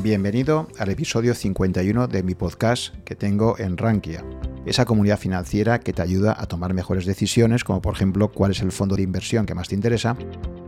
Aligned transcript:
Bienvenido 0.00 0.68
al 0.78 0.90
episodio 0.90 1.34
51 1.34 2.06
de 2.06 2.22
mi 2.22 2.36
podcast 2.36 2.94
que 3.04 3.16
tengo 3.16 3.58
en 3.58 3.76
Rankia, 3.76 4.24
esa 4.64 4.84
comunidad 4.84 5.18
financiera 5.18 5.80
que 5.80 5.92
te 5.92 6.02
ayuda 6.02 6.36
a 6.38 6.46
tomar 6.46 6.72
mejores 6.72 7.04
decisiones, 7.04 7.64
como 7.64 7.82
por 7.82 7.96
ejemplo 7.96 8.30
cuál 8.30 8.52
es 8.52 8.60
el 8.60 8.70
fondo 8.70 8.94
de 8.94 9.02
inversión 9.02 9.44
que 9.44 9.56
más 9.56 9.66
te 9.66 9.74
interesa, 9.74 10.16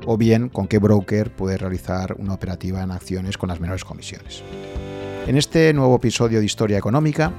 o 0.05 0.17
bien 0.17 0.49
con 0.49 0.67
qué 0.67 0.79
broker 0.79 1.31
puedes 1.31 1.61
realizar 1.61 2.17
una 2.19 2.35
operativa 2.35 2.83
en 2.83 2.91
acciones 2.91 3.39
con 3.39 3.51
las 3.51 3.61
menores 3.61 3.85
comisiones. 3.85 4.43
En 5.29 5.39
este 5.39 5.73
nuevo 5.75 5.95
episodio 5.95 6.41
de 6.41 6.47
Historia 6.47 6.79
Económica 6.79 7.33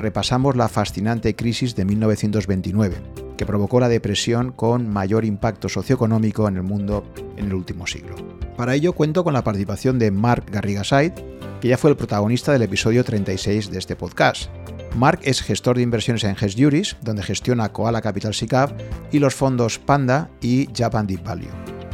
repasamos 0.00 0.56
la 0.56 0.68
fascinante 0.68 1.36
crisis 1.36 1.76
de 1.76 1.84
1929, 1.84 2.96
que 3.36 3.46
provocó 3.46 3.80
la 3.80 3.88
depresión 3.88 4.52
con 4.52 4.88
mayor 4.88 5.24
impacto 5.24 5.68
socioeconómico 5.68 6.48
en 6.48 6.56
el 6.56 6.62
mundo 6.62 7.04
en 7.36 7.46
el 7.46 7.54
último 7.54 7.86
siglo. 7.86 8.16
Para 8.56 8.74
ello 8.74 8.92
cuento 8.94 9.24
con 9.24 9.34
la 9.34 9.44
participación 9.44 9.98
de 9.98 10.10
Mark 10.10 10.44
Garrigaside, 10.50 11.14
que 11.60 11.68
ya 11.68 11.76
fue 11.76 11.90
el 11.90 11.96
protagonista 11.96 12.52
del 12.52 12.62
episodio 12.62 13.04
36 13.04 13.70
de 13.70 13.78
este 13.78 13.96
podcast. 13.96 14.50
Mark 14.96 15.20
es 15.24 15.42
gestor 15.42 15.76
de 15.76 15.82
inversiones 15.82 16.24
en 16.24 16.36
Juris, 16.36 16.96
donde 17.02 17.22
gestiona 17.22 17.72
Koala 17.72 18.00
Capital 18.00 18.32
SICAV 18.32 18.72
y 19.12 19.18
los 19.18 19.34
fondos 19.34 19.78
Panda 19.78 20.30
y 20.40 20.68
Japan 20.74 21.06
Deep 21.06 21.22
Value. 21.22 21.50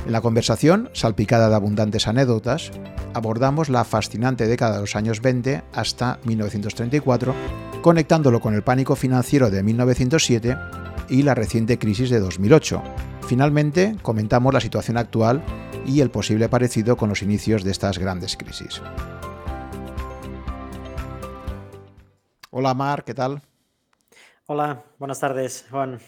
En 0.06 0.12
la 0.12 0.20
conversación, 0.20 0.88
salpicada 0.92 1.48
de 1.48 1.54
abundantes 1.54 2.06
anécdotas, 2.06 2.70
abordamos 3.14 3.68
la 3.68 3.84
fascinante 3.84 4.46
década 4.46 4.76
de 4.76 4.80
los 4.82 4.96
años 4.96 5.20
20 5.20 5.62
hasta 5.72 6.18
1934, 6.24 7.34
conectándolo 7.82 8.40
con 8.40 8.54
el 8.54 8.62
pánico 8.62 8.96
financiero 8.96 9.50
de 9.50 9.62
1907 9.62 10.56
y 11.12 11.22
la 11.22 11.34
reciente 11.34 11.78
crisis 11.78 12.08
de 12.08 12.20
2008. 12.20 12.82
Finalmente, 13.28 13.96
comentamos 14.00 14.54
la 14.54 14.62
situación 14.62 14.96
actual 14.96 15.44
y 15.84 16.00
el 16.00 16.10
posible 16.10 16.48
parecido 16.48 16.96
con 16.96 17.10
los 17.10 17.20
inicios 17.20 17.64
de 17.64 17.70
estas 17.70 17.98
grandes 17.98 18.34
crisis. 18.34 18.80
Hola 22.50 22.72
Mar, 22.72 23.04
¿qué 23.04 23.12
tal? 23.12 23.42
Hola, 24.46 24.84
buenas 24.98 25.20
tardes, 25.20 25.66
Juan. 25.70 26.00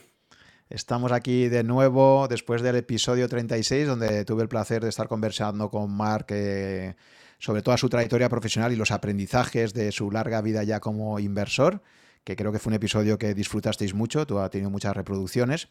Estamos 0.71 1.13
aquí 1.13 1.49
de 1.49 1.65
nuevo 1.65 2.27
después 2.27 2.63
del 2.63 2.77
episodio 2.77 3.29
36, 3.29 3.87
donde 3.87 4.25
tuve 4.25 4.43
el 4.43 4.49
placer 4.49 4.83
de 4.83 4.89
estar 4.89 5.07
conversando 5.07 5.69
con 5.69 5.95
Mark 5.95 6.29
eh, 6.31 6.97
sobre 7.39 7.61
toda 7.61 7.77
su 7.77 7.91
trayectoria 7.91 8.31
profesional 8.31 8.73
y 8.73 8.77
los 8.77 8.91
aprendizajes 8.91 9.75
de 9.75 9.93
su 9.93 10.11
larga 10.11 10.41
vida 10.41 10.63
ya 10.63 10.81
como 10.81 11.19
inversor 11.19 11.83
que 12.25 12.37
creo 12.37 12.53
que 12.53 12.59
fue 12.59 12.71
un 12.71 12.75
episodio 12.75 13.19
que 13.19 13.35
disfrutasteis 13.35 13.95
mucho, 13.95 14.27
tú 14.27 14.39
has 14.39 14.51
tenido 14.51 14.71
muchas 14.71 14.97
reproducciones. 14.97 15.69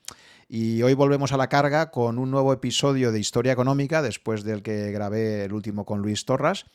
Y 0.47 0.83
hoy 0.83 0.93
volvemos 0.93 1.31
a 1.31 1.37
la 1.37 1.49
carga 1.49 1.89
con 1.89 2.19
un 2.19 2.29
nuevo 2.29 2.53
episodio 2.53 3.11
de 3.11 3.19
Historia 3.19 3.51
Económica, 3.51 4.01
después 4.01 4.43
del 4.43 4.61
que 4.61 4.91
grabé 4.91 5.45
el 5.45 5.53
último 5.53 5.85
con 5.85 6.01
Luis 6.01 6.25
Torras. 6.25 6.65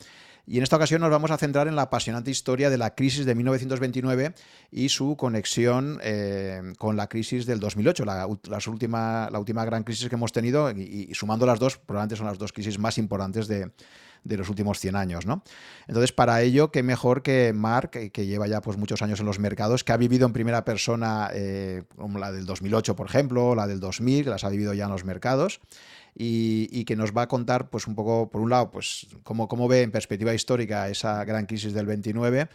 Y 0.49 0.57
en 0.57 0.63
esta 0.63 0.77
ocasión 0.77 1.03
nos 1.03 1.11
vamos 1.11 1.31
a 1.31 1.37
centrar 1.37 1.69
en 1.69 1.77
la 1.77 1.83
apasionante 1.83 2.31
historia 2.31 2.71
de 2.71 2.79
la 2.79 2.95
crisis 2.95 3.27
de 3.27 3.35
1929 3.35 4.35
y 4.73 4.89
su 4.89 5.15
conexión 5.15 6.01
eh, 6.03 6.73
con 6.79 6.97
la 6.97 7.07
crisis 7.07 7.45
del 7.45 7.61
2008, 7.61 8.07
la, 8.07 8.27
última, 8.27 9.29
la 9.31 9.39
última 9.39 9.65
gran 9.67 9.85
crisis 9.85 10.09
que 10.09 10.15
hemos 10.15 10.33
tenido, 10.33 10.71
y, 10.71 11.11
sumando 11.13 11.45
las 11.45 11.59
dos, 11.59 11.77
probablemente 11.77 12.17
son 12.17 12.27
las 12.27 12.39
dos 12.39 12.55
crisis 12.55 12.79
más 12.79 12.97
importantes 12.97 13.47
de, 13.47 13.71
los 14.25 14.49
últimos 14.49 14.79
100 14.79 14.97
años, 14.97 15.27
¿no? 15.27 15.43
Entonces, 15.87 16.13
para 16.13 16.43
ello, 16.43 16.71
qué 16.71 16.83
mejor 16.83 17.23
que 17.23 17.53
Mark, 17.55 17.91
que 17.91 18.27
lleva 18.27 18.47
ya 18.47 18.61
pues, 18.61 18.77
muchos 18.77 19.03
años 19.03 19.21
en 19.21 19.27
los 19.27 19.39
mercados, 19.39 19.85
que 19.85 19.93
ha 19.93 19.97
vivido 19.97 20.27
en 20.27 20.33
primera 20.33 20.65
persona, 20.65 21.31
eh, 21.33 21.83
como 21.97 22.19
la 22.19 22.33
del 22.33 22.47
2008, 22.47 22.97
por 22.97 23.07
ejemplo, 23.07 23.55
la 23.55 23.67
del 23.67 23.81
2000, 23.81 24.25
que 24.25 24.31
las 24.31 24.45
ha 24.45 24.49
vivido 24.49 24.75
ya 24.75 24.85
en 24.85 24.91
los 24.91 25.05
mercados, 25.05 25.61
y, 26.15 26.85
que 26.85 26.97
nos 26.97 27.13
va 27.13 27.23
a 27.23 27.29
contar, 27.29 27.71
pues 27.71 27.87
un 27.87 27.95
poco, 27.95 28.29
por 28.31 28.41
un 28.41 28.51
lado, 28.51 28.71
pues 28.71 29.07
cómo, 29.23 29.47
cómo 29.47 29.69
ve 29.69 29.83
en 29.83 29.93
perspectiva 29.93 30.35
histórica 30.35 30.89
esa 30.89 31.25
gran 31.25 31.47
crisis 31.47 31.73
del 31.73 31.87
29 31.87 32.49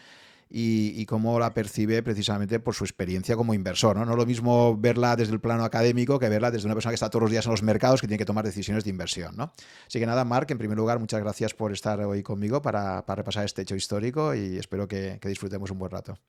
y, 0.56 1.06
cómo 1.08 1.40
la 1.40 1.54
percibe 1.54 2.04
precisamente 2.04 2.60
por 2.60 2.76
su 2.76 2.84
experiencia 2.84 3.36
como 3.36 3.56
inversor. 3.56 3.98
¿no? 3.98 4.06
no 4.06 4.16
lo 4.16 4.26
mismo 4.26 4.78
verla 4.78 5.16
desde 5.16 5.34
el 5.34 5.40
plano 5.40 5.64
académico 5.64 6.20
que 6.20 6.30
verla 6.30 6.52
desde 6.52 6.68
una 6.68 6.76
persona 6.76 6.92
que 6.92 6.96
está 6.96 7.10
todos 7.10 7.24
los 7.24 7.32
días 7.32 7.46
en 7.48 7.52
los 7.52 7.64
mercados 7.64 8.02
que 8.02 8.08
tiene 8.08 8.20
que 8.20 8.26
tomar 8.26 8.46
decisiones 8.46 8.84
de 8.84 8.92
inversión. 8.92 9.36
¿no? 9.36 9.52
Así 9.88 10.00
que 10.00 10.06
nada, 10.06 10.24
Marc, 10.26 10.52
en 10.52 10.60
primer 10.60 10.78
lugar, 10.78 11.00
muchas 11.00 11.22
gracias 11.22 11.56
por 11.56 11.72
estar 11.72 12.00
hoy 12.02 12.22
conmigo 12.22 12.62
para, 12.62 13.04
para 13.06 13.18
repasar 13.18 13.46
este 13.46 13.64
hecho 13.64 13.76
histórico 13.76 14.36
y 14.36 14.58
espero 14.58 14.88
que, 14.88 15.18
que 15.20 15.28
disfrutemos 15.28 15.72
un 15.72 15.80
buen 15.80 15.92
rato. 15.92 16.20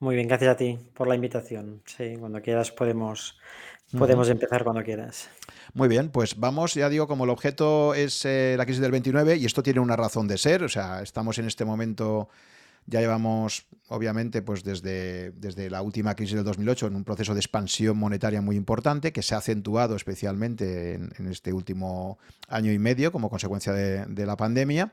Muy 0.00 0.16
bien, 0.16 0.26
gracias 0.26 0.50
a 0.50 0.56
ti 0.56 0.76
por 0.92 1.06
la 1.06 1.14
invitación. 1.14 1.82
Sí, 1.86 2.16
cuando 2.18 2.42
quieras 2.42 2.72
podemos 2.72 3.38
Podemos 3.96 4.28
empezar 4.28 4.64
cuando 4.64 4.82
quieras. 4.82 5.28
Muy 5.72 5.88
bien, 5.88 6.10
pues 6.10 6.38
vamos, 6.38 6.74
ya 6.74 6.88
digo, 6.88 7.06
como 7.06 7.24
el 7.24 7.30
objeto 7.30 7.94
es 7.94 8.24
eh, 8.24 8.56
la 8.58 8.64
crisis 8.64 8.82
del 8.82 8.90
29 8.90 9.36
y 9.36 9.44
esto 9.44 9.62
tiene 9.62 9.78
una 9.78 9.94
razón 9.94 10.26
de 10.26 10.38
ser, 10.38 10.64
o 10.64 10.68
sea, 10.68 11.02
estamos 11.02 11.38
en 11.38 11.46
este 11.46 11.64
momento, 11.64 12.28
ya 12.86 13.00
llevamos, 13.00 13.66
obviamente, 13.88 14.42
pues 14.42 14.62
desde, 14.62 15.32
desde 15.32 15.70
la 15.70 15.82
última 15.82 16.14
crisis 16.14 16.36
del 16.36 16.44
2008 16.44 16.86
en 16.86 16.96
un 16.96 17.04
proceso 17.04 17.34
de 17.34 17.40
expansión 17.40 17.96
monetaria 17.96 18.40
muy 18.40 18.56
importante 18.56 19.12
que 19.12 19.22
se 19.22 19.34
ha 19.34 19.38
acentuado 19.38 19.96
especialmente 19.96 20.94
en, 20.94 21.26
este 21.28 21.52
último 21.52 22.18
año 22.48 22.72
y 22.72 22.78
medio 22.78 23.12
como 23.12 23.28
consecuencia 23.28 23.72
de, 23.72 24.26
la 24.26 24.36
pandemia. 24.36 24.92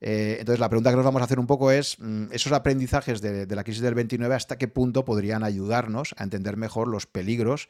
Eh, 0.00 0.36
entonces, 0.40 0.60
la 0.60 0.68
pregunta 0.68 0.90
que 0.90 0.96
nos 0.96 1.04
vamos 1.04 1.22
a 1.22 1.24
hacer 1.24 1.38
un 1.38 1.46
poco 1.46 1.70
es, 1.70 1.98
mm, 1.98 2.26
esos 2.32 2.52
aprendizajes 2.52 3.20
de, 3.20 3.46
de 3.46 3.56
la 3.56 3.64
crisis 3.64 3.82
del 3.82 3.94
29, 3.94 4.34
¿hasta 4.34 4.56
qué 4.56 4.68
punto 4.68 5.04
podrían 5.04 5.42
ayudarnos 5.42 6.14
a 6.18 6.24
entender 6.24 6.56
mejor 6.56 6.88
los 6.88 7.06
peligros 7.06 7.68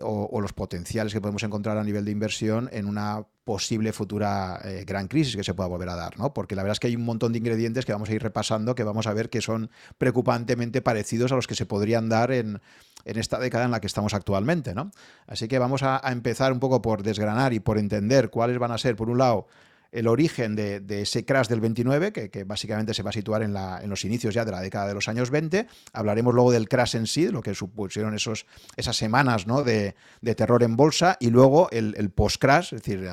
o, 0.00 0.40
los 0.40 0.52
potenciales 0.52 1.12
que 1.12 1.20
podemos 1.20 1.42
encontrar 1.42 1.78
a 1.78 1.84
nivel 1.84 2.04
de 2.04 2.10
inversión 2.10 2.68
en 2.72 2.86
una 2.86 3.26
posible 3.44 3.92
futura 3.92 4.60
eh, 4.64 4.84
gran 4.86 5.08
crisis 5.08 5.34
que 5.34 5.44
se 5.44 5.54
pueda 5.54 5.68
volver 5.68 5.88
a 5.88 5.96
dar, 5.96 6.18
¿no? 6.18 6.34
Porque 6.34 6.54
la 6.54 6.62
verdad 6.62 6.74
es 6.74 6.80
que 6.80 6.88
hay 6.88 6.96
un 6.96 7.04
montón 7.04 7.32
de 7.32 7.38
ingredientes 7.38 7.84
que 7.86 7.92
vamos 7.92 8.10
a 8.10 8.12
ir 8.12 8.22
repasando 8.22 8.74
que 8.74 8.84
vamos 8.84 9.06
a 9.06 9.14
ver 9.14 9.30
que 9.30 9.40
son 9.40 9.70
preocupantemente 9.96 10.82
parecidos 10.82 11.32
a 11.32 11.36
los 11.36 11.46
que 11.46 11.54
se 11.54 11.66
podrían 11.66 12.08
dar 12.08 12.30
en, 12.30 12.60
esta 13.04 13.38
década 13.38 13.64
en 13.64 13.70
la 13.70 13.80
que 13.80 13.86
estamos 13.86 14.12
actualmente, 14.12 14.74
¿no? 14.74 14.90
Así 15.26 15.48
que 15.48 15.58
vamos 15.58 15.82
a 15.82 16.00
empezar 16.12 16.52
un 16.52 16.60
poco 16.60 16.82
por 16.82 17.02
desgranar 17.02 17.54
y 17.54 17.60
por 17.60 17.78
entender 17.78 18.28
cuáles 18.28 18.58
van 18.58 18.70
a 18.70 18.78
ser, 18.78 18.96
por 18.96 19.08
un 19.08 19.18
lado, 19.18 19.46
el 19.90 20.06
origen 20.06 20.54
de, 20.54 20.82
ese 21.00 21.24
crash 21.24 21.48
del 21.48 21.60
29, 21.60 22.12
que, 22.12 22.44
básicamente 22.44 22.94
se 22.94 23.02
va 23.02 23.10
a 23.10 23.12
situar 23.12 23.42
en, 23.42 23.54
los 23.88 24.04
inicios 24.04 24.34
ya 24.34 24.44
de 24.44 24.52
la 24.52 24.60
década 24.60 24.88
de 24.88 24.94
los 24.94 25.08
años 25.08 25.30
20. 25.30 25.66
Hablaremos 25.92 26.34
luego 26.34 26.52
del 26.52 26.68
crash 26.68 26.96
en 26.96 27.06
sí, 27.06 27.28
lo 27.28 27.42
que 27.42 27.54
supusieron 27.54 28.14
esos, 28.14 28.46
esas 28.76 28.96
semanas 28.96 29.46
¿no? 29.46 29.62
de, 29.62 29.94
terror 30.36 30.62
en 30.62 30.76
bolsa, 30.76 31.16
y 31.20 31.30
luego 31.30 31.70
el, 31.70 32.10
post-crash, 32.10 32.74
es 32.74 32.82
decir, 32.82 33.08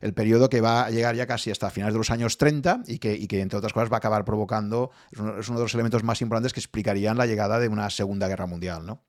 el 0.00 0.14
periodo 0.14 0.48
que 0.48 0.60
va 0.60 0.86
a 0.86 0.90
llegar 0.90 1.14
ya 1.14 1.26
casi 1.26 1.50
hasta 1.50 1.70
finales 1.70 1.94
de 1.94 1.98
los 1.98 2.10
años 2.10 2.38
30 2.38 2.82
y 2.86 2.98
que, 2.98 3.14
y 3.14 3.26
que 3.26 3.40
entre 3.40 3.58
otras 3.58 3.72
cosas, 3.72 3.90
va 3.90 3.96
a 3.96 3.98
acabar 3.98 4.24
provocando, 4.24 4.90
es 5.12 5.18
uno, 5.18 5.38
es 5.38 5.48
uno 5.48 5.58
de 5.58 5.64
los 5.64 5.74
elementos 5.74 6.02
más 6.02 6.20
importantes 6.22 6.52
que 6.52 6.60
explicarían 6.60 7.16
la 7.16 7.26
llegada 7.26 7.58
de 7.58 7.68
una 7.68 7.88
Segunda 7.90 8.28
Guerra 8.28 8.46
Mundial. 8.46 8.84
¿no? 8.84 9.05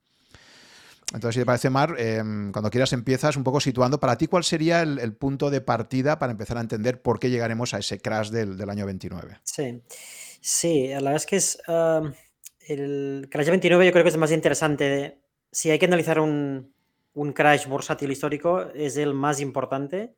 Entonces, 1.14 1.36
si 1.36 1.40
te 1.40 1.46
parece, 1.46 1.70
Mar, 1.70 1.94
em, 1.98 2.52
cuando 2.52 2.70
quieras 2.70 2.92
empiezas 2.92 3.36
un 3.36 3.44
poco 3.44 3.60
situando, 3.60 3.98
para 3.98 4.18
ti, 4.18 4.26
¿cuál 4.26 4.44
sería 4.44 4.82
el, 4.82 5.16
punto 5.16 5.50
de 5.50 5.62
partida 5.62 6.18
para 6.18 6.32
empezar 6.32 6.58
a 6.58 6.60
entender 6.60 7.00
por 7.00 7.18
qué 7.18 7.30
llegaremos 7.30 7.72
a 7.72 7.78
ese 7.78 7.98
crash 7.98 8.28
del, 8.30 8.68
año 8.68 8.84
29? 8.84 9.38
Sí, 9.42 9.82
sí, 10.40 10.88
la 10.88 10.96
verdad 10.96 11.16
es 11.16 11.26
que 11.26 11.36
es 11.36 11.58
el 12.68 13.28
crash 13.30 13.48
29 13.48 13.86
yo 13.86 13.92
creo 13.92 14.04
que 14.04 14.08
es 14.08 14.14
el 14.14 14.20
más 14.20 14.32
interesante. 14.32 15.18
si 15.50 15.70
hay 15.70 15.78
que 15.78 15.86
analizar 15.86 16.20
un, 16.20 16.74
crash 17.34 17.66
bursátil 17.66 18.12
histórico, 18.12 18.60
es 18.74 18.96
el 18.98 19.14
más 19.14 19.40
importante, 19.40 20.14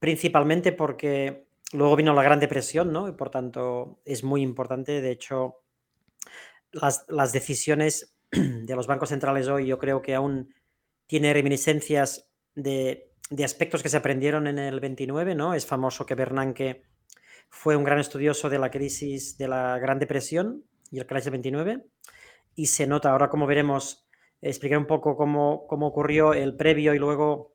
principalmente 0.00 0.72
porque 0.72 1.46
luego 1.72 1.94
vino 1.94 2.12
la 2.14 2.24
Gran 2.24 2.40
Depresión, 2.40 2.92
¿no? 2.92 3.08
Y 3.08 3.12
por 3.12 3.30
tanto 3.30 4.00
es 4.04 4.24
muy 4.24 4.42
importante. 4.42 5.00
De 5.00 5.12
hecho, 5.12 5.62
las 6.72 7.32
decisiones 7.32 8.12
de 8.66 8.76
los 8.76 8.86
bancos 8.86 9.10
centrales 9.10 9.48
hoy 9.48 9.66
yo 9.66 9.78
creo 9.78 10.00
que 10.00 10.14
aún 10.14 10.54
tiene 11.06 11.34
reminiscencias 11.34 12.30
de, 12.54 13.10
aspectos 13.44 13.82
que 13.82 13.88
se 13.88 13.98
aprendieron 13.98 14.46
en 14.46 14.58
el 14.58 14.80
29, 14.80 15.34
¿no? 15.34 15.54
Es 15.54 15.66
famoso 15.66 16.06
que 16.06 16.14
Bernanke 16.14 16.82
fue 17.50 17.76
un 17.76 17.84
gran 17.84 17.98
estudioso 17.98 18.48
de 18.48 18.58
la 18.58 18.70
crisis 18.70 19.36
de 19.36 19.48
la 19.48 19.78
Gran 19.78 19.98
Depresión 19.98 20.64
y 20.90 20.98
el 20.98 21.06
crash 21.06 21.24
del 21.24 21.32
29 21.32 21.84
y 22.54 22.66
se 22.66 22.86
nota, 22.86 23.10
ahora 23.10 23.28
como 23.28 23.46
veremos, 23.46 24.06
explicar 24.40 24.78
un 24.78 24.86
poco 24.86 25.16
cómo, 25.16 25.66
cómo 25.66 25.86
ocurrió 25.86 26.32
el 26.32 26.56
previo 26.56 26.94
y 26.94 26.98
luego 26.98 27.54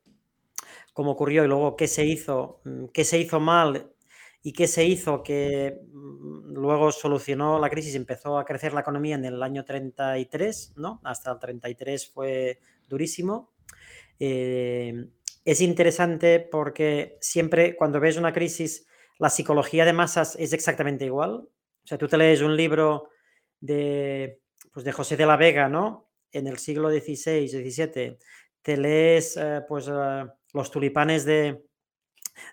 cómo 0.92 1.12
ocurrió 1.12 1.44
y 1.44 1.48
luego 1.48 1.76
qué 1.76 1.88
se 1.88 2.04
hizo, 2.06 2.60
mm, 2.64 2.86
qué 2.92 3.04
se 3.04 3.18
hizo 3.18 3.40
mal 3.40 3.92
¿Y 4.42 4.52
qué 4.52 4.66
se 4.66 4.84
hizo? 4.84 5.22
Que 5.22 5.80
mm, 5.92 6.54
luego 6.54 6.92
solucionó 6.92 7.58
la 7.58 7.70
crisis, 7.70 7.94
empezó 7.94 8.38
a 8.38 8.44
crecer 8.44 8.72
la 8.72 8.80
economía 8.80 9.16
en 9.16 9.24
el 9.24 9.42
año 9.42 9.64
33, 9.64 10.74
¿no? 10.76 11.00
Hasta 11.04 11.32
el 11.32 11.38
33 11.38 12.10
fue 12.10 12.60
durísimo. 12.88 13.52
Eh, 14.18 15.08
es 15.44 15.60
interesante 15.60 16.40
porque 16.40 17.16
siempre 17.20 17.76
cuando 17.76 18.00
ves 18.00 18.16
una 18.16 18.32
crisis, 18.32 18.86
la 19.18 19.30
psicología 19.30 19.84
de 19.84 19.92
masas 19.92 20.36
es 20.36 20.52
exactamente 20.52 21.04
igual. 21.04 21.48
O 21.84 21.86
sea, 21.86 21.98
tú 21.98 22.06
te 22.06 22.18
lees 22.18 22.40
un 22.42 22.56
libro 22.56 23.08
de, 23.60 24.40
pues 24.72 24.84
de 24.84 24.92
José 24.92 25.16
de 25.16 25.26
la 25.26 25.36
Vega, 25.36 25.68
¿no? 25.68 26.10
En 26.32 26.46
el 26.46 26.58
siglo 26.58 26.90
XVI, 26.90 27.48
XVII, 27.48 28.18
te 28.62 28.76
lees 28.76 29.36
eh, 29.36 29.62
pues, 29.66 29.88
eh, 29.88 30.26
los 30.52 30.70
tulipanes 30.70 31.24
de, 31.24 31.64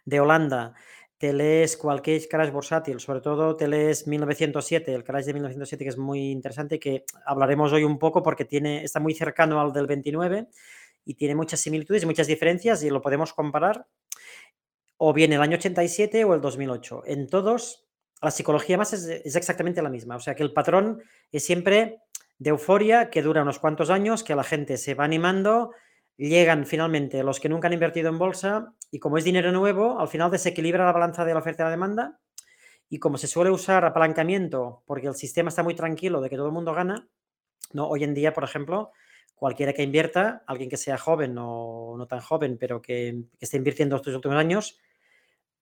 de 0.06 0.20
Holanda, 0.20 0.74
te 1.18 1.32
lees 1.32 1.78
cualquier 1.78 2.28
crash 2.28 2.52
bursátil, 2.52 3.00
sobre 3.00 3.22
todo 3.22 3.56
te 3.56 3.68
lees 3.68 4.08
1907, 4.08 4.94
el 4.94 5.04
crash 5.04 5.26
de 5.26 5.34
1907 5.34 5.84
que 5.84 5.90
es 5.90 5.98
muy 5.98 6.32
interesante, 6.32 6.80
que 6.80 7.06
hablaremos 7.26 7.72
hoy 7.72 7.84
un 7.84 7.98
poco 7.98 8.22
porque 8.22 8.46
tiene, 8.46 8.84
está 8.84 9.00
muy 9.00 9.14
cercano 9.14 9.62
al 9.62 9.72
del 9.72 9.88
29 9.88 10.48
y 11.06 11.14
tiene 11.14 11.36
muchas 11.36 11.62
similitudes 11.62 12.04
y 12.04 12.06
muchas 12.06 12.28
diferencias 12.28 12.84
y 12.84 12.90
lo 12.90 13.02
podemos 13.02 13.34
comparar 13.34 13.88
o 14.98 15.14
bien 15.14 15.34
el 15.34 15.42
año 15.42 15.58
87 15.58 16.24
o 16.26 16.34
el 16.34 16.42
2008. 16.42 17.04
En 17.06 17.28
todos, 17.28 17.86
la 18.22 18.32
psicología 18.32 18.78
más 18.78 18.94
es, 18.94 19.06
es 19.06 19.36
exactamente 19.36 19.82
la 19.82 19.90
misma, 19.90 20.18
o 20.18 20.20
sea 20.20 20.36
que 20.36 20.44
el 20.44 20.54
patrón 20.54 21.02
es 21.32 21.46
siempre 21.46 22.00
de 22.38 22.50
euforia 22.50 23.10
que 23.10 23.22
dura 23.22 23.42
unos 23.42 23.60
cuantos 23.60 23.90
años, 23.90 24.24
que 24.24 24.36
la 24.36 24.44
gente 24.44 24.78
se 24.78 24.94
va 24.94 25.06
animando, 25.06 25.72
llegan 26.18 26.66
finalmente 26.66 27.24
los 27.24 27.40
que 27.40 27.50
nunca 27.50 27.68
han 27.68 27.74
invertido 27.74 28.10
en 28.10 28.18
bolsa 28.18 28.74
y 28.92 29.00
como 29.00 29.18
es 29.18 29.24
dinero 29.24 29.52
nuevo, 29.52 30.00
al 30.00 30.08
final 30.08 30.32
desequilibra 30.32 30.86
la 30.86 30.92
balanza 30.92 31.26
de 31.26 31.34
la 31.34 31.40
oferta 31.40 31.64
y 31.64 31.66
la 31.66 31.72
demanda 31.72 32.20
y 32.90 33.00
como 33.00 33.18
se 33.18 33.28
suele 33.28 33.52
usar 33.52 33.84
apalancamiento 33.86 34.84
porque 34.86 35.08
el 35.08 35.16
sistema 35.16 35.50
está 35.50 35.64
muy 35.64 35.76
tranquilo 35.76 36.22
de 36.22 36.30
que 36.30 36.38
todo 36.38 36.48
el 36.48 36.54
mundo 36.54 36.74
gana, 36.74 37.08
no 37.74 37.88
hoy 37.88 38.04
en 38.04 38.14
día, 38.14 38.34
por 38.34 38.44
ejemplo, 38.44 38.92
cualquiera 39.34 39.74
que 39.74 39.84
invierta, 39.84 40.44
alguien 40.48 40.70
que 40.70 40.78
sea 40.78 40.98
joven 40.98 41.36
o 41.38 41.96
no 41.98 42.08
tan 42.08 42.22
joven, 42.22 42.58
pero 42.60 42.82
que, 42.82 43.24
que 43.38 43.46
esté 43.46 43.58
invirtiendo 43.58 43.96
estos 43.96 44.16
últimos 44.16 44.38
años, 44.38 44.80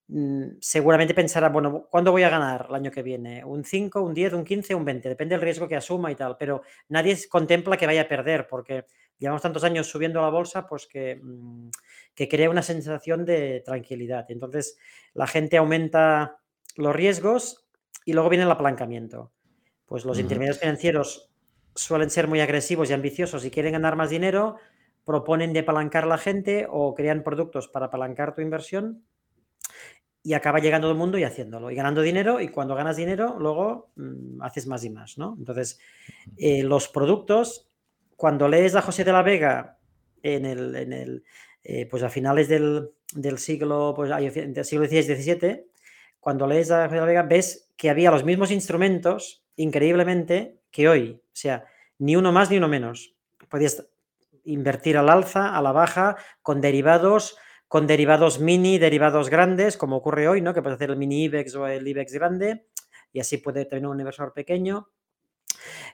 Mm, 0.07 0.57
seguramente 0.59 1.13
pensará, 1.13 1.49
bueno, 1.49 1.87
¿cuándo 1.89 2.11
voy 2.11 2.23
a 2.23 2.29
ganar 2.29 2.67
el 2.69 2.75
año 2.75 2.91
que 2.91 3.01
viene? 3.01 3.43
¿Un 3.45 3.63
5, 3.63 4.01
un 4.01 4.13
10, 4.13 4.33
un 4.33 4.43
15, 4.43 4.75
un 4.75 4.85
20? 4.85 5.09
Depende 5.09 5.35
del 5.35 5.41
riesgo 5.41 5.67
que 5.67 5.75
asuma 5.75 6.11
y 6.11 6.15
tal, 6.15 6.35
pero 6.37 6.61
nadie 6.89 7.17
contempla 7.29 7.77
que 7.77 7.85
vaya 7.85 8.01
a 8.03 8.07
perder 8.07 8.47
porque 8.47 8.85
llevamos 9.17 9.41
tantos 9.41 9.63
años 9.63 9.87
subiendo 9.87 10.19
a 10.19 10.23
la 10.23 10.29
bolsa, 10.29 10.67
pues 10.67 10.87
que, 10.87 11.19
mm, 11.21 11.69
que 12.15 12.27
crea 12.27 12.49
una 12.49 12.61
sensación 12.61 13.25
de 13.25 13.61
tranquilidad. 13.65 14.25
Entonces, 14.29 14.77
la 15.13 15.27
gente 15.27 15.57
aumenta 15.57 16.37
los 16.75 16.95
riesgos 16.95 17.65
y 18.05 18.13
luego 18.13 18.29
viene 18.29 18.45
el 18.45 18.51
apalancamiento. 18.51 19.31
Pues 19.85 20.05
los 20.05 20.19
intermediarios 20.19 20.59
financieros 20.59 21.29
suelen 21.75 22.09
ser 22.09 22.27
muy 22.27 22.39
agresivos 22.39 22.89
y 22.89 22.93
ambiciosos 22.93 23.45
y 23.45 23.51
quieren 23.51 23.73
ganar 23.73 23.95
más 23.95 24.09
dinero, 24.09 24.57
proponen 25.05 25.53
de 25.53 25.59
apalancar 25.59 26.05
a 26.05 26.07
la 26.07 26.17
gente 26.17 26.67
o 26.69 26.93
crean 26.93 27.23
productos 27.23 27.67
para 27.67 27.87
apalancar 27.87 28.33
tu 28.35 28.41
inversión 28.41 29.03
y 30.23 30.33
acaba 30.33 30.59
llegando 30.59 30.85
todo 30.85 30.93
el 30.93 30.97
mundo 30.97 31.17
y 31.17 31.25
haciéndolo 31.25 31.69
y 31.69 31.75
ganando 31.75 32.01
dinero 32.01 32.39
y 32.39 32.47
cuando 32.47 32.75
ganas 32.75 32.95
dinero 32.95 33.35
luego 33.37 33.91
mm, 33.95 34.41
haces 34.41 34.67
más 34.67 34.83
y 34.85 34.89
más, 34.89 35.17
¿no? 35.17 35.35
Entonces, 35.37 35.79
eh, 36.37 36.63
los 36.63 36.87
productos, 36.87 37.69
cuando 38.23 38.47
lees 38.47 38.73
a 38.73 38.81
José 38.81 39.03
de 39.03 39.11
la 39.11 39.21
Vega 39.21 39.79
en 40.21 40.45
el, 40.45 40.73
en 40.77 40.93
el 40.93 41.25
eh, 41.61 41.85
pues 41.87 42.03
a 42.03 42.09
finales 42.09 42.47
del, 42.47 42.91
del 43.13 43.37
siglo, 43.37 43.91
pues 43.93 44.11
del 44.11 44.63
siglo 44.63 44.85
XVI-XVII, 44.85 45.65
cuando 46.21 46.47
lees 46.47 46.71
a 46.71 46.85
José 46.85 46.95
de 46.95 47.01
la 47.01 47.05
Vega 47.05 47.23
ves 47.23 47.69
que 47.75 47.89
había 47.89 48.11
los 48.11 48.23
mismos 48.23 48.49
instrumentos, 48.49 49.43
increíblemente, 49.57 50.61
que 50.71 50.87
hoy. 50.87 51.21
O 51.21 51.31
sea, 51.33 51.65
ni 51.97 52.15
uno 52.15 52.31
más 52.31 52.49
ni 52.49 52.55
uno 52.55 52.69
menos. 52.69 53.13
Podías 53.49 53.89
invertir 54.45 54.95
al 54.97 55.09
alza, 55.09 55.57
a 55.57 55.61
la 55.61 55.73
baja, 55.73 56.15
con 56.41 56.61
derivados, 56.61 57.37
con 57.67 57.87
derivados 57.87 58.39
mini, 58.39 58.77
derivados 58.77 59.29
grandes, 59.29 59.75
como 59.75 59.97
ocurre 59.97 60.29
hoy, 60.29 60.39
¿no? 60.39 60.53
Que 60.53 60.61
puedes 60.61 60.77
hacer 60.77 60.91
el 60.91 60.95
mini 60.95 61.25
IBEX 61.25 61.55
o 61.55 61.67
el 61.67 61.85
IBEX 61.85 62.13
grande 62.13 62.67
y 63.11 63.19
así 63.19 63.37
puede 63.37 63.65
tener 63.65 63.85
un 63.85 63.99
inversor 63.99 64.31
pequeño. 64.31 64.87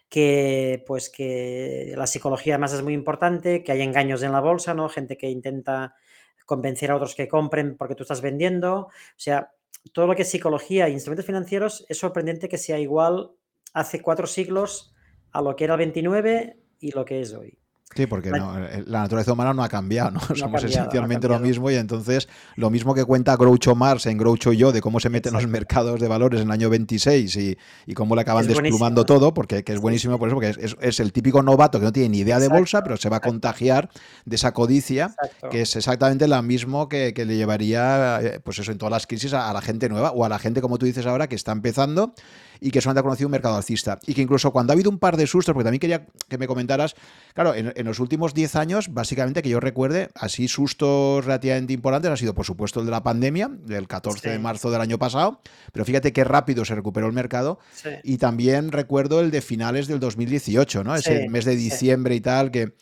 Que 0.09 0.83
pues 0.87 1.09
que 1.09 1.93
la 1.95 2.07
psicología 2.07 2.55
además 2.55 2.73
es 2.73 2.81
muy 2.81 2.93
importante, 2.93 3.63
que 3.63 3.71
hay 3.71 3.81
engaños 3.81 4.23
en 4.23 4.31
la 4.31 4.41
bolsa, 4.41 4.73
¿no? 4.73 4.89
Gente 4.89 5.17
que 5.17 5.29
intenta 5.29 5.95
convencer 6.45 6.91
a 6.91 6.95
otros 6.95 7.15
que 7.15 7.27
compren 7.27 7.77
porque 7.77 7.95
tú 7.95 8.03
estás 8.03 8.21
vendiendo. 8.21 8.87
O 8.87 8.91
sea, 9.17 9.51
todo 9.93 10.07
lo 10.07 10.15
que 10.15 10.23
es 10.23 10.31
psicología 10.31 10.87
e 10.87 10.91
instrumentos 10.91 11.25
financieros 11.25 11.85
es 11.89 11.97
sorprendente 11.99 12.49
que 12.49 12.57
sea 12.57 12.79
igual 12.79 13.31
hace 13.73 14.01
cuatro 14.01 14.27
siglos 14.27 14.93
a 15.31 15.41
lo 15.41 15.55
que 15.55 15.65
era 15.65 15.75
el 15.75 15.79
29 15.79 16.57
y 16.79 16.91
lo 16.91 17.05
que 17.05 17.21
es 17.21 17.33
hoy. 17.33 17.59
Sí, 17.95 18.05
porque 18.05 18.29
eh, 18.29 18.83
la 18.85 19.01
naturaleza 19.01 19.33
humana 19.33 19.51
no 19.51 19.63
ha 19.63 19.69
cambiado, 19.69 20.11
¿no? 20.11 20.19
Somos 20.35 20.63
esencialmente 20.63 21.27
lo 21.27 21.39
mismo 21.39 21.71
y 21.71 21.75
entonces 21.75 22.29
lo 22.55 22.69
mismo 22.69 22.93
que 22.93 23.03
cuenta 23.03 23.35
Groucho 23.35 23.73
Marx 23.73 24.05
en 24.05 24.17
Groucho 24.17 24.53
Yo 24.53 24.71
de 24.71 24.79
cómo 24.79 24.99
se 24.99 25.09
meten 25.09 25.33
los 25.33 25.47
mercados 25.47 25.99
de 25.99 26.07
valores 26.07 26.41
en 26.41 26.47
el 26.47 26.51
año 26.51 26.69
26 26.69 27.35
y, 27.35 27.57
y 27.87 27.93
cómo 27.95 28.15
le 28.15 28.21
acaban 28.21 28.45
desplumando 28.45 29.05
todo, 29.05 29.33
porque 29.33 29.63
que 29.63 29.73
es 29.73 29.79
buenísimo 29.79 30.19
por 30.19 30.27
eso, 30.27 30.35
porque 30.35 30.75
es, 30.81 30.99
el 30.99 31.11
típico 31.11 31.41
novato 31.41 31.79
que 31.79 31.85
no 31.85 31.91
tiene 31.91 32.09
ni 32.09 32.19
idea 32.19 32.39
de 32.39 32.47
bolsa, 32.47 32.83
pero 32.83 32.95
se 32.95 33.09
va 33.09 33.17
a 33.17 33.21
contagiar 33.21 33.89
de 34.25 34.35
esa 34.35 34.53
codicia, 34.53 35.15
que 35.49 35.61
es 35.61 35.75
exactamente 35.75 36.27
la 36.27 36.43
mismo 36.43 36.89
que, 36.89 37.13
le 37.15 37.35
llevaría, 37.35 38.21
eh, 38.21 38.39
pues 38.43 38.59
eso, 38.59 38.71
en 38.71 38.77
todas 38.77 38.91
las 38.91 39.07
crisis 39.07 39.33
a, 39.33 39.49
a 39.49 39.53
la 39.53 39.61
gente 39.61 39.89
nueva 39.89 40.11
o 40.11 40.23
a 40.23 40.29
la 40.29 40.37
gente, 40.37 40.61
como 40.61 40.77
tú 40.77 40.85
dices 40.85 41.05
ahora, 41.07 41.27
que 41.27 41.35
está 41.35 41.51
empezando 41.51 42.13
y 42.61 42.71
que 42.71 42.81
solamente 42.81 42.99
ha 42.99 43.03
conocido 43.03 43.27
un 43.27 43.31
mercado 43.31 43.55
alcista. 43.55 43.99
Y 44.05 44.13
que 44.13 44.21
incluso 44.21 44.51
cuando 44.51 44.71
ha 44.71 44.75
habido 44.75 44.89
un 44.89 44.99
par 44.99 45.17
de 45.17 45.27
sustos, 45.27 45.53
porque 45.53 45.63
también 45.63 45.79
quería 45.79 46.05
que 46.27 46.37
me 46.37 46.47
comentaras, 46.47 46.95
claro, 47.33 47.53
en, 47.55 47.73
los 47.85 47.99
últimos 47.99 48.33
10 48.33 48.55
años, 48.55 48.93
básicamente 48.93 49.41
que 49.41 49.49
yo 49.49 49.59
recuerde, 49.59 50.09
así 50.15 50.47
sustos 50.47 51.25
relativamente 51.25 51.73
importantes 51.73 52.11
ha 52.11 52.17
sido, 52.17 52.33
por 52.33 52.45
supuesto, 52.45 52.79
el 52.79 52.85
de 52.85 52.91
la 52.91 53.03
pandemia, 53.03 53.49
del 53.49 53.87
14 53.87 54.29
de 54.29 54.39
marzo 54.39 54.71
del 54.71 54.81
año 54.81 54.99
pasado, 54.99 55.41
pero 55.71 55.85
fíjate 55.85 56.13
qué 56.13 56.23
rápido 56.23 56.65
se 56.65 56.75
recuperó 56.75 57.07
el 57.07 57.13
mercado. 57.13 57.59
Y 58.03 58.17
también 58.17 58.71
recuerdo 58.71 59.21
el 59.21 59.31
de 59.31 59.41
finales 59.41 59.87
del 59.87 59.99
2018, 59.99 60.83
¿no? 60.83 60.95
Ese 60.95 61.29
mes 61.29 61.45
de 61.45 61.55
diciembre 61.55 62.15
y 62.15 62.21
tal, 62.21 62.51
que... 62.51 62.73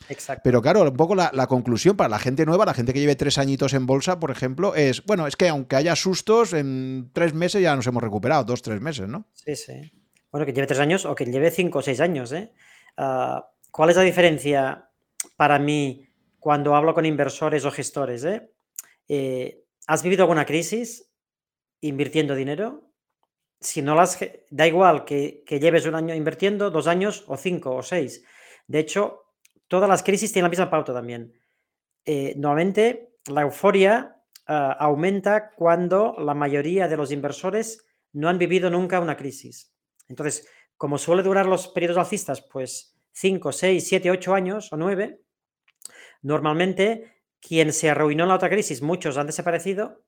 Pero 0.44 0.62
claro, 0.62 0.84
un 0.84 0.98
poco 0.98 1.16
la, 1.16 1.32
la 1.34 1.48
conclusión 1.48 1.96
para 1.96 2.10
la 2.10 2.20
gente 2.20 2.46
nueva, 2.46 2.66
la 2.66 2.74
gente 2.74 2.94
que 2.94 3.00
lleve 3.00 3.16
tres 3.16 3.38
añitos 3.38 3.74
en 3.74 3.86
bolsa, 3.86 4.20
por 4.20 4.32
ejemplo, 4.32 4.76
es, 4.76 5.04
bueno, 5.06 5.28
es 5.28 5.36
que 5.36 5.48
aunque 5.50 5.76
haya 5.76 5.96
sustos, 5.96 6.54
en 6.54 7.10
tres 7.14 7.34
meses 7.34 7.62
ya 7.62 7.76
nos 7.76 7.88
hemos 7.88 8.02
recuperado, 8.02 8.44
dos, 8.44 8.62
tres 8.62 8.82
meses, 8.82 9.08
¿no? 9.08 9.26
Sí, 9.34 9.56
sí. 9.56 9.67
Bueno, 10.32 10.46
que 10.46 10.54
lleve 10.54 10.68
tres 10.68 10.80
años 10.80 11.06
o 11.06 11.16
que 11.16 11.26
lleve 11.26 11.52
cinco 11.52 11.80
o 11.80 11.82
seis 11.82 12.00
años. 12.00 12.32
¿eh? 12.32 12.52
Ah, 12.98 13.50
¿Cuál 13.72 13.90
es 13.90 13.96
la 13.96 14.04
diferencia 14.04 14.90
para 15.36 15.60
mí 15.60 16.08
cuando 16.40 16.76
hablo 16.76 16.94
con 16.94 17.06
inversores 17.06 17.66
o 17.66 17.72
gestores? 17.72 18.24
Eh? 18.26 18.52
Eh, 19.08 19.64
has 19.88 20.04
vivido 20.04 20.24
alguna 20.24 20.46
crisis 20.46 21.10
invirtiendo 21.82 22.36
dinero? 22.36 22.92
Si 23.60 23.82
no 23.82 23.96
las... 23.96 24.20
Da 24.50 24.68
igual 24.68 25.06
que, 25.06 25.44
lleves 25.48 25.86
un 25.86 25.96
año 25.96 26.14
invirtiendo, 26.14 26.70
dos 26.70 26.88
años 26.88 27.24
o 27.28 27.38
cinco 27.38 27.76
o 27.76 27.84
seis. 27.84 28.24
De 28.68 28.80
hecho, 28.80 29.24
todas 29.68 29.90
las 29.90 30.04
crisis 30.04 30.32
tienen 30.32 30.46
la 30.46 30.50
misma 30.50 30.70
pauta 30.70 30.94
también. 30.94 31.34
normalmente 32.36 33.16
la 33.28 33.42
euforia 33.42 34.18
ah, 34.46 34.78
aumenta 34.80 35.52
cuando 35.52 36.16
la 36.20 36.34
mayoría 36.34 36.88
de 36.88 36.98
los 36.98 37.12
inversores 37.12 37.87
no 38.14 38.30
han 38.30 38.38
vivido 38.38 38.70
nunca 38.70 39.00
una 39.00 39.18
crisis. 39.18 39.74
Entonces, 40.08 40.48
como 40.78 40.98
suele 40.98 41.24
durar 41.24 41.46
los 41.46 41.68
periodos 41.68 41.98
alcistas, 41.98 42.42
pues 42.42 42.96
5, 43.14 43.52
6, 43.52 43.88
7, 43.88 44.12
8 44.12 44.34
años 44.34 44.72
o 44.72 44.78
9, 44.78 45.22
normalmente 46.22 47.18
quien 47.40 47.74
se 47.74 47.90
arruinó 47.90 48.24
en 48.24 48.30
la 48.30 48.36
otra 48.36 48.50
crisis, 48.50 48.82
muchos 48.82 49.18
han 49.18 49.28
desaparecido. 49.28 50.04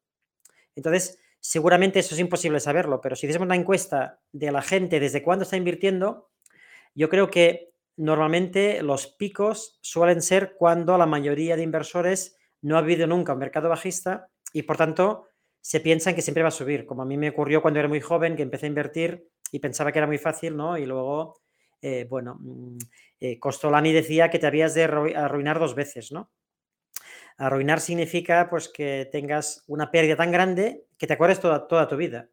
Entonces, 0.76 1.20
seguramente 1.40 2.00
eso 2.00 2.16
es 2.16 2.22
imposible 2.22 2.60
saberlo, 2.60 3.02
pero 3.02 3.16
si 3.16 3.28
hacemos 3.28 3.46
una 3.46 3.56
encuesta 3.56 4.20
de 4.32 4.52
la 4.52 4.62
gente 4.62 5.00
desde 5.00 5.24
cuándo 5.24 5.44
está 5.44 5.58
invirtiendo, 5.58 6.30
yo 6.96 7.10
creo 7.10 7.30
que 7.30 7.72
normalmente 7.98 8.82
los 8.82 9.08
picos 9.08 9.80
suelen 9.82 10.22
ser 10.22 10.56
cuando 10.56 10.98
la 10.98 11.06
mayoría 11.06 11.56
de 11.56 11.64
inversores 11.64 12.38
no 12.62 12.78
ha 12.78 12.82
vivido 12.82 13.08
nunca 13.08 13.34
un 13.34 13.40
mercado 13.40 13.70
bajista 13.70 14.30
y 14.54 14.64
por 14.64 14.78
tanto 14.78 15.29
se 15.62 15.80
piensan 15.80 16.16
que 16.16 16.22
siempre 16.22 16.44
va 16.44 16.50
a 16.50 16.52
subir, 16.52 16.86
como 16.86 17.02
a 17.02 17.06
mí 17.06 17.18
me 17.18 17.30
ocurrió 17.30 17.62
cuando 17.62 17.80
era 17.80 17.90
muy 17.90 18.00
joven, 18.00 18.36
que 18.36 18.44
empecé 18.44 18.66
a 18.66 18.70
invertir 18.70 19.28
y 19.52 19.60
pensaba 19.60 19.92
que 19.92 20.00
era 20.00 20.08
muy 20.08 20.18
fácil, 20.18 20.56
¿no? 20.56 20.78
Y 20.78 20.86
luego, 20.86 21.42
eh, 21.82 22.06
bueno, 22.10 22.38
mm, 22.40 22.78
eh, 23.20 23.40
Costolani 23.40 23.92
decía 23.92 24.30
que 24.30 24.40
te 24.40 24.48
habías 24.48 24.74
de 24.74 24.84
arruinar 24.84 25.60
dos 25.60 25.76
veces, 25.76 26.12
¿no? 26.12 26.32
Arruinar 27.38 27.80
significa 27.80 28.50
pues 28.50 28.68
que 28.70 29.08
tengas 29.12 29.64
una 29.68 29.92
pérdida 29.92 30.16
tan 30.16 30.32
grande 30.32 30.86
que 30.98 31.08
te 31.08 31.14
acuerdes 31.14 31.40
toda, 31.40 31.68
toda 31.68 31.88
tu 31.88 31.96
vida. 31.96 32.30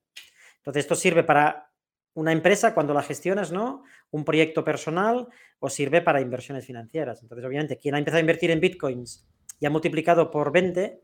Entonces, 0.59 0.85
esto 0.85 0.97
sirve 0.97 1.23
para 1.23 1.71
una 2.15 2.33
empresa 2.33 2.75
cuando 2.75 2.95
la 2.95 3.03
gestionas, 3.03 3.53
¿no? 3.53 3.85
Un 4.11 4.25
proyecto 4.25 4.65
personal 4.65 5.29
o 5.59 5.69
sirve 5.69 6.01
para 6.01 6.21
inversiones 6.21 6.67
financieras. 6.67 7.23
Entonces, 7.23 7.47
obviamente, 7.47 7.79
quien 7.79 7.95
ha 7.95 7.99
empezado 7.99 8.19
a 8.19 8.21
invertir 8.21 8.51
en 8.51 8.61
bitcoins 8.61 9.29
y 9.61 9.67
ha 9.67 9.71
multiplicado 9.71 10.31
por 10.31 10.51
20, 10.51 11.01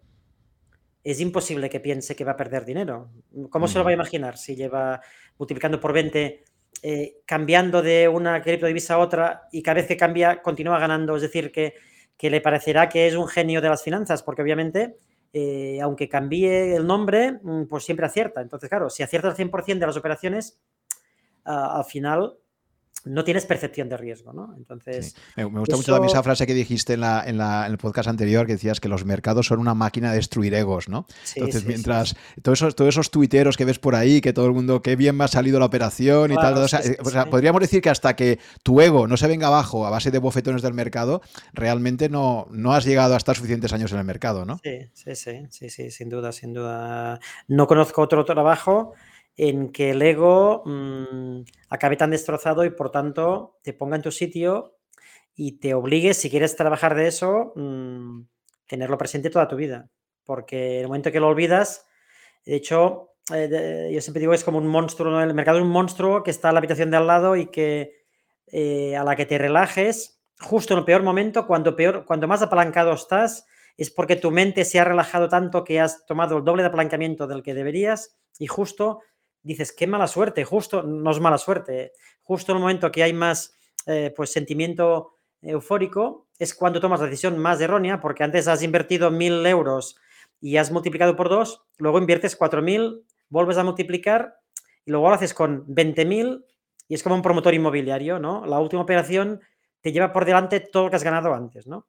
es 1.04 1.21
imposible 1.21 1.68
que 1.68 1.80
piense 1.80 2.14
que 2.14 2.25
va 2.25 2.32
a 2.32 2.37
perder 2.37 2.64
dinero. 2.64 3.11
¿Cómo 3.50 3.66
se 3.66 3.78
lo 3.78 3.85
va 3.85 3.90
a 3.90 3.94
imaginar 3.94 4.38
si 4.38 4.54
lleva 4.54 5.00
multiplicando 5.38 5.80
por 5.80 5.92
20, 5.92 6.44
eh, 6.82 7.21
cambiando 7.26 7.82
de 7.82 8.09
una 8.09 8.40
criptodivisa 8.40 8.94
a 8.94 8.99
otra 8.99 9.49
y 9.50 9.62
cada 9.62 9.76
vez 9.76 9.87
que 9.87 9.97
cambia 9.97 10.42
continúa 10.42 10.78
ganando? 10.78 11.16
Es 11.16 11.23
decir, 11.23 11.50
que, 11.50 11.75
le 12.21 12.40
parecerá 12.40 12.88
que 12.88 13.09
es 13.09 13.16
un 13.16 13.26
genio 13.26 13.61
de 13.61 13.68
las 13.68 13.82
finanzas, 13.82 14.23
porque 14.23 14.42
obviamente, 14.42 14.97
eh, 15.32 15.80
aunque 15.82 16.09
cambie 16.09 16.76
el 16.76 16.87
nombre, 16.87 17.32
mm, 17.42 17.64
pues 17.64 17.85
siempre 17.85 18.06
acierta. 18.06 18.40
Entonces, 18.40 18.68
claro, 18.68 18.88
si 18.88 19.02
acierta 19.02 19.28
el 19.28 19.35
100% 19.35 19.80
de 19.80 19.87
las 19.88 19.97
operaciones, 19.97 20.61
al 21.44 21.85
final 21.85 22.38
no 23.05 23.25
tienes 23.25 23.47
percepción 23.47 23.89
de 23.89 23.97
riesgo, 23.97 24.33
¿no? 24.33 24.55
Entonces... 24.57 25.17
Me, 25.37 25.45
gusta 25.45 25.77
mucho 25.77 25.93
también 25.93 26.11
esa 26.11 26.23
frase 26.23 26.47
que 26.47 26.55
dijiste 26.55 26.95
en, 26.95 27.01
la, 27.01 27.25
en, 27.27 27.41
el 27.41 27.79
podcast 27.79 28.09
anterior, 28.09 28.47
que 28.47 28.53
decías 28.53 28.81
que 28.81 28.89
los 28.89 29.05
mercados 29.05 29.47
son 29.47 29.59
una 29.59 29.75
máquina 29.75 30.11
de 30.11 30.17
destruir 30.17 30.55
egos, 30.55 30.89
¿no? 30.89 31.07
Entonces, 31.35 31.65
mientras 31.65 32.17
todos, 32.43 32.59
esos, 32.59 32.77
todos 32.77 32.89
esos 32.91 33.11
tuiteros 33.11 33.57
que 33.57 33.65
ves 33.65 33.79
por 33.79 33.95
ahí, 33.95 34.21
que 34.21 34.33
todo 34.33 34.47
el 34.47 34.53
mundo, 34.53 34.83
qué 34.83 34.97
bien 34.97 35.17
me 35.17 35.25
ha 35.25 35.29
salido 35.29 35.59
la 35.59 35.67
operación 35.67 36.33
y 36.33 36.37
tal, 36.37 36.57
o 36.57 36.69
sea, 36.69 37.27
podríamos 37.27 37.61
decir 37.61 37.83
que 37.83 37.91
hasta 37.91 38.15
que 38.15 38.39
tu 38.63 38.81
ego 38.81 39.07
no 39.09 39.17
se 39.17 39.27
venga 39.27 39.49
abajo 39.49 39.87
a 39.87 39.91
base 39.91 40.11
de 40.11 40.19
bofetones 40.19 40.63
del 40.63 40.75
mercado, 40.75 41.23
realmente 41.53 42.09
no, 42.09 42.47
no 42.51 42.73
has 42.73 42.85
llegado 42.85 43.15
a 43.15 43.17
estar 43.17 43.37
suficientes 43.37 43.73
años 43.73 43.93
en 43.93 43.99
el 43.99 44.05
mercado, 44.05 44.45
¿no? 44.45 44.61
Sí, 44.63 44.91
sí, 44.93 45.15
sí, 45.17 45.47
sí, 45.51 45.71
sí, 45.71 45.91
sin 45.91 46.09
duda, 46.09 46.31
sin 46.33 46.55
duda. 46.55 47.19
No 47.49 47.67
conozco 47.67 48.03
otro 48.03 48.25
trabajo 48.25 48.95
en 49.37 49.73
que 49.73 49.91
el 49.91 50.03
ego 50.03 50.62
mm, 50.65 51.43
acabe 51.71 51.97
tan 51.97 52.11
destrozado 52.11 52.65
y 52.65 52.71
por 52.71 52.91
tanto 52.91 53.59
te 53.62 53.73
ponga 53.73 53.97
en 53.97 54.03
tu 54.03 54.12
sitio 54.12 54.77
y 55.35 55.59
te 55.59 55.75
obligue, 55.75 56.15
si 56.15 56.31
quieres 56.31 56.57
trabajar 56.57 56.95
de 56.95 57.07
eso, 57.07 57.53
mm, 57.57 58.23
tenerlo 58.67 58.99
presente 58.99 59.31
toda 59.31 59.49
tu 59.49 59.57
vida. 59.57 59.89
Porque 60.25 60.81
el 60.81 60.87
momento 60.87 61.11
que 61.11 61.21
lo 61.21 61.29
olvidas, 61.29 61.87
de 62.45 62.57
hecho, 62.57 63.15
eh, 63.33 63.91
yo 63.93 64.01
siempre 64.01 64.21
digo 64.21 64.33
que 64.33 64.37
es 64.37 64.45
como 64.45 64.59
un 64.59 64.67
monstruo, 64.67 65.21
el 65.21 65.35
mercado 65.35 65.59
es 65.59 65.65
un 65.65 65.71
monstruo 65.71 66.23
que 66.23 66.31
está 66.31 66.49
en 66.49 66.55
la 66.55 66.59
habitación 66.59 66.91
de 66.91 66.97
al 66.99 67.07
lado 67.07 67.37
y 67.37 67.47
que 67.47 68.03
eh, 68.49 68.97
a 68.97 69.05
la 69.05 69.17
que 69.17 69.27
te 69.27 69.39
relajes, 69.39 70.23
justo 70.41 70.75
en 70.75 70.81
el 70.81 70.85
peor 70.85 71.03
momento, 71.03 71.47
cuando, 71.47 71.75
peor, 71.77 72.05
cuando 72.05 72.29
más 72.29 72.43
apalancado 72.43 72.93
estás, 72.93 73.47
es 73.77 73.91
porque 73.91 74.17
tu 74.17 74.31
mente 74.31 74.65
se 74.65 74.79
ha 74.79 74.85
relajado 74.85 75.29
tanto 75.29 75.65
que 75.65 75.81
has 75.81 76.05
tomado 76.05 76.37
el 76.37 76.45
doble 76.45 76.62
de 76.62 76.69
apalancamiento 76.69 77.27
del 77.27 77.43
que 77.43 77.55
deberías 77.55 78.19
y 78.39 78.47
justo 78.47 79.01
dices, 79.43 79.73
qué 79.73 79.87
mala 79.87 80.07
suerte, 80.07 80.45
justo, 80.45 80.83
no 80.83 81.11
es 81.11 81.21
mala 81.21 81.39
suerte, 81.39 81.93
justo 82.23 82.53
en 82.53 82.57
el 82.57 82.63
momento 82.63 82.93
que 82.93 83.03
hay 83.03 83.13
más 83.13 83.57
eh, 83.87 84.13
pues 84.15 84.33
sentimiento 84.33 85.19
eufórico 85.41 86.29
es 86.39 86.55
cuando 86.55 86.81
tomas 86.81 87.01
la 87.01 87.07
decisión 87.07 87.39
más 87.39 87.61
errónea, 87.61 88.01
porque 88.01 88.25
antes 88.25 88.49
has 88.49 88.63
invertido 88.63 89.11
mil 89.11 89.45
euros 89.47 89.97
y 90.41 90.57
has 90.57 90.71
multiplicado 90.71 91.17
por 91.17 91.29
dos, 91.29 91.63
luego 91.79 91.99
inviertes 91.99 92.37
cuatro 92.37 92.63
mil, 92.63 93.05
vuelves 93.29 93.57
a 93.59 93.65
multiplicar 93.65 94.37
y 94.85 94.91
luego 94.91 95.09
lo 95.09 95.15
haces 95.15 95.35
con 95.35 95.67
20.000 95.67 96.45
y 96.89 96.95
es 96.95 97.03
como 97.03 97.15
un 97.15 97.23
promotor 97.23 97.55
inmobiliario, 97.55 98.19
¿no? 98.19 98.45
La 98.47 98.59
última 98.59 98.83
operación 98.83 99.41
te 99.81 99.93
lleva 99.93 100.13
por 100.13 100.25
delante 100.25 100.61
todo 100.61 100.85
lo 100.85 100.91
que 100.91 100.97
has 100.97 101.05
ganado 101.05 101.33
antes, 101.33 101.67
¿no? 101.67 101.87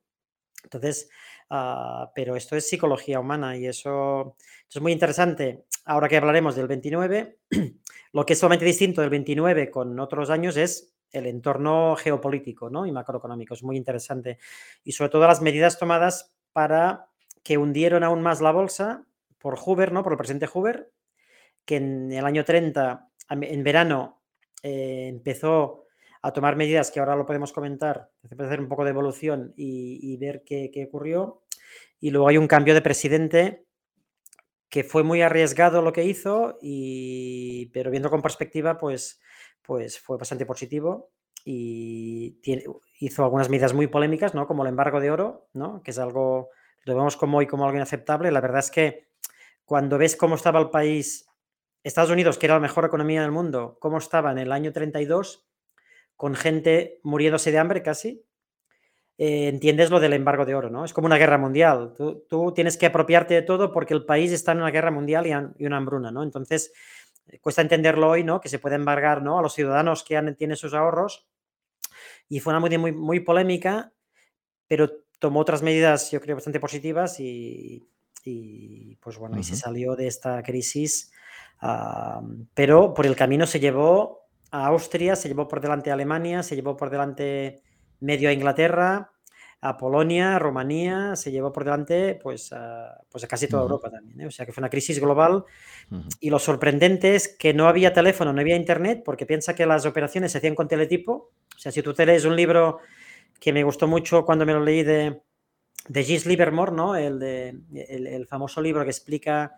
Entonces, 0.63 1.09
ah, 1.49 2.11
pero 2.15 2.35
esto 2.35 2.55
es 2.55 2.67
psicología 2.67 3.19
humana 3.19 3.57
y 3.57 3.67
eso, 3.67 4.37
es 4.69 4.81
muy 4.81 4.91
interesante 4.91 5.65
ahora 5.85 6.07
que 6.07 6.17
hablaremos 6.17 6.55
del 6.55 6.67
29, 6.67 7.39
lo 8.13 8.25
que 8.25 8.33
es 8.33 8.39
solamente 8.39 8.65
distinto 8.65 9.01
del 9.01 9.09
29 9.09 9.69
con 9.71 9.99
otros 9.99 10.29
años 10.29 10.57
es 10.57 10.93
el 11.11 11.27
entorno 11.27 11.95
geopolítico 11.95 12.69
¿no? 12.69 12.85
y 12.85 12.91
macroeconómico. 12.91 13.53
Es 13.53 13.63
muy 13.63 13.77
interesante. 13.77 14.39
Y 14.83 14.93
sobre 14.93 15.09
todo 15.09 15.27
las 15.27 15.41
medidas 15.41 15.77
tomadas 15.77 16.35
para 16.51 17.07
que 17.43 17.57
hundieron 17.57 18.03
aún 18.03 18.21
más 18.21 18.41
la 18.41 18.51
bolsa 18.51 19.05
por 19.37 19.57
Hoover, 19.57 19.91
¿no? 19.91 20.03
por 20.03 20.13
el 20.13 20.17
presidente 20.17 20.47
Hoover, 20.47 20.91
que 21.65 21.77
en 21.77 22.11
el 22.11 22.25
año 22.25 22.43
30, 22.43 23.09
en 23.29 23.63
verano, 23.63 24.21
eh, 24.63 25.07
empezó 25.09 25.85
a 26.21 26.31
tomar 26.31 26.55
medidas 26.55 26.89
que 26.89 26.99
ahora 26.99 27.15
lo 27.15 27.25
podemos 27.25 27.51
comentar, 27.51 28.09
hacer 28.31 28.61
un 28.61 28.69
poco 28.69 28.85
de 28.85 28.91
evolución 28.91 29.53
y, 29.57 30.15
ver 30.17 30.43
qué, 30.45 30.71
qué 30.73 30.85
ocurrió. 30.85 31.43
Y 31.99 32.11
luego 32.11 32.29
hay 32.29 32.37
un 32.37 32.47
cambio 32.47 32.73
de 32.73 32.81
presidente 32.81 33.62
que 34.73 34.83
fue 34.83 35.03
muy 35.03 35.21
arriesgado 35.21 35.83
lo 35.83 35.93
que 35.93 36.03
hizo, 36.03 36.57
y, 36.59 37.67
pero 37.67 37.91
viendo 37.91 38.09
con 38.09 38.23
perspectiva, 38.23 38.79
pues, 38.79 39.21
pues 39.61 39.99
fue 39.99 40.17
bastante 40.17 40.47
positivo 40.47 41.11
y 41.45 42.39
hizo 42.99 43.23
algunas 43.23 43.49
medidas 43.49 43.75
muy 43.75 43.85
polémicas, 43.85 44.33
¿no? 44.33 44.47
Como 44.47 44.63
el 44.63 44.69
embargo 44.69 44.99
de 44.99 45.11
oro, 45.11 45.47
¿no? 45.53 45.83
Que 45.83 45.91
es 45.91 45.99
algo, 45.99 46.49
lo 46.85 46.95
vemos 46.95 47.17
como 47.17 47.37
hoy 47.37 47.45
como 47.45 47.65
algo 47.65 47.75
inaceptable. 47.75 48.31
La 48.31 48.41
verdad 48.41 48.61
es 48.61 48.71
que 48.71 49.09
cuando 49.63 49.99
ves 49.99 50.15
cómo 50.15 50.33
estaba 50.33 50.59
el 50.59 50.71
país, 50.71 51.27
Estados 51.83 52.09
Unidos, 52.09 52.39
que 52.39 52.47
era 52.47 52.55
la 52.55 52.61
mejor 52.61 52.85
economía 52.85 53.21
del 53.21 53.31
mundo, 53.31 53.77
cómo 53.79 53.99
estaba 53.99 54.31
en 54.31 54.39
el 54.39 54.51
año 54.51 54.73
32, 54.73 55.47
con 56.15 56.33
gente 56.33 56.99
muriéndose 57.03 57.51
de 57.51 57.59
hambre 57.59 57.83
casi, 57.83 58.25
eh, 59.25 59.47
entiendes 59.47 59.89
lo 59.89 60.01
del 60.01 60.11
embargo 60.11 60.43
de 60.43 60.53
oro, 60.53 60.69
¿no? 60.69 60.83
Es 60.83 60.91
como 60.91 61.05
una 61.05 61.15
guerra 61.15 61.37
mundial. 61.37 61.93
Tú, 61.95 62.51
tienes 62.53 62.75
que 62.75 62.87
apropiarte 62.87 63.33
de 63.33 63.41
todo 63.41 63.71
porque 63.71 63.93
el 63.93 64.03
país 64.03 64.33
está 64.33 64.51
en 64.51 64.57
una 64.57 64.69
guerra 64.69 64.91
mundial 64.91 65.25
y, 65.25 65.65
una 65.65 65.77
hambruna, 65.77 66.11
¿no? 66.11 66.23
Entonces, 66.23 66.73
eh, 67.27 67.39
cuesta 67.39 67.61
entenderlo 67.61 68.09
hoy, 68.09 68.25
¿no? 68.25 68.41
Que 68.41 68.49
se 68.49 68.59
puede 68.59 68.75
embargar, 68.75 69.21
¿no? 69.21 69.39
A 69.39 69.41
los 69.41 69.53
ciudadanos 69.53 70.03
que 70.03 70.17
han, 70.17 70.35
tienen 70.35 70.57
sus 70.57 70.73
ahorros. 70.73 71.25
Y 72.27 72.41
fue 72.41 72.51
una 72.51 72.59
muy, 72.59 72.77
muy, 72.77 72.91
muy 72.91 73.21
polémica, 73.21 73.93
pero 74.67 74.91
tomó 75.19 75.39
otras 75.39 75.61
medidas, 75.61 76.11
yo 76.11 76.19
creo, 76.19 76.35
bastante 76.35 76.59
positivas 76.59 77.17
y, 77.17 77.87
pues 78.99 79.17
bueno, 79.17 79.39
y 79.39 79.43
se 79.45 79.55
salió 79.55 79.95
de 79.95 80.07
esta 80.07 80.43
crisis. 80.43 81.13
pero 82.53 82.93
por 82.93 83.05
el 83.05 83.15
camino 83.15 83.47
se 83.47 83.61
llevó 83.61 84.27
a 84.51 84.65
Austria, 84.65 85.15
se 85.15 85.29
llevó 85.29 85.47
por 85.47 85.61
delante 85.61 85.91
a 85.91 85.93
Alemania, 85.93 86.43
se 86.43 86.57
llevó 86.57 86.75
por 86.75 86.89
delante 86.89 87.63
medio 88.01 88.27
a 88.27 88.33
Inglaterra, 88.33 89.12
a 89.65 89.77
Polonia, 89.77 90.35
a 90.35 90.39
Rumanía, 90.39 91.15
se 91.15 91.31
llevó 91.31 91.53
por 91.53 91.63
delante 91.63 92.19
pues 92.21 92.51
a, 92.51 93.01
pues 93.09 93.23
a 93.23 93.27
casi 93.29 93.47
toda 93.47 93.63
Europa 93.63 93.89
también. 93.89 94.19
¿eh? 94.19 94.27
O 94.27 94.31
sea 94.31 94.45
que 94.45 94.51
fue 94.51 94.59
una 94.59 94.69
crisis 94.69 94.99
global 94.99 95.45
y 96.19 96.29
lo 96.29 96.37
sorprendente 96.37 97.15
es 97.15 97.29
que 97.29 97.53
no 97.53 97.69
había 97.69 97.93
teléfono, 97.93 98.33
no 98.33 98.41
había 98.41 98.57
internet, 98.57 99.03
porque 99.05 99.25
piensa 99.25 99.55
que 99.55 99.65
las 99.65 99.85
operaciones 99.85 100.33
se 100.33 100.39
hacían 100.39 100.53
con 100.53 100.67
teletipo. 100.67 101.31
O 101.55 101.59
sea, 101.59 101.71
si 101.71 101.81
tú 101.81 101.93
te 101.93 102.05
lees 102.05 102.25
un 102.25 102.35
libro 102.35 102.79
que 103.39 103.53
me 103.53 103.63
gustó 103.63 103.87
mucho 103.87 104.25
cuando 104.25 104.45
me 104.45 104.51
lo 104.51 104.59
leí 104.59 104.83
de, 104.83 105.21
de 105.87 106.03
Gis 106.03 106.25
Livermore, 106.25 106.73
¿no? 106.73 106.97
el, 106.97 107.17
de, 107.17 107.55
el, 107.73 108.27
famoso 108.27 108.61
libro 108.61 108.83
que 108.83 108.89
explica, 108.89 109.55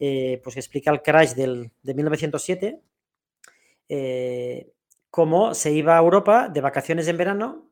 eh, 0.00 0.40
pues 0.42 0.54
que 0.54 0.60
explica 0.60 0.90
el 0.90 1.00
crash 1.00 1.34
del, 1.34 1.70
de 1.80 1.94
1907, 1.94 2.80
eh, 3.88 4.72
cómo 5.10 5.54
se 5.54 5.70
iba 5.70 5.96
a 5.96 6.00
Europa 6.00 6.48
de 6.48 6.60
vacaciones 6.60 7.06
en 7.06 7.18
verano 7.18 7.70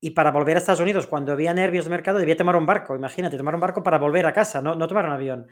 y 0.00 0.10
para 0.10 0.30
volver 0.30 0.56
a 0.56 0.60
Estados 0.60 0.80
Unidos, 0.80 1.06
cuando 1.06 1.32
había 1.32 1.54
nervios 1.54 1.84
de 1.86 1.90
mercado, 1.90 2.18
debía 2.18 2.36
tomar 2.36 2.56
un 2.56 2.66
barco. 2.66 2.94
Imagínate, 2.94 3.36
tomar 3.36 3.54
un 3.54 3.60
barco 3.60 3.82
para 3.82 3.98
volver 3.98 4.26
a 4.26 4.32
casa, 4.32 4.60
no, 4.60 4.74
no 4.74 4.86
tomar 4.86 5.06
un 5.06 5.12
avión. 5.12 5.46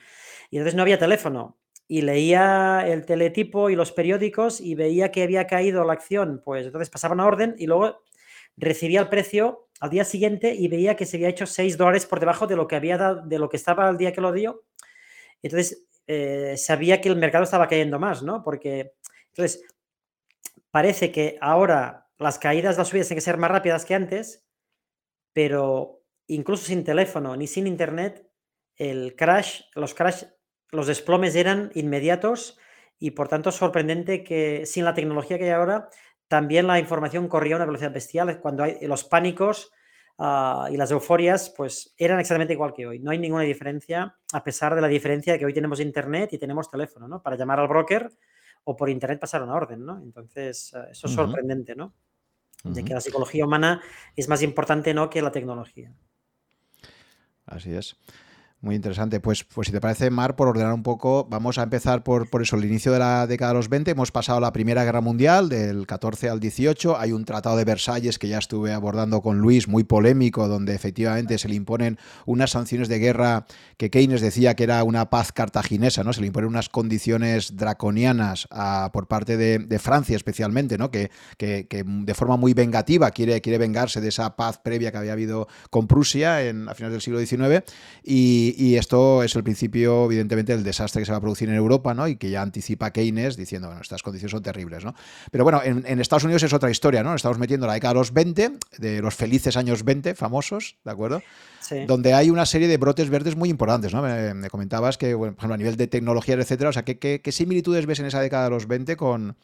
Y 0.51 0.59
entonces 0.59 0.75
no 0.75 0.83
había 0.83 0.99
teléfono. 0.99 1.59
Y 1.89 2.03
leía 2.03 2.85
el 2.87 3.05
teletipo 3.05 3.71
y 3.71 3.77
los 3.77 3.93
periódicos 3.93 4.61
y 4.61 4.75
veía 4.75 5.11
que 5.11 5.23
había 5.23 5.47
caído 5.47 5.85
la 5.85 5.95
acción. 5.95 6.43
Pues 6.45 6.67
entonces 6.67 6.91
pasaba 6.91 7.15
una 7.15 7.27
orden 7.27 7.55
y 7.59 7.67
luego 7.67 8.03
recibía 8.57 9.01
el 9.01 9.09
precio 9.09 9.69
al 9.81 9.91
día 9.91 10.05
siguiente 10.05 10.55
y 10.55 10.69
veía 10.69 10.97
que 10.97 11.07
se 11.07 11.17
había 11.17 11.29
hecho 11.29 11.47
6 11.47 11.77
dólares 11.77 12.07
por 12.07 12.21
debajo 12.21 12.47
de 12.47 12.57
lo 12.57 12.69
que 12.69 12.77
había 12.77 12.97
dado, 12.97 13.23
de 13.27 13.39
lo 13.39 13.49
que 13.49 13.57
estaba 13.57 13.89
al 13.89 13.97
día 13.97 14.13
que 14.13 14.21
lo 14.21 14.33
dio. 14.33 14.65
Entonces 15.43 15.87
eh, 16.07 16.55
sabía 16.57 17.01
que 17.01 17.09
el 17.09 17.17
mercado 17.17 17.45
estaba 17.45 17.69
cayendo 17.69 17.99
más, 17.99 18.23
¿no? 18.23 18.43
Porque 18.45 18.93
entonces 19.29 19.65
parece 20.71 21.11
que 21.11 21.37
ahora 21.41 22.02
las 22.23 22.39
caídas, 22.39 22.79
las 22.79 22.89
subidas 22.89 23.09
tienen 23.09 23.19
que 23.19 23.25
ser 23.25 23.39
más 23.39 23.51
rápidas 23.51 23.85
que 23.85 23.95
antes, 23.95 24.47
pero 25.33 26.03
incluso 26.27 26.65
sin 26.67 26.85
teléfono 26.85 27.37
ni 27.37 27.47
sin 27.47 27.67
internet, 27.67 28.29
el 28.77 29.15
crash, 29.17 29.63
los 29.75 29.95
crash, 29.95 30.25
los 30.71 30.87
desplomes 30.87 31.35
eran 31.37 31.71
inmediatos 31.75 32.59
y 32.99 33.13
por 33.13 33.29
tanto 33.29 33.51
es 33.51 33.57
sorprendente 33.57 34.25
que 34.25 34.65
sin 34.65 34.85
la 34.85 34.95
tecnología 34.95 35.39
que 35.39 35.45
hay 35.45 35.51
ahora, 35.51 35.89
también 36.29 36.67
la 36.67 36.79
información 36.79 37.29
corría 37.29 37.57
a 37.57 37.59
una 37.59 37.67
velocidad 37.67 37.93
bestial. 37.93 38.41
Cuando 38.41 38.63
hay 38.63 38.79
los 38.87 39.05
pánicos 39.05 39.71
ah, 40.19 40.69
y 40.71 40.77
las 40.79 40.91
euforias, 40.91 41.51
pues 41.51 41.95
eran 41.99 42.21
exactamente 42.21 42.55
igual 42.55 42.73
que 42.73 42.87
hoy. 42.87 43.01
No 43.01 43.11
hay 43.11 43.19
ninguna 43.19 43.43
diferencia, 43.43 44.17
a 44.33 44.43
pesar 44.43 44.75
de 44.75 44.81
la 44.81 44.89
diferencia 44.89 45.35
de 45.35 45.39
que 45.39 45.45
hoy 45.45 45.53
tenemos 45.53 45.81
internet 45.81 46.33
y 46.33 46.39
tenemos 46.39 46.71
teléfono, 46.71 47.07
¿no? 47.07 47.23
Para 47.23 47.37
llamar 47.37 47.61
al 47.61 47.69
broker 47.69 48.09
o 48.65 48.77
por 48.77 48.89
internet 48.89 49.21
pasar 49.21 49.43
una 49.43 49.55
orden, 49.55 49.85
¿no? 49.85 49.99
Entonces, 49.99 50.73
ah, 50.75 50.87
eso 50.91 51.07
es 51.07 51.13
sorprendente, 51.13 51.75
¿no? 51.75 51.93
De 52.65 52.85
que 52.85 52.95
la 52.95 53.01
psicología 53.01 53.45
humana 53.45 53.83
es 54.17 54.29
más 54.29 54.43
importante 54.43 54.95
¿no? 54.95 55.11
que 55.11 55.23
la 55.23 55.33
tecnología. 55.33 55.93
Así 57.47 57.75
es. 57.75 57.97
Muy 58.63 58.77
interesante. 58.77 59.19
Pues, 59.19 59.43
pues 59.43 59.67
si 59.67 59.73
te 59.73 59.81
parece, 59.81 60.09
Mar, 60.11 60.37
por 60.37 60.47
ordenar 60.47 60.73
un 60.73 60.85
poco, 60.85 61.27
vamos 61.29 61.59
a 61.59 61.65
empezar 61.65 62.05
por, 62.05 62.31
por 62.31 62.43
eso, 62.43 62.55
el 62.55 62.65
inicio 62.65 62.93
de 62.93 63.01
la 63.01 63.27
década 63.27 63.51
de 63.51 63.57
los 63.57 63.69
20. 63.69 63.91
Hemos 63.91 64.13
pasado 64.13 64.39
la 64.39 64.53
Primera 64.53 64.85
Guerra 64.85 65.01
Mundial, 65.01 65.49
del 65.49 65.85
14 65.85 66.29
al 66.29 66.39
18. 66.39 66.97
Hay 66.97 67.11
un 67.11 67.25
tratado 67.25 67.57
de 67.57 67.65
Versalles 67.65 68.21
que 68.21 68.29
ya 68.29 68.39
estuve 68.39 68.73
abordando 68.73 69.21
con 69.21 69.41
Luis, 69.41 69.67
muy 69.67 69.83
polémico, 69.83 70.47
donde 70.47 70.77
efectivamente 70.77 71.39
se 71.39 71.49
le 71.49 71.57
imponen 71.57 71.99
unas 72.25 72.53
sanciones 72.53 72.87
de 72.87 73.01
guerra 73.01 73.47
que 73.79 73.91
Keynes 73.91 74.21
decía 74.21 74.55
que 74.55 74.63
era 74.63 74.85
una 74.85 75.11
paz 75.11 75.33
cartaginesa, 75.33 76.05
¿no? 76.05 76.13
Se 76.13 76.21
le 76.21 76.29
imponen 76.29 76.49
unas 76.49 76.69
condiciones 76.69 77.57
draconianas 77.57 78.47
por 78.93 79.09
parte 79.09 79.37
de, 79.37 79.79
Francia 79.81 80.15
especialmente, 80.15 80.79
¿no? 80.79 80.93
Que, 80.93 81.11
que, 81.37 81.67
de 81.69 82.15
forma 82.15 82.37
muy 82.37 82.55
vengativa 82.55 83.11
quiere, 83.11 83.41
quiere 83.41 83.59
vengarse 83.59 84.01
de 84.01 84.11
esa 84.11 84.37
paz 84.37 84.59
previa 84.59 84.93
que 84.93 84.99
había 84.99 85.15
habido 85.15 85.49
con 85.71 85.89
Prusia 85.89 86.45
en, 86.45 86.69
a 86.69 86.75
finales 86.75 86.93
del 86.93 87.01
siglo 87.01 87.19
XIX. 87.19 87.65
Y, 88.05 88.52
Y, 88.57 88.77
esto 88.77 89.23
es 89.23 89.35
el 89.37 89.43
principio, 89.43 90.07
evidentemente, 90.07 90.53
del 90.53 90.65
desastre 90.65 91.03
que 91.03 91.07
se 91.07 91.13
va 91.13 91.19
a 91.19 91.21
producir 91.21 91.49
en 91.49 91.55
Europa, 91.55 91.95
¿no? 91.95 92.09
Y 92.09 92.17
que 92.17 92.31
ya 92.31 92.43
anticipa 92.43 92.91
Keynes 92.93 93.37
diciendo, 93.37 93.69
bueno, 93.69 93.83
estas 93.83 94.03
condiciones 94.03 94.33
son 94.33 94.43
terribles, 94.43 94.85
¿no? 94.85 94.95
Pero 95.31 95.45
bueno, 95.45 95.61
en, 95.65 96.01
Estados 96.01 96.25
Unidos 96.25 96.43
es 96.43 96.53
otra 96.53 96.71
historia, 96.71 97.03
¿no? 97.03 97.15
Estamos 97.15 97.39
metiendo 97.39 97.67
la 97.67 97.75
década 97.75 97.95
de 97.95 97.99
los 98.01 98.13
20, 98.13 98.53
de 98.79 99.03
los 99.03 99.15
felices 99.15 99.57
años 99.57 99.85
20, 99.85 100.15
famosos, 100.15 100.77
¿de 100.85 100.91
acuerdo? 100.91 101.23
Sí. 101.61 101.85
Donde 101.87 102.15
hay 102.15 102.31
una 102.31 102.47
serie 102.47 102.69
de 102.69 102.77
brotes 102.77 103.09
verdes 103.09 103.37
muy 103.37 103.49
importantes, 103.49 103.95
¿no? 103.95 104.03
Me, 104.03 104.51
comentabas 104.51 104.99
que, 104.99 105.15
bueno, 105.15 105.35
por 105.35 105.41
ejemplo, 105.41 105.55
a 105.55 105.59
nivel 105.59 105.77
de 105.77 105.87
tecnología, 105.87 106.35
etcétera, 106.35 106.71
o 106.71 106.73
sea, 106.73 106.85
¿qué, 106.85 106.99
qué, 106.99 107.33
similitudes 107.33 107.87
ves 107.87 108.01
en 108.01 108.07
esa 108.07 108.21
década 108.21 108.45
de 108.45 108.51
los 108.51 108.67
20 108.67 108.97
con, 108.97 109.37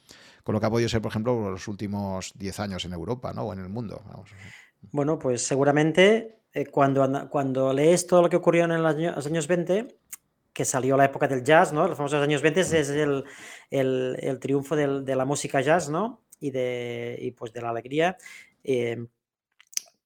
con 0.42 0.54
lo 0.54 0.60
que 0.60 0.66
ha 0.66 0.70
podido 0.70 0.88
ser, 0.88 1.00
por 1.00 1.10
ejemplo, 1.10 1.50
los 1.50 1.68
últimos 1.68 2.32
10 2.36 2.60
años 2.60 2.84
en 2.84 2.92
Europa, 2.92 3.32
¿no? 3.32 3.42
O 3.42 3.52
en 3.52 3.60
el 3.60 3.68
mundo. 3.68 4.02
Bueno, 4.92 5.18
pues 5.18 5.46
seguramente 5.46 6.37
eh, 6.58 6.66
cuando, 6.66 7.28
cuando 7.30 7.72
lees 7.72 8.06
todo 8.06 8.22
lo 8.22 8.28
que 8.28 8.36
ocurrió 8.36 8.64
en 8.64 8.82
los 8.82 9.26
años 9.26 9.46
20, 9.46 9.86
que 10.52 10.64
salió 10.64 10.96
la 10.96 11.04
época 11.04 11.28
del 11.28 11.44
jazz, 11.44 11.72
¿no? 11.72 11.86
Los 11.86 11.96
famosos 11.96 12.20
años 12.20 12.42
20 12.42 12.60
es 12.60 12.72
el, 12.72 13.24
el, 13.70 14.38
triunfo 14.40 14.74
de 14.74 15.14
la 15.14 15.24
música 15.24 15.60
jazz, 15.60 15.88
¿no? 15.88 16.20
Y, 16.40 16.50
de, 16.50 17.32
pues 17.38 17.52
de 17.52 17.62
la 17.62 17.70
alegría. 17.70 18.16
Eh, 18.64 19.06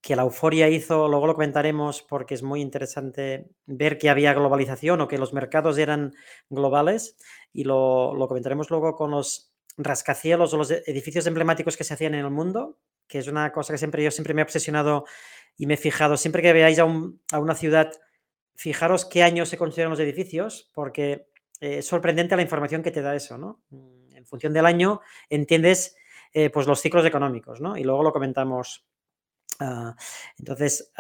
que 0.03 0.15
la 0.15 0.23
euforia 0.23 0.69
hizo, 0.69 1.09
luego 1.09 1.27
lo 1.27 1.35
comentaremos 1.35 2.03
porque 2.03 2.35
es 2.35 2.43
muy 2.43 2.61
interesante 2.61 3.49
ver 3.65 3.97
que 3.97 4.11
había 4.11 4.35
globalización 4.35 5.01
o 5.01 5.09
que 5.09 5.17
los 5.17 5.33
mercados 5.33 5.79
eran 5.79 6.13
globales 6.51 7.17
y 7.53 7.65
lo, 7.65 8.15
lo 8.15 8.29
comentaremos 8.29 8.69
luego 8.69 8.95
con 8.95 9.13
los 9.13 9.55
rascacielos 9.79 10.53
o 10.53 10.59
los 10.59 10.71
edificios 10.71 11.27
emblemáticos 11.27 11.79
que 11.79 11.85
se 11.85 11.95
hacían 11.95 12.15
en 12.15 12.27
el 12.27 12.31
mundo, 12.31 12.77
que 13.07 13.21
es 13.21 13.29
una 13.29 13.53
cosa 13.53 13.73
que 13.73 13.79
siempre 13.79 14.03
yo 14.03 14.11
siempre 14.11 14.35
me 14.35 14.43
he 14.43 14.45
obsesionado 14.45 15.07
y 15.57 15.67
me 15.67 15.75
he 15.75 15.77
fijado, 15.77 16.17
siempre 16.17 16.43
que 16.43 16.53
veáis 16.53 16.79
a, 16.79 16.85
una 16.85 17.55
ciudad, 17.55 17.93
fijaros 18.55 19.05
qué 19.05 19.23
años 19.23 19.49
se 19.49 19.59
construyeron 19.59 19.91
los 19.91 20.01
edificios, 20.01 20.71
porque 20.75 21.29
eh, 21.61 21.79
es 21.79 21.87
sorprendente 21.87 22.37
la 22.37 22.43
información 22.43 22.83
que 22.83 22.91
te 22.91 23.03
da 23.03 23.15
eso, 23.15 23.39
¿no? 23.39 23.63
Mm, 23.71 24.17
en 24.17 24.27
función 24.27 24.53
del 24.53 24.67
año 24.67 25.01
entiendes 25.29 25.97
eh, 26.33 26.51
pues 26.51 26.67
los 26.67 26.81
ciclos 26.81 27.05
económicos, 27.05 27.61
¿no? 27.61 27.77
Y 27.77 27.85
luego 27.85 28.03
lo 28.03 28.13
comentamos. 28.13 28.87
Ah, 29.61 29.95
entonces, 30.39 30.93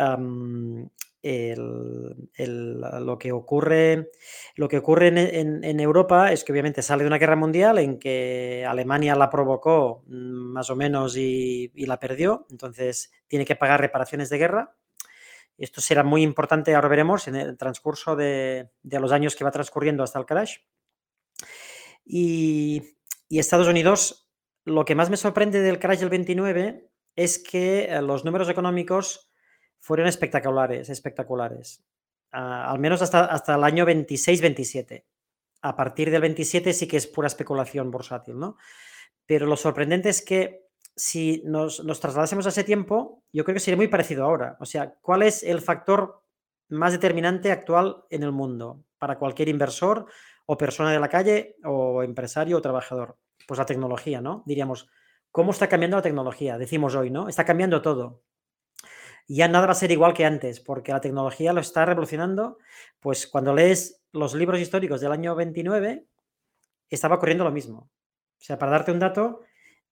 lo 1.22 3.18
que 3.18 3.32
ocurre, 3.32 4.10
en, 4.56 5.80
Europa 5.80 6.32
es 6.32 6.42
que 6.42 6.52
obviamente 6.52 6.82
sale 6.82 7.04
de 7.04 7.06
una 7.06 7.18
guerra 7.18 7.36
mundial 7.36 7.78
en 7.78 7.98
que 7.98 8.66
Alemania 8.68 9.14
la 9.14 9.30
provocó 9.30 10.02
mm, 10.06 10.52
más 10.52 10.68
o 10.70 10.76
menos 10.76 11.16
y, 11.16 11.70
la 11.86 12.00
perdió, 12.00 12.46
entonces 12.50 13.12
tiene 13.28 13.44
que 13.44 13.56
pagar 13.56 13.80
reparaciones 13.80 14.30
de 14.30 14.38
guerra. 14.38 14.76
Esto 15.58 15.80
será 15.80 16.02
muy 16.02 16.22
importante, 16.22 16.74
ahora 16.74 16.88
veremos, 16.88 17.28
en 17.28 17.36
el 17.36 17.56
transcurso 17.56 18.16
de, 18.16 18.70
los 18.82 19.12
años 19.12 19.36
que 19.36 19.44
va 19.44 19.50
transcurriendo 19.52 20.02
hasta 20.02 20.18
el 20.18 20.26
crash. 20.26 20.56
Y, 22.04 22.96
y 23.28 23.38
Estados 23.38 23.68
Unidos, 23.68 24.28
lo 24.64 24.84
que 24.84 24.96
más 24.96 25.08
me 25.08 25.16
sorprende 25.16 25.60
del 25.60 25.78
crash 25.78 26.00
del 26.00 26.08
29 26.08 26.90
es 27.14 27.38
que 27.38 27.84
eh, 27.84 28.02
los 28.02 28.24
números 28.24 28.48
económicos 28.48 29.31
fueron 29.82 30.06
espectaculares, 30.06 30.88
espectaculares. 30.88 31.84
Ah, 32.30 32.70
al 32.70 32.78
menos 32.78 33.02
hasta, 33.02 33.24
hasta 33.24 33.56
el 33.56 33.64
año 33.64 33.84
26-27. 33.84 35.04
A 35.62 35.76
partir 35.76 36.10
del 36.10 36.22
27 36.22 36.72
sí 36.72 36.86
que 36.86 36.96
es 36.96 37.06
pura 37.06 37.26
especulación 37.26 37.90
bursátil, 37.90 38.38
¿no? 38.38 38.56
Pero 39.26 39.46
lo 39.46 39.56
sorprendente 39.56 40.08
es 40.08 40.22
que 40.22 40.68
si 40.94 41.42
nos, 41.44 41.84
nos 41.84 41.98
trasladásemos 41.98 42.46
a 42.46 42.50
ese 42.50 42.64
tiempo, 42.64 43.24
yo 43.32 43.44
creo 43.44 43.54
que 43.54 43.60
sería 43.60 43.76
muy 43.76 43.88
parecido 43.88 44.24
ahora. 44.24 44.56
O 44.60 44.66
sea, 44.66 44.94
¿cuál 45.00 45.22
es 45.22 45.42
el 45.42 45.60
factor 45.60 46.22
más 46.68 46.92
determinante 46.92 47.50
actual 47.50 48.04
en 48.08 48.22
el 48.22 48.32
mundo 48.32 48.84
para 48.98 49.18
cualquier 49.18 49.48
inversor 49.48 50.06
o 50.46 50.56
persona 50.56 50.92
de 50.92 51.00
la 51.00 51.08
calle 51.08 51.56
o 51.64 52.04
empresario 52.04 52.56
o 52.56 52.62
trabajador? 52.62 53.18
Pues 53.48 53.58
la 53.58 53.66
tecnología, 53.66 54.20
¿no? 54.20 54.44
Diríamos, 54.46 54.88
¿cómo 55.32 55.50
está 55.50 55.68
cambiando 55.68 55.96
la 55.96 56.02
tecnología? 56.02 56.56
Decimos 56.56 56.94
hoy, 56.94 57.10
¿no? 57.10 57.28
Está 57.28 57.44
cambiando 57.44 57.82
todo 57.82 58.22
ya 59.28 59.48
nada 59.48 59.66
va 59.66 59.72
a 59.72 59.76
ser 59.76 59.90
igual 59.90 60.14
que 60.14 60.24
antes, 60.24 60.60
porque 60.60 60.92
la 60.92 61.00
tecnología 61.00 61.52
lo 61.52 61.60
está 61.60 61.84
revolucionando. 61.84 62.58
Pues 63.00 63.26
cuando 63.26 63.54
lees 63.54 64.02
los 64.12 64.34
libros 64.34 64.60
históricos 64.60 65.00
del 65.00 65.12
año 65.12 65.34
29, 65.34 66.06
estaba 66.90 67.16
ocurriendo 67.16 67.44
lo 67.44 67.50
mismo. 67.50 67.90
O 68.40 68.44
sea, 68.44 68.58
para 68.58 68.72
darte 68.72 68.92
un 68.92 68.98
dato, 68.98 69.40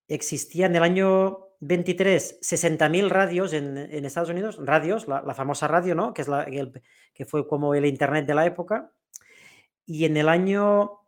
existía 0.09 0.67
en 0.67 0.77
el 0.77 0.83
año 0.83 1.47
23 1.61 2.41
60.000 2.41 3.09
radios 3.09 3.53
en, 3.53 3.77
Estados 4.05 4.31
Unidos, 4.31 4.59
radios, 4.61 5.07
la, 5.07 5.35
famosa 5.35 5.69
radio, 5.69 5.95
¿no? 5.95 6.13
Que, 6.15 6.23
es 6.23 6.29
la, 6.29 6.47
que 7.15 7.25
fue 7.25 7.47
como 7.47 7.75
el 7.75 7.87
Internet 7.87 8.27
de 8.27 8.35
la 8.35 8.47
época. 8.47 8.93
Y 9.87 10.05
en 10.05 10.17
el 10.17 10.29
año 10.29 11.01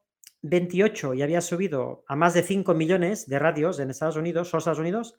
28 0.42 1.14
ya 1.14 1.24
había 1.24 1.40
subido 1.40 2.04
a 2.06 2.16
más 2.16 2.34
de 2.34 2.42
5 2.42 2.74
millones 2.74 3.28
de 3.28 3.38
radios 3.38 3.78
en 3.78 3.90
Estados 3.90 4.16
Unidos, 4.16 4.48
solo 4.48 4.58
Estados 4.58 4.78
Unidos, 4.78 5.16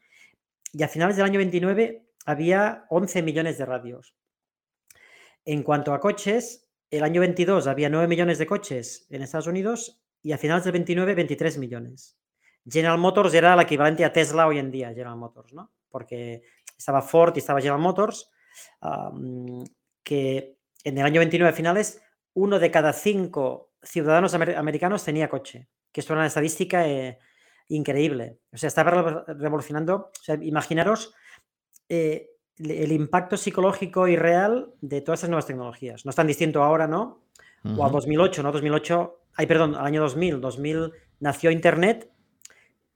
y 0.71 0.83
a 0.83 0.87
finales 0.87 1.15
del 1.15 1.25
año 1.25 1.39
29 1.39 2.05
había 2.25 2.85
11 2.89 3.21
millones 3.21 3.57
de 3.57 3.65
radios. 3.65 4.15
En 5.45 5.63
cuanto 5.63 5.93
a 5.93 5.99
coches, 5.99 6.69
el 6.89 7.03
año 7.03 7.21
22 7.21 7.67
había 7.67 7.89
9 7.89 8.07
millones 8.07 8.37
de 8.37 8.47
coches 8.47 9.07
en 9.09 9.21
Estados 9.21 9.47
Unidos 9.47 10.01
y 10.21 10.31
a 10.31 10.37
finales 10.37 10.63
del 10.63 10.73
29, 10.73 11.15
23 11.15 11.57
millones. 11.57 12.17
General 12.65 12.97
Motors 12.97 13.33
era 13.33 13.53
el 13.53 13.59
equivalente 13.59 14.05
a 14.05 14.13
Tesla 14.13 14.47
hoy 14.47 14.57
en 14.57 14.71
día, 14.71 14.89
General 14.89 15.17
Motors, 15.17 15.53
¿no? 15.53 15.73
Porque 15.89 16.43
estaba 16.77 17.01
Ford 17.01 17.33
y 17.35 17.39
estaba 17.39 17.59
General 17.59 17.81
Motors, 17.81 18.31
que 20.03 20.57
en 20.83 20.97
el 20.97 21.05
año 21.05 21.19
29 21.19 21.51
a 21.51 21.55
finales, 21.55 22.01
uno 22.33 22.59
de 22.59 22.71
cada 22.71 22.93
cinco 22.93 23.73
ciudadanos 23.81 24.33
americanos 24.33 25.03
tenía 25.03 25.29
coche, 25.29 25.67
que 25.91 25.99
esto 25.99 26.13
era 26.13 26.21
una 26.21 26.27
estadística 26.27 26.87
eh, 26.87 27.19
increíble. 27.67 28.39
O 28.51 28.57
sea, 28.57 28.67
estaba 28.67 29.25
revolucionando, 29.27 30.11
o 30.27 30.33
imaginaros 30.41 31.13
eh, 31.89 32.29
el 32.57 32.91
impacto 32.91 33.35
psicológico 33.35 34.07
y 34.07 34.15
real 34.15 34.73
de 34.81 35.01
todas 35.01 35.21
esas 35.21 35.29
nuevas 35.29 35.47
tecnologías. 35.47 36.05
No 36.05 36.09
es 36.09 36.15
tan 36.15 36.27
distinto 36.27 36.63
ahora, 36.63 36.87
¿no? 36.87 37.23
O 37.77 37.85
a 37.85 37.89
2008, 37.89 38.43
¿no? 38.43 38.51
2008, 38.51 39.19
ay, 39.35 39.47
perdón, 39.47 39.75
al 39.75 39.85
año 39.85 40.01
2000. 40.01 40.41
2000 40.41 40.91
nació 41.19 41.49
Internet 41.49 42.11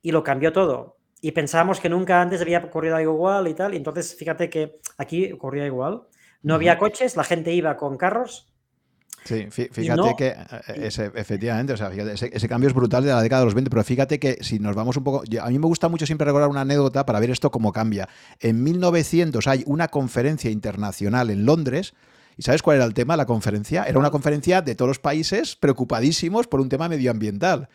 y 0.01 0.11
lo 0.11 0.23
cambió 0.23 0.51
todo. 0.51 0.97
Y 1.21 1.31
pensábamos 1.31 1.79
que 1.79 1.89
nunca 1.89 2.21
antes 2.21 2.41
había 2.41 2.59
ocurrido 2.59 2.97
algo 2.97 3.13
igual 3.13 3.47
y 3.47 3.53
tal. 3.53 3.73
Y 3.73 3.77
entonces, 3.77 4.15
fíjate 4.15 4.49
que 4.49 4.79
aquí 4.97 5.31
ocurrió 5.31 5.65
igual. 5.65 6.03
No 6.43 6.53
había 6.53 6.77
coches, 6.77 7.15
la 7.15 7.23
gente 7.23 7.53
iba 7.53 7.77
con 7.77 7.97
carros 7.97 8.53
Sí, 9.27 9.47
fíjate 9.51 10.15
que 10.17 10.27
eh, 10.27 10.35
ese, 10.83 11.11
efectivamente, 11.13 11.73
o 11.73 11.77
sea, 11.77 11.91
ese, 11.91 12.47
cambio 12.47 12.69
es 12.69 12.73
brutal 12.73 13.03
de 13.03 13.09
la 13.09 13.21
década 13.21 13.41
de 13.41 13.45
los 13.45 13.55
20, 13.55 13.69
pero 13.69 13.83
fíjate 13.83 14.19
que 14.19 14.37
si 14.41 14.57
nos 14.59 14.73
vamos 14.73 14.95
un 14.95 15.03
poco, 15.03 15.23
a 15.41 15.49
mí 15.49 15.59
me 15.59 15.67
gusta 15.67 15.89
mucho 15.89 16.05
siempre 16.05 16.25
recordar 16.25 16.49
una 16.49 16.61
anécdota 16.61 17.05
para 17.05 17.19
ver 17.19 17.31
esto 17.31 17.51
cómo 17.51 17.73
cambia. 17.73 18.07
En 18.39 18.63
1900 18.63 19.45
hay 19.47 19.63
una 19.65 19.89
conferencia 19.89 20.49
internacional 20.49 21.29
en 21.29 21.45
Londres. 21.45 21.93
¿Y 22.37 22.43
sabes 22.43 22.61
cuál 22.61 22.77
era 22.77 22.85
el 22.85 22.93
tema 22.93 23.15
de 23.15 23.17
la 23.17 23.25
conferencia? 23.25 23.83
Era 23.83 23.99
una 23.99 24.11
conferencia 24.11 24.61
de 24.61 24.75
todos 24.75 24.87
los 24.87 24.99
países 24.99 25.55
preocupadísimos 25.55 26.47
por 26.47 26.61
un 26.61 26.69
tema 26.69 26.87
medioambiental. 26.87 27.67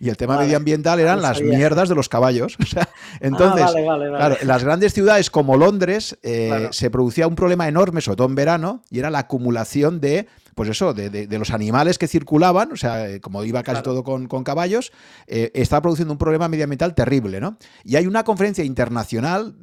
Y 0.00 0.10
el 0.10 0.16
tema 0.16 0.38
medioambiental 0.38 1.00
eran 1.00 1.22
las 1.22 1.40
mierdas 1.40 1.88
de 1.88 1.94
los 1.94 2.08
caballos. 2.08 2.56
Ah, 2.76 2.88
entonces, 3.20 3.66
claro, 3.72 4.36
en 4.40 4.46
las 4.46 4.62
grandes 4.62 4.92
ciudades 4.92 5.30
como 5.30 5.56
Londres 5.56 6.18
eh, 6.22 6.68
se 6.70 6.90
producía 6.90 7.26
un 7.26 7.34
problema 7.34 7.66
enorme, 7.66 8.00
sobre 8.00 8.16
todo 8.16 8.28
en 8.28 8.34
verano, 8.34 8.82
y 8.90 8.98
era 8.98 9.10
la 9.10 9.20
acumulación 9.20 10.00
de 10.00 10.28
pues 10.58 10.70
eso, 10.70 10.92
de, 10.92 11.38
los 11.38 11.52
animales 11.52 11.98
que 11.98 12.08
circulaban, 12.08 12.72
o 12.72 12.76
sea, 12.76 13.08
eh, 13.08 13.20
como 13.20 13.44
iba 13.44 13.62
casi 13.62 13.80
todo 13.80 14.02
con, 14.02 14.26
caballos, 14.42 14.90
eh, 15.28 15.52
estaba 15.54 15.82
produciendo 15.82 16.12
un 16.12 16.18
problema 16.18 16.48
medioambiental 16.48 16.96
terrible, 16.96 17.40
¿no? 17.40 17.58
Y 17.84 17.94
hay 17.94 18.08
una 18.08 18.24
conferencia 18.24 18.64
internacional, 18.64 19.54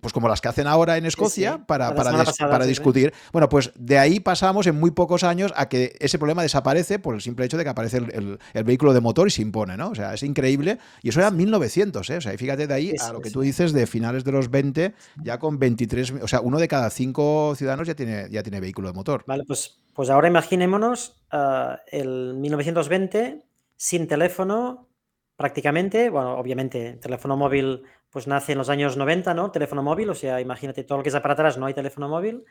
pues 0.00 0.12
como 0.12 0.28
las 0.28 0.40
que 0.40 0.48
hacen 0.48 0.66
ahora 0.66 0.96
en 0.96 1.06
Escocia, 1.06 1.64
para, 1.66 1.94
para, 1.94 2.66
discutir. 2.66 3.14
Bueno, 3.32 3.48
pues 3.48 3.70
de 3.76 3.96
ahí 3.96 4.18
pasamos 4.18 4.66
en 4.66 4.74
muy 4.74 4.90
pocos 4.90 5.22
años 5.22 5.52
a 5.54 5.68
que 5.68 5.96
ese 6.00 6.18
problema 6.18 6.42
desaparece 6.42 6.98
por 6.98 7.14
el 7.14 7.20
simple 7.20 7.44
hecho 7.44 7.56
de 7.56 7.62
que 7.62 7.70
aparece 7.70 7.98
el, 7.98 8.64
vehículo 8.64 8.92
de 8.92 9.00
motor 9.00 9.28
y 9.28 9.30
se 9.30 9.42
impone, 9.42 9.76
¿no? 9.76 9.90
O 9.90 9.94
sea, 9.94 10.14
es 10.14 10.24
increíble. 10.24 10.78
Y 11.00 11.10
eso 11.10 11.20
era 11.20 11.30
1900, 11.30 12.10
¿eh? 12.10 12.16
O 12.16 12.20
sea, 12.20 12.36
fíjate 12.36 12.66
de 12.66 12.74
ahí 12.74 12.94
a 13.00 13.12
lo 13.12 13.20
que 13.20 13.30
tú 13.30 13.42
dices 13.42 13.72
de 13.72 13.86
finales 13.86 14.24
de 14.24 14.32
los 14.32 14.50
20, 14.50 14.94
ya 15.22 15.38
con 15.38 15.60
23, 15.60 16.14
o 16.22 16.26
sea, 16.26 16.40
uno 16.40 16.58
de 16.58 16.66
cada 16.66 16.90
cinco 16.90 17.54
ciudadanos 17.54 17.86
ya 17.86 17.94
tiene, 17.94 18.28
ya 18.32 18.42
tiene 18.42 18.58
vehículo 18.58 18.88
de 18.88 18.94
motor. 18.94 19.22
Vale, 19.28 19.44
pues 19.46 19.76
pues 20.00 20.08
ahora 20.08 20.28
imaginémonos 20.40 21.22
uh, 21.32 21.76
el 21.86 22.34
1920 22.34 23.44
sin 23.76 24.08
teléfono 24.08 24.88
prácticamente, 25.36 26.08
bueno, 26.08 26.38
obviamente 26.38 26.94
teléfono 26.94 27.36
móvil 27.36 27.82
pues 28.10 28.26
nace 28.26 28.52
en 28.52 28.58
los 28.58 28.70
años 28.70 28.96
90, 28.96 29.34
¿no? 29.34 29.50
Teléfono 29.50 29.82
móvil, 29.82 30.10
o 30.10 30.14
sea, 30.14 30.40
imagínate 30.40 30.82
todo 30.82 30.98
lo 30.98 31.04
que 31.04 31.10
es 31.10 31.20
para 31.20 31.34
atrás, 31.34 31.58
no 31.58 31.66
hay 31.66 31.74
teléfono 31.74 32.08
móvil, 32.08 32.44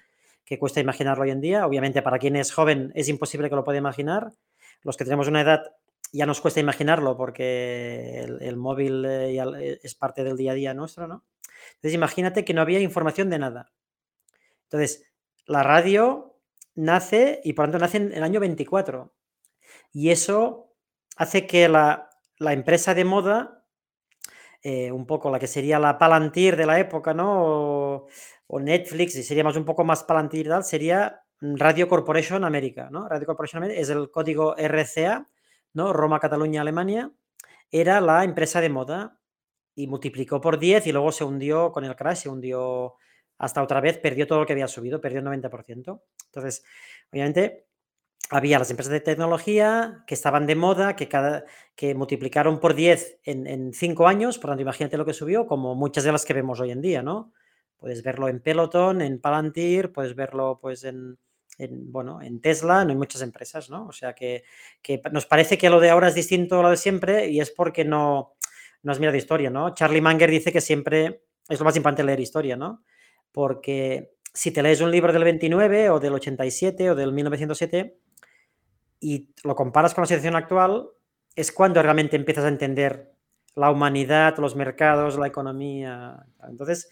que 0.46 0.60
cuesta 0.60 0.80
imaginarlo 0.80 1.24
hoy 1.24 1.32
en 1.32 1.42
día. 1.42 1.66
Obviamente 1.66 2.02
para 2.02 2.20
quien 2.20 2.36
es 2.36 2.54
joven 2.54 2.92
es 2.96 3.10
imposible 3.10 3.50
que 3.50 3.56
lo 3.56 3.64
pueda 3.64 3.80
imaginar. 3.80 4.32
Los 4.84 4.96
que 4.96 5.04
tenemos 5.04 5.28
una 5.28 5.42
edad 5.42 5.64
ya 6.12 6.26
nos 6.26 6.42
cuesta 6.42 6.60
imaginarlo 6.60 7.18
porque 7.18 8.22
el, 8.40 8.56
móvil 8.56 9.04
eh, 9.06 9.36
eh, 9.36 9.80
es 9.82 9.96
parte 9.96 10.24
del 10.24 10.38
día 10.38 10.52
a 10.52 10.56
día 10.56 10.74
nuestro, 10.74 11.08
¿no? 11.08 11.24
Entonces 11.76 11.94
imagínate 11.94 12.46
que 12.46 12.54
no 12.54 12.62
había 12.62 12.80
información 12.80 13.30
de 13.30 13.40
nada. 13.40 13.72
Entonces, 14.64 15.04
la 15.46 15.64
radio 15.64 16.29
nace 16.80 17.42
y 17.44 17.54
por 17.54 17.66
tanto 17.66 17.80
nace 17.80 17.98
en 17.98 18.14
el 18.14 18.24
año 18.24 18.40
24. 18.40 19.14
Y 19.92 20.10
eso 20.10 20.74
hace 21.18 21.46
que 21.46 21.68
la, 21.70 22.10
la 22.38 22.54
empresa 22.54 22.94
de 22.94 23.06
moda, 23.06 23.66
eh, 24.64 24.92
un 24.92 25.06
poco 25.06 25.30
la 25.30 25.40
que 25.40 25.48
sería 25.48 25.80
la 25.80 25.98
Palantir 25.98 26.56
de 26.56 26.66
la 26.66 26.80
época, 26.80 27.14
¿no? 27.14 28.08
O, 28.48 28.60
Netflix, 28.60 29.16
y 29.16 29.24
sería 29.24 29.44
más 29.44 29.56
un 29.56 29.66
poco 29.66 29.84
más 29.84 30.04
Palantir, 30.04 30.50
sería 30.64 31.22
Radio 31.40 31.88
Corporation 31.88 32.44
América, 32.44 32.90
¿no? 32.92 33.08
Radio 33.08 33.28
Corporation 33.28 33.64
América 33.64 33.82
es 33.82 33.90
el 33.90 34.10
código 34.10 34.56
RCA, 34.58 35.28
¿no? 35.74 35.94
Roma, 35.94 36.20
Cataluña, 36.20 36.62
Alemania, 36.62 37.12
era 37.72 38.02
la 38.02 38.24
empresa 38.24 38.60
de 38.60 38.70
moda 38.70 39.20
y 39.76 39.88
multiplicó 39.88 40.42
por 40.42 40.60
10 40.60 40.88
y 40.88 40.92
luego 40.92 41.12
se 41.12 41.24
hundió 41.24 41.72
con 41.72 41.86
el 41.86 41.96
crash, 41.96 42.24
se 42.24 42.30
hundió 42.30 42.96
hasta 43.40 43.64
otra 43.64 43.82
vez, 43.82 43.98
perdió 43.98 44.28
todo 44.28 44.42
lo 44.42 44.46
que 44.46 44.54
había 44.54 44.68
subido, 44.68 45.02
perdió 45.02 45.20
el 45.20 45.26
90%. 45.26 46.02
Entonces, 46.26 46.64
obviamente, 47.12 47.66
había 48.30 48.60
las 48.60 48.70
empresas 48.70 48.92
de 48.92 49.00
tecnología 49.00 50.04
que 50.06 50.14
estaban 50.14 50.46
de 50.46 50.56
moda, 50.56 50.96
que, 50.96 51.08
cada, 51.08 51.46
que 51.76 51.96
multiplicaron 51.96 52.60
por 52.60 52.76
10 52.76 53.22
en 53.24 53.74
5 53.74 54.08
años, 54.08 54.38
por 54.38 54.52
tanto, 54.52 54.62
imagínate 54.62 54.98
lo 54.98 55.06
que 55.06 55.14
subió, 55.14 55.48
como 55.48 55.74
muchas 55.74 56.04
de 56.04 56.12
las 56.12 56.26
que 56.26 56.34
vemos 56.34 56.60
hoy 56.60 56.72
en 56.72 56.82
día, 56.82 57.02
¿no? 57.02 57.34
Puedes 57.78 58.04
verlo 58.04 58.28
en 58.28 58.42
Peloton, 58.42 59.02
en 59.02 59.20
Palantir, 59.20 59.94
puedes 59.94 60.14
verlo 60.14 60.60
pues 60.62 60.84
en, 60.84 61.18
en, 61.58 61.92
bueno, 61.92 62.22
en 62.22 62.42
Tesla, 62.42 62.84
no 62.84 62.92
hay 62.92 62.98
muchas 62.98 63.22
empresas, 63.22 63.70
¿no? 63.70 63.88
O 63.88 63.94
sea 63.94 64.14
que, 64.14 64.44
que, 64.82 65.02
nos 65.12 65.26
parece 65.26 65.58
que 65.58 65.70
lo 65.70 65.80
de 65.80 65.90
ahora 65.90 66.10
es 66.10 66.16
distinto 66.16 66.60
a 66.60 66.64
lo 66.64 66.70
de 66.72 66.78
siempre 66.78 67.30
y 67.30 67.40
es 67.40 67.52
porque 67.52 67.86
no, 67.86 68.34
no 68.84 68.92
has 68.92 69.00
mirado 69.00 69.18
historia, 69.18 69.50
¿no? 69.50 69.74
Charlie 69.74 70.02
Manger 70.02 70.30
dice 70.30 70.52
que 70.52 70.62
siempre 70.62 71.24
es 71.48 71.58
lo 71.58 71.66
más 71.66 71.76
importante 71.78 72.04
leer 72.04 72.20
historia, 72.20 72.58
¿no? 72.58 72.84
Porque 73.32 74.12
si 74.34 74.52
te 74.52 74.64
lees 74.64 74.82
un 74.82 74.92
libro 74.92 75.14
del 75.14 75.24
29 75.24 75.90
o 75.90 76.00
del 76.00 76.14
87 76.14 76.92
o 76.92 76.96
del 76.96 77.12
1907 77.14 78.00
y 79.00 79.30
lo 79.44 79.56
comparas 79.56 79.94
con 79.94 80.04
la 80.04 80.08
situación 80.08 80.36
actual, 80.36 80.90
es 81.36 81.52
cuando 81.52 81.82
realmente 81.82 82.16
empiezas 82.16 82.46
a 82.46 82.50
entender 82.50 83.14
la 83.56 83.72
humanidad, 83.72 84.38
los 84.38 84.56
mercados, 84.56 85.18
la 85.18 85.28
economía. 85.28 86.26
Entonces, 86.48 86.90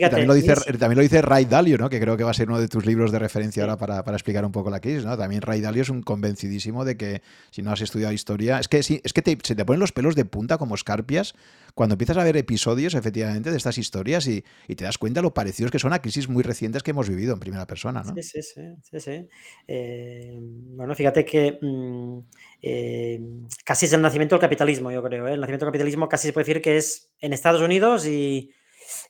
También 0.00 0.26
lo, 0.26 0.34
dice, 0.34 0.54
también 0.54 0.96
lo 0.96 1.02
dice 1.02 1.22
Ray 1.22 1.44
Dalio, 1.44 1.78
¿no? 1.78 1.88
que 1.88 2.00
creo 2.00 2.16
que 2.16 2.24
va 2.24 2.32
a 2.32 2.34
ser 2.34 2.48
uno 2.48 2.58
de 2.58 2.66
tus 2.66 2.84
libros 2.84 3.12
de 3.12 3.20
referencia 3.20 3.62
ahora 3.62 3.76
para, 3.76 4.02
para, 4.02 4.16
explicar 4.16 4.44
un 4.44 4.50
poco 4.50 4.68
la 4.68 4.80
crisis. 4.80 5.04
¿no? 5.04 5.16
También 5.16 5.40
Ray 5.40 5.60
Dalio 5.60 5.82
es 5.82 5.88
un 5.88 6.02
convencidísimo 6.02 6.84
de 6.84 6.96
que 6.96 7.22
si 7.50 7.62
no 7.62 7.70
has 7.70 7.80
estudiado 7.80 8.12
historia, 8.12 8.58
es 8.58 8.66
que, 8.66 8.82
sí, 8.82 9.00
es 9.04 9.12
que 9.12 9.38
se 9.42 9.54
te 9.54 9.64
ponen 9.64 9.78
los 9.78 9.92
pelos 9.92 10.16
de 10.16 10.24
punta 10.24 10.58
como 10.58 10.74
escarpias 10.74 11.34
cuando 11.74 11.94
empiezas 11.94 12.16
a 12.16 12.24
ver 12.24 12.36
episodios, 12.36 12.94
efectivamente, 12.94 13.50
de 13.50 13.56
estas 13.56 13.78
historias 13.78 14.26
y, 14.28 14.44
y 14.68 14.76
te 14.76 14.84
das 14.84 14.96
cuenta 14.96 15.22
lo 15.22 15.34
parecidos 15.34 15.72
que 15.72 15.80
son 15.80 15.92
a 15.92 16.00
crisis 16.00 16.28
muy 16.28 16.42
recientes 16.42 16.82
que 16.82 16.92
hemos 16.92 17.08
vivido 17.08 17.34
en 17.34 17.40
primera 17.40 17.66
persona. 17.66 18.02
¿no? 18.04 18.14
Sí, 18.14 18.22
sí, 18.22 18.42
sí. 18.42 19.00
sí, 19.00 19.28
eh, 19.66 20.38
bueno, 20.38 20.94
fíjate 20.94 21.24
que 21.24 21.58
mm, 21.60 22.18
eh, 22.62 23.20
casi 23.64 23.86
es 23.86 23.92
el 23.92 24.02
nacimiento 24.02 24.36
del 24.36 24.40
capitalismo, 24.40 24.92
yo 24.92 25.02
creo. 25.02 25.26
¿eh? 25.26 25.34
El 25.34 25.40
nacimiento 25.40 25.66
del 25.66 25.72
capitalismo 25.72 26.08
casi 26.08 26.28
se 26.28 26.32
puede 26.32 26.46
decir 26.46 26.62
que 26.62 26.76
es 26.76 27.10
en 27.20 27.32
Estados 27.32 27.60
Unidos 27.60 28.06
y 28.06 28.52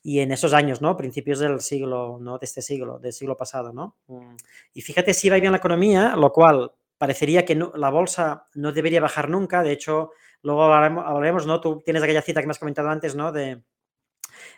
y 0.06 0.20
en 0.20 0.32
esos 0.32 0.52
años, 0.52 0.82
¿no? 0.82 0.98
Principios 0.98 1.38
del 1.38 1.60
siglo, 1.60 2.18
¿no? 2.20 2.38
De 2.38 2.44
este 2.44 2.60
siglo, 2.60 2.98
del 2.98 3.14
siglo 3.14 3.38
pasado, 3.38 3.72
¿no? 3.72 3.96
Mm, 4.06 4.36
y 4.74 4.82
fíjate 4.82 5.14
si 5.14 5.30
va 5.30 5.40
bien 5.40 5.52
la 5.52 5.58
economía, 5.58 6.14
lo 6.14 6.30
cual 6.30 6.72
parecería 6.98 7.46
que 7.46 7.58
la 7.74 7.88
bolsa 7.88 8.46
no 8.54 8.70
debería 8.72 9.00
bajar 9.00 9.30
nunca. 9.30 9.62
De 9.62 9.72
hecho, 9.72 10.10
luego 10.42 10.64
hablaremos, 10.64 11.46
¿no? 11.46 11.58
Tú 11.62 11.82
tienes 11.82 12.02
aquella 12.02 12.20
cita 12.20 12.42
que 12.42 12.46
me 12.46 12.50
has 12.50 12.58
comentado 12.58 12.90
antes, 12.90 13.16
¿no? 13.16 13.32
De, 13.32 13.62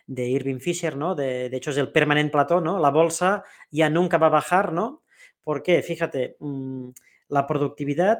de 0.08 0.26
Irving 0.26 0.58
Fisher, 0.58 0.96
¿no? 0.96 1.14
De, 1.14 1.46
hecho, 1.46 1.70
es 1.70 1.76
el 1.76 1.92
permanent 1.92 2.32
plató, 2.32 2.60
¿no? 2.60 2.80
La 2.80 2.90
bolsa 2.90 3.44
ya 3.70 3.88
nunca 3.88 4.18
va 4.18 4.26
a 4.26 4.30
bajar, 4.30 4.72
¿no? 4.72 5.04
¿Por 5.44 5.62
qué? 5.62 5.80
Fíjate, 5.80 6.36
mm, 6.40 6.88
la 7.28 7.46
productividad 7.46 8.18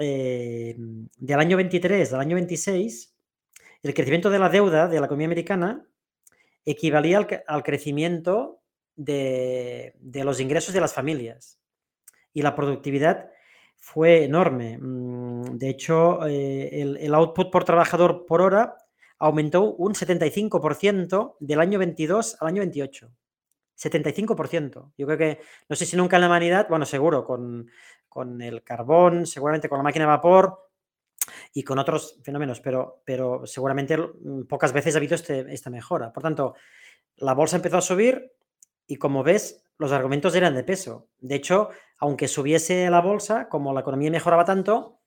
eh, 0.00 0.74
del 0.76 1.38
año 1.38 1.56
23, 1.56 2.10
del 2.10 2.20
año 2.20 2.34
26, 2.34 3.14
el 3.84 3.94
crecimiento 3.94 4.30
de 4.30 4.40
la 4.40 4.48
deuda 4.48 4.88
de 4.88 4.98
la 4.98 5.06
economía 5.06 5.28
americana 5.28 5.86
equivalía 6.66 7.26
al, 7.46 7.62
crecimiento 7.62 8.60
de, 8.96 9.94
los 10.24 10.40
ingresos 10.40 10.74
de 10.74 10.80
las 10.80 10.92
familias. 10.92 11.58
Y 12.34 12.42
la 12.42 12.54
productividad 12.54 13.30
fue 13.76 14.24
enorme. 14.24 14.76
Mm, 14.78 15.56
de 15.56 15.70
hecho, 15.70 16.26
eh, 16.26 16.82
el, 17.00 17.14
output 17.14 17.50
por 17.50 17.64
trabajador 17.64 18.26
por 18.26 18.42
hora 18.42 18.76
aumentó 19.18 19.74
un 19.74 19.94
75% 19.94 21.36
del 21.40 21.60
año 21.60 21.78
22 21.78 22.36
al 22.40 22.48
año 22.48 22.60
28. 22.60 23.10
75%. 23.78 24.92
Yo 24.98 25.06
creo 25.06 25.18
que, 25.18 25.40
no 25.68 25.76
sé 25.76 25.86
si 25.86 25.96
nunca 25.96 26.16
en 26.16 26.22
la 26.22 26.28
humanidad, 26.28 26.66
bueno, 26.68 26.84
seguro, 26.84 27.24
con, 27.24 27.70
con 28.08 28.42
el 28.42 28.62
carbón, 28.62 29.26
seguramente 29.26 29.68
con 29.68 29.78
la 29.78 29.84
máquina 29.84 30.06
de 30.06 30.10
vapor, 30.10 30.65
y 31.52 31.62
con 31.62 31.78
otros 31.78 32.18
fenómenos, 32.22 32.60
pero, 32.60 33.02
pero 33.04 33.46
seguramente 33.46 33.96
mm, 33.96 34.46
pocas 34.48 34.72
veces 34.72 34.94
ha 34.94 34.98
habido 34.98 35.14
este, 35.14 35.52
esta 35.52 35.70
mejora. 35.70 36.12
Por 36.12 36.22
tanto, 36.22 36.54
la 37.16 37.34
bolsa 37.34 37.56
empezó 37.56 37.78
a 37.78 37.82
subir 37.82 38.32
y 38.86 38.96
como 38.96 39.22
ves, 39.22 39.64
los 39.78 39.92
argumentos 39.92 40.34
eran 40.34 40.54
de 40.54 40.64
peso. 40.64 41.08
De 41.18 41.34
hecho, 41.34 41.70
aunque 41.98 42.28
subiese 42.28 42.88
la 42.90 43.00
bolsa, 43.00 43.48
como 43.48 43.74
la 43.74 43.80
economía 43.80 44.10
mejoraba 44.10 44.44
tanto, 44.44 45.00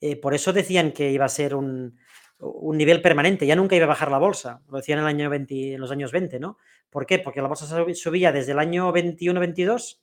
eh, 0.00 0.16
por 0.16 0.34
eso 0.34 0.52
decían 0.52 0.92
que 0.92 1.10
iba 1.10 1.24
a 1.24 1.28
ser 1.28 1.54
un, 1.54 1.98
un, 2.38 2.76
nivel 2.76 3.02
permanente, 3.02 3.46
ya 3.46 3.56
nunca 3.56 3.76
iba 3.76 3.84
a 3.84 3.88
bajar 3.88 4.10
la 4.10 4.18
bolsa. 4.18 4.62
Lo 4.68 4.78
decían 4.78 4.98
en, 4.98 5.04
el 5.04 5.08
año 5.08 5.30
20, 5.30 5.74
en 5.74 5.80
los 5.80 5.90
años 5.90 6.12
20, 6.12 6.40
¿no? 6.40 6.58
¿Por 6.90 7.06
qué? 7.06 7.18
Porque 7.18 7.42
la 7.42 7.48
bolsa 7.48 7.66
subía 7.94 8.32
desde 8.32 8.52
el 8.52 8.58
año 8.58 8.92
21-22 8.92 10.00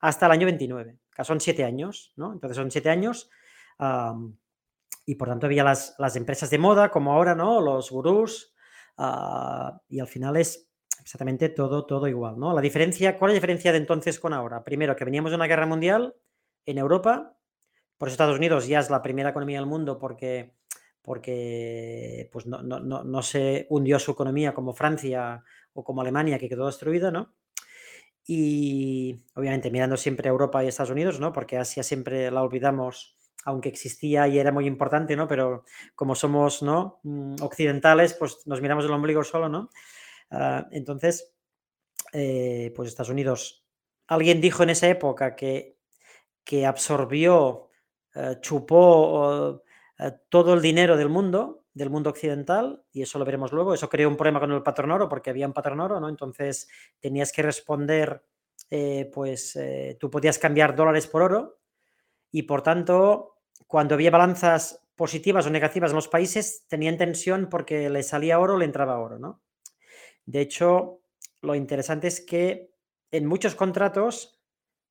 hasta 0.00 0.26
el 0.26 0.32
año 0.32 0.46
29, 0.46 0.98
que 1.14 1.24
son 1.24 1.40
siete 1.40 1.64
años, 1.64 2.12
¿no? 2.16 2.32
Entonces 2.32 2.56
son 2.56 2.70
siete 2.70 2.90
años 2.90 3.30
y 5.10 5.16
por 5.16 5.26
tanto 5.26 5.46
había 5.46 5.64
las, 5.64 5.96
empresas 6.14 6.50
de 6.50 6.58
moda, 6.58 6.88
como 6.92 7.12
ahora, 7.12 7.34
¿no? 7.34 7.60
Los 7.60 7.90
gurús, 7.90 8.54
ah, 8.96 9.82
y 9.88 9.98
al 9.98 10.06
final 10.06 10.36
es 10.36 10.70
exactamente 11.00 11.48
todo, 11.48 11.84
todo 11.84 12.06
igual, 12.06 12.38
¿no? 12.38 12.54
La 12.54 12.60
diferencia, 12.60 13.18
¿cuál 13.18 13.32
es 13.32 13.34
la 13.34 13.38
diferencia 13.38 13.72
de 13.72 13.78
entonces 13.78 14.20
con 14.20 14.32
ahora? 14.32 14.62
Primero, 14.62 14.94
que 14.94 15.04
veníamos 15.04 15.32
de 15.32 15.36
una 15.36 15.48
guerra 15.48 15.66
mundial 15.66 16.14
en 16.64 16.78
Europa, 16.78 17.36
por 17.98 18.06
eso 18.06 18.14
Estados 18.14 18.36
Unidos 18.36 18.68
ya 18.68 18.78
es 18.78 18.88
la 18.88 19.02
primera 19.02 19.30
economía 19.30 19.58
del 19.58 19.66
mundo 19.66 19.98
porque, 19.98 20.54
porque 21.02 22.28
pues 22.30 22.46
no, 22.46 22.62
no, 22.62 22.78
no, 22.78 23.22
se 23.22 23.66
hundió 23.68 23.98
su 23.98 24.12
economía 24.12 24.54
como 24.54 24.74
Francia 24.74 25.42
o 25.72 25.82
como 25.82 26.02
Alemania, 26.02 26.38
que 26.38 26.48
quedó 26.48 26.66
destruida, 26.66 27.10
¿no? 27.10 27.34
Y 28.24 29.24
obviamente 29.34 29.72
mirando 29.72 29.96
siempre 29.96 30.28
a 30.28 30.30
Europa 30.30 30.62
y 30.62 30.68
Estados 30.68 30.92
Unidos, 30.92 31.18
¿no? 31.18 31.32
Porque 31.32 31.58
Asia 31.58 31.82
siempre 31.82 32.30
la 32.30 32.44
olvidamos 32.44 33.16
aunque 33.44 33.68
existía 33.68 34.28
y 34.28 34.38
era 34.38 34.52
muy 34.52 34.66
importante, 34.66 35.16
¿no? 35.16 35.26
Pero 35.26 35.64
como 35.94 36.14
somos, 36.14 36.62
¿no? 36.62 37.00
Mm, 37.02 37.36
occidentales, 37.42 38.14
pues 38.14 38.46
nos 38.46 38.60
miramos 38.60 38.84
el 38.84 38.92
ombligo 38.92 39.24
solo, 39.24 39.48
¿no? 39.48 39.70
Ah, 40.30 40.68
entonces, 40.70 41.34
eh, 42.12 42.72
pues 42.76 42.88
Estados 42.88 43.10
Unidos, 43.10 43.64
alguien 44.08 44.40
dijo 44.40 44.62
en 44.62 44.70
esa 44.70 44.88
época 44.88 45.36
que, 45.36 45.78
que 46.44 46.66
absorbió, 46.66 47.70
eh, 48.14 48.36
chupó 48.40 49.62
eh, 49.98 50.12
todo 50.28 50.54
el 50.54 50.62
dinero 50.62 50.96
del 50.96 51.08
mundo, 51.08 51.64
del 51.72 51.90
mundo 51.90 52.10
occidental, 52.10 52.84
y 52.92 53.02
eso 53.02 53.18
lo 53.18 53.24
veremos 53.24 53.52
luego. 53.52 53.74
Eso 53.74 53.88
creó 53.88 54.08
un 54.08 54.16
problema 54.16 54.40
con 54.40 54.52
el 54.52 54.62
patrón 54.62 54.90
oro, 54.90 55.08
porque 55.08 55.30
había 55.30 55.46
un 55.46 55.52
patrón 55.52 55.80
oro, 55.80 56.00
¿no? 56.00 56.08
Entonces 56.08 56.68
tenías 57.00 57.32
que 57.32 57.42
responder, 57.42 58.24
pues 59.12 59.58
tú 59.98 60.10
podías 60.10 60.38
cambiar 60.38 60.76
dólares 60.76 61.06
por 61.06 61.22
oro, 61.22 61.59
y 62.30 62.42
por 62.42 62.62
tanto, 62.62 63.36
cuando 63.66 63.94
había 63.94 64.10
balanzas 64.10 64.82
positivas 64.94 65.46
o 65.46 65.50
negativas 65.50 65.90
en 65.90 65.96
los 65.96 66.08
países, 66.08 66.66
tenían 66.68 66.98
tensión 66.98 67.48
porque 67.48 67.88
le 67.88 68.02
salía 68.02 68.38
oro 68.38 68.54
o 68.54 68.58
le 68.58 68.66
entraba 68.66 68.98
oro, 68.98 69.18
¿no? 69.18 69.42
De 70.26 70.40
hecho, 70.40 71.00
lo 71.40 71.54
interesante 71.54 72.08
es 72.08 72.20
que 72.20 72.70
en 73.10 73.26
muchos 73.26 73.54
contratos 73.54 74.40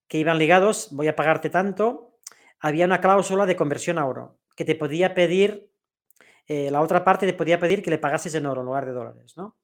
que 0.08 0.18
iban 0.18 0.40
ligados, 0.40 0.90
voy 0.92 1.08
a 1.08 1.16
pagarte 1.16 1.50
tanto, 1.50 2.18
había 2.60 2.86
una 2.86 3.00
cláusula 3.00 3.46
de 3.46 3.56
conversión 3.56 4.00
a 4.00 4.06
oro, 4.06 4.40
que 4.56 4.66
te 4.66 4.76
podía 4.76 5.14
pedir, 5.14 5.72
eh, 6.48 6.72
la 6.72 6.82
otra 6.82 7.04
parte 7.04 7.28
te 7.28 7.34
podía 7.34 7.60
pedir 7.60 7.84
que 7.84 7.92
le 7.92 8.00
pagases 8.00 8.34
en 8.36 8.48
oro 8.48 8.62
en 8.62 8.66
lugar 8.66 8.86
de 8.86 8.92
dólares, 8.92 9.38
¿no? 9.38 9.58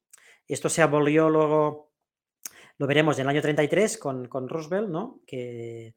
Esto 0.46 0.68
se 0.68 0.80
abolió 0.80 1.28
luego, 1.28 1.92
lo 2.78 2.86
veremos 2.86 3.18
en 3.18 3.22
el 3.22 3.30
año 3.30 3.42
33 3.42 3.98
con, 3.98 4.28
con 4.28 4.48
Roosevelt, 4.48 4.88
¿no? 4.88 5.20
Que 5.26 5.96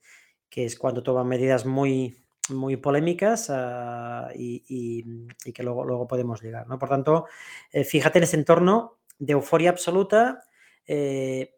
que 0.50 0.66
es 0.66 0.78
cuando 0.78 1.04
toman 1.04 1.28
medidas 1.28 1.66
muy, 1.66 2.18
muy 2.50 2.78
polémicas 2.78 3.50
ah, 3.50 4.30
y, 4.36 5.04
que 5.54 5.64
luego, 5.64 5.84
luego 5.84 6.08
podemos 6.08 6.42
llegar. 6.42 6.68
¿no? 6.68 6.80
Por 6.80 6.90
tanto, 6.90 7.26
eh, 7.72 7.84
fíjate 7.84 8.20
en 8.20 8.24
ese 8.24 8.38
entorno 8.38 8.98
de 9.18 9.34
euforia 9.34 9.70
absoluta. 9.70 10.44
Eh, 10.86 11.56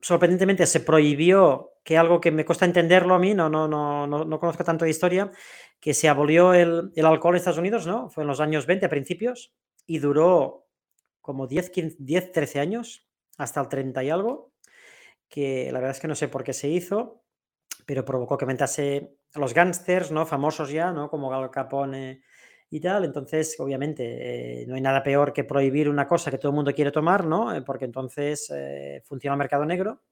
sorprendentemente 0.00 0.66
se 0.66 0.80
prohibió 0.80 1.72
que 1.82 1.98
algo 1.98 2.20
que 2.20 2.30
me 2.30 2.44
cuesta 2.44 2.64
entenderlo 2.64 3.14
a 3.14 3.18
mí, 3.18 3.34
no, 3.34 3.48
no, 3.50 3.68
no, 3.68 4.06
no, 4.06 4.40
conozco 4.40 4.64
tanto 4.64 4.84
de 4.84 4.90
historia, 4.90 5.30
que 5.80 5.92
se 5.92 6.08
abolió 6.08 6.54
el, 6.54 6.92
alcohol 6.96 7.34
en 7.34 7.38
Estados 7.38 7.58
Unidos, 7.58 7.86
¿no? 7.86 8.08
Fue 8.08 8.22
en 8.22 8.28
los 8.28 8.40
años 8.40 8.66
20 8.66 8.86
a 8.86 8.88
principios 8.88 9.52
y 9.86 9.98
duró 9.98 10.66
como 11.20 11.46
10, 11.46 11.70
15, 11.70 11.96
10 11.98 12.32
13 12.32 12.60
años, 12.60 13.06
hasta 13.36 13.60
el 13.60 13.68
30 13.68 14.04
y 14.04 14.10
algo, 14.10 14.52
que 15.28 15.70
la 15.72 15.80
verdad 15.80 15.96
es 15.96 16.00
que 16.00 16.08
no 16.08 16.14
sé 16.14 16.28
por 16.28 16.44
qué 16.44 16.54
se 16.54 16.68
hizo, 16.68 17.23
pero 17.86 18.04
provocó 18.04 18.36
que 18.36 18.44
aumentase 18.44 19.16
los 19.34 19.54
gángsters, 19.54 20.10
¿no? 20.10 20.26
Famosos 20.26 20.70
ya, 20.70 20.92
¿no? 20.92 21.08
Como 21.08 21.28
Gal 21.28 21.50
Capone 21.50 22.22
y 22.70 22.80
tal. 22.80 23.04
Entonces, 23.04 23.56
obviamente, 23.58 24.62
eh, 24.62 24.66
no 24.66 24.74
hay 24.74 24.80
nada 24.80 25.02
peor 25.02 25.32
que 25.32 25.44
prohibir 25.44 25.88
una 25.88 26.06
cosa 26.06 26.30
que 26.30 26.38
todo 26.38 26.50
el 26.50 26.56
mundo 26.56 26.74
quiere 26.74 26.90
tomar, 26.90 27.24
¿no? 27.26 27.54
Eh, 27.54 27.62
porque 27.62 27.84
entonces 27.84 28.50
eh, 28.54 29.02
funciona 29.04 29.34
el 29.34 29.38
mercado 29.38 29.64
negro. 29.64 30.02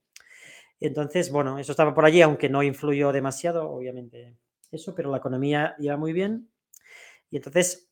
Entonces, 0.80 1.30
bueno, 1.30 1.58
eso 1.58 1.72
estaba 1.72 1.94
por 1.94 2.04
allí, 2.04 2.22
aunque 2.22 2.48
no 2.48 2.62
influyó 2.62 3.12
demasiado, 3.12 3.70
obviamente, 3.70 4.37
eso, 4.70 4.94
pero 4.94 5.11
la 5.11 5.18
economía 5.18 5.76
iba 5.78 5.96
muy 5.96 6.12
bien. 6.12 6.50
Y 7.30 7.37
entonces, 7.37 7.88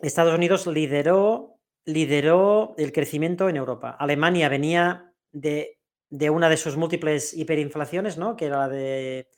Estados 0.00 0.34
Unidos 0.34 0.66
lideró, 0.66 1.58
lideró 1.84 2.74
el 2.78 2.92
crecimiento 2.92 3.48
en 3.48 3.56
Europa. 3.56 3.90
Alemania 3.98 4.48
venía 4.48 5.12
de, 5.32 5.78
de 6.16 6.30
una 6.30 6.48
de 6.48 6.56
sus 6.56 6.76
múltiples 6.76 7.34
hiperinflaciones, 7.34 8.18
¿no? 8.18 8.36
Que 8.36 8.46
era 8.46 8.58
la 8.58 8.68
de 8.68 9.28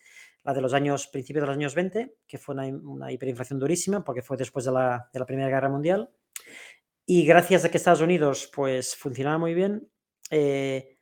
la 0.45 0.53
de 0.53 0.61
los 0.61 0.75
años, 0.75 1.09
principios 1.09 1.43
de 1.43 1.47
los 1.47 1.57
años 1.57 1.75
20, 1.75 2.19
que 2.29 2.39
fue 2.39 2.55
una, 2.55 3.11
hiperinflación 3.11 3.59
durísima 3.59 4.05
porque 4.05 4.23
fue 4.23 4.37
después 4.37 4.67
de 4.67 4.73
la, 4.73 5.09
Primera 5.27 5.49
Guerra 5.49 5.71
Mundial. 5.71 6.11
Y 7.07 7.25
gracias 7.25 7.65
a 7.65 7.71
que 7.71 7.79
Estados 7.79 8.03
Unidos 8.03 8.51
pues 8.55 8.95
funcionaba 8.95 9.39
muy 9.39 9.55
bien, 9.55 9.89
eh, 10.31 10.99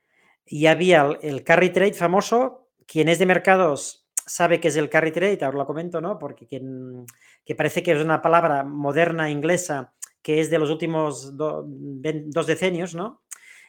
y 0.47 0.67
había 0.67 1.19
el, 1.21 1.43
carry 1.43 1.71
trade 1.71 1.95
famoso, 1.95 2.71
quien 2.87 3.09
es 3.09 3.19
de 3.19 3.27
mercados 3.27 4.09
sabe 4.15 4.61
que 4.61 4.69
es 4.69 4.77
el 4.77 4.89
carry 4.89 5.11
trade, 5.11 5.45
ahora 5.45 5.59
lo 5.59 5.67
comento, 5.67 6.01
¿no? 6.01 6.19
Porque 6.19 6.47
quien, 6.47 7.05
que 7.45 7.55
parece 7.57 7.83
que 7.83 7.93
es 7.93 8.03
una 8.03 8.23
palabra 8.23 8.63
moderna 8.63 9.29
inglesa 9.29 9.93
que 10.23 10.41
es 10.41 10.49
de 10.49 10.59
los 10.59 10.71
últimos 10.71 11.37
dos 11.37 12.47
decenios, 12.47 12.95
¿no? 12.95 13.23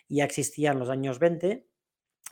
Ya 0.07 0.23
existía 0.23 0.71
en 0.71 0.79
los 0.79 0.89
años 0.89 1.19
20 1.19 1.65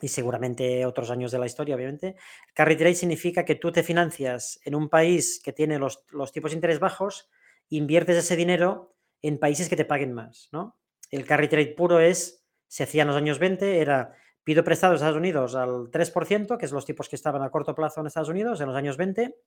y 0.03 0.09
seguramente 0.09 0.85
otros 0.85 1.09
años 1.11 1.31
de 1.31 1.39
la 1.39 1.45
historia, 1.45 1.75
obviamente. 1.75 2.17
Carry 2.53 2.75
trade 2.75 2.93
significa 2.95 3.45
que 3.45 3.55
tú 3.55 3.71
te 3.71 3.83
financias 3.83 4.59
en 4.65 4.75
un 4.75 4.89
país 4.89 5.39
que 5.41 5.53
tiene 5.53 5.79
los, 5.79 6.03
tipos 6.33 6.51
de 6.51 6.55
interés 6.55 6.79
bajos, 6.79 7.29
inviertes 7.69 8.17
ese 8.17 8.35
dinero 8.35 8.97
en 9.21 9.39
países 9.39 9.69
que 9.69 9.77
te 9.77 9.85
paguen 9.85 10.11
más, 10.11 10.49
¿no? 10.51 10.77
El 11.09 11.23
carry 11.23 11.47
trade 11.47 11.73
puro 11.73 12.01
es, 12.01 12.43
se 12.67 12.83
hacía 12.83 13.03
en 13.03 13.07
los 13.07 13.15
años 13.15 13.39
20, 13.39 13.79
era 13.79 14.13
pido 14.43 14.65
prestado 14.65 14.91
a 14.91 14.95
Estados 14.97 15.15
Unidos 15.15 15.55
al 15.55 15.89
3%, 15.89 16.57
que 16.57 16.65
es 16.65 16.73
los 16.73 16.85
tipos 16.85 17.07
que 17.07 17.15
estaban 17.15 17.41
a 17.41 17.49
corto 17.49 17.73
plazo 17.73 18.01
en 18.01 18.07
Estados 18.07 18.27
Unidos 18.27 18.59
en 18.59 18.67
los 18.67 18.75
años 18.75 18.97
20, 18.97 19.37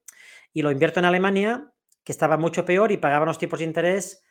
y 0.55 0.63
lo 0.63 0.71
invierto 0.71 1.01
en 1.01 1.05
Alemania, 1.05 1.71
que 2.03 2.13
estaba 2.13 2.39
mucho 2.39 2.65
peor 2.65 2.93
y 2.93 2.97
pagaban 2.97 3.29
los 3.29 3.37
tipos 3.37 3.59
de 3.59 3.67
interés 3.67 4.23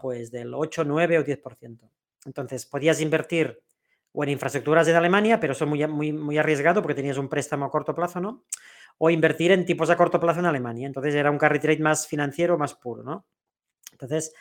pues 0.00 0.30
del 0.30 0.54
8, 0.54 0.84
9 0.84 1.18
o 1.18 1.24
10%. 1.24 1.90
Entonces, 2.24 2.66
podías 2.66 3.00
invertir 3.00 3.60
o 4.12 4.24
en 4.24 4.30
infraestructuras 4.30 4.86
de 4.86 4.94
Alemania, 4.94 5.38
pero 5.38 5.52
eso 5.52 5.66
muy, 5.66 5.86
muy, 5.86 6.12
muy 6.12 6.38
arriesgado 6.38 6.82
porque 6.82 6.94
tenías 6.94 7.18
un 7.18 7.28
préstamo 7.28 7.64
a 7.64 7.70
corto 7.70 7.94
plazo, 7.94 8.20
¿no? 8.20 8.44
O 8.98 9.08
invertir 9.10 9.52
en 9.52 9.64
tipos 9.64 9.88
a 9.90 9.96
corto 9.96 10.18
plazo 10.18 10.40
en 10.40 10.46
Alemania. 10.46 10.86
Entonces 10.86 11.14
era 11.14 11.30
un 11.30 11.38
carry 11.38 11.60
trade 11.60 11.78
más 11.78 12.06
financiero, 12.06 12.58
más 12.58 12.74
puro, 12.74 13.02
¿no? 13.02 13.26
Entonces, 13.92 14.34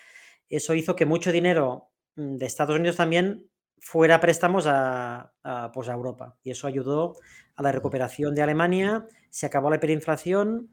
eso 0.49 0.73
hizo 0.73 0.95
que 0.95 1.05
mucho 1.05 1.31
dinero 1.31 1.91
mm, 2.15 2.37
de 2.37 2.45
Estados 2.45 2.75
Unidos 2.75 2.95
también 2.95 3.49
fuera 3.79 4.19
préstamos 4.19 4.65
a, 4.67 5.31
pues 5.73 5.87
a 5.87 5.93
Europa. 5.93 6.35
Y 6.43 6.51
eso 6.51 6.67
ayudó 6.67 7.15
a 7.55 7.63
la 7.63 7.71
recuperación 7.71 8.35
de 8.35 8.41
Alemania, 8.41 9.05
se 9.29 9.45
acabó 9.45 9.69
la 9.69 9.77
hiperinflación 9.77 10.53
mm. 10.53 10.67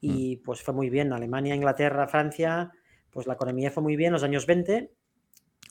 y 0.00 0.36
pues 0.36 0.62
fue 0.62 0.72
muy 0.72 0.88
bien. 0.90 1.12
Alemania, 1.12 1.54
Inglaterra, 1.54 2.06
Francia, 2.06 2.72
pues 3.10 3.26
la 3.26 3.34
economía 3.34 3.70
fue 3.70 3.82
muy 3.82 3.96
bien 3.96 4.08
en 4.08 4.12
los 4.14 4.22
años 4.22 4.46
20 4.46 4.92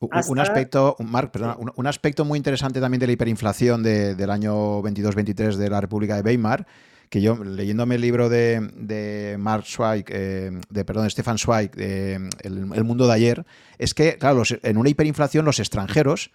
un 0.01 0.39
aspecto, 0.39 0.95
Mark, 0.99 1.31
un, 1.75 1.87
aspecto 1.87 2.25
muy 2.25 2.37
interesante 2.37 2.79
también 2.79 2.99
de 2.99 3.07
la 3.07 3.13
hiperinflación 3.13 3.83
del 3.83 4.29
año 4.29 4.81
22-23 4.81 5.55
de 5.55 5.69
la 5.69 5.81
República 5.81 6.15
de 6.15 6.21
Weimar, 6.21 6.67
que 7.09 7.21
yo 7.21 7.41
leyéndome 7.43 7.95
el 7.95 8.01
libro 8.01 8.29
de, 8.29 9.35
Mark 9.39 9.65
Zweig, 9.65 10.05
eh, 10.09 10.51
de 10.69 10.85
perdón, 10.85 11.09
Stefan 11.09 11.37
Zweig, 11.37 11.71
el, 11.77 12.83
mundo 12.83 13.07
de 13.07 13.13
ayer, 13.13 13.45
es 13.77 13.93
que, 13.93 14.17
claro, 14.17 14.43
en 14.63 14.77
una 14.77 14.89
hiperinflación 14.89 15.45
los 15.45 15.59
extranjeros, 15.59 16.31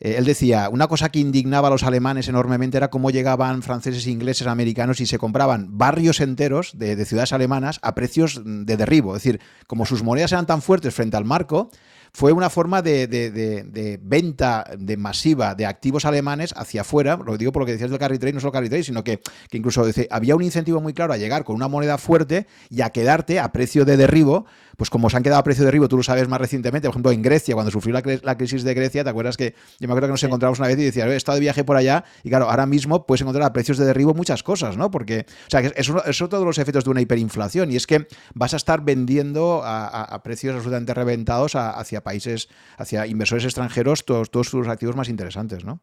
eh, 0.00 0.16
él 0.18 0.24
decía, 0.24 0.68
una 0.70 0.88
cosa 0.88 1.08
que 1.10 1.20
indignaba 1.20 1.68
a 1.68 1.70
los 1.70 1.84
alemanes 1.84 2.28
enormemente 2.28 2.76
era 2.76 2.90
cómo 2.90 3.10
llegaban 3.10 3.62
franceses, 3.62 4.06
ingleses, 4.06 4.46
americanos 4.46 5.00
y 5.00 5.06
se 5.06 5.18
compraban 5.18 5.78
barrios 5.78 6.20
enteros 6.20 6.76
de, 6.76 6.96
de 6.96 7.04
ciudades 7.04 7.32
alemanas 7.32 7.78
a 7.82 7.94
precios 7.94 8.42
de 8.44 8.76
derribo. 8.76 9.14
Es 9.16 9.22
decir, 9.22 9.40
como 9.66 9.86
sus 9.86 10.02
monedas 10.02 10.32
eran 10.32 10.46
tan 10.46 10.62
fuertes 10.62 10.94
frente 10.94 11.16
al 11.16 11.24
marco, 11.24 11.70
fue 12.16 12.30
una 12.30 12.48
forma 12.48 12.80
de, 12.80 13.98
venta 14.00 14.64
de 14.78 14.96
masiva 14.96 15.56
de 15.56 15.66
activos 15.66 16.04
alemanes 16.04 16.54
hacia 16.56 16.82
afuera. 16.82 17.16
Lo 17.16 17.36
digo 17.36 17.50
por 17.50 17.62
lo 17.62 17.66
que 17.66 17.72
decías 17.72 17.90
del 17.90 17.98
carry 17.98 18.20
trade, 18.20 18.34
no 18.34 18.40
solo 18.40 18.52
carry 18.52 18.68
trade, 18.68 18.84
sino 18.84 19.02
que, 19.02 19.20
incluso 19.50 19.84
había 20.10 20.36
un 20.36 20.42
incentivo 20.42 20.80
muy 20.80 20.94
claro 20.94 21.12
a 21.12 21.16
llegar 21.16 21.42
con 21.42 21.56
una 21.56 21.66
moneda 21.66 21.98
fuerte 21.98 22.46
y 22.70 22.82
a 22.82 22.90
quedarte 22.90 23.40
a 23.40 23.50
precio 23.50 23.84
de 23.84 23.96
derribo. 23.96 24.46
Pues 24.76 24.90
como 24.90 25.10
se 25.10 25.16
han 25.16 25.22
quedado 25.22 25.40
a 25.40 25.44
precio 25.44 25.62
de 25.62 25.66
derribo, 25.66 25.88
tú 25.88 25.96
lo 25.96 26.02
sabes 26.02 26.28
más 26.28 26.40
recientemente, 26.40 26.88
por 26.88 26.94
ejemplo, 26.94 27.12
en 27.12 27.22
Grecia, 27.22 27.54
cuando 27.54 27.70
sufrió 27.70 27.94
la, 27.94 28.36
crisis 28.36 28.64
de 28.64 28.74
Grecia, 28.74 29.04
¿te 29.04 29.10
acuerdas 29.10 29.36
que 29.36 29.54
yo 29.78 29.88
me 29.88 29.92
acuerdo 29.92 30.08
que 30.08 30.12
nos 30.12 30.22
encontramos 30.22 30.58
una 30.58 30.68
vez 30.68 30.78
y 30.78 30.84
decía, 30.84 31.06
he 31.06 31.16
estado 31.16 31.36
de 31.36 31.40
viaje 31.40 31.64
por 31.64 31.76
allá 31.76 32.04
y 32.22 32.28
claro, 32.28 32.50
ahora 32.50 32.66
mismo 32.66 33.06
puedes 33.06 33.22
encontrar 33.22 33.44
a 33.44 33.52
precios 33.52 33.78
de 33.78 33.84
derribo 33.84 34.14
muchas 34.14 34.42
cosas, 34.42 34.76
¿no? 34.76 34.90
Porque, 34.90 35.26
o 35.46 35.50
sea, 35.50 35.60
es, 35.60 35.90
es 36.06 36.22
otro 36.22 36.38
de 36.38 36.44
los 36.44 36.58
efectos 36.58 36.84
de 36.84 36.90
una 36.90 37.00
hiperinflación 37.00 37.70
y 37.70 37.76
es 37.76 37.86
que 37.86 38.06
vas 38.34 38.54
a 38.54 38.56
estar 38.56 38.82
vendiendo 38.82 39.62
a, 39.64 40.20
precios 40.22 40.54
absolutamente 40.54 40.94
reventados 40.94 41.54
hacia 41.54 42.02
países, 42.02 42.48
hacia 42.78 43.06
inversores 43.06 43.44
extranjeros, 43.44 44.04
todos, 44.04 44.30
todos 44.30 44.48
sus 44.48 44.68
activos 44.68 44.96
más 44.96 45.08
interesantes, 45.08 45.64
¿no? 45.64 45.80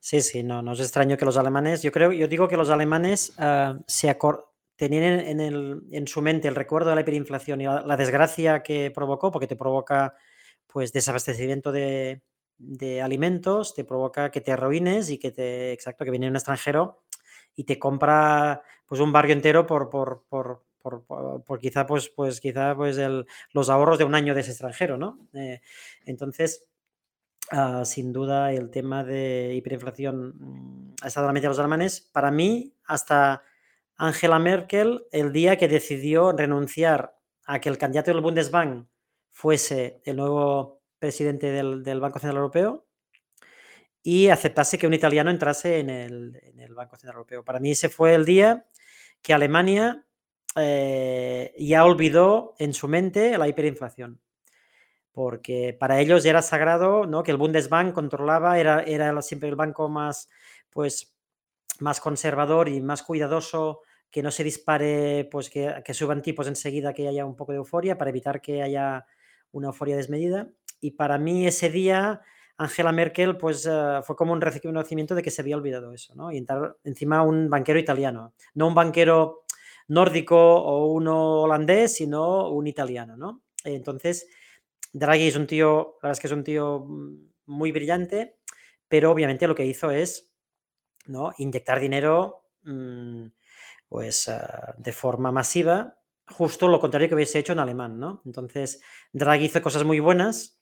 Sí, 0.00 0.20
sí, 0.20 0.42
no, 0.42 0.62
no 0.62 0.72
es 0.72 0.80
extraño 0.80 1.16
que 1.16 1.24
los 1.24 1.36
alemanes, 1.36 1.82
yo 1.82 1.92
creo, 1.92 2.10
yo 2.10 2.26
digo 2.26 2.48
que 2.48 2.56
los 2.56 2.70
alemanes 2.70 3.34
uh, 3.38 3.80
se 3.86 4.10
tenían 4.76 5.40
en, 5.40 6.06
su 6.06 6.22
mente 6.22 6.48
el 6.48 6.54
recuerdo 6.54 6.90
de 6.90 6.96
la 6.96 7.02
hiperinflación 7.02 7.60
y 7.60 7.64
la, 7.64 7.96
desgracia 7.96 8.62
que 8.62 8.90
provocó, 8.90 9.30
porque 9.30 9.46
te 9.46 9.56
provoca 9.56 10.14
pues 10.66 10.92
desabastecimiento 10.92 11.72
de, 11.72 12.22
de, 12.58 13.02
alimentos, 13.02 13.74
te 13.74 13.84
provoca 13.84 14.30
que 14.30 14.40
te 14.40 14.52
arruines 14.52 15.10
y 15.10 15.18
que 15.18 15.30
te, 15.30 15.72
exacto, 15.72 16.04
que 16.04 16.10
viene 16.10 16.28
un 16.28 16.36
extranjero 16.36 17.02
y 17.54 17.64
te 17.64 17.78
compra 17.78 18.62
pues 18.86 19.00
un 19.00 19.12
barrio 19.12 19.34
entero 19.34 19.66
por, 19.66 19.90
por, 19.90 20.24
por 20.28 20.64
por, 20.82 21.58
quizá, 21.60 21.86
pues, 21.86 22.08
pues, 22.08 22.40
quizá 22.40 22.74
pues 22.74 22.98
los 23.52 23.70
ahorros 23.70 23.98
de 23.98 24.04
un 24.04 24.14
año 24.14 24.34
de 24.34 24.40
ese 24.40 24.50
extranjero, 24.50 24.96
¿no? 24.96 25.28
Eh, 25.32 25.60
entonces, 26.04 26.64
ah, 27.50 27.84
sin 27.84 28.12
duda, 28.12 28.52
el 28.52 28.70
tema 28.70 29.04
de 29.04 29.54
hiperinflación 29.54 30.34
mm, 30.38 30.94
ha 31.02 31.06
estado 31.06 31.26
en 31.26 31.28
la 31.28 31.32
mente 31.32 31.46
de 31.46 31.50
los 31.50 31.58
alemanes. 31.58 32.00
Para 32.12 32.30
mí, 32.30 32.74
hasta 32.84 33.42
Angela 34.02 34.40
Merkel, 34.40 35.06
el 35.12 35.32
día 35.32 35.56
que 35.56 35.68
decidió 35.68 36.32
renunciar 36.32 37.14
a 37.44 37.60
que 37.60 37.68
el 37.68 37.78
candidato 37.78 38.10
del 38.10 38.20
Bundesbank 38.20 38.88
fuese 39.30 40.02
el 40.04 40.16
nuevo 40.16 40.82
presidente 40.98 41.52
del, 41.52 42.00
Banco 42.00 42.18
Central 42.18 42.38
Europeo 42.38 42.84
y 44.02 44.26
aceptase 44.26 44.76
que 44.76 44.88
un 44.88 44.94
italiano 44.94 45.30
entrase 45.30 45.78
en 45.78 45.88
el, 45.88 46.74
Banco 46.74 46.96
Central 46.96 47.14
Europeo. 47.14 47.44
Para 47.44 47.60
mí 47.60 47.70
ese 47.70 47.88
fue 47.88 48.14
el 48.14 48.24
día 48.24 48.66
que 49.22 49.34
Alemania 49.34 50.04
eh, 50.56 51.54
ya 51.56 51.84
olvidó 51.84 52.56
en 52.58 52.74
su 52.74 52.88
mente 52.88 53.38
la 53.38 53.46
hiperinflación. 53.46 54.20
Porque 55.12 55.76
para 55.78 56.00
ellos 56.00 56.24
ya 56.24 56.30
era 56.30 56.42
sagrado 56.42 57.06
¿no? 57.06 57.22
que 57.22 57.30
el 57.30 57.36
Bundesbank 57.36 57.94
controlaba, 57.94 58.58
era, 58.58 58.82
era 58.82 59.22
siempre 59.22 59.48
el 59.48 59.54
banco 59.54 59.88
más, 59.88 60.28
pues, 60.70 61.14
más 61.78 62.00
conservador 62.00 62.68
y 62.68 62.80
más 62.80 63.04
cuidadoso, 63.04 63.82
que 64.12 64.22
no 64.22 64.30
se 64.30 64.44
dispare, 64.44 65.26
pues 65.30 65.48
que, 65.48 65.82
suban 65.94 66.20
tipos 66.20 66.46
enseguida, 66.46 66.92
que 66.92 67.08
haya 67.08 67.24
un 67.24 67.34
poco 67.34 67.52
de 67.52 67.58
euforia, 67.58 67.96
para 67.96 68.10
evitar 68.10 68.42
que 68.42 68.62
haya 68.62 69.06
una 69.52 69.68
euforia 69.68 69.96
desmedida. 69.96 70.50
Y 70.80 70.92
para 70.92 71.16
mí 71.16 71.46
ese 71.46 71.70
día, 71.70 72.20
Angela 72.58 72.92
Merkel, 72.92 73.38
pues 73.38 73.66
eh, 73.66 74.00
fue 74.04 74.14
como 74.14 74.34
un 74.34 74.42
reconocimiento 74.42 75.14
de 75.14 75.22
que 75.22 75.30
se 75.30 75.40
había 75.40 75.56
olvidado 75.56 75.94
eso, 75.94 76.14
¿no? 76.14 76.30
Y 76.30 76.44
encima 76.84 77.22
un 77.22 77.48
banquero 77.48 77.78
italiano, 77.78 78.34
no 78.54 78.68
un 78.68 78.74
banquero 78.74 79.44
nórdico 79.88 80.36
o 80.36 80.92
uno 80.92 81.40
holandés, 81.42 81.94
sino 81.94 82.50
un 82.50 82.66
italiano, 82.66 83.16
¿no? 83.16 83.42
Entonces, 83.64 84.28
Draghi 84.92 85.28
es 85.28 85.36
un 85.36 85.46
tío, 85.46 85.96
la 86.02 86.08
verdad 86.08 86.12
es 86.12 86.20
que 86.20 86.26
es 86.26 86.32
un 86.32 86.44
tío 86.44 86.86
muy 87.46 87.72
brillante, 87.72 88.36
pero 88.88 89.10
obviamente 89.10 89.48
lo 89.48 89.54
que 89.54 89.64
hizo 89.64 89.90
es 89.90 90.30
¿no? 91.06 91.32
inyectar 91.38 91.80
dinero 91.80 92.44
mm, 92.62 93.26
pues, 93.92 94.26
ah, 94.30 94.74
de 94.78 94.90
forma 94.90 95.30
masiva, 95.32 95.98
justo 96.26 96.66
lo 96.66 96.80
contrario 96.80 97.10
que 97.10 97.14
hubiese 97.14 97.38
hecho 97.38 97.52
en 97.52 97.58
alemán, 97.58 98.00
¿no? 98.00 98.22
Entonces, 98.24 98.80
Draghi 99.12 99.44
hizo 99.44 99.60
cosas 99.60 99.84
muy 99.84 100.00
buenas, 100.00 100.58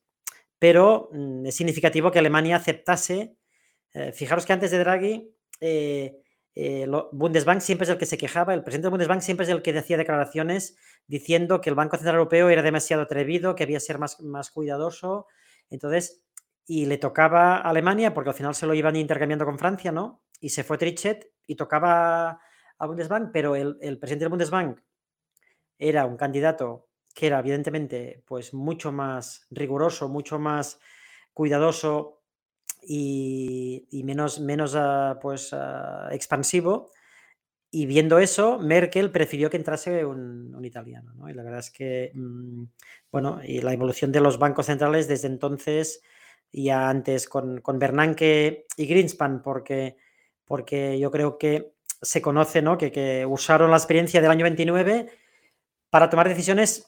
pero 0.59 1.11
mm, 1.13 1.47
es 1.47 1.55
significativo 1.55 2.11
que 2.11 2.19
Alemania 2.19 2.57
aceptase. 2.57 3.37
Eh, 3.95 4.11
fijaros 4.13 4.45
que 4.45 4.53
antes 4.53 4.73
de 4.73 4.81
Draghi, 4.81 5.33
eh, 5.61 6.21
eh, 6.57 6.89
Bundesbank 7.13 7.61
siempre 7.61 7.85
es 7.85 7.91
el 7.91 7.99
que 7.99 8.07
se 8.07 8.19
quejaba, 8.19 8.53
el 8.53 8.65
presidente 8.65 8.87
del 8.87 8.91
Bundesbank 8.95 9.21
siempre 9.21 9.45
es 9.45 9.51
el 9.51 9.63
que 9.63 9.75
decía 9.75 9.97
declaraciones 9.97 10.77
diciendo 11.07 11.61
que 11.61 11.71
el 11.71 11.77
Banco 11.77 11.99
Central 11.99 12.17
Europeo 12.17 12.49
era 12.49 12.63
demasiado 12.63 13.05
atrevido, 13.05 13.55
que 13.55 13.63
había 13.63 13.77
que 13.77 13.85
ser 13.85 14.01
más, 14.01 14.21
más 14.23 14.51
cuidadoso. 14.51 15.29
Entonces, 15.69 16.25
y 16.67 16.87
le 16.87 16.99
tocaba 16.99 17.59
a 17.59 17.71
Alemania, 17.71 18.13
porque 18.13 18.31
al 18.31 18.37
final 18.37 18.57
se 18.57 18.67
lo 18.67 18.75
iban 18.75 18.97
intercambiando 18.97 19.45
con 19.45 19.57
Francia, 19.57 19.93
¿no? 19.93 20.21
Y 20.41 20.49
se 20.49 20.65
fue 20.65 20.79
Trichet 20.79 21.31
y 21.47 21.55
tocaba 21.55 22.41
al 22.81 22.89
Bundesbank, 22.89 23.31
pero 23.33 23.55
el, 23.55 23.79
el 23.81 23.99
presidente 23.99 24.25
del 24.25 24.31
Bundesbank 24.31 24.81
era 25.79 26.05
un 26.05 26.17
candidato 26.17 26.89
que 27.15 27.27
era 27.27 27.39
evidentemente 27.39 28.23
pues 28.27 28.55
mucho 28.55 28.93
más 28.93 29.47
riguroso, 29.51 30.09
mucho 30.09 30.39
más 30.39 30.79
cuidadoso 31.33 32.21
y, 32.83 34.03
menos, 34.05 34.41
menos 34.41 34.75
ah, 34.77 35.19
pues, 35.21 35.53
ah, 35.53 36.09
expansivo. 36.13 36.91
Y 37.71 37.87
viendo 37.87 38.19
eso, 38.19 38.59
Merkel 38.59 39.13
prefirió 39.13 39.49
que 39.49 39.57
entrase 39.57 40.05
un, 40.05 40.59
italiano. 40.65 41.13
¿no? 41.15 41.29
Y 41.29 41.35
la 41.35 41.43
verdad 41.43 41.61
es 41.61 41.71
que, 41.71 42.11
mm, 42.15 42.65
bueno, 43.13 43.41
y 43.45 43.61
la 43.61 43.73
evolución 43.73 44.11
de 44.13 44.21
los 44.21 44.39
bancos 44.39 44.67
centrales 44.67 45.07
desde 45.09 45.29
entonces, 45.29 46.03
ya 46.53 46.89
antes 46.89 47.29
con, 47.29 47.61
con 47.61 47.79
Bernanke 47.79 48.67
y 48.77 48.87
Greenspan, 48.87 49.43
porque, 49.43 49.97
porque 50.45 50.99
yo 50.99 51.11
creo 51.11 51.39
que 51.39 51.75
se 52.03 52.23
conoce 52.23 52.63
¿no? 52.63 52.79
que, 52.79 53.27
usaron 53.29 53.71
la 53.71 53.77
experiencia 53.77 54.21
del 54.21 54.31
año 54.31 54.45
29 54.45 55.11
para 55.91 56.09
tomar 56.09 56.29
decisiones 56.29 56.87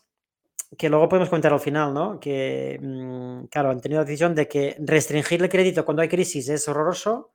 que 0.79 0.89
luego 0.89 1.09
podemos 1.09 1.29
comentar 1.29 1.53
al 1.53 1.61
final, 1.61 1.93
¿no? 1.93 2.19
Que, 2.19 2.79
mm, 2.81 3.45
claro, 3.47 3.71
han 3.71 3.81
tenido 3.81 4.01
la 4.01 4.07
decisión 4.07 4.35
de 4.35 4.49
que 4.49 4.77
restringir 4.79 5.43
el 5.43 5.51
crédito 5.51 5.85
cuando 5.85 6.01
hay 6.01 6.09
crisis 6.09 6.49
es 6.49 6.67
horroroso 6.67 7.33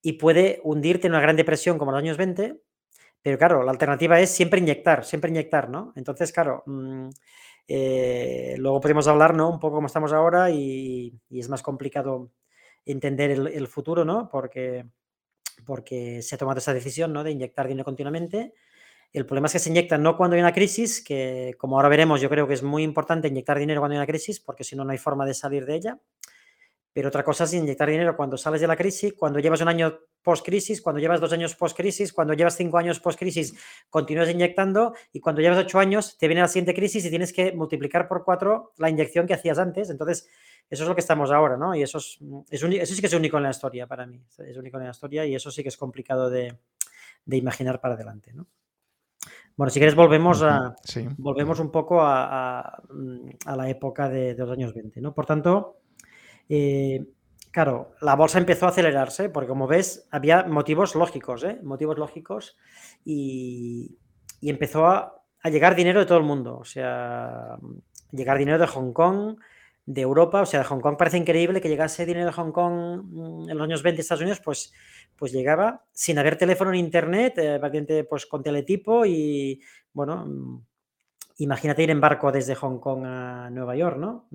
y 0.00 0.14
puede 0.14 0.60
hundirte 0.64 1.06
en 1.06 1.12
una 1.12 1.20
gran 1.20 1.36
depresión 1.36 1.78
como 1.78 1.92
los 1.92 1.98
años 1.98 2.16
20, 2.16 2.60
pero 3.20 3.38
claro, 3.38 3.62
la 3.64 3.72
alternativa 3.72 4.18
es 4.20 4.30
siempre 4.30 4.60
inyectar, 4.60 5.04
siempre 5.04 5.30
inyectar, 5.30 5.68
¿no? 5.68 5.92
Entonces, 5.96 6.32
claro, 6.32 6.62
mm, 6.66 7.08
eh, 7.68 8.54
luego 8.58 8.80
podemos 8.80 9.06
hablar, 9.08 9.34
¿no? 9.34 9.50
Un 9.50 9.58
poco 9.58 9.76
como 9.76 9.86
estamos 9.86 10.12
ahora 10.12 10.50
y, 10.50 11.12
es 11.30 11.48
más 11.50 11.62
complicado 11.62 12.30
entender 12.86 13.30
el, 13.30 13.48
el, 13.48 13.66
futuro, 13.68 14.04
¿no? 14.06 14.30
Porque, 14.30 14.86
porque 15.64 16.22
se 16.22 16.34
ha 16.34 16.38
tomado 16.38 16.58
esa 16.58 16.74
decisión, 16.74 17.12
¿no? 17.12 17.24
De 17.24 17.30
inyectar 17.30 17.68
dinero 17.68 17.84
continuamente 17.84 18.54
el 19.12 19.24
problema 19.24 19.46
es 19.46 19.54
que 19.54 19.58
se 19.58 19.70
inyecta 19.70 19.96
no 19.96 20.16
cuando 20.16 20.36
hay 20.36 20.42
una 20.42 20.52
crisis, 20.52 21.02
que 21.02 21.54
como 21.58 21.76
ahora 21.76 21.88
veremos, 21.88 22.20
yo 22.20 22.28
creo 22.28 22.46
que 22.46 22.54
es 22.54 22.62
muy 22.62 22.82
importante 22.82 23.28
inyectar 23.28 23.58
dinero 23.58 23.80
cuando 23.80 23.94
hay 23.94 23.98
una 23.98 24.06
crisis, 24.06 24.38
porque 24.38 24.64
si 24.64 24.76
no, 24.76 24.84
no 24.84 24.92
hay 24.92 24.98
forma 24.98 25.24
de 25.24 25.34
salir 25.34 25.64
de 25.64 25.76
ella. 25.76 25.98
Pero 26.92 27.08
otra 27.08 27.22
cosa 27.22 27.44
es 27.44 27.54
inyectar 27.54 27.88
dinero 27.88 28.16
cuando 28.16 28.36
sales 28.36 28.60
de 28.60 28.66
la 28.66 28.76
crisis, 28.76 29.14
cuando 29.14 29.38
llevas 29.38 29.60
un 29.60 29.68
año 29.68 29.98
post-crisis, 30.22 30.82
cuando 30.82 31.00
llevas 31.00 31.20
dos 31.20 31.32
años 31.32 31.54
post-crisis, 31.54 32.12
cuando 32.12 32.34
llevas 32.34 32.56
cinco 32.56 32.78
años 32.78 33.00
post-crisis, 33.00 33.54
continúas 33.88 34.30
inyectando 34.30 34.94
y 35.12 35.20
cuando 35.20 35.40
llevas 35.40 35.58
ocho 35.58 35.78
años 35.78 36.18
te 36.18 36.26
viene 36.26 36.40
la 36.40 36.48
siguiente 36.48 36.74
crisis 36.74 37.04
y 37.04 37.10
tienes 37.10 37.32
que 37.32 37.52
multiplicar 37.52 38.08
por 38.08 38.24
cuatro 38.24 38.72
la 38.78 38.90
inyección 38.90 39.26
que 39.26 39.34
hacías 39.34 39.58
antes. 39.58 39.90
Entonces, 39.90 40.28
eso 40.68 40.82
es 40.82 40.88
lo 40.88 40.94
que 40.94 41.00
estamos 41.00 41.30
ahora, 41.30 41.56
¿no? 41.56 41.74
Y 41.74 41.82
eso, 41.82 41.98
es, 41.98 42.18
eso 42.50 42.94
sí 42.94 43.00
que 43.00 43.06
es 43.06 43.14
único 43.14 43.36
en 43.36 43.44
la 43.44 43.50
historia 43.50 43.86
para 43.86 44.06
mí. 44.06 44.20
Es 44.38 44.56
único 44.56 44.78
en 44.78 44.84
la 44.84 44.90
historia 44.90 45.24
y 45.24 45.34
eso 45.34 45.50
sí 45.50 45.62
que 45.62 45.68
es 45.68 45.76
complicado 45.76 46.28
de, 46.30 46.58
de 47.24 47.36
imaginar 47.36 47.80
para 47.80 47.94
adelante, 47.94 48.32
¿no? 48.32 48.46
Bueno, 49.58 49.70
si 49.70 49.80
quieres 49.80 49.96
volvemos 49.96 50.40
a 50.44 50.76
volvemos 51.16 51.58
un 51.58 51.72
poco 51.72 52.00
a, 52.00 52.80
la 53.44 53.68
época 53.68 54.08
de, 54.08 54.34
los 54.34 54.50
años 54.52 54.72
20, 54.72 55.00
¿no? 55.00 55.12
Por 55.12 55.26
tanto, 55.26 55.77
eh, 56.48 57.06
claro, 57.50 57.92
la 58.00 58.14
bolsa 58.14 58.38
empezó 58.38 58.66
a 58.66 58.70
acelerarse 58.70 59.28
porque 59.28 59.48
como 59.48 59.66
ves 59.66 60.06
había 60.10 60.44
motivos 60.44 60.94
lógicos, 60.94 61.44
¿eh? 61.44 61.58
Motivos 61.62 61.98
lógicos 61.98 62.56
y, 63.04 63.98
empezó 64.42 64.86
a, 64.86 65.14
llegar 65.44 65.74
dinero 65.74 66.00
de 66.00 66.06
todo 66.06 66.18
el 66.18 66.24
mundo, 66.24 66.58
o 66.58 66.64
sea, 66.64 67.56
llegar 68.12 68.38
dinero 68.38 68.58
de 68.58 68.66
Hong 68.66 68.92
Kong, 68.92 69.38
de 69.86 70.02
Europa, 70.02 70.42
o 70.42 70.46
sea, 70.46 70.60
de 70.60 70.66
Hong 70.66 70.80
Kong 70.80 70.96
parece 70.98 71.16
increíble 71.16 71.60
que 71.62 71.68
llegase 71.70 72.04
dinero 72.04 72.26
de 72.26 72.32
Hong 72.32 72.52
Kong 72.52 73.02
mm, 73.04 73.50
en 73.50 73.56
los 73.56 73.64
años 73.64 73.82
20 73.82 73.96
de 73.96 74.02
Estados 74.02 74.20
Unidos, 74.20 74.40
pues, 74.44 74.72
pues 75.16 75.32
llegaba 75.32 75.84
sin 75.92 76.18
haber 76.18 76.36
teléfono 76.36 76.70
en 76.70 76.76
internet, 76.76 77.34
eh, 77.38 78.06
pues 78.08 78.26
con 78.26 78.42
teletipo 78.42 79.06
y, 79.06 79.62
bueno, 79.92 80.26
mm, 80.26 80.62
imagínate 81.38 81.82
ir 81.82 81.90
en 81.90 82.00
barco 82.00 82.30
desde 82.30 82.54
Hong 82.54 82.78
Kong 82.78 83.04
a 83.06 83.50
Nueva 83.50 83.74
York, 83.76 83.96
¿no? 83.96 84.28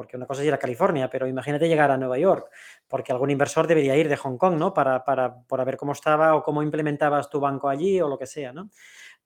Porque 0.00 0.16
una 0.16 0.24
cosa 0.24 0.40
es 0.40 0.48
ir 0.48 0.54
a 0.54 0.58
California, 0.58 1.10
pero 1.10 1.26
imagínate 1.26 1.68
llegar 1.68 1.90
a 1.90 1.98
Nueva 1.98 2.16
York, 2.16 2.48
porque 2.88 3.12
algún 3.12 3.28
inversor 3.28 3.66
debería 3.66 3.94
ir 3.98 4.08
de 4.08 4.16
Hong 4.16 4.38
Kong, 4.38 4.56
¿no? 4.56 4.72
Para, 4.72 5.04
para, 5.04 5.64
ver 5.66 5.76
cómo 5.76 5.92
estaba 5.92 6.34
o 6.36 6.42
cómo 6.42 6.62
implementabas 6.62 7.28
tu 7.28 7.38
banco 7.38 7.68
allí 7.68 8.00
o 8.00 8.08
lo 8.08 8.16
que 8.16 8.24
sea, 8.24 8.50
¿no? 8.50 8.70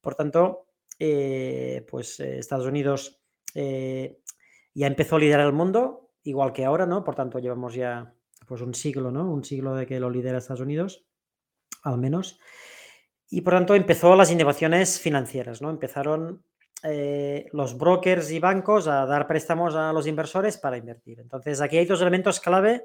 Por 0.01 0.17
tanto, 0.17 0.67
eh, 0.99 1.87
pues 1.89 2.19
eh, 2.19 2.41
Estados 2.41 2.67
Unidos 2.67 3.21
ya 3.55 4.87
empezó 4.89 5.15
a 5.15 5.21
liderar 5.21 5.47
el 5.47 5.53
mundo, 5.53 6.11
igual 6.25 6.53
que 6.53 6.65
ahora, 6.65 6.87
¿no? 6.87 7.05
Por 7.05 7.15
tanto, 7.15 7.39
llevamos 7.39 7.73
ya 7.75 8.13
pues 8.45 8.61
un 8.61 8.75
siglo, 8.75 9.13
¿no? 9.13 9.31
Un 9.31 9.45
siglo 9.45 9.77
de 9.77 9.87
que 9.87 10.01
lo 10.01 10.11
lidera 10.11 10.39
Estados 10.39 10.63
Unidos, 10.63 11.07
al 11.85 11.99
menos. 11.99 12.41
Y 13.31 13.43
por 13.43 13.55
tanto 13.55 13.77
empezó 13.77 14.17
las 14.17 14.33
innovaciones 14.33 14.99
financieras, 14.99 15.63
¿no? 15.63 15.71
Empezaron 15.71 16.43
eh, 16.85 17.47
los 17.53 17.79
brokers 17.79 18.31
y 18.31 18.39
bancos 18.39 18.87
a 18.89 19.07
dar 19.07 19.27
préstamos 19.27 19.75
a 19.75 19.93
los 19.93 20.07
inversores 20.07 20.59
para 20.59 20.77
invertir. 20.77 21.19
Entonces, 21.19 21.61
aquí 21.61 21.79
hay 21.79 21.87
dos 21.87 22.03
elementos 22.03 22.41
clave 22.41 22.85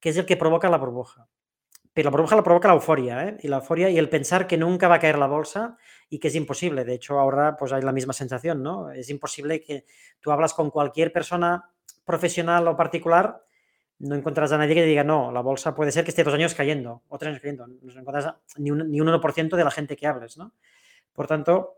que 0.00 0.08
es 0.08 0.16
el 0.16 0.26
que 0.26 0.36
provoca 0.36 0.68
la 0.68 0.78
burbuja. 0.78 1.28
Pero 1.94 2.10
la 2.10 2.10
burbuja 2.10 2.36
la 2.36 2.42
provoca 2.42 2.68
la 2.68 2.74
euforia, 2.74 3.28
¿eh? 3.28 3.36
Y 3.42 3.48
la 3.48 3.56
euforia 3.56 3.88
y 3.88 3.96
el 3.96 4.08
pensar 4.08 4.46
que 4.46 4.58
nunca 4.58 4.88
va 4.88 4.96
a 4.96 4.98
caer 4.98 5.16
la 5.16 5.28
bolsa 5.28 5.78
y 6.10 6.18
que 6.18 6.28
es 6.28 6.34
imposible. 6.34 6.84
De 6.84 6.94
hecho, 6.94 7.18
ahora 7.18 7.56
pues 7.56 7.72
hay 7.72 7.82
la 7.82 7.92
misma 7.92 8.12
sensación, 8.12 8.62
¿no? 8.62 8.90
Es 8.90 9.08
imposible 9.08 9.62
que 9.62 9.86
tú 10.20 10.30
hablas 10.30 10.52
con 10.52 10.70
cualquier 10.70 11.12
persona 11.12 11.70
profesional 12.04 12.68
o 12.68 12.76
particular, 12.76 13.42
no 13.98 14.14
encuentras 14.14 14.52
a 14.52 14.58
nadie 14.58 14.74
que 14.74 14.84
diga, 14.84 15.04
no, 15.04 15.32
la 15.32 15.40
bolsa 15.40 15.74
puede 15.74 15.90
ser 15.90 16.04
que 16.04 16.10
esté 16.10 16.22
dos 16.22 16.34
años 16.34 16.54
cayendo, 16.54 17.02
o 17.08 17.16
tres 17.16 17.30
años 17.30 17.40
cayendo. 17.40 17.66
No 17.66 18.00
encuentras 18.00 18.34
ni 18.58 18.70
un, 18.70 18.90
ni 18.90 19.00
un 19.00 19.08
1% 19.08 19.56
de 19.56 19.64
la 19.64 19.70
gente 19.70 19.96
que 19.96 20.06
hables, 20.06 20.36
¿no? 20.36 20.52
Por 21.14 21.26
tanto, 21.26 21.76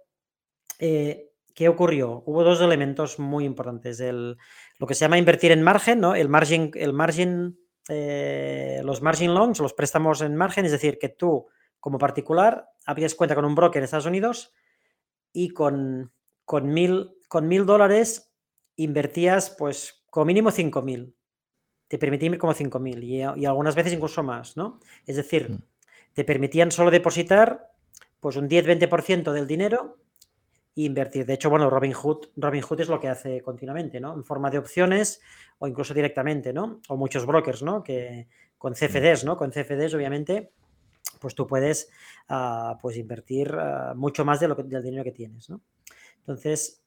eh, 0.78 1.27
¿qué 1.58 1.68
ocurrió? 1.68 2.22
Hubo 2.24 2.44
dos 2.44 2.60
elementos 2.60 3.18
muy 3.18 3.44
importantes. 3.44 3.98
El, 3.98 4.36
lo 4.78 4.86
que 4.86 4.94
se 4.94 5.00
llama 5.00 5.18
invertir 5.18 5.50
en 5.50 5.60
margen, 5.60 5.98
¿no? 5.98 6.14
El 6.14 6.28
margin, 6.28 6.70
el 6.74 6.92
margin 6.92 7.58
eh, 7.88 8.80
los 8.84 9.02
margin 9.02 9.34
loans, 9.34 9.58
los 9.58 9.74
préstamos 9.74 10.20
en 10.20 10.36
margen, 10.36 10.66
es 10.66 10.70
decir, 10.70 11.00
que 11.00 11.08
tú 11.08 11.48
como 11.80 11.98
particular 11.98 12.68
habías 12.86 13.16
cuenta 13.16 13.34
con 13.34 13.44
un 13.44 13.56
broker 13.56 13.80
en 13.80 13.84
Estados 13.86 14.06
Unidos 14.06 14.54
y 15.32 15.48
con, 15.48 16.12
con, 16.44 16.72
mil, 16.72 17.10
con 17.26 17.48
mil 17.48 17.66
dólares 17.66 18.32
invertías 18.76 19.50
pues 19.50 20.04
como 20.10 20.26
mínimo 20.26 20.52
cinco 20.52 20.82
mil. 20.82 21.16
Te 21.88 21.98
permitían 21.98 22.38
como 22.38 22.54
cinco 22.54 22.78
mil 22.78 23.02
y, 23.02 23.16
y, 23.16 23.46
algunas 23.46 23.74
veces 23.74 23.94
incluso 23.94 24.22
más, 24.22 24.56
¿no? 24.56 24.78
Es 25.08 25.16
decir, 25.16 25.50
mm. 25.50 25.58
te 26.12 26.22
permitían 26.22 26.70
solo 26.70 26.92
depositar 26.92 27.72
pues 28.20 28.36
un 28.36 28.48
10-20% 28.48 29.32
del 29.32 29.48
dinero 29.48 29.98
invertir. 30.84 31.26
De 31.26 31.34
hecho, 31.34 31.50
bueno, 31.50 31.70
Robinhood, 31.70 32.28
Robinhood 32.36 32.80
es 32.80 32.88
lo 32.88 33.00
que 33.00 33.08
hace 33.08 33.42
continuamente, 33.42 34.00
¿no? 34.00 34.14
En 34.14 34.24
forma 34.24 34.50
de 34.50 34.58
opciones 34.58 35.20
o 35.58 35.66
incluso 35.66 35.94
directamente, 35.94 36.52
¿no? 36.52 36.80
O 36.88 36.96
muchos 36.96 37.26
brokers, 37.26 37.62
¿no? 37.62 37.82
Que 37.82 38.28
con 38.56 38.74
CFDs, 38.74 39.24
¿no? 39.24 39.36
Con 39.36 39.50
CFDs, 39.50 39.94
obviamente, 39.94 40.52
pues 41.20 41.34
tú 41.34 41.46
puedes 41.46 41.90
ah, 42.28 42.78
pues 42.80 42.96
invertir 42.96 43.54
ah, 43.54 43.94
mucho 43.96 44.24
más 44.24 44.40
de 44.40 44.48
lo 44.48 44.56
que, 44.56 44.62
del 44.62 44.82
dinero 44.82 45.04
que 45.04 45.12
tienes, 45.12 45.50
¿no? 45.50 45.60
Entonces, 46.18 46.82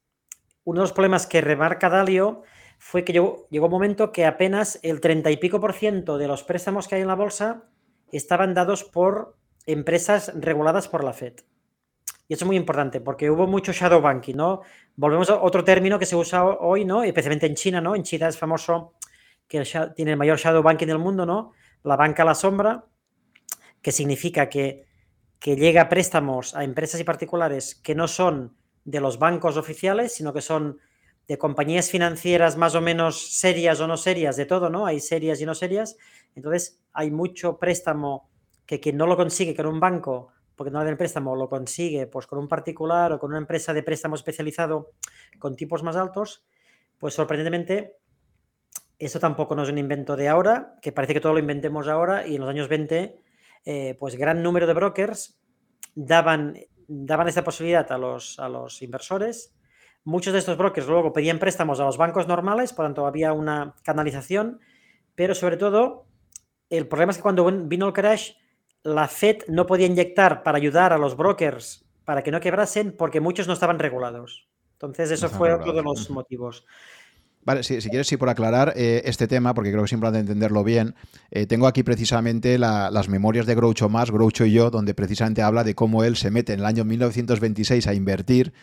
uno 0.63 0.81
de 0.81 0.83
los 0.83 0.93
problemas 0.93 1.27
que 1.27 1.41
remarca 1.41 1.89
Dalio 1.89 2.43
fue 2.77 3.03
que 3.03 3.13
llegó, 3.13 3.47
llegó 3.49 3.65
un 3.65 3.71
momento 3.71 4.11
que 4.11 4.25
apenas 4.25 4.79
el 4.83 5.01
30 5.01 5.31
y 5.31 5.37
pico 5.37 5.59
por 5.59 5.73
ciento 5.73 6.17
de 6.17 6.27
los 6.27 6.43
préstamos 6.43 6.87
que 6.87 6.95
hay 6.95 7.01
en 7.01 7.07
la 7.07 7.15
bolsa 7.15 7.69
estaban 8.11 8.53
dados 8.53 8.83
por 8.83 9.37
empresas 9.65 10.31
reguladas 10.35 10.87
por 10.87 11.03
la 11.03 11.13
Fed. 11.13 11.41
Y 12.31 12.33
eso 12.33 12.45
es 12.45 12.47
muy 12.47 12.55
importante 12.55 13.01
porque 13.01 13.29
hubo 13.29 13.45
mucho 13.45 13.73
shadow 13.73 13.99
banking, 13.99 14.35
¿no? 14.35 14.61
Volvemos 14.95 15.29
a 15.29 15.41
otro 15.41 15.65
término 15.65 15.99
que 15.99 16.05
se 16.05 16.15
usa 16.15 16.45
hoy, 16.45 16.85
¿no? 16.85 17.03
Especialmente 17.03 17.45
en 17.45 17.55
China, 17.55 17.81
¿no? 17.81 17.93
En 17.93 18.03
China 18.03 18.29
es 18.29 18.37
famoso 18.37 18.93
que 19.49 19.61
tiene 19.97 20.11
el 20.11 20.17
mayor 20.17 20.37
shadow 20.37 20.63
banking 20.63 20.87
del 20.87 20.97
mundo, 20.97 21.25
¿no? 21.25 21.51
La 21.83 21.97
banca 21.97 22.23
a 22.23 22.25
la 22.25 22.33
sombra, 22.33 22.85
que 23.81 23.91
significa 23.91 24.47
que, 24.47 24.85
que 25.41 25.57
llega 25.57 25.89
préstamos 25.89 26.55
a 26.55 26.63
empresas 26.63 27.01
y 27.01 27.03
particulares 27.03 27.75
que 27.75 27.95
no 27.95 28.07
son 28.07 28.55
de 28.85 29.01
los 29.01 29.19
bancos 29.19 29.57
oficiales, 29.57 30.13
sino 30.13 30.31
que 30.31 30.39
son 30.39 30.79
de 31.27 31.37
compañías 31.37 31.89
financieras 31.89 32.55
más 32.55 32.75
o 32.75 32.81
menos 32.81 33.39
serias 33.39 33.81
o 33.81 33.87
no 33.87 33.97
serias, 33.97 34.37
de 34.37 34.45
todo, 34.45 34.69
¿no? 34.69 34.85
Hay 34.85 35.01
serias 35.01 35.41
y 35.41 35.45
no 35.45 35.53
serias. 35.53 35.97
Entonces, 36.33 36.79
hay 36.93 37.11
mucho 37.11 37.59
préstamo 37.59 38.29
que 38.65 38.79
quien 38.79 38.95
no 38.95 39.05
lo 39.05 39.17
consigue 39.17 39.53
con 39.53 39.65
un 39.65 39.81
banco 39.81 40.31
porque 40.55 40.71
no 40.71 40.81
el 40.81 40.97
préstamo 40.97 41.35
lo 41.35 41.49
consigue 41.49 42.07
pues 42.07 42.27
con 42.27 42.39
un 42.39 42.47
particular 42.47 43.13
o 43.13 43.19
con 43.19 43.31
una 43.31 43.39
empresa 43.39 43.73
de 43.73 43.83
préstamo 43.83 44.15
especializado 44.15 44.91
con 45.39 45.55
tipos 45.55 45.83
más 45.83 45.95
altos, 45.95 46.45
pues 46.97 47.13
sorprendentemente 47.13 47.97
eso 48.99 49.19
tampoco 49.19 49.55
no 49.55 49.63
es 49.63 49.69
un 49.69 49.79
invento 49.79 50.15
de 50.15 50.29
ahora, 50.29 50.75
que 50.81 50.91
parece 50.91 51.13
que 51.13 51.21
todo 51.21 51.33
lo 51.33 51.39
inventemos 51.39 51.87
ahora 51.87 52.27
y 52.27 52.35
en 52.35 52.41
los 52.41 52.49
años 52.49 52.67
20 52.67 53.19
eh, 53.65 53.95
pues 53.99 54.15
gran 54.15 54.43
número 54.43 54.67
de 54.67 54.73
brokers 54.73 55.39
daban, 55.95 56.55
daban 56.87 57.27
esta 57.27 57.43
posibilidad 57.43 57.91
a 57.91 57.97
los, 57.97 58.39
a 58.39 58.47
los 58.49 58.81
inversores. 58.81 59.55
Muchos 60.03 60.33
de 60.33 60.39
estos 60.39 60.57
brokers 60.57 60.87
luego 60.87 61.13
pedían 61.13 61.39
préstamos 61.39 61.79
a 61.79 61.83
los 61.83 61.97
bancos 61.97 62.27
normales, 62.27 62.73
por 62.73 62.85
tanto 62.85 63.05
había 63.05 63.33
una 63.33 63.75
canalización, 63.83 64.59
pero 65.15 65.35
sobre 65.35 65.57
todo 65.57 66.05
el 66.69 66.87
problema 66.87 67.11
es 67.11 67.17
que 67.17 67.23
cuando 67.23 67.45
vino 67.45 67.87
el 67.87 67.93
crash 67.93 68.33
la 68.83 69.07
Fed 69.07 69.43
no 69.47 69.65
podía 69.65 69.87
inyectar 69.87 70.43
para 70.43 70.57
ayudar 70.57 70.93
a 70.93 70.97
los 70.97 71.15
brokers 71.15 71.85
para 72.05 72.23
que 72.23 72.31
no 72.31 72.39
quebrasen 72.39 72.95
porque 72.97 73.21
muchos 73.21 73.47
no 73.47 73.53
estaban 73.53 73.79
regulados. 73.79 74.47
Entonces, 74.73 75.11
eso 75.11 75.29
fue 75.29 75.53
otro 75.53 75.73
de 75.73 75.83
los 75.83 76.09
motivos. 76.09 76.65
Vale, 77.43 77.63
si, 77.63 77.79
quieres, 77.81 78.07
sí, 78.07 78.17
por 78.17 78.29
aclarar 78.29 78.73
eh, 78.75 79.01
este 79.05 79.27
tema, 79.27 79.53
porque 79.53 79.71
creo 79.71 79.83
que 79.83 79.87
siempre 79.87 80.07
han 80.07 80.13
de 80.13 80.19
entenderlo 80.19 80.63
bien, 80.63 80.95
eh, 81.31 81.47
tengo 81.47 81.67
aquí 81.67 81.81
precisamente 81.81 82.59
las 82.59 83.09
memorias 83.09 83.45
de 83.45 83.55
Groucho 83.55 83.89
Más, 83.89 84.11
Groucho 84.11 84.45
y 84.45 84.53
yo, 84.53 84.69
donde 84.69 84.93
precisamente 84.93 85.41
habla 85.41 85.63
de 85.63 85.73
cómo 85.73 86.03
él 86.03 86.17
se 86.17 86.29
mete 86.29 86.53
en 86.53 86.59
el 86.59 86.65
año 86.65 86.85
1926 86.85 87.87
a 87.87 87.93
invertir 87.93 88.53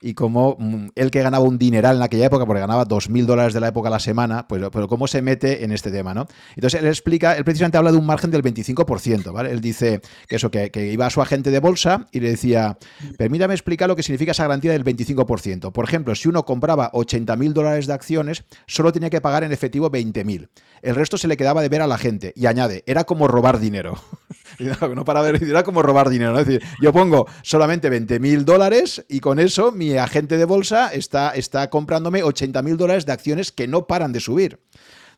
y 0.00 0.14
como 0.14 0.56
mm, 0.58 0.88
él 0.94 1.10
que 1.10 1.22
ganaba 1.22 1.44
un 1.44 1.58
dineral 1.58 1.96
en 1.96 2.02
aquella 2.02 2.26
época, 2.26 2.46
porque 2.46 2.60
ganaba 2.60 2.86
2.000 2.86 3.24
dólares 3.24 3.54
de 3.54 3.60
la 3.60 3.68
época 3.68 3.88
a 3.88 3.90
la 3.90 3.98
semana, 3.98 4.46
pues 4.48 4.62
pero 4.72 4.88
cómo 4.88 5.06
se 5.06 5.22
mete 5.22 5.64
en 5.64 5.72
este 5.72 5.90
tema, 5.90 6.14
¿no? 6.14 6.26
Entonces 6.54 6.80
él 6.80 6.86
explica, 6.86 7.36
él 7.36 7.44
precisamente 7.44 7.78
habla 7.78 7.92
de 7.92 7.98
un 7.98 8.06
margen 8.06 8.30
del 8.30 8.42
25%, 8.42 9.32
¿vale? 9.32 9.50
Él 9.50 9.60
dice 9.60 10.00
que 10.28 10.36
eso, 10.36 10.50
que, 10.50 10.70
iba 10.92 11.06
a 11.06 11.10
su 11.10 11.20
agente 11.20 11.50
de 11.50 11.60
bolsa 11.60 12.06
y 12.12 12.20
le 12.20 12.30
decía, 12.30 12.78
permítame 13.18 13.54
explicar 13.54 13.88
lo 13.88 13.96
que 13.96 14.02
significa 14.02 14.32
esa 14.32 14.44
garantía 14.44 14.72
del 14.72 14.84
25%. 14.84 15.72
Por 15.72 15.84
ejemplo, 15.84 16.14
si 16.14 16.28
uno 16.28 16.44
compraba 16.44 16.90
80.000 16.92 17.52
dólares 17.52 17.86
de 17.86 17.92
acciones, 17.92 18.44
solo 18.66 18.92
tenía 18.92 19.10
que 19.10 19.20
pagar 19.20 19.44
en 19.44 19.52
efectivo 19.52 19.90
20.000. 19.90 20.48
El 20.82 20.94
resto 20.94 21.18
se 21.18 21.28
le 21.28 21.36
quedaba 21.36 21.62
de 21.62 21.68
ver 21.68 21.82
a 21.82 21.86
la 21.86 21.98
gente. 21.98 22.32
Y 22.36 22.46
añade, 22.46 22.84
era 22.86 23.04
como 23.04 23.28
robar 23.28 23.58
dinero. 23.58 23.96
no 24.94 25.04
para 25.04 25.22
ver, 25.22 25.42
era 25.42 25.62
como 25.62 25.82
robar 25.82 26.08
dinero. 26.08 26.32
¿no? 26.32 26.40
Es 26.40 26.46
decir, 26.46 26.66
yo 26.80 26.92
pongo 26.92 27.26
solamente 27.42 27.90
20.000 27.90 28.44
dólares 28.44 29.04
y 29.08 29.20
con 29.20 29.38
eso 29.38 29.72
mi 29.72 29.96
agente 29.96 30.36
de 30.36 30.44
bolsa 30.44 30.92
está, 30.92 31.30
está 31.30 31.68
comprándome 31.70 32.22
80 32.22 32.62
mil 32.62 32.76
dólares 32.76 33.06
de 33.06 33.12
acciones 33.12 33.52
que 33.52 33.66
no 33.66 33.86
paran 33.86 34.12
de 34.12 34.20
subir. 34.20 34.60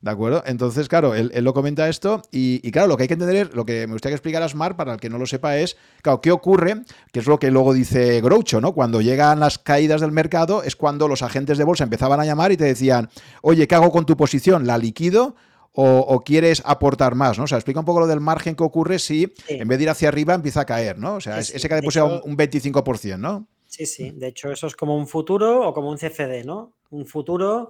¿De 0.01 0.13
acuerdo? 0.13 0.45
Entonces, 0.47 0.89
claro, 0.89 1.17
él, 1.17 1.33
lo 1.43 1.53
comenta 1.53 1.89
esto 1.89 2.23
y, 2.31 2.71
claro, 2.71 2.87
lo 2.87 2.97
que 2.97 3.03
hay 3.03 3.09
que 3.09 3.15
entender, 3.15 3.51
lo 3.55 3.67
que 3.67 3.85
me 3.89 3.95
gustaría 3.95 4.15
explicar 4.15 4.45
a 4.45 4.49
Smart, 4.49 4.77
para 4.77 4.93
el 4.93 5.01
que 5.01 5.11
no 5.11 5.19
lo 5.19 5.27
sepa, 5.27 5.57
es, 5.59 5.77
claro, 6.03 6.21
¿qué 6.21 6.31
ocurre? 6.31 6.83
Que 7.13 7.19
es 7.19 7.27
lo 7.27 7.41
que 7.41 7.51
luego 7.51 7.75
dice 7.75 8.21
Groucho, 8.21 8.61
¿no? 8.61 8.75
Cuando 8.75 9.01
llegan 9.01 9.41
las 9.41 9.59
caídas 9.59 10.01
del 10.01 10.13
mercado 10.13 10.63
es 10.63 10.77
cuando 10.77 11.09
los 11.09 11.23
agentes 11.23 11.59
de 11.59 11.65
bolsa 11.65 11.83
empezaban 11.83 12.21
a 12.21 12.25
llamar 12.25 12.53
y 12.53 12.57
te 12.57 12.65
decían, 12.65 13.11
oye, 13.43 13.67
¿qué 13.67 13.75
hago 13.75 13.91
con 13.91 14.07
tu 14.07 14.17
posición? 14.17 14.69
¿La 14.69 14.79
liquido? 14.79 15.35
O, 15.81 16.21
quieres 16.25 16.61
aportar 16.65 17.15
más, 17.15 17.39
¿no? 17.39 17.45
O 17.45 17.47
sea, 17.47 17.57
explica 17.57 17.79
un 17.79 17.87
poco 17.87 18.01
lo 18.01 18.09
del 18.09 18.19
margen 18.19 18.57
que 18.57 18.65
ocurre 18.65 18.99
si 18.99 19.33
en 19.47 19.69
vez 19.69 19.79
de 19.79 19.85
ir 19.85 19.91
hacia 19.91 20.09
arriba 20.09 20.35
empieza 20.35 20.63
a 20.63 20.65
caer, 20.65 20.99
¿no? 20.99 21.15
O 21.15 21.21
sea, 21.21 21.39
ese 21.39 21.69
que 21.69 21.91
sea 21.93 22.05
un, 22.05 22.21
un 22.25 22.37
25%, 22.37 23.17
¿no? 23.17 23.47
Sí, 23.69 23.87
sí. 23.87 24.11
De 24.11 24.29
hecho, 24.29 24.51
eso 24.51 24.67
es 24.67 24.75
como 24.75 24.97
un 24.97 25.07
futuro 25.07 25.69
o 25.69 25.73
como 25.73 25.91
un 25.91 25.99
CFD, 25.99 26.45
¿no? 26.45 26.75
Un 26.91 27.07
futuro, 27.07 27.69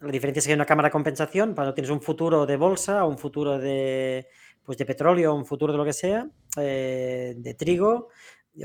la 0.00 0.10
diferencia 0.10 0.40
es 0.40 0.46
que 0.46 0.52
hay 0.52 0.56
una 0.56 0.66
cámara 0.66 0.88
de 0.88 0.92
compensación, 0.92 1.54
cuando 1.54 1.74
tienes 1.74 1.90
un 1.90 2.00
futuro 2.00 2.46
de 2.46 2.56
bolsa 2.56 3.04
o 3.04 3.08
un 3.08 3.18
futuro 3.18 3.58
de, 3.58 4.26
pues 4.64 4.78
de 4.78 4.86
petróleo, 4.86 5.34
un 5.34 5.44
futuro 5.44 5.72
de 5.72 5.78
lo 5.78 5.84
que 5.84 5.92
sea, 5.92 6.28
eh, 6.56 7.34
de 7.36 7.54
trigo 7.54 8.08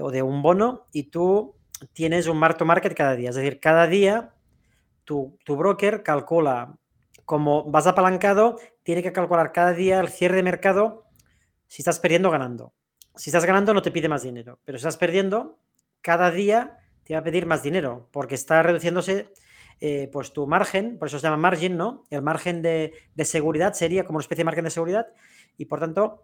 o 0.01 0.09
de 0.09 0.23
un 0.23 0.41
bono, 0.41 0.87
y 0.91 1.03
tú 1.03 1.53
tienes 1.91 2.27
un 2.27 2.37
mark 2.37 2.57
to 2.57 2.65
market 2.65 2.95
cada 2.95 3.15
día. 3.15 3.29
Es 3.29 3.35
decir, 3.35 3.59
cada 3.59 3.85
día 3.85 4.33
tu, 5.03 5.37
tu 5.43 5.57
broker 5.57 6.01
calcula, 6.01 6.79
como 7.25 7.63
vas 7.65 7.87
apalancado, 7.87 8.59
tiene 8.83 9.03
que 9.03 9.13
calcular 9.13 9.51
cada 9.51 9.73
día 9.73 9.99
el 9.99 10.09
cierre 10.09 10.37
de 10.37 10.43
mercado 10.43 11.05
si 11.67 11.81
estás 11.81 11.99
perdiendo 11.99 12.29
o 12.29 12.31
ganando. 12.31 12.73
Si 13.15 13.29
estás 13.29 13.45
ganando 13.45 13.73
no 13.73 13.81
te 13.81 13.91
pide 13.91 14.09
más 14.09 14.23
dinero, 14.23 14.59
pero 14.65 14.77
si 14.77 14.81
estás 14.81 14.97
perdiendo 14.97 15.59
cada 16.01 16.31
día 16.31 16.79
te 17.03 17.13
va 17.13 17.19
a 17.19 17.23
pedir 17.23 17.45
más 17.45 17.63
dinero 17.63 18.09
porque 18.11 18.35
está 18.35 18.63
reduciéndose 18.63 19.31
eh, 19.79 20.09
pues 20.11 20.33
tu 20.33 20.47
margen, 20.47 20.97
por 20.97 21.07
eso 21.07 21.19
se 21.19 21.23
llama 21.23 21.37
margin, 21.37 21.75
¿no? 21.75 22.05
El 22.09 22.21
margen 22.21 22.61
de, 22.61 22.93
seguridad 23.23 23.73
sería 23.73 24.05
como 24.05 24.17
una 24.17 24.23
especie 24.23 24.41
de 24.41 24.45
margen 24.45 24.63
de 24.65 24.71
seguridad 24.71 25.07
y 25.57 25.65
por 25.65 25.79
tanto, 25.79 26.23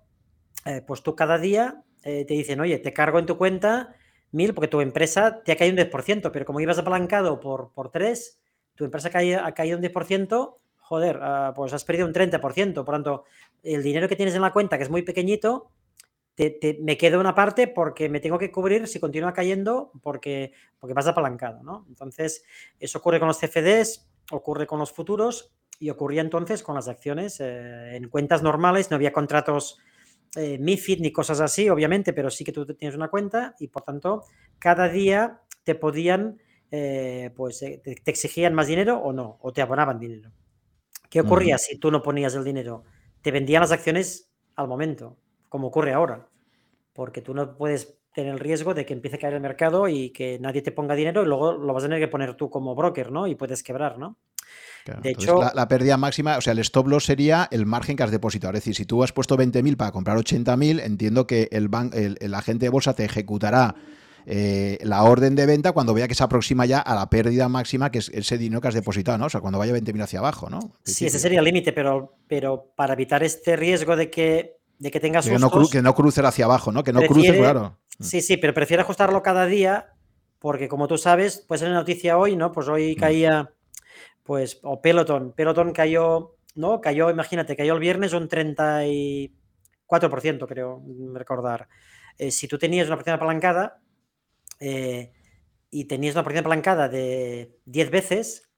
eh, 0.66 0.82
pues 0.86 1.04
tú 1.04 1.16
cada 1.16 1.38
día 1.38 1.84
eh, 2.04 2.26
te 2.26 2.34
dicen, 2.36 2.60
oye, 2.62 2.78
te 2.80 2.94
cargo 2.94 3.20
en 3.20 3.26
tu 3.26 3.38
cuenta 3.38 3.96
mil 4.32 4.54
porque 4.54 4.68
tu 4.68 4.82
empresa 4.82 5.42
te 5.44 5.52
ha 5.52 5.58
caído 5.58 5.82
un 5.82 5.90
10%, 5.90 6.32
pero 6.32 6.46
como 6.46 6.60
ibas 6.60 6.78
apalancado 6.78 7.40
por, 7.40 7.72
por 7.74 7.90
3, 7.92 8.40
tu 8.76 8.86
empresa 8.86 9.10
ha 9.10 9.12
caído, 9.12 9.42
ha 9.44 9.54
caído 9.54 9.78
un 9.78 9.84
10%, 9.84 10.58
joder, 10.90 11.20
ah, 11.22 11.54
pues 11.56 11.72
has 11.72 11.86
perdido 11.86 12.08
un 12.08 12.14
30%. 12.14 12.84
Por 12.84 12.96
tanto, 12.96 13.26
el 13.62 13.84
dinero 13.84 14.10
que 14.10 14.16
tienes 14.16 14.34
en 14.34 14.42
la 14.42 14.52
cuenta, 14.52 14.78
que 14.78 14.84
es 14.84 14.90
muy 14.90 15.04
pequeñito, 15.04 15.72
me 16.82 16.98
quedo 16.98 17.20
una 17.20 17.36
parte 17.36 17.68
porque 17.68 18.10
me 18.10 18.20
tengo 18.20 18.40
que 18.40 18.52
cubrir 18.52 18.88
si 18.88 19.00
continúa 19.00 19.34
cayendo 19.34 19.92
porque, 20.02 20.54
porque 20.80 20.94
vas 20.96 21.06
apalancado, 21.06 21.62
¿no? 21.62 21.86
Entonces, 21.90 22.44
eso 22.80 22.98
ocurre 22.98 23.20
con 23.20 23.28
los 23.28 23.38
CFDs, 23.38 24.10
ocurre 24.32 24.66
con 24.66 24.80
los 24.80 24.92
futuros 24.92 25.54
y 25.80 25.92
ocurría 25.92 26.22
entonces 26.22 26.64
con 26.64 26.74
las 26.74 26.88
acciones. 26.88 27.40
Eh, 27.40 27.96
en 27.96 28.10
cuentas 28.10 28.42
normales 28.42 28.90
no 28.90 28.96
había 28.96 29.14
contratos 29.14 29.78
eh, 30.36 30.58
MIFID 30.58 31.02
ni 31.02 31.12
cosas 31.12 31.40
así, 31.40 31.70
obviamente, 31.70 32.14
pero 32.14 32.32
sí 32.32 32.44
que 32.44 32.52
tú 32.52 32.66
tienes 32.66 32.96
una 32.96 33.10
cuenta 33.10 33.56
y 33.60 33.68
por 33.68 33.84
tanto 33.84 34.24
cada 34.58 34.90
día 34.90 35.42
te 35.64 35.76
podían, 35.76 36.40
eh, 36.72 37.32
pues 37.36 37.60
te, 37.60 38.02
exigían 38.06 38.56
más 38.56 38.68
dinero 38.68 38.98
o 38.98 39.14
no, 39.14 39.38
o 39.42 39.54
te 39.54 39.62
abonaban 39.62 40.00
dinero. 40.00 40.32
¿Qué 41.10 41.22
ocurría 41.22 41.58
si 41.58 41.78
tú 41.78 41.92
no 41.92 42.02
ponías 42.02 42.36
el 42.36 42.44
dinero? 42.44 42.84
Te 43.22 43.32
vendían 43.32 43.62
las 43.62 43.72
acciones 43.72 44.30
al 44.56 44.68
momento 44.68 45.18
como 45.50 45.68
ocurre 45.68 45.94
ahora, 45.94 46.28
porque 46.94 47.22
tú 47.22 47.34
no 47.34 47.58
puedes 47.58 47.96
tener 48.14 48.34
el 48.34 48.40
riesgo 48.40 48.74
de 48.74 48.86
que 48.86 48.94
empiece 48.94 49.18
a 49.18 49.20
caer 49.20 49.34
el 49.34 49.42
mercado 49.42 49.88
y 49.88 50.12
que 50.12 50.40
nadie 50.40 50.62
te 50.62 50.72
ponga 50.72 50.96
dinero 50.96 51.24
y 51.24 51.26
luego 51.26 51.54
lo 51.54 51.74
vas 51.74 51.84
a 51.84 51.88
tener 51.88 52.00
que 52.00 52.08
poner 52.08 52.36
tú 52.36 52.50
como 52.50 52.76
broker, 52.76 53.12
¿no? 53.12 53.28
Y 53.28 53.36
puedes 53.36 53.64
quebrar, 53.64 53.98
¿no? 53.98 54.18
de 55.04 55.12
hecho, 55.12 55.40
la, 55.54 55.68
pérdida 55.68 55.98
máxima, 55.98 56.38
o 56.38 56.42
sea, 56.42 56.54
el 56.54 56.60
stop 56.60 56.88
loss 56.88 57.06
sería 57.06 57.48
el 57.52 57.68
margen 57.68 57.96
que 57.96 58.02
has 58.02 58.10
depositado. 58.10 58.54
Es 58.54 58.64
decir, 58.64 58.76
si 58.76 58.86
tú 58.86 59.04
has 59.04 59.12
puesto 59.12 59.38
20.000 59.38 59.78
para 59.78 59.92
comprar 59.92 60.18
80.000, 60.18 60.82
entiendo 60.82 61.28
que 61.28 61.48
el, 61.52 61.70
el, 62.20 62.34
agente 62.34 62.66
de 62.66 62.70
bolsa 62.70 62.96
te 62.96 63.06
ejecutará 63.06 63.76
eh, 64.26 64.78
la 64.82 65.04
orden 65.04 65.36
de 65.36 65.46
venta 65.46 65.72
cuando 65.72 65.94
vea 65.94 66.08
que 66.08 66.16
se 66.16 66.24
aproxima 66.24 66.66
ya 66.66 66.80
a 66.80 66.96
la 66.96 67.10
pérdida 67.10 67.50
máxima, 67.50 67.92
que 67.92 68.00
es 68.00 68.10
ese 68.10 68.38
dinero 68.38 68.62
que 68.62 68.68
has 68.68 68.74
depositado, 68.74 69.18
¿no? 69.18 69.26
O 69.26 69.30
sea, 69.30 69.42
cuando 69.42 69.60
vaya 69.60 69.74
20.000 69.74 70.04
hacia 70.04 70.20
abajo, 70.20 70.50
¿no? 70.50 70.60
Sí, 70.84 71.06
ese 71.06 71.20
sería 71.20 71.40
el 71.40 71.46
límite, 71.46 71.74
pero, 71.74 72.16
pero 72.28 72.72
para 72.76 72.94
evitar 72.94 73.24
este 73.24 73.56
riesgo 73.56 73.96
de 73.96 74.10
que 74.10 74.60
de 74.80 74.92
que 74.92 75.02
tengas 75.02 75.28
que, 75.28 75.38
no 75.38 75.52
que 75.70 75.82
no 75.82 75.94
cruce 75.94 76.22
hacia 76.22 76.46
abajo, 76.46 76.72
¿no? 76.72 76.86
Que 76.86 76.94
no 76.94 77.02
cruce, 77.02 77.38
claro. 77.38 77.78
Sí, 78.00 78.22
sí, 78.22 78.38
pero 78.38 78.54
prefiero 78.54 78.84
ajustarlo 78.84 79.22
cada 79.22 79.46
día 79.46 79.90
porque 80.40 80.68
como 80.70 80.88
tú 80.88 80.98
sabes, 80.98 81.46
pues 81.48 81.62
en 81.62 81.74
la 81.74 81.80
noticia 81.80 82.18
hoy, 82.18 82.36
¿no? 82.36 82.52
Pues 82.52 82.68
hoy 82.68 82.96
mm. 82.96 83.00
caía, 83.00 83.54
pues, 84.24 84.60
o 84.64 84.82
Peloton, 84.82 85.34
Peloton 85.34 85.74
cayó, 85.74 86.38
¿no? 86.56 86.82
Cayó, 86.82 87.10
imagínate, 87.10 87.56
cayó 87.56 87.74
el 87.74 87.80
viernes 87.80 88.14
un 88.14 88.30
34%, 88.30 90.48
creo 90.48 90.82
recordar. 91.14 91.68
Eh, 92.18 92.32
si 92.32 92.48
tú 92.48 92.58
tenías 92.58 92.88
una 92.88 92.96
porción 92.96 93.18
apalancada 93.18 93.80
eh, 94.60 95.14
y 95.72 95.86
tenías 95.86 96.16
una 96.16 96.24
porción 96.24 96.42
apalancada 96.42 96.90
de 96.90 97.58
10 97.66 97.92
veces, 97.92 98.50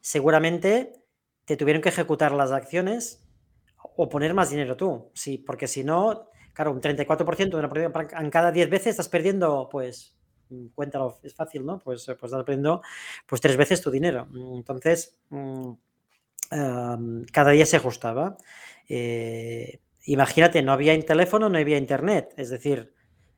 seguramente 0.00 0.94
te 1.44 1.56
tuvieron 1.56 1.82
que 1.82 1.88
ejecutar 1.88 2.32
las 2.32 2.52
acciones 2.52 3.24
o 3.96 4.08
poner 4.08 4.34
más 4.34 4.50
dinero 4.50 4.76
tú. 4.76 5.10
Sí, 5.14 5.38
porque 5.38 5.66
si 5.66 5.84
no, 5.84 6.30
claro, 6.52 6.72
un 6.72 6.80
34% 6.80 7.56
de 7.56 7.64
una 7.64 7.68
pérdida 7.70 8.20
en 8.20 8.30
cada 8.30 8.52
10 8.52 8.68
veces 8.70 8.88
estás 8.88 9.08
perdiendo, 9.08 9.68
pues, 9.70 10.16
mm, 10.50 10.68
cuéntalo, 10.74 11.18
es 11.22 11.34
fácil, 11.34 11.64
¿no? 11.64 11.78
Pues, 11.78 12.04
pues 12.06 12.32
estás 12.32 12.44
perdiendo 12.44 12.82
pues 13.26 13.40
tres 13.40 13.56
veces 13.56 13.80
tu 13.80 13.90
dinero. 13.90 14.28
Entonces, 14.54 15.18
mm, 15.30 15.72
cada 17.32 17.50
día 17.50 17.66
se 17.66 17.76
ajustaba. 17.76 18.36
Eh, 18.88 19.80
imagínate, 20.04 20.62
no 20.62 20.72
había 20.72 20.98
teléfono, 21.04 21.48
no 21.48 21.58
había 21.58 21.78
internet, 21.78 22.34
es 22.36 22.50
decir, 22.50 22.94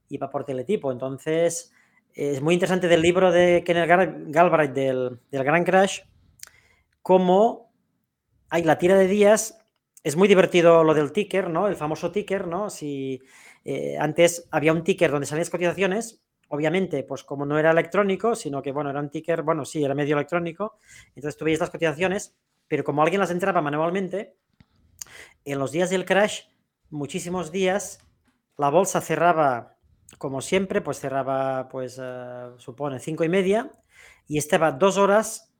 iba 0.08 0.30
por 0.30 0.44
teletipo. 0.44 0.92
Entonces, 0.92 1.72
es 2.14 2.40
muy 2.40 2.54
interesante 2.54 2.88
del 2.88 3.02
libro 3.02 3.32
de 3.32 3.62
Kenneth 3.64 3.88
Galbraith 4.28 4.72
del, 4.72 5.20
del 5.30 5.44
Gran 5.44 5.64
Crash, 5.64 6.00
cómo 7.02 7.72
hay 8.48 8.64
la 8.64 8.78
tira 8.78 8.96
de 8.96 9.06
días 9.06 9.60
es 10.02 10.16
muy 10.16 10.28
divertido 10.28 10.82
lo 10.82 10.94
del 10.94 11.12
ticker, 11.12 11.50
¿no? 11.50 11.68
El 11.68 11.76
famoso 11.76 12.10
ticker, 12.10 12.46
¿no? 12.46 12.70
Si 12.70 13.20
eh, 13.64 13.96
antes 13.98 14.48
había 14.50 14.72
un 14.72 14.82
ticker 14.82 15.10
donde 15.10 15.26
salían 15.26 15.42
las 15.42 15.50
cotizaciones, 15.50 16.22
obviamente, 16.48 17.02
pues 17.04 17.22
como 17.22 17.44
no 17.44 17.58
era 17.58 17.70
electrónico, 17.70 18.34
sino 18.34 18.62
que, 18.62 18.72
bueno, 18.72 18.90
era 18.90 19.00
un 19.00 19.10
ticker, 19.10 19.42
bueno, 19.42 19.64
sí, 19.64 19.84
era 19.84 19.94
medio 19.94 20.16
electrónico, 20.16 20.78
entonces 21.14 21.36
tú 21.36 21.44
veías 21.44 21.60
las 21.60 21.70
cotizaciones, 21.70 22.34
pero 22.66 22.82
como 22.82 23.02
alguien 23.02 23.20
las 23.20 23.30
entraba 23.30 23.60
manualmente, 23.60 24.36
en 25.44 25.58
los 25.58 25.72
días 25.72 25.90
del 25.90 26.04
crash, 26.04 26.42
muchísimos 26.88 27.52
días, 27.52 28.00
la 28.56 28.70
bolsa 28.70 29.00
cerraba, 29.00 29.76
como 30.18 30.40
siempre, 30.40 30.80
pues 30.80 31.00
cerraba, 31.00 31.68
pues, 31.68 31.98
uh, 31.98 32.58
supone, 32.58 32.98
cinco 32.98 33.24
y 33.24 33.28
media, 33.28 33.70
y 34.26 34.38
estaba 34.38 34.72
dos 34.72 34.98
horas 34.98 35.52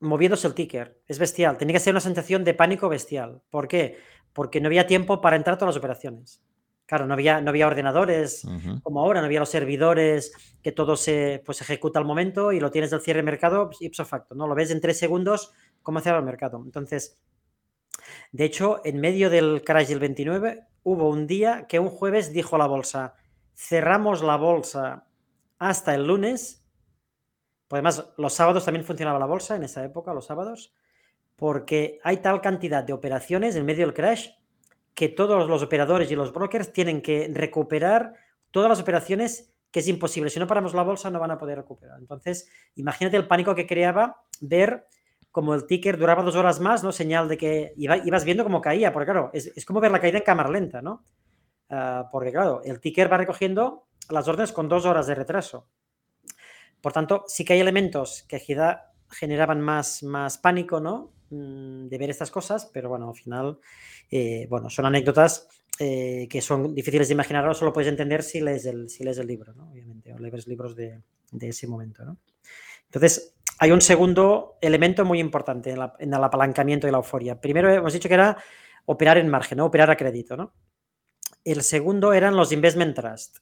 moviéndose 0.00 0.46
el 0.46 0.54
ticker. 0.54 1.00
Es 1.06 1.18
bestial. 1.18 1.56
Tenía 1.56 1.74
que 1.74 1.80
ser 1.80 1.92
una 1.92 2.00
sensación 2.00 2.44
de 2.44 2.54
pánico 2.54 2.88
bestial. 2.88 3.42
¿Por 3.50 3.68
qué? 3.68 3.98
Porque 4.32 4.60
no 4.60 4.68
había 4.68 4.86
tiempo 4.86 5.20
para 5.20 5.36
entrar 5.36 5.58
todas 5.58 5.74
las 5.74 5.78
operaciones. 5.78 6.42
Claro, 6.86 7.06
no 7.06 7.12
había, 7.14 7.40
no 7.42 7.50
había 7.50 7.66
ordenadores 7.66 8.46
como 8.82 9.00
ahora, 9.00 9.20
no 9.20 9.26
había 9.26 9.40
los 9.40 9.50
servidores 9.50 10.32
que 10.62 10.72
todo 10.72 10.96
se 10.96 11.42
pues, 11.44 11.60
ejecuta 11.60 11.98
al 11.98 12.06
momento 12.06 12.50
y 12.52 12.60
lo 12.60 12.70
tienes 12.70 12.90
del 12.90 13.02
cierre 13.02 13.18
de 13.18 13.24
mercado 13.24 13.68
ipso 13.80 14.06
facto, 14.06 14.34
¿no? 14.34 14.46
Lo 14.46 14.54
ves 14.54 14.70
en 14.70 14.80
tres 14.80 14.98
segundos 14.98 15.52
cómo 15.82 16.00
cerrar 16.00 16.20
el 16.20 16.24
mercado. 16.24 16.62
Entonces, 16.64 17.18
De 18.32 18.44
hecho, 18.44 18.80
en 18.84 19.00
medio 19.00 19.30
del 19.30 19.62
crash 19.64 19.88
del 19.88 19.98
29 20.00 20.66
hubo 20.82 21.08
un 21.08 21.26
día 21.26 21.66
que 21.68 21.78
un 21.78 21.90
jueves 21.90 22.32
dijo 22.32 22.56
la 22.58 22.66
bolsa, 22.66 23.14
cerramos 23.58 24.22
la 24.22 24.36
bolsa 24.36 25.04
hasta 25.58 25.94
el 25.94 26.06
lunes. 26.06 26.64
Pues 27.66 27.78
además, 27.78 28.12
los 28.16 28.32
sábados 28.32 28.64
también 28.64 28.86
funcionaba 28.86 29.18
la 29.18 29.26
bolsa 29.26 29.56
en 29.56 29.64
esa 29.64 29.84
época, 29.84 30.14
los 30.14 30.26
sábados, 30.26 30.72
porque 31.34 31.98
hay 32.04 32.18
tal 32.18 32.40
cantidad 32.40 32.84
de 32.84 32.92
operaciones 32.92 33.56
en 33.56 33.66
medio 33.66 33.84
del 33.84 33.94
crash 33.94 34.30
que 34.94 35.08
todos 35.08 35.48
los 35.48 35.62
operadores 35.62 36.10
y 36.10 36.16
los 36.16 36.32
brokers 36.32 36.72
tienen 36.72 37.02
que 37.02 37.30
recuperar 37.34 38.14
todas 38.52 38.68
las 38.68 38.80
operaciones 38.80 39.52
que 39.70 39.80
es 39.80 39.88
imposible. 39.88 40.30
Si 40.30 40.38
no 40.38 40.46
paramos 40.46 40.72
la 40.72 40.82
bolsa 40.82 41.10
no 41.10 41.20
van 41.20 41.32
a 41.32 41.38
poder 41.38 41.58
recuperar. 41.58 41.98
Entonces, 41.98 42.48
imagínate 42.76 43.16
el 43.16 43.26
pánico 43.26 43.54
que 43.54 43.66
creaba 43.66 44.22
ver 44.40 44.86
como 45.30 45.54
el 45.54 45.66
ticker 45.66 45.98
duraba 45.98 46.22
dos 46.22 46.36
horas 46.36 46.58
más, 46.60 46.82
¿no? 46.82 46.90
Señal 46.90 47.28
de 47.28 47.36
que 47.36 47.72
ibas 47.76 48.24
viendo 48.24 48.44
cómo 48.44 48.60
caía, 48.60 48.92
porque 48.92 49.10
claro, 49.10 49.30
es, 49.34 49.64
como 49.66 49.80
ver 49.80 49.90
la 49.90 50.00
caída 50.00 50.18
en 50.18 50.24
cámara 50.24 50.48
lenta, 50.48 50.80
¿no? 50.80 51.04
Ah, 51.70 52.08
porque 52.10 52.32
claro, 52.32 52.62
el 52.64 52.80
ticker 52.80 53.12
va 53.12 53.18
recogiendo 53.18 53.86
las 54.10 54.26
órdenes 54.28 54.52
con 54.52 54.68
dos 54.68 54.86
horas 54.86 55.06
de 55.06 55.14
retraso. 55.14 55.68
Por 56.80 56.92
tanto, 56.92 57.24
sí 57.26 57.44
que 57.44 57.54
hay 57.54 57.60
elementos 57.60 58.24
que 58.28 58.40
generaban 59.10 59.60
más, 59.60 60.02
más 60.02 60.38
pánico, 60.38 60.80
¿no? 60.80 61.12
Mm, 61.30 61.88
de 61.88 61.98
ver 61.98 62.10
estas 62.10 62.30
cosas, 62.30 62.70
pero 62.72 62.88
bueno, 62.88 63.08
al 63.08 63.14
final, 63.14 63.58
eh, 64.10 64.46
bueno, 64.48 64.70
son 64.70 64.86
anécdotas 64.86 65.48
eh, 65.78 66.26
que 66.30 66.40
son 66.40 66.74
difíciles 66.74 67.08
de 67.08 67.14
imaginar, 67.14 67.46
o 67.48 67.54
solo 67.54 67.72
puedes 67.72 67.88
entender 67.88 68.22
si 68.22 68.40
lees 68.40 68.64
el, 68.66 68.88
si 68.88 69.04
lees 69.04 69.18
el 69.18 69.26
libro, 69.26 69.52
¿no? 69.54 69.70
Obviamente, 69.70 70.12
o 70.14 70.18
lees 70.18 70.46
libros 70.46 70.74
de, 70.74 71.02
de 71.32 71.48
ese 71.48 71.66
momento, 71.66 72.04
¿no? 72.04 72.18
Entonces, 72.86 73.34
hay 73.58 73.72
un 73.72 73.80
segundo 73.80 74.56
elemento 74.60 75.04
muy 75.04 75.18
importante 75.18 75.70
en, 75.70 76.14
el 76.14 76.24
apalancamiento 76.24 76.86
y 76.86 76.90
la 76.90 76.98
euforia. 76.98 77.40
Primero 77.40 77.72
hemos 77.72 77.92
dicho 77.92 78.08
que 78.08 78.14
era 78.14 78.36
operar 78.86 79.18
en 79.18 79.28
margen, 79.28 79.58
¿no? 79.58 79.66
operar 79.66 79.90
a 79.90 79.96
crédito. 79.96 80.36
¿no? 80.36 80.52
El 81.44 81.62
segundo 81.62 82.12
eran 82.12 82.36
los 82.36 82.52
investment 82.52 82.96
trust. 82.96 83.38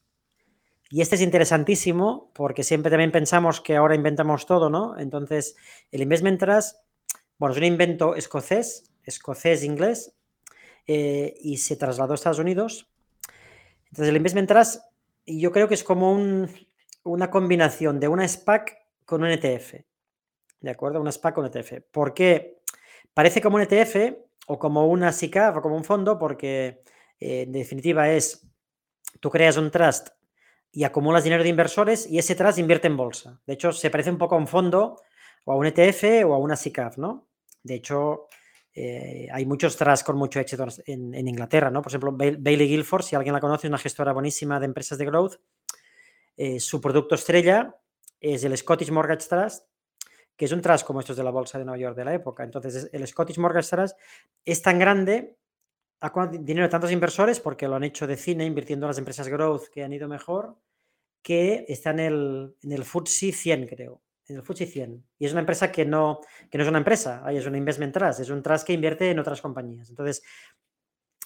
Y 0.91 1.01
este 1.01 1.17
es 1.17 1.23
interesantísimo 1.23 2.31
porque 2.35 2.63
siempre 2.63 2.91
también 2.91 3.11
pensamos 3.11 3.61
que 3.61 3.77
ahora 3.77 3.95
inventamos 3.95 4.47
todo, 4.47 4.71
¿no? 4.71 4.99
Entonces, 4.99 5.57
el 5.91 6.03
investment 6.03 6.39
trust, 6.39 6.77
bueno, 7.39 7.53
es 7.53 7.59
un 7.59 7.65
invento 7.65 8.15
escocés, 8.15 8.85
escocés-inglés, 9.03 10.15
eh, 10.87 11.35
y 11.41 11.57
se 11.57 11.77
trasladó 11.77 12.13
a 12.13 12.15
Estados 12.15 12.39
Unidos. 12.39 12.89
Entonces, 13.87 14.09
el 14.09 14.17
investment 14.17 14.49
trust, 14.49 14.83
yo 15.27 15.51
creo 15.51 15.67
que 15.67 15.75
es 15.75 15.83
como 15.83 16.47
una 17.03 17.31
combinación 17.31 17.99
de 17.99 18.09
una 18.09 18.27
SPAC 18.27 18.77
con 19.05 19.25
un 19.25 19.31
ETF. 19.31 19.75
¿De 20.61 20.71
acuerdo? 20.71 21.01
Una 21.01 21.11
SPAC 21.11 21.35
con 21.35 21.45
un 21.45 21.51
ETF. 21.51 21.83
¿Por 21.91 22.15
qué? 22.15 22.61
Parece 23.13 23.41
como 23.41 23.57
un 23.57 23.63
ETF 23.63 24.17
o 24.47 24.59
como 24.59 24.87
una 24.87 25.13
SICAV 25.13 25.57
o 25.57 25.63
como 25.63 25.77
un 25.77 25.85
fondo 25.85 26.19
porque 26.19 26.83
eh, 27.21 27.43
en 27.43 27.53
definitiva 27.53 28.11
es, 28.11 28.47
tú 29.21 29.31
creas 29.31 29.57
un 29.57 29.71
trust 29.71 30.09
y 30.73 30.85
acumulas 30.85 31.25
dinero 31.25 31.43
de 31.43 31.49
inversores 31.49 32.07
y 32.07 32.19
ese 32.19 32.35
trust 32.35 32.59
invierte 32.59 32.87
en 32.87 32.97
bolsa. 32.97 33.41
De 33.47 33.55
hecho, 33.55 33.73
se 33.73 33.91
parece 33.91 34.11
un 34.11 34.19
poco 34.19 34.35
a 34.35 34.39
un 34.39 34.47
fondo 34.47 35.01
o 35.45 35.53
a 35.53 35.57
un 35.57 35.67
ETF 35.67 36.25
o 36.27 36.35
a 36.35 36.39
una 36.39 36.57
SICAV, 36.57 36.99
¿no? 36.99 37.29
De 37.63 37.77
hecho, 37.77 38.29
eh, 38.79 39.27
hay 39.33 39.47
muchos 39.47 39.75
trusts 39.75 40.05
con 40.05 40.19
mucho 40.19 40.39
éxito 40.39 40.67
en, 40.85 41.27
Inglaterra, 41.27 41.71
¿no? 41.71 41.81
Por 41.81 41.91
ejemplo, 41.91 42.13
Bailey 42.13 42.69
Guilford, 42.69 43.03
si 43.03 43.17
alguien 43.17 43.33
la 43.33 43.41
conoce, 43.41 43.67
es 43.67 43.71
una 43.71 43.79
gestora 43.79 44.13
buenísima 44.13 44.61
de 44.61 44.67
empresas 44.67 44.99
de 44.99 45.07
growth. 45.07 45.37
Eh, 46.37 46.61
su 46.61 46.79
producto 46.79 47.15
estrella 47.15 47.75
es 48.21 48.45
el 48.45 48.55
Scottish 48.55 48.91
Mortgage 48.91 49.27
Trust, 49.29 49.65
que 50.37 50.45
es 50.45 50.53
un 50.53 50.61
trust 50.61 50.85
como 50.85 51.01
estos 51.01 51.17
de 51.17 51.25
la 51.25 51.31
Bolsa 51.31 51.59
de 51.59 51.65
Nueva 51.65 51.79
York 51.79 51.97
de 51.97 52.05
la 52.05 52.13
época. 52.13 52.45
Entonces, 52.45 52.91
el 52.93 53.07
Scottish 53.07 53.39
Mortgage 53.39 53.71
Trust 53.71 53.97
es 54.45 54.61
tan 54.61 54.79
grande, 54.79 55.39
ha 56.01 56.27
dinero 56.27 56.67
de 56.67 56.71
tantos 56.71 56.93
inversores, 56.93 57.41
porque 57.41 57.69
lo 57.69 57.77
han 57.77 57.85
hecho 57.85 58.07
de 58.07 58.17
cine, 58.17 58.45
invirtiendo 58.45 58.87
en 58.87 58.89
las 58.89 58.99
empresas 58.99 59.29
growth 59.29 59.69
que 59.73 59.83
han 59.83 59.93
ido 59.93 60.09
mejor, 60.09 60.57
que 61.23 61.65
está 61.69 61.91
en 61.91 62.01
el, 62.01 62.55
en 62.63 62.73
el 62.73 62.85
FTSE 62.85 63.33
100, 63.33 63.67
creo. 63.67 64.03
En 64.29 64.37
el 64.37 64.43
FTSE 64.43 64.67
100. 64.67 65.05
Y 65.19 65.27
es 65.27 65.33
una 65.33 65.41
empresa 65.41 65.73
que 65.73 65.85
no, 65.85 66.21
que 66.51 66.59
no 66.59 66.65
es 66.65 66.69
una 66.69 66.79
empresa, 66.79 67.25
es 67.31 67.47
un 67.47 67.57
investment 67.57 67.95
trust, 67.95 68.21
es 68.21 68.31
un 68.31 68.43
trust 68.43 68.67
que 68.67 68.73
invierte 68.73 69.11
en 69.11 69.19
otras 69.19 69.41
compañías. 69.41 69.89
Entonces, 69.89 70.23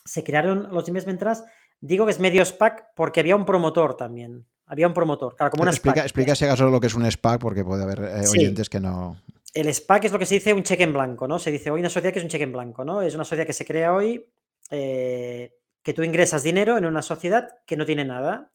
se 0.04 0.24
crearon 0.24 0.68
los 0.70 0.88
investment 0.88 1.18
trusts. 1.18 1.44
Digo 1.80 2.04
que 2.04 2.12
es 2.12 2.20
medio 2.20 2.44
SPAC 2.44 2.94
porque 2.94 3.20
había 3.20 3.36
un 3.36 3.44
promotor 3.44 3.96
también. 3.96 4.46
Había 4.66 4.86
un 4.86 4.94
promotor, 4.94 5.34
claro, 5.34 5.50
como 5.50 5.62
una 5.62 5.72
explica, 5.72 6.02
Explica 6.02 6.34
si 6.36 6.44
acaso 6.44 6.70
lo 6.70 6.80
que 6.80 6.86
es 6.86 6.94
un 6.94 7.10
SPAC, 7.10 7.40
porque 7.40 7.64
puede 7.64 7.82
haber 7.82 8.00
eh, 8.00 8.28
oyentes 8.28 8.70
que 8.70 8.78
no. 8.78 9.20
El 9.52 9.74
SPAC 9.74 10.04
es 10.04 10.12
lo 10.12 10.18
que 10.18 10.26
se 10.26 10.34
dice 10.34 10.54
un 10.54 10.62
cheque 10.62 10.84
en 10.84 10.92
blanco, 10.92 11.26
¿no? 11.26 11.40
Se 11.40 11.50
dice 11.50 11.70
hoy 11.70 11.80
una 11.80 11.90
sociedad 11.90 12.12
que 12.12 12.20
es 12.20 12.24
un 12.24 12.30
cheque 12.30 12.44
en 12.44 12.52
blanco, 12.52 12.84
¿no? 12.84 13.02
Es 13.02 13.14
una 13.14 13.24
sociedad 13.24 13.46
que 13.46 13.52
se 13.52 13.64
crea 13.64 13.92
hoy, 13.92 14.24
eh, 14.70 15.52
que 15.82 15.94
tú 15.94 16.02
ingresas 16.02 16.42
dinero 16.42 16.78
en 16.78 16.86
una 16.86 17.02
sociedad 17.02 17.58
que 17.66 17.76
no 17.76 17.84
tiene 17.84 18.04
nada. 18.04 18.52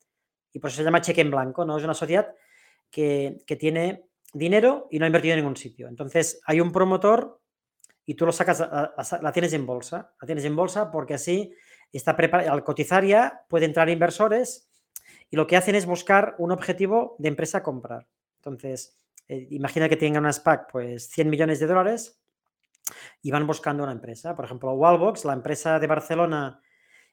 Y 0.54 0.60
por 0.60 0.70
eso 0.70 0.78
se 0.78 0.84
llama 0.84 1.02
cheque 1.02 1.22
en 1.22 1.32
blanco, 1.32 1.66
¿no? 1.66 1.78
Es 1.78 1.84
una 1.84 1.94
sociedad 1.94 2.34
que, 2.90 3.44
tiene 3.60 4.08
dinero 4.34 4.88
y 4.90 5.00
no 5.00 5.06
ha 5.06 5.08
invertido 5.08 5.34
en 5.34 5.42
ningún 5.42 5.58
sitio. 5.58 5.88
Entonces, 5.88 6.40
hay 6.46 6.62
un 6.62 6.72
promotor 6.72 7.42
y 8.06 8.14
tú 8.14 8.26
lo 8.26 8.32
sacas, 8.32 8.60
la 8.60 9.32
tienes 9.34 9.54
en 9.54 9.66
bolsa. 9.66 10.14
La 10.22 10.26
tienes 10.26 10.46
en 10.46 10.56
bolsa 10.56 10.92
porque 10.92 11.16
así 11.16 11.54
está 11.92 12.16
preparada, 12.16 12.52
al 12.52 12.64
cotizar 12.64 13.04
ya 13.04 13.46
puede 13.50 13.66
entrar 13.66 13.90
inversores 13.90 14.70
y 15.30 15.36
lo 15.36 15.48
que 15.48 15.58
hacen 15.58 15.76
es 15.76 15.86
buscar 15.86 16.36
un 16.38 16.52
objetivo 16.52 17.16
de 17.20 17.30
empresa 17.30 17.60
a 17.60 17.64
comprar. 17.64 18.08
Entonces, 18.38 18.98
eh, 19.28 19.48
imagina 19.52 19.90
que 19.90 19.98
tengan 19.98 20.24
una 20.24 20.34
SPAC, 20.34 20.72
pues 20.72 21.10
100 21.10 21.30
millones 21.30 21.60
de 21.60 21.68
dólares 21.68 22.22
y 23.22 23.32
van 23.32 23.48
buscando 23.48 23.84
una 23.84 23.92
empresa. 23.92 24.36
Por 24.36 24.46
ejemplo, 24.46 24.74
Wallbox, 24.74 25.26
la 25.26 25.34
empresa 25.34 25.80
de 25.80 25.88
Barcelona, 25.88 26.62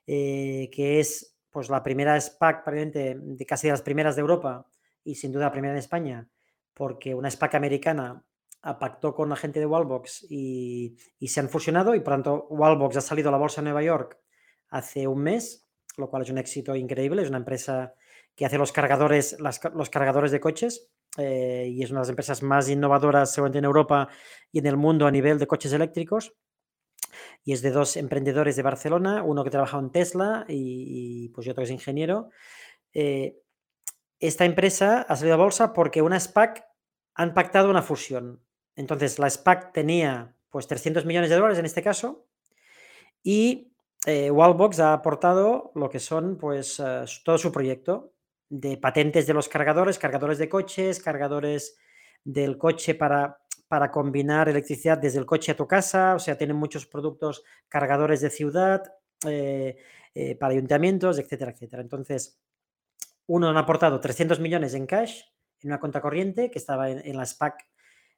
eh, 0.07 0.71
que 0.73 1.01
es 1.01 1.39
pues 1.51 1.69
la 1.69 1.83
primera 1.83 2.19
SPAC, 2.21 2.65
de 2.67 3.47
casi 3.47 3.67
de 3.67 3.73
las 3.73 3.83
primeras 3.83 4.17
de 4.17 4.21
Europa 4.21 4.67
y 5.05 5.15
sin 5.15 5.33
duda 5.33 5.47
la 5.47 5.53
primera 5.53 5.75
en 5.75 5.79
España, 5.79 6.29
porque 6.73 7.15
una 7.15 7.31
SPAC 7.31 7.55
americana 7.55 8.25
pactó 8.79 9.15
con 9.15 9.29
la 9.29 9.37
gente 9.37 9.59
de 9.59 9.67
Wallbox 9.67 10.27
y, 10.31 10.97
y, 11.19 11.29
se 11.29 11.41
han 11.41 11.49
fusionado 11.49 11.97
y 11.97 12.01
por 12.01 12.13
tanto 12.15 12.47
Wallbox 12.49 12.97
ha 12.97 13.01
salido 13.01 13.29
a 13.29 13.33
la 13.33 13.39
bolsa 13.39 13.61
de 13.61 13.65
Nueva 13.65 13.83
York 13.83 14.21
hace 14.69 15.07
un 15.07 15.23
mes, 15.23 15.69
lo 15.97 16.09
cual 16.09 16.23
es 16.23 16.31
un 16.31 16.39
éxito 16.39 16.75
increíble. 16.77 17.23
Es 17.23 17.29
una 17.29 17.39
empresa 17.39 17.95
que 18.35 18.47
hace 18.47 18.59
los 18.59 18.73
cargadores, 18.73 19.37
los 19.39 19.91
cargadores 19.91 20.31
de 20.31 20.41
coches 20.41 20.92
eh, 21.19 21.69
y 21.71 21.83
es 21.83 21.91
una 21.91 22.01
de 22.01 22.03
las 22.03 22.09
empresas 22.09 22.43
más 22.43 22.69
innovadoras 22.69 23.33
seguramente 23.33 23.59
en 23.59 23.67
Europa 23.67 24.09
y 24.51 24.61
en 24.61 24.67
el 24.67 24.77
mundo 24.77 25.07
a 25.07 25.11
nivel 25.11 25.39
de 25.39 25.47
coches 25.47 25.73
eléctricos. 25.73 26.35
Y 27.45 27.53
es 27.53 27.61
de 27.61 27.71
dos 27.71 27.97
emprendedores 27.97 28.57
de 28.57 28.63
Barcelona, 28.63 29.23
uno 29.23 29.45
que 29.45 29.51
trabaja 29.51 29.79
en 29.79 29.91
Tesla 29.91 30.47
y, 30.49 31.29
pues 31.31 31.47
otro 31.49 31.61
que 31.61 31.65
es 31.65 31.71
ingeniero. 31.71 32.31
Eh, 32.95 33.39
esta 34.21 34.45
empresa 34.45 35.03
ha 35.03 35.17
salido 35.17 35.35
a 35.35 35.39
bolsa 35.39 35.73
porque 35.73 36.01
una 36.01 36.19
SPAC 36.19 36.65
han 37.15 37.35
pactado 37.35 37.69
una 37.69 37.83
fusión. 37.83 38.41
Entonces, 38.77 39.19
la 39.19 39.29
SPAC 39.29 39.73
tenía 39.73 40.35
pues 40.49 40.67
300 40.67 41.05
millones 41.05 41.29
de 41.29 41.37
dólares 41.37 41.59
en 41.59 41.67
este 41.67 41.83
caso 41.83 42.27
y 43.23 43.73
eh, 44.07 44.31
Wallbox 44.31 44.81
ha 44.81 44.93
aportado 44.93 45.73
lo 45.75 45.91
que 45.91 45.99
son 45.99 46.37
pues 46.39 46.83
todo 47.25 47.39
su 47.39 47.53
proyecto 47.53 48.12
de 48.53 48.77
patentes 48.77 49.27
de 49.27 49.33
los 49.33 49.49
cargadores, 49.49 49.99
cargadores 49.99 50.37
de 50.37 50.51
coches, 50.51 51.01
cargadores 51.01 51.79
del 52.23 52.59
coche 52.59 52.95
para, 52.95 53.41
para 53.67 53.91
combinar 53.91 54.51
electricidad 54.51 54.99
desde 54.99 55.19
el 55.19 55.25
coche 55.25 55.53
a 55.53 55.57
tu 55.57 55.67
casa, 55.67 56.15
o 56.15 56.19
sea, 56.19 56.37
tienen 56.37 56.57
muchos 56.57 56.85
productos, 56.85 57.45
cargadores 57.67 58.21
de 58.21 58.29
ciudad, 58.29 58.93
eh, 59.27 59.79
eh, 60.15 60.35
para 60.35 60.53
ayuntamientos, 60.53 61.19
etcétera, 61.19 61.53
etcétera. 61.53 61.81
Entonces, 61.81 62.39
uno 63.27 63.49
han 63.49 63.57
aportado 63.57 63.99
300 63.99 64.39
millones 64.39 64.75
en 64.75 64.85
cash 64.85 65.23
en 65.63 65.71
una 65.71 65.81
cuenta 65.81 66.03
corriente 66.03 66.51
que 66.51 66.59
estaba 66.59 66.91
en, 66.91 67.17
la 67.17 67.25
SPAC, 67.25 67.67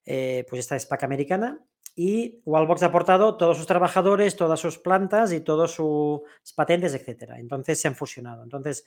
eh, 0.05 0.45
pues 0.51 0.59
esta 0.59 0.77
SPAC 0.77 1.05
americana, 1.05 1.65
y 1.95 2.43
Wallbox 2.45 2.83
ha 2.83 2.87
aportado 2.87 3.37
todos 3.37 3.57
sus 3.57 3.69
trabajadores, 3.69 4.35
todas 4.35 4.59
sus 4.59 4.79
plantas 4.79 5.33
y 5.33 5.43
todas 5.43 5.71
sus 5.71 6.23
patentes, 6.57 6.93
etcétera. 6.93 7.39
Entonces 7.39 7.81
se 7.81 7.87
han 7.87 7.95
fusionado. 7.95 8.43
Entonces, 8.43 8.85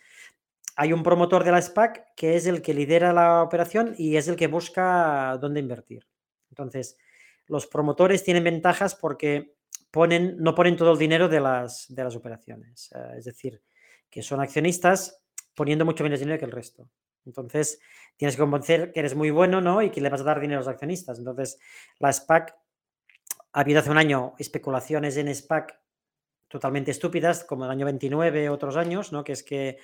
hay 0.80 0.93
un 0.93 1.01
promotor 1.01 1.43
de 1.43 1.51
la 1.51 1.61
SPAC 1.61 2.13
que 2.15 2.36
es 2.36 2.45
el 2.45 2.61
que 2.61 2.73
lidera 2.73 3.11
la 3.11 3.41
operación 3.41 3.95
y 3.97 4.15
es 4.15 4.28
el 4.28 4.36
que 4.36 4.45
busca 4.45 5.36
dónde 5.41 5.59
invertir. 5.59 6.07
Entonces, 6.51 6.97
los 7.47 7.65
promotores 7.65 8.23
tienen 8.23 8.43
ventajas 8.43 8.93
porque 8.93 9.55
ponen, 9.89 10.38
no 10.38 10.53
ponen 10.53 10.78
todo 10.78 10.91
el 10.91 10.99
dinero 10.99 11.28
de 11.28 11.39
las, 11.39 11.88
de 11.89 12.03
las 12.03 12.15
operaciones. 12.15 12.91
Eh, 12.93 13.17
es 13.17 13.25
decir, 13.25 13.59
que 14.07 14.21
son 14.21 14.39
accionistas 14.39 15.23
poniendo 15.55 15.84
mucho 15.84 16.03
menos 16.03 16.19
dinero 16.19 16.38
que 16.38 16.45
el 16.45 16.51
resto. 16.51 16.88
Entonces, 17.25 17.80
tienes 18.15 18.36
que 18.36 18.41
convencer 18.41 18.91
que 18.91 18.99
eres 18.99 19.15
muy 19.15 19.32
bueno, 19.32 19.59
¿no? 19.59 19.82
Y 19.82 19.89
que 19.89 19.99
le 19.99 20.09
vas 20.09 20.21
a 20.21 20.25
dar 20.25 20.39
dinero 20.39 20.59
a 20.59 20.61
los 20.61 20.67
accionistas. 20.67 21.17
Entonces, 21.17 21.59
la 21.97 22.13
SPAC, 22.13 22.55
ha 23.53 23.61
habido 23.61 23.80
hace 23.80 23.89
un 23.89 23.97
año 23.97 24.36
especulaciones 24.38 25.17
en 25.17 25.34
SPAC 25.34 25.80
totalmente 26.47 26.91
estúpidas, 26.91 27.43
como 27.43 27.65
el 27.65 27.71
año 27.71 27.86
29, 27.86 28.49
otros 28.49 28.78
años, 28.78 29.11
¿no? 29.11 29.23
Que 29.23 29.34
es 29.34 29.43
que 29.43 29.80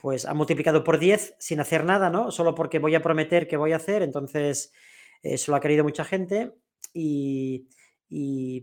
pues 0.00 0.26
ha 0.26 0.34
multiplicado 0.34 0.84
por 0.84 0.98
10 0.98 1.34
sin 1.38 1.60
hacer 1.60 1.84
nada, 1.84 2.08
¿no? 2.08 2.30
Solo 2.30 2.54
porque 2.54 2.78
voy 2.78 2.94
a 2.94 3.02
prometer 3.02 3.48
que 3.48 3.56
voy 3.56 3.72
a 3.72 3.76
hacer, 3.76 4.02
entonces 4.02 4.72
eso 5.22 5.50
lo 5.50 5.56
ha 5.56 5.60
querido 5.60 5.82
mucha 5.82 6.04
gente 6.04 6.54
y, 6.94 7.66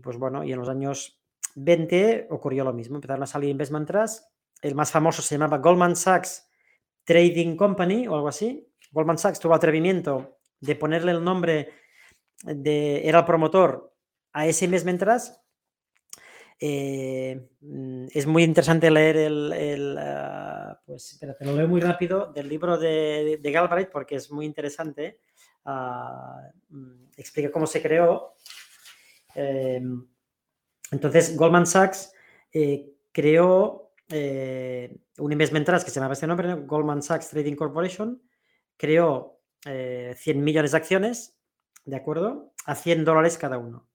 pues 0.02 0.16
bueno, 0.16 0.44
y 0.44 0.52
en 0.52 0.58
los 0.58 0.68
años 0.68 1.20
20 1.54 2.28
ocurrió 2.30 2.64
lo 2.64 2.72
mismo, 2.72 2.96
empezaron 2.96 3.22
a 3.22 3.26
salir 3.26 3.50
investment 3.50 3.86
trusts. 3.86 4.26
El 4.62 4.74
más 4.74 4.90
famoso 4.90 5.22
se 5.22 5.34
llamaba 5.34 5.58
Goldman 5.58 5.94
Sachs 5.94 6.48
Trading 7.04 7.56
Company 7.56 8.08
o 8.08 8.14
algo 8.14 8.28
así. 8.28 8.66
Goldman 8.90 9.18
Sachs 9.18 9.38
tuvo 9.38 9.54
atrevimiento 9.54 10.38
de 10.60 10.74
ponerle 10.74 11.12
el 11.12 11.22
nombre 11.22 11.68
de, 12.42 13.06
era 13.06 13.20
el 13.20 13.24
promotor 13.26 13.94
a 14.32 14.46
ese 14.46 14.64
investment 14.64 15.00
trust. 15.00 15.36
Eh, 16.58 17.48
mm, 17.60 18.06
es 18.12 18.26
muy 18.26 18.42
interesante 18.42 18.90
leer 18.90 19.16
el, 19.16 19.96
ah, 19.98 20.80
pues 20.86 21.12
espérate, 21.12 21.44
lo 21.44 21.54
leo 21.54 21.68
muy 21.68 21.80
rápido 21.80 22.32
del 22.32 22.48
libro 22.48 22.78
de, 22.78 23.38
de 23.42 23.52
Galbraith 23.52 23.90
porque 23.90 24.16
es 24.16 24.30
muy 24.30 24.46
interesante. 24.46 25.20
Ah, 25.64 26.48
mm, 26.68 27.10
explica 27.16 27.50
cómo 27.50 27.66
se 27.66 27.82
creó. 27.82 28.36
Em, 29.34 30.06
entonces, 30.90 31.36
Goldman 31.36 31.66
Sachs 31.66 32.12
eh, 32.52 32.94
creó 33.12 33.92
eh, 34.08 34.96
un 35.18 35.32
investment 35.32 35.66
trust 35.66 35.84
que 35.84 35.90
se 35.90 35.96
llamaba 35.96 36.14
este 36.14 36.26
nombre, 36.26 36.54
Goldman 36.54 37.02
Sachs 37.02 37.30
Trading 37.30 37.56
Corporation, 37.56 38.22
creó 38.76 39.40
100 39.64 39.74
eh, 39.74 40.34
millones 40.34 40.70
de 40.70 40.76
acciones, 40.76 41.36
¿de 41.84 41.96
acuerdo? 41.96 42.52
A 42.66 42.76
100 42.76 43.04
dólares 43.04 43.36
cada 43.36 43.58
uno. 43.58 43.88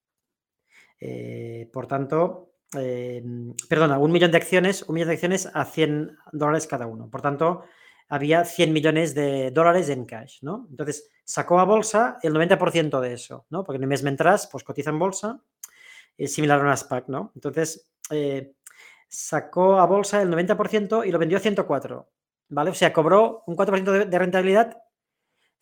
por 1.72 1.86
tanto, 1.86 2.51
perdona, 2.72 3.98
un 3.98 4.12
millón 4.12 4.30
de 4.30 4.38
acciones, 4.38 4.82
un 4.82 4.94
millón 4.94 5.08
de 5.08 5.14
acciones 5.14 5.48
a 5.52 5.64
100 5.64 6.16
dólares 6.32 6.66
cada 6.66 6.86
uno. 6.86 7.08
Por 7.10 7.22
tanto, 7.22 7.64
había 8.08 8.44
100 8.44 8.72
millones 8.72 9.14
de 9.14 9.50
dólares 9.50 9.88
en 9.88 10.04
cash, 10.04 10.38
¿no? 10.42 10.66
Entonces, 10.70 11.10
sacó 11.24 11.60
a 11.60 11.64
bolsa 11.64 12.18
el 12.22 12.34
90% 12.34 13.00
de 13.00 13.14
eso, 13.14 13.46
¿no? 13.50 13.64
Porque 13.64 13.76
en 13.76 13.84
el 13.84 13.88
mes 13.88 14.02
mientras, 14.02 14.48
pues 14.48 14.64
cotiza 14.64 14.90
en 14.90 14.98
bolsa, 14.98 15.40
es 16.18 16.34
similar 16.34 16.60
a 16.60 16.62
una 16.62 16.76
SPAC, 16.76 17.08
¿no? 17.08 17.32
Entonces, 17.34 17.88
eh, 18.10 18.54
sacó 19.08 19.78
a 19.78 19.86
bolsa 19.86 20.22
el 20.22 20.30
90% 20.30 21.06
y 21.06 21.10
lo 21.10 21.18
vendió 21.18 21.38
a 21.38 21.40
104, 21.40 22.08
¿vale? 22.48 22.70
O 22.70 22.74
sea, 22.74 22.92
cobró 22.92 23.44
un 23.46 23.56
4% 23.56 24.06
de, 24.06 24.18
rentabilidad 24.18 24.78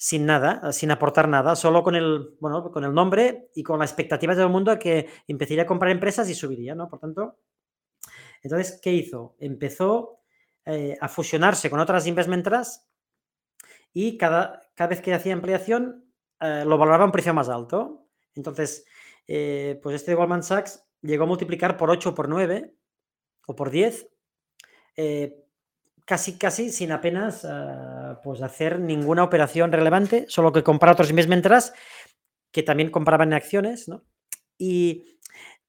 sin 0.02 0.24
nada, 0.24 0.72
sin 0.72 0.90
aportar 0.90 1.28
nada, 1.28 1.54
solo 1.54 1.82
con 1.82 1.94
el, 1.94 2.34
bueno, 2.40 2.70
con 2.72 2.84
el 2.84 2.94
nombre 2.94 3.50
y 3.54 3.62
con 3.62 3.78
las 3.78 3.90
expectativas 3.90 4.34
de 4.34 4.40
todo 4.40 4.46
el 4.46 4.52
mundo 4.52 4.70
de 4.70 4.78
que 4.78 5.08
empezaría 5.28 5.64
a 5.64 5.66
comprar 5.66 5.92
empresas 5.92 6.26
y 6.30 6.34
subiría, 6.34 6.74
¿no? 6.74 6.88
Por 6.88 7.00
tanto, 7.00 7.36
entonces, 8.40 8.80
¿qué 8.82 8.94
hizo? 8.94 9.36
Empezó 9.38 10.20
eh, 10.64 10.96
a 10.98 11.06
fusionarse 11.06 11.68
con 11.68 11.80
otras 11.80 12.06
investment 12.06 12.42
trusts 12.46 12.88
y 13.92 14.16
cada, 14.16 14.70
cada 14.74 14.88
vez 14.88 15.02
que 15.02 15.12
hacía 15.12 15.34
ampliación 15.34 16.10
eh, 16.40 16.64
lo 16.66 16.78
valoraba 16.78 17.02
a 17.02 17.06
un 17.06 17.12
precio 17.12 17.34
más 17.34 17.50
alto. 17.50 18.06
Entonces, 18.34 18.86
eh, 19.26 19.78
pues 19.82 19.96
este 19.96 20.14
Goldman 20.14 20.42
Sachs 20.42 20.82
llegó 21.02 21.24
a 21.24 21.26
multiplicar 21.26 21.76
por 21.76 21.90
8 21.90 22.08
o 22.08 22.14
por 22.14 22.26
9 22.26 22.74
o 23.48 23.54
por 23.54 23.70
10, 23.70 24.08
casi, 26.10 26.36
casi 26.36 26.70
sin 26.70 26.90
apenas 26.90 27.46
pues 28.24 28.42
hacer 28.42 28.80
ninguna 28.80 29.22
operación 29.22 29.70
relevante, 29.70 30.24
solo 30.26 30.50
que 30.52 30.64
comprar 30.64 30.94
otros 30.94 31.08
trusts 31.08 31.72
que 32.50 32.64
también 32.64 32.90
compraban 32.90 33.32
acciones, 33.32 33.86
¿no? 33.86 34.02
Y, 34.58 35.20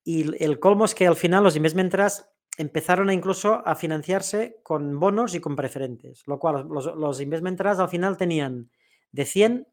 y 0.04 0.44
el 0.44 0.60
colmo 0.60 0.86
es 0.86 0.96
que 0.96 1.06
al 1.06 1.16
final 1.16 1.44
los 1.44 1.54
trusts 1.54 2.28
empezaron 2.58 3.12
incluso 3.12 3.62
a 3.68 3.76
financiarse 3.76 4.60
con 4.64 5.00
bonos 5.00 5.36
y 5.36 5.40
con 5.40 5.56
preferentes, 5.56 6.24
lo 6.26 6.40
cual 6.40 6.68
los, 6.68 6.88
los 6.88 7.18
trusts 7.20 7.80
al 7.80 7.90
final 7.90 8.18
tenían 8.18 8.72
de 9.12 9.26
100, 9.26 9.68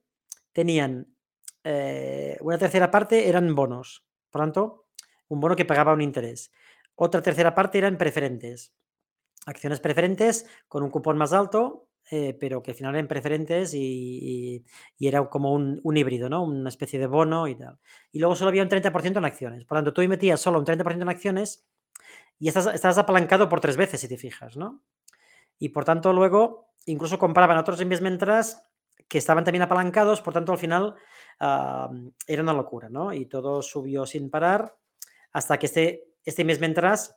tenían 0.52 1.06
eh, 1.64 2.36
una 2.42 2.58
tercera 2.58 2.90
parte 2.90 3.26
eran 3.26 3.54
bonos, 3.54 4.04
por 4.30 4.42
tanto, 4.42 4.88
un 5.28 5.40
bono 5.40 5.56
que 5.56 5.64
pagaba 5.64 5.94
un 5.94 6.02
interés. 6.02 6.52
Otra 6.94 7.22
tercera 7.22 7.54
parte 7.54 7.78
eran 7.78 7.96
preferentes, 7.96 8.74
acciones 9.48 9.80
preferentes 9.80 10.46
con 10.68 10.82
un 10.82 10.90
cupón 10.90 11.16
más 11.18 11.32
alto, 11.32 11.88
eh, 12.10 12.36
pero 12.38 12.62
que 12.62 12.70
al 12.70 12.76
final 12.76 12.94
eran 12.94 13.08
preferentes 13.08 13.74
y, 13.74 14.64
era 14.98 15.28
como 15.28 15.52
un, 15.52 15.80
un, 15.82 15.96
híbrido, 15.96 16.28
¿no? 16.28 16.44
Una 16.44 16.68
especie 16.68 16.98
de 16.98 17.06
bono 17.06 17.48
y 17.48 17.54
tal. 17.54 17.78
Y 18.12 18.18
luego 18.18 18.34
solo 18.34 18.48
había 18.48 18.62
un 18.62 18.68
30% 18.68 19.18
en 19.18 19.24
acciones. 19.24 19.64
Por 19.64 19.76
lo 19.76 19.84
tanto, 19.84 19.92
tú 19.92 20.08
metías 20.08 20.40
solo 20.40 20.58
un 20.58 20.64
30% 20.64 21.02
en 21.02 21.08
acciones 21.08 21.66
y 22.38 22.48
estás, 22.48 22.98
apalancado 22.98 23.48
por 23.48 23.60
tres 23.60 23.76
veces, 23.76 24.00
si 24.00 24.08
te 24.08 24.16
fijas, 24.16 24.56
¿no? 24.56 24.82
Y 25.58 25.70
por 25.70 25.84
tanto, 25.84 26.12
luego 26.12 26.68
incluso 26.86 27.18
compraban 27.18 27.58
otros 27.58 27.80
investment 27.80 28.20
trusts 28.20 28.62
que 29.08 29.18
estaban 29.18 29.44
también 29.44 29.62
apalancados, 29.62 30.20
por 30.20 30.32
tanto, 30.32 30.52
al 30.52 30.58
final 30.58 30.94
era 31.40 32.42
una 32.42 32.52
locura, 32.52 32.88
¿no? 32.88 33.12
Y 33.12 33.26
todo 33.26 33.62
subió 33.62 34.06
sin 34.06 34.30
parar 34.30 34.76
hasta 35.32 35.58
que 35.58 35.66
este, 35.66 36.08
este 36.24 36.42
investment 36.42 36.76
trust, 36.76 37.12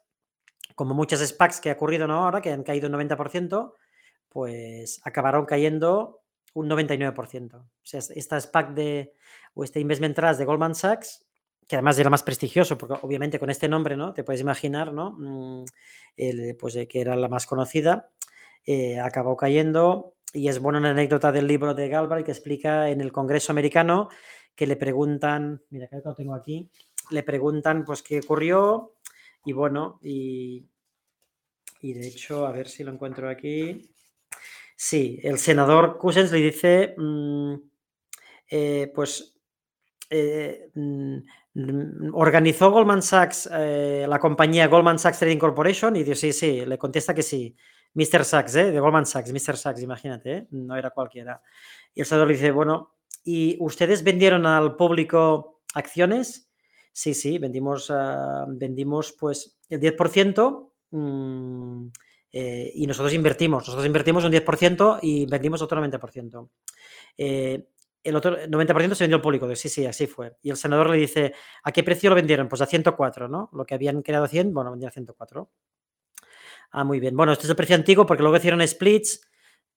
como 0.75 0.93
muchas 0.93 1.19
SPACs 1.19 1.61
que 1.61 1.69
ha 1.69 1.73
ocurrido 1.73 2.07
¿no? 2.07 2.23
ahora, 2.23 2.41
que 2.41 2.51
han 2.51 2.63
caído 2.63 2.87
un 2.87 2.95
90%, 2.95 3.73
pues 4.29 5.01
acabaron 5.03 5.45
cayendo 5.45 6.21
un 6.53 6.69
99%. 6.69 7.55
O 7.55 7.65
sea, 7.83 7.99
esta 8.15 8.39
SPAC 8.39 8.73
de, 8.73 9.13
o 9.53 9.63
este 9.63 9.79
investment 9.79 10.15
trust 10.15 10.39
de 10.39 10.45
Goldman 10.45 10.75
Sachs 10.75 11.25
que 11.71 11.77
además 11.77 11.97
era 11.97 12.09
más 12.09 12.21
prestigioso, 12.21 12.77
porque 12.77 12.99
obviamente 13.01 13.39
con 13.39 13.49
este 13.49 13.69
nombre, 13.69 13.95
¿no? 13.95 14.13
Te 14.13 14.25
puedes 14.25 14.41
imaginar, 14.41 14.91
¿no? 14.91 15.11
Mm, 15.11 15.63
el, 16.17 16.57
pues 16.57 16.77
que 16.89 16.99
era 16.99 17.15
la 17.15 17.29
más 17.29 17.45
conocida, 17.45 18.09
eh, 18.65 18.99
acabó 18.99 19.37
cayendo 19.37 20.15
y 20.33 20.49
es 20.49 20.59
buena 20.59 20.79
una 20.79 20.89
anécdota 20.89 21.31
del 21.31 21.47
libro 21.47 21.73
de 21.73 21.87
Galbraith 21.87 22.25
que 22.25 22.33
explica 22.33 22.89
en 22.89 22.99
el 22.99 23.13
Congreso 23.13 23.53
americano 23.53 24.09
que 24.53 24.67
le 24.67 24.75
preguntan, 24.75 25.61
mira, 25.69 25.87
que 25.87 26.01
lo 26.03 26.13
tengo 26.13 26.35
aquí, 26.35 26.69
le 27.09 27.23
preguntan 27.23 27.85
pues 27.85 28.03
qué 28.03 28.19
ocurrió 28.19 28.95
y 29.45 29.53
bueno, 29.53 29.99
y, 30.01 30.65
y 31.81 31.93
de 31.93 32.07
hecho, 32.07 32.45
a 32.45 32.51
ver 32.51 32.67
si 32.67 32.83
lo 32.83 32.91
encuentro 32.91 33.29
aquí. 33.29 33.89
Sí, 34.75 35.19
el 35.23 35.37
senador 35.37 35.97
Cousins 35.97 36.31
le 36.31 36.39
dice, 36.39 36.95
mm, 36.97 37.53
eh, 38.49 38.91
pues 38.93 39.35
eh, 40.09 40.69
mm, 40.73 41.17
Mm, 41.53 42.13
organizó 42.13 42.71
Goldman 42.71 43.01
Sachs, 43.01 43.49
eh, 43.51 44.05
la 44.07 44.19
compañía 44.19 44.67
Goldman 44.67 44.99
Sachs 44.99 45.19
Trading 45.19 45.37
Corporation, 45.37 45.95
y 45.95 46.03
dice, 46.03 46.15
sí, 46.15 46.33
sí, 46.33 46.65
le 46.65 46.77
contesta 46.77 47.13
que 47.13 47.23
sí. 47.23 47.55
Mr. 47.93 48.23
Sachs, 48.23 48.53
de 48.53 48.79
Goldman 48.79 49.05
Sachs, 49.05 49.33
Mr. 49.33 49.57
Sachs, 49.57 49.81
imagínate, 49.81 50.47
no 50.51 50.77
era 50.77 50.91
cualquiera. 50.91 51.41
Y 51.93 52.01
el 52.01 52.05
senador 52.05 52.29
le 52.29 52.35
dice, 52.35 52.51
bueno, 52.51 52.95
¿y 53.25 53.57
ustedes 53.59 54.03
vendieron 54.03 54.45
al 54.45 54.77
público 54.77 55.61
acciones? 55.73 56.49
Sí, 56.93 57.13
sí, 57.13 57.37
vendimos, 57.37 57.89
uh, 57.89 58.45
vendimos 58.47 59.13
pues 59.13 59.57
el 59.69 59.79
10% 59.79 60.71
mmm, 60.91 61.87
eh, 62.31 62.71
y 62.75 62.87
nosotros 62.87 63.13
invertimos. 63.13 63.63
Nosotros 63.63 63.85
invertimos 63.85 64.23
un 64.23 64.31
10% 64.31 64.99
y 65.01 65.25
vendimos 65.25 65.61
otro 65.61 65.81
90%. 65.81 66.49
Eh, 67.17 67.67
el 68.03 68.15
otro 68.15 68.37
90% 68.47 68.95
se 68.95 69.03
vendió 69.03 69.17
al 69.17 69.21
público. 69.21 69.53
Sí, 69.55 69.69
sí, 69.69 69.85
así 69.85 70.07
fue. 70.07 70.37
Y 70.41 70.49
el 70.49 70.57
senador 70.57 70.89
le 70.89 70.97
dice, 70.97 71.33
¿a 71.63 71.71
qué 71.71 71.83
precio 71.83 72.09
lo 72.09 72.15
vendieron? 72.15 72.47
Pues 72.47 72.61
a 72.61 72.65
104, 72.65 73.27
¿no? 73.27 73.49
Lo 73.53 73.65
que 73.65 73.75
habían 73.75 74.01
creado 74.01 74.25
a 74.25 74.27
100, 74.27 74.53
bueno, 74.53 74.71
vendían 74.71 74.89
a 74.89 74.93
104. 74.93 75.49
Ah, 76.71 76.83
muy 76.83 76.99
bien. 76.99 77.15
Bueno, 77.15 77.33
este 77.33 77.45
es 77.45 77.49
el 77.49 77.55
precio 77.55 77.75
antiguo 77.75 78.05
porque 78.05 78.23
luego 78.23 78.37
hicieron 78.37 78.65
splits, 78.67 79.21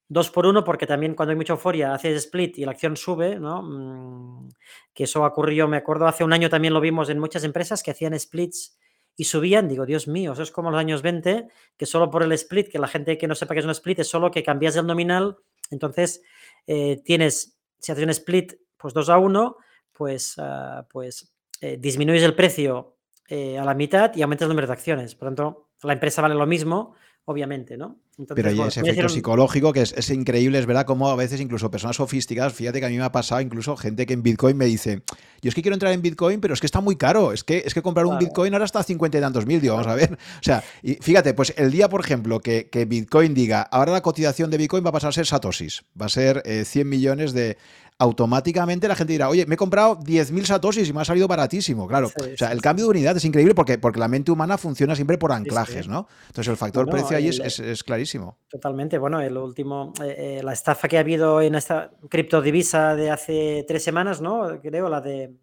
dos 0.09 0.31
por 0.31 0.47
uno, 0.47 0.65
porque 0.65 0.87
también 0.87 1.15
cuando 1.15 1.31
hay 1.31 1.37
mucha 1.37 1.55
euforia 1.55 1.95
haces 1.95 2.17
split 2.25 2.59
y 2.59 2.65
la 2.65 2.73
acción 2.73 2.97
sube, 2.97 3.39
¿no? 3.39 3.63
Mm, 3.63 4.49
que 4.93 5.05
eso 5.05 5.25
ocurrió, 5.25 5.67
me 5.69 5.77
acuerdo, 5.77 6.07
hace 6.07 6.25
un 6.25 6.33
año 6.33 6.49
también 6.51 6.75
lo 6.75 6.81
vimos 6.81 7.09
en 7.09 7.19
muchas 7.19 7.45
empresas 7.45 7.83
que 7.83 7.91
hacían 7.91 8.19
splits 8.19 8.79
y 9.17 9.25
subían. 9.25 9.69
Digo, 9.69 9.87
Dios 9.87 10.09
mío, 10.09 10.33
eso 10.33 10.43
es 10.43 10.51
como 10.51 10.71
los 10.71 10.81
años 10.81 11.03
20, 11.03 11.49
que 11.77 11.87
solo 11.87 12.11
por 12.11 12.23
el 12.23 12.33
split, 12.33 12.69
que 12.69 12.79
la 12.79 12.89
gente 12.89 13.17
que 13.19 13.27
no 13.27 13.35
sepa 13.35 13.55
que 13.55 13.61
es 13.61 13.67
un 13.67 13.71
split 13.71 14.01
es 14.01 14.09
solo 14.09 14.31
que 14.31 14.43
cambias 14.43 14.77
el 14.77 14.87
nominal, 14.87 15.37
entonces 15.71 16.23
eh, 16.67 17.01
tienes 17.05 17.59
si 17.85 17.93
haces 17.93 18.05
un 18.05 18.11
split 18.11 18.55
pues 18.79 18.95
2 18.95 19.09
a 19.11 19.19
1, 19.19 19.57
pues, 19.93 20.37
uh, 20.39 20.85
pues 20.89 21.35
eh, 21.61 21.77
disminuyes 21.79 22.23
el 22.23 22.35
precio 22.35 22.97
eh, 23.29 23.59
a 23.59 23.65
la 23.65 23.75
mitad 23.75 24.15
y 24.15 24.23
aumentas 24.23 24.47
el 24.47 24.51
número 24.51 24.67
de 24.67 24.73
acciones. 24.73 25.15
Por 25.15 25.29
tanto, 25.29 25.69
la 25.83 25.93
empresa 25.93 26.23
vale 26.23 26.35
lo 26.35 26.47
mismo, 26.47 26.95
obviamente, 27.27 27.77
¿no? 27.77 27.97
Pero 28.35 28.49
hay 28.49 28.61
ese 28.61 28.81
efecto 28.81 29.09
psicológico 29.09 29.73
que 29.73 29.81
es, 29.81 30.11
increíble, 30.11 30.59
es 30.59 30.67
verdad, 30.67 30.87
como 30.87 31.09
a 31.09 31.17
veces 31.17 31.41
incluso 31.41 31.71
personas 31.71 31.97
sofisticadas, 31.97 32.53
fíjate 32.53 32.79
que 32.79 32.87
a 32.87 32.89
mí 32.89 32.97
me 32.97 33.03
ha 33.03 33.11
pasado 33.11 33.41
incluso 33.41 33.77
gente 33.77 34.07
que 34.07 34.13
en 34.13 34.23
Bitcoin 34.23 34.57
me 34.57 34.67
dice, 34.67 35.03
yo 35.43 35.49
es 35.49 35.55
que 35.55 35.63
quiero 35.63 35.75
entrar 35.75 35.93
en 35.93 36.01
Bitcoin, 36.01 36.41
pero 36.41 36.55
es 36.55 36.61
que 36.61 36.67
está 36.67 36.81
muy 36.81 36.97
caro, 36.97 37.33
es 37.33 37.43
que, 37.43 37.63
es 37.67 37.75
que 37.75 37.83
comprar 37.83 38.07
un 38.07 38.19
Bitcoin 38.19 38.53
ahora 38.53 38.67
está 38.67 38.81
a 38.81 38.83
50 38.85 39.19
y 39.19 39.21
tantos 39.21 39.47
mil, 39.47 39.61
digo, 39.61 39.75
vamos 39.75 39.91
a 39.91 39.97
ver. 39.97 40.13
O 40.13 40.43
sea, 40.43 40.63
y 40.83 40.95
fíjate, 40.95 41.35
pues 41.35 41.55
el 41.57 41.73
día, 41.73 41.89
por 41.89 42.01
ejemplo, 42.01 42.41
que, 42.41 42.87
Bitcoin 42.89 43.35
diga, 43.35 43.63
ahora 43.63 43.93
la 43.93 44.03
cotización 44.03 44.51
de 44.51 44.59
Bitcoin 44.59 44.85
va 44.85 44.91
a 44.91 44.93
pasar 44.93 45.09
a 45.09 45.13
ser 45.13 45.27
satosis, 45.27 45.85
va 46.01 46.07
a 46.07 46.11
ser 46.11 46.43
100 46.45 46.87
eh, 46.87 46.89
millones 46.89 47.33
de, 47.33 47.57
automáticamente 47.99 48.89
la 48.89 48.97
gente 48.97 49.13
dirá, 49.13 49.29
oye, 49.29 49.47
me 49.47 49.55
he 49.55 49.59
comprado 49.59 49.99
10.000 50.01 50.45
satoshis 50.45 50.89
y 50.89 50.93
me 50.93 51.01
ha 51.01 51.05
salido 51.05 51.29
baratísimo. 51.29 51.87
Claro, 51.87 52.09
o 52.09 52.37
sea, 52.37 52.51
el 52.51 52.61
cambio 52.61 52.87
de 52.87 52.91
unidad 52.91 53.17
es 53.17 53.25
increíble 53.25 53.55
porque, 53.55 53.79
porque 53.79 54.01
la 54.01 54.09
mente 54.09 54.33
humana 54.33 54.59
funciona 54.59 54.95
siempre 54.95 55.17
por 55.17 55.33
anclajes, 55.33 55.87
¿no? 55.87 56.09
Entonces 56.27 56.49
el 56.49 56.57
factor 56.57 56.89
precio 56.89 57.17
ahí 57.17 57.29
es, 57.29 57.85
clarísimo. 57.85 58.39
Totalmente. 58.49 58.99
Bueno, 58.99 59.21
el 59.21 59.37
último, 59.37 59.93
eh, 60.03 60.39
eh, 60.39 60.41
la 60.43 60.53
estafa 60.53 60.89
que 60.89 60.97
ha 60.97 61.01
habido 61.01 61.41
en 61.41 61.55
esta 61.55 61.93
criptodivisa 62.09 62.97
de 62.97 63.11
hace 63.11 63.65
tres 63.67 63.85
semanas, 63.85 64.21
¿no? 64.21 64.61
Creo, 64.61 64.89
la 64.89 65.01
de 65.01 65.35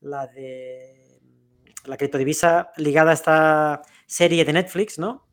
la 0.00 0.26
de 0.26 1.20
la 1.84 1.96
criptodivisa 1.96 2.70
ligada 2.76 3.12
a 3.12 3.14
esta 3.14 3.82
serie 4.06 4.44
de 4.44 4.52
Netflix, 4.52 4.98
¿no? 4.98 5.26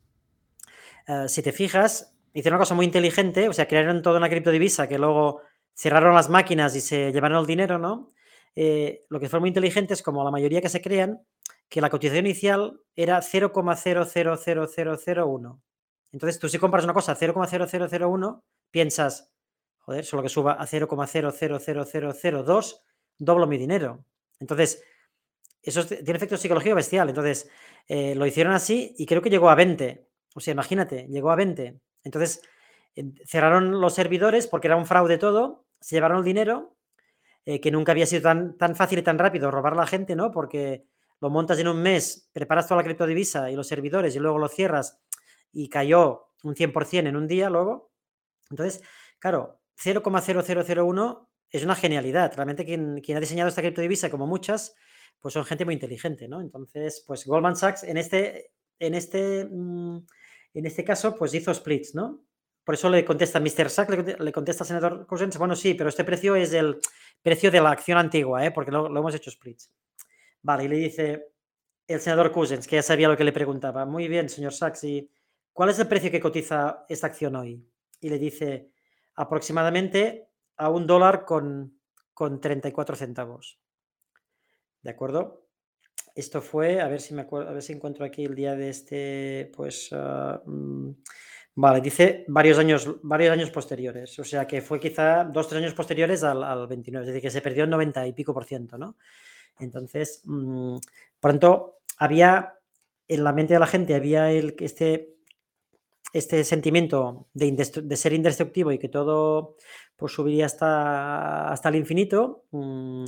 Eh, 1.06 1.28
si 1.28 1.42
te 1.42 1.52
fijas, 1.52 2.14
hicieron 2.32 2.56
una 2.56 2.62
cosa 2.62 2.74
muy 2.74 2.86
inteligente, 2.86 3.48
o 3.48 3.52
sea, 3.52 3.66
crearon 3.66 4.02
toda 4.02 4.18
una 4.18 4.28
criptodivisa 4.28 4.88
que 4.88 4.98
luego 4.98 5.42
cerraron 5.74 6.14
las 6.14 6.30
máquinas 6.30 6.74
y 6.76 6.80
se 6.80 7.12
llevaron 7.12 7.38
el 7.38 7.46
dinero, 7.46 7.78
¿no? 7.78 8.12
Eh, 8.56 9.04
lo 9.08 9.18
que 9.18 9.28
fue 9.28 9.40
muy 9.40 9.48
inteligente 9.48 9.94
es 9.94 10.02
como 10.02 10.22
la 10.24 10.30
mayoría 10.30 10.60
que 10.60 10.68
se 10.68 10.80
crean, 10.80 11.20
que 11.68 11.80
la 11.80 11.90
cotización 11.90 12.26
inicial 12.26 12.80
era 12.94 13.20
0,000001. 13.20 15.60
Entonces, 16.12 16.38
tú 16.38 16.48
si 16.48 16.58
compras 16.58 16.84
una 16.84 16.94
cosa 16.94 17.10
a 17.12 17.16
0,0001, 17.16 18.44
piensas, 18.70 19.32
joder, 19.78 20.04
solo 20.04 20.22
que 20.22 20.28
suba 20.28 20.52
a 20.52 20.64
0,000002, 20.66 22.82
doblo 23.18 23.48
mi 23.48 23.58
dinero. 23.58 24.04
Entonces, 24.38 24.82
eso 25.62 25.84
tiene 25.86 26.16
efecto 26.16 26.36
psicológico 26.36 26.74
bestial. 26.76 27.08
Entonces, 27.08 27.50
eh, 27.88 28.14
lo 28.14 28.26
hicieron 28.26 28.52
así 28.52 28.94
y 28.98 29.06
creo 29.06 29.22
que 29.22 29.30
llegó 29.30 29.48
a 29.50 29.54
20. 29.54 30.06
O 30.34 30.40
sea, 30.40 30.52
imagínate, 30.52 31.06
llegó 31.08 31.30
a 31.30 31.36
20. 31.36 31.80
Entonces, 32.04 32.42
cerraron 33.26 33.80
los 33.80 33.94
servidores 33.94 34.46
porque 34.46 34.68
era 34.68 34.76
un 34.76 34.86
fraude 34.86 35.18
todo, 35.18 35.63
se 35.84 35.96
llevaron 35.96 36.16
el 36.16 36.24
dinero, 36.24 36.78
eh, 37.44 37.60
que 37.60 37.70
nunca 37.70 37.92
había 37.92 38.06
sido 38.06 38.22
tan, 38.22 38.56
tan 38.56 38.74
fácil 38.74 39.00
y 39.00 39.02
tan 39.02 39.18
rápido 39.18 39.50
robar 39.50 39.74
a 39.74 39.76
la 39.76 39.86
gente, 39.86 40.16
¿no? 40.16 40.30
Porque 40.30 40.86
lo 41.20 41.28
montas 41.28 41.58
en 41.58 41.68
un 41.68 41.82
mes, 41.82 42.30
preparas 42.32 42.66
toda 42.66 42.80
la 42.80 42.84
criptodivisa 42.84 43.50
y 43.50 43.54
los 43.54 43.68
servidores 43.68 44.16
y 44.16 44.18
luego 44.18 44.38
lo 44.38 44.48
cierras 44.48 45.02
y 45.52 45.68
cayó 45.68 46.28
un 46.42 46.54
100% 46.54 47.06
en 47.06 47.16
un 47.16 47.28
día 47.28 47.50
luego. 47.50 47.92
Entonces, 48.48 48.82
claro, 49.18 49.60
0,0001 49.76 51.28
es 51.50 51.62
una 51.62 51.74
genialidad. 51.74 52.32
Realmente 52.34 52.64
quien, 52.64 53.02
quien 53.02 53.18
ha 53.18 53.20
diseñado 53.20 53.50
esta 53.50 53.60
criptodivisa, 53.60 54.10
como 54.10 54.26
muchas, 54.26 54.74
pues 55.20 55.34
son 55.34 55.44
gente 55.44 55.66
muy 55.66 55.74
inteligente, 55.74 56.28
¿no? 56.28 56.40
Entonces, 56.40 57.04
pues 57.06 57.26
Goldman 57.26 57.56
Sachs 57.56 57.82
en 57.82 57.98
este, 57.98 58.52
en 58.78 58.94
este, 58.94 59.44
mm, 59.44 59.98
en 60.54 60.66
este 60.66 60.82
caso, 60.82 61.14
pues 61.14 61.34
hizo 61.34 61.52
splits, 61.52 61.94
¿no? 61.94 62.24
Por 62.64 62.74
eso 62.74 62.88
le 62.88 63.04
contesta 63.04 63.40
Mr. 63.40 63.68
Sachs, 63.68 64.18
le, 64.18 64.32
contesta 64.32 64.64
al 64.64 64.68
senador 64.68 65.06
Cousins, 65.06 65.36
bueno, 65.36 65.54
sí, 65.54 65.74
pero 65.74 65.90
este 65.90 66.02
precio 66.02 66.34
es 66.34 66.52
el 66.54 66.78
precio 67.22 67.50
de 67.50 67.60
la 67.60 67.70
acción 67.70 67.98
antigua, 67.98 68.44
¿eh? 68.44 68.50
porque 68.50 68.70
lo, 68.70 68.86
hemos 68.86 69.14
hecho 69.14 69.30
splits. 69.30 69.70
Vale, 70.42 70.64
y 70.64 70.68
le 70.68 70.76
dice 70.76 71.28
el 71.86 72.00
senador 72.00 72.32
Cousins, 72.32 72.66
que 72.66 72.76
ya 72.76 72.82
sabía 72.82 73.08
lo 73.08 73.16
que 73.16 73.24
le 73.24 73.32
preguntaba. 73.32 73.84
Muy 73.84 74.08
bien, 74.08 74.30
señor 74.30 74.54
Sachs, 74.54 74.84
¿y 74.84 75.10
cuál 75.52 75.68
es 75.70 75.78
el 75.78 75.88
precio 75.88 76.10
que 76.10 76.20
cotiza 76.20 76.86
esta 76.88 77.06
acción 77.06 77.36
hoy? 77.36 77.62
Y 78.00 78.08
le 78.08 78.18
dice 78.18 78.70
aproximadamente 79.14 80.30
a 80.56 80.70
un 80.70 80.86
dólar 80.86 81.26
con, 81.26 81.78
con 82.14 82.40
34 82.40 82.96
centavos. 82.96 83.60
¿De 84.80 84.90
acuerdo? 84.90 85.48
Esto 86.14 86.40
fue, 86.40 86.80
a 86.80 86.88
ver 86.88 87.00
si 87.00 87.12
me 87.12 87.22
acuerdo, 87.22 87.50
a 87.50 87.52
ver 87.52 87.62
si 87.62 87.72
encuentro 87.72 88.04
aquí 88.04 88.24
el 88.24 88.34
día 88.34 88.54
de 88.54 88.68
este, 88.70 89.50
pues, 89.54 89.88
ah, 89.92 90.40
mm, 90.46 90.90
vale, 91.54 91.80
dice 91.80 92.24
varios 92.28 92.58
años, 92.58 92.88
varios 93.02 93.32
años 93.32 93.50
posteriores, 93.50 94.18
o 94.18 94.24
sea 94.24 94.46
que 94.46 94.62
fue 94.62 94.80
quizá 94.80 95.24
dos, 95.24 95.48
tres 95.48 95.62
años 95.62 95.74
posteriores 95.74 96.22
al, 96.24 96.42
al 96.42 96.66
29, 96.66 97.04
es 97.04 97.08
decir, 97.08 97.22
que 97.22 97.30
se 97.30 97.40
perdió 97.40 97.64
el 97.64 97.70
90 97.70 98.06
y 98.06 98.12
pico 98.12 98.34
por 98.34 98.44
ciento, 98.44 98.78
¿no? 98.78 98.96
Entonces, 99.58 100.22
mm, 100.24 100.76
pronto 101.20 101.78
había, 101.98 102.54
en 103.08 103.24
la 103.24 103.32
mente 103.32 103.54
de 103.54 103.60
la 103.60 103.66
gente 103.66 103.94
había 103.94 104.30
el, 104.32 104.54
este, 104.58 105.14
este 106.12 106.44
sentimiento 106.44 107.28
de, 107.34 107.96
ser 107.96 108.12
indestructivo 108.12 108.72
y 108.72 108.78
que 108.78 108.88
todo 108.88 109.56
pues, 109.96 110.12
subiría 110.12 110.46
hasta, 110.46 111.50
hasta 111.50 111.68
el 111.68 111.76
infinito. 111.76 112.44
Mm, 112.50 113.04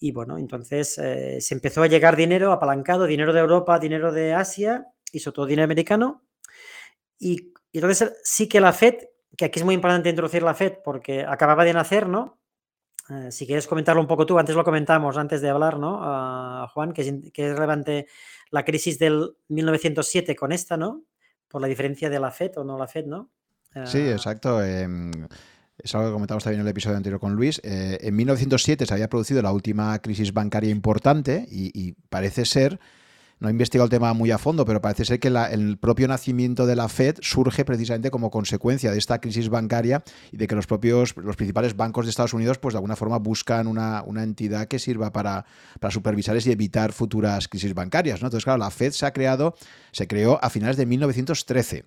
y 0.00 0.12
bueno, 0.12 0.38
entonces 0.38 0.98
eh, 0.98 1.40
se 1.40 1.54
empezó 1.54 1.82
a 1.82 1.86
llegar 1.86 2.16
dinero 2.16 2.52
apalancado, 2.52 3.06
dinero 3.06 3.32
de 3.32 3.40
Europa, 3.40 3.78
dinero 3.78 4.12
de 4.12 4.34
Asia 4.34 4.86
y 5.12 5.20
sobre 5.20 5.34
todo 5.34 5.46
dinero 5.46 5.64
americano. 5.64 6.22
Entonces 7.78 8.12
sí 8.22 8.48
que 8.48 8.60
la 8.60 8.72
FED, 8.72 8.94
que 9.36 9.46
aquí 9.46 9.58
es 9.58 9.64
muy 9.64 9.74
importante 9.74 10.08
introducir 10.08 10.42
la 10.42 10.54
FED 10.54 10.78
porque 10.84 11.24
acababa 11.24 11.64
de 11.64 11.72
nacer, 11.72 12.08
¿no? 12.08 12.38
Eh, 13.10 13.30
si 13.30 13.46
quieres 13.46 13.66
comentarlo 13.66 14.00
un 14.00 14.06
poco 14.06 14.24
tú, 14.24 14.38
antes 14.38 14.56
lo 14.56 14.64
comentamos, 14.64 15.16
antes 15.16 15.42
de 15.42 15.50
hablar, 15.50 15.78
¿no? 15.78 16.68
Juan, 16.68 16.92
que 16.92 17.02
es, 17.02 17.54
relevante 17.54 18.06
la 18.50 18.64
crisis 18.64 18.98
del 18.98 19.36
1907 19.48 20.34
con 20.34 20.52
esta, 20.52 20.76
¿no? 20.76 21.04
Por 21.48 21.60
la 21.60 21.68
diferencia 21.68 22.08
de 22.08 22.18
la 22.18 22.30
FED 22.30 22.58
o 22.58 22.64
no 22.64 22.78
la 22.78 22.86
FED, 22.86 23.06
¿no? 23.06 23.30
Sí, 23.84 23.98
eh, 23.98 24.12
exacto. 24.12 24.62
Em, 24.62 25.10
es 25.76 25.94
algo 25.94 26.08
que 26.08 26.12
comentamos 26.12 26.44
también 26.44 26.60
en 26.60 26.66
el 26.66 26.70
episodio 26.70 26.96
anterior 26.96 27.20
con 27.20 27.34
Luis. 27.34 27.60
Eh, 27.64 27.98
en 28.00 28.16
1907 28.16 28.86
se 28.86 28.94
había 28.94 29.08
producido 29.08 29.42
la 29.42 29.52
última 29.52 29.98
crisis 29.98 30.32
bancaria 30.32 30.70
importante 30.70 31.46
y, 31.50 31.92
parece 32.08 32.44
ser, 32.46 32.80
no 33.44 33.50
he 33.50 33.52
investigado 33.52 33.84
el 33.84 33.90
tema 33.90 34.12
muy 34.14 34.30
a 34.30 34.38
fondo, 34.38 34.64
pero 34.64 34.80
parece 34.80 35.04
ser 35.04 35.20
que 35.20 35.28
el 35.28 35.76
propio 35.78 36.08
nacimiento 36.08 36.66
de 36.66 36.76
la 36.76 36.88
Fed 36.88 37.18
surge 37.20 37.64
precisamente 37.64 38.10
como 38.10 38.30
consecuencia 38.30 38.90
de 38.90 38.98
esta 38.98 39.20
crisis 39.20 39.50
bancaria 39.50 40.02
y 40.32 40.38
de 40.38 40.46
que 40.46 40.54
los 40.54 40.66
propios, 40.66 41.14
los 41.16 41.36
principales 41.36 41.76
bancos 41.76 42.06
de 42.06 42.10
Estados 42.10 42.32
Unidos, 42.32 42.58
pues 42.58 42.72
de 42.72 42.78
alguna 42.78 42.96
forma 42.96 43.18
buscan 43.18 43.66
una, 43.66 44.02
entidad 44.16 44.66
que 44.66 44.78
sirva 44.78 45.12
para, 45.12 45.44
para 45.78 45.92
supervisar 45.92 46.34
y 46.34 46.50
evitar 46.50 46.92
futuras 46.92 47.46
crisis 47.46 47.74
bancarias. 47.74 48.22
¿no? 48.22 48.28
Entonces, 48.28 48.44
claro, 48.44 48.58
la 48.58 48.70
Fed 48.70 48.92
se 48.92 49.04
ha 49.04 49.12
creado, 49.12 49.54
se 49.92 50.08
creó 50.08 50.38
a 50.42 50.48
finales 50.48 50.76
de 50.78 50.86
1913. 50.86 51.84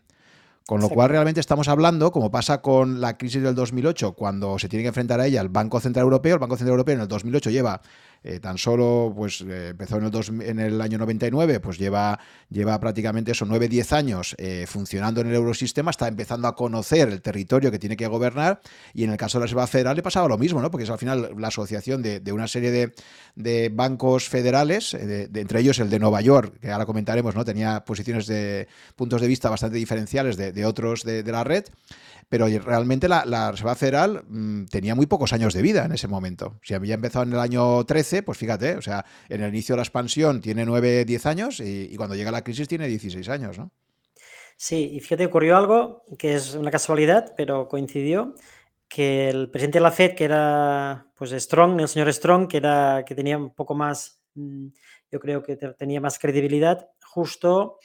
Con 0.68 0.82
lo 0.82 0.90
cual 0.90 1.10
realmente 1.10 1.40
estamos 1.40 1.70
hablando, 1.70 2.12
como 2.12 2.30
pasa 2.30 2.62
con 2.62 3.00
la 3.00 3.18
crisis 3.18 3.42
del 3.42 3.56
2008, 3.56 4.12
cuando 4.12 4.60
se 4.60 4.68
tiene 4.68 4.84
que 4.84 4.90
enfrentar 4.90 5.22
a 5.22 5.26
ella 5.26 5.40
el 5.40 5.48
Banco 5.48 5.80
Central 5.80 6.04
Europeo, 6.04 6.34
el 6.34 6.40
Banco 6.40 6.58
Central 6.58 6.74
Europeo 6.74 6.96
en 6.96 7.02
el 7.02 7.08
2008 7.08 7.50
lleva 7.52 7.82
eh, 8.24 8.40
tan 8.40 8.58
solo, 8.58 9.14
pues 9.16 9.42
eh, 9.42 9.70
empezó 9.70 9.98
en 9.98 10.06
el, 10.06 10.42
en 10.42 10.60
el, 10.60 10.82
año 10.82 10.98
99, 10.98 11.60
pues 11.60 11.78
lleva, 11.78 12.20
lleva 12.50 12.80
prácticamente 12.80 13.32
eso, 13.32 13.46
9-10 13.46 13.94
años 13.94 14.36
eh, 14.38 14.66
funcionando 14.68 15.22
en 15.22 15.28
el 15.28 15.36
eurosistema, 15.36 15.92
está 15.92 16.08
empezando 16.08 16.48
a 16.48 16.56
conocer 16.56 17.10
el 17.10 17.22
territorio 17.22 17.72
que 17.72 17.80
tiene 17.80 17.96
que 17.96 18.08
gobernar 18.08 18.60
y 18.94 19.04
en 19.04 19.12
el 19.12 19.18
caso 19.18 19.38
de 19.38 19.42
la 19.42 19.46
Reserva 19.46 19.68
Federal 19.68 19.96
le 19.96 20.04
pasaba 20.04 20.28
lo 20.28 20.38
mismo, 20.38 20.62
¿no? 20.62 20.72
porque 20.72 20.84
es 20.84 20.90
al 20.90 20.98
final 20.98 21.36
la 21.38 21.48
asociación 21.50 22.02
de, 22.02 22.32
una 22.32 22.48
serie 22.48 22.72
de, 22.72 22.94
de, 23.36 23.70
bancos 23.70 24.28
federales, 24.28 24.92
de, 24.92 25.30
entre 25.34 25.60
ellos 25.60 25.80
el 25.80 25.90
de 25.90 26.00
Nueva 26.00 26.22
York, 26.22 26.60
que 26.60 26.72
ahora 26.72 26.86
comentaremos, 26.86 27.36
¿no? 27.36 27.46
tenía 27.46 27.86
posiciones 27.86 28.28
de 28.28 28.68
puntos 28.96 29.22
de 29.22 29.28
vista 29.28 29.50
bastante 29.50 29.78
diferenciales 29.78 30.38
de, 30.38 30.66
otros 30.66 31.04
de, 31.04 31.24
la 31.24 31.44
red 31.44 31.66
pero 32.30 32.48
realmente 32.48 33.08
la, 33.08 33.52
Reserva 33.52 33.76
Federal 33.76 34.24
mm, 34.28 34.66
tenía 34.66 34.96
muy 34.96 35.06
pocos 35.06 35.32
años 35.32 35.54
de 35.54 35.62
vida 35.62 35.86
en 35.86 35.94
ese 35.94 36.08
momento. 36.10 36.60
Si 36.62 36.74
había 36.74 36.96
empezado 36.96 37.24
en 37.24 37.32
el 37.32 37.40
año 37.40 37.86
13, 37.86 38.07
pues 38.26 38.38
fíjate, 38.38 38.76
o 38.76 38.82
sea, 38.82 39.06
en 39.30 39.42
el 39.42 39.50
inicio 39.50 39.74
de 39.74 39.78
la 39.78 39.84
expansión 39.84 40.42
tiene 40.42 40.66
9, 40.66 41.06
10 41.06 41.26
años 41.26 41.60
y, 41.60 41.96
cuando 41.96 42.16
llega 42.16 42.32
la 42.32 42.44
crisis 42.44 42.68
tiene 42.68 42.88
16 42.88 43.28
años, 43.30 43.58
¿no? 43.58 43.72
Sí, 44.56 44.92
y 44.94 45.00
fíjate, 45.00 45.26
ocurrió 45.26 45.56
algo 45.56 46.04
que 46.18 46.34
es 46.36 46.56
una 46.56 46.72
casualidad, 46.72 47.34
pero 47.38 47.68
coincidió 47.68 48.34
que 48.88 49.30
el 49.30 49.52
presidente 49.52 49.78
de 49.78 49.84
la 49.84 49.92
Fed, 49.92 50.16
que 50.16 50.24
era 50.24 51.08
pues 51.16 51.32
Strong, 51.32 51.80
el 51.80 51.88
señor 51.88 52.12
Strong, 52.12 52.48
que 52.48 52.58
era 52.58 53.04
que 53.06 53.14
tenía 53.14 53.38
un 53.38 53.54
poco 53.54 53.76
más, 53.76 54.20
mm, 54.36 54.68
yo 55.12 55.20
creo 55.20 55.44
que 55.44 55.56
tenía 55.56 56.02
más 56.02 56.18
credibilidad, 56.18 56.90
justo 57.04 57.78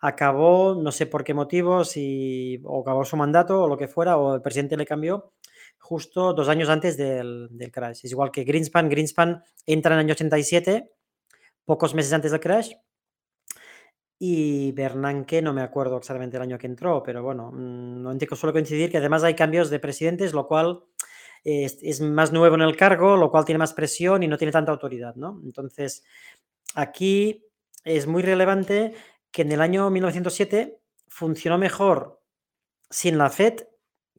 acabó, 0.00 0.74
no 0.74 0.92
sé 0.92 1.06
por 1.06 1.24
qué 1.24 1.34
motivos, 1.34 1.96
y, 1.96 2.60
o 2.64 2.80
acabó 2.80 3.04
su 3.04 3.16
mandato 3.16 3.62
o 3.62 3.68
lo 3.68 3.76
que 3.76 3.86
fuera, 3.88 4.16
o 4.16 4.34
el 4.34 4.42
presidente 4.42 4.76
le 4.76 4.86
cambió 4.86 5.32
justo 5.90 6.32
dos 6.34 6.48
años 6.48 6.68
antes 6.68 6.96
del, 6.96 7.50
crash. 7.72 8.04
Es 8.04 8.12
igual 8.12 8.30
que 8.30 8.44
Greenspan. 8.44 8.88
Greenspan 8.88 9.42
entra 9.66 9.92
en 9.92 9.98
el 9.98 10.04
año 10.06 10.12
87, 10.12 10.88
pocos 11.64 11.96
meses 11.96 12.12
antes 12.12 12.30
del 12.30 12.38
crash. 12.38 12.74
Y 14.16 14.70
Bernanke, 14.70 15.42
no 15.42 15.52
me 15.52 15.62
acuerdo 15.62 15.96
exactamente 15.96 16.36
el 16.36 16.44
año 16.44 16.58
que 16.58 16.68
entró, 16.68 17.02
pero 17.02 17.24
bueno, 17.24 17.50
mm, 17.50 18.02
no 18.02 18.12
entiendo, 18.12 18.36
suele 18.36 18.52
coincidir 18.52 18.88
que 18.88 18.98
además 18.98 19.24
hay 19.24 19.34
cambios 19.34 19.68
de 19.68 19.80
presidentes, 19.80 20.32
lo 20.32 20.46
cual 20.46 20.84
es, 21.42 21.78
es, 21.82 22.00
más 22.00 22.32
nuevo 22.32 22.54
en 22.54 22.62
el 22.62 22.76
cargo, 22.76 23.16
lo 23.16 23.28
cual 23.28 23.44
tiene 23.44 23.58
más 23.58 23.72
presión 23.72 24.22
y 24.22 24.28
no 24.28 24.38
tiene 24.38 24.52
tanta 24.52 24.70
autoridad, 24.70 25.16
¿no? 25.16 25.40
Entonces, 25.42 26.04
aquí 26.76 27.48
es 27.82 28.06
muy 28.06 28.22
relevante 28.22 28.94
que 29.32 29.42
en 29.42 29.50
el 29.50 29.60
año 29.60 29.90
1907 29.90 30.78
funcionó 31.08 31.58
mejor 31.58 32.22
sin 32.90 33.18
la 33.18 33.28
FED 33.28 33.69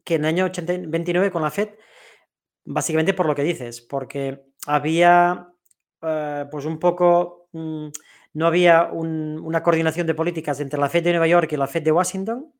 que 0.04 0.16
en 0.16 0.24
el 0.24 0.40
año 0.40 0.50
29 0.88 1.30
con 1.30 1.42
la 1.42 1.50
FED, 1.50 1.70
básicamente 2.64 3.14
por 3.14 3.26
lo 3.26 3.34
que 3.34 3.42
dices, 3.42 3.80
porque 3.80 4.46
había 4.66 5.48
eh, 6.02 6.46
pues 6.50 6.64
un 6.64 6.78
poco, 6.78 7.48
mm, 7.52 7.88
no 8.34 8.46
había 8.46 8.90
una 8.92 9.62
coordinación 9.62 10.06
de 10.06 10.14
políticas 10.14 10.60
entre 10.60 10.80
la 10.80 10.88
FED 10.88 11.04
de 11.04 11.10
Nueva 11.10 11.26
York 11.26 11.52
y 11.52 11.56
la 11.56 11.66
FED 11.66 11.82
de 11.82 11.92
Washington. 11.92 12.52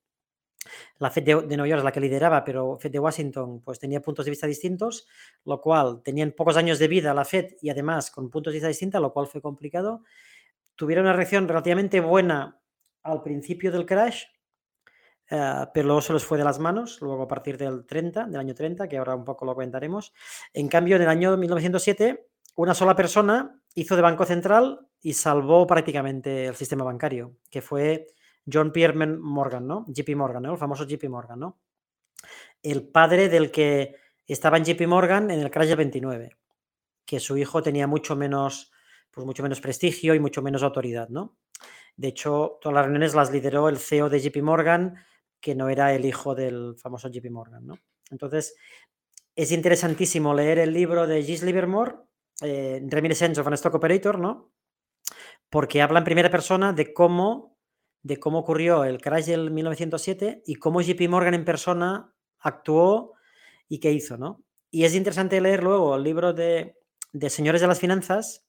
La 0.99 1.11
FED 1.11 1.23
de, 1.25 1.35
de, 1.43 1.57
Nueva 1.57 1.69
York 1.69 1.79
es 1.81 1.85
la 1.85 1.93
que 1.93 2.01
lideraba, 2.01 2.45
pero 2.45 2.79
FED 2.79 2.93
de 2.93 2.99
Washington 3.01 3.63
pues 3.63 3.81
tenía 3.81 4.01
puntos 4.01 4.25
de 4.25 4.31
vista 4.31 4.47
distintos, 4.47 5.09
lo 5.45 5.61
cual 5.61 6.03
tenían 6.05 6.33
pocos 6.33 6.57
años 6.57 6.79
de 6.79 6.89
vida 6.89 7.13
la 7.15 7.25
FED 7.25 7.57
y 7.61 7.71
además 7.71 8.11
con 8.11 8.31
puntos 8.31 8.53
de 8.53 8.57
vista 8.57 8.69
distintos, 8.69 9.01
lo 9.01 9.13
cual 9.13 9.27
fue 9.27 9.41
complicado 9.41 10.03
tuvieron 10.77 11.05
una 11.05 11.15
reacción 11.15 11.49
relativamente 11.49 12.01
buena 12.01 12.61
al 13.03 13.23
principio 13.23 13.73
del 13.73 13.87
crash, 13.87 14.25
eh, 15.35 15.67
pero 15.73 15.87
luego 15.87 16.03
se 16.03 16.13
les 16.13 16.27
fue 16.27 16.37
de 16.37 16.45
las 16.45 16.59
manos, 16.59 17.01
luego 17.01 17.23
a 17.23 17.29
partir 17.29 17.57
del 17.57 17.87
30, 17.87 18.27
del 18.27 18.39
año 18.39 18.55
30, 18.55 18.87
que 18.87 18.99
ahora 18.99 19.15
un 19.15 19.25
poco 19.25 19.47
lo 19.47 19.55
comentaremos. 19.55 20.13
En 20.53 20.69
cambio, 20.69 20.97
en 20.97 21.03
el 21.03 21.09
año 21.09 21.39
1907, 21.39 22.29
una 22.57 22.75
sola 22.75 22.95
persona 22.95 23.59
hizo 23.75 23.97
de 23.97 24.03
Banco 24.03 24.27
Central 24.27 24.87
y 25.01 25.15
salvó 25.15 25.67
prácticamente 25.67 26.45
el 26.45 26.55
sistema 26.55 26.85
bancario, 26.85 27.39
que 27.49 27.63
fue 27.63 28.09
John 28.51 28.73
Pierre 28.73 29.07
Morgan, 29.07 29.67
¿no? 29.67 29.87
JP 29.89 30.17
Morgan. 30.17 30.45
El 30.45 30.59
famoso 30.59 30.85
JP 30.85 31.09
Morgan, 31.09 31.41
¿no? 31.41 31.61
El 32.63 32.87
padre 32.87 33.31
del 33.31 33.51
que 33.51 33.97
estaba 34.27 34.59
en 34.59 34.65
JP 34.65 34.87
Morgan 34.87 35.31
en 35.31 35.41
el 35.41 35.51
crash 35.51 35.69
del 35.69 35.79
29, 35.79 36.37
que 37.07 37.21
su 37.21 37.39
hijo 37.39 37.63
tenía 37.63 37.87
mucho 37.87 38.17
menos, 38.17 38.71
pues 39.11 39.27
mucho 39.27 39.43
menos 39.43 39.63
prestigio 39.63 40.15
y 40.15 40.21
mucho 40.21 40.43
menos 40.43 40.63
autoridad, 40.63 41.09
¿no? 41.09 41.39
De 41.97 42.09
hecho, 42.09 42.59
todas 42.61 42.75
las 42.75 42.85
reuniones 42.85 43.15
las 43.15 43.33
lideró 43.33 43.71
el 43.71 43.79
CEO 43.79 44.11
de 44.11 44.21
JP 44.21 44.43
Morgan, 44.43 44.97
que 45.43 45.55
no 45.55 45.69
era 45.69 45.93
el 45.93 46.07
hijo 46.07 46.35
del 46.35 46.77
famoso 46.77 47.11
JP 47.11 47.31
Morgan, 47.31 47.67
¿no? 47.67 47.79
Entonces, 48.11 48.55
es 49.35 49.51
interesantísimo 49.51 50.33
leer 50.33 50.61
el 50.61 50.73
libro 50.73 51.07
de 51.07 51.23
Gis 51.23 51.43
Livermore, 51.43 51.97
eh, 52.41 52.81
Reminiscence 52.87 53.41
of 53.41 53.47
an 53.47 53.55
Stock 53.55 53.75
Operator, 53.75 54.19
¿no? 54.19 54.53
Porque 55.51 55.83
habla 55.83 55.99
en 55.99 56.05
primera 56.05 56.31
persona 56.31 56.73
de 56.73 56.95
cómo, 56.95 57.59
de 58.03 58.19
cómo 58.19 58.39
ocurrió 58.39 58.85
el 58.85 59.01
crash 59.01 59.27
del 59.27 59.51
1907 59.51 60.45
y 60.47 60.55
cómo 60.55 60.81
JP 60.81 61.09
Morgan 61.09 61.35
en 61.35 61.45
persona 61.45 62.15
actuó 62.39 63.15
y 63.69 63.81
qué 63.81 63.91
hizo, 63.91 64.17
¿no? 64.17 64.45
Y 64.71 64.85
es 64.85 64.95
interesante 64.95 65.41
leer 65.41 65.63
luego 65.63 65.97
el 65.97 66.05
libro 66.05 66.33
de, 66.33 66.79
de 67.13 67.31
Señores 67.31 67.61
de 67.61 67.67
las 67.67 67.81
Finanzas 67.81 68.47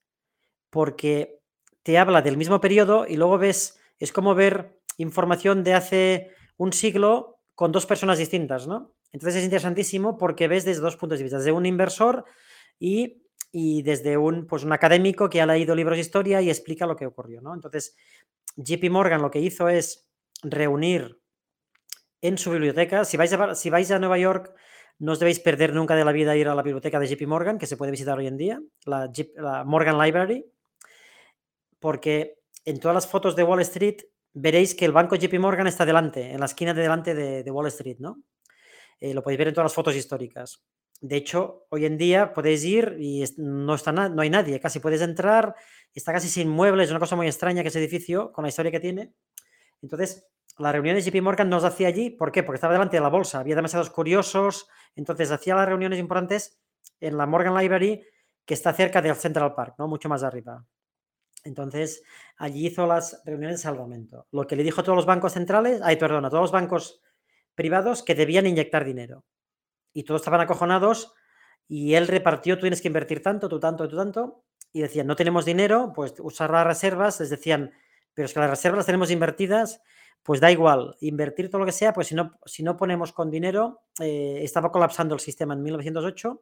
porque 0.69 1.39
te 1.81 1.97
habla 1.97 2.21
del 2.21 2.37
mismo 2.37 2.61
periodo 2.61 3.05
y 3.07 3.17
luego 3.17 3.37
ves, 3.37 3.79
es 3.99 4.11
como 4.11 4.35
ver 4.35 4.79
información 4.97 5.63
de 5.63 5.73
hace 5.73 6.31
un 6.57 6.73
siglo 6.73 7.39
con 7.55 7.71
dos 7.71 7.85
personas 7.85 8.17
distintas, 8.17 8.67
¿no? 8.67 8.93
Entonces 9.11 9.39
es 9.39 9.45
interesantísimo 9.45 10.17
porque 10.17 10.47
ves 10.47 10.65
desde 10.65 10.81
dos 10.81 10.97
puntos 10.97 11.19
de 11.19 11.23
vista, 11.23 11.37
desde 11.37 11.51
un 11.51 11.65
inversor 11.65 12.25
y, 12.79 13.21
desde 13.83 14.17
un, 14.17 14.47
pues 14.47 14.63
un 14.63 14.73
académico 14.73 15.29
que 15.29 15.41
ha 15.41 15.45
leído 15.45 15.75
libros 15.75 15.97
de 15.97 16.01
historia 16.01 16.41
y 16.41 16.49
explica 16.49 16.87
lo 16.87 16.95
que 16.95 17.05
ocurrió, 17.05 17.39
¿no? 17.39 17.53
Entonces, 17.53 17.95
JP 18.55 18.89
Morgan 18.89 19.21
lo 19.21 19.29
que 19.29 19.39
hizo 19.39 19.69
es 19.69 20.07
reunir 20.41 21.19
en 22.21 22.37
su 22.37 22.51
biblioteca, 22.51 23.05
si 23.05 23.17
vais 23.17 23.31
a, 23.33 23.53
si 23.53 23.69
vais 23.69 23.91
a 23.91 23.99
Nueva 23.99 24.17
York, 24.17 24.55
no 24.97 25.11
os 25.11 25.19
debéis 25.19 25.39
perder 25.39 25.73
nunca 25.73 25.95
de 25.95 26.05
la 26.05 26.11
vida 26.11 26.35
ir 26.35 26.47
a 26.47 26.55
la 26.55 26.63
biblioteca 26.63 26.99
de 26.99 27.07
JP 27.07 27.27
Morgan, 27.27 27.57
que 27.57 27.67
se 27.67 27.77
puede 27.77 27.91
visitar 27.91 28.17
hoy 28.17 28.27
en 28.27 28.37
día, 28.37 28.61
la, 28.85 29.11
la 29.35 29.63
Morgan 29.63 29.99
Library, 29.99 30.45
porque 31.79 32.39
en 32.65 32.79
todas 32.79 32.95
las 32.95 33.07
fotos 33.07 33.35
de 33.35 33.43
Wall 33.43 33.59
Street 33.61 34.01
veréis 34.33 34.75
que 34.75 34.85
el 34.85 34.91
banco 34.91 35.15
JP 35.15 35.39
Morgan 35.39 35.67
está 35.67 35.85
delante, 35.85 36.31
en 36.31 36.39
la 36.39 36.45
esquina 36.45 36.73
de 36.73 36.81
delante 36.81 37.13
de, 37.13 37.51
Wall 37.51 37.67
Street, 37.67 37.97
¿no? 37.99 38.21
Eh, 38.99 39.13
lo 39.13 39.21
podéis 39.21 39.37
ver 39.37 39.47
en 39.49 39.53
todas 39.53 39.65
las 39.65 39.73
fotos 39.73 39.95
históricas. 39.95 40.63
De 41.01 41.17
hecho, 41.17 41.65
hoy 41.69 41.85
en 41.85 41.97
día 41.97 42.33
podéis 42.33 42.63
ir 42.63 42.95
y 42.99 43.23
no, 43.37 43.75
está 43.75 43.91
no 43.91 44.21
hay 44.21 44.29
nadie, 44.29 44.59
casi 44.59 44.79
puedes 44.79 45.01
entrar, 45.01 45.55
está 45.93 46.13
casi 46.13 46.29
sin 46.29 46.49
muebles, 46.49 46.85
es 46.85 46.91
una 46.91 46.99
cosa 46.99 47.15
muy 47.15 47.27
extraña 47.27 47.61
que 47.61 47.67
ese 47.67 47.79
edificio, 47.79 48.31
con 48.31 48.43
la 48.43 48.49
historia 48.49 48.71
que 48.71 48.79
tiene. 48.79 49.13
Entonces, 49.81 50.25
la 50.57 50.71
reunión 50.71 50.95
de 50.95 51.01
JP 51.01 51.21
Morgan 51.21 51.49
no 51.49 51.57
hacía 51.57 51.87
allí, 51.87 52.09
¿por 52.09 52.31
qué? 52.31 52.43
Porque 52.43 52.57
estaba 52.57 52.73
delante 52.73 52.97
de 52.97 53.01
la 53.01 53.09
bolsa, 53.09 53.39
había 53.39 53.55
demasiados 53.55 53.89
curiosos, 53.89 54.67
entonces 54.95 55.31
hacía 55.31 55.55
las 55.55 55.67
reuniones 55.67 55.99
importantes 55.99 56.59
en 56.99 57.17
la 57.17 57.25
Morgan 57.25 57.55
Library, 57.55 58.01
que 58.45 58.53
está 58.53 58.73
cerca 58.73 59.01
del 59.01 59.15
Central 59.15 59.53
Park, 59.55 59.75
¿no? 59.77 59.87
Mucho 59.87 60.09
más 60.09 60.23
arriba. 60.23 60.63
Entonces, 61.43 62.03
allí 62.37 62.67
hizo 62.67 62.87
las 62.87 63.21
reuniones 63.25 63.57
de 63.57 63.63
salvamento. 63.63 64.27
Lo 64.31 64.47
que 64.47 64.55
le 64.55 64.63
dijo 64.63 64.81
a 64.81 64.83
todos 64.83 64.95
los 64.95 65.05
bancos 65.05 65.33
centrales, 65.33 65.81
ay, 65.83 65.97
perdón, 65.97 66.25
a 66.25 66.29
todos 66.29 66.43
los 66.43 66.51
bancos 66.51 67.01
privados 67.55 68.03
que 68.03 68.15
debían 68.15 68.47
inyectar 68.47 68.85
dinero. 68.85 69.25
Y 69.93 70.03
todos 70.03 70.21
estaban 70.21 70.41
acojonados 70.41 71.13
y 71.67 71.93
él 71.95 72.07
repartió, 72.07 72.55
tú 72.55 72.61
tienes 72.61 72.81
que 72.81 72.87
invertir 72.87 73.21
tanto, 73.21 73.49
tú 73.49 73.59
tanto, 73.59 73.87
tú 73.87 73.95
tanto. 73.95 74.43
Y 74.71 74.81
decían, 74.81 75.05
no 75.05 75.15
tenemos 75.15 75.45
dinero, 75.45 75.91
pues 75.93 76.15
usar 76.19 76.49
las 76.49 76.65
reservas. 76.65 77.19
Les 77.19 77.29
decían, 77.29 77.71
pero 78.13 78.25
es 78.25 78.33
que 78.33 78.39
las 78.39 78.49
reservas 78.49 78.77
las 78.77 78.85
tenemos 78.85 79.11
invertidas, 79.11 79.81
pues 80.23 80.39
da 80.39 80.51
igual, 80.51 80.95
invertir 81.01 81.49
todo 81.49 81.59
lo 81.59 81.65
que 81.65 81.71
sea, 81.71 81.93
pues 81.93 82.07
si 82.07 82.15
no, 82.15 82.39
si 82.45 82.63
no 82.63 82.77
ponemos 82.77 83.11
con 83.11 83.29
dinero, 83.29 83.81
eh, 83.99 84.39
estaba 84.41 84.71
colapsando 84.71 85.13
el 85.15 85.19
sistema 85.19 85.53
en 85.53 85.63
1908 85.63 86.41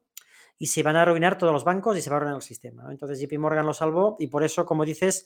y 0.62 0.68
se 0.68 0.84
van 0.84 0.96
a 0.96 1.02
arruinar 1.02 1.40
todos 1.40 1.52
los 1.52 1.64
bancos 1.64 1.98
y 1.98 2.04
se 2.04 2.12
va 2.12 2.18
a 2.18 2.18
arruinar 2.18 2.36
el 2.36 2.44
sistema. 2.44 2.86
Entonces 2.92 3.20
JP 3.20 3.40
Morgan 3.40 3.66
lo 3.66 3.74
salvó 3.74 4.16
y 4.20 4.28
por 4.28 4.44
eso, 4.44 4.64
como 4.64 4.86
dices, 4.86 5.26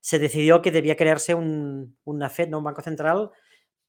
se 0.00 0.20
decidió 0.20 0.62
que 0.62 0.70
debía 0.70 0.96
crearse 0.96 1.34
un, 1.34 1.98
una 2.04 2.30
Fed, 2.30 2.48
¿no? 2.48 2.58
un 2.58 2.64
banco 2.64 2.80
central, 2.80 3.32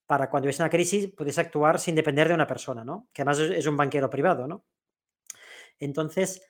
para 0.07 0.32
cuando 0.32 0.47
hubiese 0.47 0.63
una 0.63 0.71
crisis 0.71 1.11
pudiese 1.11 1.41
actuar 1.41 1.80
sin 1.80 1.93
depender 1.93 2.28
de 2.28 2.34
una 2.34 2.47
persona, 2.47 2.84
¿no? 2.84 3.07
que 3.13 3.21
además 3.21 3.38
es 3.38 3.67
un 3.67 3.78
banquero 3.78 4.09
privado. 4.09 4.47
¿no? 4.47 4.65
Entonces, 5.80 6.41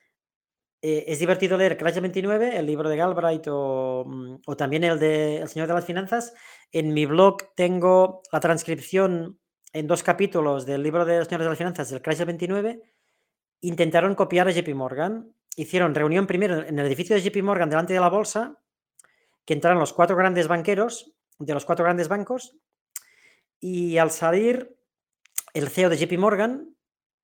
eh, 0.80 1.04
es 1.06 1.18
divertido 1.18 1.58
leer 1.58 1.76
Crash 1.76 2.00
29, 2.00 2.56
el 2.56 2.64
libro 2.64 2.88
de 2.88 2.96
Galbraith 2.96 3.48
o, 3.48 4.04
mm, 4.06 4.36
o 4.46 4.56
también 4.56 4.84
el 4.84 4.98
de 4.98 5.36
El 5.42 5.48
Señor 5.48 5.68
de 5.68 5.74
las 5.74 5.84
Finanzas. 5.84 6.32
En 6.72 6.94
mi 6.94 7.04
blog 7.04 7.54
tengo 7.54 8.22
la 8.32 8.40
transcripción 8.40 9.38
en 9.74 9.86
dos 9.86 10.02
capítulos 10.02 10.64
del 10.64 10.82
libro 10.82 11.04
de 11.04 11.18
El 11.18 11.26
Señor 11.26 11.42
de 11.42 11.48
las 11.50 11.58
Finanzas, 11.58 11.90
del 11.90 12.00
Crash 12.00 12.24
29, 12.24 12.80
intentaron 13.68 14.14
copiar 14.14 14.48
a 14.48 14.52
JP 14.52 14.74
Morgan. 14.74 15.32
Hicieron 15.56 15.94
reunión 15.94 16.26
primero 16.26 16.66
en 16.66 16.78
el 16.78 16.86
edificio 16.86 17.16
de 17.16 17.22
JP 17.22 17.42
Morgan 17.42 17.70
delante 17.70 17.94
de 17.94 18.00
la 18.00 18.10
bolsa, 18.10 18.58
que 19.44 19.54
entraron 19.54 19.78
los 19.78 19.92
cuatro 19.92 20.16
grandes 20.16 20.48
banqueros 20.48 21.12
de 21.38 21.54
los 21.54 21.64
cuatro 21.64 21.84
grandes 21.84 22.08
bancos, 22.08 22.56
y 23.60 23.98
al 23.98 24.10
salir, 24.10 24.76
el 25.54 25.68
CEO 25.68 25.88
de 25.88 25.96
JP 25.96 26.18
Morgan 26.18 26.76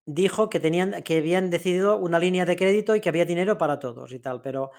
dijo 0.07 0.49
que, 0.49 0.59
tenían, 0.59 1.03
que 1.03 1.19
habían 1.19 1.51
decidido 1.51 1.99
una 1.99 2.19
línea 2.19 2.47
de 2.47 2.57
crédito 2.57 2.97
y 2.97 3.01
que 3.01 3.09
había 3.09 3.25
dinero 3.25 3.59
para 3.59 3.79
todos 3.79 4.13
y 4.13 4.19
tal, 4.19 4.41
pero, 4.41 4.71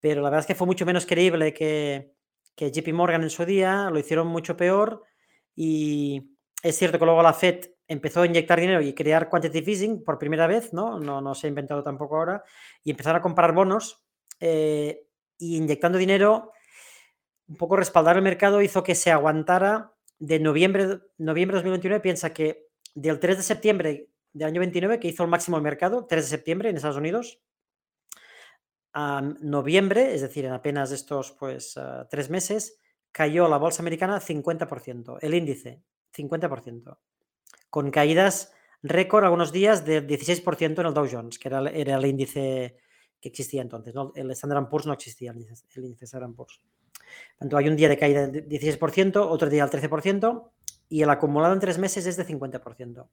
pero 0.00 0.20
la 0.20 0.28
verdad 0.28 0.40
es 0.40 0.46
que 0.46 0.54
fue 0.54 0.66
mucho 0.66 0.86
menos 0.86 1.06
creíble 1.06 1.54
que, 1.54 2.12
que 2.54 2.70
JP 2.70 2.92
Morgan 2.92 3.22
en 3.22 3.30
su 3.30 3.44
día, 3.44 3.88
lo 3.90 3.98
hicieron 3.98 4.26
mucho 4.26 4.56
peor 4.56 5.02
y 5.56 6.36
es 6.62 6.76
cierto 6.76 6.98
que 6.98 7.04
luego 7.04 7.22
la 7.22 7.32
Fed 7.32 7.70
empezó 7.88 8.20
a 8.20 8.26
inyectar 8.26 8.60
dinero 8.60 8.82
y 8.82 8.92
crear 8.92 9.30
quantitative 9.30 9.72
easing 9.72 10.04
por 10.04 10.18
primera 10.18 10.46
vez, 10.46 10.72
¿no? 10.74 11.00
No, 11.00 11.20
no 11.20 11.34
se 11.34 11.46
ha 11.46 11.48
inventado 11.48 11.82
tampoco 11.82 12.16
ahora, 12.16 12.44
y 12.84 12.90
empezaron 12.90 13.18
a 13.18 13.22
comprar 13.22 13.54
bonos 13.54 14.04
eh, 14.40 15.06
y 15.38 15.56
inyectando 15.56 15.98
dinero, 15.98 16.52
un 17.48 17.56
poco 17.56 17.76
respaldar 17.76 18.16
el 18.16 18.22
mercado 18.22 18.60
hizo 18.60 18.82
que 18.82 18.94
se 18.94 19.10
aguantara 19.10 19.94
de 20.18 20.38
noviembre, 20.38 21.00
noviembre 21.16 21.54
de 21.54 21.62
2029, 21.62 22.00
piensa 22.00 22.32
que 22.34 22.68
del 22.94 23.18
3 23.18 23.38
de 23.38 23.42
septiembre 23.42 24.10
del 24.32 24.48
año 24.48 24.60
29, 24.60 25.00
que 25.00 25.08
hizo 25.08 25.22
el 25.22 25.30
máximo 25.30 25.56
el 25.56 25.62
mercado, 25.62 26.06
3 26.06 26.24
de 26.24 26.28
septiembre 26.28 26.68
en 26.68 26.76
Estados 26.76 26.98
Unidos, 26.98 27.40
a 28.92 29.22
noviembre, 29.40 30.14
es 30.14 30.20
decir, 30.20 30.44
en 30.44 30.52
apenas 30.52 30.90
estos 30.90 31.32
pues 31.32 31.76
ah, 31.76 32.06
tres 32.10 32.30
meses, 32.30 32.80
cayó 33.12 33.48
la 33.48 33.56
bolsa 33.56 33.82
americana 33.82 34.20
50%, 34.20 35.18
el 35.20 35.34
índice 35.34 35.82
50% 36.14 36.98
con 37.70 37.90
caídas 37.90 38.52
récord 38.82 39.24
algunos 39.24 39.52
días 39.52 39.84
del 39.84 40.06
16% 40.06 40.80
en 40.80 40.86
el 40.86 40.94
Dow 40.94 41.08
Jones, 41.10 41.38
que 41.38 41.48
era, 41.48 41.60
el 41.60 42.06
índice 42.06 42.76
que 43.20 43.28
existía 43.28 43.62
entonces. 43.62 43.94
El 44.14 44.30
Standard 44.30 44.68
Poor's 44.68 44.86
no 44.86 44.92
existía, 44.92 45.32
el 45.32 45.38
índice, 45.84 46.04
Standard 46.04 46.34
Poor's. 46.34 46.60
Tanto 47.38 47.56
hay 47.56 47.68
un 47.68 47.76
día 47.76 47.88
de 47.88 47.98
caída 47.98 48.26
del 48.26 48.48
16%, 48.48 49.16
otro 49.16 49.48
día 49.48 49.66
del 49.66 49.82
13%, 49.82 50.50
y 50.88 51.02
el 51.02 51.10
acumulado 51.10 51.54
en 51.54 51.60
tres 51.60 51.78
meses 51.78 52.06
es 52.06 52.16
de 52.16 52.26
50%. 52.26 53.08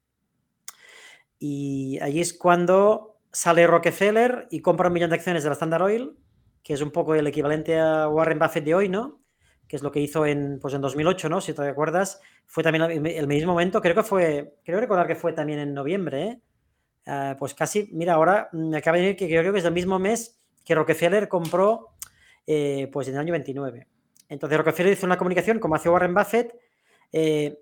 Y 1.39 1.99
allí 2.01 2.22
es 2.22 2.34
cuando 2.34 3.20
sale 3.32 3.68
Rockefeller 3.68 4.47
y 4.49 4.62
compra 4.62 4.88
un 4.88 4.93
millón 4.93 5.10
de 5.10 5.18
acciones 5.18 5.43
de 5.43 5.49
la 5.49 5.53
Standard 5.53 5.84
Oil, 5.84 6.18
que 6.64 6.74
es 6.74 6.82
un 6.82 6.91
poco 6.91 7.16
el 7.16 7.28
equivalente 7.28 7.80
a 7.80 8.08
Warren 8.08 8.39
Buffett 8.39 8.64
de 8.64 8.76
hoy, 8.76 8.89
¿no? 8.89 9.24
Que 9.68 9.76
es 9.76 9.84
lo 9.84 9.91
que 9.91 9.99
hizo 9.99 10.26
en, 10.26 10.59
pues 10.59 10.74
en 10.74 10.82
2008, 10.82 11.30
¿no? 11.30 11.41
Si 11.41 11.53
te 11.53 11.68
acuerdas, 11.68 12.22
fue 12.45 12.63
también 12.63 13.05
el 13.05 13.28
mismo 13.28 13.53
momento, 13.53 13.82
creo 13.82 13.95
que 13.95 14.03
fue, 14.03 14.55
creo 14.63 14.80
recordar 14.80 15.07
que 15.07 15.16
fue 15.16 15.34
también 15.34 15.59
en 15.59 15.74
noviembre, 15.74 16.24
¿eh? 16.24 16.41
Ah, 17.07 17.36
pues 17.38 17.53
casi, 17.53 17.89
mira, 17.91 18.13
ahora 18.13 18.49
me 18.51 18.78
acaba 18.78 18.97
de 18.97 19.03
decir 19.03 19.18
que 19.18 19.28
creo 19.28 19.53
que 19.53 19.59
es 19.59 19.66
el 19.66 19.74
mismo 19.74 19.99
mes 19.99 20.39
que 20.63 20.74
Rockefeller 20.74 21.28
compró, 21.28 21.91
eh, 22.47 22.89
pues 22.91 23.07
en 23.07 23.13
el 23.13 23.20
año 23.20 23.32
29. 23.32 23.88
Entonces 24.30 24.57
Rockefeller 24.57 24.93
hizo 24.93 25.05
una 25.05 25.18
comunicación, 25.18 25.59
como 25.59 25.76
hace 25.76 25.89
Warren 25.89 26.16
Buffett, 26.16 26.55
eh, 27.11 27.59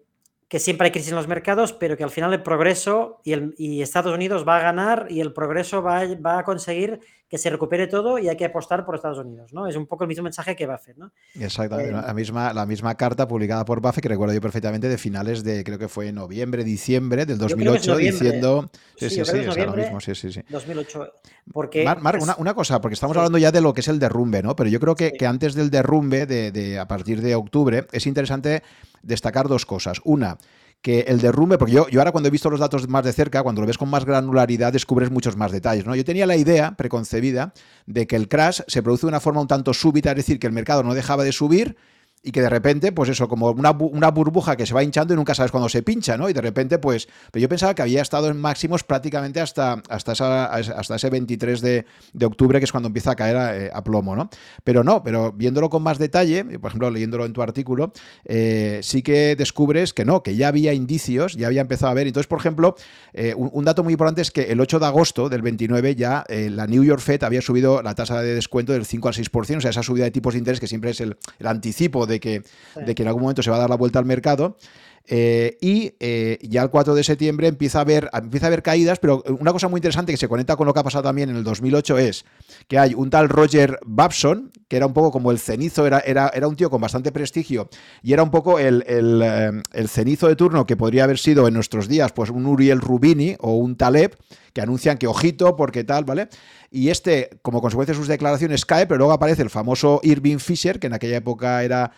que 0.48 0.60
siempre 0.60 0.86
hay 0.86 0.92
crisis 0.92 1.10
en 1.10 1.16
los 1.16 1.28
mercados, 1.28 1.74
pero 1.74 1.98
que 1.98 2.04
al 2.04 2.10
final 2.10 2.32
el 2.32 2.42
progreso 2.42 3.20
y, 3.24 3.34
el, 3.34 3.54
Estados 3.58 4.14
Unidos 4.14 4.48
va 4.48 4.58
a 4.58 4.62
ganar 4.62 5.08
y 5.10 5.20
el 5.20 5.34
progreso 5.34 5.82
va, 5.82 6.04
va, 6.26 6.40
a 6.40 6.44
conseguir 6.44 7.02
que 7.34 7.40
se 7.40 7.50
recupere 7.50 7.88
todo 7.88 8.20
y 8.20 8.30
hay 8.30 8.38
que 8.38 8.46
apostar 8.46 8.86
por 8.86 8.94
Estados 8.94 9.18
Unidos, 9.18 9.54
¿no? 9.54 9.66
Es 9.66 9.76
un 9.76 9.88
poco 9.88 10.04
el 10.04 10.08
mismo 10.08 10.24
mensaje 10.24 10.56
que 10.56 10.68
Buffett, 10.68 10.98
¿no? 10.98 11.12
Exactamente, 11.34 11.90
eh, 11.90 11.94
la, 11.94 12.14
misma, 12.14 12.54
la 12.54 12.68
misma 12.68 12.94
carta 12.94 13.28
publicada 13.28 13.66
por 13.66 13.82
Buffett, 13.82 14.04
que 14.04 14.10
recuerdo 14.10 14.36
yo 14.36 14.40
perfectamente, 14.40 14.88
de 14.88 15.00
finales 15.00 15.44
de, 15.44 15.64
creo 15.64 15.80
que 15.80 15.88
fue 15.88 16.12
noviembre, 16.12 16.64
diciembre 16.64 17.26
del 17.26 17.40
2008, 17.40 17.98
diciendo... 17.98 18.70
Sí, 18.98 19.10
sí, 19.10 19.26
sí, 19.26 19.38
es 19.40 19.58
lo 19.58 19.74
mismo, 19.74 20.00
sí, 20.00 20.14
sí, 20.14 20.32
sí. 20.32 20.42
2008. 20.48 21.12
Porque... 21.52 21.84
Marc, 21.84 22.22
una, 22.38 22.54
cosa, 22.54 22.80
porque 22.80 22.94
estamos 22.94 23.18
hablando 23.18 23.40
ya 23.40 23.52
de 23.52 23.62
lo 23.62 23.74
que 23.74 23.82
es 23.82 23.88
el 23.88 23.98
derrumbe, 23.98 24.44
¿no? 24.44 24.56
Pero 24.56 24.70
yo 24.70 24.80
creo 24.80 24.94
que, 24.94 25.14
que 25.14 25.26
antes 25.26 25.56
del 25.56 25.72
derrumbe, 25.72 26.28
de, 26.28 26.52
de, 26.52 26.78
a 26.78 26.88
partir 26.88 27.20
de 27.24 27.34
octubre, 27.34 27.88
es 27.94 28.06
interesante 28.06 28.62
destacar 29.02 29.48
dos 29.48 29.66
cosas. 29.66 30.02
Una, 30.04 30.38
que 30.84 31.00
el 31.08 31.22
derrumbe, 31.22 31.58
porque 31.58 31.74
yo, 31.74 31.88
yo 31.88 32.02
ahora 32.02 32.12
cuando 32.12 32.28
he 32.28 32.32
visto 32.32 32.50
los 32.50 32.60
datos 32.60 32.90
más 32.90 33.06
de 33.06 33.14
cerca, 33.14 33.42
cuando 33.42 33.62
lo 33.62 33.68
ves 33.68 33.78
con 33.78 33.90
más 33.90 34.04
granularidad, 34.04 34.74
descubres 34.74 35.10
muchos 35.10 35.38
más 35.38 35.54
detalles. 35.54 35.86
¿no? 35.86 35.96
Yo 35.96 36.04
tenía 36.04 36.28
la 36.28 36.36
idea 36.36 36.76
preconcebida 36.76 37.54
de 37.86 38.06
que 38.06 38.18
el 38.18 38.28
crash 38.28 38.60
se 38.68 38.84
produce 38.84 39.06
de 39.06 39.12
una 39.12 39.22
forma 39.22 39.40
un 39.40 39.48
tanto 39.48 39.74
súbita, 39.74 40.10
es 40.10 40.18
decir, 40.18 40.40
que 40.40 40.48
el 40.48 40.54
mercado 40.54 40.84
no 40.84 40.94
dejaba 40.94 41.24
de 41.24 41.32
subir 41.32 41.78
y 42.26 42.32
que 42.32 42.42
de 42.42 42.50
repente, 42.50 42.94
pues 42.94 43.10
eso, 43.10 43.28
como 43.28 43.52
una, 43.52 43.72
una, 43.72 44.10
burbuja 44.10 44.56
que 44.56 44.66
se 44.66 44.74
va 44.74 44.82
hinchando 44.82 45.14
y 45.14 45.18
nunca 45.18 45.36
sabes 45.36 45.52
cuándo 45.52 45.68
se 45.68 45.84
pincha, 45.84 46.16
¿no? 46.16 46.30
Y 46.30 46.34
de 46.34 46.40
repente, 46.40 46.80
pues, 46.80 47.10
pero 47.32 47.42
yo 47.42 47.50
pensaba 47.50 47.76
que 47.76 47.82
había 47.82 48.02
estado 48.02 48.30
en 48.30 48.38
máximos 48.38 48.84
prácticamente 48.86 49.42
hasta, 49.42 49.84
hasta, 49.90 50.14
esa, 50.14 50.46
hasta 50.46 50.96
ese 50.96 51.10
23 51.10 51.60
de, 51.60 51.86
de, 52.14 52.26
octubre, 52.26 52.60
que 52.60 52.66
es 52.66 52.72
cuando 52.72 52.88
empieza 52.88 53.12
a 53.12 53.16
caer 53.16 53.36
a, 53.36 53.58
eh, 53.58 53.72
a, 53.74 53.84
plomo, 53.84 54.16
¿no? 54.16 54.30
Pero 54.64 54.86
no, 54.86 55.04
pero 55.04 55.34
viéndolo 55.34 55.70
con 55.70 55.84
más 55.84 55.98
detalle, 55.98 56.46
por 56.60 56.70
ejemplo, 56.70 56.90
leyéndolo 56.90 57.26
en 57.26 57.34
tu 57.34 57.42
artículo, 57.42 57.92
eh, 58.24 58.80
sí 58.84 59.02
que 59.02 59.36
descubres 59.36 59.94
que 59.94 60.06
no, 60.06 60.24
que 60.24 60.38
ya 60.38 60.48
había 60.48 60.74
indicios, 60.74 61.36
ya 61.36 61.48
había 61.48 61.62
empezado 61.62 61.92
a 61.92 61.94
ver. 61.94 62.08
Entonces, 62.08 62.28
por 62.28 62.40
ejemplo, 62.40 62.76
eh, 63.12 63.34
un, 63.36 63.50
un, 63.52 63.66
dato 63.66 63.84
muy 63.84 63.94
importante 63.94 64.22
es 64.22 64.32
que 64.32 64.44
el 64.44 64.62
8 64.62 64.80
de 64.80 64.86
agosto 64.86 65.28
del 65.28 65.42
29 65.42 65.96
ya 65.96 66.24
eh, 66.30 66.50
la 66.50 66.68
New 66.68 66.86
York 66.86 67.02
Fed 67.02 67.24
había 67.24 67.42
subido 67.42 67.82
la 67.82 67.96
tasa 67.96 68.22
de 68.22 68.34
descuento 68.34 68.72
del 68.72 68.86
5 68.86 69.10
al 69.10 69.14
6%, 69.14 69.58
o 69.58 69.62
sea, 69.62 69.72
esa 69.72 69.84
subida 69.84 70.06
de 70.06 70.12
tipos 70.12 70.34
de 70.34 70.40
interés 70.40 70.62
que 70.62 70.68
siempre 70.68 70.92
es 70.92 71.02
el, 71.02 71.18
el 71.40 71.48
anticipo 71.48 72.06
de 72.06 72.13
de 72.14 72.20
que, 72.20 72.44
de 72.76 72.96
que 72.96 73.02
en 73.04 73.08
algún 73.08 73.24
momento 73.24 73.44
se 73.44 73.50
va 73.50 73.58
a 73.58 73.60
dar 73.60 73.70
la 73.70 73.78
vuelta 73.78 74.00
al 74.00 74.06
mercado. 74.06 74.58
Eh, 75.06 75.58
y 75.60 75.94
eh, 76.00 76.40
ya 76.42 76.64
el 76.64 76.70
4 76.70 76.96
de 76.96 77.04
septiembre 77.04 77.48
empieza 77.48 77.80
a, 77.80 77.82
haber, 77.82 78.10
empieza 78.14 78.46
a 78.46 78.48
haber 78.48 78.64
caídas, 78.64 79.00
pero 79.00 79.22
una 79.38 79.52
cosa 79.52 79.68
muy 79.68 79.80
interesante 79.80 80.14
que 80.14 80.18
se 80.18 80.30
conecta 80.30 80.56
con 80.56 80.66
lo 80.66 80.74
que 80.74 80.80
ha 80.80 80.84
pasado 80.84 81.04
también 81.04 81.30
en 81.30 81.36
el 81.36 81.44
2008 81.44 81.98
es 81.98 82.26
que 82.70 82.80
hay 82.80 82.94
un 82.94 83.10
tal 83.10 83.28
Roger 83.28 83.80
Babson, 83.86 84.52
que 84.70 84.78
era 84.78 84.86
un 84.86 84.94
poco 84.94 85.12
como 85.12 85.32
el 85.32 85.40
cenizo, 85.40 85.86
era, 85.86 86.00
era, 86.00 86.32
era 86.34 86.48
un 86.48 86.56
tío 86.56 86.70
con 86.70 86.80
bastante 86.80 87.12
prestigio 87.12 87.70
y 88.02 88.14
era 88.14 88.24
un 88.24 88.32
poco 88.32 88.60
el, 88.60 88.86
el, 88.88 89.22
eh, 89.22 89.52
el, 89.74 89.90
cenizo 89.90 90.30
de 90.30 90.38
turno 90.38 90.66
que 90.66 90.78
podría 90.78 91.04
haber 91.04 91.20
sido 91.20 91.50
en 91.50 91.54
nuestros 91.54 91.90
días 91.90 92.14
pues 92.14 92.30
un 92.30 92.46
Uriel 92.46 92.80
Rubini 92.80 93.36
o 93.40 93.58
un 93.58 93.76
Taleb, 93.76 94.16
que 94.54 94.62
anuncian 94.62 95.00
que 95.00 95.08
ojito, 95.08 95.56
porque 95.56 95.84
tal, 95.84 96.06
¿vale? 96.06 96.30
Y 96.70 96.90
este, 96.90 97.40
como 97.42 97.60
consecuencia 97.60 97.94
de 97.94 97.98
sus 97.98 98.08
declaraciones, 98.08 98.66
cae, 98.66 98.86
pero 98.86 99.00
luego 99.00 99.14
aparece 99.14 99.42
el 99.42 99.50
famoso 99.50 100.00
Irving 100.04 100.38
Fisher, 100.38 100.80
que 100.80 100.88
en 100.88 100.94
aquella 100.94 101.18
época 101.18 101.64
era 101.64 101.92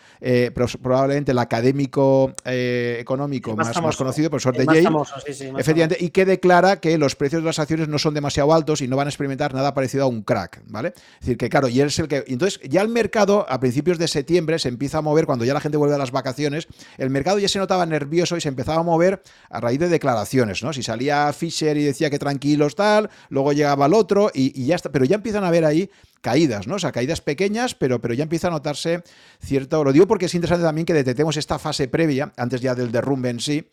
probablemente 0.82 1.32
el 1.32 1.38
académico 1.38 2.34
eh, 2.46 2.95
económico 3.00 3.54
más, 3.56 3.68
más, 3.68 3.82
más, 3.82 3.96
conocido, 3.96 4.30
profesor 4.30 4.56
de 4.56 4.66
Yale. 4.66 4.82
Famoso, 4.82 5.14
sí, 5.24 5.34
sí, 5.34 5.44
efectivamente, 5.44 5.96
famoso. 5.96 6.04
y 6.04 6.10
que 6.10 6.24
declara 6.24 6.76
que 6.80 6.96
los 6.98 7.16
precios 7.16 7.42
de 7.42 7.46
las 7.46 7.58
acciones 7.58 7.88
no 7.88 7.98
son 7.98 8.14
demasiado 8.14 8.52
altos 8.52 8.80
y 8.80 8.88
no 8.88 8.96
van 8.96 9.08
a 9.08 9.10
experimentar 9.10 9.54
nada 9.54 9.74
parecido 9.74 10.04
a 10.04 10.06
un 10.06 10.22
crack, 10.22 10.62
¿vale? 10.66 10.88
Es 10.96 11.20
decir, 11.20 11.36
que 11.36 11.48
claro, 11.48 11.68
y 11.68 11.80
él 11.80 11.88
es 11.88 11.98
el 11.98 12.08
que. 12.08 12.24
Entonces, 12.26 12.60
ya 12.68 12.82
el 12.82 12.88
mercado, 12.88 13.46
a 13.48 13.60
principios 13.60 13.98
de 13.98 14.08
septiembre, 14.08 14.58
se 14.58 14.68
empieza 14.68 14.98
a 14.98 15.02
mover, 15.02 15.26
cuando 15.26 15.44
ya 15.44 15.54
la 15.54 15.60
gente 15.60 15.76
vuelve 15.76 15.94
a 15.94 15.98
las 15.98 16.10
vacaciones, 16.10 16.68
el 16.98 17.10
mercado 17.10 17.38
ya 17.38 17.48
se 17.48 17.58
notaba 17.58 17.86
nervioso 17.86 18.36
y 18.36 18.40
se 18.40 18.48
empezaba 18.48 18.80
a 18.80 18.82
mover 18.82 19.22
a 19.50 19.60
raíz 19.60 19.78
de 19.80 19.88
declaraciones, 19.88 20.62
¿no? 20.62 20.72
Si 20.72 20.82
salía 20.82 21.32
Fisher 21.32 21.76
y 21.76 21.84
decía 21.84 22.10
que 22.10 22.18
tranquilos, 22.18 22.74
tal, 22.74 23.10
luego 23.28 23.52
llegaba 23.52 23.86
el 23.86 23.94
otro 23.94 24.30
y, 24.32 24.60
y 24.60 24.66
ya 24.66 24.76
está. 24.76 24.90
Pero 24.90 25.04
ya 25.04 25.16
empiezan 25.16 25.44
a 25.44 25.50
ver 25.50 25.64
ahí 25.64 25.90
caídas, 26.20 26.66
¿no? 26.66 26.76
O 26.76 26.78
sea, 26.78 26.92
caídas 26.92 27.20
pequeñas, 27.20 27.74
pero, 27.74 28.00
pero 28.00 28.14
ya 28.14 28.24
empieza 28.24 28.48
a 28.48 28.50
notarse 28.50 29.02
cierto. 29.40 29.84
Lo 29.84 29.92
digo 29.92 30.06
porque 30.06 30.26
es 30.26 30.34
interesante 30.34 30.64
también 30.64 30.86
que 30.86 30.94
detectemos 30.94 31.36
esta 31.36 31.58
fase 31.58 31.88
previa, 31.88 32.32
antes 32.36 32.60
ya 32.60 32.74
del 32.74 32.92
derrumbe 32.92 33.30
en 33.30 33.40
sí. 33.40 33.68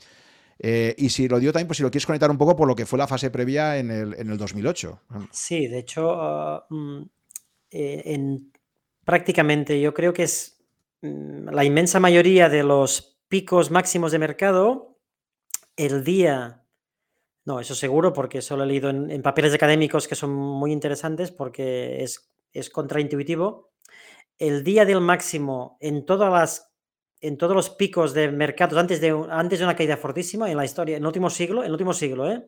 Eh, 0.59 0.95
y 0.97 1.09
si 1.09 1.27
lo 1.27 1.39
digo 1.39 1.51
también, 1.51 1.67
pues 1.67 1.77
si 1.77 1.83
lo 1.83 1.91
quieres 1.91 2.05
conectar 2.05 2.29
un 2.29 2.37
poco 2.37 2.55
por 2.55 2.67
lo 2.67 2.75
que 2.75 2.85
fue 2.85 2.99
la 2.99 3.07
fase 3.07 3.31
previa 3.31 3.77
en 3.77 3.89
el, 3.89 4.13
en 4.13 4.29
el 4.29 4.37
2008. 4.37 5.01
Sí, 5.31 5.67
de 5.67 5.79
hecho, 5.79 6.63
uh, 6.69 7.05
en, 7.71 8.51
prácticamente 9.03 9.81
yo 9.81 9.93
creo 9.93 10.13
que 10.13 10.23
es 10.23 10.63
mm, 11.01 11.49
la 11.49 11.65
inmensa 11.65 11.99
mayoría 11.99 12.49
de 12.49 12.63
los 12.63 13.19
picos 13.27 13.71
máximos 13.71 14.11
de 14.11 14.19
mercado, 14.19 14.99
el 15.75 16.03
día 16.03 16.63
no, 17.45 17.59
eso 17.59 17.75
seguro, 17.75 18.13
porque 18.13 18.37
eso 18.37 18.55
lo 18.55 18.63
he 18.63 18.67
leído 18.67 18.89
en, 18.89 19.21
papeles 19.21 19.53
académicos 19.53 20.07
que 20.07 20.15
son 20.15 20.33
muy 20.33 20.71
interesantes 20.71 21.31
porque 21.31 22.01
es, 22.01 22.32
es 22.53 22.69
contraintuitivo. 22.69 23.71
El 24.37 24.63
día 24.63 24.85
del 24.85 25.01
máximo 25.01 25.77
en 25.81 26.05
todas 26.05 26.31
las 26.31 26.73
en 27.23 27.37
todos 27.37 27.55
los 27.55 27.69
picos 27.69 28.13
de 28.13 28.29
mercados 28.29 28.77
antes 28.77 28.99
de, 28.99 29.09
antes 29.29 29.57
de 29.57 29.63
una 29.63 29.77
caída 29.77 29.95
fortísima 29.95 30.51
en 30.51 30.57
la 30.57 30.65
historia, 30.65 30.97
en 30.97 31.03
el 31.03 31.07
último 31.07 31.29
siglo, 31.29 31.61
en 31.61 31.67
el 31.67 31.71
último 31.71 31.93
siglo, 31.93 32.29
¿eh? 32.29 32.45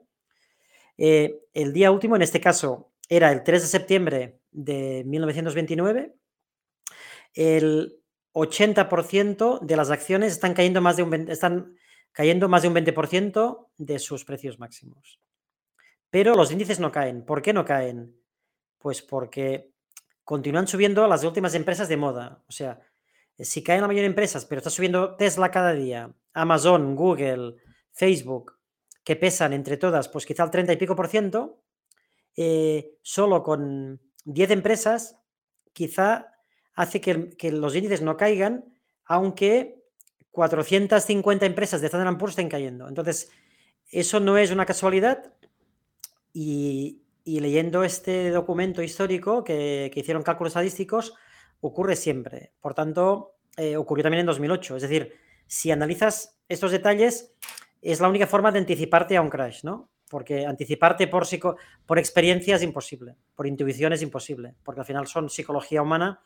Eh, 0.98 1.40
el 1.54 1.72
día 1.72 1.92
último, 1.92 2.18
en 2.18 2.22
este 2.22 2.42
caso, 2.42 2.92
era 3.08 3.32
el 3.32 3.44
3 3.44 3.62
de 3.62 3.68
septiembre 3.68 4.40
de 4.52 5.04
1929. 5.06 6.14
El 7.34 8.02
80% 8.34 9.60
de 9.62 9.76
las 9.78 9.92
acciones 9.92 10.34
están 10.34 10.54
cayendo 10.54 10.82
más 10.82 10.98
de 10.98 11.04
un 11.04 11.14
están 11.30 11.78
cayendo 12.12 12.50
más 12.50 12.62
de 12.62 12.68
un 12.68 12.76
20% 12.76 13.68
de 13.78 14.00
sus 14.00 14.26
precios 14.26 14.60
máximos. 14.60 15.22
Pero 16.10 16.36
los 16.36 16.52
índices 16.52 16.80
no 16.80 16.92
caen. 16.92 17.26
¿Por 17.26 17.42
qué 17.42 17.54
no 17.54 17.64
caen? 17.64 18.16
Pues 18.78 19.02
porque 19.02 19.72
continúan 20.26 20.68
subiendo 20.68 21.08
las 21.08 21.24
últimas 21.24 21.54
empresas 21.56 21.88
de 21.88 21.98
moda. 21.98 22.44
O 22.50 22.52
sea, 22.52 22.82
si 23.40 23.64
caen 23.64 23.82
la 23.82 23.88
mayoría 23.88 24.04
de 24.04 24.08
empresas, 24.08 24.46
pero 24.46 24.60
está 24.60 24.70
subiendo 24.70 25.16
Tesla 25.16 25.52
cada 25.52 25.74
día, 25.74 26.14
Amazon, 26.34 26.96
Google, 26.96 27.56
Facebook, 27.92 28.58
que 29.04 29.16
pesan 29.16 29.54
entre 29.54 29.78
todas, 29.78 30.10
pues 30.10 30.26
quizá 30.26 30.44
el 30.44 30.52
30 30.52 30.74
y 30.74 30.78
pico 30.78 30.96
por 30.96 31.08
ciento, 31.08 31.62
eh, 32.36 32.98
solo 33.04 33.44
con 33.44 34.02
10 34.26 34.52
empresas, 34.52 35.18
quizá 35.72 36.34
hace 36.74 37.00
que, 37.00 37.30
que 37.38 37.52
los 37.52 37.76
índices 37.76 38.02
no 38.02 38.18
caigan, 38.18 38.66
aunque 39.06 39.84
450 40.32 41.46
empresas 41.46 41.82
de 41.82 41.88
Standard 41.88 42.18
Poor's 42.18 42.34
estén 42.34 42.50
cayendo. 42.50 42.88
Entonces, 42.88 43.32
eso 43.90 44.20
no 44.20 44.38
es 44.38 44.52
una 44.52 44.66
casualidad 44.66 45.32
y, 46.34 47.05
y 47.26 47.42
leyendo 47.42 47.84
este 47.84 48.30
documento 48.30 48.82
histórico 48.82 49.44
que, 49.44 49.92
que, 49.94 50.00
hicieron 50.00 50.24
cálculos 50.24 50.52
estadísticos, 50.52 51.16
ocurre 51.60 51.98
siempre. 51.98 52.54
Por 52.62 52.74
tanto, 52.74 53.36
eh, 53.58 53.76
ocurrió 53.76 54.04
también 54.04 54.22
en 54.22 54.28
2008. 54.28 54.78
Es 54.78 54.82
decir, 54.84 55.14
si 55.48 55.72
analizas 55.72 56.40
estos 56.48 56.72
detalles, 56.72 57.34
es 57.82 58.00
la 58.00 58.10
única 58.10 58.28
forma 58.28 58.52
de 58.52 58.60
anticiparte 58.60 59.18
a 59.18 59.22
un 59.22 59.30
crash, 59.30 59.64
¿no? 59.64 59.90
Porque 60.10 60.46
anticiparte 60.46 61.08
por, 61.08 61.26
por 61.86 62.00
experiencia 62.00 62.56
es 62.56 62.64
imposible, 62.64 63.16
por 63.36 63.48
intuición 63.48 63.94
es 63.94 64.02
imposible, 64.02 64.56
porque 64.64 64.82
al 64.82 64.86
final 64.86 65.08
son 65.08 65.30
psicología 65.30 65.82
humana 65.82 66.22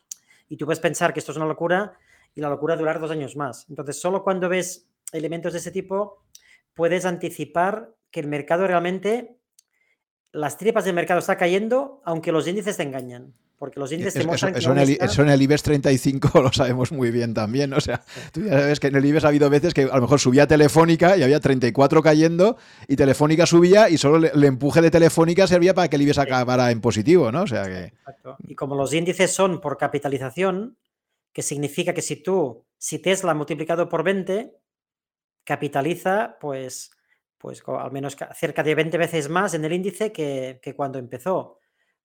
y 0.48 0.58
tú 0.58 0.66
puedes 0.66 0.80
pensar 0.80 1.14
que 1.14 1.20
esto 1.20 1.32
es 1.32 1.38
una 1.38 1.46
locura 1.46 1.94
y 2.36 2.42
la 2.42 2.50
locura 2.50 2.76
durar 2.76 3.00
dos 3.00 3.12
años 3.12 3.36
más. 3.36 3.66
Entonces, 3.70 4.00
solo 4.00 4.24
cuando 4.24 4.50
ves 4.50 4.90
elementos 5.12 5.54
de 5.54 5.60
ese 5.60 5.72
tipo, 5.72 6.24
puedes 6.74 7.06
anticipar 7.06 7.94
que 8.12 8.20
el 8.20 8.28
mercado 8.28 8.68
realmente, 8.68 9.38
las 10.32 10.58
tripas 10.58 10.86
del 10.86 10.96
mercado 10.96 11.20
está 11.20 11.38
cayendo, 11.38 12.02
aunque 12.06 12.32
los 12.32 12.48
índices 12.48 12.78
te 12.78 12.84
engañan. 12.84 13.34
Porque 13.58 13.78
los 13.78 13.92
índices 13.92 14.14
te 14.14 14.24
muestran 14.24 14.56
eso, 14.56 14.70
que 14.70 14.80
en 14.80 14.80
el, 14.80 14.90
está... 14.92 15.06
eso 15.06 15.22
en 15.22 15.30
el 15.30 15.42
IBEX 15.42 15.64
35 15.64 16.42
lo 16.42 16.54
sabemos 16.54 16.94
muy 16.94 17.12
bien 17.12 17.34
también. 17.34 17.74
O 17.74 17.82
sea, 17.82 18.02
tú 18.32 18.42
ya 18.42 18.52
sabes 18.58 18.80
que 18.80 18.88
en 18.88 18.96
el 18.96 19.06
IBEX 19.06 19.26
ha 19.26 19.28
habido 19.28 19.50
veces 19.50 19.74
que 19.74 19.84
a 19.84 19.96
lo 19.96 20.02
mejor 20.02 20.18
subía 20.18 20.48
Telefónica 20.48 21.18
y 21.18 21.24
había 21.24 21.42
34 21.42 22.02
cayendo 22.02 22.56
y 22.88 22.96
Telefónica 22.96 23.46
subía 23.46 23.90
y 23.90 23.98
solo 23.98 24.16
el, 24.16 24.32
el 24.34 24.44
empuje 24.46 24.82
de 24.82 24.90
Telefónica 24.90 25.46
servía 25.46 25.74
para 25.74 25.90
que 25.90 25.98
el 25.98 26.04
IBEX 26.04 26.20
acabara 26.20 26.72
en 26.72 26.80
positivo, 26.80 27.34
¿no? 27.34 27.42
O 27.42 27.48
sea 27.48 27.66
que... 27.66 27.86
Exacto. 27.86 28.38
Y 28.48 28.56
como 28.56 28.76
los 28.76 28.94
índices 28.94 29.34
son 29.34 29.60
por 29.60 29.78
capitalización, 29.78 30.78
que 31.34 31.42
significa 31.42 31.94
que 31.94 32.02
si 32.02 32.16
tú, 32.16 32.66
si 32.78 33.00
Tesla 33.00 33.34
multiplicado 33.34 33.90
por 33.90 34.04
20, 34.04 34.56
capitaliza 35.44 36.38
pues, 36.40 36.92
pues 37.40 37.64
al 37.66 37.92
menos 37.92 38.16
cerca 38.36 38.62
de 38.62 38.76
20 38.76 38.98
veces 38.98 39.30
más 39.30 39.56
en 39.56 39.66
el 39.66 39.74
índice 39.74 40.12
que, 40.12 40.60
que 40.62 40.76
cuando 40.76 41.00
empezó. 41.00 41.60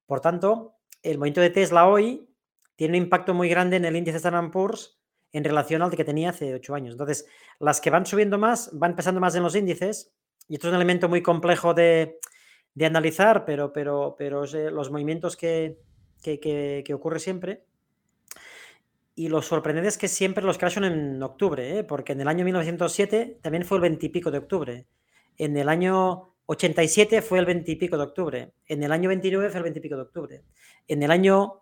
Por 0.07 0.21
tanto, 0.21 0.77
el 1.03 1.19
movimiento 1.19 1.41
de 1.41 1.51
Tesla 1.51 1.87
hoy 1.87 2.27
tiene 2.75 2.97
un 2.97 3.03
impacto 3.03 3.33
muy 3.33 3.49
grande 3.49 3.77
en 3.77 3.85
el 3.85 3.95
índice 3.95 4.17
Standard 4.17 4.51
Poor's 4.51 4.99
en 5.31 5.43
relación 5.43 5.81
al 5.81 5.95
que 5.95 6.05
tenía 6.05 6.29
hace 6.29 6.53
8 6.53 6.75
años. 6.75 6.93
Entonces, 6.93 7.27
las 7.59 7.81
que 7.81 7.89
van 7.89 8.05
subiendo 8.05 8.37
más, 8.37 8.69
van 8.73 8.95
pesando 8.95 9.19
más 9.19 9.35
en 9.35 9.43
los 9.43 9.55
índices, 9.55 10.13
y 10.47 10.55
esto 10.55 10.67
es 10.67 10.71
un 10.71 10.75
elemento 10.75 11.09
muy 11.09 11.21
complejo 11.21 11.73
de, 11.73 12.19
de 12.73 12.85
analizar, 12.85 13.45
pero, 13.45 13.73
pero, 13.73 14.15
pero 14.17 14.45
los 14.45 14.91
movimientos 14.91 15.35
que, 15.35 15.79
que, 16.21 16.39
que, 16.85 16.93
ocurre 16.93 17.19
siempre. 17.19 17.65
Y 19.15 19.29
lo 19.29 19.41
sorprendente 19.41 19.89
es 19.89 19.97
que 19.97 20.07
siempre 20.07 20.43
los 20.43 20.57
crash 20.57 20.75
son 20.75 20.85
en 20.85 21.21
octubre, 21.23 21.79
¿eh? 21.79 21.83
porque 21.83 22.13
en 22.13 22.21
el 22.21 22.27
año 22.27 22.43
1907 22.43 23.39
también 23.41 23.65
fue 23.65 23.77
el 23.77 23.81
20 23.81 24.05
y 24.05 24.09
pico 24.09 24.31
de 24.31 24.37
octubre. 24.39 24.85
En 25.37 25.57
el 25.57 25.69
año 25.69 26.33
87 26.47 27.21
fue 27.21 27.39
el 27.39 27.45
20 27.45 27.71
y 27.71 27.75
pico 27.75 27.97
de 27.97 28.03
octubre. 28.03 28.53
En 28.67 28.83
el 28.83 28.91
año 28.91 29.09
29 29.09 29.49
fue 29.49 29.57
el 29.57 29.63
20 29.63 29.79
y 29.79 29.81
pico 29.81 29.95
de 29.95 30.01
octubre. 30.03 30.43
En 30.87 31.03
el 31.03 31.11
año 31.11 31.61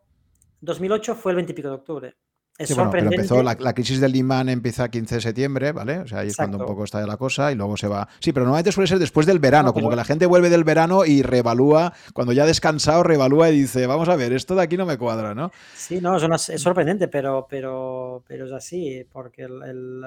2008 0.62 1.16
fue 1.16 1.32
el 1.32 1.38
20 1.38 1.52
y 1.52 1.56
pico 1.56 1.70
de 1.70 1.76
octubre. 1.76 2.16
Es 2.56 2.68
Sí, 2.68 2.76
bueno, 2.76 2.92
pero 2.92 3.06
empezó 3.06 3.30
sorprendente. 3.30 3.64
la, 3.64 3.70
la 3.70 3.74
crisis 3.74 4.00
del 4.00 4.12
Lehman 4.12 4.48
empieza 4.48 4.88
15 4.88 5.16
de 5.16 5.22
septiembre, 5.22 5.72
¿vale? 5.72 5.98
O 6.02 6.08
sea, 6.08 6.20
ahí 6.20 6.28
es 6.28 6.36
cuando 6.38 6.60
un 6.60 6.66
poco 6.68 6.84
está 6.84 7.04
la 7.08 7.18
cosa 7.18 7.52
y 7.52 7.56
luego 7.56 7.76
se 7.78 7.88
va. 7.88 8.08
Sí, 8.20 8.32
pero 8.32 8.46
normalmente 8.46 8.72
suele 8.72 8.88
ser 8.88 9.00
después 9.00 9.26
del 9.26 9.40
verano, 9.40 9.70
No, 9.70 9.74
como 9.74 9.88
pero 9.88 9.92
que 9.94 9.96
la 9.96 10.06
gente 10.06 10.28
vuelve 10.28 10.52
del 10.52 10.64
verano 10.64 11.04
y 11.04 11.24
reevalúa, 11.24 11.94
cuando 12.14 12.32
ya 12.32 12.44
ha 12.44 12.46
descansado, 12.46 13.02
reevalúa 13.02 13.50
y 13.50 13.60
dice, 13.62 13.88
vamos 13.88 14.08
a 14.08 14.16
ver, 14.16 14.34
esto 14.34 14.54
de 14.54 14.62
aquí 14.62 14.78
no 14.78 14.86
me 14.86 15.00
cuadra, 15.00 15.34
¿no? 15.34 15.52
sí, 15.76 16.00
no, 16.00 16.16
es, 16.16 16.22
una- 16.22 16.36
es 16.36 16.62
sorprendente, 16.62 17.08
pero, 17.08 17.48
pero, 17.50 18.24
pero 18.28 18.46
es 18.46 18.52
así, 18.52 19.04
porque 19.12 19.42
el- 19.46 19.64
el, 19.64 20.04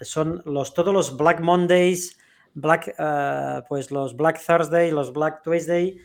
son 0.00 0.42
los, 0.44 0.74
todos 0.74 0.92
los 0.92 1.16
Black 1.16 1.40
Mondays, 1.40 2.18
Black, 2.56 2.94
ah, 2.98 3.62
pues 3.68 3.90
los 3.90 4.16
Black 4.16 4.40
Thursday, 4.44 4.90
los 4.90 5.12
Black 5.12 5.42
Tuesday, 5.42 5.98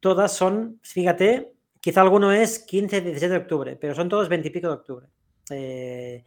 todas 0.00 0.32
son, 0.32 0.78
fíjate, 0.82 1.54
quizá 1.80 2.02
alguno 2.02 2.30
es 2.30 2.58
15, 2.58 3.00
17 3.00 3.32
de 3.32 3.40
octubre, 3.40 3.76
pero 3.76 3.94
son 3.94 4.10
todos 4.10 4.28
20 4.28 4.48
y 4.48 4.50
pico 4.50 4.68
de 4.68 4.74
octubre. 4.74 5.06
Eh, 5.50 6.22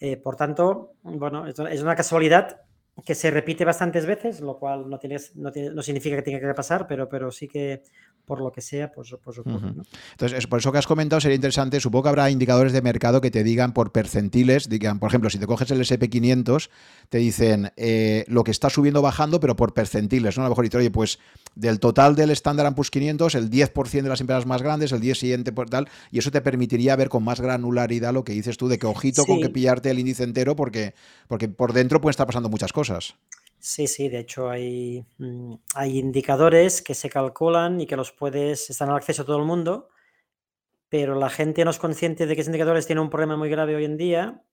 eh, 0.00 0.16
por 0.18 0.36
tanto, 0.36 0.96
bueno, 1.02 1.46
es, 1.46 1.82
una 1.82 1.96
casualidad 1.96 2.60
que 3.06 3.14
se 3.14 3.30
repite 3.30 3.64
bastantes 3.64 4.04
veces, 4.04 4.42
lo 4.42 4.58
cual 4.58 4.90
no, 4.90 4.98
tienes, 4.98 5.34
no, 5.34 5.50
tiene- 5.50 5.70
no 5.70 5.82
significa 5.82 6.16
que 6.16 6.22
tenga 6.22 6.40
que 6.40 6.54
pasar, 6.54 6.86
pero, 6.86 7.08
pero 7.08 7.30
sí 7.30 7.48
que 7.48 7.84
por 8.26 8.40
lo 8.40 8.52
que 8.52 8.60
sea, 8.60 8.92
pues, 8.92 9.14
pues 9.22 9.38
ocurre. 9.38 9.56
Ujú. 9.56 9.76
¿no? 9.76 9.82
Entonces, 10.12 10.38
es 10.38 10.46
por 10.46 10.60
eso 10.60 10.72
que 10.72 10.78
has 10.78 10.86
comentado 10.86 11.20
sería 11.20 11.34
interesante. 11.34 11.80
Supongo 11.80 12.04
que 12.04 12.08
habrá 12.10 12.30
indicadores 12.30 12.72
de 12.72 12.80
mercado 12.82 13.20
que 13.20 13.30
te 13.30 13.42
digan 13.42 13.72
por 13.72 13.92
percentiles. 13.92 14.68
Digan, 14.68 14.98
por 14.98 15.08
ejemplo, 15.08 15.28
si 15.30 15.38
te 15.38 15.46
coges 15.46 15.70
el 15.70 15.80
SP500, 15.80 16.70
te 17.08 17.18
dicen 17.18 17.72
eh, 17.76 18.24
lo 18.28 18.44
que 18.44 18.50
está 18.50 18.70
subiendo 18.70 19.00
o 19.00 19.02
bajando, 19.02 19.40
pero 19.40 19.56
por 19.56 19.74
percentiles. 19.74 20.36
¿no? 20.36 20.44
A 20.44 20.46
lo 20.46 20.50
mejor 20.50 20.64
dices, 20.64 20.78
oye, 20.78 20.90
pues 20.90 21.18
del 21.54 21.80
total 21.80 22.14
del 22.14 22.30
Standard 22.30 22.74
Poor's 22.74 22.90
500, 22.90 23.34
el 23.34 23.50
10% 23.50 24.02
de 24.02 24.08
las 24.08 24.20
empresas 24.20 24.46
más 24.46 24.62
grandes, 24.62 24.92
el 24.92 25.00
10 25.00 25.18
siguiente 25.18 25.52
por 25.52 25.68
tal. 25.68 25.88
Y 26.10 26.18
eso 26.18 26.30
te 26.30 26.40
permitiría 26.40 26.96
ver 26.96 27.08
con 27.08 27.24
más 27.24 27.40
granularidad 27.40 28.12
lo 28.12 28.24
que 28.24 28.32
dices 28.32 28.56
tú, 28.56 28.68
de 28.68 28.78
que 28.78 28.86
ojito 28.86 29.24
con 29.24 29.40
que 29.40 29.48
pillarte 29.48 29.90
el 29.90 29.98
índice 29.98 30.24
entero, 30.24 30.56
porque, 30.56 30.94
porque 31.28 31.48
por 31.48 31.72
dentro 31.72 32.00
pueden 32.00 32.12
estar 32.12 32.26
pasando 32.26 32.48
muchas 32.48 32.72
cosas. 32.72 33.14
Sí, 33.62 33.86
sí, 33.86 34.08
de 34.10 34.18
hecho 34.18 34.50
hay, 34.50 35.06
mm, 35.18 35.54
hay 35.76 35.98
indicadores 35.98 36.82
que 36.82 36.94
se 36.94 37.08
calculan 37.08 37.80
y 37.80 37.86
que 37.86 37.96
los 37.96 38.12
puedes, 38.12 38.68
están 38.70 38.90
al 38.90 38.96
acceso 38.96 39.22
a 39.22 39.24
todo 39.24 39.38
el 39.38 39.44
mundo, 39.44 39.88
pero 40.88 41.16
la 41.16 41.28
gente 41.28 41.64
no 41.64 41.72
es 41.72 41.78
consciente 41.80 42.24
de 42.26 42.34
que 42.36 42.42
esos 42.42 42.50
indicadores 42.50 42.86
tienen 42.86 43.02
un 43.02 43.10
problema 43.10 43.36
muy 43.36 43.48
grave 43.50 43.74
hoy 43.74 43.84
en 43.84 43.96
día, 43.96 44.44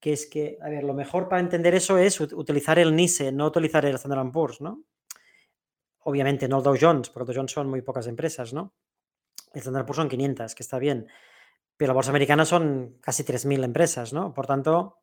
que 0.00 0.12
es 0.12 0.26
que, 0.26 0.58
a 0.62 0.68
ver, 0.68 0.84
lo 0.84 0.94
mejor 0.94 1.28
para 1.28 1.40
entender 1.40 1.74
eso 1.74 1.98
es 1.98 2.20
ut- 2.20 2.32
utilizar 2.34 2.78
el 2.78 2.94
NICE, 2.96 3.32
no 3.32 3.46
utilizar 3.46 3.84
el 3.84 3.94
Standard 3.96 4.30
Poor's, 4.32 4.60
¿no? 4.60 4.84
Obviamente 6.02 6.48
no 6.48 6.58
el 6.58 6.62
Dow 6.64 6.76
Jones, 6.80 7.10
porque 7.10 7.26
Dow 7.32 7.36
Jones 7.40 7.52
son 7.52 7.68
muy 7.68 7.82
pocas 7.82 8.06
empresas, 8.06 8.52
¿no? 8.52 8.72
El 9.54 9.60
Standard 9.60 9.86
Poor's 9.86 9.98
son 9.98 10.08
500, 10.08 10.54
que 10.54 10.62
está 10.64 10.78
bien, 10.78 11.08
pero 11.76 11.90
la 11.90 11.94
bolsa 11.94 12.10
americana 12.10 12.44
son 12.46 12.98
casi 13.00 13.24
3.000 13.24 13.64
empresas, 13.64 14.12
¿no? 14.12 14.34
Por 14.34 14.46
tanto, 14.46 14.98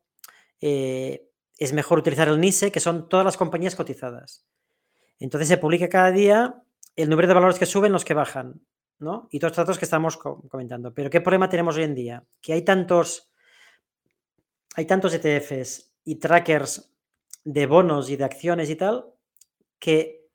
eh, 0.60 1.28
es 1.58 1.72
mejor 1.72 1.98
utilizar 1.98 2.28
el 2.28 2.40
NISE, 2.40 2.72
que 2.72 2.80
son 2.80 3.08
todas 3.08 3.24
las 3.26 3.36
compañías 3.36 3.76
cotizadas. 3.76 4.46
Entonces 5.18 5.48
se 5.48 5.58
publica 5.58 5.88
cada 5.88 6.10
día 6.12 6.62
el 6.96 7.10
número 7.10 7.28
de 7.28 7.34
valores 7.34 7.58
que 7.58 7.66
suben, 7.66 7.92
los 7.92 8.04
que 8.04 8.14
bajan, 8.14 8.60
¿no? 9.00 9.28
Y 9.30 9.38
todos 9.38 9.50
los 9.52 9.56
datos 9.66 9.78
que 9.78 9.84
estamos 9.84 10.16
co- 10.16 10.42
comentando. 10.48 10.94
Pero 10.94 11.10
¿qué 11.10 11.20
problema 11.20 11.48
tenemos 11.48 11.76
hoy 11.76 11.82
en 11.84 11.94
día? 11.94 12.24
Que 12.40 12.52
hay 12.54 12.62
tantos, 12.62 13.30
hay 14.76 14.86
tantos 14.86 15.12
ETFs 15.14 15.92
y 16.04 16.16
trackers 16.16 16.90
de 17.44 17.66
bonos 17.66 18.10
y 18.10 18.16
de 18.16 18.24
acciones 18.24 18.70
y 18.70 18.76
tal, 18.76 19.06
que- 19.78 20.28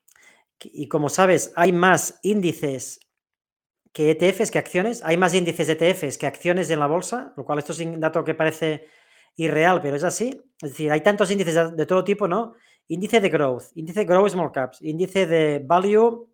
y 0.60 0.88
como 0.88 1.08
sabes, 1.08 1.52
hay 1.56 1.72
más 1.72 2.18
índices 2.22 3.00
que 3.92 4.10
ETFs 4.10 4.50
que 4.50 4.58
acciones, 4.58 5.02
hay 5.04 5.16
más 5.16 5.34
índices 5.34 5.66
de 5.68 5.74
ETFs 5.74 6.18
que 6.18 6.26
acciones 6.26 6.68
en 6.70 6.80
la 6.80 6.86
bolsa, 6.86 7.32
lo 7.36 7.44
cual 7.44 7.58
esto 7.60 7.72
es 7.72 7.78
un 7.80 8.00
dato 8.00 8.24
que 8.24 8.34
parece 8.34 8.88
irreal, 9.36 9.80
pero 9.82 9.96
es 9.96 10.04
así. 10.04 10.40
Es 10.60 10.70
decir, 10.70 10.90
hay 10.90 11.00
tantos 11.02 11.30
índices 11.30 11.76
de, 11.76 11.86
todo 11.86 12.04
tipo, 12.04 12.28
¿no? 12.28 12.54
Índice 12.88 13.20
de 13.20 13.28
growth, 13.28 13.64
índice 13.74 14.00
de 14.00 14.06
growth 14.06 14.30
small 14.30 14.52
caps, 14.52 14.82
índice 14.82 15.26
de 15.26 15.62
value 15.64 16.28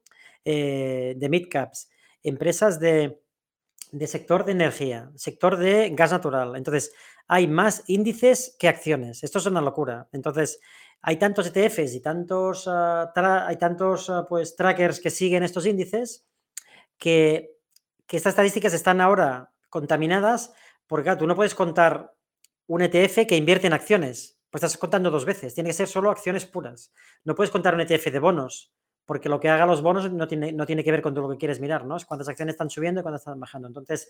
eh, 0.44 1.14
de 1.16 1.28
mid 1.28 1.48
caps, 1.50 1.88
empresas 2.22 2.80
de, 2.80 3.20
de 3.92 4.06
sector 4.06 4.44
de 4.44 4.52
energía, 4.52 5.10
sector 5.16 5.56
de 5.56 5.90
gas 5.90 6.12
natural. 6.12 6.56
Entonces, 6.56 6.92
hay 7.28 7.46
más 7.46 7.84
índices 7.86 8.56
que 8.58 8.68
acciones. 8.68 9.22
Esto 9.22 9.38
es 9.38 9.46
una 9.46 9.60
locura. 9.60 10.08
Entonces, 10.12 10.60
hay 11.02 11.16
tantos 11.16 11.46
ETFs 11.46 11.94
y 11.94 12.00
tantos, 12.00 12.66
tra- 12.66 13.46
hay 13.46 13.56
tantos 13.56 14.10
ah, 14.10 14.26
pues, 14.28 14.56
trackers 14.56 15.00
que 15.00 15.10
siguen 15.10 15.42
estos 15.42 15.66
índices 15.66 16.26
que, 16.98 17.56
que 18.06 18.16
estas 18.16 18.32
estadísticas 18.32 18.74
están 18.74 19.00
ahora 19.00 19.52
contaminadas 19.70 20.52
porque 20.86 21.14
tú 21.16 21.26
no 21.26 21.36
puedes 21.36 21.54
contar 21.54 22.12
un 22.70 22.82
ETF 22.82 23.26
que 23.26 23.36
invierte 23.36 23.66
en 23.66 23.72
acciones. 23.72 24.38
Pues 24.48 24.62
estás 24.62 24.78
contando 24.78 25.10
dos 25.10 25.24
veces. 25.24 25.54
Tiene 25.54 25.70
que 25.70 25.74
ser 25.74 25.88
solo 25.88 26.08
acciones 26.08 26.46
puras. 26.46 26.92
No 27.24 27.34
puedes 27.34 27.50
contar 27.50 27.74
un 27.74 27.80
ETF 27.80 28.12
de 28.12 28.20
bonos, 28.20 28.72
porque 29.04 29.28
lo 29.28 29.40
que 29.40 29.48
haga 29.48 29.66
los 29.66 29.82
bonos 29.82 30.08
no 30.12 30.28
tiene, 30.28 30.52
no 30.52 30.66
tiene 30.66 30.84
que 30.84 30.92
ver 30.92 31.02
con 31.02 31.12
todo 31.12 31.26
lo 31.26 31.32
que 31.32 31.38
quieres 31.38 31.58
mirar, 31.58 31.84
¿no? 31.84 31.96
Es 31.96 32.04
cuántas 32.04 32.28
acciones 32.28 32.54
están 32.54 32.70
subiendo 32.70 33.00
y 33.00 33.02
cuántas 33.02 33.22
están 33.22 33.40
bajando. 33.40 33.66
Entonces, 33.66 34.08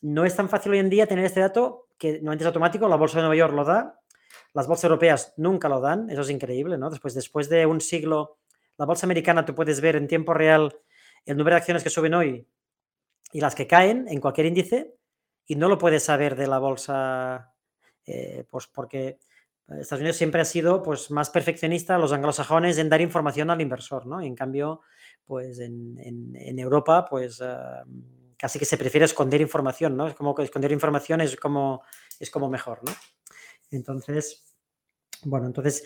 no 0.00 0.24
es 0.24 0.34
tan 0.34 0.48
fácil 0.48 0.72
hoy 0.72 0.78
en 0.78 0.88
día 0.88 1.06
tener 1.06 1.26
este 1.26 1.40
dato 1.40 1.88
que 1.98 2.18
no 2.22 2.32
es 2.32 2.46
automático. 2.46 2.88
La 2.88 2.96
bolsa 2.96 3.18
de 3.18 3.24
Nueva 3.24 3.36
York 3.36 3.52
lo 3.52 3.64
da, 3.64 4.00
las 4.54 4.66
bolsas 4.66 4.84
europeas 4.84 5.34
nunca 5.36 5.68
lo 5.68 5.78
dan. 5.78 6.08
Eso 6.08 6.22
es 6.22 6.30
increíble, 6.30 6.78
¿no? 6.78 6.88
Después, 6.88 7.12
después 7.12 7.50
de 7.50 7.66
un 7.66 7.82
siglo, 7.82 8.38
la 8.78 8.86
bolsa 8.86 9.04
americana 9.04 9.44
tú 9.44 9.54
puedes 9.54 9.82
ver 9.82 9.96
en 9.96 10.08
tiempo 10.08 10.32
real 10.32 10.74
el 11.26 11.36
número 11.36 11.56
de 11.56 11.58
acciones 11.58 11.82
que 11.82 11.90
suben 11.90 12.14
hoy 12.14 12.48
y 13.32 13.40
las 13.42 13.54
que 13.54 13.66
caen 13.66 14.06
en 14.08 14.18
cualquier 14.18 14.46
índice 14.46 14.94
y 15.44 15.56
no 15.56 15.68
lo 15.68 15.76
puedes 15.76 16.04
saber 16.04 16.36
de 16.36 16.46
la 16.46 16.58
bolsa, 16.58 17.51
eh, 18.06 18.44
pues 18.50 18.66
porque 18.68 19.18
Estados 19.68 20.00
Unidos 20.00 20.16
siempre 20.16 20.40
ha 20.40 20.44
sido 20.44 20.82
pues, 20.82 21.10
más 21.10 21.30
perfeccionista, 21.30 21.96
los 21.98 22.12
anglosajones, 22.12 22.78
en 22.78 22.88
dar 22.88 23.00
información 23.00 23.50
al 23.50 23.60
inversor, 23.60 24.06
¿no? 24.06 24.22
Y 24.22 24.26
en 24.26 24.34
cambio, 24.34 24.80
pues 25.24 25.58
en, 25.60 25.98
en- 25.98 26.36
en 26.36 26.58
Europa, 26.58 27.06
pues 27.08 27.40
uh, 27.40 27.46
casi 28.36 28.58
que 28.58 28.64
se 28.66 28.76
prefiere 28.76 29.06
esconder 29.06 29.40
información, 29.40 29.96
¿no? 29.96 30.08
Es 30.08 30.14
como 30.14 30.34
que 30.34 30.42
esconder 30.42 30.72
información 30.72 31.20
es 31.20 31.36
como, 31.36 31.82
es 32.20 32.30
como 32.30 32.50
mejor, 32.50 32.80
¿no? 32.84 32.92
Entonces, 33.70 34.44
bueno, 35.24 35.46
entonces, 35.46 35.84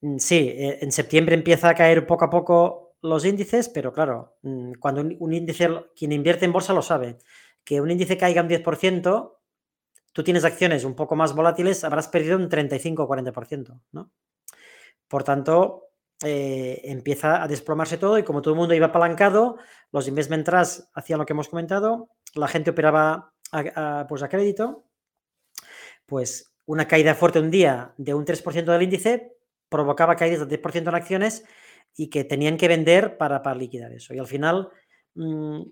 mm, 0.00 0.18
sí, 0.18 0.38
eh, 0.50 0.78
en 0.82 0.92
septiembre 0.92 1.34
empieza 1.34 1.68
a 1.70 1.74
caer 1.74 2.06
poco 2.06 2.24
a 2.26 2.30
poco 2.30 2.96
los 3.02 3.24
índices, 3.24 3.68
pero 3.68 3.92
claro, 3.92 4.36
mm, 4.42 4.74
cuando 4.80 5.00
un, 5.02 5.16
un 5.20 5.32
índice, 5.32 5.68
quien 5.96 6.12
invierte 6.12 6.44
en 6.44 6.52
bolsa 6.52 6.72
lo 6.74 6.82
sabe, 6.82 7.18
que 7.64 7.80
un 7.80 7.90
índice 7.90 8.16
caiga 8.18 8.42
un 8.42 8.48
10%, 8.48 9.39
tú 10.12 10.22
tienes 10.24 10.44
acciones 10.44 10.84
un 10.84 10.94
poco 10.94 11.16
más 11.16 11.34
volátiles, 11.34 11.84
habrás 11.84 12.08
perdido 12.08 12.36
un 12.36 12.48
35 12.48 13.02
o 13.02 13.08
40%, 13.08 13.80
¿no? 13.92 14.10
Por 15.08 15.24
tanto, 15.24 15.90
eh, 16.22 16.82
empieza 16.84 17.42
a 17.42 17.48
desplomarse 17.48 17.96
todo 17.96 18.18
y 18.18 18.22
como 18.22 18.42
todo 18.42 18.54
el 18.54 18.60
mundo 18.60 18.74
iba 18.74 18.86
apalancado, 18.86 19.56
los 19.90 20.06
investment 20.06 20.44
trusts 20.44 20.88
hacían 20.94 21.18
lo 21.18 21.26
que 21.26 21.32
hemos 21.32 21.48
comentado, 21.48 22.10
la 22.34 22.46
gente 22.46 22.70
operaba 22.70 23.32
a, 23.52 24.06
pues 24.08 24.22
a 24.22 24.28
crédito, 24.28 24.84
pues 26.06 26.52
una 26.66 26.86
caída 26.86 27.14
fuerte 27.14 27.40
un 27.40 27.50
día 27.50 27.94
de 27.96 28.14
un 28.14 28.24
3% 28.24 28.64
del 28.64 28.82
índice 28.82 29.32
provocaba 29.68 30.16
caídas 30.16 30.40
del 30.40 30.60
10% 30.60 30.88
en 30.88 30.94
acciones 30.94 31.44
y 31.96 32.10
que 32.10 32.24
tenían 32.24 32.56
que 32.56 32.68
vender 32.68 33.16
para, 33.16 33.42
para 33.42 33.56
liquidar 33.56 33.92
eso. 33.92 34.14
Y 34.14 34.18
al 34.18 34.26
final, 34.26 34.68
mmm, 35.14 35.62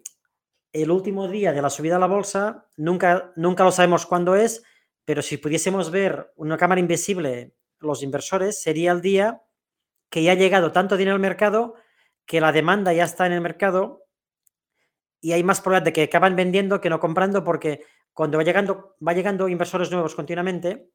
el 0.73 0.91
último 0.91 1.29
día 1.29 1.53
de 1.53 1.63
la 1.63 1.71
subida 1.71 1.97
a 1.97 1.99
la 1.99 2.07
bolsa, 2.07 2.67
nunca, 2.77 3.33
nunca 3.37 3.65
lo 3.65 3.73
sabemos 3.73 4.07
cuándo 4.07 4.37
es, 4.37 4.63
pero 5.05 5.23
si 5.23 5.39
pudiésemos 5.39 5.91
ver 5.91 6.33
una 6.37 6.57
cámara 6.57 6.81
invisible, 6.81 7.55
los 7.81 8.03
inversores, 8.03 8.61
sería 8.61 8.93
el 8.93 9.01
día 9.01 9.43
que 10.11 10.23
ya 10.23 10.33
ha 10.33 10.37
llegado 10.37 10.73
tanto 10.73 10.97
dinero 10.97 11.15
al 11.15 11.21
mercado 11.21 11.75
que 12.27 12.41
la 12.41 12.53
demanda 12.53 12.93
ya 12.93 13.05
está 13.05 13.27
en 13.27 13.33
el 13.33 13.41
mercado 13.41 14.05
y 15.21 15.33
hay 15.33 15.43
más 15.43 15.61
probabilidad 15.61 15.87
de 15.87 15.93
que 15.93 16.03
acaban 16.03 16.37
vendiendo 16.37 16.81
que 16.81 16.91
no 16.91 17.01
comprando 17.01 17.43
porque 17.43 17.85
cuando 18.13 18.39
va 18.39 18.45
llegando, 18.45 18.97
va 19.07 19.13
llegando 19.13 19.49
inversores 19.49 19.91
nuevos 19.91 20.15
continuamente, 20.15 20.91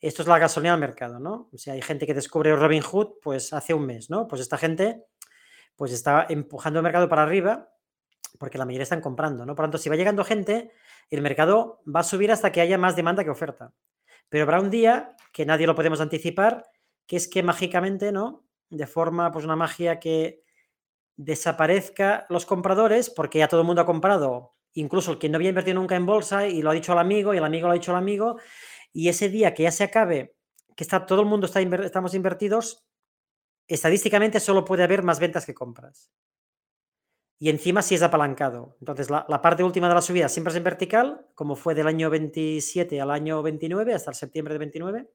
esto 0.00 0.22
es 0.22 0.28
la 0.28 0.38
gasolina 0.38 0.72
del 0.72 0.80
mercado, 0.80 1.18
¿no? 1.18 1.48
O 1.52 1.58
sea, 1.58 1.74
hay 1.74 1.82
gente 1.82 2.06
que 2.06 2.14
descubre 2.14 2.54
Robin 2.54 2.82
Hood 2.82 3.14
pues 3.22 3.52
hace 3.52 3.74
un 3.74 3.86
mes, 3.86 4.08
¿no? 4.08 4.26
Pues 4.26 4.40
esta 4.40 4.56
gente 4.56 5.04
pues 5.76 5.92
está 5.92 6.26
empujando 6.28 6.78
el 6.78 6.84
mercado 6.84 7.08
para 7.08 7.22
arriba 7.22 7.73
porque 8.38 8.58
la 8.58 8.64
mayoría 8.64 8.84
están 8.84 9.00
comprando, 9.00 9.46
¿no? 9.46 9.54
Por 9.54 9.64
lo 9.64 9.66
tanto, 9.66 9.78
si 9.78 9.88
va 9.88 9.96
llegando 9.96 10.24
gente, 10.24 10.72
el 11.10 11.22
mercado 11.22 11.82
va 11.84 12.00
a 12.00 12.04
subir 12.04 12.32
hasta 12.32 12.52
que 12.52 12.60
haya 12.60 12.78
más 12.78 12.96
demanda 12.96 13.24
que 13.24 13.30
oferta. 13.30 13.72
Pero 14.28 14.44
habrá 14.44 14.60
un 14.60 14.70
día 14.70 15.14
que 15.32 15.46
nadie 15.46 15.66
lo 15.66 15.74
podemos 15.74 16.00
anticipar, 16.00 16.66
que 17.06 17.16
es 17.16 17.28
que 17.28 17.42
mágicamente, 17.42 18.12
¿no? 18.12 18.44
De 18.70 18.86
forma, 18.86 19.30
pues 19.30 19.44
una 19.44 19.56
magia 19.56 20.00
que 20.00 20.42
desaparezca 21.16 22.26
los 22.28 22.46
compradores, 22.46 23.10
porque 23.10 23.38
ya 23.38 23.48
todo 23.48 23.60
el 23.60 23.66
mundo 23.66 23.82
ha 23.82 23.86
comprado, 23.86 24.54
incluso 24.72 25.12
el 25.12 25.18
que 25.18 25.28
no 25.28 25.36
había 25.36 25.50
invertido 25.50 25.80
nunca 25.80 25.94
en 25.94 26.06
bolsa 26.06 26.48
y 26.48 26.60
lo 26.60 26.70
ha 26.70 26.74
dicho 26.74 26.92
al 26.92 26.98
amigo, 26.98 27.34
y 27.34 27.38
el 27.38 27.44
amigo 27.44 27.68
lo 27.68 27.72
ha 27.72 27.74
dicho 27.74 27.92
al 27.92 27.98
amigo, 27.98 28.38
y 28.92 29.08
ese 29.08 29.28
día 29.28 29.54
que 29.54 29.64
ya 29.64 29.70
se 29.70 29.84
acabe, 29.84 30.34
que 30.74 30.82
está 30.82 31.06
todo 31.06 31.20
el 31.20 31.26
mundo 31.26 31.46
está 31.46 31.60
estamos 31.60 32.14
invertidos, 32.14 32.84
estadísticamente 33.68 34.40
solo 34.40 34.64
puede 34.64 34.82
haber 34.82 35.02
más 35.02 35.20
ventas 35.20 35.46
que 35.46 35.54
compras. 35.54 36.10
Y 37.38 37.50
encima 37.50 37.82
sí 37.82 37.94
es 37.94 38.02
apalancado. 38.02 38.76
Entonces, 38.80 39.10
la, 39.10 39.26
parte 39.42 39.64
última 39.64 39.88
de 39.88 39.94
la 39.94 40.02
subida 40.02 40.28
siempre 40.28 40.52
es 40.52 40.56
en 40.56 40.64
vertical, 40.64 41.26
como 41.34 41.56
fue 41.56 41.74
del 41.74 41.86
año 41.86 42.08
27 42.10 43.00
al 43.00 43.10
año 43.10 43.42
29, 43.42 43.94
hasta 43.94 44.10
el 44.10 44.16
septiembre 44.16 44.54
de 44.54 44.58
29. 44.58 45.10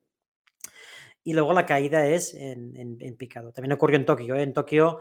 Y 1.24 1.34
luego 1.34 1.54
la 1.54 1.66
caída 1.66 2.06
es 2.06 2.34
en, 2.34 3.16
picado. 3.18 3.52
También 3.52 3.74
ocurrió 3.74 3.98
en 3.98 4.06
Tokio. 4.06 4.36
¿eh? 4.36 4.44
En 4.44 4.54
Tokio, 4.54 5.00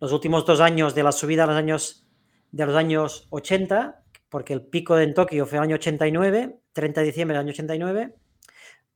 los 0.00 0.12
últimos 0.12 0.44
dos 0.44 0.60
años 0.60 0.94
de 0.94 1.02
la 1.02 1.12
subida 1.12 1.46
los 1.46 1.56
años, 1.56 2.06
de 2.50 2.66
los 2.66 2.76
años 2.76 3.26
80, 3.30 4.02
porque 4.28 4.52
el 4.52 4.62
pico 4.62 4.98
en 4.98 5.14
Tokio 5.14 5.46
fue 5.46 5.58
el 5.58 5.64
año 5.64 5.76
89, 5.76 6.58
30 6.72 7.00
de 7.00 7.06
diciembre 7.06 7.36
del 7.36 7.46
año 7.46 7.52
89. 7.52 8.14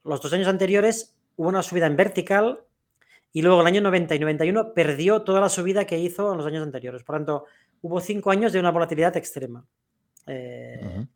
Los 0.04 0.20
dos 0.20 0.32
años 0.32 0.48
anteriores 0.48 1.16
hubo 1.36 1.48
una 1.48 1.62
subida 1.62 1.86
en 1.86 1.96
vertical 1.96 2.65
y 3.36 3.42
luego 3.42 3.60
el 3.60 3.66
año 3.66 3.82
90 3.82 4.14
y 4.14 4.18
91 4.18 4.72
perdió 4.72 5.20
toda 5.20 5.42
la 5.42 5.50
subida 5.50 5.84
que 5.84 5.98
hizo 5.98 6.32
en 6.32 6.38
los 6.38 6.46
años 6.46 6.62
anteriores. 6.62 7.02
Por 7.02 7.16
tanto, 7.16 7.44
hubo 7.82 8.00
cinco 8.00 8.30
años 8.30 8.50
de 8.50 8.58
una 8.58 8.70
volatilidad 8.70 9.14
extrema. 9.14 9.62
Eh, 10.26 11.06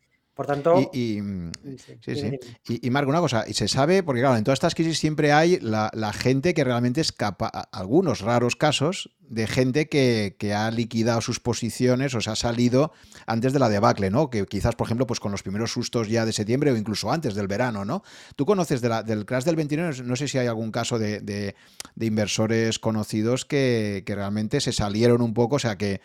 por 0.41 0.47
tanto. 0.47 0.91
Y, 0.95 1.21
mm, 1.21 1.53
sí, 2.01 2.15
sí, 2.15 2.39
Y, 2.81 2.89
Marco, 2.89 3.11
una 3.11 3.21
cosa, 3.21 3.45
y 3.47 3.53
se 3.53 3.69
sabe, 3.69 4.03
porque 4.03 4.23
claro, 4.23 4.39
en 4.39 4.45
todas 4.45 4.57
estas 4.57 4.75
crisis 4.75 4.99
siempre 4.99 5.33
hay 5.33 5.59
la, 5.61 5.91
gente 6.15 6.55
que 6.55 6.65
realmente 6.65 7.03
escapa, 7.03 7.49
algunos 7.49 8.23
raros 8.23 8.57
casos 8.57 9.11
de 9.21 9.47
gente 9.47 9.91
que, 9.91 10.55
ha 10.55 10.71
liquidado 10.71 11.21
sus 11.21 11.41
posiciones 11.41 12.15
o 12.15 12.23
se 12.23 12.31
ha 12.31 12.37
salido 12.37 12.91
antes 13.27 13.53
de 13.53 13.59
la 13.59 13.69
debacle, 13.69 14.09
¿no? 14.09 14.31
Que 14.31 14.47
quizás, 14.47 14.77
por 14.77 14.87
ejemplo, 14.87 15.07
pues 15.07 15.21
con 15.21 15.31
los 15.31 15.43
primeros 15.43 15.73
sustos 15.73 16.09
ya 16.09 16.25
de 16.25 16.33
septiembre 16.33 16.73
o 16.73 16.77
incluso 16.79 17.13
antes 17.13 17.35
del 17.35 17.47
verano, 17.47 17.85
¿no? 17.85 18.03
Tú 18.35 18.47
conoces 18.47 18.81
del 18.81 19.27
crash 19.27 19.45
del 19.45 19.57
29, 19.57 20.05
no 20.05 20.17
sé 20.17 20.27
si 20.27 20.39
hay 20.39 20.47
algún 20.47 20.73
caso 20.73 20.99
de, 20.99 21.55
inversores 22.01 22.79
conocidos 22.79 23.45
que, 23.45 24.05
que 24.07 24.15
realmente 24.15 24.63
se 24.63 24.73
salieron 24.73 25.21
un 25.21 25.35
poco, 25.35 25.57
o 25.57 25.59
sea 25.59 25.77
que 25.77 26.01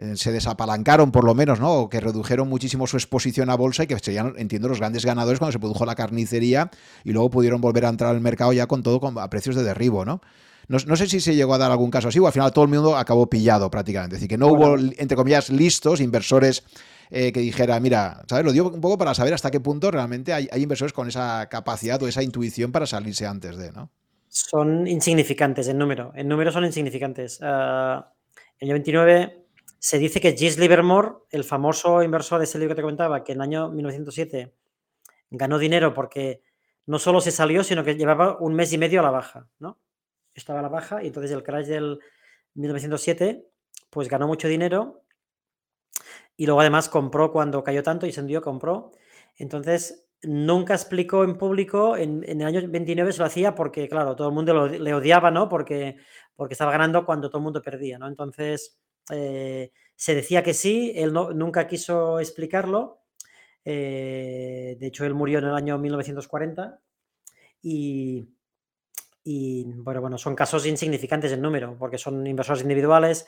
eh, 0.00 0.16
se 0.16 0.32
desapalancaron 0.32 1.12
por 1.12 1.24
lo 1.24 1.34
menos, 1.34 1.60
¿no? 1.60 1.74
O 1.74 1.88
que 1.90 2.00
redujeron 2.00 2.48
muchísimo 2.48 2.86
su 2.86 2.96
exposición 2.96 3.50
a 3.50 3.54
bolsa 3.54 3.82
y 3.82 3.86
que 3.86 3.98
serían, 3.98 4.32
entiendo, 4.38 4.66
los 4.66 4.78
grandes 4.78 5.04
ganadores 5.04 5.38
cuando 5.38 5.52
se 5.52 5.58
produjo 5.58 5.84
la 5.84 5.94
carnicería 5.94 6.70
y 7.04 7.12
luego 7.12 7.28
pudieron 7.28 7.60
volver 7.60 7.84
a 7.84 7.90
entrar 7.90 8.14
al 8.14 8.22
mercado 8.22 8.54
ya 8.54 8.66
con 8.66 8.82
todo 8.82 9.20
a 9.20 9.28
precios 9.28 9.56
de 9.56 9.62
derribo, 9.62 10.06
¿no? 10.06 10.22
¿no? 10.68 10.96
sé 10.96 11.06
si 11.06 11.20
se 11.20 11.34
llegó 11.34 11.52
a 11.52 11.58
dar 11.58 11.70
algún 11.70 11.90
caso 11.90 12.08
así 12.08 12.18
o 12.18 12.26
al 12.26 12.32
final 12.32 12.50
todo 12.50 12.64
el 12.64 12.70
mundo 12.70 12.96
acabó 12.96 13.28
pillado 13.28 13.70
prácticamente. 13.70 14.16
Es 14.16 14.20
decir, 14.20 14.30
que 14.30 14.38
no 14.38 14.46
hubo, 14.46 14.78
entre 14.78 15.16
comillas, 15.16 15.50
listos, 15.50 16.00
inversores 16.00 16.64
eh, 17.10 17.30
que 17.30 17.40
dijera, 17.40 17.78
mira, 17.78 18.22
¿sabes? 18.26 18.46
Lo 18.46 18.52
digo 18.52 18.70
un 18.70 18.80
poco 18.80 18.96
para 18.96 19.12
saber 19.12 19.34
hasta 19.34 19.50
qué 19.50 19.60
punto 19.60 19.90
realmente 19.90 20.32
hay, 20.32 20.48
inversores 20.56 20.94
con 20.94 21.08
esa 21.08 21.46
capacidad 21.50 22.02
o 22.02 22.08
esa 22.08 22.22
intuición 22.22 22.72
para 22.72 22.86
salirse 22.86 23.26
antes 23.26 23.58
de, 23.58 23.70
¿no? 23.72 23.90
Son 24.28 24.86
insignificantes 24.86 25.68
en 25.68 25.76
número. 25.76 26.12
En 26.14 26.26
número 26.26 26.52
son 26.52 26.64
insignificantes. 26.64 27.38
Uh, 27.42 28.02
el 28.60 28.72
29 28.72 29.39
se 29.80 29.98
dice 29.98 30.20
que 30.20 30.36
Gilles 30.36 30.58
Livermore, 30.58 31.14
el 31.30 31.42
famoso 31.42 32.02
inversor 32.02 32.38
de 32.38 32.44
ese 32.44 32.58
libro 32.58 32.74
que 32.74 32.76
te 32.76 32.82
comentaba, 32.82 33.24
que 33.24 33.32
en 33.32 33.38
el 33.38 33.42
año 33.42 33.70
1907 33.70 34.54
ganó 35.30 35.58
dinero 35.58 35.94
porque 35.94 36.42
no 36.84 36.98
solo 36.98 37.22
se 37.22 37.30
salió, 37.30 37.64
sino 37.64 37.82
que 37.82 37.94
llevaba 37.94 38.36
un 38.40 38.54
mes 38.54 38.74
y 38.74 38.78
medio 38.78 39.00
a 39.00 39.02
la 39.02 39.10
baja, 39.10 39.48
¿no? 39.58 39.80
Estaba 40.34 40.58
a 40.58 40.62
la 40.62 40.68
baja 40.68 41.02
y 41.02 41.06
entonces 41.06 41.32
el 41.32 41.42
crash 41.42 41.66
del 41.66 41.98
1907, 42.54 43.48
pues 43.88 44.08
ganó 44.08 44.26
mucho 44.26 44.48
dinero 44.48 45.02
y 46.36 46.44
luego 46.44 46.60
además 46.60 46.90
compró 46.90 47.32
cuando 47.32 47.64
cayó 47.64 47.82
tanto 47.82 48.06
y 48.06 48.12
se 48.12 48.20
hundió, 48.20 48.42
compró. 48.42 48.92
Entonces, 49.38 50.08
nunca 50.22 50.74
explicó 50.74 51.24
en 51.24 51.38
público, 51.38 51.96
en, 51.96 52.22
el 52.26 52.42
año 52.42 52.60
29 52.68 53.12
se 53.12 53.18
lo 53.20 53.24
hacía 53.24 53.54
porque, 53.54 53.88
claro, 53.88 54.14
todo 54.14 54.28
el 54.28 54.34
mundo 54.34 54.68
le 54.68 54.94
odiaba, 54.94 55.30
¿no? 55.30 55.48
Porque, 55.48 55.96
porque 56.36 56.52
estaba 56.52 56.72
ganando 56.72 57.06
cuando 57.06 57.30
todo 57.30 57.38
el 57.38 57.44
mundo 57.44 57.62
perdía, 57.62 57.98
¿no? 57.98 58.08
Entonces, 58.08 58.79
eh, 59.10 59.72
se 59.96 60.14
decía 60.14 60.42
que 60.42 60.54
sí, 60.54 60.92
él 60.96 61.12
nunca 61.12 61.66
quiso 61.66 62.20
explicarlo. 62.20 63.02
Eh, 63.64 64.76
de 64.80 64.86
hecho, 64.86 65.04
él 65.04 65.14
murió 65.14 65.38
en 65.38 65.44
el 65.46 65.54
año 65.54 65.78
1940 65.78 66.80
y, 67.62 68.28
bueno, 69.76 70.00
bueno, 70.00 70.18
son 70.18 70.34
casos 70.34 70.66
insignificantes 70.66 71.32
en 71.32 71.42
número, 71.42 71.76
porque 71.78 71.98
son 71.98 72.26
inversores 72.26 72.62
individuales, 72.62 73.26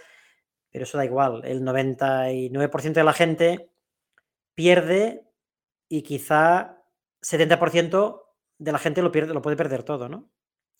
pero 0.70 0.84
eso 0.84 0.96
da 0.96 1.04
igual. 1.04 1.44
El 1.44 1.62
99% 1.62 3.00
de 3.00 3.04
la 3.04 3.12
gente 3.12 3.70
pierde 4.54 5.26
y 5.88 6.02
quizá 6.02 6.82
70% 7.20 8.22
de 8.58 8.72
la 8.72 8.78
gente 8.78 9.02
lo, 9.02 9.12
pierde, 9.12 9.34
lo 9.34 9.42
puede 9.42 9.56
perder 9.56 9.82
todo, 9.82 10.08
¿no? 10.08 10.30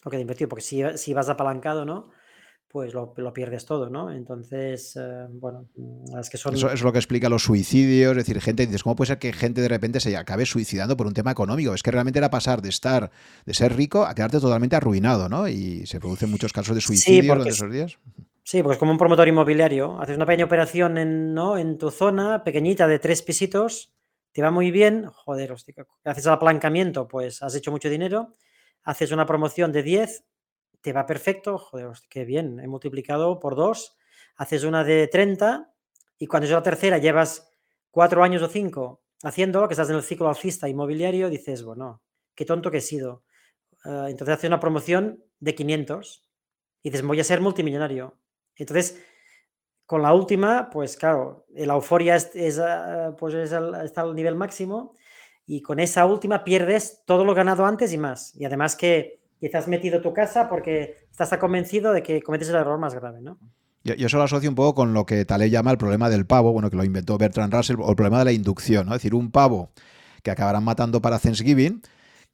Lo 0.05 0.11
que 0.11 0.19
invertido, 0.19 0.49
porque 0.49 0.63
si, 0.63 0.83
si 0.97 1.15
vas 1.15 1.29
apalancado, 1.29 1.85
¿no? 1.85 2.11
Pues 2.73 2.95
lo, 2.95 3.13
pierdes 3.35 3.67
todo, 3.67 3.91
¿no? 3.91 4.11
Entonces, 4.11 4.97
eh, 4.97 5.27
bueno, 5.31 5.69
mm, 5.77 6.19
es 6.19 6.31
que 6.31 6.39
son... 6.39 6.55
Eso 6.55 6.73
es 6.73 6.83
lo 6.83 6.91
que 6.91 6.99
explica 6.99 7.29
los 7.29 7.43
suicidios, 7.43 8.13
es 8.13 8.17
decir, 8.17 8.41
gente, 8.41 8.65
dices, 8.65 8.83
¿cómo 8.83 8.97
puede 8.97 9.09
ser 9.09 9.19
que 9.19 9.33
gente 9.35 9.61
de 9.61 9.69
repente 9.69 10.01
se 10.01 10.17
acabe 10.17 10.47
suicidando 10.47 10.97
por 10.97 11.07
un 11.07 11.13
tema 11.13 11.33
económico? 11.33 11.75
Es 11.75 11.83
que 11.83 11.91
realmente 11.91 12.19
era 12.19 12.31
pasar 12.31 12.63
de 12.63 12.71
estar, 12.71 13.11
de 13.45 13.55
ser 13.55 13.77
rico 13.77 14.05
a 14.05 14.15
quedarte 14.15 14.41
totalmente 14.41 14.75
arruinado, 14.75 15.29
¿no? 15.29 15.49
Y 15.49 15.87
se 15.87 16.01
producen 16.01 16.31
muchos 16.31 16.53
casos 16.55 16.75
de 16.75 16.81
suicidio 16.81 17.35
en 17.35 17.47
esos 17.47 17.71
días. 17.71 17.99
Sí, 18.43 18.63
pues 18.63 18.79
como 18.79 18.91
un 18.91 18.99
promotor 18.99 19.29
inmobiliario, 19.29 20.01
haces 20.01 20.17
una 20.17 20.27
pequeña 20.27 20.47
operación 20.47 20.97
en, 20.97 21.35
¿no? 21.35 21.59
en 21.59 21.77
tu 21.77 21.91
zona, 21.91 22.43
pequeñita, 22.43 22.89
de 22.89 22.99
tres 22.99 23.23
pisitos, 23.23 23.93
te 24.33 24.43
va 24.43 24.51
muy 24.51 24.71
bien, 24.71 25.07
joder, 25.07 25.53
hostia, 25.53 25.87
haces 26.05 26.27
el 26.27 26.33
apalancamiento, 26.33 27.07
pues 27.07 27.43
has 27.43 27.55
hecho 27.55 27.71
mucho 27.71 27.89
dinero, 27.89 28.33
haces 28.83 29.13
una 29.13 29.27
promoción 29.27 29.73
de 29.73 29.83
10, 29.83 30.25
te 30.83 30.93
va 30.93 31.07
perfecto, 31.07 31.59
joder, 31.59 31.93
qué 32.09 32.25
bien, 32.25 32.61
he 32.61 32.67
multiplicado 32.67 33.41
por 33.41 33.57
dos, 33.57 33.97
haces 34.37 34.65
una 34.65 34.85
de 34.85 35.09
30 35.09 35.73
y 36.19 36.27
cuando 36.27 36.47
es 36.47 36.53
la 36.53 36.63
tercera 36.63 36.99
llevas 36.99 37.51
cuatro 37.91 38.23
años 38.23 38.43
o 38.43 38.49
cinco 38.49 39.03
haciéndolo, 39.23 39.69
que 39.69 39.75
estás 39.75 39.91
en 39.91 39.97
el 39.97 40.03
ciclo 40.03 40.29
alcista 40.29 40.69
inmobiliario, 40.69 41.31
dices, 41.31 41.63
bueno, 41.63 42.03
qué 42.35 42.45
tonto 42.45 42.71
que 42.71 42.79
he 42.79 42.81
sido. 42.81 43.23
Ah, 43.85 44.07
entonces 44.09 44.35
haces 44.35 44.49
una 44.49 44.61
promoción 44.61 45.23
de 45.41 45.55
500 45.55 46.29
y 46.83 46.91
dices, 46.91 47.07
voy 47.07 47.21
a 47.21 47.25
ser 47.25 47.41
multimillonario. 47.41 48.19
Entonces, 48.57 49.03
con 49.87 50.03
la 50.03 50.13
última, 50.15 50.71
pues 50.71 50.97
claro, 50.97 51.47
la 51.55 51.75
euforia 51.75 52.17
es, 52.17 52.59
ah, 52.59 53.15
pues 53.19 53.35
está 53.35 54.01
al 54.01 54.15
nivel 54.15 54.35
máximo 54.35 54.95
y 55.47 55.63
con 55.63 55.81
esa 55.81 56.07
última 56.07 56.45
pierdes 56.45 57.03
todo 57.07 57.25
lo 57.25 57.35
ganado 57.35 57.65
antes 57.67 57.93
y 57.93 57.99
más. 57.99 58.35
Y 58.35 58.45
además 58.45 58.77
que 58.77 59.22
quizás 59.43 59.67
metido 59.67 60.01
tu 60.01 60.15
casa 60.15 60.49
porque 60.49 60.99
estás 61.11 61.37
convencido 61.39 61.93
de 61.93 62.05
que 62.05 62.23
cometes 62.23 62.49
el 62.49 62.55
error 62.55 62.79
más 62.79 62.95
grave, 62.95 63.21
¿no? 63.21 63.41
Yo, 63.83 63.95
yo, 63.95 64.07
eso 64.07 64.17
lo 64.17 64.23
asocio 64.23 64.49
un 64.49 64.55
poco 64.55 64.77
con 64.77 64.95
lo 64.95 65.05
que 65.05 65.25
Taleb 65.25 65.51
llama 65.51 65.73
el 65.73 65.79
problema 65.79 66.09
del 66.09 66.27
pavo, 66.27 66.53
bueno, 66.53 66.71
que 66.71 66.77
lo 66.77 66.85
inventó 66.85 67.19
Bertrand 67.19 67.53
Russell, 67.53 67.81
o 67.81 67.91
el 67.91 67.97
problema 67.97 68.21
de 68.21 68.27
la 68.27 68.33
inducción, 68.33 68.87
¿no? 68.87 68.93
Es 68.93 69.03
decir, 69.03 69.17
un 69.17 69.33
pavo 69.33 69.73
que 70.23 70.31
acabarán 70.31 70.63
matando 70.63 71.03
para 71.03 71.19
Thanksgiving, 71.19 71.83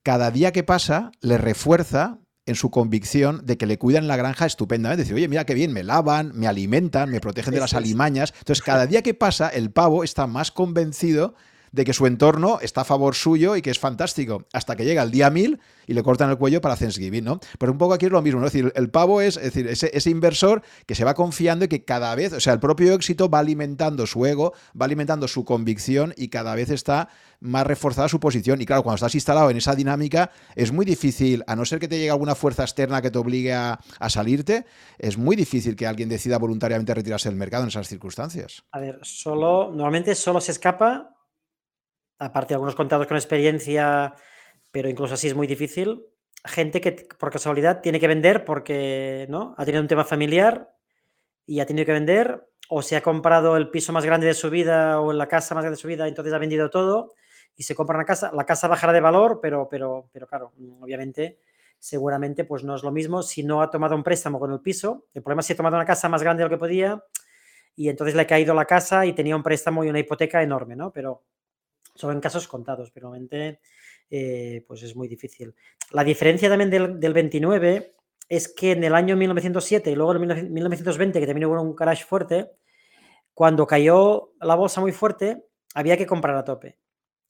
cada 0.03 0.31
día 0.31 0.53
que 0.53 0.65
pasa 0.65 1.11
le 1.23 1.39
refuerza 1.39 2.19
en 2.45 2.57
su 2.57 2.71
convicción 2.71 3.41
de 3.47 3.57
que 3.57 3.65
le 3.65 3.79
cuidan 3.79 4.07
la 4.07 4.17
granja 4.17 4.45
estupendamente. 4.45 5.05
Decir, 5.05 5.17
oye, 5.17 5.29
mira 5.29 5.47
qué 5.47 5.55
bien, 5.55 5.73
me 5.73 5.85
lavan, 5.85 6.33
me 6.35 6.47
alimentan, 6.47 7.11
me 7.11 7.21
protegen 7.21 7.55
de 7.55 7.61
las 7.61 7.73
alimañas. 7.73 8.35
Entonces, 8.39 8.63
cada 8.63 8.87
día 8.87 9.01
que 9.01 9.15
pasa, 9.15 9.49
el 9.49 9.71
pavo 9.71 10.05
está 10.05 10.27
más 10.27 10.51
convencido 10.51 11.35
de 11.73 11.85
que 11.85 11.93
su 11.93 12.07
entorno 12.07 12.59
está 12.61 12.83
a 12.83 12.85
favor 12.85 13.15
suyo 13.15 13.57
y 13.57 13.63
que 13.63 13.71
es 13.71 13.79
fantástico, 13.79 14.45
hasta 14.53 14.77
que 14.77 14.85
llega 14.85 15.03
el 15.03 15.11
día 15.11 15.31
1000 15.31 15.61
y 15.87 15.95
le 15.95 16.03
cortan 16.03 16.31
el 16.31 16.37
cuello 16.37 16.61
para 16.61 16.77
Thanksgiving, 16.77 17.25
¿no? 17.25 17.41
Pero 17.59 17.73
un 17.73 17.79
poco 17.79 17.95
aquí 17.95 18.07
es 18.07 18.13
lo 18.13 18.23
mismo, 18.23 18.41
¿no? 18.41 18.47
Es 18.47 18.53
decir, 18.53 18.73
el 18.77 18.91
pavo 18.91 19.21
es, 19.21 19.37
decir, 19.37 19.67
ese, 19.67 20.11
inversor 20.11 20.63
que 20.87 20.95
se 20.95 21.05
va 21.05 21.15
confiando 21.15 21.65
y 21.65 21.69
que 21.69 21.85
cada 21.85 22.15
vez, 22.15 22.33
o 22.33 22.41
sea, 22.41 22.53
el 22.53 22.61
propio 22.61 22.93
éxito 22.93 23.29
va 23.31 23.39
alimentando 23.39 24.07
su 24.07 24.25
ego, 24.27 24.53
va 24.81 24.85
alimentando 24.85 25.29
su 25.29 25.45
convicción 25.45 26.15
y 26.17 26.29
cada 26.29 26.55
vez 26.55 26.71
está 26.71 27.09
más 27.41 27.67
reforzada 27.67 28.09
su 28.09 28.21
posición. 28.21 28.61
Y 28.61 28.67
claro, 28.67 28.83
cuando 28.83 28.97
estás 28.97 29.15
instalado 29.15 29.51
en 29.51 29.57
esa 29.57 29.75
dinámica, 29.75 30.31
es 30.55 30.73
muy 30.73 30.85
difícil, 30.85 31.43
a 31.47 31.57
no 31.57 31.65
ser 31.65 31.79
que 31.79 31.89
te 31.89 31.97
llegue 31.97 32.11
alguna 32.11 32.35
fuerza 32.35 32.65
externa 32.65 33.01
que 33.01 33.11
te 33.11 33.19
obligue 33.19 33.55
a, 33.55 33.79
a 33.99 34.11
salirte, 34.11 34.67
es 34.99 35.17
muy 35.17 35.37
difícil 35.37 35.77
que 35.77 35.87
alguien 35.87 36.09
decida 36.09 36.39
voluntariamente 36.39 36.93
retirarse 36.93 37.29
del 37.29 37.39
mercado 37.39 37.63
en 37.63 37.69
esas 37.69 37.89
circunstancias. 37.89 38.65
A 38.73 38.81
ver, 38.81 38.99
solo, 39.03 39.71
normalmente 39.71 40.15
solo 40.15 40.41
se 40.41 40.53
escapa 40.53 41.18
aparte 42.19 42.49
de 42.49 42.55
algunos 42.55 42.75
contados 42.75 43.07
con 43.07 43.17
experiencia, 43.17 44.15
pero 44.71 44.89
incluso 44.89 45.15
así 45.15 45.29
es 45.29 45.35
muy 45.35 45.47
difícil, 45.47 46.05
gente 46.45 46.81
que 46.81 46.93
por 46.93 47.31
casualidad 47.31 47.81
tiene 47.81 48.01
que 48.01 48.09
vender 48.09 48.45
porque 48.45 49.27
¿no? 49.29 49.55
ha 49.57 49.65
tenido 49.65 49.83
un 49.83 49.89
tema 49.89 50.05
familiar 50.05 50.71
y 51.47 51.61
ha 51.61 51.67
tenido 51.67 51.87
que 51.87 51.93
vender, 51.93 52.47
o 52.69 52.83
se 52.83 52.97
ha 52.97 53.03
comprado 53.03 53.57
el 53.57 53.71
piso 53.71 53.93
más 53.93 54.05
grande 54.05 54.27
de 54.27 54.35
su 54.35 54.51
vida 54.51 55.01
o 55.01 55.13
la 55.13 55.27
casa 55.27 55.55
más 55.55 55.63
grande 55.63 55.77
de 55.77 55.81
su 55.81 55.89
vida, 55.89 56.07
entonces 56.07 56.35
ha 56.35 56.39
vendido 56.39 56.69
todo 56.69 57.15
y 57.57 57.63
se 57.63 57.75
compra 57.75 57.97
una 57.97 58.05
casa, 58.05 58.31
la 58.33 58.45
casa 58.45 58.69
bajará 58.69 58.93
de 58.93 59.01
valor, 59.01 59.41
pero, 59.41 59.69
pero, 59.69 60.11
pero 60.13 60.27
claro, 60.27 60.53
obviamente, 60.81 61.41
seguramente 61.79 62.45
pues 62.45 62.65
no 62.65 62.77
es 62.77 62.83
lo 62.83 62.91
mismo 62.91 63.23
si 63.23 63.43
no 63.43 63.63
ha 63.63 63.71
tomado 63.71 63.97
un 63.97 64.03
préstamo 64.03 64.39
con 64.39 64.53
el 64.53 64.61
piso. 64.61 65.07
El 65.15 65.23
problema 65.23 65.41
es 65.41 65.47
si 65.47 65.55
ha 65.55 65.57
tomado 65.57 65.77
una 65.77 65.87
casa 65.87 66.09
más 66.09 66.23
grande 66.23 66.43
de 66.43 66.49
lo 66.49 66.51
que 66.51 66.59
podía 66.59 67.03
y 67.75 67.89
entonces 67.89 68.15
le 68.15 68.23
ha 68.23 68.27
caído 68.27 68.55
la 68.55 68.65
casa 68.65 69.07
y 69.07 69.13
tenía 69.13 69.35
un 69.35 69.43
préstamo 69.43 69.85
y 69.85 69.89
una 69.89 69.99
hipoteca 69.99 70.43
enorme, 70.43 70.77
¿no? 70.77 70.93
Pero 70.93 71.25
son 71.99 72.13
en 72.15 72.21
casos 72.21 72.47
contados, 72.47 72.91
pero 72.93 73.11
realmente 73.11 73.61
eh, 74.09 74.65
pues 74.67 74.83
es 74.83 74.95
muy 74.95 75.09
difícil. 75.09 75.55
La 75.91 76.05
diferencia 76.05 76.49
también 76.49 76.71
del, 76.71 77.13
29 77.13 77.95
es 78.29 78.49
que 78.49 78.73
en 78.73 78.85
el 78.85 78.95
año 78.95 79.17
1907 79.17 79.91
y 79.91 79.95
luego 79.97 80.15
en 80.15 80.53
1920, 80.53 81.19
que 81.19 81.27
también 81.27 81.47
hubo 81.47 81.61
un 81.61 81.75
crash 81.75 82.05
fuerte, 82.05 82.53
cuando 83.35 83.67
cayó 83.67 84.33
la 84.41 84.55
bolsa 84.55 84.81
muy 84.81 84.93
fuerte, 84.93 85.45
había 85.75 85.97
que 85.97 86.07
comprar 86.07 86.37
a 86.37 86.45
tope. 86.45 86.79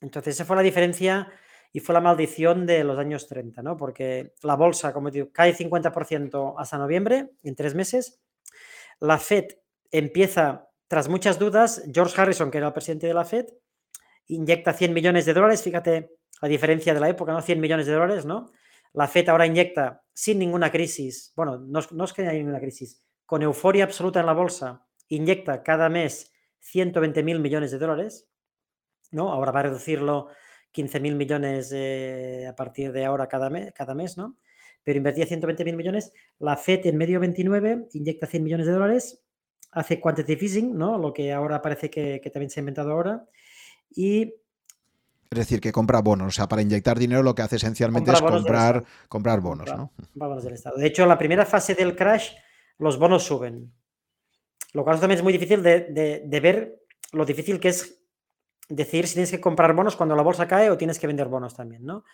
Entonces, 0.00 0.34
esa 0.34 0.44
fue 0.44 0.56
la 0.56 0.62
diferencia 0.62 1.28
y 1.72 1.80
fue 1.80 1.94
la 1.94 2.00
maldición 2.00 2.66
de 2.66 2.84
los 2.84 2.98
años 2.98 3.26
30, 3.26 3.62
¿no? 3.62 3.76
Porque 3.76 4.34
la 4.42 4.54
bolsa, 4.54 4.92
como 4.92 5.10
digo, 5.10 5.30
cae 5.32 5.54
50% 5.54 6.54
hasta 6.58 6.78
noviembre, 6.78 7.30
en 7.42 7.54
tres 7.54 7.74
meses. 7.74 8.20
La 9.00 9.18
Fed 9.18 9.46
empieza, 9.90 10.68
tras 10.88 11.08
muchas 11.08 11.38
dudas, 11.38 11.82
George 11.92 12.20
Harrison, 12.20 12.50
que 12.50 12.58
era 12.58 12.68
el 12.68 12.72
presidente 12.72 13.06
de 13.06 13.14
la 13.14 13.24
Fed, 13.24 13.46
inyecta 14.28 14.72
100 14.72 14.92
millones 14.92 15.26
de 15.26 15.34
dólares, 15.34 15.62
fíjate 15.62 16.10
la 16.40 16.48
diferencia 16.48 16.94
de 16.94 17.00
la 17.00 17.08
época, 17.08 17.32
¿no? 17.32 17.42
100 17.42 17.60
millones 17.60 17.86
de 17.86 17.92
dólares, 17.92 18.24
¿no? 18.24 18.52
La 18.92 19.08
Fed 19.08 19.28
ahora 19.28 19.46
inyecta 19.46 20.02
sin 20.12 20.38
ninguna 20.38 20.70
crisis, 20.70 21.32
bueno, 21.36 21.58
no, 21.58 22.04
es 22.04 22.12
que 22.12 22.22
haya 22.22 22.32
ninguna 22.32 22.60
crisis, 22.60 23.02
con 23.26 23.42
euforia 23.42 23.84
absoluta 23.84 24.20
en 24.20 24.26
la 24.26 24.32
bolsa, 24.32 24.86
inyecta 25.08 25.62
cada 25.62 25.88
mes 25.88 26.32
120 26.60 27.22
mil 27.22 27.40
millones 27.40 27.70
de 27.70 27.78
dólares, 27.78 28.28
¿no? 29.10 29.30
Ahora 29.32 29.52
va 29.52 29.60
a 29.60 29.64
reducirlo 29.64 30.28
15 30.72 31.00
mil 31.00 31.14
millones 31.16 31.72
eh, 31.74 32.46
a 32.48 32.54
partir 32.54 32.92
de 32.92 33.04
ahora 33.04 33.26
cada 33.26 33.50
mes, 33.50 33.72
cada 33.72 33.94
mes, 33.94 34.16
¿no? 34.16 34.36
Pero 34.84 34.98
invertía 34.98 35.26
120 35.26 35.64
mil 35.64 35.76
millones. 35.76 36.12
La 36.38 36.56
FED 36.56 36.86
en 36.86 36.96
medio 36.96 37.20
29 37.20 37.88
inyecta 37.92 38.26
100 38.26 38.42
millones 38.42 38.66
de 38.66 38.72
dólares, 38.72 39.22
hace 39.72 40.00
quantitative 40.00 40.44
easing, 40.44 40.76
¿no? 40.76 40.98
Lo 40.98 41.12
que 41.12 41.32
ahora 41.32 41.60
parece 41.62 41.90
que, 41.90 42.20
también 42.32 42.50
se 42.50 42.60
ha 42.60 42.62
inventado 42.62 42.92
ahora. 42.92 43.26
Y 43.90 44.34
es 45.30 45.38
decir, 45.38 45.60
que 45.60 45.72
compra 45.72 46.00
bonos. 46.00 46.28
O 46.28 46.30
sea, 46.30 46.48
para 46.48 46.62
inyectar 46.62 46.98
dinero 46.98 47.22
lo 47.22 47.34
que 47.34 47.42
hace 47.42 47.56
esencialmente 47.56 48.10
es 48.12 48.20
comprar, 48.20 48.84
comprar 49.08 49.40
bonos, 49.40 49.68
¿no? 49.76 49.92
Bonos 50.14 50.42
del 50.42 50.54
Estado. 50.54 50.76
De 50.76 50.86
hecho, 50.86 51.02
en 51.02 51.08
la 51.08 51.18
primera 51.18 51.44
fase 51.44 51.74
del 51.74 51.94
crash, 51.94 52.30
los 52.78 52.98
bonos 52.98 53.24
suben. 53.24 53.72
Lo 54.72 54.84
cual 54.84 55.00
también 55.00 55.18
es 55.18 55.24
muy 55.24 55.32
difícil 55.32 55.62
de, 55.62 56.22
de 56.24 56.40
ver 56.40 56.82
lo 57.12 57.24
difícil 57.24 57.60
que 57.60 57.68
es 57.68 58.02
decidir 58.68 59.06
si 59.06 59.14
tienes 59.14 59.30
que 59.30 59.40
comprar 59.40 59.74
bonos 59.74 59.96
cuando 59.96 60.14
la 60.14 60.22
bolsa 60.22 60.46
cae 60.46 60.70
o 60.70 60.76
tienes 60.76 60.98
que 60.98 61.06
vender 61.06 61.28
bonos 61.28 61.54
también, 61.54 61.84
¿no? 61.84 62.04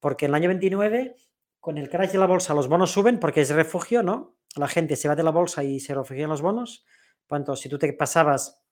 Porque 0.00 0.26
en 0.26 0.30
el 0.30 0.34
año 0.36 0.48
29, 0.48 1.16
con 1.60 1.78
el 1.78 1.88
crash 1.88 2.12
de 2.12 2.18
la 2.18 2.26
bolsa, 2.26 2.54
los 2.54 2.68
bonos 2.68 2.90
suben 2.90 3.18
porque 3.18 3.42
es 3.42 3.50
refugio, 3.50 4.02
¿no? 4.02 4.36
La 4.56 4.68
gente 4.68 4.96
se 4.96 5.08
va 5.08 5.16
de 5.16 5.22
la 5.22 5.30
bolsa 5.30 5.64
y 5.64 5.80
se 5.80 5.94
refugia 5.94 6.24
en 6.24 6.30
los 6.30 6.42
bonos. 6.42 6.86
Cuanto 7.26 7.56
si 7.56 7.68
tú 7.68 7.78
te 7.78 7.92
pasabas, 7.92 8.62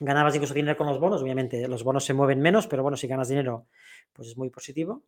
ganabas 0.00 0.34
incluso 0.34 0.54
dinero 0.54 0.76
con 0.76 0.86
los 0.86 0.98
bonos, 0.98 1.22
obviamente 1.22 1.66
los 1.68 1.84
bonos 1.84 2.04
se 2.04 2.14
mueven 2.14 2.40
menos, 2.40 2.66
pero 2.66 2.82
bueno, 2.82 2.96
si 2.96 3.06
ganas 3.06 3.28
dinero, 3.28 3.66
pues 4.12 4.28
es 4.28 4.36
muy 4.36 4.50
positivo. 4.50 5.04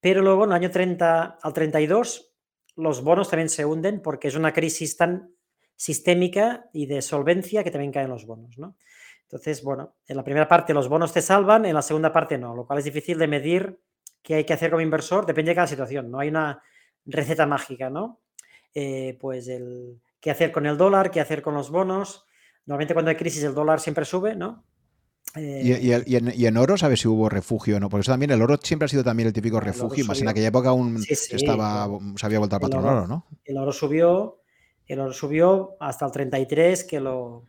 Pero 0.00 0.22
luego 0.22 0.44
en 0.44 0.50
el 0.50 0.56
año 0.56 0.70
30 0.70 1.38
al 1.42 1.52
32, 1.52 2.32
los 2.76 3.02
bonos 3.02 3.28
también 3.28 3.48
se 3.48 3.64
hunden 3.64 4.00
porque 4.00 4.28
es 4.28 4.34
una 4.34 4.52
crisis 4.52 4.96
tan 4.96 5.34
sistémica 5.76 6.68
y 6.72 6.86
de 6.86 7.02
solvencia 7.02 7.62
que 7.64 7.70
también 7.70 7.92
caen 7.92 8.08
los 8.08 8.26
bonos, 8.26 8.58
¿no? 8.58 8.76
Entonces, 9.22 9.62
bueno, 9.62 9.94
en 10.06 10.16
la 10.16 10.24
primera 10.24 10.48
parte 10.48 10.74
los 10.74 10.88
bonos 10.88 11.12
te 11.12 11.22
salvan, 11.22 11.64
en 11.64 11.74
la 11.74 11.82
segunda 11.82 12.12
parte 12.12 12.36
no, 12.36 12.54
lo 12.54 12.66
cual 12.66 12.80
es 12.80 12.84
difícil 12.84 13.18
de 13.18 13.28
medir 13.28 13.80
qué 14.22 14.34
hay 14.34 14.44
que 14.44 14.52
hacer 14.52 14.70
como 14.70 14.80
inversor, 14.80 15.24
depende 15.24 15.50
de 15.50 15.54
cada 15.54 15.66
situación, 15.66 16.10
no 16.10 16.18
hay 16.18 16.28
una 16.28 16.62
receta 17.04 17.46
mágica, 17.46 17.90
¿no? 17.90 18.20
Eh, 18.74 19.16
pues 19.20 19.48
el 19.48 20.00
qué 20.20 20.30
hacer 20.30 20.52
con 20.52 20.66
el 20.66 20.76
dólar, 20.76 21.10
qué 21.10 21.20
hacer 21.20 21.42
con 21.42 21.54
los 21.54 21.70
bonos. 21.70 22.26
Normalmente 22.70 22.94
cuando 22.94 23.10
hay 23.10 23.16
crisis 23.16 23.42
el 23.42 23.52
dólar 23.52 23.80
siempre 23.80 24.04
sube, 24.04 24.36
¿no? 24.36 24.62
¿Y, 25.34 25.92
en, 26.46 26.56
oro 26.56 26.76
sabes 26.76 27.00
si 27.00 27.08
hubo 27.08 27.28
refugio 27.28 27.78
o 27.78 27.80
no? 27.80 27.88
Por 27.88 27.98
eso 27.98 28.12
también 28.12 28.30
el 28.30 28.40
oro 28.40 28.58
siempre 28.62 28.86
ha 28.86 28.88
sido 28.88 29.02
también 29.02 29.26
el 29.26 29.32
típico 29.32 29.58
refugio, 29.58 30.04
más 30.04 30.20
en 30.20 30.28
aquella 30.28 30.46
época 30.46 30.68
aún 30.68 31.02
estaba, 31.08 31.88
se 32.14 32.26
había 32.26 32.38
vuelto 32.38 32.54
al 32.54 32.62
patrón 32.62 32.84
oro, 32.84 33.08
¿no? 33.08 33.26
El 33.44 33.58
oro 33.58 33.72
subió, 33.72 34.42
el 34.86 35.00
oro 35.00 35.12
subió 35.12 35.76
hasta 35.80 36.06
el 36.06 36.12
33 36.12 36.84
que 36.84 37.00
lo, 37.00 37.42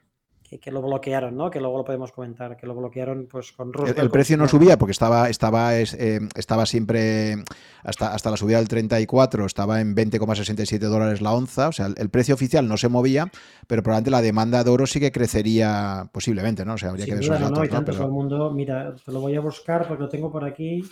que, 0.60 0.72
lo 0.72 0.82
bloquearon, 0.82 1.36
¿no? 1.36 1.50
Que 1.50 1.60
luego 1.60 1.78
lo 1.78 1.86
podemos 1.86 2.12
comentar, 2.12 2.58
que 2.58 2.68
lo 2.68 2.76
bloquearon 2.76 3.28
pues 3.32 3.52
con 3.52 3.72
El, 3.96 4.10
precio 4.10 4.38
no 4.38 4.48
subía 4.48 4.78
porque 4.78 4.92
estaba, 4.92 5.30
estaba, 5.30 5.78
eh, 5.78 6.20
estaba 6.36 6.66
siempre, 6.66 7.44
hasta, 7.84 8.14
hasta 8.14 8.32
la 8.32 8.38
subida 8.38 8.58
del 8.58 8.68
34, 8.68 9.46
estaba 9.46 9.80
en 9.82 9.96
20,67 9.96 10.80
dólares 10.80 11.22
la 11.22 11.34
onza, 11.34 11.70
o 11.70 11.72
sea, 11.72 11.88
el, 11.96 12.10
precio 12.10 12.36
oficial 12.36 12.68
no 12.68 12.78
se 12.78 12.90
movía, 12.90 13.32
pero 13.68 13.84
probablemente 13.84 14.12
la 14.12 14.22
demanda 14.22 14.64
de 14.64 14.70
oro 14.70 14.86
sí 14.88 15.00
que 15.00 15.12
crecería 15.12 16.10
posiblemente, 16.12 16.66
¿no? 16.66 16.74
O 16.74 16.78
sea, 16.78 16.90
habría 16.90 17.06
que 17.06 17.14
ver 17.14 17.24
esos 17.24 17.40
datos, 17.40 17.58
no, 17.58 17.68
tanto 17.68 17.92
todo 17.94 18.06
el 18.06 18.12
mundo, 18.12 18.52
mira, 18.52 18.96
te 19.06 19.12
lo 19.12 19.22
voy 19.22 19.36
a 19.36 19.42
buscar 19.42 19.88
porque 19.88 20.04
lo 20.04 20.10
tengo 20.10 20.32
por 20.32 20.44
aquí. 20.44 20.84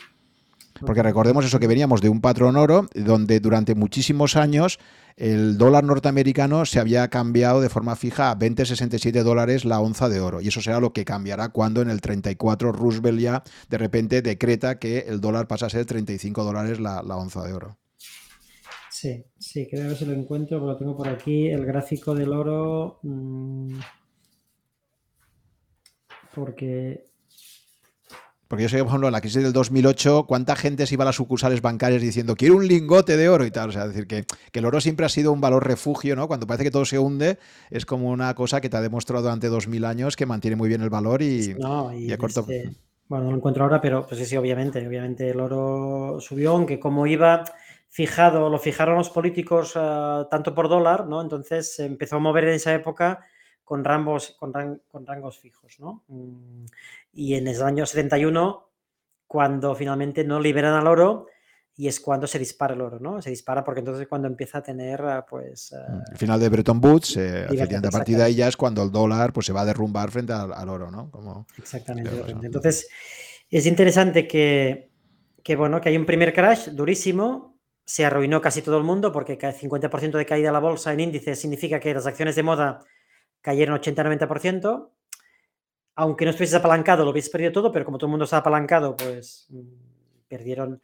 Porque 0.86 1.04
recordemos 1.04 1.46
eso 1.46 1.60
que 1.60 1.68
veníamos 1.68 2.02
de 2.02 2.10
un 2.10 2.22
patrón 2.22 2.56
oro 2.56 2.88
donde 2.94 3.40
durante 3.40 3.76
muchísimos 3.76 4.36
años 4.36 4.80
el 5.20 5.58
dólar 5.58 5.84
norteamericano 5.84 6.66
se 6.66 6.80
había 6.80 7.10
cambiado 7.10 7.60
de 7.60 7.70
forma 7.70 7.98
fija 7.98 8.32
a 8.32 8.40
20,67 8.40 9.22
dólares 9.22 9.66
la 9.66 9.82
onza 9.82 10.08
de 10.08 10.22
oro. 10.22 10.40
Y 10.40 10.48
eso 10.48 10.62
será 10.62 10.80
lo 10.80 10.94
que 10.94 11.04
cambiará 11.04 11.50
cuando 11.50 11.82
en 11.82 11.90
el 11.90 12.00
34 12.00 12.72
Roosevelt 12.72 13.20
ya 13.20 13.44
de 13.68 13.78
repente 13.78 14.22
decreta 14.22 14.80
que 14.80 15.00
el 15.00 15.20
dólar 15.20 15.48
pasa 15.48 15.66
a 15.66 15.70
ser 15.70 15.86
35 15.86 16.44
dólares 16.44 16.80
la, 16.80 17.02
onza 17.02 17.44
de 17.44 17.54
oro. 17.54 17.78
Sí, 18.90 19.26
sí, 19.38 19.68
que 19.68 19.82
a 19.82 19.88
ver 19.88 19.98
si 19.98 20.06
lo 20.06 20.14
encuentro, 20.14 20.60
porque 20.60 20.72
lo 20.72 20.78
tengo 20.78 20.98
por 20.98 21.10
aquí, 21.10 21.50
el 21.50 21.66
gráfico 21.66 22.16
del 22.16 22.32
oro. 22.32 23.00
Mm, 23.04 23.80
porque 26.34 27.09
porque 28.50 28.64
yo 28.64 28.70
sé, 28.70 28.80
por 28.80 28.88
ejemplo, 28.88 29.08
en 29.08 29.12
la 29.12 29.22
crisis 29.22 29.44
del 29.44 29.54
2008, 29.54 30.26
¿cuánta 30.28 30.56
gente 30.56 30.88
se 30.88 30.96
iba 30.96 31.04
a 31.04 31.06
las 31.06 31.18
sucursales 31.18 31.62
bancarias 31.62 32.02
diciendo 32.02 32.36
quiero 32.36 32.56
un 32.56 32.68
lingote 32.68 33.16
de 33.16 33.30
oro 33.30 33.46
y 33.46 33.52
tal? 33.52 33.70
O 33.70 33.72
sea, 33.72 33.88
decir, 33.88 34.08
que, 34.08 34.26
el 34.52 34.66
oro 34.66 34.82
siempre 34.82 35.06
ha 35.06 35.10
sido 35.10 35.32
un 35.32 35.40
valor 35.40 35.68
refugio, 35.68 36.16
¿no? 36.16 36.28
Cuando 36.28 36.48
parece 36.48 36.64
que 36.64 36.72
todo 36.72 36.84
se 36.84 36.98
hunde, 36.98 37.38
es 37.70 37.86
como 37.86 38.10
una 38.10 38.34
cosa 38.34 38.60
que 38.60 38.68
te 38.68 38.76
ha 38.76 38.82
demostrado 38.82 39.22
durante 39.22 39.50
2000 39.50 39.86
años 39.86 40.16
que 40.16 40.26
mantiene 40.26 40.56
muy 40.56 40.68
bien 40.68 40.82
el 40.82 40.90
valor 40.90 41.22
y, 41.22 41.52
a 41.52 42.18
corto. 42.18 42.44
bueno, 43.08 43.26
no 43.26 43.32
lo 43.32 43.38
encuentro 43.38 43.66
ahora, 43.66 43.80
pero 43.80 44.08
pues 44.08 44.20
sí, 44.20 44.26
sí, 44.26 44.36
obviamente. 44.36 44.86
Obviamente 44.86 45.30
el 45.30 45.40
oro 45.40 46.18
subió, 46.20 46.54
aunque 46.54 46.80
como 46.80 47.06
iba 47.06 47.44
fijado, 47.88 48.50
lo 48.50 48.58
fijaron 48.58 48.96
los 48.96 49.12
políticos 49.12 49.74
ah, 49.76 50.28
tanto 50.32 50.56
por 50.56 50.70
dólar, 50.70 51.06
¿no? 51.06 51.22
Entonces 51.22 51.76
se 51.76 51.86
empezó 51.86 52.16
a 52.16 52.20
mover 52.20 52.46
en 52.46 52.56
esa 52.56 52.74
época 52.74 53.20
con, 53.70 53.84
rangos, 53.84 54.36
con, 54.40 54.52
con 54.92 55.06
rangos 55.06 55.38
fijos, 55.38 55.80
¿no? 55.80 56.04
Mm, 56.08 56.66
y 57.14 57.36
en 57.36 57.48
el 57.48 57.62
año 57.62 57.86
71, 57.86 58.68
cuando 59.28 59.76
finalmente 59.76 60.24
no 60.24 60.40
liberan 60.40 60.74
al 60.74 60.88
oro, 60.88 61.28
y 61.78 61.88
es 61.88 62.00
cuando 62.00 62.26
se 62.26 62.40
dispara 62.40 62.74
el 62.74 62.82
oro, 62.82 63.00
¿no? 63.00 63.22
Se 63.22 63.30
dispara 63.30 63.64
porque 63.64 63.82
entonces 63.82 64.02
es 64.02 64.08
cuando 64.08 64.28
empieza 64.28 64.58
a 64.58 64.64
tener, 64.64 65.00
ah, 65.04 65.24
pues... 65.24 65.72
Ah, 65.72 66.04
el 66.12 66.18
final 66.18 66.40
de 66.40 66.50
Bretton 66.50 66.82
Woods, 66.84 67.18
eh, 67.18 67.46
a 67.46 67.92
partir 67.92 68.18
de 68.18 68.24
ahí 68.24 68.34
ya 68.34 68.48
es 68.48 68.58
cuando 68.58 68.82
el 68.82 68.92
dólar 68.92 69.32
pues, 69.32 69.46
se 69.46 69.54
va 69.54 69.62
a 69.62 69.66
derrumbar 69.66 70.10
frente 70.10 70.34
al, 70.34 70.68
oro, 70.68 70.90
¿no? 70.90 71.12
Como, 71.12 71.46
Exactamente. 71.60 72.10
Entonces, 72.42 72.90
es 73.52 73.68
interesante 73.68 74.28
que, 74.28 74.90
que, 75.44 75.56
bueno, 75.56 75.80
que 75.80 75.90
hay 75.90 75.98
un 75.98 76.08
primer 76.08 76.34
crash 76.34 76.70
durísimo, 76.70 77.56
se 77.86 78.04
arruinó 78.04 78.42
casi 78.42 78.64
todo 78.64 78.80
el 78.80 78.84
mundo 78.84 79.12
porque 79.12 79.34
el 79.34 79.40
50% 79.40 80.18
de 80.18 80.26
caída 80.26 80.48
de 80.48 80.54
la 80.54 80.60
bolsa 80.60 80.92
en 80.92 81.02
índice 81.02 81.36
significa 81.36 81.80
que 81.80 81.94
las 81.94 82.08
acciones 82.08 82.36
de 82.36 82.42
moda 82.42 82.84
cayeron 83.42 83.80
80-90%, 83.80 84.90
aunque 85.96 86.26
no 86.26 86.32
estuvieses 86.32 86.56
apalancado, 86.56 87.04
lo 87.04 87.12
hubieses 87.12 87.30
perdido 87.30 87.52
todo, 87.52 87.72
pero 87.72 87.86
como 87.86 87.98
todo 87.98 88.08
el 88.08 88.12
mundo 88.12 88.26
está 88.26 88.38
apalancado, 88.38 88.96
pues 88.96 89.48
mm, 89.50 90.28
perdieron, 90.28 90.82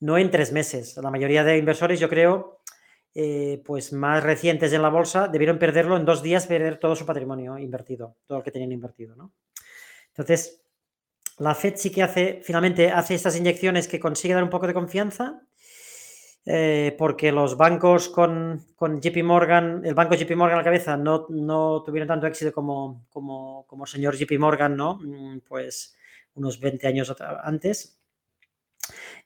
no 0.00 0.18
en 0.18 0.30
tres 0.30 0.52
meses. 0.52 0.96
La 0.96 1.10
mayoría 1.10 1.44
de 1.44 1.58
inversores, 1.58 2.00
yo 2.00 2.08
creo, 2.08 2.60
eh, 3.14 3.62
pues 3.64 3.92
más 3.92 4.22
recientes 4.22 4.72
en 4.72 4.82
la 4.82 4.88
bolsa, 4.88 5.28
debieron 5.28 5.58
perderlo 5.58 5.96
en 5.96 6.04
dos 6.04 6.22
días, 6.22 6.46
perder 6.46 6.78
todo 6.78 6.96
su 6.96 7.06
patrimonio 7.06 7.58
invertido, 7.58 8.16
todo 8.26 8.38
lo 8.38 8.44
que 8.44 8.50
tenían 8.50 8.72
invertido, 8.72 9.14
¿no? 9.14 9.32
Entonces, 10.08 10.62
la 11.38 11.54
Fed 11.54 11.74
sí 11.76 11.90
que 11.90 12.02
hace, 12.02 12.40
finalmente 12.42 12.90
hace 12.90 13.14
estas 13.14 13.36
inyecciones 13.36 13.88
que 13.88 14.00
consigue 14.00 14.34
dar 14.34 14.42
un 14.42 14.50
poco 14.50 14.66
de 14.66 14.74
confianza 14.74 15.42
eh, 16.44 16.94
porque 16.98 17.30
los 17.30 17.56
bancos 17.56 18.08
con, 18.08 18.60
JP 18.78 19.22
Morgan, 19.22 19.82
el 19.84 19.94
banco 19.94 20.14
JP 20.14 20.34
Morgan 20.36 20.56
a 20.56 20.62
la 20.62 20.64
cabeza 20.64 20.96
no, 20.96 21.24
tuvieron 21.82 22.08
tanto 22.08 22.26
éxito 22.26 22.52
como, 22.52 23.06
como, 23.10 23.86
señor 23.86 24.16
JP 24.16 24.38
Morgan, 24.38 24.76
¿no? 24.76 24.98
Mm, 25.02 25.40
pues 25.48 25.96
unos 26.34 26.58
20 26.58 26.86
años 26.88 27.14
antes. 27.44 27.98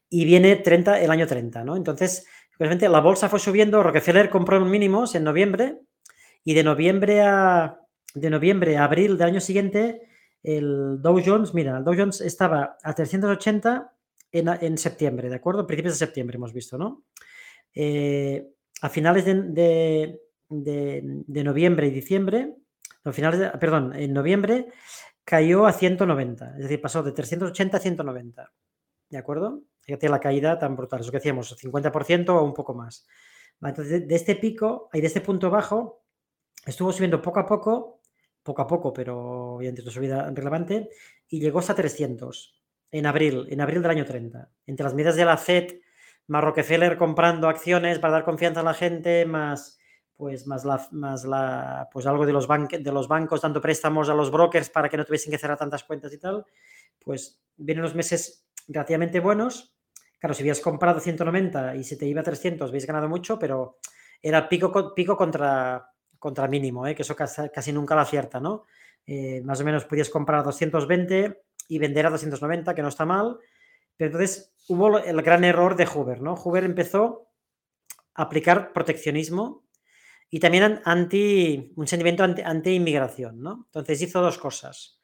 Y 0.08 0.24
viene 0.24 0.56
30, 0.56 1.00
el 1.00 1.10
año 1.10 1.26
30, 1.26 1.64
¿no? 1.64 1.76
Entonces, 1.76 2.26
la 2.58 3.00
bolsa 3.00 3.28
fue 3.28 3.38
subiendo, 3.38 3.82
Rockefeller 3.82 4.30
compró 4.30 4.58
en 4.58 4.70
mínimos 4.70 5.14
en 5.14 5.24
noviembre 5.24 5.80
y 6.44 6.54
de 6.54 6.64
noviembre 6.64 7.22
a, 7.22 7.80
de 8.14 8.30
noviembre 8.30 8.76
a 8.76 8.84
abril 8.84 9.18
del 9.18 9.28
año 9.28 9.40
siguiente 9.40 10.02
el 10.42 11.02
Dow 11.02 11.20
Jones, 11.24 11.54
mira, 11.54 11.78
el 11.78 11.84
Dow 11.84 11.94
Jones 11.96 12.20
estaba 12.20 12.76
a 12.82 12.94
380 12.94 13.92
en, 14.38 14.78
septiembre, 14.78 15.28
¿de 15.28 15.36
acuerdo? 15.36 15.66
Principios 15.66 15.94
de 15.94 16.06
septiembre 16.06 16.36
hemos 16.36 16.52
visto, 16.52 16.78
¿no? 16.78 17.04
Eh, 17.74 18.48
a 18.82 18.88
finales 18.88 19.24
de, 19.24 20.20
noviembre 20.48 21.86
y 21.86 21.90
diciembre, 21.90 22.54
no, 23.04 23.12
finales 23.12 23.50
perdón, 23.60 23.94
en 23.94 24.12
noviembre 24.12 24.68
cayó 25.24 25.66
a 25.66 25.72
190, 25.72 26.56
es 26.56 26.62
decir, 26.62 26.80
pasó 26.80 27.02
de 27.02 27.12
380 27.12 27.76
a 27.76 27.80
190, 27.80 28.52
¿de 29.10 29.18
acuerdo? 29.18 29.62
Fíjate 29.80 30.08
la 30.08 30.20
caída 30.20 30.58
tan 30.58 30.76
brutal, 30.76 31.00
eso 31.00 31.10
que 31.10 31.18
decíamos, 31.18 31.56
50% 31.56 32.28
o 32.28 32.42
un 32.42 32.54
poco 32.54 32.74
más. 32.74 33.06
Entonces, 33.60 34.06
de 34.06 34.14
este 34.14 34.36
pico 34.36 34.88
y 34.92 35.00
de 35.00 35.06
este 35.06 35.20
punto 35.20 35.50
bajo, 35.50 36.04
estuvo 36.64 36.92
subiendo 36.92 37.22
poco 37.22 37.40
a 37.40 37.46
poco 37.46 37.96
poco 38.46 38.62
a 38.62 38.66
poco, 38.66 38.92
pero 38.92 39.56
obviamente 39.56 39.82
una 39.82 39.90
subida 39.90 40.30
relevante, 40.30 40.88
y 41.28 41.40
llegó 41.40 41.58
hasta 41.58 41.74
300 41.74 42.62
en 42.90 43.06
abril, 43.06 43.46
en 43.50 43.60
abril 43.60 43.82
del 43.82 43.90
año 43.90 44.04
30. 44.04 44.50
Entre 44.66 44.84
las 44.84 44.94
medidas 44.94 45.16
de 45.16 45.24
la 45.24 45.36
FED, 45.36 45.80
más 46.28 46.42
Rockefeller 46.42 46.96
comprando 46.96 47.48
acciones 47.48 47.98
para 47.98 48.14
dar 48.14 48.24
confianza 48.24 48.60
a 48.60 48.64
la 48.64 48.74
gente, 48.74 49.26
más 49.26 49.78
pues 50.16 50.46
más 50.46 50.64
la, 50.64 50.86
más 50.92 51.24
la 51.24 51.88
pues 51.92 52.06
algo 52.06 52.24
de 52.24 52.32
los, 52.32 52.46
bancos 52.46 53.42
dando 53.42 53.60
préstamos 53.60 54.08
a 54.08 54.14
los 54.14 54.30
brokers 54.30 54.70
para 54.70 54.88
que 54.88 54.96
no 54.96 55.04
tuviesen 55.04 55.30
que 55.30 55.38
cerrar 55.38 55.58
tantas 55.58 55.84
cuentas 55.84 56.12
y 56.12 56.18
tal, 56.18 56.46
pues 57.04 57.38
vienen 57.56 57.84
unos 57.84 57.94
meses 57.94 58.46
relativamente 58.66 59.20
buenos. 59.20 59.74
Claro, 60.18 60.34
si 60.34 60.42
habías 60.42 60.60
comprado 60.60 61.00
190 61.00 61.76
y 61.76 61.84
se 61.84 61.96
te 61.96 62.06
iba 62.06 62.22
a 62.22 62.24
300, 62.24 62.70
habéis 62.70 62.86
ganado 62.86 63.08
mucho, 63.08 63.38
pero 63.38 63.78
era 64.22 64.48
pico, 64.48 64.94
pico 64.94 65.16
contra, 65.16 65.90
contra 66.18 66.48
mínimo, 66.48 66.86
¿eh? 66.86 66.94
que 66.94 67.02
eso 67.02 67.14
casi, 67.14 67.72
nunca 67.72 67.94
lo 67.94 68.00
acierta, 68.00 68.40
¿no? 68.40 68.64
Eh, 69.06 69.42
más 69.44 69.60
o 69.60 69.64
menos 69.64 69.84
podías 69.84 70.08
comprar 70.08 70.40
a 70.40 70.44
220 70.44 71.42
y 71.68 71.78
vender 71.78 72.06
a 72.06 72.10
290, 72.10 72.74
que 72.74 72.82
no 72.82 72.88
está 72.88 73.04
mal. 73.04 73.38
Pero 73.96 74.08
entonces 74.08 74.54
hubo 74.68 74.98
el 74.98 75.22
gran 75.22 75.44
error 75.44 75.76
de 75.76 75.86
Hoover, 75.86 76.20
¿no? 76.20 76.34
Hoover 76.34 76.64
empezó 76.64 77.28
a 78.14 78.22
aplicar 78.22 78.72
proteccionismo 78.72 79.66
y 80.30 80.40
también 80.40 80.80
anti, 80.84 81.72
un 81.76 81.86
sentimiento 81.86 82.24
anti-inmigración, 82.24 83.40
¿no? 83.40 83.64
Entonces 83.66 84.02
hizo 84.02 84.20
dos 84.20 84.38
cosas. 84.38 85.00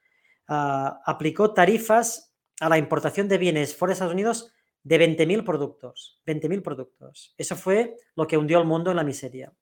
Ah, 0.48 1.00
aplicó 1.06 1.54
tarifas 1.54 2.34
a 2.60 2.68
la 2.68 2.78
importación 2.78 3.28
de 3.28 3.38
bienes 3.38 3.74
fuera 3.74 3.90
de 3.90 3.94
Estados 3.94 4.14
Unidos 4.14 4.52
de 4.82 4.98
20.000 4.98 5.44
productos. 5.44 6.20
20.000 6.26 6.62
productos. 6.62 7.34
Eso 7.38 7.56
fue 7.56 7.96
lo 8.16 8.26
que 8.26 8.36
hundió 8.36 8.58
al 8.58 8.66
mundo 8.66 8.90
en 8.90 8.96
la 8.96 9.04
miseria. 9.04 9.52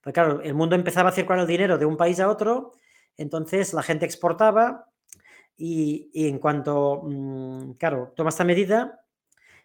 Porque 0.00 0.14
claro, 0.14 0.40
el 0.42 0.54
mundo 0.54 0.76
empezaba 0.76 1.10
a 1.10 1.12
circular 1.12 1.40
el 1.40 1.46
dinero 1.46 1.76
de 1.76 1.84
un 1.84 1.96
país 1.96 2.20
a 2.20 2.28
otro, 2.28 2.72
entonces 3.16 3.74
la 3.74 3.82
gente 3.82 4.06
exportaba 4.06 4.86
y, 5.62 6.26
en 6.26 6.38
cuanto, 6.38 7.02
mm, 7.04 7.72
claro, 7.72 8.14
toma 8.16 8.30
esta 8.30 8.44
medida, 8.44 9.04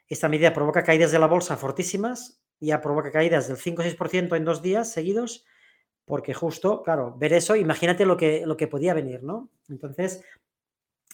esta 0.10 0.28
medida 0.28 0.54
provoca 0.54 0.84
caídas 0.84 1.12
de 1.12 1.20
la 1.20 1.28
bolsa 1.28 1.56
fortísimas, 1.56 2.42
ya 2.60 2.82
provoca 2.82 3.12
caídas 3.12 3.48
del 3.48 3.56
5 3.56 3.82
o 3.82 3.86
6% 3.86 4.36
en 4.36 4.44
dos 4.44 4.62
días 4.62 4.92
seguidos, 4.92 5.46
porque 6.04 6.34
justo, 6.34 6.84
claro, 6.84 7.16
ver 7.18 7.32
eso, 7.32 7.56
imagínate 7.56 8.06
lo 8.06 8.18
que, 8.18 8.46
lo 8.46 8.58
que 8.58 8.68
podía 8.68 8.94
venir, 8.94 9.24
¿no? 9.24 9.50
Entonces, 9.70 10.22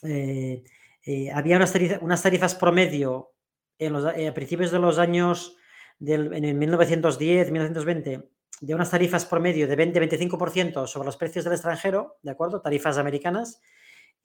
eh, 0.01 0.63
eh, 1.05 1.31
había 1.31 1.57
unas, 1.57 1.73
unas, 2.01 2.23
tarifas 2.23 2.55
promedio 2.55 3.33
en 3.77 3.93
los, 3.93 4.15
eh, 4.15 4.29
a 4.29 4.33
principios 4.33 4.71
de 4.71 4.79
los 4.79 4.97
años, 4.97 5.57
del, 5.99 6.33
en 6.33 6.43
el 6.43 6.55
1910, 6.55 7.51
1920, 7.51 8.29
de 8.61 8.75
unas 8.75 8.89
tarifas 8.89 9.25
promedio 9.25 9.67
de 9.67 9.77
20-25% 9.77 10.87
sobre 10.87 11.05
los 11.05 11.17
precios 11.17 11.45
del 11.45 11.53
extranjero, 11.53 12.17
¿de 12.23 12.31
acuerdo? 12.31 12.61
Tarifas 12.61 12.97
americanas, 12.97 13.61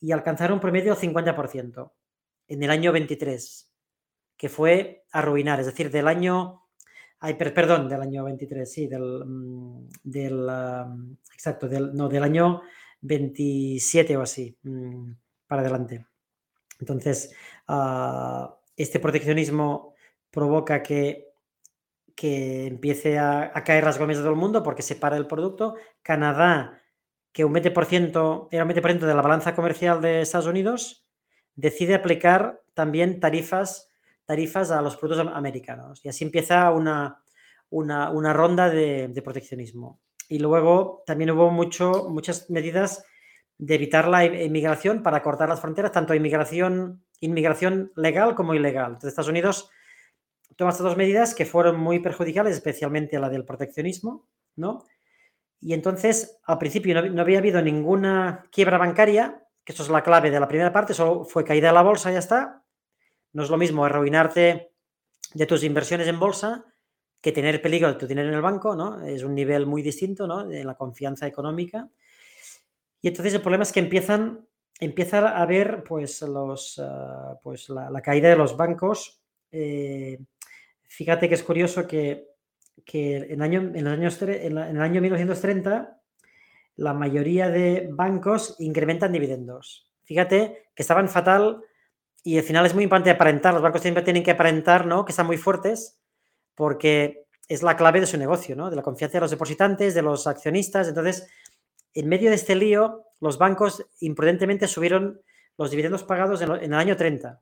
y 0.00 0.12
alcanzaron 0.12 0.54
un 0.54 0.60
promedio 0.60 0.94
del 0.94 1.14
50% 1.14 1.92
en 2.48 2.62
el 2.62 2.70
año 2.70 2.92
23, 2.92 3.72
que 4.36 4.48
fue 4.48 5.04
arruinar, 5.10 5.60
es 5.60 5.66
decir, 5.66 5.90
del 5.90 6.08
año 6.08 6.66
Ay, 7.18 7.34
perdón, 7.34 7.88
del 7.88 8.02
año 8.02 8.24
23, 8.24 8.70
sí, 8.70 8.86
del, 8.86 9.24
mm, 9.24 9.88
del 10.02 10.48
exacto, 11.32 11.68
del, 11.68 11.94
no, 11.94 12.08
del 12.08 12.22
año 12.22 12.62
27 13.00 14.16
o 14.16 14.22
así, 14.22 14.56
mm, 14.62 15.12
para 15.46 15.62
adelante. 15.62 16.06
Entonces, 16.80 17.32
ah, 17.68 18.58
este 18.76 19.00
proteccionismo 19.00 19.94
provoca 20.30 20.82
que, 20.82 21.32
que 22.14 22.66
empiece 22.66 23.18
a, 23.18 23.52
caer 23.64 23.84
las 23.84 23.98
gomas 23.98 24.16
de 24.18 24.22
todo 24.22 24.32
el 24.32 24.38
mundo 24.38 24.62
porque 24.62 24.82
se 24.82 24.96
para 24.96 25.16
el 25.16 25.26
producto. 25.26 25.76
Canadá, 26.02 26.82
que 27.36 27.44
un 27.44 27.52
20%, 27.52 28.48
era 28.50 28.64
un 28.64 28.70
20% 28.70 29.00
de 29.00 29.14
la 29.14 29.20
balanza 29.20 29.54
comercial 29.54 30.00
de 30.00 30.22
Estados 30.22 30.46
Unidos, 30.46 31.06
decide 31.54 31.94
aplicar 31.94 32.62
también 32.72 33.20
tarifas 33.20 33.90
tarifas 34.24 34.70
a 34.70 34.80
los 34.80 34.96
productos 34.96 35.26
americanos. 35.34 36.00
Y 36.02 36.08
así 36.08 36.24
empieza 36.24 36.70
una, 36.70 37.22
una, 37.68 38.32
ronda 38.32 38.70
de, 38.70 39.22
proteccionismo. 39.22 40.00
Y 40.30 40.38
luego 40.38 41.02
también 41.04 41.30
hubo 41.30 41.50
mucho, 41.50 42.08
muchas 42.08 42.48
medidas 42.48 43.04
de 43.58 43.74
evitar 43.74 44.08
la 44.08 44.24
inmigración 44.24 45.02
para 45.02 45.22
cortar 45.22 45.50
las 45.50 45.60
fronteras, 45.60 45.92
tanto 45.92 46.14
inmigración, 46.14 47.04
inmigración 47.20 47.92
legal 47.96 48.34
como 48.34 48.54
ilegal. 48.54 48.92
Entonces 48.92 49.10
Estados 49.10 49.28
Unidos 49.28 49.68
toma 50.56 50.70
estas 50.70 50.84
dos 50.84 50.96
medidas 50.96 51.34
que 51.34 51.44
fueron 51.44 51.78
muy 51.78 51.98
perjudiciales, 51.98 52.54
especialmente 52.54 53.20
la 53.20 53.28
del 53.28 53.44
proteccionismo, 53.44 54.26
¿no? 54.56 54.86
Y 55.66 55.74
entonces, 55.74 56.38
al 56.44 56.58
principio 56.58 57.02
no, 57.02 57.20
había 57.20 57.38
habido 57.38 57.60
ninguna 57.60 58.46
quiebra 58.52 58.78
bancaria, 58.78 59.42
que 59.64 59.72
eso 59.72 59.82
es 59.82 59.88
la 59.88 60.04
clave 60.04 60.30
de 60.30 60.38
la 60.38 60.46
primera 60.46 60.72
parte, 60.72 60.94
solo 60.94 61.24
fue 61.24 61.44
caída 61.44 61.66
de 61.66 61.74
la 61.74 61.82
bolsa 61.82 62.12
ya 62.12 62.20
está, 62.20 62.62
no 63.32 63.42
es 63.42 63.50
lo 63.50 63.56
mismo 63.56 63.84
arruinarte 63.84 64.70
de 65.34 65.46
tus 65.46 65.64
inversiones 65.64 66.06
en 66.06 66.20
bolsa 66.20 66.64
que 67.20 67.32
tener 67.32 67.60
peligro 67.60 67.88
de 67.88 67.98
tu 67.98 68.06
dinero 68.06 68.28
en 68.28 68.34
el 68.36 68.42
banco, 68.42 68.76
¿no? 68.76 69.04
Es 69.04 69.24
un 69.24 69.34
nivel 69.34 69.66
muy 69.66 69.82
distinto, 69.82 70.28
¿no? 70.28 70.46
De 70.46 70.62
la 70.62 70.76
confianza 70.76 71.26
económica. 71.26 71.90
Y 73.02 73.08
entonces 73.08 73.34
el 73.34 73.40
problema 73.40 73.64
es 73.64 73.72
que 73.72 73.80
empiezan, 73.80 74.46
empiezan 74.78 75.24
a 75.26 75.44
ver, 75.46 75.82
pues, 75.82 76.22
los, 76.22 76.78
ah, 76.78 77.40
pues 77.42 77.70
la, 77.70 78.00
caída 78.02 78.28
de 78.28 78.36
los 78.36 78.56
bancos. 78.56 79.20
Eh, 79.50 80.16
fíjate 80.84 81.28
que 81.28 81.34
es 81.34 81.42
curioso 81.42 81.88
que, 81.88 82.35
en, 82.84 83.42
año, 83.42 83.60
en, 83.60 83.84
los 83.84 83.92
años, 83.92 84.22
en, 84.22 84.58
el 84.58 84.80
año 84.80 85.00
1930 85.00 86.00
la 86.76 86.92
mayoría 86.92 87.48
de 87.48 87.88
bancos 87.90 88.56
incrementan 88.58 89.12
dividendos. 89.12 89.90
Fíjate 90.04 90.68
que 90.74 90.82
estaban 90.82 91.08
fatal 91.08 91.62
y 92.22 92.38
al 92.38 92.44
final 92.44 92.66
es 92.66 92.74
muy 92.74 92.84
importante 92.84 93.10
aparentar, 93.10 93.54
los 93.54 93.62
bancos 93.62 93.82
siempre 93.82 94.02
tienen 94.02 94.22
que 94.22 94.32
aparentar 94.32 94.86
¿no? 94.86 95.04
que 95.04 95.12
están 95.12 95.26
muy 95.26 95.38
fuertes 95.38 95.98
porque 96.54 97.26
es 97.48 97.62
la 97.62 97.76
clave 97.76 98.00
de 98.00 98.06
su 98.06 98.18
negocio, 98.18 98.56
¿no? 98.56 98.68
de 98.70 98.76
la 98.76 98.82
confianza 98.82 99.18
de 99.18 99.22
los 99.22 99.30
depositantes, 99.30 99.94
de 99.94 100.02
los 100.02 100.26
accionistas. 100.26 100.88
Entonces, 100.88 101.28
en 101.94 102.08
medio 102.08 102.30
de 102.30 102.36
este 102.36 102.54
lío, 102.54 103.04
los 103.20 103.38
bancos 103.38 103.86
imprudentemente 104.00 104.68
subieron 104.68 105.20
los 105.56 105.70
dividendos 105.70 106.04
pagados 106.04 106.42
en, 106.42 106.50
el 106.50 106.74
año 106.74 106.96
30. 106.96 107.40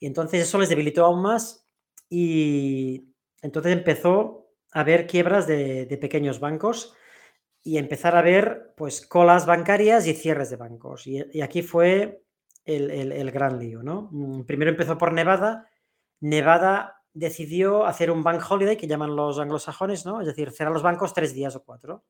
Y 0.00 0.06
entonces 0.06 0.42
eso 0.42 0.58
les 0.58 0.68
debilitó 0.68 1.04
aún 1.04 1.22
más 1.22 1.66
y 2.08 3.13
entonces 3.44 3.72
empezó 3.72 4.50
a 4.72 4.80
haber 4.80 5.06
quiebras 5.06 5.46
de, 5.46 5.98
pequeños 6.00 6.40
bancos 6.40 6.94
y 7.62 7.78
empezar 7.78 8.16
a 8.16 8.22
ver 8.22 8.74
pues 8.76 9.06
colas 9.06 9.46
bancarias 9.46 10.06
y 10.06 10.14
cierres 10.14 10.50
de 10.50 10.56
bancos. 10.56 11.06
y 11.06 11.40
aquí 11.40 11.62
fue 11.62 12.24
el, 12.64 13.30
gran 13.30 13.58
lío, 13.58 13.82
¿no? 13.82 14.08
Mm, 14.10 14.42
primero 14.44 14.70
empezó 14.70 14.96
por 14.98 15.12
Nevada. 15.12 15.68
Nevada 16.20 17.02
decidió 17.12 17.84
hacer 17.86 18.10
un 18.10 18.22
bank 18.22 18.42
holiday 18.48 18.76
que 18.76 18.86
llaman 18.86 19.14
los 19.14 19.38
anglosajones, 19.38 20.06
¿no? 20.06 20.20
Es 20.20 20.26
decir, 20.26 20.50
cerrar 20.50 20.72
los 20.72 20.82
bancos 20.82 21.12
tres 21.12 21.34
días 21.34 21.54
o 21.56 21.64
cuatro. 21.64 22.04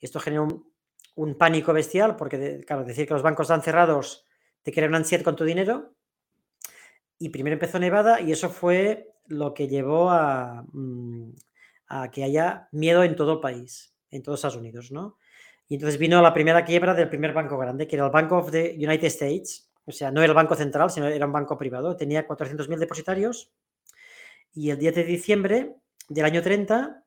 Esto 0.00 0.18
generó 0.18 0.64
un, 1.14 1.34
pánico 1.36 1.72
bestial 1.72 2.16
porque, 2.16 2.60
claro, 2.66 2.84
decir 2.84 3.06
que 3.06 3.14
los 3.14 3.22
bancos 3.22 3.44
están 3.44 3.62
cerrados 3.62 4.26
te 4.62 4.72
crea 4.72 4.88
una 4.88 4.98
ansiedad 4.98 5.24
con 5.24 5.36
tu 5.36 5.44
dinero. 5.44 5.94
Y 7.18 7.28
primero 7.28 7.54
empezó 7.54 7.78
Nevada 7.78 8.20
y 8.20 8.32
eso 8.32 8.48
fue 8.48 9.12
lo 9.30 9.54
que 9.54 9.68
llevó 9.68 10.10
a, 10.10 10.64
mm, 10.72 11.30
a 11.88 12.10
que 12.10 12.24
haya 12.24 12.68
miedo 12.72 13.02
en 13.02 13.16
todo 13.16 13.34
el 13.34 13.40
país, 13.40 13.94
en 14.10 14.22
todos 14.22 14.38
Estados 14.38 14.56
Unidos, 14.56 14.92
¿no? 14.92 15.18
Y 15.68 15.74
entonces 15.74 15.98
vino 15.98 16.20
la 16.20 16.34
primera 16.34 16.64
quiebra 16.64 16.94
del 16.94 17.08
primer 17.08 17.32
banco 17.32 17.56
grande, 17.56 17.86
que 17.86 17.96
era 17.96 18.04
el 18.04 18.10
Bank 18.10 18.32
of 18.32 18.50
the 18.50 18.74
United 18.76 19.06
States. 19.06 19.70
O 19.84 19.92
sea, 19.92 20.10
no 20.10 20.20
era 20.20 20.30
el 20.30 20.34
banco 20.34 20.56
central, 20.56 20.90
sino 20.90 21.06
era 21.06 21.26
un 21.26 21.32
banco 21.32 21.56
privado. 21.56 21.96
Tenía 21.96 22.26
400.000 22.26 22.76
depositarios. 22.78 23.52
Y 24.52 24.70
el 24.70 24.78
10 24.78 24.94
de 24.96 25.04
diciembre 25.04 25.76
del 26.08 26.24
año 26.24 26.42
30 26.42 27.04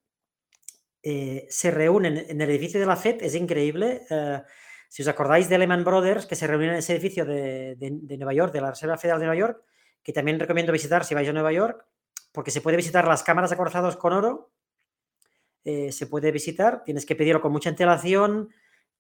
eh, 1.04 1.46
se 1.50 1.72
reúnen 1.72 2.26
en 2.30 2.40
el 2.40 2.50
edificio 2.50 2.80
de 2.80 2.86
la 2.86 2.96
FED. 2.96 3.24
Es 3.24 3.36
increíble. 3.36 4.04
Eh, 4.10 4.42
si 4.88 5.02
os 5.02 5.08
acordáis 5.10 5.50
de 5.50 5.58
Lehman 5.58 5.84
Brothers, 5.84 6.26
que 6.26 6.36
se 6.36 6.48
reunían 6.48 6.74
en 6.74 6.78
ese 6.78 6.94
edificio 6.94 7.26
de, 7.26 7.76
de, 7.76 8.18
Nueva 8.18 8.34
York, 8.34 8.54
de 8.54 8.62
la 8.62 8.70
Reserva 8.70 8.96
Federal 8.96 9.20
de 9.20 9.26
Nueva 9.26 9.40
York, 9.40 9.64
que 10.02 10.14
también 10.14 10.40
recomiendo 10.40 10.72
visitar 10.72 11.04
si 11.04 11.16
vais 11.16 11.28
a 11.28 11.34
Nueva 11.34 11.52
York, 11.52 11.86
porque 12.34 12.52
se 12.52 12.60
puede 12.60 12.76
visitar 12.76 13.08
las 13.08 13.24
cámaras 13.24 13.54
acorazadas 13.54 13.96
con 13.96 14.12
oro 14.12 14.52
eh, 15.66 15.94
se 15.94 16.08
puede 16.08 16.32
visitar, 16.32 16.84
tienes 16.84 17.06
que 17.06 17.16
pedirlo 17.16 17.42
con 17.42 17.52
mucha 17.52 17.70
antelación, 17.70 18.50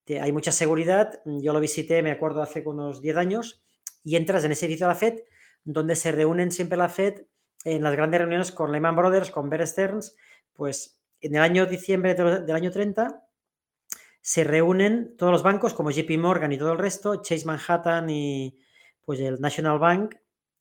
hay 0.08 0.32
mucha 0.32 0.52
seguridad. 0.52 1.22
Yo 1.26 1.54
lo 1.54 1.60
visité, 1.60 2.02
me 2.02 2.12
acuerdo, 2.12 2.42
hace 2.42 2.62
unos 2.66 3.02
10 3.02 3.18
años, 3.18 3.64
y 4.04 4.16
entras 4.16 4.44
en 4.44 4.52
ese 4.54 4.66
edificio 4.66 4.88
de 4.88 4.94
la 4.94 5.00
FED, 5.00 5.20
donde 5.66 5.96
se 5.96 6.12
reúnen 6.12 6.52
siempre 6.52 6.78
la 6.78 6.90
FED 6.90 7.26
en 7.66 7.84
las 7.84 7.94
grandes 7.94 8.20
reuniones 8.20 8.52
con 8.52 8.72
Lehman 8.72 8.96
Brothers, 8.96 9.32
con 9.32 9.50
Bear 9.50 9.68
Stearns, 9.68 10.16
pues 10.54 11.00
en 11.22 11.36
el 11.36 11.42
año 11.42 11.66
diciembre 11.66 12.16
del 12.16 12.52
año 12.52 12.72
30 12.72 13.26
se 14.22 14.44
reúnen 14.44 15.16
todos 15.18 15.32
los 15.32 15.44
bancos 15.44 15.74
como 15.74 15.92
JP 15.92 16.18
Morgan 16.18 16.52
y 16.52 16.58
todo 16.58 16.74
el 16.74 16.78
resto, 16.78 17.22
Chase 17.22 17.46
Manhattan 17.46 18.10
y 18.10 18.58
pues 19.06 19.20
el 19.20 19.40
National 19.42 19.80
Bank, 19.80 20.16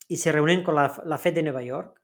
y 0.07 0.17
se 0.17 0.31
reúnen 0.31 0.63
con 0.63 0.75
la 0.75 1.17
Fed 1.17 1.33
de 1.33 1.43
Nueva 1.43 1.63
York. 1.63 2.02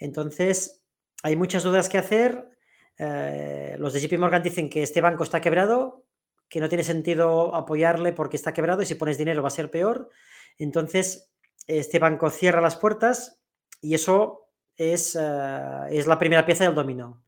Entonces, 0.00 0.82
hay 1.22 1.36
muchas 1.36 1.62
dudas 1.62 1.88
que 1.88 1.98
hacer, 1.98 2.50
eh, 2.98 3.76
los 3.78 3.92
de 3.92 4.00
JP 4.00 4.18
Morgan 4.18 4.42
dicen 4.42 4.68
que 4.68 4.82
este 4.82 5.00
banco 5.00 5.22
está 5.22 5.40
quebrado, 5.40 6.04
que 6.48 6.60
no 6.60 6.68
tiene 6.68 6.82
sentido 6.82 7.54
apoyarle 7.54 8.12
porque 8.12 8.36
está 8.36 8.52
quebrado 8.52 8.82
y 8.82 8.86
si 8.86 8.96
pones 8.96 9.18
dinero 9.18 9.42
va 9.42 9.48
a 9.48 9.52
ser 9.52 9.70
peor. 9.70 10.10
Entonces, 10.58 11.30
este 11.66 11.98
banco 11.98 12.28
cierra 12.30 12.60
las 12.60 12.76
puertas 12.76 13.40
y 13.80 13.94
eso 13.94 14.48
es, 14.76 15.14
eh, 15.14 16.04
la 16.06 16.18
primera 16.18 16.44
pieza 16.44 16.64
del 16.64 16.74
dominó, 16.74 17.22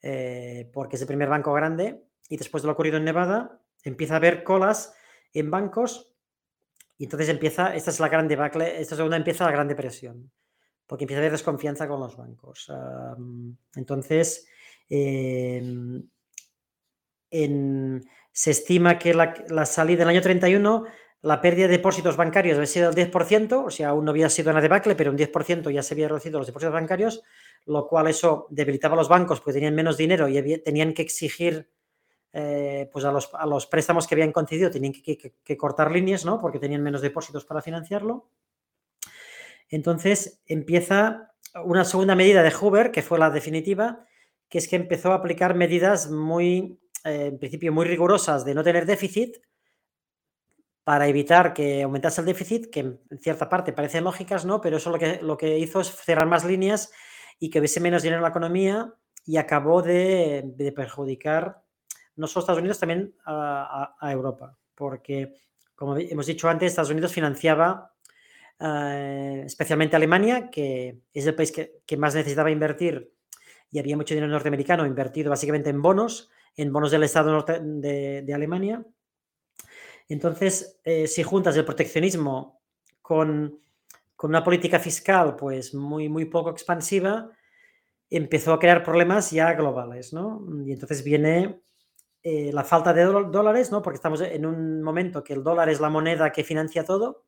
eh, 0.00 0.70
porque 0.72 0.96
es 0.96 1.02
el 1.02 1.08
primer 1.08 1.28
banco 1.28 1.52
grande 1.52 2.04
y 2.28 2.36
después 2.36 2.62
de 2.62 2.68
lo 2.68 2.74
ocurrido 2.74 2.98
en 2.98 3.04
Nevada, 3.04 3.60
empieza 3.82 4.14
a 4.14 4.16
haber 4.18 4.44
colas 4.44 4.94
en 5.32 5.50
bancos 5.50 6.14
y 6.96 7.04
entonces 7.04 7.28
empieza, 7.28 7.74
esta 7.74 7.90
es 7.90 8.00
la 8.00 8.08
gran 8.08 8.28
debacle, 8.28 8.80
esta 8.80 8.96
segunda 8.96 9.16
empieza 9.16 9.44
la 9.44 9.50
gran 9.50 9.68
depresión, 9.68 10.30
porque 10.86 11.04
empieza 11.04 11.18
a 11.18 11.22
haber 11.22 11.32
desconfianza 11.32 11.88
con 11.88 12.00
los 12.00 12.16
bancos. 12.16 12.70
entonces, 13.74 14.46
em, 14.88 16.02
se 18.32 18.50
estima 18.50 18.98
que 18.98 19.14
la, 19.14 19.66
salida 19.66 20.00
del 20.00 20.08
año 20.08 20.22
31, 20.22 20.84
la 21.22 21.40
pérdida 21.40 21.66
de 21.66 21.78
depósitos 21.78 22.16
bancarios 22.16 22.56
había 22.56 22.66
sido 22.66 22.92
del 22.92 23.10
10%, 23.10 23.64
o 23.66 23.70
sea, 23.70 23.90
aún 23.90 24.04
no 24.04 24.10
había 24.10 24.28
sido 24.28 24.50
una 24.50 24.60
debacle, 24.60 24.94
pero 24.94 25.10
un 25.10 25.16
10% 25.16 25.70
ya 25.70 25.82
se 25.82 25.94
había 25.94 26.08
reducido 26.08 26.38
los 26.38 26.46
depósitos 26.46 26.74
bancarios, 26.74 27.22
lo 27.66 27.86
cual 27.86 28.08
eso 28.08 28.46
debilitaba 28.50 28.94
a 28.94 28.98
los 28.98 29.08
bancos 29.08 29.40
porque 29.40 29.54
tenían 29.54 29.74
menos 29.74 29.96
dinero 29.96 30.28
y 30.28 30.58
tenían 30.58 30.92
que 30.92 31.02
exigir 31.02 31.68
eh, 32.36 32.90
pues 32.92 33.04
a 33.04 33.12
los, 33.12 33.30
a 33.32 33.46
los, 33.46 33.66
préstamos 33.66 34.08
que 34.08 34.16
habían 34.16 34.32
concedido 34.32 34.68
tenían 34.68 34.92
que, 34.92 35.56
cortar 35.56 35.92
líneas, 35.92 36.24
¿no? 36.24 36.40
Porque 36.40 36.58
tenían 36.58 36.82
menos 36.82 37.00
depósitos 37.00 37.44
para 37.44 37.62
financiarlo. 37.62 38.26
Entonces 39.74 40.42
empieza 40.46 41.32
una 41.64 41.84
segunda 41.84 42.14
medida 42.14 42.42
de 42.42 42.50
Hoover, 42.50 42.90
que 42.90 43.02
fue 43.02 43.18
la 43.18 43.30
definitiva, 43.30 44.06
que 44.48 44.58
es 44.58 44.68
que 44.68 44.76
empezó 44.76 45.12
a 45.12 45.16
aplicar 45.16 45.54
medidas 45.54 46.10
muy, 46.10 46.78
eh, 47.04 47.26
en 47.26 47.38
principio, 47.38 47.72
muy 47.72 47.84
rigurosas 47.86 48.44
de 48.44 48.54
no 48.54 48.62
tener 48.62 48.86
déficit 48.86 49.38
para 50.84 51.08
evitar 51.08 51.54
que 51.54 51.82
aumentase 51.82 52.20
el 52.20 52.26
déficit, 52.26 52.70
que 52.70 52.80
en 52.80 53.20
cierta 53.20 53.48
parte 53.48 53.72
parecen 53.72 54.04
lógicas, 54.04 54.44
¿no? 54.44 54.60
Pero 54.60 54.76
eso 54.76 54.90
lo 54.90 54.98
que, 54.98 55.20
lo 55.22 55.36
que 55.36 55.58
hizo 55.58 55.80
es 55.80 55.88
cerrar 55.88 56.26
más 56.26 56.44
líneas 56.44 56.92
y 57.40 57.50
que 57.50 57.58
hubiese 57.58 57.80
menos 57.80 58.02
dinero 58.02 58.18
en 58.18 58.24
la 58.24 58.28
economía 58.28 58.94
y 59.24 59.38
acabó 59.38 59.82
de, 59.82 60.42
de 60.56 60.72
perjudicar 60.72 61.62
no 62.16 62.26
solo 62.28 62.42
Estados 62.42 62.60
Unidos, 62.60 62.78
también 62.78 63.12
a, 63.26 63.96
Europa, 64.02 64.56
porque, 64.76 65.34
como 65.74 65.96
hemos 65.96 66.26
dicho 66.26 66.48
antes, 66.48 66.70
Estados 66.70 66.90
Unidos 66.90 67.12
financiaba 67.12 67.93
eh, 68.58 69.42
especialmente 69.46 69.96
Alemania, 69.96 70.50
que 70.50 71.00
es 71.12 71.26
el 71.26 71.34
país 71.34 71.52
que, 71.52 71.96
más 71.96 72.14
necesitaba 72.14 72.50
invertir 72.50 73.12
y 73.70 73.78
había 73.78 73.96
mucho 73.96 74.14
dinero 74.14 74.32
norteamericano 74.32 74.86
invertido 74.86 75.30
básicamente 75.30 75.70
en 75.70 75.82
bonos, 75.82 76.30
en 76.56 76.72
bonos 76.72 76.90
del 76.90 77.02
Estado 77.02 77.42
de, 77.42 78.32
Alemania. 78.34 78.84
Entonces, 80.08 80.80
eh, 80.84 81.06
si 81.06 81.22
juntas 81.22 81.56
el 81.56 81.64
proteccionismo 81.64 82.60
con, 83.02 83.60
con, 84.14 84.30
una 84.30 84.44
política 84.44 84.78
fiscal 84.78 85.34
pues 85.34 85.74
muy, 85.74 86.08
muy 86.08 86.26
poco 86.26 86.50
expansiva, 86.50 87.30
empezó 88.10 88.52
a 88.52 88.58
crear 88.58 88.82
problemas 88.84 89.30
ya 89.30 89.52
globales, 89.54 90.12
¿no? 90.12 90.46
Y 90.64 90.72
entonces 90.72 91.02
viene 91.02 91.60
eh, 92.26 92.50
la 92.54 92.64
falta 92.64 92.94
de 92.94 93.04
dólares, 93.04 93.70
¿no? 93.70 93.82
Porque 93.82 93.96
estamos 93.96 94.20
en 94.22 94.46
un 94.46 94.82
momento 94.82 95.22
que 95.22 95.34
el 95.34 95.42
dólar 95.42 95.68
es 95.68 95.78
la 95.78 95.90
moneda 95.90 96.32
que 96.32 96.42
financia 96.42 96.82
todo. 96.82 97.24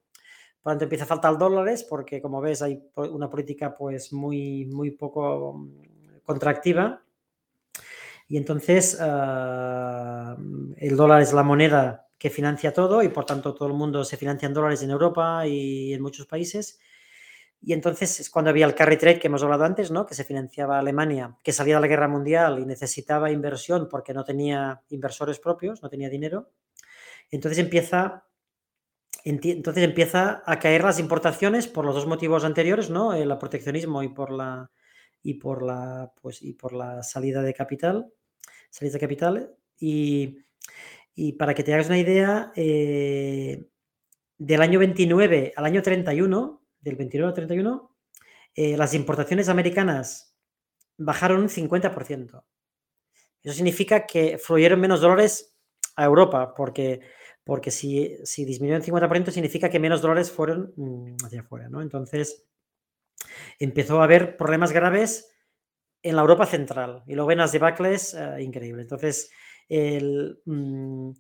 Por 0.66 0.82
empieza 0.82 1.04
a 1.04 1.06
faltar 1.06 1.38
dólares 1.38 1.86
porque, 1.88 2.20
como 2.20 2.40
ves, 2.40 2.60
hay 2.60 2.82
una 2.96 3.30
política 3.30 3.76
pues 3.76 4.12
muy, 4.12 4.64
muy 4.64 4.90
poco 4.90 5.52
mm, 5.58 6.22
contractiva. 6.24 7.04
Y 8.26 8.36
entonces 8.36 8.98
ah, 9.00 10.36
el 10.76 10.96
dólar 10.96 11.22
es 11.22 11.32
la 11.32 11.44
moneda 11.44 12.08
que 12.18 12.30
financia 12.30 12.72
todo 12.74 13.04
y 13.04 13.10
por 13.10 13.24
tanto 13.24 13.54
todo 13.54 13.68
el 13.68 13.74
mundo 13.74 14.02
se 14.02 14.16
financia 14.16 14.46
en 14.46 14.54
dólares 14.54 14.82
en 14.82 14.90
Europa 14.90 15.46
y 15.46 15.94
en 15.94 16.02
muchos 16.02 16.26
países. 16.26 16.80
Y 17.62 17.72
entonces 17.72 18.18
es 18.18 18.28
cuando 18.28 18.50
había 18.50 18.66
el 18.66 18.74
carry 18.74 18.96
trade 18.96 19.20
que 19.20 19.28
hemos 19.28 19.44
hablado 19.44 19.62
antes, 19.62 19.92
¿no? 19.92 20.04
que 20.04 20.16
se 20.16 20.24
financiaba 20.24 20.80
Alemania, 20.80 21.36
que 21.44 21.52
salía 21.52 21.76
de 21.76 21.82
la 21.82 21.86
guerra 21.86 22.08
mundial 22.08 22.58
y 22.58 22.66
necesitaba 22.66 23.30
inversión 23.30 23.88
porque 23.88 24.12
no 24.12 24.24
tenía 24.24 24.82
inversores 24.88 25.38
propios, 25.38 25.80
no 25.80 25.88
tenía 25.88 26.10
dinero. 26.10 26.50
Entonces 27.30 27.60
empieza, 27.60 28.24
entonces 29.30 29.82
empieza 29.82 30.42
a 30.46 30.58
caer 30.58 30.84
las 30.84 31.00
importaciones 31.00 31.66
por 31.66 31.84
los 31.84 31.94
dos 31.94 32.06
motivos 32.06 32.44
anteriores, 32.44 32.90
¿no? 32.90 33.12
el 33.12 33.36
proteccionismo 33.38 34.02
y 34.02 34.08
por 34.08 34.30
la, 34.30 34.70
y 35.22 35.34
por 35.34 35.62
la, 35.62 36.12
pues, 36.22 36.42
y 36.42 36.52
por 36.52 36.72
la 36.72 37.02
salida 37.02 37.42
de 37.42 37.52
capital, 37.52 38.06
salida 38.70 38.94
de 38.94 39.00
capital. 39.00 39.54
Y, 39.78 40.38
y 41.14 41.32
para 41.32 41.54
que 41.54 41.64
te 41.64 41.74
hagas 41.74 41.88
una 41.88 41.98
idea, 41.98 42.52
eh, 42.54 43.66
del 44.38 44.62
año 44.62 44.78
29 44.78 45.54
al 45.56 45.64
año 45.64 45.82
31, 45.82 46.62
del 46.80 46.96
29 46.96 47.28
al 47.28 47.34
31, 47.34 47.96
eh, 48.54 48.76
las 48.76 48.94
importaciones 48.94 49.48
americanas 49.48 50.36
bajaron 50.98 51.42
un 51.42 51.48
50%. 51.48 52.44
Eso 53.42 53.54
significa 53.54 54.06
que 54.06 54.38
fluyeron 54.38 54.80
menos 54.80 55.00
dólares 55.00 55.56
a 55.96 56.04
Europa, 56.04 56.54
porque, 56.54 57.00
porque 57.46 57.70
si, 57.70 58.18
si 58.24 58.44
disminuyó 58.44 58.76
un 58.76 58.82
50% 58.82 59.30
significa 59.30 59.70
que 59.70 59.78
menos 59.78 60.02
dólares 60.02 60.32
fueron 60.32 60.72
mm, 60.76 61.24
hacia 61.24 61.42
afuera. 61.42 61.68
¿no? 61.68 61.80
Entonces, 61.80 62.44
empezó 63.60 64.00
a 64.00 64.04
haber 64.04 64.36
problemas 64.36 64.72
graves 64.72 65.32
en 66.02 66.16
la 66.16 66.22
Europa 66.22 66.46
central 66.46 67.04
y 67.06 67.14
luego 67.14 67.30
en 67.30 67.38
las 67.38 67.52
debacles 67.52 68.14
uh, 68.14 68.40
increíble. 68.40 68.82
Entonces, 68.82 69.30
mm, 69.68 71.10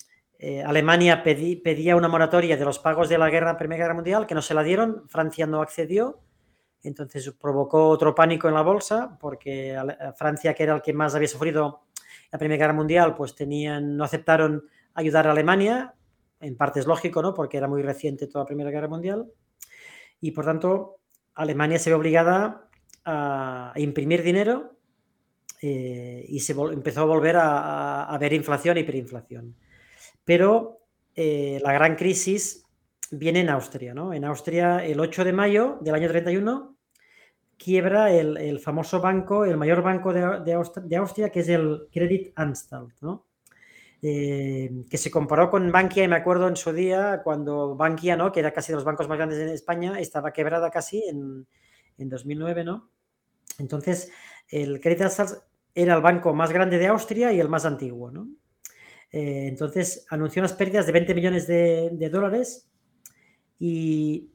eh, 0.40 0.64
Alemania 0.64 1.22
pedía 1.22 1.94
una 1.94 2.08
moratoria 2.08 2.56
de 2.56 2.64
los 2.64 2.80
pagos 2.80 3.08
de 3.08 3.18
la 3.18 3.30
guerra, 3.30 3.56
Primera 3.56 3.84
Guerra 3.84 3.94
Mundial, 3.94 4.26
que 4.26 4.34
no 4.34 4.42
se 4.42 4.54
la 4.54 4.64
dieron, 4.64 5.08
Francia 5.08 5.46
no 5.46 5.62
accedió, 5.62 6.22
entonces 6.82 7.30
provocó 7.40 7.88
otro 7.88 8.16
pánico 8.16 8.48
en 8.48 8.54
la 8.54 8.62
bolsa, 8.62 9.16
porque 9.20 9.78
Francia, 10.16 10.54
que 10.54 10.64
era 10.64 10.74
el 10.74 10.82
que 10.82 10.92
más 10.92 11.14
había 11.14 11.28
sufrido 11.28 11.84
la 12.32 12.38
Primera 12.38 12.58
Guerra 12.58 12.74
Mundial, 12.74 13.14
pues 13.14 13.36
tenían, 13.36 13.96
no 13.96 14.02
aceptaron 14.02 14.68
ayudar 14.94 15.28
a 15.28 15.30
Alemania, 15.30 15.94
en 16.40 16.56
parte 16.56 16.80
es 16.80 16.86
lógico, 16.86 17.22
¿no? 17.22 17.34
porque 17.34 17.56
era 17.56 17.68
muy 17.68 17.82
reciente 17.82 18.26
toda 18.26 18.44
la 18.44 18.46
Primera 18.46 18.70
Guerra 18.70 18.88
Mundial, 18.88 19.26
y 20.20 20.30
por 20.30 20.44
tanto 20.44 20.96
Alemania 21.34 21.78
se 21.78 21.90
ve 21.90 21.96
obligada 21.96 22.68
a, 23.04 23.72
imprimir 23.76 24.22
dinero 24.22 24.76
eh, 25.62 26.24
y 26.28 26.40
se 26.40 26.52
empezó 26.52 27.02
a 27.02 27.04
volver 27.04 27.36
a, 27.38 28.16
ver 28.18 28.32
inflación 28.32 28.76
e 28.76 28.80
hiperinflación. 28.80 29.54
Pero 30.24 30.80
eh, 31.14 31.60
la 31.62 31.72
gran 31.72 31.96
crisis 31.96 32.64
viene 33.10 33.40
en 33.40 33.50
Austria, 33.50 33.94
¿no? 33.94 34.12
En 34.12 34.24
Austria, 34.24 34.84
el 34.84 35.00
8 35.00 35.24
de 35.24 35.32
mayo 35.32 35.78
del 35.80 35.94
año 35.94 36.08
31, 36.08 36.76
quiebra 37.56 38.12
el, 38.12 38.58
famoso 38.60 39.00
banco, 39.00 39.44
el 39.44 39.56
mayor 39.56 39.82
banco 39.82 40.12
de, 40.12 40.52
Austria, 40.98 41.30
que 41.30 41.40
es 41.40 41.48
el 41.48 41.88
Credit 41.92 42.32
Anstalt, 42.34 42.92
¿no? 43.00 43.26
Eh, 44.02 44.84
que 44.90 44.98
se 44.98 45.10
comparó 45.10 45.50
con 45.50 45.72
Bankia, 45.72 46.04
y 46.04 46.08
me 46.08 46.16
acuerdo 46.16 46.48
en 46.48 46.56
su 46.56 46.72
día, 46.72 47.22
cuando 47.24 47.74
Bankia, 47.76 48.16
¿no? 48.16 48.30
que 48.30 48.40
era 48.40 48.52
casi 48.52 48.72
de 48.72 48.76
los 48.76 48.84
bancos 48.84 49.08
más 49.08 49.16
grandes 49.16 49.38
en 49.38 49.48
España, 49.48 49.98
estaba 49.98 50.32
quebrada 50.32 50.70
casi 50.70 51.02
en, 51.08 51.46
en 51.98 52.08
2009, 52.08 52.64
¿no? 52.64 52.90
Entonces, 53.58 54.12
el 54.48 54.80
Credit 54.80 55.02
Anstalt 55.02 55.42
era 55.74 55.94
el 55.94 56.02
banco 56.02 56.34
más 56.34 56.52
grande 56.52 56.78
de 56.78 56.86
Austria 56.86 57.32
y 57.32 57.40
el 57.40 57.48
más 57.48 57.64
antiguo, 57.64 58.10
¿no? 58.10 58.28
Eh, 59.12 59.46
entonces 59.46 60.06
anunció 60.10 60.40
unas 60.40 60.52
pérdidas 60.54 60.86
de 60.86 60.92
20 60.92 61.14
millones 61.14 61.46
de, 61.46 62.08
dólares 62.10 62.68
y, 63.58 64.32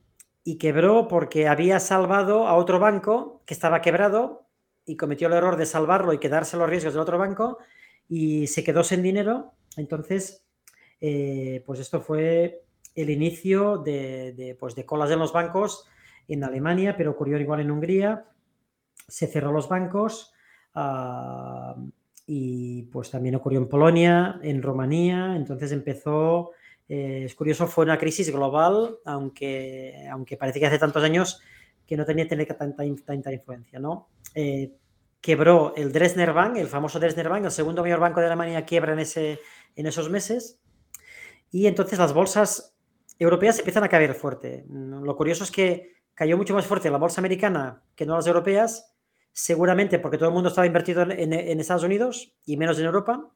quebró 0.60 1.08
porque 1.08 1.48
había 1.48 1.80
salvado 1.80 2.48
a 2.48 2.56
otro 2.56 2.80
banco 2.80 3.42
que 3.46 3.54
estaba 3.54 3.82
quebrado 3.82 4.48
y 4.86 4.98
cometió 4.98 5.28
el 5.28 5.34
error 5.34 5.56
de 5.58 5.66
salvarlo 5.66 6.14
y 6.14 6.20
quedarse 6.20 6.58
los 6.58 6.70
riesgos 6.70 6.94
del 6.94 7.02
otro 7.02 7.18
banco 7.18 7.58
y 8.08 8.48
se 8.48 8.64
quedó 8.64 8.84
sin 8.84 9.02
dinero. 9.02 9.54
Entonces, 9.78 10.46
eh, 11.00 11.64
pues 11.66 11.80
esto 11.80 12.02
fue 12.02 12.64
el 12.96 13.10
inicio 13.10 13.78
de, 13.78 14.56
pues 14.60 14.76
de 14.76 14.86
colas 14.86 15.12
en 15.12 15.20
los 15.20 15.34
bancos 15.34 15.86
en 16.28 16.44
Alemania, 16.44 16.96
pero 16.98 17.12
ocurrió 17.12 17.40
igual 17.40 17.62
en 17.62 17.72
Hungría. 17.72 18.26
Se 19.08 19.28
cerró 19.28 19.52
los 19.52 19.68
bancos. 19.68 20.34
Ah, 20.74 21.76
y 22.34 22.84
pues 22.84 23.12
también 23.12 23.36
ocurrió 23.36 23.60
en 23.60 23.68
Polonia, 23.68 24.40
en 24.42 24.62
Rumanía, 24.62 25.36
entonces 25.36 25.72
empezó, 25.74 26.52
eh, 26.88 27.24
es 27.26 27.36
curioso, 27.36 27.68
fue 27.68 27.84
una 27.84 27.98
crisis 27.98 28.32
global, 28.32 28.98
aunque, 29.04 30.08
aunque 30.10 30.38
parece 30.38 30.60
que 30.60 30.68
hace 30.68 30.80
tantos 30.80 31.04
años 31.04 31.42
que 31.86 31.98
no 31.98 32.06
tenía 32.06 32.28
tanta, 32.28 32.86
tanta 33.06 33.34
influencia, 33.34 33.80
¿no? 33.80 34.08
Eh, 34.34 34.72
quebró 35.22 35.74
el 35.78 35.92
Dresdner 35.92 36.34
Bank, 36.34 36.58
el 36.58 36.68
famoso 36.68 37.00
Dresdner 37.00 37.30
Bank, 37.30 37.46
el 37.46 37.52
segundo 37.52 37.84
mayor 37.84 38.00
banco 38.00 38.20
de 38.20 38.26
Alemania, 38.26 38.66
quiebra 38.66 38.94
en, 38.94 39.00
ese, 39.00 39.40
en 39.76 39.86
esos 39.86 40.10
meses, 40.10 40.60
y 41.52 41.68
entonces 41.68 42.00
las 42.00 42.14
bolsas 42.14 42.76
europeas 43.20 43.60
empiezan 43.60 43.84
a 43.84 43.90
caer 43.90 44.16
fuerte. 44.16 44.66
Lo 44.68 45.16
curioso 45.16 45.44
es 45.44 45.52
que 45.52 45.94
cayó 46.16 46.38
mucho 46.38 46.56
más 46.56 46.66
fuerte 46.66 46.90
la 46.90 46.98
bolsa 46.98 47.22
americana 47.22 47.84
que 47.96 48.06
no 48.06 48.16
las 48.16 48.26
europeas, 48.26 48.96
seguramente 49.32 50.00
porque 50.00 50.18
todo 50.18 50.30
el 50.30 50.34
mundo 50.34 50.50
estaba 50.50 50.66
invertido 50.66 51.04
en, 51.04 51.60
Estados 51.60 51.84
Unidos 51.84 52.36
y 52.46 52.58
menos 52.58 52.80
en 52.80 52.86
Europa. 52.86 53.30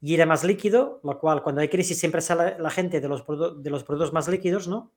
y 0.00 0.14
era 0.14 0.26
más 0.26 0.44
líquido, 0.44 1.00
lo 1.02 1.18
cual 1.18 1.42
cuando 1.42 1.62
hay 1.62 1.68
crisis 1.68 1.98
siempre 1.98 2.20
sale 2.20 2.56
la 2.58 2.70
gente 2.70 3.00
de 3.00 3.08
los, 3.08 3.24
de 3.26 3.70
los 3.70 3.82
productos 3.82 4.12
más 4.12 4.28
líquidos, 4.28 4.68
¿no? 4.68 4.92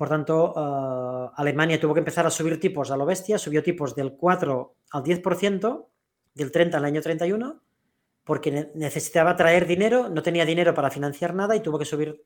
Por 0.00 0.08
tanto, 0.08 0.54
eh, 0.56 1.30
Alemania 1.36 1.78
tuvo 1.78 1.92
que 1.92 1.98
empezar 1.98 2.24
a 2.26 2.30
subir 2.30 2.58
tipos 2.58 2.90
a 2.90 2.96
lo 2.96 3.04
bestia, 3.04 3.36
subió 3.36 3.62
tipos 3.62 3.94
del 3.94 4.14
4 4.14 4.76
al 4.92 5.02
10%, 5.02 5.88
del 6.32 6.50
30 6.50 6.78
al 6.78 6.86
año 6.86 7.02
31, 7.02 7.60
porque 8.24 8.70
necesitaba 8.76 9.36
traer 9.36 9.66
dinero, 9.66 10.08
no 10.08 10.22
tenía 10.22 10.46
dinero 10.46 10.72
para 10.72 10.90
financiar 10.90 11.34
nada 11.34 11.54
y 11.54 11.60
tuvo 11.60 11.78
que 11.78 11.84
subir. 11.84 12.22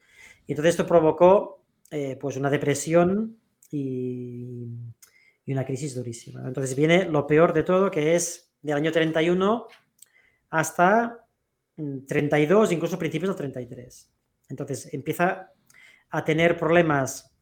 Y 0.47 0.53
entonces 0.53 0.75
esto 0.75 0.87
provocó 0.87 1.65
eh, 1.91 2.17
pues 2.21 2.37
una 2.37 2.49
depresión 2.49 3.41
y, 3.73 4.69
y, 5.45 5.53
una 5.53 5.65
crisis 5.65 5.97
durísima. 5.97 6.47
Entonces 6.47 6.77
viene 6.77 7.07
lo 7.07 7.27
peor 7.27 7.53
de 7.53 7.65
todo, 7.65 7.91
que 7.91 8.15
es 8.15 8.53
del 8.63 8.77
año 8.77 8.93
31 8.93 9.67
hasta 10.51 11.27
32, 12.07 12.71
mm, 12.71 12.73
incluso 12.73 13.01
principios 13.01 13.31
del 13.31 13.37
33. 13.37 14.13
Entonces 14.49 14.95
empieza 14.95 15.51
a 16.11 16.25
tener 16.25 16.57
problemas 16.57 17.34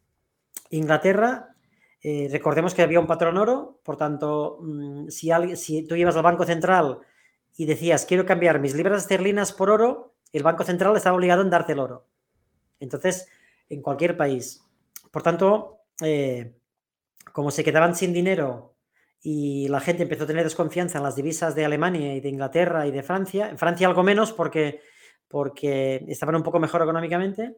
Inglaterra. 0.70 1.54
Eh, 2.02 2.28
recordemos 2.30 2.74
que 2.74 2.82
había 2.82 2.98
un 3.00 3.06
patrón 3.06 3.36
oro, 3.38 3.80
por 3.84 3.96
tanto, 3.96 4.58
mm, 4.60 5.08
si, 5.08 5.86
tú 5.86 5.94
ibas 5.94 6.16
al 6.16 6.22
Banco 6.22 6.44
Central 6.44 6.98
y 7.56 7.66
decías, 7.66 8.06
quiero 8.06 8.26
cambiar 8.26 8.58
mis 8.58 8.74
libras 8.74 9.02
esterlinas 9.02 9.52
por 9.52 9.70
oro, 9.70 10.14
el 10.32 10.42
Banco 10.42 10.64
Central 10.64 10.96
estaba 10.96 11.16
obligado 11.16 11.42
en 11.42 11.50
darte 11.50 11.72
el 11.72 11.78
oro. 11.78 12.06
Entonces, 12.80 13.28
en 13.68 13.82
cualquier 13.82 14.16
país. 14.16 14.64
Por 15.10 15.22
tanto, 15.22 15.82
eh, 16.00 16.56
como 17.32 17.50
se 17.50 17.62
quedaban 17.62 17.94
sin 17.94 18.12
dinero 18.12 18.74
y 19.20 19.68
la 19.68 19.80
gente 19.80 20.02
empezó 20.02 20.24
a 20.24 20.26
tener 20.26 20.44
desconfianza 20.44 20.98
en 20.98 21.04
las 21.04 21.14
divisas 21.14 21.54
de 21.54 21.64
Alemania 21.64 22.14
y 22.14 22.20
de 22.20 22.28
Inglaterra 22.28 22.86
y 22.86 22.90
de 22.90 23.02
Francia, 23.02 23.48
en 23.48 23.58
Francia 23.58 23.86
algo 23.86 24.02
menos 24.02 24.32
porque, 24.32 24.80
porque 25.28 26.04
estaban 26.08 26.34
un 26.34 26.42
poco 26.42 26.58
mejor 26.58 26.82
económicamente, 26.82 27.56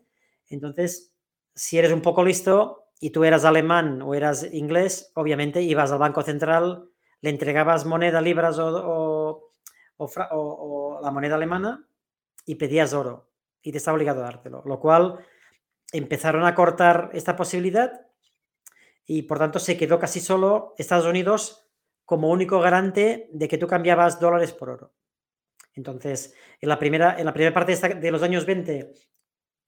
entonces, 0.50 1.14
si 1.54 1.78
eres 1.78 1.92
un 1.92 2.02
poco 2.02 2.22
listo 2.24 2.83
y 3.00 3.10
tú 3.10 3.24
eras 3.24 3.44
alemán 3.44 4.02
o 4.02 4.14
eras 4.14 4.46
inglés, 4.52 5.12
obviamente 5.14 5.62
ibas 5.62 5.92
al 5.92 5.98
Banco 5.98 6.22
Central, 6.22 6.88
le 7.20 7.30
entregabas 7.30 7.84
moneda, 7.86 8.20
libras 8.20 8.58
o, 8.58 9.50
la 11.02 11.10
moneda 11.10 11.34
alemana 11.36 11.86
y 12.44 12.56
pedías 12.56 12.92
oro 12.92 13.30
y 13.62 13.72
te 13.72 13.78
estaba 13.78 13.94
obligado 13.94 14.20
a 14.20 14.24
dártelo, 14.24 14.62
lo 14.66 14.78
cual 14.80 15.18
empezaron 15.92 16.44
a 16.44 16.54
cortar 16.54 17.10
esta 17.12 17.36
posibilidad 17.36 18.06
y 19.06 19.22
por 19.22 19.38
tanto 19.38 19.58
se 19.58 19.76
quedó 19.76 19.98
casi 19.98 20.20
solo 20.20 20.74
Estados 20.78 21.06
Unidos 21.06 21.66
como 22.04 22.30
único 22.30 22.60
garante 22.60 23.30
de 23.32 23.48
que 23.48 23.58
tú 23.58 23.66
cambiabas 23.66 24.20
dólares 24.20 24.52
por 24.52 24.70
oro. 24.70 24.92
Entonces, 25.74 26.34
en 26.60 26.68
la 26.68 26.78
primera, 26.78 27.18
en 27.18 27.24
la 27.24 27.32
primera 27.32 27.54
parte 27.54 27.74
de 27.76 28.10
los 28.10 28.22
años 28.22 28.46
20 28.46 28.92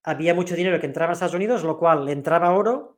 había 0.05 0.35
mucho 0.35 0.55
dinero 0.55 0.79
que 0.79 0.87
entraba 0.87 1.11
a 1.11 1.15
Estados 1.15 1.35
Unidos, 1.35 1.65
lo 1.65 1.79
cual 1.79 2.05
le 2.05 2.13
entraba 2.13 2.53
oro, 2.53 2.96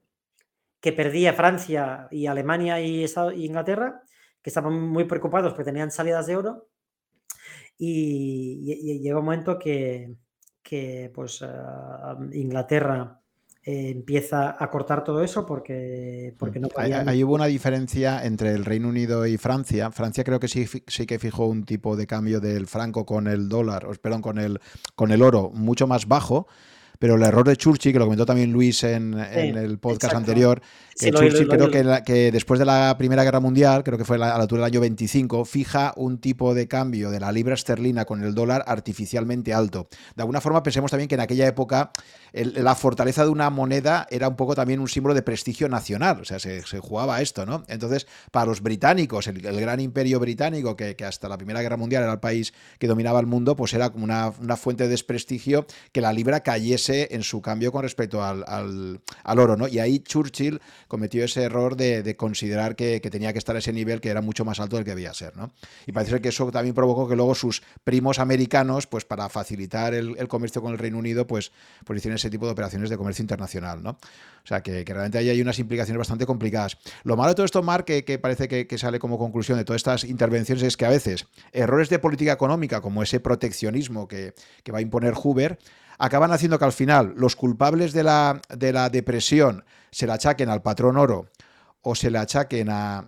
que 0.81 0.93
perdía 0.93 1.33
Francia 1.33 2.09
y 2.11 2.27
Alemania 2.27 2.81
y, 2.81 3.05
Inglaterra, 3.37 4.03
que 4.43 4.51
estaban 4.51 4.81
muy 4.81 5.05
preocupados 5.05 5.53
porque 5.53 5.65
tenían 5.65 5.91
salidas 5.91 6.27
de 6.27 6.37
oro. 6.37 6.69
Y, 7.77 9.01
llegó 9.01 9.21
un 9.21 9.27
momento 9.27 9.59
que, 9.59 10.17
pues, 11.15 11.43
ah, 11.43 12.17
Inglaterra 12.33 13.21
eh, 13.65 13.91
empieza 13.91 14.57
a 14.59 14.71
cortar 14.71 15.05
todo 15.05 15.23
eso 15.23 15.45
porque, 15.45 16.35
porque 16.39 16.59
no 16.59 16.69
Ahí, 16.77 17.23
hubo 17.23 17.35
una 17.35 17.47
diferencia 17.47 18.25
entre 18.25 18.53
el 18.53 18.65
Reino 18.65 18.89
Unido 18.89 19.27
y 19.27 19.37
Francia. 19.37 19.91
Francia 19.91 20.25
creo 20.25 20.41
que 20.41 20.49
sí, 20.49 20.67
sí 20.87 21.07
que 21.07 21.19
fijó 21.19 21.47
un 21.47 21.65
tipo 21.65 21.97
de 21.97 22.07
cambio 22.07 22.41
del 22.41 22.67
franco 22.67 23.05
con 23.05 23.27
el 23.27 23.49
dólar, 23.49 23.87
o 23.87 23.93
perdón, 23.95 24.23
con 24.23 24.39
el, 24.39 24.61
con 24.95 25.11
el 25.11 25.23
oro 25.23 25.51
mucho 25.53 25.87
más 25.87 26.07
bajo. 26.07 26.47
Pero 26.99 27.15
el 27.15 27.23
error 27.23 27.47
de 27.47 27.57
Churchill, 27.57 27.93
que 27.93 27.99
lo 27.99 28.07
comentó 28.07 28.27
también 28.27 28.53
Luis 28.53 28.83
en, 28.85 29.15
el 29.15 29.79
podcast 29.79 30.15
anterior, 30.15 30.61
que 30.99 31.11
Churchill 31.11 31.49
creo 31.49 31.71
que, 31.71 32.03
que, 32.05 32.33
después 32.33 32.59
de 32.59 32.67
la 32.67 32.97
Primera 32.99 33.23
Guerra 33.23 33.41
Mundial, 33.41 33.85
creo 33.85 33.97
que 33.97 34.05
fue 34.05 34.17
a 34.17 34.19
la 34.19 34.35
altura 34.35 34.63
del 34.63 34.73
año 34.73 34.81
25, 34.81 35.45
fija 35.45 35.93
un 35.97 36.19
tipo 36.19 36.55
de 36.55 36.67
cambio 36.67 37.11
de 37.11 37.21
la 37.21 37.31
libra 37.31 37.55
esterlina 37.55 38.05
con 38.05 38.25
el 38.25 38.35
dólar 38.35 38.65
artificialmente 38.67 39.55
alto. 39.55 39.89
De 40.17 40.23
alguna 40.23 40.41
forma 40.41 40.63
pensemos 40.63 40.91
también 40.91 41.09
que 41.09 41.15
en 41.15 41.21
aquella 41.21 41.47
época 41.47 41.93
la 42.33 42.75
fortaleza 42.75 43.25
de 43.25 43.31
una 43.31 43.51
moneda 43.51 44.07
era 44.11 44.29
un 44.29 44.37
poco 44.37 44.55
también 44.55 44.81
un 44.81 44.89
símbolo 44.89 45.15
de 45.15 45.23
prestigio 45.23 45.69
nacional, 45.69 46.21
o 46.21 46.25
sea, 46.25 46.39
se, 46.39 46.63
jugaba 46.81 47.17
a 47.17 47.23
esto, 47.23 47.47
¿no? 47.47 47.65
Entonces, 47.69 48.07
para 48.31 48.47
los 48.47 48.61
británicos, 48.61 49.27
el, 49.27 49.41
gran 49.41 49.81
imperio 49.81 50.21
británico, 50.21 50.77
que, 50.77 50.97
hasta 51.05 51.29
la 51.29 51.37
Primera 51.37 51.63
Guerra 51.63 51.77
Mundial 51.77 52.03
era 52.03 52.13
el 52.13 52.21
país 52.21 52.53
que 52.79 52.87
dominaba 52.87 53.21
el 53.21 53.27
mundo, 53.27 53.57
pues 53.57 53.73
era 53.75 53.91
como 53.91 54.05
una, 54.05 54.33
fuente 54.57 54.85
de 54.85 54.91
desprestigio 54.91 55.67
que 55.93 56.01
la 56.01 56.13
libra 56.13 56.41
cayese 56.41 56.88
en 56.89 57.23
su 57.23 57.41
cambio 57.43 57.73
con 57.73 57.83
respecto 57.83 58.23
al, 58.23 59.01
oro, 59.25 59.57
¿no? 59.57 59.69
Y 59.69 59.79
ahí 59.79 60.01
Churchill 60.01 60.61
cometió 60.87 61.25
ese 61.25 61.43
error 61.43 61.77
de, 61.77 62.17
considerar 62.17 62.77
que, 62.77 63.01
tenía 63.01 63.33
que 63.33 63.39
estar 63.39 63.57
a 63.57 63.59
ese 63.61 63.73
nivel 63.73 64.01
que 64.01 64.09
era 64.09 64.21
mucho 64.21 64.45
más 64.45 64.61
alto 64.61 64.77
del 64.77 64.85
que 64.85 64.91
debía 64.91 65.15
ser, 65.15 65.37
¿no? 65.37 65.53
Y 65.87 65.93
parece 65.93 66.21
que 66.21 66.29
eso 66.29 66.51
también 66.51 66.75
provocó 66.75 67.09
que 67.09 67.17
luego 67.17 67.35
sus 67.35 67.63
primos 67.85 68.19
americanos, 68.19 68.87
pues 68.87 69.05
para 69.05 69.29
facilitar 69.29 69.95
el, 69.95 70.29
comercio 70.29 70.61
con 70.61 70.73
el 70.73 70.79
Reino 70.79 70.99
Unido, 70.99 71.27
pues, 71.27 71.53
pues 71.85 71.99
hicieron 71.99 72.17
ese 72.17 72.31
tipo 72.31 72.47
de 72.47 72.53
operaciones 72.53 72.91
de 72.91 72.97
comercio 72.97 73.23
internacional, 73.23 73.83
¿no? 73.83 73.91
O 73.91 74.49
sea, 74.49 74.63
que, 74.63 74.83
realmente 74.83 75.19
ahí 75.19 75.29
hay 75.29 75.43
unas 75.43 75.59
implicaciones 75.59 75.99
bastante 75.99 76.25
complicadas. 76.25 76.79
Lo 77.05 77.17
malo 77.19 77.29
de 77.29 77.35
todo 77.35 77.45
esto, 77.45 77.63
Mark, 77.63 77.85
que, 77.85 78.19
parece 78.19 78.49
que, 78.49 78.79
sale 78.79 78.99
como 78.99 79.19
conclusión 79.19 79.59
de 79.59 79.65
todas 79.65 79.81
estas 79.81 80.05
intervenciones 80.05 80.63
es 80.63 80.79
que 80.79 80.87
a 80.87 80.89
veces 80.89 81.27
errores 81.53 81.91
de 81.91 81.99
política 81.99 82.33
económica, 82.33 82.81
como 82.81 83.03
ese 83.03 83.21
proteccionismo 83.21 84.09
que, 84.09 84.33
va 84.73 84.79
a 84.79 84.81
imponer 84.81 85.13
Hoover, 85.13 85.59
acaban 85.99 86.33
haciendo 86.33 86.59
que 86.59 86.65
al 86.65 86.73
final 86.73 87.15
los 87.17 87.37
culpables 87.37 87.93
de 87.93 88.05
la, 88.05 88.41
de 88.49 88.73
la 88.73 88.89
depresión 88.91 89.65
se 89.91 90.07
la 90.07 90.15
achaquen 90.15 90.49
al 90.49 90.63
patrón 90.63 90.97
oro 90.97 91.27
o 91.83 91.95
se 91.95 92.11
le 92.11 92.19
achaquen 92.19 92.69
a, 92.71 93.07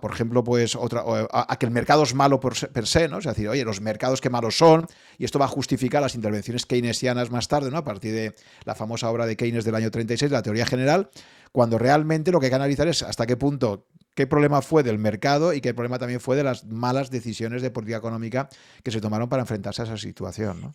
por 0.00 0.12
ejemplo, 0.12 0.44
pues 0.44 0.76
otra, 0.76 1.04
a, 1.32 1.58
que 1.58 1.66
el 1.66 1.72
mercado 1.72 2.02
es 2.04 2.14
malo 2.14 2.40
por, 2.40 2.54
per 2.70 2.86
se, 2.86 3.08
¿no? 3.08 3.18
Es 3.18 3.24
decir, 3.24 3.48
oye, 3.48 3.64
los 3.64 3.80
mercados 3.80 4.20
qué 4.20 4.30
malos 4.30 4.56
son, 4.56 4.86
y 5.18 5.24
esto 5.24 5.38
va 5.38 5.46
a 5.46 5.48
justificar 5.48 6.00
las 6.00 6.14
intervenciones 6.14 6.66
keynesianas 6.66 7.30
más 7.30 7.48
tarde, 7.48 7.70
¿no? 7.70 7.78
A 7.78 7.84
partir 7.84 8.14
de 8.14 8.34
la 8.64 8.74
famosa 8.74 9.10
obra 9.10 9.26
de 9.26 9.36
Keynes 9.36 9.64
del 9.64 9.74
año 9.74 9.90
36, 9.90 10.30
la 10.30 10.42
teoría 10.42 10.66
general, 10.66 11.10
cuando 11.52 11.78
realmente 11.78 12.30
lo 12.30 12.38
que 12.38 12.46
hay 12.46 12.50
que 12.50 12.56
analizar 12.56 12.86
es 12.88 13.02
hasta 13.02 13.26
qué 13.26 13.36
punto 13.36 13.86
qué 14.14 14.26
problema 14.26 14.60
fue 14.60 14.82
del 14.82 14.98
mercado 14.98 15.52
y 15.52 15.60
qué 15.60 15.72
problema 15.72 15.98
también 15.98 16.20
fue 16.20 16.36
de 16.36 16.44
las 16.44 16.66
malas 16.66 17.10
decisiones 17.10 17.62
de 17.62 17.70
política 17.70 17.98
económica 17.98 18.48
que 18.82 18.90
se 18.90 19.00
tomaron 19.00 19.28
para 19.28 19.42
enfrentarse 19.42 19.82
a 19.82 19.84
esa 19.84 19.96
situación, 19.96 20.60
¿no? 20.60 20.72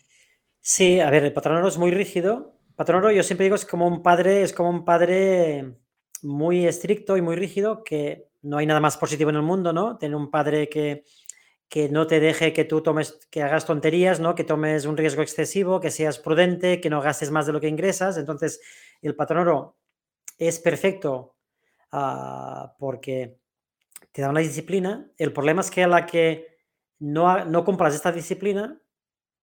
Sí, 0.68 0.98
a 0.98 1.10
ver, 1.10 1.22
el 1.22 1.32
patrono 1.32 1.68
es 1.68 1.78
muy 1.78 1.92
rígido. 1.92 2.58
Patrono, 2.74 3.12
yo 3.12 3.22
siempre 3.22 3.44
digo, 3.44 3.54
es 3.54 3.64
como 3.64 3.86
un 3.86 4.02
padre, 4.02 4.42
es 4.42 4.52
como 4.52 4.68
un 4.68 4.84
padre 4.84 5.76
muy 6.22 6.66
estricto 6.66 7.16
y 7.16 7.22
muy 7.22 7.36
rígido, 7.36 7.84
que 7.84 8.30
no 8.42 8.58
hay 8.58 8.66
nada 8.66 8.80
más 8.80 8.96
positivo 8.96 9.30
en 9.30 9.36
el 9.36 9.42
mundo, 9.42 9.72
¿no? 9.72 9.96
Tener 9.96 10.16
un 10.16 10.28
padre 10.28 10.68
que, 10.68 11.04
que 11.68 11.88
no 11.88 12.08
te 12.08 12.18
deje 12.18 12.52
que 12.52 12.64
tú 12.64 12.82
tomes, 12.82 13.28
que 13.30 13.44
hagas 13.44 13.64
tonterías, 13.64 14.18
¿no? 14.18 14.34
Que 14.34 14.42
tomes 14.42 14.86
un 14.86 14.96
riesgo 14.96 15.22
excesivo, 15.22 15.80
que 15.80 15.92
seas 15.92 16.18
prudente, 16.18 16.80
que 16.80 16.90
no 16.90 17.00
gastes 17.00 17.30
más 17.30 17.46
de 17.46 17.52
lo 17.52 17.60
que 17.60 17.68
ingresas. 17.68 18.16
Entonces, 18.18 18.60
el 19.02 19.14
patrón 19.14 19.42
oro 19.46 19.76
es 20.36 20.58
perfecto 20.58 21.36
ah, 21.92 22.74
porque 22.80 23.38
te 24.10 24.20
da 24.20 24.30
una 24.30 24.40
disciplina. 24.40 25.08
El 25.16 25.32
problema 25.32 25.60
es 25.60 25.70
que 25.70 25.84
a 25.84 25.88
la 25.88 26.06
que 26.06 26.58
no, 26.98 27.44
no 27.44 27.64
compras 27.64 27.94
esta 27.94 28.10
disciplina, 28.10 28.80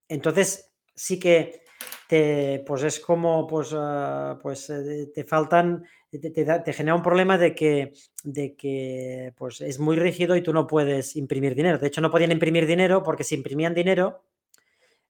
entonces 0.09 0.72
sí 0.95 1.19
que 1.19 1.61
te, 2.07 2.63
pues 2.65 2.83
es 2.83 2.99
como, 2.99 3.47
pues, 3.47 3.71
ah, 3.73 4.39
pues 4.41 4.69
eh, 4.69 5.11
te 5.13 5.23
faltan 5.23 5.83
te, 6.19 6.73
genera 6.73 6.95
un 6.95 7.01
problema 7.01 7.37
de 7.37 7.55
que, 7.55 7.93
de 8.23 8.55
que 8.55 9.33
pues, 9.37 9.61
es 9.61 9.79
muy 9.79 9.95
rígido 9.95 10.35
y 10.35 10.41
tú 10.41 10.53
no 10.53 10.67
puedes 10.67 11.15
imprimir 11.15 11.55
dinero. 11.55 11.77
De 11.77 11.87
hecho, 11.87 12.01
no 12.01 12.11
podían 12.11 12.31
imprimir 12.31 12.65
dinero 12.65 13.03
porque 13.03 13.23
si 13.23 13.35
imprimían 13.35 13.73
dinero, 13.73 14.23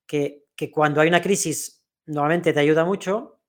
que, 0.06 0.44
cuando 0.72 1.02
hay 1.02 1.10
una 1.10 1.22
crisis 1.22 1.84
normalmente 2.06 2.54
te 2.54 2.60
ayuda 2.60 2.86
mucho, 2.86 3.40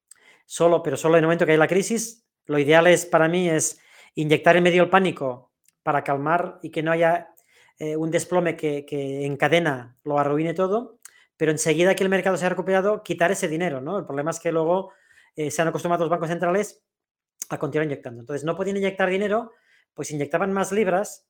solo, 0.46 0.82
pero 0.82 0.96
solo 0.96 1.14
en 1.14 1.20
el 1.20 1.26
momento 1.26 1.46
que 1.46 1.52
hay 1.52 1.58
la 1.58 1.68
crisis, 1.68 2.26
lo 2.46 2.58
ideal 2.58 2.86
es 2.86 3.06
para 3.06 3.28
mí 3.28 3.48
es 3.48 3.78
inyectar 4.14 4.56
en 4.56 4.64
medio 4.64 4.82
el 4.82 4.90
pánico 4.90 5.52
para 5.82 6.02
calmar 6.02 6.58
y 6.62 6.70
que 6.70 6.82
no 6.82 6.90
haya 6.90 7.28
eh, 7.78 7.96
un 7.96 8.10
desplome 8.10 8.56
que, 8.56 8.84
que 8.84 9.24
en 9.24 9.36
cadena 9.36 9.96
lo 10.02 10.18
arruine 10.18 10.54
todo, 10.54 10.98
pero 11.36 11.50
enseguida 11.50 11.94
que 11.94 12.04
el 12.04 12.10
mercado 12.10 12.36
se 12.36 12.46
ha 12.46 12.48
recuperado, 12.48 13.02
quitar 13.02 13.32
ese 13.32 13.48
dinero, 13.48 13.80
¿no? 13.80 13.98
El 13.98 14.06
problema 14.06 14.30
es 14.30 14.40
que 14.40 14.52
luego 14.52 14.92
eh, 15.36 15.50
se 15.50 15.62
han 15.62 15.68
acostumbrado 15.68 16.04
los 16.04 16.10
bancos 16.10 16.28
centrales 16.28 16.82
a 17.48 17.58
continuar 17.58 17.86
inyectando. 17.86 18.20
Entonces, 18.20 18.44
no 18.44 18.56
podían 18.56 18.76
inyectar 18.76 19.10
dinero, 19.10 19.52
pues 19.94 20.10
inyectaban 20.10 20.52
más 20.52 20.72
libras, 20.72 21.26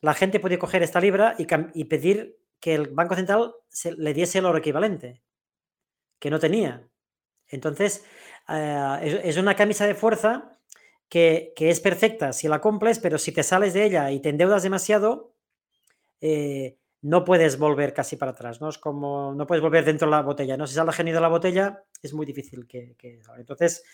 la 0.00 0.14
gente 0.14 0.40
podía 0.40 0.58
coger 0.58 0.82
esta 0.82 1.00
libra 1.00 1.34
y, 1.38 1.84
pedir 1.84 2.38
que 2.60 2.74
el 2.74 2.88
Banco 2.88 3.16
Central 3.16 3.54
le 3.96 4.14
diese 4.14 4.38
el 4.38 4.46
oro 4.46 4.58
equivalente, 4.58 5.22
que 6.18 6.30
no 6.30 6.38
tenía. 6.38 6.88
Entonces, 7.48 8.04
eh, 8.48 9.20
es, 9.24 9.36
una 9.36 9.56
camisa 9.56 9.86
de 9.86 9.94
fuerza 9.94 10.58
que, 11.08 11.52
es 11.56 11.80
perfecta 11.80 12.32
si 12.32 12.48
la 12.48 12.60
cumples, 12.60 12.98
pero 12.98 13.18
si 13.18 13.32
te 13.32 13.42
sales 13.42 13.74
de 13.74 13.84
ella 13.84 14.10
y 14.10 14.20
te 14.20 14.28
endeudas 14.28 14.62
demasiado, 14.62 15.34
eh, 16.20 16.77
no 17.02 17.24
puedes 17.24 17.58
volver 17.58 17.94
casi 17.94 18.16
para 18.16 18.32
atrás, 18.32 18.60
¿no? 18.60 18.68
Es 18.68 18.78
como, 18.78 19.32
no 19.34 19.46
puedes 19.46 19.62
volver 19.62 19.84
dentro 19.84 20.06
de 20.06 20.12
la 20.12 20.22
botella, 20.22 20.56
¿no? 20.56 20.66
Si 20.66 20.74
sale 20.74 20.92
genio 20.92 21.14
de 21.14 21.20
la 21.20 21.28
botella, 21.28 21.84
es 22.02 22.12
muy 22.12 22.26
difícil 22.26 22.66
que, 22.66 22.96
Entonces, 23.36 23.84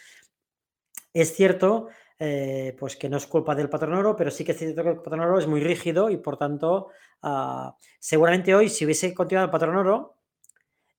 es 1.13 1.35
cierto 1.35 1.89
eh, 2.19 2.77
pues 2.79 2.97
que 2.97 3.09
no 3.09 3.17
es 3.17 3.27
culpa 3.27 3.55
del 3.55 3.69
patrón 3.69 3.95
oro, 3.95 4.15
pero 4.17 4.31
sí 4.31 4.45
que 4.45 4.53
es 4.53 4.59
cierto 4.59 4.83
que 4.83 4.91
el 4.91 4.97
patrón 4.97 5.21
oro 5.21 5.39
es 5.39 5.47
muy 5.47 5.61
rígido 5.61 6.11
y 6.11 6.17
por 6.17 6.37
tanto, 6.37 6.89
ah, 7.23 7.77
seguramente 7.99 8.55
hoy 8.55 8.69
si 8.69 8.85
hubiese 8.85 9.13
continuado 9.13 9.47
el 9.47 9.51
patrón 9.51 9.77
oro, 9.77 10.19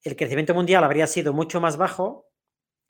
el 0.03 0.15
crecimiento 0.15 0.53
mundial 0.53 0.84
habría 0.84 1.07
sido 1.07 1.34
mucho 1.34 1.60
más 1.61 1.77
bajo, 1.77 2.27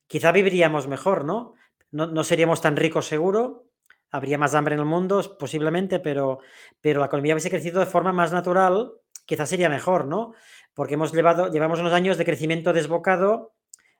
quizá 0.07 0.31
viviríamos 0.31 0.87
mejor, 0.87 1.23
¿no? 1.23 1.53
No, 1.91 2.23
seríamos 2.25 2.61
tan 2.61 2.75
ricos 2.75 3.07
seguro, 3.07 3.69
habría 4.11 4.37
más 4.37 4.53
hambre 4.53 4.73
en 4.73 4.81
el 4.81 4.85
mundo 4.85 5.37
posiblemente, 5.39 5.99
pero, 5.99 6.39
pero 6.81 6.99
la 6.99 7.05
economía 7.05 7.35
hubiese 7.35 7.49
crecido 7.49 7.79
de 7.79 7.85
forma 7.85 8.11
más 8.11 8.33
natural, 8.33 8.91
quizás 9.25 9.49
sería 9.49 9.69
mejor, 9.69 10.05
¿no? 10.05 10.33
Porque 10.73 10.95
hemos 10.95 11.13
llevado, 11.13 11.51
llevamos 11.51 11.79
unos 11.79 11.93
años 11.93 12.17
de 12.17 12.25
crecimiento 12.25 12.73
desbocado, 12.73 13.55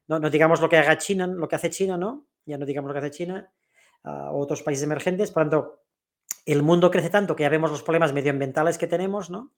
no, 0.08 0.20
no 0.20 0.30
digamos 0.30 0.62
lo 0.62 0.70
que 0.70 0.78
haga 0.78 0.98
China, 0.98 1.28
lo 1.28 1.48
que 1.48 1.56
hace 1.56 1.70
China, 1.70 1.98
¿no? 1.98 2.28
Ya 2.46 2.58
no 2.58 2.66
digamos 2.66 2.90
lo 2.90 2.94
que 2.94 3.00
hace 3.00 3.12
China, 3.12 3.52
a 4.04 4.32
otros 4.32 4.62
países 4.62 4.84
emergentes. 4.84 5.32
Por 5.32 5.44
tanto, 5.44 5.82
el 6.46 6.62
mundo 6.62 6.92
crece 6.92 7.10
tanto 7.10 7.36
que 7.36 7.44
ya 7.44 7.50
vemos 7.50 7.72
los 7.72 7.84
problemas 7.84 8.14
medioambientales 8.14 8.78
que 8.78 8.88
tenemos, 8.88 9.30
¿no? 9.30 9.52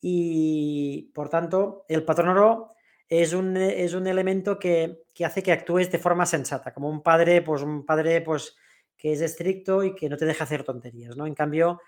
Y 0.00 1.10
por 1.14 1.28
tanto, 1.28 1.84
el 1.88 2.04
patrón 2.04 2.28
oro 2.28 2.70
es 3.08 3.32
un, 3.32 3.56
es 3.56 3.94
un 3.94 4.06
elemento 4.06 4.58
que, 4.58 5.04
hace 5.24 5.42
que 5.42 5.52
actúes 5.52 5.90
de 5.90 5.98
forma 5.98 6.26
sensata, 6.26 6.72
como 6.72 6.88
un 6.88 7.02
padre, 7.02 7.42
pues 7.42 7.62
un 7.62 7.84
padre 7.84 8.20
pues, 8.20 8.56
que 8.96 9.12
es 9.12 9.20
estricto 9.20 9.82
y 9.82 9.94
que 9.94 10.08
no 10.08 10.16
te 10.16 10.26
deja 10.26 10.44
hacer 10.44 10.62
tonterías, 10.62 11.16
¿no? 11.16 11.26
En 11.26 11.34
cambio, 11.34 11.80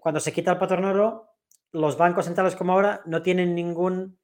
cuando 0.00 0.20
se 0.20 0.32
quita 0.32 0.52
el 0.52 0.58
patrón 0.58 0.86
oro, 0.86 1.27
los 1.72 1.96
bancos 1.96 2.26
centrales 2.26 2.56
como 2.56 2.72
ahora 2.72 3.02
no 3.06 3.22
tienen 3.22 3.54
ningún... 3.54 4.18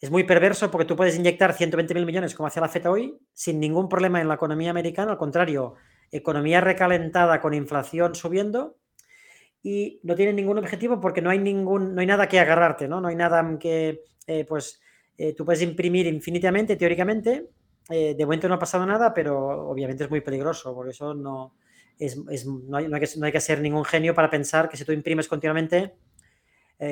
Es 0.00 0.10
muy 0.10 0.24
perverso 0.24 0.70
porque 0.70 0.84
tú 0.84 0.96
puedes 0.96 1.16
inyectar 1.16 1.52
120 1.52 1.94
mil 1.94 2.06
millones 2.06 2.34
como 2.34 2.48
hace 2.48 2.60
la 2.60 2.68
FED 2.68 2.86
hoy 2.88 3.18
sin 3.32 3.60
ningún 3.60 3.88
problema 3.88 4.20
en 4.20 4.26
la 4.26 4.34
economía 4.34 4.70
americana, 4.70 5.12
al 5.12 5.18
contrario, 5.18 5.74
economía 6.10 6.60
recalentada 6.60 7.40
con 7.40 7.54
inflación 7.54 8.14
subiendo 8.14 8.78
y 9.62 10.00
no 10.02 10.14
tienen 10.14 10.36
ningún 10.36 10.58
objetivo 10.58 11.00
porque 11.00 11.22
no 11.22 11.30
hay 11.30 11.38
ningún, 11.38 11.94
no 11.94 12.00
hay 12.00 12.06
nada 12.06 12.28
que 12.28 12.40
agarrarte, 12.40 12.88
¿no? 12.88 13.00
No 13.00 13.08
hay 13.08 13.16
nada 13.16 13.58
que, 13.60 14.02
eh, 14.26 14.44
pues, 14.44 14.80
eh, 15.16 15.34
tú 15.34 15.44
puedes 15.44 15.62
imprimir 15.62 16.06
infinitamente, 16.06 16.76
teóricamente. 16.76 17.50
Eh, 17.88 18.14
de 18.16 18.24
momento 18.24 18.48
no 18.48 18.54
ha 18.54 18.58
pasado 18.58 18.84
nada, 18.86 19.14
pero 19.14 19.68
obviamente 19.68 20.04
es 20.04 20.10
muy 20.10 20.20
peligroso, 20.20 20.74
porque 20.74 20.90
eso 20.90 21.14
no, 21.14 21.54
es, 21.98 22.16
no, 22.16 22.76
hay, 22.76 22.86
que, 22.86 23.08
no, 23.16 23.26
hay, 23.26 23.32
que, 23.32 23.40
ser 23.40 23.60
ningún 23.60 23.84
genio 23.84 24.14
para 24.14 24.30
pensar 24.30 24.68
que 24.68 24.76
si 24.76 24.84
tú 24.84 24.92
imprimes 24.92 25.28
continuamente 25.28 25.94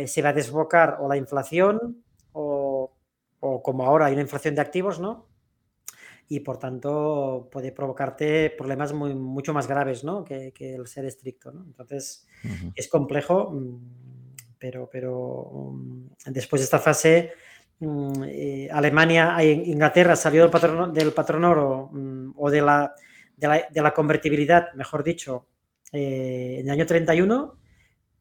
se 0.06 0.22
va 0.22 0.28
a 0.28 0.32
desbocar 0.32 0.98
o 1.00 1.08
la 1.08 1.16
inflación 1.16 2.04
o, 2.32 2.92
o 3.40 3.62
como 3.62 3.84
ahora 3.84 4.06
hay 4.06 4.12
una 4.12 4.22
inflación 4.22 4.54
de 4.54 4.60
activos, 4.60 5.00
¿no? 5.00 5.30
y 6.30 6.40
por 6.40 6.58
tanto 6.58 7.48
puede 7.50 7.72
provocarte 7.72 8.50
problemas 8.50 8.92
muy, 8.92 9.14
mucho 9.16 9.52
más 9.52 9.66
graves 9.66 10.04
¿no? 10.04 10.24
que, 10.24 10.52
el 10.56 10.86
ser 10.86 11.04
estricto. 11.04 11.50
¿no? 11.50 11.64
Entonces 11.64 12.24
es 12.76 12.86
complejo, 12.86 13.50
mm, 13.50 14.34
pero, 14.56 14.88
pero 14.88 15.72
mm, 15.74 16.06
después 16.26 16.60
de 16.60 16.64
esta 16.64 16.78
fase, 16.78 17.32
mm, 17.80 18.22
eh, 18.28 18.68
Alemania, 18.70 19.36
e 19.40 19.50
Inglaterra 19.50 20.14
salió 20.14 20.42
del 20.42 20.52
patrón, 20.52 20.94
del 20.94 21.12
patrón 21.12 21.44
oro 21.44 21.90
o 22.36 22.48
de 22.48 22.62
la, 22.62 22.94
de 23.36 23.82
la, 23.82 23.92
convertibilidad, 23.92 24.72
mejor 24.74 25.02
dicho, 25.02 25.48
eh, 25.90 26.58
en 26.60 26.66
el 26.66 26.70
año 26.70 26.86
31, 26.86 27.58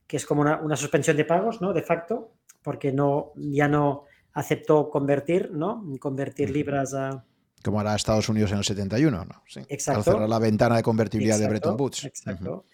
que 0.09 0.17
es 0.17 0.25
como 0.25 0.41
una, 0.41 0.75
suspensión 0.75 1.15
de 1.17 1.23
pagos, 1.23 1.61
¿no? 1.61 1.71
De 1.71 1.83
facto, 1.83 2.31
porque 2.63 2.91
no, 2.91 3.31
ya 3.35 3.67
no 3.67 4.05
aceptó 4.33 4.89
convertir, 4.89 5.51
¿no? 5.51 5.85
Convertir 5.99 6.49
libras 6.49 6.95
a, 6.95 7.23
como 7.63 7.79
hará 7.79 7.95
Estados 7.95 8.27
Unidos 8.27 8.51
en 8.51 8.57
el 8.57 8.63
71, 8.63 9.25
¿no? 9.25 9.43
Sí. 9.47 9.61
Exacto. 9.69 9.99
Al 9.99 10.03
cerrar 10.03 10.29
la 10.29 10.39
ventana 10.39 10.77
de 10.77 10.81
convertibilidad 10.81 11.37
de 11.37 11.47
Bretton 11.47 11.75
Woods. 11.79 12.05
Exacto. 12.05 12.65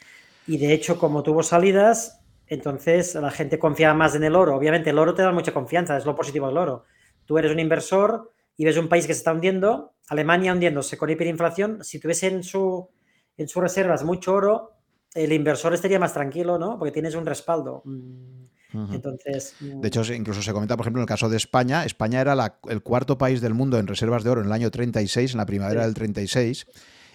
Y 0.48 0.58
de 0.58 0.72
hecho, 0.72 0.98
como 0.98 1.24
tuvo 1.24 1.44
salidas, 1.44 2.22
entonces 2.48 3.16
la 3.16 3.32
gente 3.32 3.60
confiaba 3.60 3.94
más 3.94 4.16
en 4.16 4.24
el 4.24 4.34
oro. 4.34 4.56
Obviamente, 4.56 4.92
el 4.92 4.98
oro 4.98 5.14
te 5.14 5.24
da 5.24 5.34
mucha 5.34 5.54
confianza, 5.54 5.98
es 5.98 6.06
lo 6.06 6.16
positivo 6.16 6.48
del 6.48 6.58
oro. 6.58 6.86
Tú 7.26 7.38
eres 7.38 7.52
un 7.52 7.60
inversor 7.60 8.32
y 8.56 8.64
ves 8.64 8.78
un 8.78 8.88
país 8.88 9.08
que 9.08 9.14
se 9.14 9.18
está 9.20 9.34
hundiendo, 9.34 9.96
Alemania 10.08 10.54
hundiéndose 10.54 10.98
con 10.98 11.10
hiperinflación. 11.10 11.84
Si 11.84 12.00
tuviese 12.00 12.28
en, 12.28 12.44
su, 12.44 12.88
en 13.36 13.50
sus 13.50 13.62
reservas 13.62 14.06
mucho 14.06 14.34
oro, 14.34 14.75
el 15.16 15.32
inversor 15.32 15.74
estaría 15.74 15.98
más 15.98 16.14
tranquilo, 16.14 16.60
¿no? 16.60 16.78
Porque 16.78 16.92
tienes 16.92 17.16
un 17.16 17.26
respaldo. 17.26 17.82
Mm, 17.86 18.94
entonces, 18.94 19.56
de 19.62 19.88
hecho, 19.88 20.04
incluso 20.14 20.42
se 20.42 20.52
comenta, 20.52 20.76
por 20.76 20.84
ejemplo, 20.84 21.00
en 21.00 21.04
el 21.04 21.08
caso 21.08 21.30
de 21.30 21.38
España, 21.38 21.86
España 21.86 22.20
era 22.20 22.60
el 22.68 22.84
cuarto 22.84 23.18
país 23.18 23.40
del 23.40 23.54
mundo 23.54 23.80
en 23.80 23.88
reservas 23.88 24.26
de 24.26 24.30
oro 24.30 24.42
en 24.42 24.48
el 24.48 24.54
año 24.54 24.70
36, 24.70 25.32
en 25.32 25.38
la 25.38 25.46
primavera 25.46 25.86
del 25.86 25.94
36, 25.94 26.68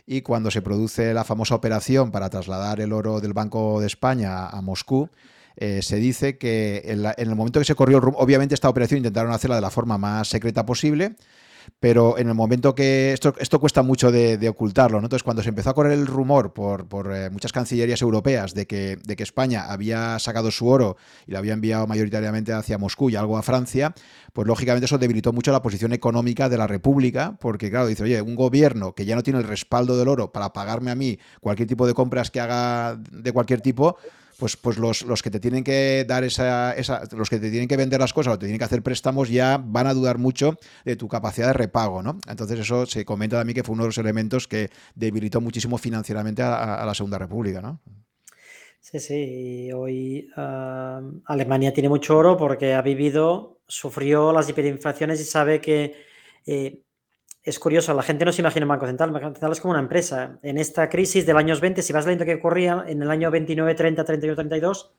y 0.07 0.23
cuando 0.23 0.51
se 0.51 0.63
produce 0.63 1.13
la 1.13 1.23
famosa 1.23 1.55
operación 1.55 2.13
para 2.13 2.31
trasladar 2.31 2.81
el 2.81 2.95
oro 2.95 3.21
del 3.21 3.35
Banco 3.35 3.79
de 3.79 3.89
España 3.89 4.49
a 4.49 4.63
Moscú, 4.63 5.11
eh, 5.57 5.83
se 5.83 5.97
dice 5.97 6.39
que 6.39 6.83
en, 6.87 7.05
en, 7.05 7.29
el 7.29 7.37
momento 7.37 7.61
que 7.61 7.67
se 7.67 7.75
corrió 7.75 7.99
el 7.99 8.03
rumbo, 8.05 8.19
obviamente 8.21 8.55
esta 8.55 8.71
operación 8.71 8.99
intentaron 8.99 9.31
hacerla 9.31 9.57
de 9.57 9.63
la 9.63 9.71
forma 9.71 9.99
más 9.99 10.29
secreta 10.29 10.65
posible, 10.65 11.17
pero 11.79 12.19
en 12.19 12.29
el 12.29 12.35
momento 12.35 12.75
que 12.75 13.13
esto, 13.13 13.35
esto 13.39 13.61
cuesta 13.61 13.83
mucho 13.83 14.11
de, 14.11 14.49
ocultarlo, 14.49 15.01
¿no? 15.01 15.07
entonces 15.07 15.23
cuando 15.23 15.43
se 15.43 15.51
empezó 15.51 15.71
a 15.71 15.75
correr 15.75 15.93
el 15.93 16.07
rumor 16.07 16.53
por, 16.53 16.89
por 16.89 17.15
eh, 17.15 17.31
muchas 17.31 17.53
cancillerías 17.53 18.03
europeas 18.03 18.55
de 18.55 18.67
que, 18.67 18.97
de 19.05 19.17
que 19.17 19.23
España 19.23 19.67
había 19.71 20.19
sacado 20.19 20.51
su 20.51 20.67
oro 20.67 20.97
y 21.27 21.33
lo 21.33 21.39
había 21.39 21.53
enviado 21.53 21.87
mayoritariamente 21.87 22.53
hacia 22.53 22.79
Moscú 22.79 23.11
y 23.11 23.17
algo 23.17 23.39
a 23.39 23.43
Francia, 23.43 23.95
pues 24.33 24.47
lógicamente 24.47 24.87
eso 24.87 24.99
debilitó 24.99 25.33
mucho 25.33 25.53
la 25.53 25.63
posición 25.63 25.93
económica 25.93 26.49
de 26.49 26.59
la 26.59 26.67
República, 26.67 27.37
porque 27.41 27.71
claro, 27.71 27.87
dice, 27.87 28.03
oye, 28.03 28.21
un 28.23 28.35
gobierno 28.35 28.95
que 28.95 29.05
ya 29.05 29.15
no 29.15 29.23
tiene 29.23 29.39
el 29.39 29.47
respaldo 29.47 29.99
del 29.99 30.09
oro 30.09 30.33
para 30.33 30.53
pagarme 30.53 30.91
a 30.91 30.95
mí 30.95 31.19
cualquier 31.41 31.69
tipo 31.69 31.87
de 31.87 31.95
compras 31.95 32.31
que 32.31 32.41
haga 32.41 32.97
de 32.97 33.33
cualquier 33.33 33.61
tipo, 33.61 33.97
pues, 34.41 34.57
pues 34.57 34.79
los, 34.79 35.03
los, 35.03 35.23
que 35.23 35.31
te 35.31 35.39
tienen 35.39 35.63
que 35.63 36.05
dar 36.09 36.25
esa, 36.25 36.73
esa, 36.73 37.03
los 37.13 37.31
que 37.31 37.39
te 37.39 37.51
tienen 37.51 37.69
que 37.69 37.77
vender 37.77 38.01
las 38.01 38.13
cosas 38.13 38.35
o 38.35 38.39
te 38.39 38.47
tienen 38.47 38.59
que 38.59 38.65
hacer 38.65 38.83
préstamos 38.83 39.29
ya 39.29 39.63
van 39.63 39.87
a 39.87 39.95
dudar 39.95 40.19
mucho 40.19 40.59
de 40.85 40.97
tu 40.97 41.07
capacidad 41.07 41.49
de 41.49 41.53
repago, 41.53 42.03
¿no? 42.03 42.19
Entonces 42.29 42.59
eso 42.59 42.87
se 42.87 43.05
comenta 43.05 43.37
también 43.37 43.55
que 43.55 43.63
fue 43.63 43.75
uno 43.75 43.85
de 43.85 43.89
los 43.89 43.99
elementos 43.99 44.49
que 44.49 44.71
debilitó 44.95 45.41
muchísimo 45.41 45.79
financieramente 45.79 46.43
a, 46.43 46.85
la 46.85 46.95
Segunda 46.95 47.19
República, 47.19 47.61
¿no? 47.61 47.81
Sí, 48.81 48.99
sí, 48.99 49.71
hoy 49.73 50.29
Alemania 51.27 51.73
tiene 51.73 51.91
mucho 51.91 52.17
oro 52.17 52.37
porque 52.37 52.73
ha 52.73 52.83
vivido, 52.83 53.61
sufrió 53.69 54.33
las 54.33 54.49
hiperinflaciones 54.49 55.21
y 55.21 55.25
sabe 55.25 55.61
que 55.61 55.95
eh, 56.47 56.83
es 57.51 57.59
curioso, 57.59 57.93
la 57.95 58.03
gente 58.03 58.25
no 58.25 58.33
se 58.33 58.41
imagina 58.41 58.65
un 58.65 58.71
Banco 58.71 58.87
Central. 58.87 59.11
El 59.11 59.15
Banco 59.15 59.27
Central 59.29 59.53
es 59.53 59.61
como 59.61 59.73
una 59.73 59.81
empresa. 59.81 60.39
En 60.43 60.57
esta 60.57 60.89
crisis 60.89 61.27
del 61.27 61.37
año 61.37 61.59
20, 61.59 61.83
si 61.83 61.93
vas 61.93 62.07
leyendo 62.07 62.25
que 62.25 62.35
ocurría 62.35 62.85
en 62.87 63.03
el 63.03 63.11
año 63.11 63.31
29, 63.31 63.75
30, 63.75 64.05
31, 64.05 64.37
32, 64.37 64.95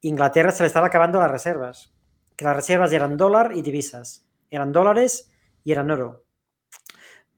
Inglaterra 0.00 0.50
se 0.50 0.62
le 0.62 0.68
estaba 0.68 0.86
acabando 0.86 1.20
las 1.20 1.30
reservas. 1.30 1.94
Que 2.34 2.44
las 2.44 2.56
reservas 2.56 2.92
eran 2.92 3.16
dólar 3.16 3.52
y 3.54 3.62
divisas. 3.62 4.26
Eran 4.50 4.72
dólares 4.72 5.30
y 5.64 5.72
eran 5.72 5.90
oro. 5.90 6.24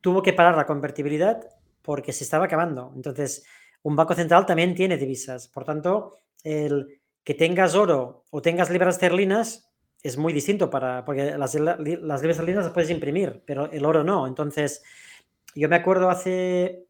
Tuvo 0.00 0.22
que 0.22 0.32
parar 0.32 0.56
la 0.56 0.66
convertibilidad 0.66 1.40
porque 1.82 2.12
se 2.12 2.24
estaba 2.24 2.44
acabando. 2.44 2.92
Entonces, 2.94 3.44
un 3.82 3.96
banco 3.96 4.14
central 4.14 4.46
también 4.46 4.74
tiene 4.74 4.96
divisas. 4.96 5.48
Por 5.48 5.64
tanto, 5.64 6.18
el 6.44 7.00
que 7.24 7.34
tengas 7.34 7.74
oro 7.74 8.24
o 8.30 8.40
tengas 8.40 8.70
libras 8.70 8.94
esterlinas 8.94 9.67
es 10.02 10.16
muy 10.16 10.32
distinto 10.32 10.70
para, 10.70 11.04
porque 11.04 11.36
las, 11.36 11.54
las 11.54 11.78
libras 11.80 12.22
esterlinas 12.22 12.64
las 12.64 12.72
puedes 12.72 12.90
imprimir, 12.90 13.42
pero 13.44 13.70
el 13.70 13.84
oro 13.84 14.04
no. 14.04 14.26
Entonces, 14.26 14.82
yo 15.54 15.68
me 15.68 15.76
acuerdo 15.76 16.08
hace 16.10 16.86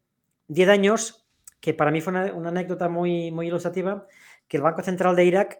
10 0.47 0.69
años, 0.69 1.27
que 1.59 1.73
para 1.73 1.91
mí 1.91 2.01
fue 2.01 2.13
una, 2.13 2.49
anécdota 2.49 2.87
muy, 2.87 3.31
muy 3.31 3.47
ilustrativa, 3.47 4.05
que 4.47 4.57
el 4.57 4.63
Banco 4.63 4.83
Central 4.83 5.15
de 5.15 5.25
Irak, 5.25 5.59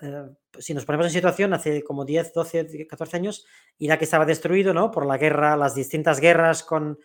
eh, 0.00 0.30
si 0.58 0.72
nos 0.72 0.84
ponemos 0.84 1.06
en 1.06 1.12
situación, 1.12 1.52
hace 1.52 1.82
como 1.84 2.04
10, 2.04 2.32
12, 2.32 2.86
14 2.86 3.16
años, 3.16 3.46
Irak 3.78 4.02
estaba 4.02 4.24
destruido, 4.24 4.72
¿no? 4.72 4.90
Por 4.90 5.06
la 5.06 5.18
guerra, 5.18 5.56
las 5.56 5.74
distintas 5.74 6.20
guerras 6.20 6.62
con, 6.62 6.98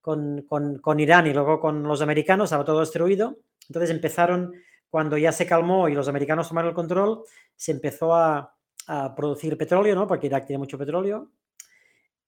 con, 0.00 0.42
con, 0.42 0.78
con 0.78 1.00
Irán 1.00 1.26
y 1.28 1.32
luego 1.32 1.60
con 1.60 1.82
los 1.84 2.02
americanos, 2.02 2.46
estaba 2.46 2.64
todo 2.64 2.80
destruido. 2.80 3.38
Entonces 3.68 3.90
empezaron, 3.90 4.52
cuando 4.90 5.16
ya 5.16 5.32
se 5.32 5.46
calmó 5.46 5.88
y 5.88 5.94
los 5.94 6.08
americanos 6.08 6.48
tomaron 6.48 6.70
el 6.70 6.74
control, 6.74 7.22
se 7.54 7.72
empezó 7.72 8.14
a, 8.14 8.55
a 8.86 9.14
producir 9.14 9.56
petróleo, 9.58 9.94
¿no? 9.94 10.06
Porque 10.06 10.26
Irak 10.26 10.46
tiene 10.46 10.58
mucho 10.58 10.78
petróleo. 10.78 11.32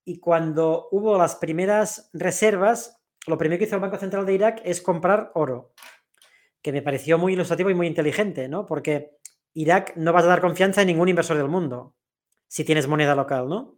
Y 0.04 0.18
cuando 0.20 0.88
hubo 0.90 1.18
las 1.18 1.36
primeras 1.36 2.10
reservas, 2.12 3.00
lo 3.26 3.36
primero 3.36 3.58
que 3.58 3.64
hizo 3.64 3.74
el 3.74 3.82
Banco 3.82 3.98
Central 3.98 4.24
de 4.24 4.34
Irak 4.34 4.60
es 4.64 4.80
comprar 4.80 5.30
oro, 5.34 5.74
que 6.62 6.72
me 6.72 6.82
pareció 6.82 7.18
muy 7.18 7.34
ilustrativo 7.34 7.70
y 7.70 7.74
muy 7.74 7.86
inteligente, 7.86 8.48
¿no? 8.48 8.64
Porque 8.66 9.18
Irak 9.54 9.94
no 9.96 10.12
vas 10.12 10.24
a 10.24 10.28
dar 10.28 10.40
confianza 10.40 10.80
en 10.80 10.88
ningún 10.88 11.08
inversor 11.08 11.36
del 11.36 11.48
mundo 11.48 11.94
si 12.48 12.64
tienes 12.64 12.88
moneda 12.88 13.14
local, 13.14 13.48
¿no? 13.48 13.76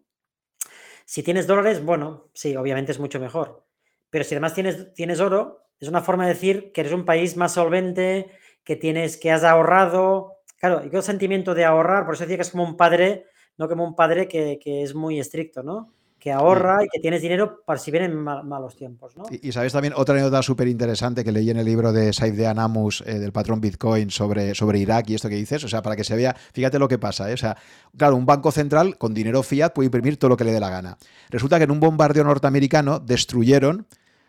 Si 1.04 1.24
tienes 1.24 1.48
dólares, 1.48 1.84
bueno, 1.84 2.30
sí, 2.32 2.54
obviamente 2.54 2.92
es 2.92 3.00
mucho 3.00 3.18
mejor. 3.18 3.66
Pero 4.10 4.24
si 4.24 4.34
además 4.34 4.54
tienes, 4.54 4.94
tienes 4.94 5.18
oro, 5.18 5.66
es 5.80 5.88
una 5.88 6.02
forma 6.02 6.26
de 6.26 6.34
decir 6.34 6.72
que 6.72 6.82
eres 6.82 6.92
un 6.92 7.04
país 7.04 7.36
más 7.36 7.54
solvente, 7.54 8.30
que 8.62 8.76
tienes, 8.76 9.16
que 9.16 9.32
has 9.32 9.42
ahorrado, 9.42 10.36
claro, 10.60 10.82
y 10.84 10.94
el 10.94 11.02
sentimiento 11.02 11.54
de 11.54 11.64
ahorrar, 11.64 12.04
por 12.04 12.14
eso 12.14 12.22
decía 12.22 12.36
que 12.36 12.42
es 12.42 12.50
como 12.50 12.62
un 12.62 12.76
padre, 12.76 13.26
no 13.58 13.68
como 13.68 13.84
un 13.84 13.96
padre 13.96 14.28
que, 14.28 14.60
que 14.62 14.84
es 14.84 14.94
muy 14.94 15.18
estricto, 15.18 15.64
¿no? 15.64 15.90
que 16.20 16.30
ahorra 16.30 16.84
y 16.84 16.88
que 16.88 17.00
tienes 17.00 17.22
dinero 17.22 17.62
para 17.64 17.80
si 17.80 17.90
vienen 17.90 18.14
malos 18.14 18.76
tiempos. 18.76 19.16
¿no? 19.16 19.24
Y, 19.30 19.50
sabes 19.52 19.72
también 19.72 19.94
otra 19.96 20.14
anécdota 20.14 20.42
súper 20.42 20.68
interesante 20.68 21.24
que 21.24 21.32
leí 21.32 21.48
en 21.48 21.56
el 21.56 21.64
libro 21.64 21.92
de 21.92 22.12
Saif 22.12 22.36
de 22.36 22.46
Anamus, 22.46 23.02
eh, 23.06 23.18
del 23.18 23.32
patrón 23.32 23.60
Bitcoin, 23.60 24.10
sobre, 24.10 24.54
sobre 24.54 24.78
Irak 24.78 25.08
y 25.08 25.14
esto 25.14 25.30
que 25.30 25.36
dices, 25.36 25.64
o 25.64 25.68
sea, 25.68 25.82
para 25.82 25.96
que 25.96 26.04
se 26.04 26.14
vea, 26.14 26.36
fíjate 26.52 26.78
lo 26.78 26.88
que 26.88 26.98
pasa, 26.98 27.30
¿eh? 27.30 27.34
o 27.34 27.38
sea, 27.38 27.56
claro, 27.96 28.16
un 28.16 28.26
banco 28.26 28.52
central 28.52 28.98
con 28.98 29.14
dinero 29.14 29.42
fiat 29.42 29.72
puede 29.72 29.86
imprimir 29.86 30.18
todo 30.18 30.28
lo 30.28 30.36
que 30.36 30.44
le 30.44 30.52
dé 30.52 30.60
la 30.60 30.68
gana. 30.68 30.98
Resulta 31.30 31.56
que 31.56 31.64
en 31.64 31.70
un 31.70 31.80
bombardeo 31.80 32.22
norteamericano 32.22 33.00
destruyeron 33.00 33.86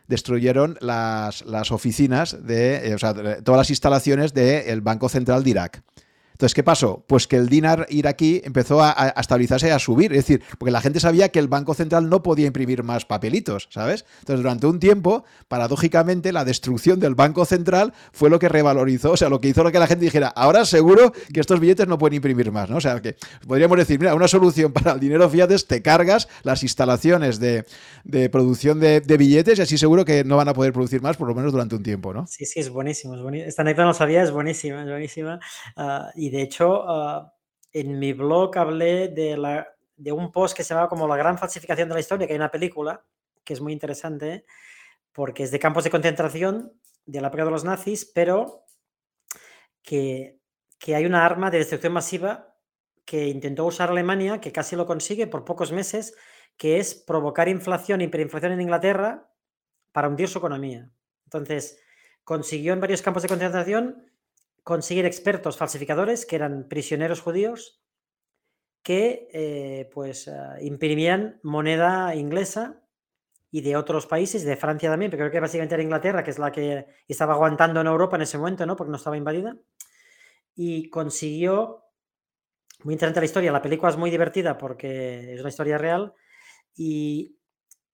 destruyeron 0.08 0.78
las, 0.82 1.46
las 1.46 1.72
oficinas 1.72 2.46
de, 2.46 2.90
eh, 2.90 2.96
o 2.96 2.98
sea, 2.98 3.14
todas 3.14 3.58
las 3.58 3.70
instalaciones 3.70 4.34
del 4.34 4.82
Banco 4.82 5.08
Central 5.08 5.42
de 5.44 5.50
Irak. 5.50 5.84
Entonces, 6.42 6.56
¿qué 6.56 6.64
pasó? 6.64 7.06
Pues 7.06 7.28
que 7.28 7.36
el 7.36 7.50
dinar 7.50 7.86
iraquí 7.92 8.42
empezó 8.44 8.82
a, 8.82 9.14
estabilizarse 9.16 9.68
y 9.68 9.70
a 9.70 9.78
subir. 9.78 10.12
Es 10.12 10.26
decir, 10.26 10.42
porque 10.58 10.72
la 10.72 10.82
gente 10.82 11.00
sabía 11.00 11.30
que 11.30 11.38
el 11.38 11.48
Banco 11.48 11.76
Central 11.76 12.10
no 12.10 12.24
podía 12.24 12.48
imprimir 12.48 12.82
más 12.82 13.06
papelitos, 13.06 13.68
¿sabes? 13.70 14.06
Entonces, 14.22 14.42
durante 14.42 14.66
un 14.66 14.80
tiempo, 14.80 15.24
paradójicamente, 15.48 16.32
la 16.32 16.44
destrucción 16.44 17.00
del 17.00 17.14
Banco 17.14 17.46
Central 17.46 17.94
fue 18.12 18.32
lo 18.32 18.40
que 18.40 18.50
revalorizó, 18.50 19.12
o 19.12 19.18
sea, 19.18 19.30
lo 19.30 19.40
que 19.40 19.50
hizo 19.50 19.64
lo 19.64 19.72
que 19.72 19.78
la 19.78 19.86
gente 19.86 20.04
dijera, 20.04 20.30
ahora 20.30 20.66
seguro 20.66 21.14
que 21.32 21.40
estos 21.40 21.60
billetes 21.60 21.88
no 21.88 22.00
pueden 22.00 22.16
imprimir 22.16 22.52
más, 22.52 22.72
¿no? 22.72 22.78
O 22.78 22.82
sea, 22.82 23.00
que 23.04 23.18
podríamos 23.48 23.78
decir, 23.78 24.00
mira, 24.00 24.16
una 24.16 24.28
solución 24.28 24.74
para 24.74 24.94
el 24.94 25.00
dinero 25.00 25.30
fiat 25.30 25.52
es 25.52 25.68
te 25.68 25.84
cargas 25.84 26.28
las 26.42 26.64
instalaciones 26.64 27.40
de, 27.40 27.66
producción 28.32 28.80
de, 28.80 29.00
billetes 29.16 29.60
y 29.60 29.62
así 29.62 29.78
seguro 29.78 30.06
que 30.06 30.24
no 30.24 30.38
van 30.38 30.48
a 30.48 30.56
poder 30.56 30.74
producir 30.74 31.04
más, 31.04 31.18
por 31.18 31.28
lo 31.28 31.36
menos 31.36 31.52
durante 31.52 31.76
un 31.76 31.84
tiempo, 31.84 32.16
¿no? 32.16 32.26
Sí, 32.26 32.48
sí, 32.48 32.60
es 32.60 32.72
buenísimo. 32.72 33.14
Es 33.14 33.22
buenísimo. 33.22 33.48
Esta 33.48 33.62
anécdota 33.62 33.86
no 33.86 33.94
sabía, 33.94 34.24
es 34.24 34.32
buenísima, 34.32 34.82
es 34.82 34.90
buenísima. 34.90 35.40
Uh, 35.78 36.10
y 36.16 36.31
de 36.32 36.42
hecho, 36.42 36.86
ah, 36.88 37.34
en 37.74 38.00
mi 38.00 38.14
blog 38.14 38.58
hablé 38.58 39.10
de, 39.10 40.14
un 40.14 40.32
post 40.32 40.56
que 40.56 40.64
se 40.64 40.74
llama 40.74 40.88
como 40.88 41.06
La 41.06 41.18
gran 41.18 41.38
falsificación 41.38 41.90
de 41.90 41.96
la 41.96 42.00
historia, 42.00 42.26
que 42.26 42.32
hay 42.34 42.40
una 42.40 42.52
película 42.52 43.06
que 43.44 43.54
es 43.54 43.60
muy 43.60 43.74
interesante, 43.74 44.46
porque 45.12 45.44
es 45.44 45.52
de 45.52 45.60
campos 45.60 45.84
de 45.84 45.90
concentración 45.90 46.72
de 47.06 47.20
la 47.20 47.28
época 47.28 47.44
de 47.44 47.52
los 47.52 47.66
nazis, 47.66 48.06
pero 48.06 48.64
que, 49.84 50.40
que 50.80 50.96
hay 50.96 51.06
una 51.06 51.26
arma 51.26 51.52
de 51.52 51.58
destrucción 51.58 51.92
masiva 51.92 52.56
que 53.04 53.28
intentó 53.28 53.66
usar 53.66 53.90
Alemania, 53.90 54.40
que 54.40 54.54
casi 54.54 54.78
lo 54.78 54.86
consigue 54.86 55.28
por 55.28 55.44
pocos 55.44 55.74
meses, 55.74 56.16
que 56.56 56.78
es 56.78 56.96
provocar 56.96 57.50
inflación, 57.50 58.00
hiperinflación 58.00 58.54
en 58.54 58.62
Inglaterra 58.62 59.30
para 59.92 60.08
hundir 60.08 60.30
su 60.30 60.38
economía. 60.38 60.90
Entonces, 61.26 61.78
consiguió 62.24 62.72
en 62.72 62.80
varios 62.80 63.02
campos 63.02 63.24
de 63.24 63.30
concentración 63.30 64.11
conseguir 64.64 65.06
expertos 65.06 65.58
falsificadores, 65.58 66.26
que 66.26 66.36
eran 66.36 66.68
prisioneros 66.68 67.22
judíos, 67.22 67.82
que 68.84 69.28
eh, 69.32 69.90
pues 69.94 70.28
ah, 70.28 70.58
imprimían 70.62 71.40
moneda 71.44 72.16
inglesa 72.16 72.82
y 73.52 73.62
de 73.62 73.76
otros 73.76 74.08
países, 74.08 74.44
de 74.44 74.56
Francia 74.56 74.90
también, 74.90 75.12
pero 75.12 75.22
creo 75.22 75.32
que 75.32 75.40
básicamente 75.40 75.76
era 75.76 75.84
Inglaterra, 75.84 76.24
que 76.24 76.32
es 76.32 76.40
la 76.40 76.52
que 76.52 76.88
estaba 77.08 77.34
aguantando 77.34 77.82
en 77.82 77.88
Europa 77.88 78.16
en 78.16 78.22
ese 78.24 78.38
momento, 78.38 78.66
¿no? 78.66 78.76
Porque 78.76 78.92
no 78.92 78.98
estaba 78.98 79.18
invadida. 79.18 79.58
Y 80.56 80.90
consiguió, 80.90 81.84
muy 82.84 82.94
interesante 82.94 83.20
la 83.20 83.26
historia, 83.26 83.52
la 83.52 83.62
película 83.62 83.92
es 83.92 83.98
muy 83.98 84.10
divertida 84.10 84.58
porque 84.58 85.34
es 85.34 85.40
una 85.40 85.50
historia 85.50 85.78
real 85.78 86.14
y, 86.76 87.38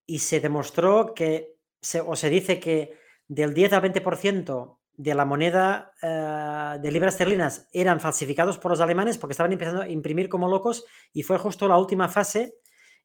y 0.06 0.20
se 0.20 0.40
demostró 0.40 1.14
que, 1.14 1.58
o 2.06 2.16
se 2.16 2.30
dice 2.30 2.60
que 2.60 2.98
del 3.28 3.54
10 3.54 3.74
al 3.74 3.82
20% 3.82 4.77
de 4.98 5.14
la 5.14 5.26
moneda 5.26 5.94
eh, 6.02 6.80
de 6.82 6.92
libras 6.92 7.14
esterlinas 7.14 7.68
eran 7.72 8.00
falsificados 8.00 8.58
por 8.58 8.72
los 8.72 8.82
alemanes 8.82 9.20
porque 9.20 9.34
estaban 9.34 9.54
empezando 9.54 9.84
a 9.84 9.88
imprimir 9.88 10.28
como 10.28 10.50
locos 10.50 10.86
y 11.14 11.22
fue 11.22 11.38
justo 11.38 11.68
la 11.68 11.78
última 11.78 12.10
fase 12.10 12.56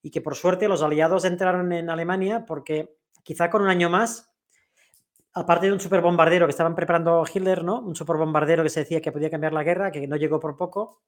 y 0.01 0.11
que 0.11 0.23
por 0.23 0.35
suerte 0.35 0.69
los 0.69 0.83
aliados 0.83 1.27
entraron 1.27 1.71
en 1.73 1.91
Alemania 1.91 2.47
porque 2.47 2.97
quizá 3.23 3.51
con 3.51 3.63
un 3.63 3.69
año 3.69 3.91
más, 3.91 4.33
aparte 5.35 5.67
de 5.67 5.73
un 5.75 5.81
superbombardero 5.81 6.47
que 6.47 6.51
estaban 6.51 6.75
preparando 6.75 7.25
Hitler, 7.33 7.63
¿no? 7.63 7.81
Un 7.81 7.95
superbombardero 7.95 8.63
que 8.63 8.71
se 8.71 8.81
decía 8.81 9.03
que 9.03 9.13
podía 9.13 9.31
cambiar 9.31 9.53
la 9.53 9.63
guerra, 9.63 9.93
que 9.93 10.07
no 10.09 10.17
llegó 10.17 10.41
por 10.41 10.57
poco, 10.57 11.03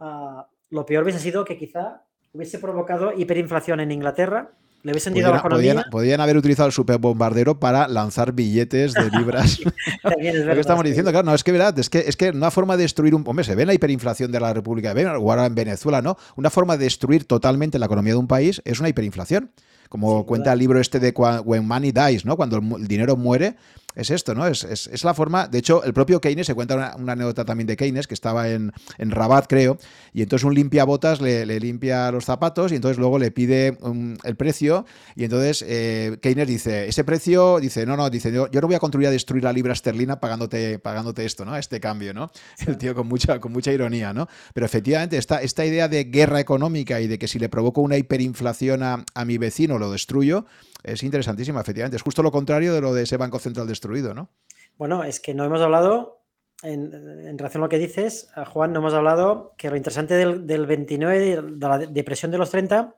ah, 0.00 0.48
lo 0.70 0.84
peor 0.84 1.04
hubiese 1.04 1.20
sido 1.20 1.44
que 1.44 1.56
quizá 1.56 2.04
hubiese 2.32 2.58
provocado 2.58 3.12
hiperinflación 3.12 3.78
en 3.78 3.92
Inglaterra 3.92 4.50
le 4.92 5.40
podían, 5.40 5.84
Podían, 5.90 6.20
haber 6.20 6.36
utilizado 6.36 6.66
el 6.66 6.72
superbombardero 6.72 7.58
para 7.58 7.88
lanzar 7.88 8.32
billetes 8.32 8.94
de 8.94 9.10
libras. 9.10 9.58
Lo 10.04 10.54
que 10.54 10.60
estamos 10.60 10.84
diciendo, 10.84 11.10
claro, 11.10 11.26
no, 11.26 11.34
es 11.34 11.44
que 11.44 11.52
verdad, 11.52 11.78
es 11.78 11.90
que, 11.90 11.98
es 12.06 12.16
que 12.16 12.30
una 12.30 12.50
forma 12.50 12.76
de 12.76 12.84
destruir 12.84 13.14
un. 13.14 13.24
Hombre, 13.26 13.44
se 13.44 13.54
ve 13.54 13.66
la 13.66 13.74
hiperinflación 13.74 14.30
de 14.32 14.40
la 14.40 14.52
República 14.52 14.94
de 14.94 15.06
ahora 15.06 15.46
en 15.46 15.54
Venezuela, 15.54 16.02
¿no? 16.02 16.16
Una 16.36 16.50
forma 16.50 16.76
de 16.76 16.84
destruir 16.84 17.24
totalmente 17.24 17.78
la 17.78 17.86
economía 17.86 18.12
de 18.12 18.18
un 18.18 18.28
país 18.28 18.62
es 18.64 18.80
una 18.80 18.88
hiperinflación. 18.88 19.50
Como 19.88 20.26
cuenta 20.26 20.52
el 20.52 20.58
libro 20.58 20.80
este 20.80 20.98
de 20.98 21.10
When 21.10 21.66
Money 21.66 21.92
Dies, 21.92 22.24
¿no? 22.24 22.36
Cuando 22.36 22.58
el 22.58 22.88
dinero 22.88 23.16
muere, 23.16 23.56
es 23.96 24.10
esto, 24.10 24.34
¿no? 24.34 24.46
Es, 24.46 24.62
es, 24.62 25.04
la 25.04 25.14
forma. 25.14 25.48
De 25.48 25.58
hecho, 25.58 25.82
el 25.82 25.94
propio 25.94 26.20
Keynes 26.20 26.46
se 26.46 26.54
cuenta 26.54 26.94
una, 26.96 27.12
anécdota 27.12 27.46
también 27.46 27.66
de 27.66 27.76
Keynes, 27.76 28.06
que 28.06 28.14
estaba 28.14 28.50
en, 28.50 28.72
en 28.98 29.10
Rabat, 29.10 29.46
creo, 29.48 29.78
y 30.12 30.22
entonces 30.22 30.44
un 30.44 30.54
limpiabotas 30.54 31.22
le, 31.22 31.46
le 31.46 31.58
limpia 31.58 32.10
los 32.12 32.26
zapatos 32.26 32.72
y 32.72 32.76
entonces 32.76 32.98
luego 32.98 33.18
le 33.18 33.30
pide 33.30 33.78
el 34.22 34.36
precio. 34.36 34.84
Y 35.14 35.24
entonces 35.24 35.64
eh, 35.66 36.18
Keynes 36.20 36.46
dice: 36.46 36.86
Ese 36.88 37.04
precio, 37.04 37.58
dice, 37.58 37.86
no, 37.86 37.96
no, 37.96 38.10
dice, 38.10 38.30
yo, 38.30 38.50
yo 38.50 38.60
no 38.60 38.66
voy 38.66 38.76
a 38.76 38.80
construir 38.80 39.08
a 39.08 39.10
destruir 39.10 39.44
la 39.44 39.52
libra 39.52 39.72
esterlina 39.72 40.20
pagándote, 40.20 40.78
pagándote 40.78 41.24
esto, 41.24 41.46
¿no? 41.46 41.56
Este 41.56 41.80
cambio, 41.80 42.12
¿no? 42.12 42.30
El 42.66 42.76
tío 42.76 42.94
con 42.94 43.08
mucha, 43.08 43.40
con 43.40 43.52
mucha 43.52 43.72
ironía, 43.72 44.12
¿no? 44.12 44.28
Pero 44.52 44.66
efectivamente, 44.66 45.16
esta, 45.16 45.40
esta 45.40 45.64
idea 45.64 45.88
de 45.88 46.04
guerra 46.04 46.38
económica 46.38 47.00
y 47.00 47.06
de 47.06 47.18
que 47.18 47.28
si 47.28 47.38
le 47.38 47.48
provoco 47.48 47.80
una 47.80 47.96
hiperinflación 47.96 48.82
a, 48.82 49.04
a 49.14 49.24
mi 49.24 49.38
vecino 49.38 49.78
lo 49.78 49.90
destruyo, 49.90 50.44
es 50.86 51.02
interesantísima, 51.02 51.60
efectivamente. 51.60 51.96
Es 51.96 52.02
justo 52.02 52.22
lo 52.22 52.30
contrario 52.30 52.72
de 52.72 52.80
lo 52.80 52.94
de 52.94 53.02
ese 53.02 53.16
Banco 53.16 53.38
Central 53.38 53.66
destruido, 53.66 54.14
¿no? 54.14 54.30
Bueno, 54.78 55.04
es 55.04 55.20
que 55.20 55.34
no 55.34 55.44
hemos 55.44 55.60
hablado, 55.60 56.22
en, 56.62 56.90
relación 57.38 57.62
a 57.62 57.66
lo 57.66 57.68
que 57.68 57.78
dices, 57.78 58.30
Juan, 58.52 58.72
no 58.72 58.80
hemos 58.80 58.94
hablado 58.94 59.54
que 59.58 59.70
lo 59.70 59.76
interesante 59.76 60.14
del, 60.14 60.46
del 60.46 60.66
29, 60.66 61.18
de 61.18 61.68
la 61.68 61.78
depresión 61.78 62.30
de 62.30 62.38
los 62.38 62.50
30, 62.50 62.94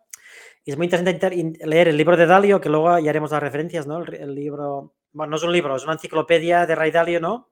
y 0.65 0.71
es 0.71 0.77
muy 0.77 0.85
interesante 0.85 1.57
leer 1.65 1.89
el 1.89 1.97
libro 1.97 2.15
de 2.15 2.27
Dalio, 2.27 2.61
que 2.61 2.69
luego 2.69 2.99
ya 2.99 3.09
haremos 3.09 3.31
las 3.31 3.43
referencias, 3.43 3.87
¿no? 3.87 4.05
El, 4.05 4.35
libro, 4.35 4.95
bueno, 5.13 5.31
no 5.31 5.37
es 5.37 5.43
un 5.43 5.53
libro, 5.53 5.75
es 5.75 5.85
una 5.85 5.95
enciclopedia 5.95 6.67
de 6.67 6.75
Ray 6.75 6.91
Dalio, 6.91 7.21
¿no? 7.21 7.51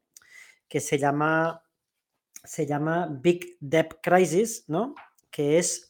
Que 0.69 0.81
se 0.81 0.99
llama, 0.99 1.63
se 2.45 2.67
llama 2.67 3.09
Big 3.11 3.57
Debt 3.61 3.95
Crisis, 4.03 4.65
¿no? 4.69 4.95
Que 5.31 5.57
es 5.59 5.86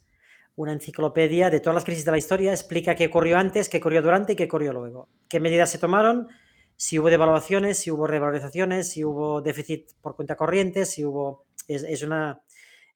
una 0.56 0.72
enciclopedia 0.72 1.50
de 1.50 1.60
todas 1.60 1.74
las 1.74 1.84
crisis 1.84 2.04
de 2.04 2.10
la 2.10 2.18
historia, 2.18 2.50
explica 2.50 2.94
qué 2.94 3.06
ocurrió 3.06 3.38
antes, 3.38 3.68
qué 3.68 3.76
ocurrió 3.76 4.02
durante 4.02 4.32
y 4.32 4.36
qué 4.36 4.44
ocurrió 4.44 4.72
luego. 4.72 5.08
Qué 5.28 5.38
medidas 5.38 5.70
se 5.70 5.78
tomaron, 5.78 6.28
si 6.76 6.98
hubo 6.98 7.10
devaluaciones, 7.10 7.78
si 7.78 7.90
hubo 7.90 8.06
revalorizaciones, 8.06 8.88
si 8.90 9.04
hubo 9.04 9.42
déficit 9.42 9.92
por 10.00 10.16
cuenta 10.16 10.36
corriente, 10.36 10.86
si 10.86 11.04
hubo... 11.04 11.44
Es, 11.68 12.02
una... 12.02 12.40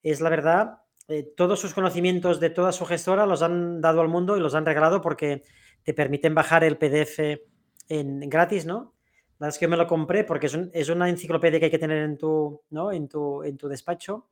Es 0.03 0.20
la 0.20 0.31
verdad, 0.31 0.78
eh, 1.09 1.23
todos 1.37 1.61
sus 1.61 1.74
conocimientos 1.74 2.41
de 2.41 2.51
toda 2.51 2.73
su 2.73 2.87
gestora 2.87 3.27
los 3.27 3.43
han 3.43 3.81
dado 3.81 4.01
al 4.01 4.09
mundo 4.09 4.37
y 4.37 4.41
los 4.41 4.55
han 4.55 4.65
regalado 4.65 5.03
porque 5.03 5.43
te 5.82 5.93
permiten 5.93 6.35
bajar 6.35 6.65
el 6.65 6.78
PDF 6.78 7.41
en, 7.89 8.20
gratis, 8.31 8.65
¿no? 8.65 8.95
La 9.39 9.47
verdad 9.47 9.55
es 9.55 9.59
que 9.59 9.65
yo 9.65 9.70
me 9.70 9.77
lo 9.77 9.87
compré 9.87 10.24
porque 10.24 10.47
es, 10.47 10.59
es, 10.73 10.89
una 10.89 11.09
enciclopedia 11.09 11.59
que 11.59 11.66
hay 11.66 11.70
que 11.70 11.78
tener 11.78 12.03
en 12.03 12.16
tu, 12.16 12.62
¿no? 12.70 12.93
en 12.93 13.09
tu, 13.09 13.43
en 13.43 13.57
tu 13.57 13.69
despacho. 13.69 14.28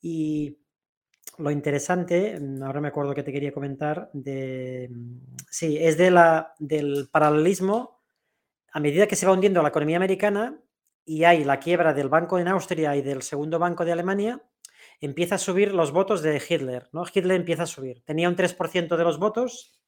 Y, 0.00 0.58
lo 1.38 1.50
interesante, 1.50 2.38
mm, 2.38 2.62
ahora 2.62 2.80
me 2.80 2.88
acuerdo 2.88 3.14
que 3.14 3.22
te 3.22 3.32
quería 3.32 3.52
comentar, 3.52 4.10
de, 4.12 4.88
mm, 4.90 5.36
sí, 5.50 5.78
es 5.80 5.96
de 5.96 6.10
la, 6.10 6.54
del 6.58 7.08
paralelismo 7.10 8.02
a 8.72 8.80
medida 8.80 9.06
que 9.06 9.16
se 9.16 9.26
va 9.26 9.32
hundiendo 9.32 9.62
la 9.62 9.68
economía 9.68 9.96
americana 9.96 10.60
y 11.04 11.24
hay 11.24 11.44
la 11.44 11.60
quiebra 11.60 11.94
del 11.94 12.08
banco 12.08 12.38
en 12.38 12.48
Austria 12.48 12.96
y 12.96 13.02
del 13.02 13.22
segundo 13.22 13.58
banco 13.58 13.84
de 13.84 13.92
Alemania, 13.92 14.42
empieza 15.00 15.36
a 15.36 15.38
subir 15.38 15.72
los 15.72 15.92
votos 15.92 16.22
de 16.22 16.42
Hitler, 16.48 16.88
¿no? 16.92 17.04
Hitler 17.12 17.36
empieza 17.36 17.64
a 17.64 17.66
subir. 17.66 18.02
Tenía 18.04 18.28
un 18.28 18.36
3% 18.36 18.96
de 18.96 19.04
los 19.04 19.18
votos, 19.18 19.78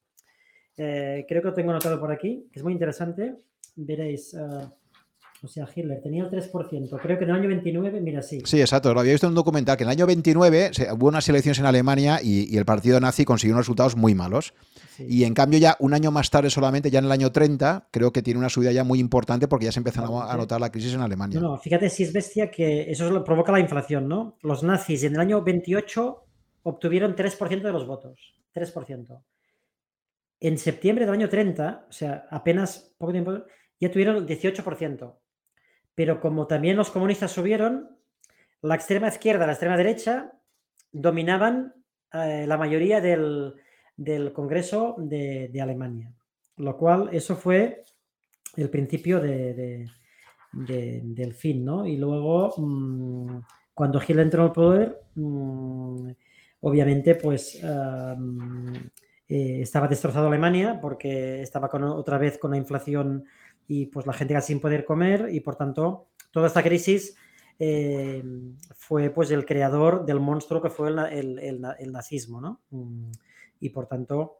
eh, 0.77 1.25
creo 1.27 1.41
que 1.41 1.47
lo 1.49 1.53
tengo 1.53 1.71
anotado 1.71 1.99
por 1.99 2.11
aquí, 2.11 2.47
que 2.51 2.59
es 2.59 2.63
muy 2.63 2.73
interesante. 2.73 3.35
Veréis, 3.75 4.33
uh, 4.33 4.71
o 5.43 5.47
sea, 5.47 5.67
Hitler 5.73 6.01
tenía 6.01 6.23
el 6.23 6.31
3%. 6.31 6.99
Creo 6.99 7.17
que 7.17 7.23
en 7.23 7.29
el 7.29 7.35
año 7.35 7.47
29, 7.47 8.01
mira, 8.01 8.23
sí. 8.23 8.41
Sí, 8.43 8.59
exacto. 8.59 8.93
Lo 8.93 8.99
había 8.99 9.11
visto 9.11 9.27
en 9.27 9.31
un 9.31 9.35
documental 9.35 9.77
que 9.77 9.83
en 9.83 9.89
el 9.89 9.97
año 9.97 10.07
29 10.07 10.71
hubo 10.93 11.07
unas 11.07 11.29
elecciones 11.29 11.59
en 11.59 11.65
Alemania 11.65 12.19
y, 12.23 12.57
el 12.57 12.65
partido 12.65 12.99
nazi 12.99 13.23
consiguió 13.23 13.53
unos 13.53 13.65
resultados 13.65 13.95
muy 13.95 14.15
malos. 14.15 14.53
Y 14.99 15.25
en 15.25 15.35
cambio 15.35 15.59
ya 15.59 15.77
un 15.79 15.93
año 15.93 16.09
más 16.09 16.31
tarde 16.31 16.49
solamente, 16.49 16.89
ya 16.89 16.99
en 16.99 17.05
el 17.05 17.11
año 17.11 17.31
30, 17.31 17.89
creo 17.91 18.11
que 18.11 18.23
tiene 18.23 18.39
una 18.39 18.49
subida 18.49 18.71
ya 18.71 18.83
muy 18.83 18.99
importante 18.99 19.47
porque 19.47 19.65
ya 19.65 19.71
se 19.71 19.79
empieza 19.79 20.01
a 20.03 20.37
notar 20.37 20.59
la 20.59 20.71
crisis 20.71 20.95
en 20.95 21.01
Alemania. 21.01 21.39
No, 21.39 21.57
fíjate 21.57 21.89
si 21.89 22.03
es 22.03 22.11
bestia 22.11 22.49
que 22.49 22.89
eso 22.89 23.23
provoca 23.23 23.51
la 23.51 23.59
inflación, 23.59 24.07
¿no? 24.07 24.37
Los 24.41 24.63
nazis 24.63 25.03
en 25.03 25.13
el 25.13 25.19
año 25.19 25.43
28 25.43 26.23
obtuvieron 26.63 27.15
3% 27.15 27.61
de 27.61 27.71
los 27.71 27.85
votos. 27.85 28.33
3%. 28.55 29.21
En 30.39 30.57
septiembre 30.57 31.05
del 31.05 31.13
año 31.13 31.29
30, 31.29 31.85
o 31.89 31.91
sea, 31.91 32.27
apenas 32.29 32.95
poco 32.97 33.11
tiempo, 33.11 33.43
ya 33.79 33.91
tuvieron 33.91 34.17
el 34.17 34.25
18%. 34.25 35.15
Pero 35.97 36.19
como 36.19 36.45
también 36.45 36.77
los 36.77 36.91
comunistas 36.91 37.31
subieron, 37.31 37.89
la 38.61 38.75
extrema 38.75 39.07
izquierda 39.07 39.45
y 39.45 39.47
la 39.47 39.53
extrema 39.53 39.75
derecha 39.75 40.31
dominaban 40.91 41.73
eh, 42.13 42.45
la 42.47 42.55
mayoría 42.55 43.01
del, 43.01 43.55
Congreso 44.31 44.93
de, 44.99 45.59
Alemania, 45.59 46.13
lo 46.57 46.77
cual 46.77 47.09
eso 47.13 47.35
fue 47.35 47.83
el 48.55 48.69
principio 48.69 49.19
del 49.19 49.89
fin, 51.33 51.65
¿no? 51.65 51.87
Y 51.87 51.97
luego, 51.97 52.53
mm, 52.57 53.39
cuando 53.73 53.99
Hitler 53.99 54.19
entró 54.19 54.43
al 54.43 54.51
poder, 54.51 55.01
mm, 55.15 56.11
obviamente, 56.61 57.15
pues 57.15 57.59
eh, 57.63 59.61
estaba 59.61 59.87
destrozado 59.87 60.27
Alemania 60.27 60.77
porque 60.79 61.41
estaba 61.41 61.71
otra 61.73 62.19
vez 62.19 62.37
con 62.37 62.51
la 62.51 62.57
inflación 62.57 63.25
y 63.67 63.87
pues 63.87 64.05
la 64.05 64.13
gente 64.13 64.39
sin 64.41 64.59
poder 64.59 64.85
comer 64.85 65.27
y 65.31 65.41
por 65.41 65.55
tanto 65.55 66.07
toda 66.31 66.47
esta 66.47 66.63
crisis 66.63 67.15
eh, 67.59 68.23
fue 68.75 69.09
pues 69.09 69.31
el 69.31 69.45
creador 69.45 70.05
del 70.05 70.19
monstruo 70.19 70.61
que 70.61 70.69
fue 70.69 70.89
el, 70.89 71.91
nazismo, 71.91 72.39
¿no? 72.39 72.61
Mm, 72.69 73.11
y 73.59 73.69
por 73.69 73.87
tanto 73.87 74.39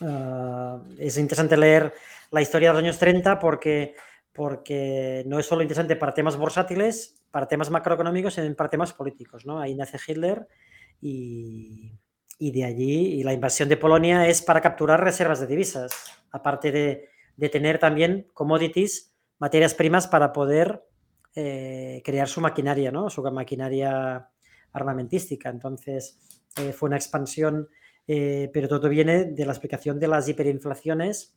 ah, 0.00 0.82
es 0.98 1.18
interesante 1.18 1.56
leer 1.56 1.92
la 2.30 2.42
historia 2.42 2.70
de 2.70 2.74
los 2.74 2.82
años 2.82 2.98
30 2.98 3.38
porque, 3.38 3.94
porque 4.32 5.22
no 5.26 5.38
es 5.38 5.46
solo 5.46 5.62
interesante 5.62 5.96
para 5.96 6.14
temas 6.14 6.36
bursátiles, 6.36 7.22
para 7.30 7.46
temas 7.46 7.70
macroeconómicos, 7.70 8.34
sino 8.34 8.54
para 8.56 8.70
temas 8.70 8.92
políticos, 8.92 9.46
¿no? 9.46 9.60
Ahí 9.60 9.74
nace 9.74 9.98
Hitler 10.04 10.48
y, 11.00 11.92
y 12.38 12.50
de 12.50 12.64
allí, 12.64 13.20
y 13.20 13.22
la 13.22 13.34
invasión 13.34 13.68
de 13.68 13.76
Polonia 13.76 14.26
es 14.26 14.42
para 14.42 14.60
capturar 14.62 15.04
reservas 15.04 15.40
de 15.40 15.46
divisas, 15.46 15.92
aparte 16.30 16.72
de, 16.72 17.08
tener 17.48 17.78
también 17.78 18.26
commodities, 18.34 19.14
materias 19.38 19.74
primas 19.74 20.08
para 20.08 20.32
poder 20.32 20.84
eh, 21.36 22.02
crear 22.04 22.26
su 22.26 22.40
maquinaria, 22.40 22.90
¿no? 22.90 23.08
Su 23.10 23.22
maquinaria 23.22 24.28
armamentística. 24.72 25.48
Entonces, 25.48 26.18
eh, 26.56 26.72
fue 26.72 26.88
una 26.88 26.96
expansión, 26.96 27.68
eh, 28.08 28.50
pero 28.52 28.66
todo 28.66 28.88
viene 28.88 29.26
de 29.26 29.46
la 29.46 29.52
explicación 29.52 30.00
de 30.00 30.08
las 30.08 30.28
hiperinflaciones 30.28 31.36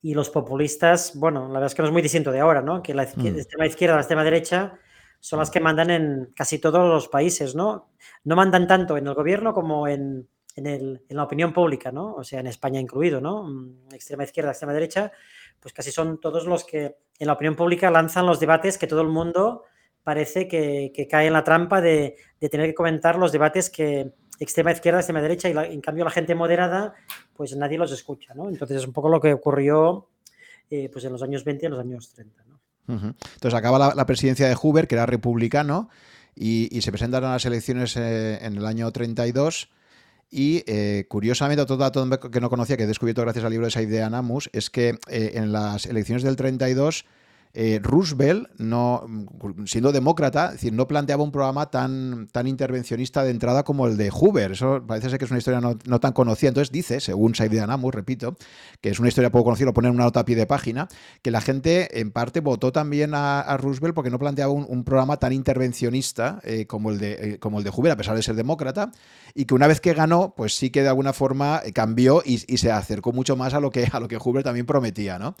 y 0.00 0.14
los 0.14 0.30
populistas, 0.30 1.16
bueno, 1.16 1.48
la 1.48 1.54
verdad 1.54 1.66
es 1.66 1.74
que 1.74 1.82
no 1.82 1.88
es 1.88 1.92
muy 1.92 2.02
distinto 2.02 2.30
de 2.30 2.38
ahora, 2.38 2.62
¿no? 2.62 2.82
Que 2.82 2.94
la, 2.94 3.02
mm. 3.02 3.26
extrema 3.26 3.66
izquierda, 3.66 3.96
la 3.96 4.02
extrema 4.02 4.22
derecha 4.22 4.78
son 5.18 5.38
las 5.38 5.50
que 5.50 5.60
mandan 5.60 5.90
en 5.90 6.32
casi 6.36 6.58
todos 6.58 6.86
los 6.86 7.08
países, 7.08 7.56
¿no? 7.56 7.90
No 8.22 8.36
mandan 8.36 8.68
tanto 8.68 8.96
en 8.96 9.06
el 9.06 9.14
gobierno 9.14 9.54
como 9.54 9.88
en, 9.88 10.28
la 10.56 11.22
opinión 11.24 11.52
pública, 11.52 11.90
¿no? 11.90 12.14
O 12.14 12.24
sea, 12.24 12.40
en 12.40 12.46
España 12.46 12.80
incluido, 12.80 13.20
¿no? 13.20 13.44
Mm, 13.44 13.92
extrema 13.92 14.24
izquierda, 14.24 14.50
extrema 14.50 14.72
derecha, 14.72 15.12
pues 15.60 15.74
casi 15.74 15.90
son 15.90 16.20
todos 16.20 16.46
los 16.46 16.64
que 16.64 16.96
en 17.18 17.26
la 17.26 17.32
opinión 17.32 17.56
pública 17.56 17.90
lanzan 17.90 18.26
los 18.26 18.40
debates 18.40 18.78
que 18.78 18.86
todo 18.86 19.00
el 19.00 19.08
mundo 19.08 19.64
parece 20.02 20.46
que, 20.46 21.08
cae 21.10 21.26
en 21.26 21.32
la 21.32 21.42
trampa 21.42 21.80
de, 21.80 22.16
tener 22.50 22.66
que 22.66 22.74
comentar 22.74 23.16
los 23.16 23.32
debates 23.32 23.70
que 23.70 24.12
extrema 24.38 24.72
izquierda, 24.72 25.00
extrema 25.00 25.22
derecha, 25.22 25.48
y 25.48 25.72
en 25.72 25.80
cambio 25.80 26.04
la 26.04 26.10
gente 26.10 26.34
moderada, 26.34 26.94
pues 27.34 27.56
nadie 27.56 27.78
los 27.78 27.90
escucha, 27.90 28.34
¿no? 28.34 28.48
Entonces 28.48 28.78
es 28.78 28.86
un 28.86 28.92
poco 28.92 29.08
lo 29.08 29.20
que 29.20 29.32
ocurrió 29.32 30.08
eh, 30.70 30.90
pues 30.92 31.04
en 31.04 31.12
los 31.12 31.22
años 31.22 31.44
20 31.44 31.64
y 31.64 31.66
en 31.66 31.72
los 31.72 31.80
años 31.80 32.12
30, 32.12 32.44
¿no? 32.44 32.60
Entonces 32.86 33.54
acaba 33.54 33.94
la, 33.94 34.06
presidencia 34.06 34.46
de 34.46 34.54
Hoover, 34.54 34.86
que 34.86 34.94
era 34.94 35.06
republicano, 35.06 35.88
y, 36.34 36.80
se 36.82 36.90
presentaron 36.90 37.30
a 37.30 37.34
las 37.34 37.46
elecciones 37.46 37.96
eh, 37.96 38.44
en 38.44 38.58
el 38.58 38.66
año 38.66 38.90
32. 38.92 39.70
Y 40.30 40.64
eh, 40.66 41.06
curiosamente, 41.08 41.62
otro 41.62 41.76
dato 41.76 42.08
que 42.30 42.40
no 42.40 42.50
conocía, 42.50 42.76
que 42.76 42.84
he 42.84 42.86
descubierto 42.86 43.22
gracias 43.22 43.44
al 43.44 43.50
libro 43.50 43.66
de 43.66 43.70
Said 43.70 43.88
de 43.88 44.02
Anamus, 44.02 44.50
es 44.52 44.70
que 44.70 44.98
eh, 45.08 45.32
en 45.34 45.52
las 45.52 45.86
elecciones 45.86 46.22
del 46.22 46.36
32 46.36 47.04
eh, 47.56 47.78
Roosevelt, 47.80 48.48
no, 48.58 49.06
siendo 49.66 49.92
demócrata, 49.92 50.50
decir, 50.50 50.72
no 50.72 50.88
planteaba 50.88 51.22
un 51.22 51.30
programa 51.30 51.70
tan, 51.70 52.26
tan 52.32 52.48
intervencionista 52.48 53.22
de 53.22 53.30
entrada 53.30 53.62
como 53.62 53.86
el 53.86 53.96
de 53.96 54.10
Hoover. 54.10 54.52
Eso 54.52 54.82
parece 54.84 55.08
ser 55.08 55.20
que 55.20 55.26
es 55.26 55.30
una 55.30 55.38
historia 55.38 55.60
no, 55.60 56.00
tan 56.00 56.12
conocida. 56.12 56.48
Entonces 56.48 56.72
dice, 56.72 56.98
según 56.98 57.36
Said 57.36 57.56
Anamus, 57.58 57.94
repito, 57.94 58.36
que 58.80 58.90
es 58.90 58.98
una 58.98 59.06
historia 59.06 59.30
poco 59.30 59.44
conocida, 59.44 59.66
lo 59.66 59.72
pone 59.72 59.86
en 59.86 59.94
una 59.94 60.02
nota 60.02 60.20
a 60.20 60.24
pie 60.24 60.34
de 60.34 60.46
página, 60.46 60.88
que 61.22 61.30
la 61.30 61.40
gente 61.40 62.00
en 62.00 62.10
parte 62.10 62.40
votó 62.40 62.72
también 62.72 63.12
a, 63.14 63.56
Roosevelt 63.56 63.94
porque 63.94 64.10
no 64.10 64.18
planteaba 64.18 64.52
un, 64.52 64.82
programa 64.82 65.16
tan 65.18 65.32
intervencionista 65.32 66.40
eh, 66.42 66.66
como, 66.66 66.90
el 66.90 66.98
de, 66.98 67.12
eh, 67.12 67.38
como 67.38 67.58
el 67.58 67.64
de 67.64 67.70
Hoover, 67.70 67.92
a 67.92 67.96
pesar 67.96 68.16
de 68.16 68.22
ser 68.22 68.34
demócrata, 68.34 68.90
y 69.32 69.44
que 69.44 69.54
una 69.54 69.68
vez 69.68 69.80
que 69.80 69.94
ganó, 69.94 70.34
pues 70.36 70.56
sí 70.56 70.70
que 70.70 70.82
de 70.82 70.88
alguna 70.88 71.12
forma 71.12 71.62
cambió 71.72 72.20
y, 72.24 72.38
se 72.38 72.72
acercó 72.72 73.12
mucho 73.12 73.36
más 73.36 73.54
a 73.54 73.60
lo 73.60 73.70
que, 73.70 73.88
a 73.92 74.00
lo 74.00 74.08
que 74.08 74.16
Hoover 74.16 74.42
también 74.42 74.66
prometía, 74.66 75.18
¿no? 75.18 75.36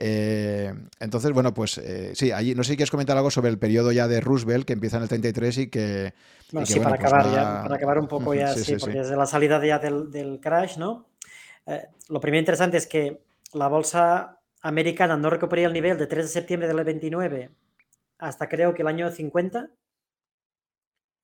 entonces, 0.00 1.32
bueno, 1.32 1.52
pues 1.58 1.76
eh, 1.78 2.12
sí, 2.14 2.30
allí, 2.30 2.54
no 2.54 2.62
sé 2.62 2.70
si 2.70 2.76
quieres 2.76 2.92
comentar 2.92 3.16
algo 3.16 3.32
sobre 3.32 3.50
el 3.50 3.58
periodo 3.58 3.90
ya 3.90 4.06
de 4.06 4.20
Roosevelt, 4.20 4.64
que 4.64 4.74
empieza 4.74 4.98
en 4.98 5.02
el 5.02 5.08
33 5.08 5.58
y 5.58 5.70
que... 5.70 6.14
Bueno, 6.52 6.64
sí, 6.64 6.78
para, 6.78 6.96
pues 6.96 7.00
acabar 7.00 7.26
ya, 7.34 7.62
para 7.64 7.74
acabar 7.74 7.98
un 7.98 8.06
poco 8.06 8.32
ya, 8.32 8.54
sí, 8.54 8.76
porque 8.78 8.98
desde 8.98 9.16
la 9.16 9.26
salida 9.26 9.60
ya 9.66 9.80
del, 9.80 10.38
crash, 10.40 10.76
¿no? 10.76 11.08
Eh, 11.66 11.84
lo 12.10 12.20
primero 12.20 12.38
interesante 12.38 12.76
es 12.76 12.86
que 12.86 13.24
la 13.54 13.66
bolsa 13.66 14.38
americana 14.62 15.16
no 15.16 15.30
recuperaría 15.30 15.66
el 15.66 15.72
nivel 15.72 15.98
de 15.98 16.06
3 16.06 16.26
de 16.26 16.30
septiembre 16.30 16.68
del 16.68 16.84
29 16.84 17.50
hasta 18.18 18.48
creo 18.48 18.72
que 18.72 18.82
el 18.82 18.88
año 18.88 19.10
50, 19.10 19.68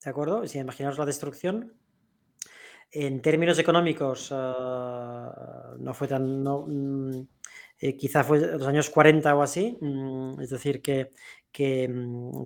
¿de 0.04 0.10
acuerdo? 0.10 0.48
Si 0.48 0.58
imaginaos 0.58 0.98
la 0.98 1.06
destrucción. 1.06 1.74
En 2.90 3.22
términos 3.22 3.56
económicos, 3.60 4.32
eh, 4.32 4.34
no 4.34 5.94
fue 5.94 6.08
tan... 6.08 6.42
Mm, 6.42 7.28
eh, 7.80 7.96
quizá 7.96 8.24
fue 8.24 8.38
los 8.40 8.66
años 8.66 8.90
40 8.90 9.34
o 9.34 9.42
así, 9.42 9.76
mm, 9.80 10.40
es 10.40 10.50
decir, 10.50 10.80
que, 10.80 11.12
que, 11.50 11.88
mm, 11.88 12.44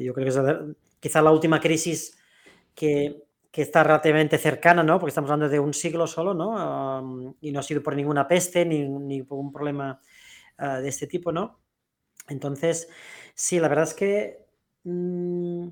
yo 0.00 0.14
creo 0.14 0.14
que 0.14 0.28
es 0.28 0.38
quizá 1.00 1.22
la 1.22 1.32
última 1.32 1.60
crisis 1.60 2.18
que, 2.74 3.22
está 3.52 3.84
relativamente 3.84 4.38
cercana, 4.38 4.82
¿no? 4.82 4.98
Porque 4.98 5.10
estamos 5.10 5.30
hablando 5.30 5.52
de 5.52 5.60
un 5.60 5.74
siglo 5.74 6.06
solo, 6.06 6.32
¿no? 6.32 7.36
y 7.42 7.52
no 7.52 7.60
ha 7.60 7.62
sido 7.62 7.82
por 7.82 7.94
ninguna 7.94 8.26
peste 8.26 8.64
ni, 8.64 8.88
ni 8.88 9.22
por 9.24 9.38
un 9.38 9.52
problema 9.52 10.00
ah, 10.56 10.80
de 10.80 10.88
este 10.88 11.06
tipo, 11.06 11.32
¿no? 11.32 11.60
Entonces, 12.28 12.88
sí, 13.34 13.60
la 13.60 13.68
verdad 13.68 13.84
es 13.84 13.94
que 13.94 14.46
mm, 14.84 15.66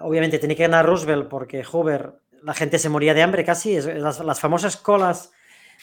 obviamente 0.00 0.40
tenía 0.40 0.56
que 0.56 0.64
ganar 0.64 0.86
Roosevelt 0.86 1.28
porque 1.28 1.62
Hoover, 1.62 2.14
la 2.42 2.54
gente 2.54 2.80
se 2.80 2.88
moría 2.88 3.14
de 3.14 3.22
hambre 3.22 3.44
casi, 3.44 3.80
las, 3.80 4.18
las 4.20 4.40
famosas 4.40 4.76
colas 4.76 5.32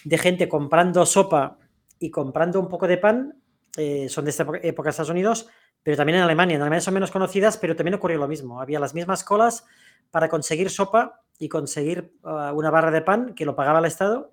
de 0.03 0.17
gente 0.17 0.49
comprando 0.49 1.05
sopa 1.05 1.57
y 1.99 2.09
comprando 2.09 2.59
un 2.59 2.67
poco 2.67 2.87
de 2.87 2.97
pan, 2.97 3.41
eh, 3.77 4.07
son 4.09 4.25
de 4.25 4.31
esta 4.31 4.45
época 4.61 4.87
de 4.87 4.89
Estados 4.91 5.09
Unidos, 5.09 5.47
pero 5.81 5.97
también 5.97 6.17
en 6.17 6.23
Alemania. 6.23 6.55
En 6.55 6.61
Alemania 6.61 6.81
son 6.81 6.93
menos 6.93 7.11
conocidas, 7.11 7.57
pero 7.57 7.75
también 7.75 7.95
ocurrió 7.95 8.17
lo 8.17 8.27
mismo. 8.27 8.61
Había 8.61 8.79
las 8.79 8.93
mismas 8.93 9.23
colas 9.23 9.65
para 10.11 10.29
conseguir 10.29 10.69
sopa 10.69 11.21
y 11.39 11.49
conseguir 11.49 12.13
ah, 12.23 12.53
una 12.53 12.69
barra 12.69 12.91
de 12.91 13.01
pan 13.01 13.33
que 13.35 13.45
lo 13.45 13.55
pagaba 13.55 13.79
el 13.79 13.85
Estado. 13.85 14.31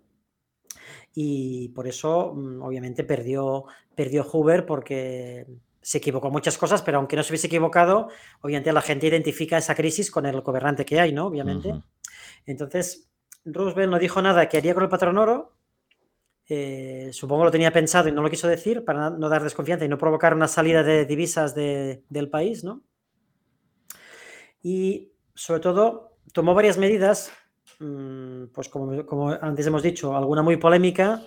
Y 1.15 1.70
por 1.70 1.89
eso, 1.89 2.35
mm, 2.35 2.62
obviamente, 2.62 3.05
perdió, 3.05 3.65
perdió 3.95 4.24
Hoover 4.24 4.66
porque 4.66 5.47
se 5.82 5.99
equivocó 5.99 6.28
en 6.28 6.35
muchas 6.35 6.59
cosas, 6.59 6.82
pero 6.82 6.99
aunque 6.99 7.16
no 7.16 7.23
se 7.23 7.32
hubiese 7.32 7.47
equivocado, 7.47 8.09
obviamente 8.43 8.73
la 8.73 8.82
gente 8.82 9.07
identifica 9.07 9.59
esa 9.59 9.74
crisis 9.74 10.11
con 10.11 10.27
el 10.27 10.41
gobernante 10.43 10.85
que 10.85 11.01
hay, 11.01 11.12
¿no? 11.12 11.27
Obviamente. 11.27 11.73
Entonces, 12.47 13.10
Roosevelt 13.44 13.90
no 13.90 13.98
dijo 13.98 14.20
nada 14.22 14.48
que 14.48 14.58
haría 14.58 14.74
con 14.74 14.82
el 14.82 14.88
patrón 14.88 15.18
oro. 15.18 15.56
Eh, 16.48 17.10
supongo 17.12 17.44
lo 17.44 17.50
tenía 17.50 17.72
pensado 17.72 18.08
y 18.08 18.12
no 18.12 18.22
lo 18.22 18.30
quiso 18.30 18.48
decir 18.48 18.84
para 18.84 19.10
no 19.10 19.28
dar 19.28 19.42
desconfianza 19.44 19.84
y 19.84 19.88
no 19.88 19.98
provocar 19.98 20.34
una 20.34 20.48
salida 20.48 20.82
de 20.82 21.06
divisas 21.06 21.54
del 21.54 22.28
país, 22.30 22.64
¿no? 22.64 22.82
Y 24.62 25.12
sobre 25.34 25.60
todo 25.60 26.16
tomó 26.32 26.54
varias 26.54 26.76
medidas, 26.76 27.32
mm, 27.78 28.46
pues 28.52 28.68
como, 28.68 29.30
antes 29.40 29.66
hemos 29.66 29.82
dicho, 29.82 30.16
alguna 30.16 30.42
muy 30.42 30.56
polémica, 30.56 31.22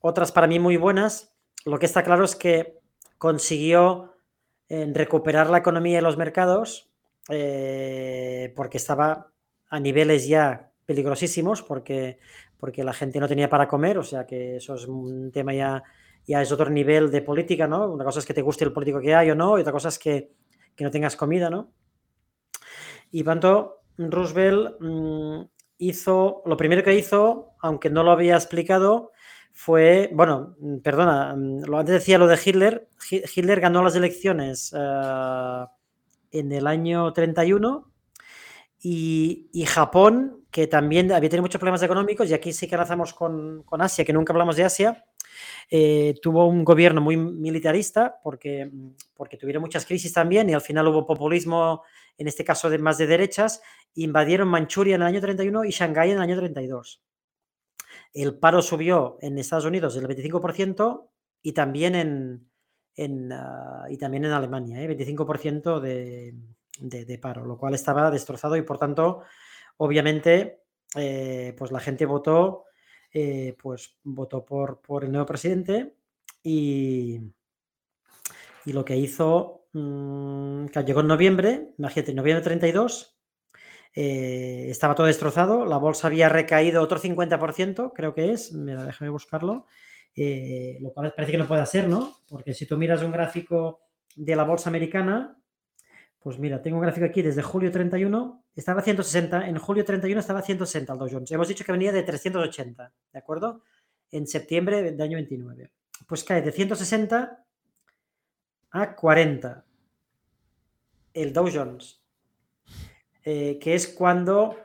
otras 0.00 0.32
para 0.32 0.48
mí 0.48 0.58
muy 0.58 0.76
buenas. 0.76 1.34
Lo 1.64 1.78
que 1.78 1.86
está 1.86 2.02
claro 2.02 2.24
es 2.24 2.34
que 2.34 2.80
consiguió 3.18 4.14
eh, 4.68 4.90
recuperar 4.92 5.48
la 5.48 5.58
economía 5.58 5.98
y 6.00 6.02
los 6.02 6.16
mercados 6.16 6.90
eh, 7.28 8.52
porque 8.56 8.78
estaba 8.78 9.32
a 9.68 9.80
niveles 9.80 10.26
ya 10.28 10.72
peligrosísimos 10.86 11.62
porque, 11.62 12.18
porque 12.56 12.84
la 12.84 12.92
gente 12.92 13.20
no 13.20 13.28
tenía 13.28 13.50
para 13.50 13.68
comer, 13.68 13.98
o 13.98 14.04
sea 14.04 14.24
que 14.24 14.56
eso 14.56 14.76
es 14.76 14.86
un 14.86 15.30
tema 15.32 15.52
ya, 15.52 15.82
ya 16.26 16.40
es 16.40 16.50
otro 16.52 16.70
nivel 16.70 17.10
de 17.10 17.22
política, 17.22 17.66
¿no? 17.66 17.92
Una 17.92 18.04
cosa 18.04 18.20
es 18.20 18.26
que 18.26 18.34
te 18.34 18.42
guste 18.42 18.64
el 18.64 18.72
político 18.72 19.00
que 19.00 19.14
hay 19.14 19.30
o 19.30 19.34
no, 19.34 19.58
y 19.58 19.60
otra 19.60 19.72
cosa 19.72 19.88
es 19.88 19.98
que, 19.98 20.32
no 20.78 20.90
tengas 20.90 21.16
comida, 21.16 21.48
¿no? 21.48 21.72
Y 23.10 23.24
tanto 23.24 23.82
Roosevelt 23.96 24.76
mm, 24.78 25.40
hizo, 25.78 26.42
lo 26.44 26.56
primero 26.56 26.82
que 26.82 26.94
hizo, 26.94 27.54
aunque 27.60 27.88
no 27.88 28.02
lo 28.02 28.10
había 28.10 28.36
explicado, 28.36 29.12
fue, 29.52 30.10
bueno, 30.12 30.54
perdona, 30.82 31.34
mm, 31.34 31.64
lo 31.64 31.78
antes 31.78 31.94
decía 31.94 32.18
lo 32.18 32.26
de 32.26 32.38
Hitler, 32.44 32.88
Hitler 33.10 33.60
ganó 33.60 33.82
las 33.82 33.96
elecciones 33.96 34.74
eh, 34.76 35.64
en 36.32 36.52
el 36.52 36.66
año 36.66 37.12
31 37.14 37.90
y, 38.78 39.48
y 39.54 39.64
Japón 39.64 40.35
que 40.50 40.66
también 40.66 41.10
había 41.12 41.28
tenido 41.28 41.42
muchos 41.42 41.58
problemas 41.58 41.82
económicos, 41.82 42.28
y 42.30 42.34
aquí 42.34 42.52
sí 42.52 42.66
que 42.66 42.76
lanzamos 42.76 43.12
con, 43.12 43.64
Asia, 43.78 44.04
que 44.04 44.12
nunca 44.12 44.32
hablamos 44.32 44.56
de 44.56 44.64
Asia, 44.64 45.04
eh, 45.70 46.14
tuvo 46.22 46.46
un 46.46 46.64
gobierno 46.64 47.00
muy 47.00 47.16
militarista 47.16 48.18
porque, 48.22 48.70
porque 49.14 49.36
tuvieron 49.36 49.62
muchas 49.62 49.84
crisis 49.84 50.12
también 50.12 50.48
y 50.48 50.54
al 50.54 50.60
final 50.60 50.88
hubo 50.88 51.06
populismo, 51.06 51.82
en 52.16 52.28
este 52.28 52.44
caso 52.44 52.70
de 52.70 52.78
más 52.78 52.98
de 52.98 53.06
derechas, 53.06 53.60
invadieron 53.94 54.48
Manchuria 54.48 54.94
en 54.94 55.02
el 55.02 55.08
año 55.08 55.20
31 55.20 55.64
y 55.64 55.70
Shanghái 55.70 56.10
en 56.10 56.16
el 56.16 56.22
año 56.22 56.36
32. 56.36 57.02
El 58.14 58.38
paro 58.38 58.62
subió 58.62 59.18
en 59.20 59.38
Estados 59.38 59.66
Unidos 59.66 59.94
del 59.94 60.06
25% 60.08 61.10
y 61.42 61.52
también 61.52 61.94
en, 61.94 62.48
en 62.96 63.32
ah, 63.32 63.84
y 63.90 63.98
también 63.98 64.24
en 64.24 64.32
Alemania, 64.32 64.78
25% 64.88 65.84
¿eh? 65.86 66.34
de, 66.80 67.04
de, 67.04 67.18
paro, 67.18 67.44
lo 67.44 67.58
cual 67.58 67.74
estaba 67.74 68.10
destrozado 68.10 68.56
y 68.56 68.62
por 68.62 68.78
tanto, 68.78 69.22
obviamente, 69.76 70.62
eh, 70.94 71.54
pues 71.56 71.72
la 71.72 71.80
gente 71.80 72.06
votó, 72.06 72.64
eh, 73.12 73.56
pues 73.60 73.98
votó 74.02 74.44
por, 74.44 74.80
por, 74.80 75.04
el 75.04 75.12
nuevo 75.12 75.26
presidente 75.26 75.94
y, 76.42 77.20
y 78.64 78.72
lo 78.72 78.84
que 78.84 78.96
hizo, 78.96 79.68
que 79.72 80.84
llegó 80.84 81.00
en 81.00 81.06
noviembre, 81.06 81.74
imagínate, 81.78 82.10
en 82.12 82.16
noviembre 82.16 82.44
32, 82.44 83.18
eh, 83.94 84.66
estaba 84.68 84.94
todo 84.94 85.06
destrozado, 85.06 85.64
la 85.64 85.78
bolsa 85.78 86.06
había 86.06 86.28
recaído 86.28 86.82
otro 86.82 86.98
50%, 86.98 87.92
creo 87.94 88.14
que 88.14 88.32
es, 88.32 88.52
mira, 88.52 88.84
déjame 88.84 89.10
buscarlo, 89.10 89.66
lo 90.16 90.92
cual 90.92 91.12
parece 91.14 91.32
que 91.32 91.38
no 91.38 91.46
puede 91.46 91.66
ser, 91.66 91.88
¿no? 91.88 92.16
Porque 92.26 92.54
si 92.54 92.66
tú 92.66 92.78
miras 92.78 93.02
un 93.02 93.12
gráfico 93.12 93.80
de 94.14 94.34
la 94.34 94.44
bolsa 94.44 94.70
americana, 94.70 95.36
pues 96.26 96.40
mira, 96.40 96.60
tengo 96.60 96.78
un 96.78 96.82
gráfico 96.82 97.06
aquí 97.06 97.22
desde 97.22 97.40
julio 97.40 97.70
31, 97.70 98.42
estaba 98.56 98.80
a 98.80 98.82
160, 98.82 99.46
en 99.46 99.58
julio 99.58 99.84
31 99.84 100.18
estaba 100.18 100.40
a 100.40 100.42
160 100.42 100.92
el 100.92 100.98
Dow 100.98 101.08
Jones. 101.08 101.30
Hemos 101.30 101.46
dicho 101.46 101.64
que 101.64 101.70
venía 101.70 101.92
de 101.92 102.02
380, 102.02 102.92
¿de 103.12 103.18
acuerdo? 103.20 103.62
En 104.10 104.26
septiembre 104.26 104.82
del 104.82 105.00
año 105.00 105.18
29. 105.18 105.70
Pues 106.08 106.24
cae 106.24 106.42
de 106.42 106.50
160 106.50 107.44
a 108.72 108.96
40 108.96 109.64
el 111.14 111.32
Dow 111.32 111.48
Jones. 111.48 112.02
Eh, 113.22 113.60
que 113.60 113.76
es 113.76 113.86
cuando 113.86 114.58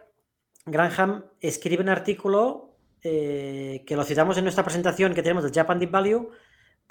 Granham 0.65 1.25
escribe 1.39 1.83
un 1.83 1.89
artículo 1.89 2.75
eh, 3.03 3.83
que 3.85 3.95
lo 3.95 4.03
citamos 4.03 4.35
en 4.35 4.45
nuestra 4.45 4.63
presentación 4.63 5.13
que 5.13 5.21
tenemos 5.21 5.43
del 5.43 5.53
Japan 5.53 5.77
Deep 5.77 5.91
Value, 5.91 6.31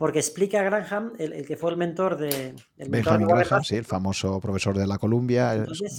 porque 0.01 0.19
explica 0.19 0.61
a 0.61 0.63
Granham, 0.63 1.13
el, 1.19 1.45
que 1.45 1.59
fue 1.59 1.73
el 1.73 1.77
mentor 1.77 2.17
de... 2.17 2.55
El 2.79 2.89
Benjamin 2.89 3.29
Graham, 3.29 3.63
sí, 3.63 3.77
el 3.77 3.85
famoso 3.85 4.41
profesor 4.41 4.75
de 4.75 4.87
la 4.87 4.97
Columbia. 4.97 5.55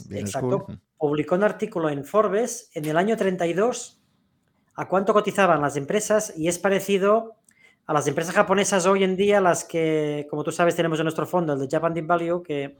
exacto, 0.09 0.65
publicó 0.97 1.35
un 1.35 1.43
artículo 1.43 1.87
en 1.87 2.03
Forbes 2.03 2.71
en 2.73 2.85
el 2.85 2.97
año 2.97 3.15
32 3.15 4.01
a 4.73 4.87
cuánto 4.87 5.13
cotizaban 5.13 5.61
las 5.61 5.75
empresas 5.75 6.33
y 6.35 6.47
es 6.47 6.57
parecido 6.57 7.35
a 7.85 7.93
las 7.93 8.07
empresas 8.07 8.33
japonesas 8.33 8.87
hoy 8.87 9.03
en 9.03 9.15
día, 9.15 9.39
las 9.39 9.65
que, 9.65 10.25
como 10.31 10.43
tú 10.43 10.51
sabes, 10.51 10.75
tenemos 10.75 10.97
en 10.97 11.03
nuestro 11.03 11.27
fondo, 11.27 11.53
el 11.53 11.59
de 11.59 11.67
Japan 11.69 11.93
Deep 11.93 12.07
Value, 12.07 12.41
que 12.41 12.77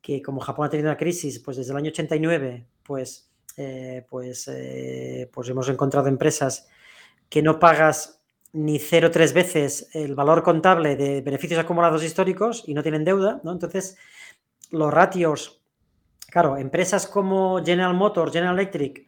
que 0.00 0.22
como 0.22 0.40
Japón 0.40 0.66
ha 0.66 0.70
tenido 0.70 0.88
una 0.88 0.98
crisis 0.98 1.38
pues 1.38 1.56
desde 1.58 1.72
el 1.72 1.78
año 1.78 1.90
89, 1.90 2.66
pues, 2.82 3.30
eh, 3.58 4.06
pues, 4.08 4.48
eh, 4.48 5.30
pues 5.30 5.48
hemos 5.50 5.68
encontrado 5.70 6.08
empresas 6.08 6.66
que 7.30 7.42
no 7.42 7.58
pagas 7.58 8.23
ni 8.54 8.78
0,3 8.78 9.32
veces 9.32 9.90
el 9.92 10.14
valor 10.14 10.42
contable 10.42 10.96
de 10.96 11.20
beneficios 11.20 11.60
acumulados 11.60 12.02
históricos 12.02 12.62
y 12.66 12.72
no 12.72 12.82
tienen 12.82 13.04
deuda, 13.04 13.40
¿no? 13.44 13.52
Entonces, 13.52 13.98
los 14.70 14.94
ratios, 14.94 15.62
claro, 16.30 16.56
empresas 16.56 17.06
como 17.06 17.62
General 17.64 17.94
Motors, 17.94 18.32
General 18.32 18.54
Electric, 18.54 19.06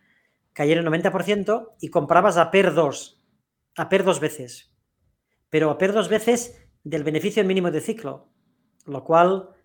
cayeron 0.52 0.84
90% 0.86 1.74
y 1.80 1.88
comprabas 1.88 2.36
a 2.36 2.50
PER 2.50 2.74
2, 2.74 3.24
a 3.76 3.88
PER 3.88 4.04
dos 4.04 4.20
veces, 4.20 4.74
pero 5.48 5.70
a 5.70 5.78
PER 5.78 5.92
dos 5.92 6.08
veces 6.08 6.68
del 6.82 7.04
beneficio 7.04 7.44
mínimo 7.44 7.70
de 7.70 7.80
ciclo, 7.80 8.28
lo 8.84 9.04
cual 9.04 9.56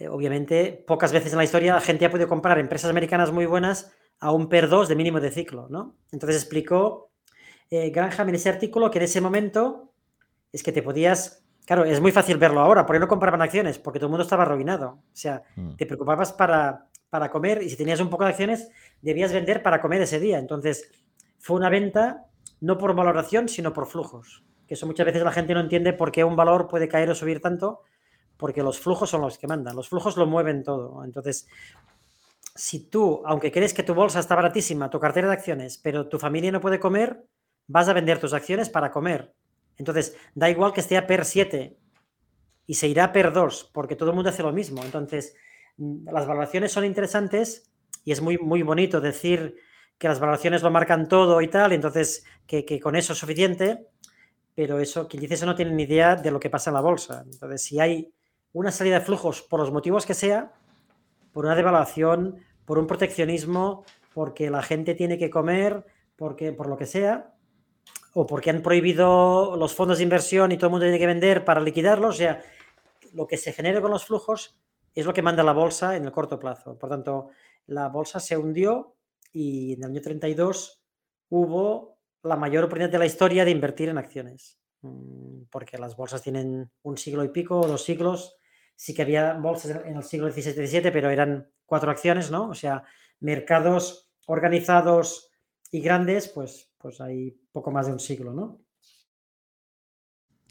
eh, 0.00 0.08
obviamente, 0.08 0.82
pocas 0.86 1.12
veces 1.12 1.32
en 1.32 1.38
la 1.38 1.44
historia 1.44 1.74
la 1.74 1.80
gente 1.80 2.06
ha 2.06 2.10
podido 2.10 2.26
comprar 2.26 2.58
empresas 2.58 2.90
americanas 2.90 3.30
muy 3.32 3.44
buenas 3.44 3.92
a 4.18 4.32
un 4.32 4.48
PER 4.48 4.68
2 4.68 4.88
de 4.88 4.96
mínimo 4.96 5.20
de 5.20 5.30
ciclo, 5.30 5.68
¿no? 5.68 5.98
Entonces 6.10 6.36
explicó 6.36 7.09
eh, 7.70 7.90
Granham 7.90 8.28
en 8.28 8.34
ese 8.34 8.48
artículo 8.48 8.90
que 8.90 8.98
en 8.98 9.04
ese 9.04 9.20
momento 9.20 9.92
es 10.52 10.62
que 10.62 10.72
te 10.72 10.82
podías... 10.82 11.44
Claro, 11.66 11.84
es 11.84 12.00
muy 12.00 12.10
fácil 12.10 12.36
verlo 12.36 12.60
ahora. 12.60 12.84
¿Por 12.84 12.96
qué 12.96 13.00
no 13.00 13.06
compraban 13.06 13.42
acciones? 13.42 13.78
Porque 13.78 13.98
todo 13.98 14.08
el 14.08 14.10
mundo 14.10 14.24
estaba 14.24 14.42
arruinado. 14.42 14.88
O 14.88 15.16
sea, 15.16 15.42
mm. 15.54 15.76
te 15.76 15.86
preocupabas 15.86 16.32
para, 16.32 16.88
para 17.10 17.30
comer 17.30 17.62
y 17.62 17.70
si 17.70 17.76
tenías 17.76 18.00
un 18.00 18.10
poco 18.10 18.24
de 18.24 18.30
acciones, 18.30 18.68
debías 19.00 19.32
vender 19.32 19.62
para 19.62 19.80
comer 19.80 20.02
ese 20.02 20.18
día. 20.18 20.38
Entonces, 20.38 20.90
fue 21.38 21.56
una 21.56 21.70
venta 21.70 22.26
no 22.60 22.76
por 22.76 22.94
valoración, 22.94 23.48
sino 23.48 23.72
por 23.72 23.86
flujos. 23.86 24.44
Que 24.66 24.74
eso 24.74 24.86
muchas 24.86 25.06
veces 25.06 25.22
la 25.22 25.32
gente 25.32 25.54
no 25.54 25.60
entiende 25.60 25.92
por 25.92 26.10
qué 26.10 26.24
un 26.24 26.34
valor 26.34 26.66
puede 26.66 26.88
caer 26.88 27.10
o 27.10 27.14
subir 27.14 27.40
tanto 27.40 27.82
porque 28.40 28.62
los 28.62 28.80
flujos 28.80 29.10
son 29.10 29.20
los 29.20 29.36
que 29.36 29.46
mandan, 29.46 29.76
los 29.76 29.90
flujos 29.90 30.16
lo 30.16 30.26
mueven 30.26 30.64
todo. 30.64 31.04
Entonces, 31.04 31.46
si 32.54 32.88
tú, 32.88 33.22
aunque 33.26 33.52
crees 33.52 33.74
que 33.74 33.82
tu 33.82 33.92
bolsa 33.92 34.18
está 34.18 34.34
baratísima, 34.34 34.88
tu 34.88 34.98
cartera 34.98 35.28
de 35.28 35.34
acciones, 35.34 35.76
pero 35.76 36.08
tu 36.08 36.18
familia 36.18 36.50
no 36.50 36.60
puede 36.60 36.80
comer, 36.80 37.22
vas 37.70 37.88
a 37.88 37.92
vender 37.92 38.18
tus 38.18 38.32
acciones 38.32 38.68
para 38.68 38.90
comer. 38.90 39.32
Entonces, 39.76 40.16
da 40.34 40.50
igual 40.50 40.72
que 40.72 40.80
esté 40.80 40.96
a 40.96 41.06
PER 41.06 41.24
7 41.24 41.78
y 42.66 42.74
se 42.74 42.88
irá 42.88 43.04
a 43.04 43.12
PER 43.12 43.32
2, 43.32 43.70
porque 43.72 43.96
todo 43.96 44.10
el 44.10 44.16
mundo 44.16 44.30
hace 44.30 44.42
lo 44.42 44.52
mismo. 44.52 44.82
Entonces, 44.84 45.36
mm, 45.76 46.08
las 46.10 46.26
valoraciones 46.26 46.72
son 46.72 46.84
interesantes 46.84 47.70
y 48.04 48.12
es 48.12 48.20
muy, 48.20 48.38
muy 48.38 48.62
bonito 48.62 49.00
decir 49.00 49.56
que 49.98 50.08
las 50.08 50.18
valoraciones 50.18 50.62
lo 50.62 50.70
marcan 50.70 51.08
todo 51.08 51.40
y 51.40 51.48
tal, 51.48 51.72
entonces 51.72 52.24
que, 52.46 52.64
que 52.64 52.80
con 52.80 52.96
eso 52.96 53.12
es 53.12 53.18
suficiente, 53.18 53.86
pero 54.54 54.80
eso, 54.80 55.06
quien 55.06 55.20
dice 55.20 55.34
eso 55.34 55.46
no 55.46 55.54
tiene 55.54 55.72
ni 55.72 55.84
idea 55.84 56.16
de 56.16 56.30
lo 56.30 56.40
que 56.40 56.50
pasa 56.50 56.70
en 56.70 56.74
la 56.74 56.80
bolsa. 56.80 57.22
Entonces, 57.30 57.62
si 57.62 57.78
hay 57.78 58.12
una 58.52 58.72
salida 58.72 58.98
de 58.98 59.04
flujos 59.04 59.42
por 59.42 59.60
los 59.60 59.70
motivos 59.70 60.06
que 60.06 60.14
sea, 60.14 60.52
por 61.32 61.44
una 61.44 61.54
devaluación, 61.54 62.36
por 62.64 62.78
un 62.78 62.86
proteccionismo, 62.86 63.84
porque 64.12 64.50
la 64.50 64.62
gente 64.62 64.94
tiene 64.94 65.18
que 65.18 65.30
comer, 65.30 65.84
porque, 66.16 66.52
por 66.52 66.66
lo 66.66 66.76
que 66.76 66.86
sea, 66.86 67.34
o 68.12 68.26
porque 68.26 68.50
han 68.50 68.62
prohibido 68.62 69.56
los 69.56 69.74
fondos 69.74 69.98
de 69.98 70.04
inversión 70.04 70.52
y 70.52 70.56
todo 70.56 70.66
el 70.66 70.70
mundo 70.72 70.84
tiene 70.84 70.98
que 70.98 71.06
vender 71.06 71.44
para 71.44 71.60
liquidarlos. 71.60 72.16
O 72.16 72.18
sea, 72.18 72.42
lo 73.12 73.26
que 73.26 73.36
se 73.36 73.52
genere 73.52 73.80
con 73.80 73.90
los 73.90 74.04
flujos 74.04 74.58
es 74.94 75.06
lo 75.06 75.12
que 75.12 75.22
manda 75.22 75.42
la 75.42 75.52
bolsa 75.52 75.96
en 75.96 76.04
el 76.04 76.12
corto 76.12 76.38
plazo. 76.38 76.78
Por 76.78 76.90
tanto, 76.90 77.28
la 77.66 77.88
bolsa 77.88 78.18
se 78.20 78.36
hundió 78.36 78.96
y 79.32 79.74
en 79.74 79.84
el 79.84 79.90
año 79.90 80.00
32 80.00 80.82
hubo 81.28 81.98
la 82.22 82.36
mayor 82.36 82.64
oportunidad 82.64 82.90
de 82.90 82.98
la 82.98 83.06
historia 83.06 83.44
de 83.44 83.50
invertir 83.52 83.88
en 83.88 83.98
acciones, 83.98 84.58
mm, 84.82 85.42
porque 85.50 85.78
las 85.78 85.96
bolsas 85.96 86.22
tienen 86.22 86.70
un 86.82 86.98
siglo 86.98 87.24
y 87.24 87.28
pico, 87.28 87.66
dos 87.66 87.84
siglos, 87.84 88.36
sí 88.74 88.94
que 88.94 89.02
había 89.02 89.34
bolsas 89.34 89.84
en 89.84 89.96
el 89.96 90.02
siglo 90.02 90.30
XVI-XVII, 90.30 90.90
pero 90.90 91.10
eran 91.10 91.50
cuatro 91.64 91.90
acciones, 91.90 92.30
¿no? 92.30 92.48
O 92.48 92.54
sea, 92.54 92.82
mercados 93.20 94.10
organizados 94.26 95.29
y 95.70 95.80
grandes, 95.80 96.28
pues, 96.28 96.70
pues 96.78 97.00
hay 97.00 97.32
poco 97.52 97.70
más 97.70 97.86
de 97.86 97.92
un 97.92 98.00
siglo, 98.00 98.32
¿no? 98.32 98.60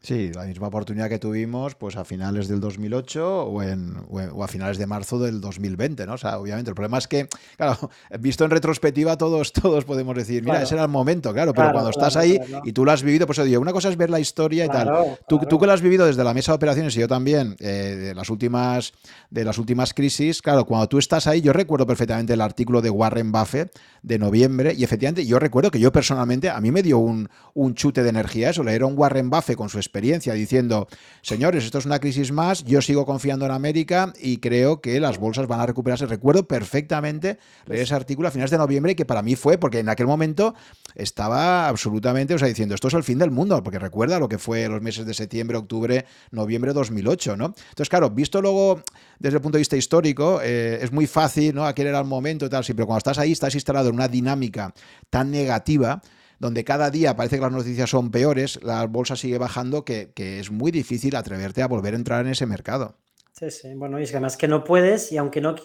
Sí, 0.01 0.31
la 0.33 0.45
misma 0.45 0.67
oportunidad 0.67 1.09
que 1.09 1.19
tuvimos 1.19 1.75
pues 1.75 1.97
a 1.97 2.05
finales 2.05 2.47
del 2.47 2.61
2008 2.61 3.43
o, 3.43 3.61
en, 3.61 3.97
o, 4.09 4.43
a 4.43 4.47
finales 4.47 4.77
de 4.77 4.87
marzo 4.87 5.19
del 5.19 5.41
2020, 5.41 6.05
¿no? 6.05 6.13
O 6.13 6.17
sea, 6.17 6.39
obviamente 6.39 6.71
el 6.71 6.75
problema 6.75 6.97
es 6.97 7.07
que, 7.07 7.27
claro, 7.57 7.89
visto 8.19 8.45
en 8.45 8.51
retrospectiva 8.51 9.17
todos, 9.17 9.51
todos 9.51 9.83
podemos 9.83 10.15
decir, 10.15 10.43
mira, 10.43 10.61
ese 10.61 10.75
era 10.75 10.83
el 10.83 10.89
momento, 10.89 11.33
claro, 11.33 11.53
pero 11.53 11.71
cuando 11.71 11.89
estás 11.89 12.15
ahí 12.15 12.39
y 12.63 12.71
tú 12.71 12.85
lo 12.85 12.91
has 12.91 13.03
vivido, 13.03 13.25
pues 13.25 13.43
digo, 13.43 13.61
una 13.61 13.73
cosa 13.73 13.89
es 13.89 13.97
ver 13.97 14.09
la 14.09 14.19
historia 14.19 14.65
y 14.65 14.69
tal. 14.69 15.17
Tú, 15.27 15.39
tú, 15.39 15.59
que 15.59 15.65
lo 15.65 15.73
has 15.73 15.81
vivido 15.81 16.05
desde 16.05 16.23
la 16.23 16.33
mesa 16.33 16.53
de 16.53 16.55
operaciones 16.55 16.95
y 16.95 17.01
yo 17.01 17.07
también, 17.07 17.57
eh, 17.59 17.95
de, 17.99 18.15
las 18.15 18.29
últimas, 18.29 18.93
de 19.29 19.43
las 19.43 19.57
últimas 19.57 19.93
crisis, 19.93 20.41
claro, 20.41 20.65
cuando 20.65 20.87
tú 20.87 20.97
estás 20.97 21.27
ahí, 21.27 21.41
yo 21.41 21.51
recuerdo 21.51 21.85
perfectamente 21.85 22.33
el 22.33 22.41
artículo 22.41 22.81
de 22.81 22.89
Warren 22.89 23.31
Buffett 23.31 23.77
de 24.01 24.17
noviembre 24.17 24.73
y 24.73 24.83
efectivamente 24.83 25.25
yo 25.25 25.39
recuerdo 25.39 25.71
que 25.71 25.79
yo 25.79 25.91
personalmente, 25.91 26.49
a 26.49 26.61
mí 26.61 26.71
me 26.71 26.81
dio 26.81 26.99
un, 26.99 27.29
un 27.53 27.75
chute 27.75 28.01
de 28.03 28.09
energía 28.09 28.49
eso, 28.51 28.63
leer 28.63 28.83
a 28.83 28.85
un 28.85 28.97
Warren 28.97 29.29
Buffett 29.29 29.57
con 29.57 29.67
su 29.67 29.79
experiencia 29.89 30.33
diciendo, 30.33 30.87
señores, 31.21 31.63
esto 31.63 31.79
es 31.79 31.85
una 31.85 31.99
crisis 31.99 32.31
más, 32.31 32.63
yo 32.63 32.81
sigo 32.81 33.05
confiando 33.05 33.45
en 33.45 33.51
América 33.51 34.13
y 34.21 34.37
creo 34.37 34.81
que 34.81 34.99
las 34.99 35.17
bolsas 35.17 35.47
van 35.47 35.59
a 35.59 35.65
recuperarse. 35.65 36.05
Recuerdo 36.05 36.47
perfectamente 36.47 37.39
leer 37.65 37.81
ese 37.81 37.95
artículo 37.95 38.27
a 38.27 38.31
finales 38.31 38.51
de 38.51 38.57
noviembre 38.57 38.95
que 38.95 39.05
para 39.05 39.21
mí 39.21 39.35
fue, 39.35 39.57
porque 39.57 39.79
en 39.79 39.89
aquel 39.89 40.07
momento 40.07 40.53
estaba 40.95 41.67
absolutamente, 41.67 42.33
o 42.35 42.39
sea, 42.39 42.47
diciendo, 42.47 42.75
esto 42.75 42.87
es 42.87 42.93
el 42.93 43.03
fin 43.03 43.17
del 43.17 43.31
mundo, 43.31 43.61
porque 43.63 43.79
recuerda 43.79 44.19
lo 44.19 44.29
que 44.29 44.37
fue 44.37 44.67
los 44.69 44.81
meses 44.81 45.05
de 45.05 45.13
septiembre, 45.13 45.57
octubre, 45.57 46.05
noviembre 46.31 46.71
de 46.71 46.75
2008, 46.75 47.35
¿no? 47.35 47.45
Entonces, 47.45 47.89
claro, 47.89 48.09
visto 48.11 48.41
luego 48.41 48.81
desde 49.17 49.37
el 49.37 49.41
punto 49.41 49.57
de 49.57 49.61
vista 49.61 49.75
histórico, 49.75 50.39
eh, 50.43 50.79
es 50.81 50.91
muy 50.91 51.07
fácil, 51.07 51.55
¿no? 51.55 51.65
Aquel 51.65 51.87
era 51.87 51.99
el 51.99 52.05
momento 52.05 52.45
y 52.45 52.49
tal, 52.49 52.63
sí, 52.63 52.73
pero 52.73 52.85
cuando 52.85 52.99
estás 52.99 53.17
ahí, 53.17 53.31
estás 53.31 53.55
instalado 53.55 53.89
en 53.89 53.95
una 53.95 54.07
dinámica 54.07 54.73
tan 55.09 55.31
negativa, 55.31 56.01
donde 56.39 56.63
cada 56.63 56.89
día 56.89 57.15
parece 57.15 57.35
que 57.35 57.41
las 57.41 57.51
noticias 57.51 57.89
son 57.89 58.11
peores, 58.11 58.63
la 58.63 58.85
bolsa 58.87 59.15
sigue 59.15 59.37
bajando, 59.37 59.83
que, 59.83 60.11
es 60.15 60.51
muy 60.51 60.71
difícil 60.71 61.15
atreverte 61.15 61.61
a 61.61 61.67
volver 61.67 61.93
a 61.93 61.97
entrar 61.97 62.25
en 62.25 62.31
ese 62.31 62.45
mercado. 62.45 62.97
Sí, 63.33 63.51
sí. 63.51 63.73
Bueno, 63.75 63.99
y 63.99 64.03
es 64.03 64.11
que 64.11 64.17
además 64.17 64.37
que 64.37 64.47
no 64.47 64.63
puedes, 64.63 65.11
y 65.11 65.17
aunque 65.17 65.41
no. 65.41 65.55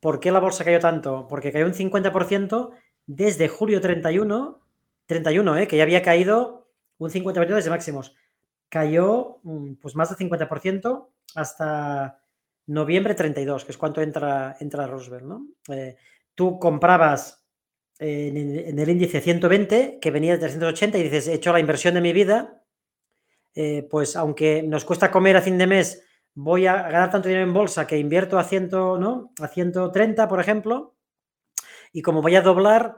¿Por 0.00 0.20
qué 0.20 0.30
la 0.30 0.40
bolsa 0.40 0.64
cayó 0.64 0.80
tanto? 0.80 1.26
Porque 1.28 1.52
cayó 1.52 1.66
un 1.66 1.74
50% 1.74 2.70
desde 3.06 3.48
julio 3.48 3.80
31, 3.80 4.60
31, 5.06 5.58
¿eh? 5.58 5.68
que 5.68 5.76
ya 5.76 5.82
había 5.82 6.02
caído 6.02 6.68
un 6.98 7.10
50% 7.10 7.54
desde 7.54 7.70
máximos. 7.70 8.14
Cayó 8.68 9.38
mm, 9.42 9.74
pues 9.74 9.94
más 9.94 10.16
del 10.16 10.30
50% 10.30 11.08
hasta 11.34 12.20
noviembre 12.66 13.14
32, 13.14 13.64
que 13.64 13.72
es 13.72 13.78
cuando 13.78 14.02
entra, 14.02 14.56
entra 14.60 14.86
Roosevelt. 14.86 15.24
¿no? 15.24 15.46
Eh, 15.68 15.96
tú 16.34 16.58
comprabas 16.58 17.41
en, 18.02 18.78
el 18.78 18.88
índice 18.88 19.20
120, 19.20 19.98
que 20.00 20.10
venía 20.10 20.32
de 20.32 20.38
380, 20.38 20.98
y 20.98 21.02
dices, 21.04 21.28
he 21.28 21.34
hecho 21.34 21.52
la 21.52 21.60
inversión 21.60 21.94
de 21.94 22.00
mi 22.00 22.12
vida, 22.12 22.62
eh, 23.54 23.86
pues 23.90 24.16
aunque 24.16 24.62
nos 24.62 24.84
cuesta 24.84 25.10
comer 25.10 25.36
a 25.36 25.42
fin 25.42 25.58
de 25.58 25.66
mes, 25.66 26.04
voy 26.34 26.66
a 26.66 26.74
ganar 26.82 27.10
tanto 27.10 27.28
dinero 27.28 27.46
en 27.46 27.52
bolsa 27.52 27.86
que 27.86 27.98
invierto 27.98 28.38
a, 28.38 28.44
100, 28.44 28.70
¿no? 28.70 29.32
a 29.40 29.48
130, 29.48 30.28
por 30.28 30.40
ejemplo, 30.40 30.96
y 31.92 32.02
como 32.02 32.22
voy 32.22 32.36
a 32.36 32.42
doblar, 32.42 32.96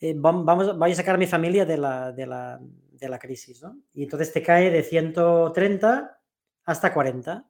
eh, 0.00 0.14
vamos, 0.16 0.78
voy 0.78 0.92
a 0.92 0.94
sacar 0.94 1.16
a 1.16 1.18
mi 1.18 1.26
familia 1.26 1.64
de 1.64 1.76
la, 1.78 2.12
de 2.12 2.26
la, 2.26 2.60
de 2.92 3.08
la 3.08 3.18
crisis. 3.18 3.62
¿no? 3.62 3.76
Y 3.92 4.04
entonces 4.04 4.32
te 4.32 4.42
cae 4.42 4.70
de 4.70 4.82
130 4.82 6.20
hasta 6.64 6.92
40 6.92 7.44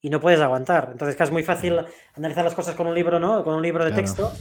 y 0.00 0.10
no 0.10 0.20
puedes 0.20 0.40
aguantar. 0.40 0.90
Entonces, 0.92 1.20
es 1.20 1.30
muy 1.32 1.42
fácil 1.42 1.80
analizar 2.14 2.44
las 2.44 2.54
cosas 2.54 2.76
con 2.76 2.86
un 2.86 2.94
libro, 2.94 3.18
¿no? 3.18 3.42
Con 3.42 3.54
un 3.54 3.62
libro 3.62 3.84
de 3.84 3.90
texto 3.90 4.32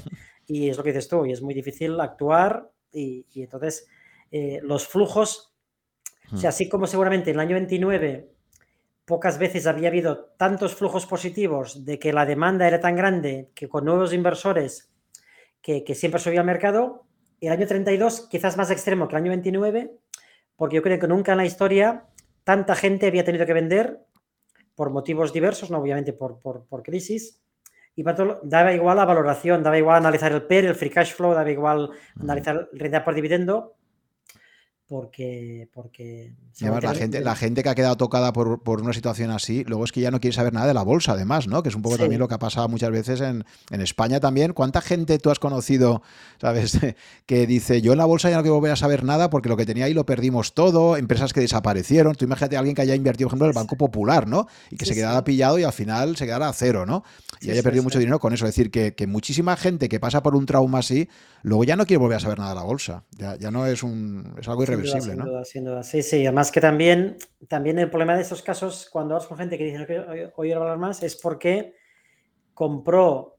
y 0.47 0.69
es 0.69 0.77
lo 0.77 0.83
que 0.83 0.91
dices 0.91 1.07
tú, 1.07 1.25
y 1.25 1.33
es 1.33 1.41
muy 1.41 1.53
difícil 1.53 1.99
actuar 1.99 2.71
y, 2.91 3.25
entonces 3.35 3.87
eh, 4.31 4.59
los 4.63 4.87
flujos, 4.87 5.53
o 6.33 6.37
sea, 6.37 6.49
hmm. 6.49 6.53
así 6.53 6.69
como 6.69 6.87
seguramente 6.87 7.29
en 7.29 7.35
el 7.35 7.41
año 7.41 7.55
29 7.55 8.31
pocas 9.05 9.37
veces 9.37 9.67
había 9.67 9.89
habido 9.89 10.33
tantos 10.37 10.75
flujos 10.75 11.05
positivos 11.05 11.85
de 11.85 11.99
que 11.99 12.11
la 12.11 12.25
demanda 12.25 12.67
era 12.67 12.81
tan 12.81 12.95
grande 12.95 13.51
que 13.53 13.69
con 13.69 13.85
nuevos 13.85 14.13
inversores 14.13 14.91
que, 15.61 15.83
que 15.83 15.95
siempre 15.95 16.19
subía 16.19 16.41
al 16.41 16.45
mercado, 16.45 17.05
el 17.39 17.51
año 17.51 17.67
32 17.67 18.27
quizás 18.29 18.57
más 18.57 18.71
extremo 18.71 19.07
que 19.07 19.15
el 19.15 19.21
año 19.21 19.31
29, 19.31 19.95
porque 20.55 20.75
yo 20.75 20.81
creo 20.81 20.99
que 20.99 21.07
nunca 21.07 21.33
en 21.33 21.37
la 21.37 21.45
historia 21.45 22.05
tanta 22.43 22.75
gente 22.75 23.07
había 23.07 23.23
tenido 23.23 23.45
que 23.45 23.53
vender 23.53 23.99
por 24.75 24.89
motivos 24.91 25.33
diversos, 25.33 25.71
no 25.71 25.79
obviamente 25.79 26.13
por, 26.13 26.39
por, 26.39 26.83
crisis, 26.83 27.41
y 27.97 28.03
para 28.03 28.39
daba 28.43 28.73
igual 28.73 28.95
la 28.97 29.05
valoración, 29.05 29.63
daba 29.63 29.75
igual 29.75 29.97
analizar 29.97 30.31
el 30.31 30.43
PER, 30.43 30.65
el 30.65 30.75
free 30.75 30.91
cash 30.91 31.13
flow, 31.15 31.33
daba 31.33 31.49
igual 31.49 31.89
analizar 32.21 32.69
el 32.71 32.79
renta 32.79 33.03
por 33.03 33.15
dividendo, 33.15 33.73
porque... 34.87 35.67
porque 35.73 36.33
además, 36.61 36.83
la 36.83 36.95
gente, 36.95 37.19
la 37.21 37.35
gente 37.35 37.61
que 37.61 37.69
ha 37.69 37.75
quedado 37.75 37.97
tocada 37.97 38.31
por, 38.31 38.81
una 38.81 38.93
situación 38.93 39.31
así, 39.31 39.63
luego 39.65 39.83
es 39.83 39.91
que 39.91 40.01
ya 40.01 40.11
no 40.11 40.19
quiere 40.19 40.35
saber 40.35 40.53
nada 40.53 40.67
de 40.67 40.73
la 40.73 40.83
bolsa, 40.83 41.11
además, 41.11 41.47
¿no? 41.47 41.61
Que 41.61 41.69
es 41.69 41.75
un 41.75 41.81
poco 41.81 41.97
también 41.97 42.19
lo 42.19 42.27
que 42.27 42.35
ha 42.35 42.39
pasado 42.39 42.69
muchas 42.69 42.91
veces 42.91 43.21
en, 43.21 43.43
España 43.69 44.19
también. 44.19 44.53
¿Cuánta 44.53 44.81
gente 44.81 45.19
tú 45.19 45.29
has 45.29 45.39
conocido, 45.39 46.01
sabes, 46.39 46.79
que 47.25 47.45
dice, 47.47 47.81
yo 47.81 47.91
en 47.91 47.97
la 47.97 48.05
bolsa 48.05 48.29
ya 48.29 48.37
no 48.37 48.43
quiero 48.43 48.55
volver 48.55 48.71
a 48.71 48.75
saber 48.75 49.03
nada 49.03 49.29
porque 49.29 49.49
lo 49.49 49.57
que 49.57 49.65
tenía 49.65 49.85
ahí 49.85 49.93
lo 49.93 50.05
perdimos 50.05 50.53
todo, 50.53 50.95
empresas 50.97 51.33
que 51.33 51.41
desaparecieron? 51.41 52.15
Tú 52.15 52.25
imagínate 52.25 52.55
a 52.55 52.59
alguien 52.59 52.75
que 52.75 52.81
haya 52.81 52.95
invertido, 52.95 53.27
por 53.27 53.33
ejemplo, 53.33 53.45
en 53.47 53.51
el 53.51 53.55
Banco 53.55 53.75
Popular, 53.75 54.27
¿no? 54.27 54.47
Y 54.71 54.77
que 54.77 54.85
se 54.85 54.95
quedara 54.95 55.23
pillado 55.23 55.59
y 55.59 55.63
al 55.63 55.73
final 55.73 56.15
se 56.15 56.25
quedara 56.25 56.47
a 56.47 56.53
cero, 56.53 56.85
¿no? 56.85 57.03
Y 57.41 57.51
haya 57.51 57.61
perdido 57.61 57.83
mucho 57.83 57.99
dinero 57.99 58.19
con 58.19 58.33
eso. 58.33 58.45
Es 58.45 58.55
decir, 58.55 58.71
que, 58.71 58.95
que, 58.95 59.05
muchísima 59.05 59.55
gente 59.57 59.89
que 59.89 59.99
pasa 59.99 60.23
por 60.23 60.35
un 60.35 60.45
trauma 60.45 60.79
así, 60.79 61.07
luego 61.43 61.63
ya 61.63 61.75
no 61.75 61.85
quiere 61.85 61.99
volver 61.99 62.17
a 62.17 62.19
saber 62.19 62.39
nada 62.39 62.51
de 62.51 62.55
la 62.55 62.63
bolsa. 62.63 63.03
Ya, 63.11 63.35
ya 63.37 63.51
no 63.51 63.67
es 63.67 63.83
un 63.83 64.33
es 64.39 64.47
algo 64.47 64.63
irreversible 64.63 64.76
sin 64.85 65.17
Duda, 65.17 65.45
sin 65.45 65.65
duda. 65.65 65.83
Sí, 65.83 66.03
sí. 66.03 66.25
Además 66.25 66.51
que 66.51 66.61
también, 66.61 67.17
también 67.47 67.79
el 67.79 67.89
problema 67.89 68.15
de 68.15 68.21
estos 68.21 68.41
casos, 68.41 68.89
cuando 68.91 69.15
hablas 69.15 69.27
con 69.27 69.37
gente 69.37 69.57
que 69.57 69.65
dice 69.65 69.85
que 69.85 70.31
hoy 70.35 70.51
hablar 70.51 70.77
más, 70.77 71.03
es 71.03 71.15
porque 71.15 71.75
compró 72.53 73.37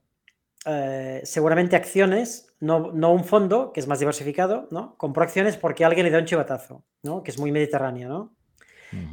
eh, 0.66 1.20
seguramente 1.24 1.76
acciones, 1.76 2.54
no, 2.60 2.92
no, 2.92 3.12
un 3.12 3.24
fondo, 3.24 3.72
que 3.72 3.80
es 3.80 3.86
más 3.86 3.98
diversificado, 3.98 4.68
¿no? 4.70 4.96
Compró 4.96 5.22
acciones 5.22 5.56
porque 5.56 5.84
alguien 5.84 6.04
le 6.04 6.10
dio 6.10 6.18
un 6.18 6.26
chivatazo, 6.26 6.84
¿no? 7.02 7.22
Que 7.22 7.30
es 7.30 7.38
muy 7.38 7.52
mediterráneo, 7.52 8.08
¿no? 8.08 8.34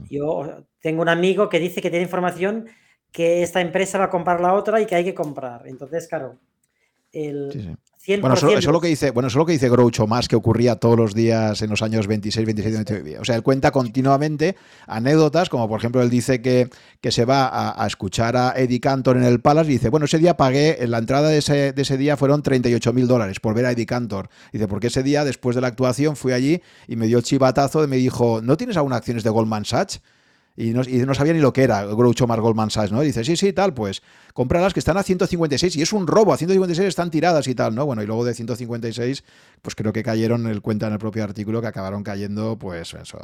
Yo 0.09 0.65
tengo 0.79 1.01
un 1.01 1.09
amigo 1.09 1.49
que 1.49 1.59
dice 1.59 1.81
que 1.81 1.89
tiene 1.89 2.05
información 2.05 2.67
que 3.11 3.43
esta 3.43 3.61
empresa 3.61 3.97
va 3.97 4.05
a 4.05 4.09
comprar 4.09 4.39
la 4.39 4.53
otra 4.53 4.79
y 4.79 4.85
que 4.85 4.95
hay 4.95 5.03
que 5.03 5.13
comprar. 5.13 5.67
Entonces, 5.67 6.07
claro, 6.07 6.39
el, 7.11 7.77
bueno, 8.19 8.35
eso, 8.35 8.49
es 8.49 8.65
lo 8.65 8.79
que 8.79 8.87
dice, 8.87 9.11
bueno, 9.11 9.27
eso 9.27 9.39
lo 9.39 9.45
que 9.45 9.53
dice 9.53 9.69
Groucho 9.69 10.05
más 10.05 10.27
que 10.27 10.35
ocurría 10.35 10.75
todos 10.75 10.97
los 10.97 11.13
días 11.13 11.61
en 11.61 11.69
los 11.69 11.81
años 11.81 12.07
26, 12.07 12.45
27, 12.45 12.77
29. 12.77 13.19
O 13.19 13.25
sea, 13.25 13.35
él 13.35 13.41
cuenta 13.43 13.71
continuamente 13.71 14.55
anécdotas, 14.85 15.49
como 15.49 15.67
por 15.67 15.79
ejemplo, 15.79 16.01
él 16.01 16.09
dice 16.09 16.41
que, 16.41 16.69
que 17.01 17.11
se 17.11 17.25
va 17.25 17.81
a, 17.81 17.87
escuchar 17.87 18.37
a 18.37 18.53
Eddie 18.55 18.79
Cantor 18.79 19.17
en 19.17 19.23
el 19.23 19.39
Palace 19.39 19.69
y 19.71 19.73
dice, 19.73 19.89
bueno, 19.89 20.05
ese 20.05 20.19
día 20.19 20.37
pagué, 20.37 20.77
la 20.87 20.99
entrada 20.99 21.29
de 21.29 21.39
ese, 21.39 21.73
de 21.73 21.81
ese 21.81 21.97
día 21.97 22.15
fueron 22.17 22.43
38 22.43 22.93
mil 22.93 23.07
dólares 23.07 23.39
por 23.39 23.55
ver 23.55 23.65
a 23.65 23.71
Eddie 23.71 23.85
Cantor. 23.85 24.29
Dice, 24.53 24.67
porque 24.67 24.87
ese 24.87 25.01
día, 25.01 25.25
después 25.25 25.55
de 25.55 25.61
la 25.61 25.67
actuación, 25.67 26.15
fui 26.15 26.33
allí 26.33 26.61
y 26.87 26.95
me 26.95 27.07
dio 27.07 27.17
el 27.17 27.23
chivatazo 27.23 27.83
y 27.83 27.87
me 27.87 27.97
dijo, 27.97 28.41
¿no 28.43 28.57
tienes 28.57 28.77
alguna 28.77 28.97
acciones 28.97 29.23
de 29.23 29.29
Goldman 29.29 29.65
Sachs? 29.65 30.01
Y 30.57 30.71
no, 30.71 31.13
sabía 31.13 31.33
ni 31.33 31.39
lo 31.39 31.51
que 31.51 31.63
era 31.63 31.83
Groucho 31.85 32.27
Mar 32.27 32.39
Goldman 32.39 32.71
Sachs, 32.71 32.91
¿no? 32.91 33.01
dice, 33.01 33.25
sí, 33.25 33.35
sí, 33.35 33.51
tal, 33.51 33.73
pues 33.73 34.01
las 34.49 34.73
que 34.73 34.79
están 34.79 34.97
a 34.97 35.03
156 35.03 35.75
y 35.75 35.81
es 35.81 35.91
un 35.91 36.07
robo, 36.07 36.31
a 36.31 36.37
156 36.37 36.87
están 36.87 37.11
tiradas 37.11 37.47
y 37.47 37.55
tal, 37.55 37.75
¿no? 37.75 37.85
Bueno, 37.85 38.03
y 38.03 38.05
luego 38.05 38.23
de 38.23 38.33
156, 38.33 39.23
pues 39.61 39.75
creo 39.75 39.91
que 39.91 40.01
cayeron, 40.01 40.47
él 40.47 40.61
cuenta 40.61 40.87
en 40.87 40.93
el 40.93 40.99
propio 40.99 41.23
artículo, 41.23 41.61
que 41.61 41.67
acabaron 41.67 42.03
cayendo, 42.03 42.57
pues 42.57 42.93
eso, 42.93 43.19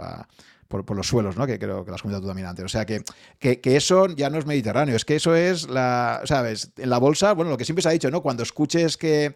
por, 0.68 0.96
los 0.96 1.08
suelos, 1.08 1.38
¿no? 1.38 1.48
Que 1.48 1.58
creo 1.58 1.86
que 1.86 1.92
las 1.92 2.02
comentado 2.02 2.22
tú 2.22 2.28
también 2.28 2.48
antes. 2.48 2.66
O 2.66 2.70
sea, 2.70 2.86
que, 2.86 3.04
que, 3.40 3.76
eso 3.76 4.08
ya 4.08 4.30
no 4.30 4.38
es 4.38 4.46
mediterráneo, 4.46 4.96
es 4.96 5.06
que 5.06 5.16
eso 5.16 5.36
es 5.36 5.70
la, 5.70 6.22
¿sabes? 6.26 6.72
En 6.78 6.90
la 6.90 6.98
bolsa, 6.98 7.34
bueno, 7.34 7.52
lo 7.52 7.58
que 7.58 7.66
siempre 7.66 7.82
se 7.82 7.90
ha 7.90 7.92
dicho, 7.92 8.12
¿no? 8.12 8.22
Cuando 8.22 8.44
escuches 8.44 8.98
que... 8.98 9.34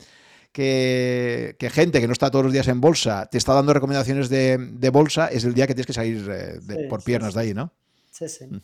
Que, 0.51 1.57
gente 1.69 1.99
que 1.99 2.07
no 2.07 2.13
está 2.13 2.31
todos 2.31 2.45
los 2.45 2.53
días 2.53 2.69
en 2.69 2.80
bolsa 2.80 3.26
te 3.26 3.38
está 3.38 3.53
dando 3.53 3.73
recomendaciones 3.73 4.30
de, 4.30 4.89
bolsa, 4.89 5.27
es 5.27 5.43
el 5.43 5.53
día 5.53 5.67
que 5.67 5.73
tienes 5.73 5.85
que 5.85 5.91
salir 5.91 6.26
eh, 6.31 6.88
por 6.89 7.03
piernas 7.03 7.34
de 7.34 7.41
ahí, 7.41 7.53
¿no? 7.53 7.73
Sí, 8.15 8.29
sí. 8.29 8.47
Mm. 8.47 8.61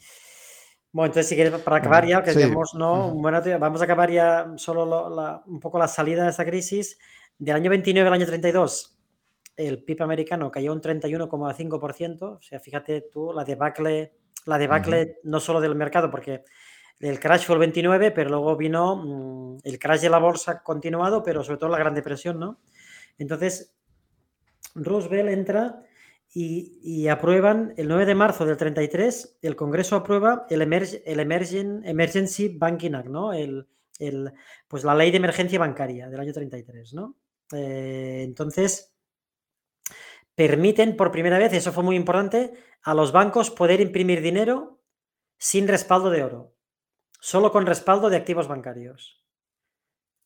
Bueno, 0.94 1.08
entonces 1.08 1.28
si 1.28 1.36
quieres, 1.36 1.54
para 1.62 1.78
acabar 1.78 2.06
ya, 2.06 2.22
que 2.22 2.34
¿no? 2.74 3.12
Bueno, 3.12 3.42
vamos 3.60 3.82
a 3.82 3.84
acabar 3.84 4.12
ya 4.12 4.54
solo 4.58 5.42
un 5.46 5.60
poco 5.60 5.78
la 5.78 5.88
salida 5.88 6.24
de 6.24 6.30
esta 6.30 6.46
crisis. 6.46 6.98
Del 7.38 7.56
año 7.56 7.70
29 7.70 8.08
al 8.08 8.14
año 8.14 8.26
32, 8.26 8.98
el 9.58 9.84
PIB 9.84 10.04
americano 10.04 10.52
cayó 10.52 10.74
un 10.74 10.82
31,5%. 10.82 12.22
O 12.22 12.42
sea, 12.42 12.60
fíjate 12.60 13.10
tú, 13.12 13.32
la 13.34 13.44
debacle, 13.44 14.18
la 14.46 14.58
debacle 14.58 15.20
no 15.24 15.40
solo 15.40 15.62
del 15.62 15.76
mercado, 15.76 16.12
porque 16.12 16.44
el 17.00 17.20
crash 17.20 17.46
fue 17.46 17.56
el 17.56 17.60
29, 17.62 18.12
pero 18.12 18.30
luego 18.30 18.56
vino 18.58 18.96
mm, 18.96 19.60
el 19.64 19.80
crash 19.80 20.02
de 20.02 20.10
la 20.10 20.20
bolsa 20.20 20.62
continuado, 20.62 21.24
pero 21.24 21.44
sobre 21.44 21.58
todo 21.58 21.70
la 21.70 21.80
Gran 21.80 21.96
Depresión, 21.96 22.38
¿no? 22.38 22.60
Entonces, 23.18 23.74
Roosevelt 24.76 25.30
entra 25.30 25.84
y, 26.34 27.08
aprueban 27.10 27.74
el 27.76 27.90
9 27.90 28.06
de 28.06 28.16
marzo 28.16 28.46
del 28.46 28.56
33, 28.56 29.40
el 29.42 29.56
Congreso 29.58 29.98
aprueba 29.98 30.46
el, 30.50 30.62
el 30.62 31.20
Emergency 31.20 32.48
Banking 32.58 32.94
Act, 32.94 33.10
¿no? 33.10 33.34
El, 33.34 33.68
pues 34.68 34.84
la 34.84 34.96
ley 34.96 35.12
de 35.12 35.18
emergencia 35.18 35.60
bancaria 35.60 36.10
del 36.10 36.20
año 36.20 36.34
33, 36.34 36.94
¿no? 36.94 37.18
Eh, 37.54 38.22
entonces, 38.24 38.96
permiten 40.34 40.96
por 40.96 41.12
primera 41.12 41.38
vez, 41.38 41.54
eso 41.54 41.74
fue 41.74 41.84
muy 41.84 41.98
importante, 41.98 42.54
a 42.82 42.94
los 42.94 43.12
bancos 43.12 43.52
poder 43.52 43.82
imprimir 43.82 44.22
dinero 44.22 44.80
sin 45.38 45.68
respaldo 45.68 46.10
de 46.10 46.24
oro, 46.24 46.56
solo 47.20 47.52
con 47.52 47.66
respaldo 47.66 48.10
de 48.10 48.18
activos 48.18 48.48
bancarios. 48.48 49.22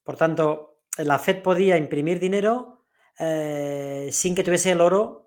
Por 0.04 0.18
tanto, 0.18 0.82
la 1.00 1.18
Fed 1.18 1.42
podía 1.42 1.78
imprimir 1.78 2.20
dinero 2.20 2.86
eh, 3.20 4.10
sin 4.12 4.36
que 4.36 4.44
tuviese 4.44 4.72
el 4.72 4.82
oro 4.82 5.25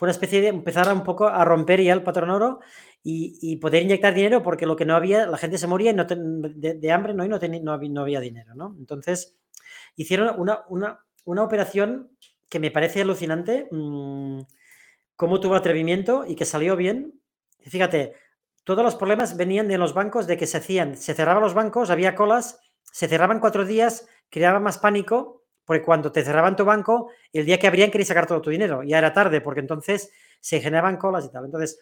fue 0.00 0.06
una 0.06 0.12
especie 0.12 0.40
de 0.40 0.48
empezar 0.48 0.90
un 0.94 1.04
poco 1.04 1.28
a 1.28 1.44
romper 1.44 1.82
ya 1.82 1.92
el 1.92 2.02
patrón 2.02 2.30
oro 2.30 2.60
y, 3.02 3.56
poder 3.56 3.82
inyectar 3.82 4.14
dinero 4.14 4.42
porque 4.42 4.64
lo 4.64 4.74
que 4.74 4.86
no 4.86 4.96
había, 4.96 5.26
la 5.26 5.36
gente 5.36 5.58
se 5.58 5.66
moría 5.66 5.92
no 5.92 6.06
de, 6.06 6.90
hambre 6.90 7.12
¿no? 7.12 7.22
y 7.22 7.28
no, 7.28 7.38
no, 7.38 8.02
había, 8.02 8.18
dinero. 8.18 8.54
¿no? 8.54 8.74
Entonces, 8.78 9.36
hicieron 9.96 10.40
una, 10.40 10.64
una, 10.70 11.42
operación 11.44 12.16
que 12.48 12.58
me 12.58 12.70
parece 12.70 13.02
alucinante, 13.02 13.68
mm, 13.70 14.40
cómo 15.16 15.38
tuvo 15.38 15.54
atrevimiento 15.54 16.24
y 16.26 16.34
que 16.34 16.46
salió 16.46 16.76
bien. 16.76 17.20
Fíjate, 17.60 18.14
todos 18.64 18.82
los 18.82 18.94
problemas 18.94 19.36
venían 19.36 19.68
de 19.68 19.76
los 19.76 19.92
bancos, 19.92 20.26
de 20.26 20.38
que 20.38 20.46
se 20.46 20.56
hacían, 20.56 20.96
se 20.96 21.12
cerraban 21.12 21.42
los 21.42 21.52
bancos, 21.52 21.90
había 21.90 22.14
colas, 22.14 22.58
se 22.90 23.06
cerraban 23.06 23.38
cuatro 23.38 23.66
días, 23.66 24.08
creaba 24.30 24.60
más 24.60 24.78
pánico 24.78 25.39
porque 25.70 25.84
cuando 25.84 26.10
te 26.10 26.24
cerraban 26.24 26.56
tu 26.56 26.64
banco, 26.64 27.12
el 27.32 27.46
día 27.46 27.56
que 27.56 27.68
abrían 27.68 27.92
querías 27.92 28.08
sacar 28.08 28.26
todo 28.26 28.42
tu 28.42 28.50
dinero. 28.50 28.82
Ya 28.82 28.98
era 28.98 29.12
tarde, 29.12 29.40
porque 29.40 29.60
entonces 29.60 30.10
se 30.40 30.60
generaban 30.60 30.96
colas 30.96 31.26
y 31.26 31.30
tal. 31.30 31.44
Entonces, 31.44 31.78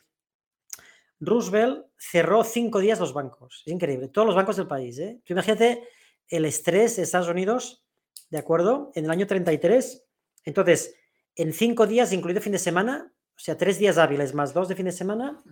Roosevelt 1.20 1.86
cerró 1.96 2.44
cinco 2.44 2.80
días 2.80 3.00
los 3.00 3.14
bancos. 3.14 3.62
Es 3.64 3.72
increíble. 3.72 4.08
Todos 4.08 4.26
los 4.26 4.36
bancos 4.36 4.56
del 4.58 4.66
país. 4.66 4.98
¿eh? 4.98 5.22
Tú 5.24 5.32
imagínate 5.32 5.88
el 6.28 6.44
estrés 6.44 6.96
de 6.96 7.04
Estados 7.04 7.28
Unidos, 7.28 7.82
¿de 8.28 8.36
acuerdo? 8.36 8.92
En 8.94 9.06
el 9.06 9.10
año 9.10 9.26
33. 9.26 10.04
Entonces, 10.44 10.94
en 11.34 11.54
cinco 11.54 11.86
días, 11.86 12.12
incluido 12.12 12.42
fin 12.42 12.52
de 12.52 12.58
semana, 12.58 13.10
o 13.34 13.38
sea, 13.38 13.56
tres 13.56 13.78
días 13.78 13.96
hábiles 13.96 14.34
más 14.34 14.52
dos 14.52 14.68
de 14.68 14.76
fin 14.76 14.84
de 14.84 14.92
semana, 14.92 15.42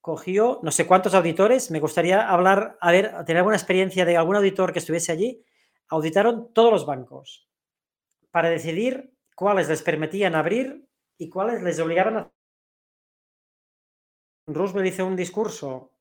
cogió 0.00 0.60
no 0.62 0.70
sé 0.70 0.86
cuántos 0.86 1.14
auditores. 1.14 1.72
Me 1.72 1.80
gustaría 1.80 2.28
hablar, 2.30 2.78
a 2.80 2.92
ver, 2.92 3.24
tener 3.24 3.38
alguna 3.38 3.56
experiencia 3.56 4.04
de 4.04 4.16
algún 4.16 4.36
auditor 4.36 4.72
que 4.72 4.78
estuviese 4.78 5.10
allí. 5.10 5.42
Auditaron 5.88 6.52
todos 6.52 6.70
los 6.70 6.86
bancos 6.86 7.46
para 8.36 8.50
decidir 8.50 9.16
cuáles 9.34 9.66
les 9.66 9.80
permitían 9.80 10.34
abrir 10.34 10.86
y 11.16 11.30
cuáles 11.30 11.62
les 11.62 11.80
obligaban 11.80 12.18
a 12.18 12.32
Roosevelt 14.46 14.88
hizo 14.88 15.06
un 15.06 15.16
discurso 15.16 15.94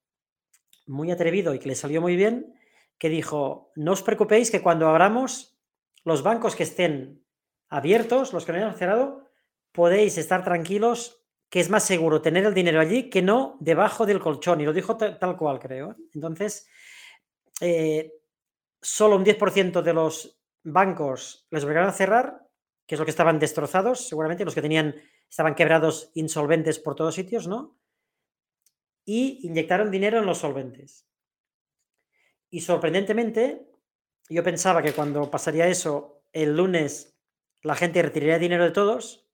muy 0.86 1.12
atrevido 1.12 1.53
y 1.53 1.60
que 1.60 1.70
le 1.70 1.76
salió 1.76 2.02
muy 2.02 2.18
bien, 2.18 2.53
que 2.98 3.07
dijo, 3.07 3.72
no 3.78 3.94
os 3.94 4.03
preocupéis 4.03 4.52
que 4.52 4.62
cuando 4.62 4.90
abramos 4.90 5.57
los 6.03 6.24
bancos 6.24 6.57
que 6.57 6.64
estén 6.64 7.24
abiertos, 7.70 8.34
los 8.34 8.45
que 8.45 8.52
no 8.52 8.57
hayan 8.57 8.76
cerrado, 8.76 9.30
podéis 9.72 10.18
estar 10.18 10.44
tranquilos 10.44 11.24
que 11.49 11.62
es 11.62 11.70
más 11.70 11.86
seguro 11.86 12.22
tener 12.22 12.44
el 12.44 12.53
dinero 12.53 12.82
allí 12.82 13.10
que 13.10 13.22
no 13.22 13.56
debajo 13.62 14.06
del 14.06 14.20
colchón. 14.20 14.60
Y 14.60 14.66
lo 14.66 14.74
dijo 14.74 14.98
tal 14.98 15.38
cual, 15.38 15.57
creo. 15.57 15.95
Entonces, 16.14 16.68
eh, 17.62 18.12
solo 18.82 19.16
un 19.16 19.24
10% 19.24 19.82
de 19.82 19.94
los 19.94 20.38
bancos 20.66 21.48
les 21.52 21.64
obligaron 21.64 21.90
a 21.90 21.94
cerrar, 21.94 22.48
que 22.86 22.96
es 22.96 23.00
lo 23.00 23.06
que 23.06 23.12
estaban 23.12 23.40
destrozados, 23.40 24.08
seguramente, 24.08 24.44
los 24.44 24.54
que 24.54 24.62
tenían, 24.62 24.96
estaban 25.30 25.56
quebrados, 25.56 26.12
insolventes 26.16 26.80
por 26.80 26.96
todos 26.96 27.16
sitios, 27.16 27.48
¿no? 27.48 27.78
Y 29.06 29.48
inyectaron 29.48 29.92
dinero 29.92 30.20
en 30.20 30.26
los 30.26 30.40
solventes. 30.40 31.08
Y 32.50 32.62
sorprendentemente, 32.62 33.66
yo 34.30 34.44
pensaba 34.44 34.82
que 34.82 34.94
cuando 34.94 35.30
pasaría 35.30 35.68
eso, 35.68 36.24
el 36.34 36.56
lunes 36.58 37.16
la 37.62 37.76
gente 37.76 38.02
retiraría 38.02 38.40
dinero 38.40 38.64
de 38.64 38.72
todos. 38.72 39.28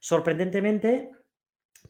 Sorprendentemente, 0.00 1.10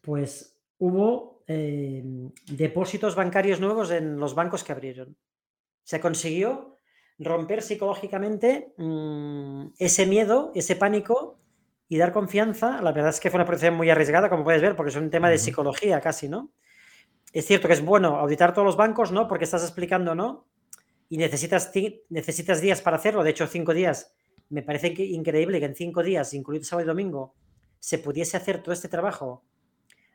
pues 0.02 0.58
hubo 0.78 1.42
em, 1.46 2.32
depósitos 2.46 3.14
bancarios 3.14 3.60
nuevos 3.60 3.90
en 3.90 4.18
los 4.18 4.34
bancos 4.34 4.64
que 4.64 4.72
abrieron. 4.72 5.16
Se 5.82 6.00
consiguió 6.00 6.73
romper 7.18 7.62
psicológicamente 7.62 8.72
mm, 8.76 9.66
ese 9.78 10.06
miedo, 10.06 10.52
ese 10.54 10.76
pánico 10.76 11.38
y 11.88 11.98
dar 11.98 12.12
confianza. 12.12 12.80
La 12.82 12.92
verdad 12.92 13.10
es 13.10 13.20
que 13.20 13.30
fue 13.30 13.38
una 13.38 13.44
operación 13.44 13.74
muy 13.74 13.90
arriesgada, 13.90 14.28
como 14.28 14.44
puedes 14.44 14.62
ver, 14.62 14.76
porque 14.76 14.90
es 14.90 14.96
un 14.96 15.10
tema 15.10 15.30
de 15.30 15.38
psicología 15.38 16.00
casi, 16.00 16.28
¿no? 16.28 16.50
Es 17.32 17.46
cierto 17.46 17.68
que 17.68 17.74
es 17.74 17.84
bueno 17.84 18.16
auditar 18.16 18.52
todos 18.52 18.66
los 18.66 18.76
bancos, 18.76 19.12
¿no? 19.12 19.28
Porque 19.28 19.44
estás 19.44 19.62
explicando, 19.62 20.14
¿no? 20.14 20.46
Y 21.08 21.18
necesitas, 21.18 21.72
necesitas 22.08 22.60
días 22.60 22.80
para 22.80 22.96
hacerlo. 22.96 23.22
De 23.22 23.30
hecho, 23.30 23.46
cinco 23.46 23.74
días. 23.74 24.14
Me 24.48 24.62
parece 24.62 24.88
increíble 24.88 25.58
que 25.58 25.66
en 25.66 25.74
cinco 25.74 26.02
días, 26.02 26.32
incluido 26.34 26.64
sábado 26.64 26.84
y 26.84 26.88
domingo, 26.88 27.34
se 27.78 27.98
pudiese 27.98 28.36
hacer 28.36 28.62
todo 28.62 28.72
este 28.72 28.88
trabajo 28.88 29.44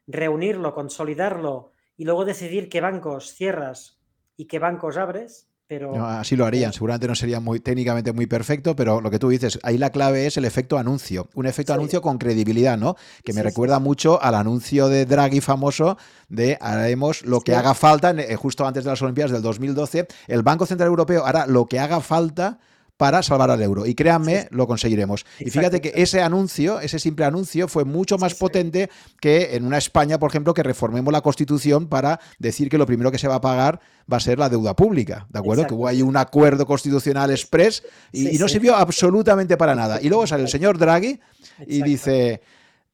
reunirlo, 0.09 0.73
consolidarlo 0.73 1.71
y 1.95 2.03
luego 2.03 2.25
decidir 2.25 2.67
qué 2.67 2.81
bancos 2.81 3.33
cierras 3.35 4.01
y 4.35 4.45
qué 4.45 4.57
bancos 4.57 4.97
abres. 4.97 5.48
Pero, 5.69 6.03
así 6.03 6.35
lo 6.35 6.47
harían, 6.47 6.73
seguramente 6.73 7.07
no 7.07 7.13
sería 7.13 7.39
muy 7.39 7.59
técnicamente 7.59 8.11
muy 8.11 8.25
perfecto, 8.25 8.75
pero 8.75 9.01
lo 9.01 9.11
que 9.11 9.19
tú 9.19 9.29
dices, 9.29 9.59
ahí 9.61 9.77
la 9.77 9.91
clave 9.91 10.25
es 10.25 10.35
el 10.35 10.45
efecto 10.45 10.79
anuncio, 10.79 11.29
un 11.35 11.45
efecto 11.45 11.75
anuncio 11.75 12.01
con 12.01 12.17
credibilidad, 12.17 12.75
¿no? 12.75 12.95
Que 13.23 13.33
me 13.33 13.43
recuerda 13.43 13.77
mucho 13.77 14.19
al 14.19 14.33
anuncio 14.33 14.87
de 14.87 15.05
Draghi 15.05 15.41
famoso 15.41 15.95
de 16.27 16.57
haremos 16.59 17.23
lo 17.23 17.41
que 17.41 17.53
haga 17.53 17.75
falta, 17.75 18.09
eh, 18.09 18.35
justo 18.35 18.65
antes 18.65 18.83
de 18.83 18.89
las 18.89 18.99
Olimpiadas 19.03 19.31
del 19.31 19.43
2012, 19.43 20.07
el 20.27 20.41
Banco 20.41 20.65
Central 20.65 20.87
Europeo 20.87 21.23
hará 21.23 21.45
lo 21.45 21.67
que 21.67 21.77
haga 21.77 22.01
falta 22.01 22.57
para 22.99 23.23
salvar 23.23 23.49
al 23.49 23.61
euro. 23.61 23.85
Y 23.85 23.95
créanme, 23.95 24.49
lo 24.51 24.67
conseguiremos. 24.67 25.25
Y 25.39 25.49
fíjate 25.49 25.79
que 25.79 25.93
ese 25.95 26.21
anuncio, 26.21 26.81
ese 26.81 26.99
simple 26.99 27.23
anuncio, 27.23 27.69
fue 27.69 27.85
mucho 27.85 28.17
más 28.17 28.35
potente 28.35 28.89
que 29.21 29.55
en 29.55 29.63
una 29.63 29.77
España, 29.77 30.19
por 30.19 30.29
ejemplo, 30.29 30.53
que 30.53 30.63
reformemos 30.63 31.13
la 31.13 31.21
Constitución 31.21 31.87
para 31.87 32.19
decir 32.39 32.67
que 32.67 32.77
lo 32.77 32.85
primero 32.85 33.09
que 33.09 33.17
se 33.17 33.29
va 33.29 33.35
a 33.35 33.41
pagar 33.41 33.79
va 34.11 34.17
a 34.17 34.19
ser 34.19 34.37
la 34.37 34.49
deuda 34.49 34.75
pública. 34.75 35.27
¿De 35.29 35.39
acuerdo? 35.39 35.65
Que 35.65 35.75
hubo 35.75 35.87
ahí 35.87 36.01
un 36.01 36.17
acuerdo 36.17 36.65
constitucional 36.65 37.31
express 37.31 37.83
y, 38.11 38.37
no 38.37 38.49
sirvió 38.49 38.75
absolutamente 38.75 39.55
para 39.55 39.75
nada. 39.75 40.01
Y 40.01 40.09
luego 40.09 40.27
sale 40.27 40.43
el 40.43 40.49
señor 40.49 40.77
Draghi 40.77 41.21
y 41.65 41.81
dice. 41.81 42.41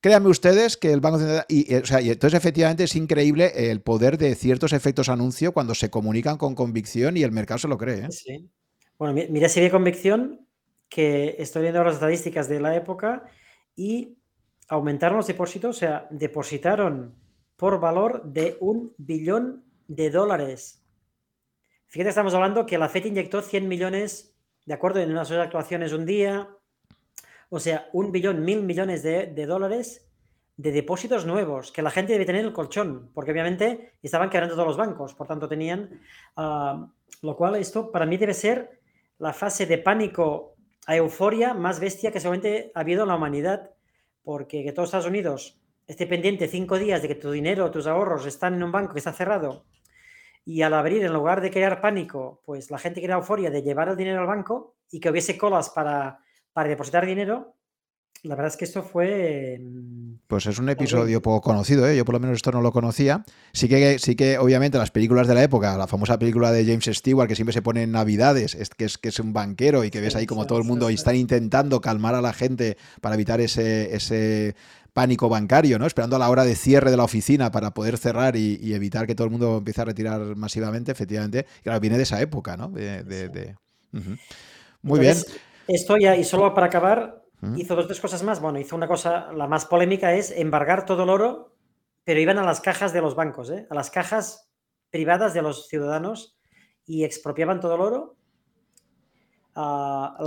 Créanme 0.01 0.29
ustedes 0.29 0.77
que 0.77 0.93
el 0.93 0.99
Banco 0.99 1.17
Central. 1.17 1.45
Y, 1.49 1.73
o 1.73 1.83
sea, 1.83 1.99
y 1.99 2.11
entonces, 2.11 2.37
efectivamente, 2.37 2.83
es 2.83 2.95
increíble 2.95 3.71
el 3.71 3.81
poder 3.81 4.19
de 4.19 4.35
ciertos 4.35 4.71
efectos 4.71 5.09
anuncio 5.09 5.51
cuando 5.51 5.73
se 5.73 5.89
comunican 5.89 6.37
con 6.37 6.53
convicción 6.53 7.17
y 7.17 7.23
el 7.23 7.31
mercado 7.31 7.57
se 7.57 7.67
lo 7.67 7.79
cree. 7.79 8.05
¿eh? 8.05 8.11
Sí. 8.11 8.51
Bueno, 8.97 9.13
mira 9.29 9.49
si 9.49 9.59
de 9.59 9.69
convicción 9.69 10.47
que 10.87 11.35
estoy 11.39 11.63
viendo 11.63 11.83
las 11.83 11.95
estadísticas 11.95 12.47
de 12.47 12.61
la 12.61 12.75
época 12.77 13.25
y 13.75 14.17
aumentaron 14.69 15.17
los 15.17 15.27
depósitos, 15.27 15.75
o 15.75 15.79
sea, 15.79 16.07
depositaron 16.11 17.13
por 17.57 17.81
valor 17.81 18.23
de 18.23 18.55
un 18.61 18.93
billón 18.97 19.65
de 19.87 20.09
dólares. 20.09 20.81
Fíjate, 21.87 22.09
estamos 22.09 22.33
hablando 22.33 22.65
que 22.65 22.77
la 22.77 22.87
FED 22.87 23.05
inyectó 23.05 23.41
100 23.41 23.67
millones, 23.67 24.33
¿de 24.65 24.73
acuerdo? 24.73 25.01
En 25.01 25.11
unas 25.11 25.29
actuaciones 25.29 25.91
un 25.91 26.05
día. 26.05 26.49
O 27.49 27.59
sea, 27.59 27.89
un 27.91 28.13
billón, 28.13 28.45
mil 28.45 28.63
millones 28.63 29.03
de, 29.03 29.45
dólares 29.45 30.09
de 30.55 30.71
depósitos 30.71 31.25
nuevos 31.25 31.73
que 31.73 31.81
la 31.81 31.91
gente 31.91 32.13
debe 32.13 32.25
tener 32.25 32.41
en 32.41 32.47
el 32.47 32.53
colchón, 32.53 33.11
porque 33.13 33.31
obviamente 33.31 33.97
estaban 34.01 34.29
quebrando 34.29 34.55
todos 34.55 34.69
los 34.69 34.77
bancos, 34.77 35.13
por 35.13 35.27
tanto 35.27 35.49
tenían, 35.49 36.01
ah, 36.37 36.87
lo 37.21 37.35
cual 37.35 37.55
esto 37.55 37.91
para 37.91 38.05
mí 38.05 38.15
debe 38.15 38.33
ser 38.33 38.84
la 39.17 39.33
fase 39.33 39.65
de 39.65 39.77
pánico 39.77 40.55
a 40.87 40.95
euforia 40.95 41.53
más 41.53 41.79
bestia 41.79 42.11
que 42.11 42.19
seguramente 42.19 42.71
ha 42.75 42.81
habido 42.81 43.03
en 43.03 43.09
la 43.09 43.15
humanidad, 43.15 43.71
porque 44.23 44.63
que 44.63 44.71
todos 44.71 44.89
Estados 44.89 45.07
Unidos 45.07 45.59
esté 45.87 46.07
pendiente 46.07 46.47
cinco 46.47 46.77
días 46.77 47.01
de 47.01 47.07
que 47.07 47.15
tu 47.15 47.31
dinero, 47.31 47.71
tus 47.71 47.87
ahorros 47.87 48.25
están 48.25 48.55
en 48.55 48.63
un 48.63 48.71
banco 48.71 48.93
que 48.93 48.99
está 48.99 49.13
cerrado 49.13 49.65
y 50.45 50.61
al 50.61 50.75
abrir, 50.75 51.03
en 51.03 51.11
lugar 51.11 51.41
de 51.41 51.49
crear 51.49 51.81
pánico, 51.81 52.41
pues 52.45 52.69
la 52.69 52.77
gente 52.77 53.01
crea 53.01 53.15
euforia 53.15 53.49
de 53.49 53.63
llevar 53.63 53.89
el 53.89 53.97
dinero 53.97 54.21
al 54.21 54.27
banco 54.27 54.75
y 54.91 54.99
que 54.99 55.09
hubiese 55.09 55.37
colas 55.37 55.71
para, 55.71 56.19
para 56.53 56.69
depositar 56.69 57.03
dinero, 57.05 57.55
la 58.23 58.35
verdad 58.35 58.51
es 58.51 58.57
que 58.57 58.65
esto 58.65 58.83
fue... 58.83 59.59
Mm, 59.61 60.15
pues 60.27 60.45
es 60.47 60.57
un 60.57 60.69
episodio 60.69 61.21
poco 61.21 61.41
conocido, 61.41 61.87
¿eh? 61.87 61.95
yo 61.95 62.05
por 62.05 62.13
lo 62.13 62.19
menos 62.19 62.37
esto 62.37 62.51
no 62.51 62.61
lo 62.61 62.71
conocía. 62.71 63.23
Sí 63.53 63.67
que, 63.67 63.99
sí 63.99 64.15
que 64.15 64.37
obviamente 64.37 64.77
las 64.77 64.91
películas 64.91 65.27
de 65.27 65.35
la 65.35 65.43
época, 65.43 65.77
la 65.77 65.87
famosa 65.87 66.17
película 66.17 66.51
de 66.51 66.65
James 66.65 66.85
Stewart 66.85 67.27
que 67.27 67.35
siempre 67.35 67.53
se 67.53 67.61
pone 67.61 67.83
en 67.83 67.91
Navidades, 67.91 68.55
es, 68.55 68.69
que, 68.69 68.85
es, 68.85 68.97
que 68.97 69.09
es 69.09 69.19
un 69.19 69.33
banquero 69.33 69.83
y 69.83 69.91
que 69.91 70.01
ves 70.01 70.15
ahí 70.15 70.25
como 70.25 70.47
todo 70.47 70.57
el 70.57 70.63
mundo 70.63 70.89
y 70.89 70.95
están 70.95 71.15
intentando 71.15 71.81
calmar 71.81 72.15
a 72.15 72.21
la 72.21 72.33
gente 72.33 72.77
para 73.01 73.15
evitar 73.15 73.39
ese, 73.41 73.95
ese 73.95 74.55
pánico 74.95 75.27
bancario, 75.27 75.77
¿no? 75.77 75.85
Esperando 75.85 76.15
a 76.15 76.19
la 76.19 76.29
hora 76.29 76.45
de 76.45 76.55
cierre 76.55 76.89
de 76.89 76.95
la 76.95 77.03
oficina 77.03 77.51
para 77.51 77.73
poder 77.73 77.97
cerrar 77.97 78.37
y, 78.37 78.73
evitar 78.73 79.05
que 79.05 79.13
todo 79.13 79.25
el 79.25 79.31
mundo 79.31 79.57
empiece 79.57 79.81
a 79.81 79.85
retirar 79.85 80.37
masivamente, 80.37 80.89
efectivamente. 80.93 81.45
Claro, 81.63 81.81
viene 81.81 81.97
de 81.97 82.03
esa 82.03 82.21
época, 82.21 82.55
¿no? 82.55 82.69
De, 82.69 83.55
Muy 84.81 84.99
bien. 85.01 85.17
Esto 85.67 85.97
ya, 85.97 86.15
y 86.15 86.23
solo 86.23 86.53
para 86.53 86.67
acabar, 86.67 87.24
Hizo 87.55 87.75
dos, 87.75 87.87
tres 87.87 87.99
cosas 87.99 88.23
más. 88.23 88.39
Bueno, 88.41 88.59
hizo 88.59 88.75
una 88.75 88.87
cosa, 88.87 89.31
la 89.33 89.47
más 89.47 89.65
polémica 89.65 90.13
es 90.13 90.31
embargar 90.31 90.85
todo 90.85 91.03
el 91.03 91.09
oro, 91.09 91.55
pero 92.03 92.19
iban 92.19 92.37
a 92.37 92.43
las 92.43 92.61
cajas 92.61 92.93
de 92.93 93.01
los 93.01 93.15
bancos, 93.15 93.49
¿eh? 93.49 93.67
a 93.69 93.75
las 93.75 93.89
cajas 93.89 94.51
privadas 94.89 95.33
de 95.33 95.41
los 95.41 95.67
ciudadanos 95.67 96.37
y 96.85 97.03
expropiaban 97.03 97.59
todo 97.59 97.75
el 97.75 97.81
oro 97.81 98.14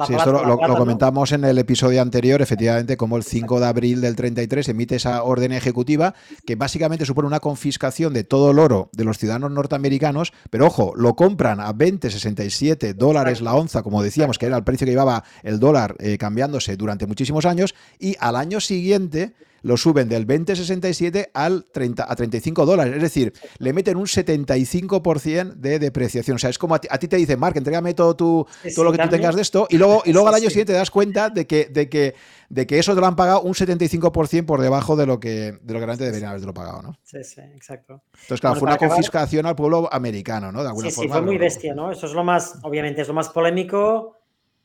sí, 0.07 0.15
esto 0.15 0.33
lo, 0.33 0.59
comentamos 0.59 1.33
en 1.33 1.45
el 1.45 1.59
episodio 1.59 2.01
anterior, 2.01 2.41
efectivamente, 2.41 2.97
como 2.97 3.17
el 3.17 3.25
5 3.25 3.61
de 3.61 3.67
abril 3.67 4.01
del 4.01 4.17
33 4.17 4.69
emite 4.71 4.97
esa 4.97 5.23
orden 5.23 5.53
ejecutiva 5.53 6.15
que 6.47 6.57
básicamente 6.57 7.05
supone 7.05 7.29
una 7.29 7.41
confiscación 7.41 8.15
de 8.15 8.25
todo 8.25 8.53
el 8.53 8.59
oro 8.59 8.89
de 8.93 9.05
los 9.05 9.19
ciudadanos 9.19 9.51
norteamericanos, 9.51 10.33
pero 10.51 10.67
ojo, 10.67 10.95
lo 10.97 11.15
compran 11.15 11.61
a 11.61 11.73
20, 11.73 12.11
67 12.11 12.95
dólares 12.95 13.43
la 13.43 13.55
onza, 13.55 13.83
como 13.83 14.03
decíamos, 14.03 14.39
que 14.39 14.47
era 14.47 14.57
el 14.57 14.65
precio 14.65 14.87
que 14.87 14.93
llevaba 14.93 15.25
el 15.43 15.61
dólar 15.61 15.97
eh, 15.99 16.17
cambiándose 16.17 16.77
durante 16.77 17.07
muchísimos 17.07 17.45
años, 17.45 17.75
y 17.99 18.17
al 18.21 18.37
año 18.37 18.61
siguiente 18.61 19.35
lo 19.63 19.77
suben 19.77 20.09
del 20.09 20.27
20,67 20.27 21.31
al 21.35 21.65
30, 21.65 22.07
a 22.11 22.17
35 22.17 22.67
dólares. 22.67 22.95
Es 22.97 23.03
decir, 23.03 23.33
le 23.59 23.73
meten 23.73 23.97
un 23.97 24.07
75% 24.07 25.55
de 25.55 25.79
depreciación. 25.79 26.37
O 26.37 26.39
sea, 26.39 26.51
es 26.51 26.59
como 26.59 26.75
a 26.75 26.81
ti, 26.81 27.09
te 27.09 27.17
dicen, 27.17 27.39
Mark, 27.39 27.57
entrégame 27.57 27.95
todo, 27.95 28.17
tu, 28.17 28.47
todo 28.75 28.85
lo 28.85 28.93
que 28.93 28.99
tú 28.99 29.09
tengas 29.09 29.35
de 29.35 29.43
esto, 29.43 29.67
y 29.71 29.79
luego, 29.79 30.03
y 30.05 30.13
luego 30.13 30.29
al 30.29 30.35
año 30.35 30.49
siguiente 30.49 30.73
te 30.73 30.79
das 30.79 30.91
cuenta 30.91 31.31
de 31.31 31.47
que, 31.47 31.67
de 31.67 31.89
que, 31.89 32.15
de 32.49 32.67
que 32.67 32.79
eso 32.79 32.95
te 32.95 33.01
lo 33.01 33.07
han 33.07 33.17
pagado 33.17 33.43
un 33.43 33.55
75% 33.55 34.45
por 34.45 34.61
debajo 34.61 34.97
de 34.97 35.07
lo 35.07 35.21
que, 35.21 35.59
de 35.61 35.75
lo 35.75 35.81
que 35.81 35.87
realmente 35.87 36.05
deberían 36.05 36.31
haberlo 36.31 36.55
pagado, 36.55 36.83
¿no? 36.83 36.99
Sí, 37.03 37.23
sí, 37.25 37.41
exacto. 37.41 38.03
Entonces, 38.13 38.41
claro, 38.41 38.57
fue 38.57 38.69
una 38.69 38.79
confiscación 38.79 39.47
al 39.47 39.57
pueblo 39.57 39.89
americano, 39.93 40.53
¿no? 40.53 40.63
De 40.63 40.69
alguna 40.69 40.91
sí, 40.91 40.97
forma. 40.97 41.15
Sí, 41.15 41.19
fue 41.19 41.23
muy 41.23 41.39
bestia, 41.39 41.75
¿no? 41.75 41.91
Eso 41.91 42.07
es 42.07 42.13
lo 42.13 42.25
más, 42.25 42.59
obviamente, 42.63 43.03
es 43.03 43.09
lo 43.09 43.15
más 43.15 43.29
polémico, 43.29 44.18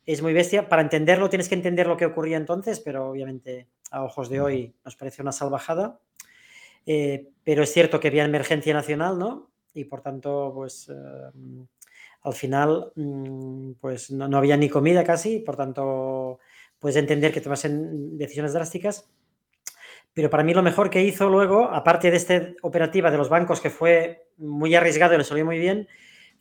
es 0.05 0.21
muy 0.21 0.33
bestia. 0.33 0.69
Para 0.69 0.81
entenderlo 0.81 1.29
tienes 1.29 1.49
que 1.49 1.55
entender 1.55 1.87
lo 1.87 1.97
que 1.97 2.05
ocurría 2.05 2.37
entonces, 2.37 2.79
pero 2.79 3.09
obviamente 3.09 3.67
a 3.91 4.03
ojos 4.03 4.29
de 4.29 4.41
hoy 4.41 4.75
nos 4.83 4.95
parece 4.95 5.21
una 5.21 5.31
salvajada. 5.31 5.99
Eh, 6.85 7.29
pero 7.43 7.63
es 7.63 7.71
cierto 7.71 7.99
que 7.99 8.09
había 8.09 8.25
emergencia 8.25 8.73
nacional, 8.73 9.17
¿no? 9.17 9.51
Y 9.73 9.85
por 9.85 10.01
tanto, 10.01 10.51
pues 10.53 10.89
eh, 10.89 10.93
al 12.23 12.33
final, 12.33 12.91
mm, 12.95 13.73
pues 13.79 14.11
no, 14.11 14.37
había 14.37 14.57
ni 14.57 14.69
comida 14.69 15.03
casi, 15.03 15.39
por 15.39 15.55
tanto, 15.55 16.39
puedes 16.79 16.97
entender 16.97 17.31
que 17.33 17.41
tomasen 17.41 18.17
decisiones 18.17 18.53
drásticas. 18.53 19.09
Pero 20.13 20.29
para 20.29 20.43
mí 20.43 20.53
lo 20.53 20.61
mejor 20.61 20.89
que 20.89 21.01
hizo 21.03 21.29
luego, 21.29 21.63
aparte 21.71 22.11
de 22.11 22.17
esta 22.17 22.53
operativa 22.61 23.09
de 23.09 23.17
los 23.17 23.29
bancos 23.29 23.61
que 23.61 23.69
fue 23.69 24.27
muy 24.37 24.75
arriesgado 24.75 25.15
y 25.15 25.17
le 25.17 25.23
salió 25.23 25.45
muy 25.45 25.57
bien, 25.57 25.87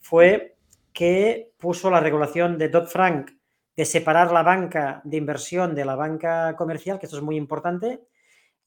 fue 0.00 0.56
que 0.92 1.52
puso 1.58 1.90
la 1.90 2.00
regulación 2.00 2.58
de 2.58 2.68
Dodd-Frank 2.68 3.30
de 3.76 3.84
separar 3.84 4.32
la 4.32 4.42
banca 4.42 5.00
de 5.04 5.16
inversión 5.16 5.74
de 5.74 5.84
la 5.84 5.96
banca 5.96 6.56
comercial, 6.56 6.98
que 6.98 7.06
esto 7.06 7.16
es 7.16 7.22
muy 7.22 7.36
importante 7.36 8.00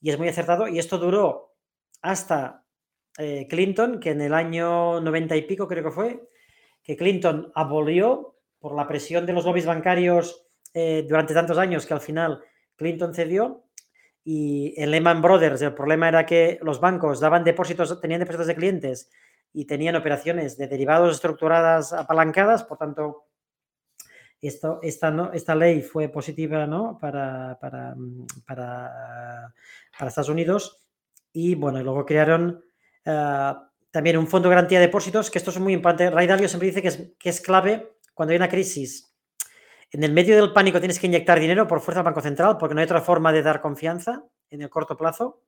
y 0.00 0.10
es 0.10 0.18
muy 0.18 0.28
acertado. 0.28 0.68
Y 0.68 0.78
esto 0.78 0.98
duró 0.98 1.54
hasta 2.02 2.64
eh, 3.18 3.46
Clinton, 3.48 4.00
que 4.00 4.10
en 4.10 4.20
el 4.20 4.34
año 4.34 5.00
90 5.00 5.36
y 5.36 5.42
pico 5.42 5.68
creo 5.68 5.84
que 5.84 5.90
fue, 5.90 6.28
que 6.82 6.96
Clinton 6.96 7.50
abolió 7.54 8.36
por 8.58 8.74
la 8.74 8.86
presión 8.86 9.26
de 9.26 9.32
los 9.32 9.44
lobbies 9.44 9.66
bancarios 9.66 10.46
eh, 10.74 11.04
durante 11.08 11.34
tantos 11.34 11.58
años 11.58 11.86
que 11.86 11.94
al 11.94 12.00
final 12.00 12.42
Clinton 12.76 13.14
cedió. 13.14 13.64
Y 14.24 14.74
en 14.76 14.90
Lehman 14.90 15.22
Brothers 15.22 15.62
el 15.62 15.72
problema 15.72 16.08
era 16.08 16.26
que 16.26 16.58
los 16.62 16.80
bancos 16.80 17.20
daban 17.20 17.44
depósitos, 17.44 18.00
tenían 18.00 18.20
depósitos 18.20 18.48
de 18.48 18.56
clientes 18.56 19.10
y 19.52 19.66
tenían 19.66 19.94
operaciones 19.94 20.58
de 20.58 20.66
derivados 20.66 21.14
estructuradas 21.14 21.92
apalancadas, 21.92 22.64
por 22.64 22.76
tanto, 22.76 23.25
esto, 24.46 24.80
esta, 24.82 25.10
¿no? 25.10 25.32
esta 25.32 25.54
ley 25.54 25.82
fue 25.82 26.08
positiva 26.08 26.66
¿no? 26.66 26.98
para, 27.00 27.58
para, 27.60 27.94
para, 28.46 29.54
para 29.98 30.08
Estados 30.08 30.28
Unidos 30.28 30.82
y 31.32 31.54
bueno, 31.54 31.82
luego 31.82 32.06
crearon 32.06 32.64
uh, 33.04 33.54
también 33.90 34.16
un 34.16 34.26
fondo 34.26 34.48
de 34.48 34.54
garantía 34.54 34.78
de 34.80 34.86
depósitos, 34.86 35.30
que 35.30 35.38
esto 35.38 35.50
es 35.50 35.58
muy 35.58 35.74
importante. 35.74 36.10
Ray 36.10 36.26
Dalio 36.26 36.48
siempre 36.48 36.68
dice 36.68 36.82
que 36.82 36.88
es, 36.88 37.12
que 37.18 37.28
es 37.28 37.40
clave 37.40 37.98
cuando 38.14 38.32
hay 38.32 38.36
una 38.36 38.48
crisis. 38.48 39.14
En 39.90 40.02
el 40.02 40.12
medio 40.12 40.36
del 40.36 40.52
pánico 40.52 40.78
tienes 40.78 40.98
que 40.98 41.06
inyectar 41.06 41.38
dinero 41.38 41.66
por 41.66 41.80
fuerza 41.80 42.00
del 42.00 42.06
Banco 42.06 42.20
Central 42.20 42.56
porque 42.58 42.74
no 42.74 42.80
hay 42.80 42.86
otra 42.86 43.00
forma 43.00 43.32
de 43.32 43.42
dar 43.42 43.60
confianza 43.60 44.24
en 44.50 44.62
el 44.62 44.70
corto 44.70 44.96
plazo. 44.96 45.42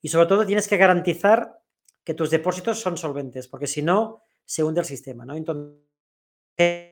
Y 0.00 0.08
sobre 0.08 0.26
todo 0.26 0.44
tienes 0.44 0.68
que 0.68 0.76
garantizar 0.76 1.60
que 2.04 2.14
tus 2.14 2.30
depósitos 2.30 2.80
son 2.80 2.96
solventes, 2.96 3.46
porque 3.46 3.66
si 3.68 3.82
no, 3.82 4.22
se 4.44 4.64
hunde 4.64 4.80
el 4.80 4.86
sistema. 4.86 5.24
¿no? 5.24 5.34
Entonces, 5.34 6.91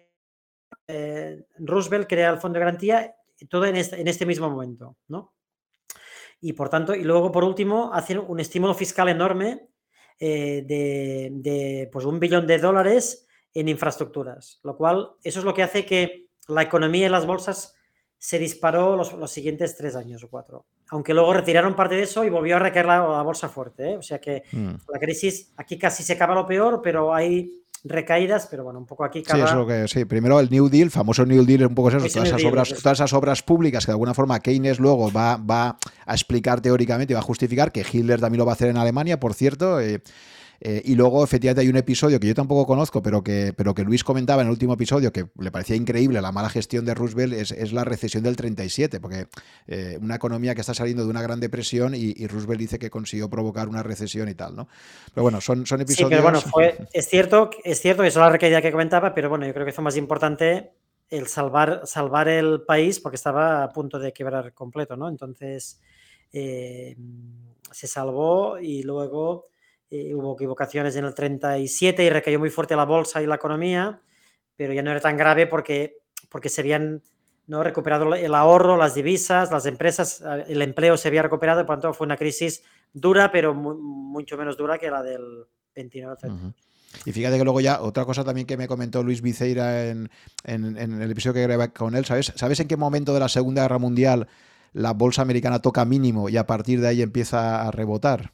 eh, 0.86 1.44
Roosevelt 1.58 2.08
crea 2.08 2.30
el 2.30 2.38
fondo 2.38 2.58
de 2.58 2.64
garantía 2.64 3.14
todo 3.48 3.64
en 3.66 3.76
este, 3.76 4.00
en 4.00 4.08
este 4.08 4.26
mismo 4.26 4.50
momento. 4.50 4.96
¿no? 5.08 5.32
Y 6.40 6.52
por 6.52 6.68
tanto, 6.68 6.94
y 6.94 7.04
luego 7.04 7.30
por 7.32 7.44
último, 7.44 7.92
hacer 7.92 8.18
un 8.18 8.40
estímulo 8.40 8.74
fiscal 8.74 9.08
enorme 9.08 9.68
eh, 10.18 10.64
de, 10.66 11.30
de, 11.32 11.88
pues 11.92 12.04
un 12.04 12.18
billón 12.18 12.46
de 12.46 12.58
dólares 12.58 13.26
en 13.54 13.68
infraestructuras, 13.68 14.60
lo 14.62 14.76
cual 14.76 15.12
eso 15.22 15.40
es 15.40 15.44
lo 15.44 15.54
que 15.54 15.62
hace 15.62 15.84
que 15.84 16.28
la 16.48 16.62
economía 16.62 17.06
y 17.06 17.10
las 17.10 17.26
bolsas 17.26 17.74
se 18.18 18.38
disparó 18.38 18.96
los, 18.96 19.14
los, 19.14 19.30
siguientes 19.30 19.76
tres 19.76 19.96
años 19.96 20.22
o 20.22 20.28
cuatro. 20.28 20.66
Aunque 20.90 21.14
luego 21.14 21.32
retiraron 21.32 21.74
parte 21.74 21.94
de 21.94 22.02
eso 22.02 22.22
y 22.24 22.30
volvió 22.30 22.56
a 22.56 22.58
recaer 22.58 22.84
la, 22.84 22.98
la 22.98 23.22
bolsa 23.22 23.48
fuerte. 23.48 23.92
¿eh? 23.92 23.96
O 23.96 24.02
sea 24.02 24.20
que 24.20 24.42
mm. 24.52 24.74
la 24.92 24.98
crisis 24.98 25.52
aquí 25.56 25.78
casi 25.78 26.02
se 26.02 26.12
acaba 26.12 26.34
lo 26.34 26.46
peor, 26.46 26.82
pero 26.82 27.14
hay 27.14 27.62
recaídas, 27.84 28.46
pero 28.50 28.64
bueno, 28.64 28.78
un 28.78 28.86
poco 28.86 29.04
aquí 29.04 29.22
cada... 29.22 29.46
Sí, 29.46 29.66
que 29.66 29.88
sí. 29.88 30.04
Primero 30.04 30.38
el 30.40 30.50
New 30.50 30.68
Deal, 30.68 30.90
famoso 30.90 31.24
New 31.24 31.44
Deal, 31.44 31.62
es 31.62 31.68
un 31.68 31.74
poco 31.74 31.88
eso, 31.88 31.98
todas 31.98 32.28
esas, 32.28 32.40
Deal, 32.40 32.52
obras, 32.52 32.68
todas 32.68 32.98
esas 32.98 33.12
obras 33.12 33.42
públicas 33.42 33.84
que 33.84 33.92
de 33.92 33.94
alguna 33.94 34.14
forma 34.14 34.40
Keynes 34.40 34.78
luego 34.78 35.10
va, 35.10 35.36
va 35.36 35.78
a 36.06 36.12
explicar 36.14 36.60
teóricamente 36.60 37.12
y 37.12 37.14
va 37.14 37.20
a 37.20 37.24
justificar, 37.24 37.72
que 37.72 37.84
Hitler 37.90 38.20
también 38.20 38.38
lo 38.38 38.46
va 38.46 38.52
a 38.52 38.54
hacer 38.54 38.68
en 38.68 38.76
Alemania, 38.76 39.18
por 39.18 39.34
cierto. 39.34 39.80
Eh, 39.80 40.02
eh, 40.62 40.82
y 40.84 40.94
luego, 40.94 41.24
efectivamente, 41.24 41.62
hay 41.62 41.68
un 41.68 41.76
episodio 41.76 42.20
que 42.20 42.26
yo 42.26 42.34
tampoco 42.34 42.66
conozco, 42.66 43.02
pero 43.02 43.22
que, 43.22 43.54
pero 43.56 43.74
que 43.74 43.82
Luis 43.82 44.04
comentaba 44.04 44.42
en 44.42 44.48
el 44.48 44.52
último 44.52 44.74
episodio, 44.74 45.10
que 45.10 45.26
le 45.38 45.50
parecía 45.50 45.74
increíble 45.74 46.20
la 46.20 46.32
mala 46.32 46.50
gestión 46.50 46.84
de 46.84 46.94
Roosevelt, 46.94 47.32
es, 47.32 47.50
es 47.52 47.72
la 47.72 47.84
recesión 47.84 48.22
del 48.22 48.36
37, 48.36 49.00
porque 49.00 49.26
eh, 49.66 49.98
una 50.02 50.16
economía 50.16 50.54
que 50.54 50.60
está 50.60 50.74
saliendo 50.74 51.04
de 51.04 51.10
una 51.10 51.22
gran 51.22 51.40
depresión 51.40 51.94
y, 51.94 52.12
y, 52.14 52.26
Roosevelt 52.26 52.60
dice 52.60 52.78
que 52.78 52.90
consiguió 52.90 53.30
provocar 53.30 53.68
una 53.68 53.82
recesión 53.82 54.28
y 54.28 54.34
tal, 54.34 54.54
¿no? 54.54 54.68
Pero 55.14 55.22
bueno, 55.22 55.40
son, 55.40 55.64
son 55.64 55.80
episodios... 55.80 56.08
Sí, 56.08 56.10
pero 56.10 56.22
bueno, 56.22 56.40
fue, 56.42 56.76
es 56.92 57.08
cierto, 57.08 57.48
es 57.64 57.80
cierto, 57.80 58.04
eso 58.04 58.20
es 58.20 58.24
la 58.26 58.30
recaída 58.30 58.60
que 58.60 58.70
comentaba, 58.70 59.14
pero 59.14 59.30
bueno, 59.30 59.46
yo 59.46 59.54
creo 59.54 59.64
que 59.64 59.72
fue 59.72 59.84
más 59.84 59.96
importante 59.96 60.72
el 61.08 61.26
salvar, 61.26 61.82
salvar 61.86 62.28
el 62.28 62.62
país 62.62 63.00
porque 63.00 63.16
estaba 63.16 63.64
a 63.64 63.68
punto 63.70 63.98
de 63.98 64.12
quebrar 64.12 64.52
completo, 64.52 64.94
¿no? 64.94 65.08
Entonces, 65.08 65.80
eh, 66.34 66.96
se 67.72 67.86
salvó 67.86 68.58
y 68.58 68.82
luego 68.82 69.48
eh, 69.90 70.14
hubo 70.14 70.34
equivocaciones 70.34 70.94
en 70.94 71.04
el 71.04 71.14
37 71.14 72.04
y 72.04 72.10
recayó 72.10 72.38
muy 72.38 72.50
fuerte 72.50 72.76
la 72.76 72.84
bolsa 72.84 73.20
y 73.22 73.26
la 73.26 73.34
economía, 73.34 74.00
pero 74.56 74.72
ya 74.72 74.82
no 74.82 74.90
era 74.92 75.00
tan 75.00 75.16
grave 75.16 75.46
porque, 75.48 75.98
porque 76.28 76.48
se 76.48 76.60
habían 76.60 77.02
¿no? 77.48 77.64
recuperado 77.64 78.14
el 78.14 78.34
ahorro, 78.34 78.76
las 78.76 78.94
divisas, 78.94 79.50
las 79.50 79.66
empresas, 79.66 80.22
el 80.46 80.62
empleo 80.62 80.96
se 80.96 81.08
había 81.08 81.22
recuperado, 81.22 81.66
por 81.66 81.76
lo 81.76 81.82
tanto 81.82 81.94
fue 81.94 82.06
una 82.06 82.16
crisis 82.16 82.62
dura, 82.92 83.32
pero 83.32 83.52
muy, 83.52 83.74
mucho 83.76 84.36
menos 84.36 84.56
dura 84.56 84.78
que 84.78 84.90
la 84.90 85.02
del 85.02 85.46
29. 85.74 86.16
Uh 86.22 86.28
-huh. 86.28 86.54
Y 87.04 87.12
fíjate 87.12 87.38
que 87.38 87.44
luego 87.44 87.60
ya, 87.60 87.82
otra 87.82 88.04
cosa 88.04 88.24
también 88.24 88.46
que 88.46 88.56
me 88.56 88.68
comentó 88.68 89.02
Luis 89.02 89.22
Viceira 89.22 89.86
en, 89.86 90.08
en, 90.44 90.76
en 90.76 91.02
el 91.02 91.10
episodio 91.10 91.34
que 91.34 91.42
grabé 91.42 91.72
con 91.72 91.96
él, 91.96 92.04
¿sabes? 92.04 92.32
¿Sabes 92.36 92.60
en 92.60 92.68
qué 92.68 92.76
momento 92.76 93.12
de 93.12 93.20
la 93.20 93.28
Segunda 93.28 93.62
Guerra 93.62 93.78
Mundial 93.78 94.28
la 94.72 94.92
bolsa 94.92 95.22
americana 95.22 95.60
toca 95.60 95.84
mínimo 95.84 96.28
y 96.28 96.36
a 96.36 96.46
partir 96.46 96.80
de 96.80 96.88
ahí 96.88 97.02
empieza 97.02 97.66
a 97.66 97.70
rebotar? 97.72 98.32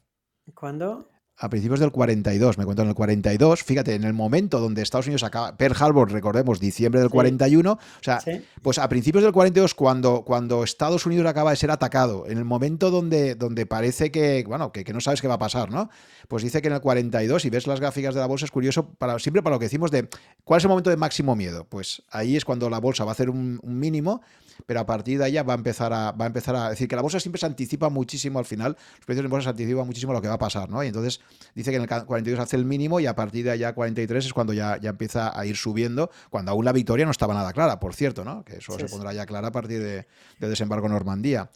¿Cuándo? 0.54 1.08
A 1.38 1.50
principios 1.50 1.80
del 1.80 1.90
42, 1.90 2.56
me 2.56 2.64
cuento 2.64 2.82
en 2.82 2.88
el 2.88 2.94
42, 2.94 3.62
fíjate, 3.62 3.94
en 3.94 4.04
el 4.04 4.14
momento 4.14 4.58
donde 4.58 4.80
Estados 4.80 5.06
Unidos 5.06 5.22
acaba, 5.22 5.56
Pearl 5.56 5.76
Harbor, 5.78 6.10
recordemos, 6.10 6.60
diciembre 6.60 7.00
del 7.00 7.10
sí. 7.10 7.14
41, 7.14 7.72
o 7.72 7.78
sea, 8.00 8.20
sí. 8.20 8.42
pues 8.62 8.78
a 8.78 8.88
principios 8.88 9.22
del 9.22 9.32
42, 9.32 9.74
cuando, 9.74 10.22
cuando 10.22 10.64
Estados 10.64 11.04
Unidos 11.04 11.26
acaba 11.26 11.50
de 11.50 11.56
ser 11.56 11.70
atacado, 11.70 12.26
en 12.26 12.38
el 12.38 12.44
momento 12.44 12.90
donde, 12.90 13.34
donde 13.34 13.66
parece 13.66 14.10
que, 14.10 14.44
bueno, 14.46 14.72
que, 14.72 14.82
que, 14.82 14.94
no 14.94 15.00
sabes 15.00 15.20
qué 15.20 15.28
va 15.28 15.34
a 15.34 15.38
pasar, 15.38 15.70
¿no? 15.70 15.90
Pues 16.28 16.42
dice 16.42 16.62
que 16.62 16.68
en 16.68 16.74
el 16.74 16.80
42, 16.80 17.44
y 17.44 17.50
ves 17.50 17.66
las 17.66 17.80
gráficas 17.80 18.14
de 18.14 18.20
la 18.20 18.26
bolsa, 18.26 18.46
es 18.46 18.50
curioso, 18.50 18.94
para, 18.94 19.18
siempre 19.18 19.42
para 19.42 19.56
lo 19.56 19.60
que 19.60 19.66
decimos 19.66 19.90
de, 19.90 20.08
¿cuál 20.42 20.58
es 20.58 20.64
el 20.64 20.70
momento 20.70 20.88
de 20.88 20.96
máximo 20.96 21.36
miedo? 21.36 21.66
Pues 21.68 22.02
ahí 22.10 22.36
es 22.36 22.46
cuando 22.46 22.70
la 22.70 22.78
bolsa 22.78 23.04
va 23.04 23.10
a 23.10 23.12
hacer 23.12 23.28
un, 23.28 23.60
un 23.62 23.78
mínimo, 23.78 24.22
pero 24.64 24.80
a 24.80 24.86
partir 24.86 25.18
de 25.18 25.26
allá 25.26 25.42
va 25.42 25.52
a 25.52 25.56
empezar 25.56 25.92
a, 25.92 26.12
va 26.12 26.24
a 26.24 26.28
empezar 26.28 26.56
a 26.56 26.70
decir 26.70 26.88
que 26.88 26.96
la 26.96 27.02
bolsa 27.02 27.20
siempre 27.20 27.38
se 27.38 27.46
anticipa 27.46 27.90
muchísimo 27.90 28.38
al 28.38 28.46
final, 28.46 28.76
los 28.96 29.06
precios 29.06 29.24
en 29.24 29.30
bolsa 29.30 29.44
se 29.44 29.50
anticipan 29.50 29.86
muchísimo 29.86 30.12
lo 30.12 30.22
que 30.22 30.28
va 30.28 30.34
a 30.34 30.38
pasar, 30.38 30.70
¿no? 30.70 30.82
Y 30.82 30.86
entonces 30.86 31.20
dice 31.54 31.70
que 31.70 31.76
en 31.76 31.82
el 31.82 31.88
42 31.88 32.40
hace 32.40 32.56
el 32.56 32.64
mínimo 32.64 33.00
y 33.00 33.06
a 33.06 33.14
partir 33.14 33.44
de 33.44 33.52
allá 33.52 33.74
43 33.74 34.26
es 34.26 34.32
cuando 34.32 34.52
ya, 34.52 34.78
ya 34.80 34.90
empieza 34.90 35.38
a 35.38 35.46
ir 35.46 35.56
subiendo, 35.56 36.10
cuando 36.30 36.52
aún 36.52 36.64
la 36.64 36.72
victoria 36.72 37.04
no 37.04 37.10
estaba 37.10 37.34
nada 37.34 37.52
clara, 37.52 37.80
por 37.80 37.94
cierto, 37.94 38.24
¿no? 38.24 38.44
Que 38.44 38.56
eso 38.56 38.72
sí, 38.72 38.80
se 38.80 38.88
pondrá 38.88 39.12
ya 39.12 39.26
clara 39.26 39.48
a 39.48 39.52
partir 39.52 39.82
de, 39.82 40.06
de 40.38 40.48
desembarco 40.48 40.86
en 40.86 40.92
Normandía. 40.92 41.50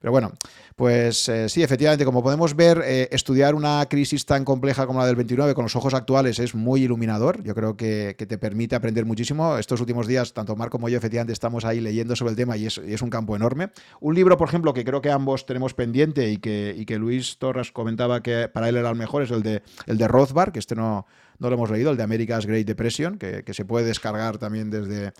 Pero 0.00 0.12
bueno, 0.12 0.32
pues 0.76 1.28
eh, 1.28 1.48
sí, 1.48 1.64
efectivamente, 1.64 2.04
como 2.04 2.22
podemos 2.22 2.54
ver, 2.54 2.82
eh, 2.84 3.08
estudiar 3.10 3.56
una 3.56 3.84
crisis 3.86 4.24
tan 4.24 4.44
compleja 4.44 4.86
como 4.86 5.00
la 5.00 5.06
del 5.06 5.16
29 5.16 5.54
con 5.54 5.64
los 5.64 5.74
ojos 5.74 5.92
actuales 5.92 6.38
es 6.38 6.54
muy 6.54 6.84
iluminador. 6.84 7.42
Yo 7.42 7.52
creo 7.52 7.76
que, 7.76 8.14
te 8.16 8.38
permite 8.38 8.76
aprender 8.76 9.04
muchísimo. 9.04 9.58
Estos 9.58 9.80
últimos 9.80 10.06
días, 10.06 10.32
tanto 10.32 10.54
Marco 10.54 10.78
como 10.78 10.88
yo, 10.88 10.98
efectivamente, 10.98 11.32
estamos 11.32 11.64
ahí 11.64 11.80
leyendo 11.80 12.14
sobre 12.14 12.30
el 12.30 12.36
tema 12.36 12.56
y 12.56 12.66
es, 12.66 13.02
un 13.02 13.10
campo 13.10 13.34
enorme. 13.34 13.70
Un 14.00 14.14
libro, 14.14 14.36
por 14.36 14.46
ejemplo, 14.48 14.72
que 14.72 14.84
creo 14.84 15.00
que 15.00 15.10
ambos 15.10 15.46
tenemos 15.46 15.74
pendiente 15.74 16.30
y 16.30 16.36
que, 16.36 16.74
y 16.76 16.84
que 16.84 16.98
Luis 16.98 17.38
Torres 17.38 17.72
comentaba 17.72 18.22
que 18.22 18.48
para 18.48 18.68
él 18.68 18.76
era 18.76 18.90
el 18.90 18.96
mejor, 18.96 19.24
es 19.24 19.32
el 19.32 19.42
de, 19.42 19.62
el 19.86 19.98
de 19.98 20.06
Rothbard, 20.06 20.52
que 20.52 20.60
este 20.60 20.76
no, 20.76 21.06
no 21.40 21.48
lo 21.48 21.56
hemos 21.56 21.70
leído, 21.70 21.90
el 21.90 21.96
de 21.96 22.04
America's 22.04 22.46
Great 22.46 22.66
Depression, 22.66 23.18
que 23.18 23.52
se 23.52 23.64
puede 23.64 23.86
descargar 23.86 24.38
también 24.38 24.70
desde 24.70 25.12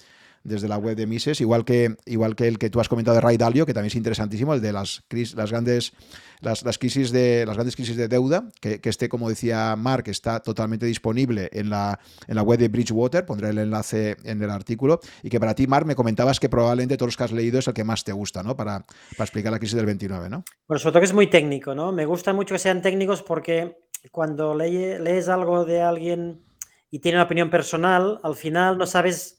desde 0.44 0.68
la 0.68 0.78
web 0.78 0.96
de 0.96 1.06
Mises, 1.06 1.40
igual 1.40 1.64
que, 1.64 1.96
igual 2.06 2.36
que 2.36 2.48
el 2.48 2.58
que 2.58 2.70
tú 2.70 2.80
has 2.80 2.88
comentado 2.88 3.14
de 3.14 3.20
Ray 3.20 3.36
Dalio, 3.36 3.66
que 3.66 3.74
también 3.74 3.88
es 3.88 3.96
interesantísimo, 3.96 4.54
el 4.54 4.60
de 4.60 4.72
las, 4.72 5.02
las 5.34 5.50
grandes 5.50 5.92
las, 6.40 6.62
las, 6.62 6.78
crisis 6.78 7.10
de 7.10 7.44
las 7.46 7.56
grandes 7.56 7.74
crisis 7.74 7.96
de 7.96 8.08
deuda, 8.08 8.44
que, 8.60 8.80
que 8.80 8.88
este, 8.88 9.08
como 9.08 9.28
decía 9.28 9.74
Mark, 9.76 10.04
está 10.06 10.40
totalmente 10.40 10.86
disponible 10.86 11.48
en 11.52 11.70
la, 11.70 11.98
en 12.26 12.36
la 12.36 12.42
web 12.42 12.58
de 12.58 12.68
Bridgewater, 12.68 13.26
pondré 13.26 13.50
el 13.50 13.58
enlace 13.58 14.16
en 14.24 14.42
el 14.42 14.50
artículo, 14.50 15.00
y 15.22 15.28
que 15.28 15.40
para 15.40 15.54
ti, 15.54 15.66
Mark, 15.66 15.86
me 15.86 15.94
comentabas 15.94 16.40
que 16.40 16.48
probablemente 16.48 16.96
todos 16.96 17.08
los 17.08 17.16
que 17.16 17.24
has 17.24 17.32
leído 17.32 17.58
es 17.58 17.68
el 17.68 17.74
que 17.74 17.84
más 17.84 18.04
te 18.04 18.12
gusta, 18.12 18.42
¿no? 18.42 18.56
Para, 18.56 18.80
para 19.16 19.24
explicar 19.24 19.52
la 19.52 19.58
crisis 19.58 19.76
del 19.76 19.86
29, 19.86 20.28
¿no? 20.28 20.44
Bueno, 20.66 20.78
sobre 20.78 20.92
todo 20.92 21.00
que 21.00 21.06
es 21.06 21.14
muy 21.14 21.28
técnico, 21.28 21.74
¿no? 21.74 21.92
Me 21.92 22.06
gusta 22.06 22.32
mucho 22.32 22.54
que 22.54 22.58
sean 22.58 22.82
técnicos 22.82 23.22
porque 23.22 23.76
cuando 24.10 24.54
lee, 24.54 24.98
lees 25.00 25.28
algo 25.28 25.64
de 25.64 25.82
alguien 25.82 26.44
y 26.90 27.00
tiene 27.00 27.18
una 27.18 27.24
opinión 27.24 27.50
personal, 27.50 28.20
al 28.22 28.34
final 28.34 28.78
no 28.78 28.86
sabes 28.86 29.37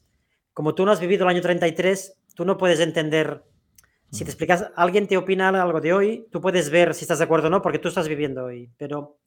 como 0.52 0.74
tú 0.74 0.84
no 0.84 0.92
has 0.92 1.00
vivido 1.00 1.24
el 1.24 1.30
año 1.30 1.40
33, 1.40 2.18
tú 2.34 2.44
no 2.44 2.56
puedes 2.56 2.80
entender. 2.80 3.42
Si 4.10 4.24
te 4.24 4.30
explicas, 4.30 4.70
alguien 4.74 5.06
te 5.06 5.16
opina 5.16 5.48
algo 5.48 5.80
de 5.80 5.92
hoy, 5.92 6.26
tú 6.32 6.40
puedes 6.40 6.70
ver 6.70 6.94
si 6.94 7.04
estás 7.04 7.18
de 7.18 7.24
acuerdo 7.24 7.46
o 7.46 7.50
no, 7.50 7.62
porque 7.62 7.78
tú 7.78 7.88
estás 7.88 8.08
viviendo 8.08 8.44
hoy. 8.44 8.70
Pero 8.76 9.18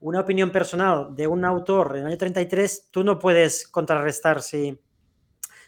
una 0.00 0.20
opinión 0.20 0.50
personal 0.50 1.14
de 1.14 1.26
un 1.26 1.44
autor 1.44 1.92
en 1.96 2.02
el 2.02 2.06
año 2.08 2.18
33, 2.18 2.88
tú 2.90 3.04
no 3.04 3.18
puedes 3.18 3.68
contrarrestar 3.68 4.42
si, 4.42 4.78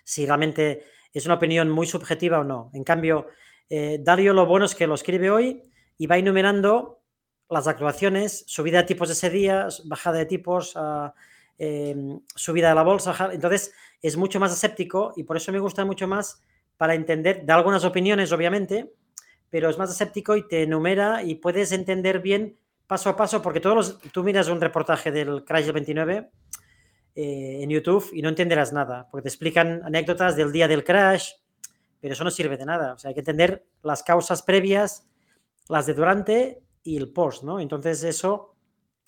si 0.05 0.27
realmente 0.27 0.85
es 1.13 1.25
una 1.27 1.35
opinión 1.35 1.71
muy 1.71 1.87
subjetiva 1.87 2.41
o 2.41 2.45
no. 2.45 2.71
En 2.75 2.85
cambio, 2.85 3.29
eh, 3.71 3.99
Dario 4.01 4.33
lo 4.35 4.47
bueno 4.47 4.67
es 4.67 4.75
que 4.75 4.87
lo 4.87 4.95
escribe 4.95 5.31
hoy 5.31 5.63
y 5.97 6.07
va 6.07 6.19
enumerando 6.19 7.01
las 7.51 7.67
actuaciones, 7.67 8.45
subida 8.47 8.79
de 8.79 8.85
tipos 8.85 9.09
de 9.09 9.15
ese 9.15 9.31
día, 9.31 9.69
bajada 9.85 10.19
de 10.19 10.27
tipos, 10.27 10.77
uh, 10.77 11.11
eh, 11.59 11.97
subida 12.35 12.69
de 12.71 12.75
la 12.75 12.83
bolsa. 12.83 13.31
Entonces, 13.33 13.73
es 14.01 14.17
mucho 14.17 14.41
más 14.41 14.53
aséptico 14.53 15.13
y 15.17 15.25
por 15.25 15.37
eso 15.37 15.53
me 15.53 15.59
gusta 15.59 15.85
mucho 15.85 16.07
más 16.07 16.43
para 16.77 16.95
entender, 16.95 17.45
de 17.45 17.53
algunas 17.53 17.85
opiniones, 17.85 18.33
obviamente, 18.33 18.93
pero 19.51 19.69
es 19.69 19.79
más 19.79 19.91
aséptico 19.91 20.37
y 20.37 20.47
te 20.47 20.63
enumera 20.63 21.23
y 21.23 21.37
puedes 21.37 21.73
entender 21.73 22.21
bien 22.21 22.57
paso 22.87 23.11
a 23.11 23.17
paso, 23.17 23.43
porque 23.43 23.61
todos 23.61 23.77
los, 23.77 23.99
tú 24.13 24.23
miras 24.23 24.49
un 24.49 24.61
reportaje 24.61 25.11
del 25.11 25.45
Crash 25.45 25.65
del 25.65 25.75
29 25.75 26.31
eh, 27.15 27.63
en 27.63 27.69
YouTube 27.69 28.11
y 28.13 28.23
no 28.23 28.29
entenderás 28.29 28.73
nada, 28.73 29.09
porque 29.11 29.23
te 29.23 29.29
explican 29.29 29.83
anécdotas 29.85 30.37
del 30.37 30.53
día 30.53 30.69
del 30.69 30.85
crash, 30.85 31.33
pero 32.01 32.15
eso 32.15 32.23
no 32.23 32.31
sirve 32.31 32.57
de 32.57 32.65
nada. 32.65 32.95
O 32.95 32.99
sea, 32.99 33.09
hay 33.09 33.15
que 33.15 33.21
entender 33.21 33.67
las 33.83 34.05
causas 34.05 34.43
previas, 34.43 35.07
las 35.69 35.87
de 35.87 35.95
durante 35.95 36.63
y 36.85 36.97
el 36.97 37.13
post, 37.13 37.43
¿no? 37.43 37.61
Entonces 37.61 38.03
eso 38.05 38.55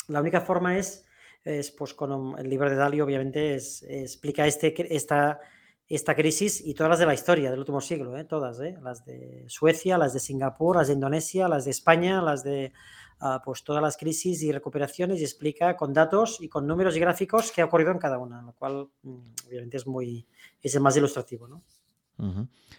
La 0.08 0.20
única 0.20 0.40
forma 0.40 0.76
es, 0.76 1.04
es 1.44 1.70
pues 1.70 1.94
con 1.94 2.38
el 2.38 2.48
libro 2.48 2.68
de 2.68 2.76
Dalí, 2.76 3.00
obviamente, 3.00 3.54
explica 3.54 4.46
este, 4.46 4.94
esta, 4.94 5.40
esta 5.88 6.14
crisis 6.14 6.60
y 6.64 6.74
todas 6.74 6.90
las 6.90 6.98
de 6.98 7.06
la 7.06 7.14
historia 7.14 7.50
del 7.50 7.60
último 7.60 7.80
siglo, 7.80 8.16
¿eh? 8.16 8.24
todas, 8.24 8.60
¿eh? 8.60 8.76
las 8.82 9.04
de 9.04 9.44
Suecia, 9.48 9.98
las 9.98 10.12
de 10.12 10.20
Singapur, 10.20 10.76
las 10.76 10.88
de 10.88 10.94
Indonesia, 10.94 11.48
las 11.48 11.64
de 11.64 11.72
España, 11.72 12.22
las 12.22 12.44
de 12.44 12.72
uh, 13.22 13.42
pues 13.44 13.64
todas 13.64 13.82
las 13.82 13.96
crisis 13.96 14.42
y 14.42 14.52
recuperaciones 14.52 15.20
y 15.20 15.24
explica 15.24 15.76
con 15.76 15.92
datos 15.92 16.40
y 16.40 16.48
con 16.48 16.66
números 16.66 16.96
y 16.96 17.00
gráficos 17.00 17.50
qué 17.50 17.62
ha 17.62 17.64
ocurrido 17.64 17.90
en 17.90 17.98
cada 17.98 18.18
una, 18.18 18.42
lo 18.42 18.52
cual 18.52 18.88
mm, 19.02 19.18
obviamente 19.48 19.78
es 19.78 19.86
muy 19.86 20.26
es 20.62 20.74
el 20.74 20.80
más 20.80 20.96
ilustrativo, 20.96 21.48
¿no? 21.48 21.62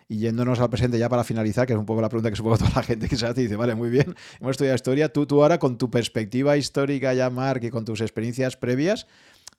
Y 0.07 0.18
yéndonos 0.18 0.59
al 0.59 0.69
presente 0.69 0.99
ya 0.99 1.09
para 1.09 1.23
finalizar, 1.23 1.65
que 1.65 1.73
es 1.73 1.80
un 1.80 1.85
poco 1.85 2.01
la 2.01 2.09
pregunta 2.09 2.30
que 2.30 2.35
supongo 2.35 2.57
toda 2.59 2.72
la 2.76 2.84
gente 2.84 3.07
que 3.07 3.15
se 3.15 3.26
hace, 3.26 3.41
dice, 3.41 3.55
vale, 3.55 3.76
muy 3.76 3.89
bien, 3.89 4.15
hemos 4.39 4.51
estudiado 4.51 4.76
historia, 4.76 5.11
tú, 5.11 5.26
tú 5.26 5.41
ahora 5.41 5.57
con 5.57 5.77
tu 5.77 5.89
perspectiva 5.89 6.57
histórica 6.57 7.13
ya, 7.13 7.30
Mark, 7.30 7.63
y 7.63 7.69
con 7.69 7.85
tus 7.85 8.01
experiencias 8.01 8.57
previas, 8.57 9.07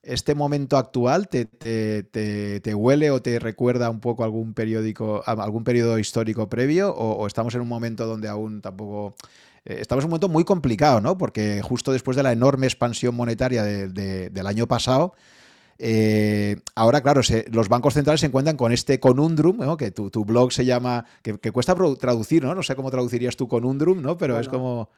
¿este 0.02 0.34
momento 0.34 0.76
actual 0.76 1.28
te, 1.28 1.44
te, 1.44 2.74
huele 2.74 3.10
o 3.10 3.22
te 3.22 3.38
recuerda 3.38 3.88
un 3.88 4.00
poco 4.00 4.24
algún 4.24 4.52
periódico, 4.52 5.22
algún 5.26 5.64
periodo 5.64 5.98
histórico 5.98 6.48
previo? 6.48 6.94
¿O, 6.94 7.26
estamos 7.26 7.54
en 7.54 7.60
un 7.60 7.68
momento 7.68 8.06
donde 8.06 8.28
aún 8.28 8.60
tampoco... 8.60 9.14
Eh, 9.64 9.78
estamos 9.80 10.02
en 10.02 10.06
un 10.06 10.10
momento 10.10 10.28
muy 10.28 10.44
complicado, 10.44 11.00
¿no? 11.00 11.16
Porque 11.16 11.62
justo 11.62 11.92
después 11.92 12.16
de 12.16 12.24
la 12.24 12.32
enorme 12.32 12.66
expansión 12.66 13.14
monetaria 13.14 13.62
del 13.62 14.46
año 14.46 14.66
pasado, 14.66 15.14
eh, 15.84 16.60
ahora, 16.76 17.00
claro, 17.00 17.22
los 17.50 17.68
bancos 17.68 17.94
centrales 17.94 18.20
se 18.20 18.26
encuentran 18.26 18.56
con 18.56 18.70
este 18.70 19.00
conundrum, 19.00 19.76
que 19.76 19.90
tu, 19.90 20.24
blog 20.24 20.52
se 20.52 20.64
llama, 20.64 21.06
que, 21.22 21.50
cuesta 21.50 21.74
traducir, 21.98 22.44
¿no? 22.44 22.54
No 22.54 22.62
sé 22.62 22.76
cómo 22.76 22.88
traducirías 22.92 23.36
tu 23.36 23.48
conundrum, 23.48 24.00
¿no? 24.00 24.16
Pero 24.16 24.38
es 24.38 24.48
como... 24.48 24.90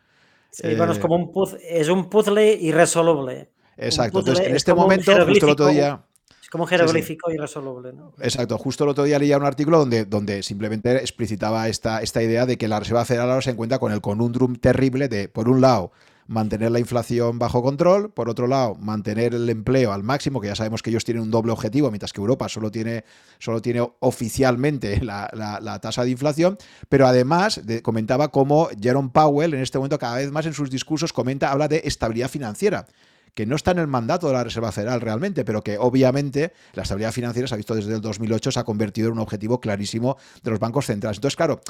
Sí, 0.50 0.74
bueno, 0.76 0.92
es 0.92 0.98
como 0.98 1.16
un 1.16 1.32
puzzle, 1.32 1.58
es 1.62 1.88
un 1.88 2.10
puzzle 2.10 2.52
irresoluble. 2.60 3.48
Exacto. 3.78 4.18
Entonces, 4.18 4.46
en 4.46 4.54
este 4.54 4.74
momento, 4.74 5.10
justo 5.26 5.46
el 5.46 5.52
otro 5.52 5.68
día... 5.68 6.04
Es 6.42 6.50
como 6.50 6.66
jeroglífico 6.66 7.32
irresoluble, 7.32 7.94
¿no? 7.94 8.12
Exacto. 8.20 8.58
Justo 8.58 8.84
el 8.84 8.90
otro 8.90 9.04
día 9.04 9.18
leía 9.18 9.38
un 9.38 9.46
artículo 9.46 9.78
donde, 9.78 10.04
donde 10.04 10.42
simplemente 10.42 10.96
explicitaba 10.96 11.66
esta, 11.68 12.02
esta 12.02 12.22
idea 12.22 12.44
de 12.44 12.58
que 12.58 12.68
la 12.68 12.78
Reserva 12.78 13.06
Federal 13.06 13.30
ahora 13.30 13.42
se 13.42 13.50
encuentra 13.50 13.78
con 13.78 13.90
el 13.90 14.02
conundrum 14.02 14.56
terrible 14.56 15.08
de, 15.08 15.28
por 15.28 15.48
un 15.48 15.62
lado, 15.62 15.92
mantener 16.26 16.70
la 16.70 16.78
inflación 16.78 17.38
bajo 17.38 17.62
control, 17.62 18.10
por 18.10 18.28
otro 18.28 18.46
lado, 18.46 18.74
mantener 18.76 19.34
el 19.34 19.48
empleo 19.50 19.92
al 19.92 20.02
máximo, 20.02 20.40
que 20.40 20.48
ya 20.48 20.54
sabemos 20.54 20.82
que 20.82 20.90
ellos 20.90 21.04
tienen 21.04 21.22
un 21.22 21.30
doble 21.30 21.52
objetivo, 21.52 21.90
mientras 21.90 22.12
que 22.12 22.20
Europa 22.20 22.48
solo 22.48 22.70
tiene, 22.70 23.04
solo 23.38 23.60
tiene 23.60 23.86
oficialmente 24.00 25.00
la, 25.04 25.78
tasa 25.80 26.04
de 26.04 26.10
inflación, 26.10 26.56
pero 26.88 27.06
además 27.06 27.60
comentaba 27.82 28.28
cómo 28.28 28.68
Jerome 28.80 29.10
Powell 29.12 29.54
en 29.54 29.60
este 29.60 29.78
momento 29.78 29.98
cada 29.98 30.16
vez 30.16 30.30
más 30.30 30.46
en 30.46 30.54
sus 30.54 30.70
discursos 30.70 31.12
comenta, 31.12 31.50
habla 31.50 31.68
de 31.68 31.82
estabilidad 31.84 32.28
financiera 32.28 32.86
que 33.34 33.46
no 33.46 33.56
está 33.56 33.72
en 33.72 33.80
el 33.80 33.88
mandato 33.88 34.28
de 34.28 34.34
la 34.34 34.44
Reserva 34.44 34.70
Federal 34.70 35.00
realmente, 35.00 35.44
pero 35.44 35.62
que 35.62 35.76
obviamente 35.76 36.52
la 36.74 36.84
estabilidad 36.84 37.12
financiera 37.12 37.48
se 37.48 37.54
ha 37.54 37.56
visto 37.56 37.74
desde 37.74 37.94
el 37.94 38.00
2008, 38.00 38.52
se 38.52 38.60
ha 38.60 38.64
convertido 38.64 39.08
en 39.08 39.14
un 39.14 39.18
objetivo 39.18 39.60
clarísimo 39.60 40.16
de 40.42 40.50
los 40.52 40.60
bancos 40.60 40.86
centrales. 40.86 41.18
Entonces, 41.18 41.36
claro, 41.36 41.60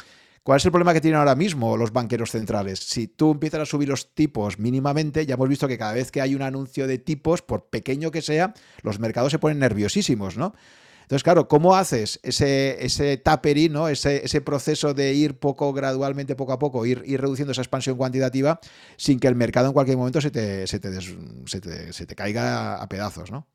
¿Cuál 0.45 0.59
es 0.59 0.65
el 0.67 0.73
problema 0.73 0.93
que 0.93 1.01
tienen 1.01 1.19
ahora 1.19 1.35
mismo 1.35 1.79
los 1.79 1.91
banqueros 1.91 2.31
centrales? 2.31 2.79
Si 2.79 3.09
tú 3.09 3.31
empiezas 3.33 3.63
a 3.63 3.65
subir 3.65 3.89
los 3.89 4.15
tipos 4.15 4.59
mínimamente, 4.59 5.25
ya 5.25 5.37
hemos 5.37 5.49
visto 5.49 5.67
que 5.67 5.79
cada 5.79 5.95
vez 5.95 6.13
que 6.13 6.21
hay 6.21 6.35
un 6.35 6.43
anuncio 6.43 6.87
de 6.87 6.99
tipos, 6.99 7.41
por 7.41 7.71
pequeño 7.71 8.11
que 8.11 8.21
sea, 8.21 8.53
los 8.83 8.99
mercados 8.99 9.33
se 9.33 9.39
ponen 9.39 9.59
nerviosísimos, 9.59 10.37
¿no? 10.37 10.53
Entonces, 11.01 11.23
claro, 11.23 11.49
¿cómo 11.49 11.77
haces 11.77 12.21
ese, 12.23 12.85
ese 12.85 13.17
tapering, 13.17 13.73
¿no? 13.73 13.89
ese, 13.89 14.23
ese 14.23 14.43
proceso 14.43 14.93
de 14.93 15.15
ir 15.15 15.39
poco 15.39 15.73
gradualmente, 15.73 16.37
poco 16.37 16.53
a 16.53 16.59
poco, 16.59 16.85
ir, 16.85 17.03
ir 17.07 17.23
reduciendo 17.23 17.53
esa 17.53 17.63
expansión 17.63 17.97
cuantitativa 17.97 18.61
sin 18.97 19.21
que 19.21 19.29
el 19.29 19.37
mercado 19.37 19.69
en 19.69 19.73
cualquier 19.73 19.97
momento 19.97 20.21
se 20.21 20.31
te, 20.31 20.67
se 20.67 20.79
te, 20.79 20.93
se 21.01 22.07
te, 22.07 22.15
caiga 22.15 22.83
a 22.83 22.89
pedazos, 22.89 23.31
¿no? 23.31 23.49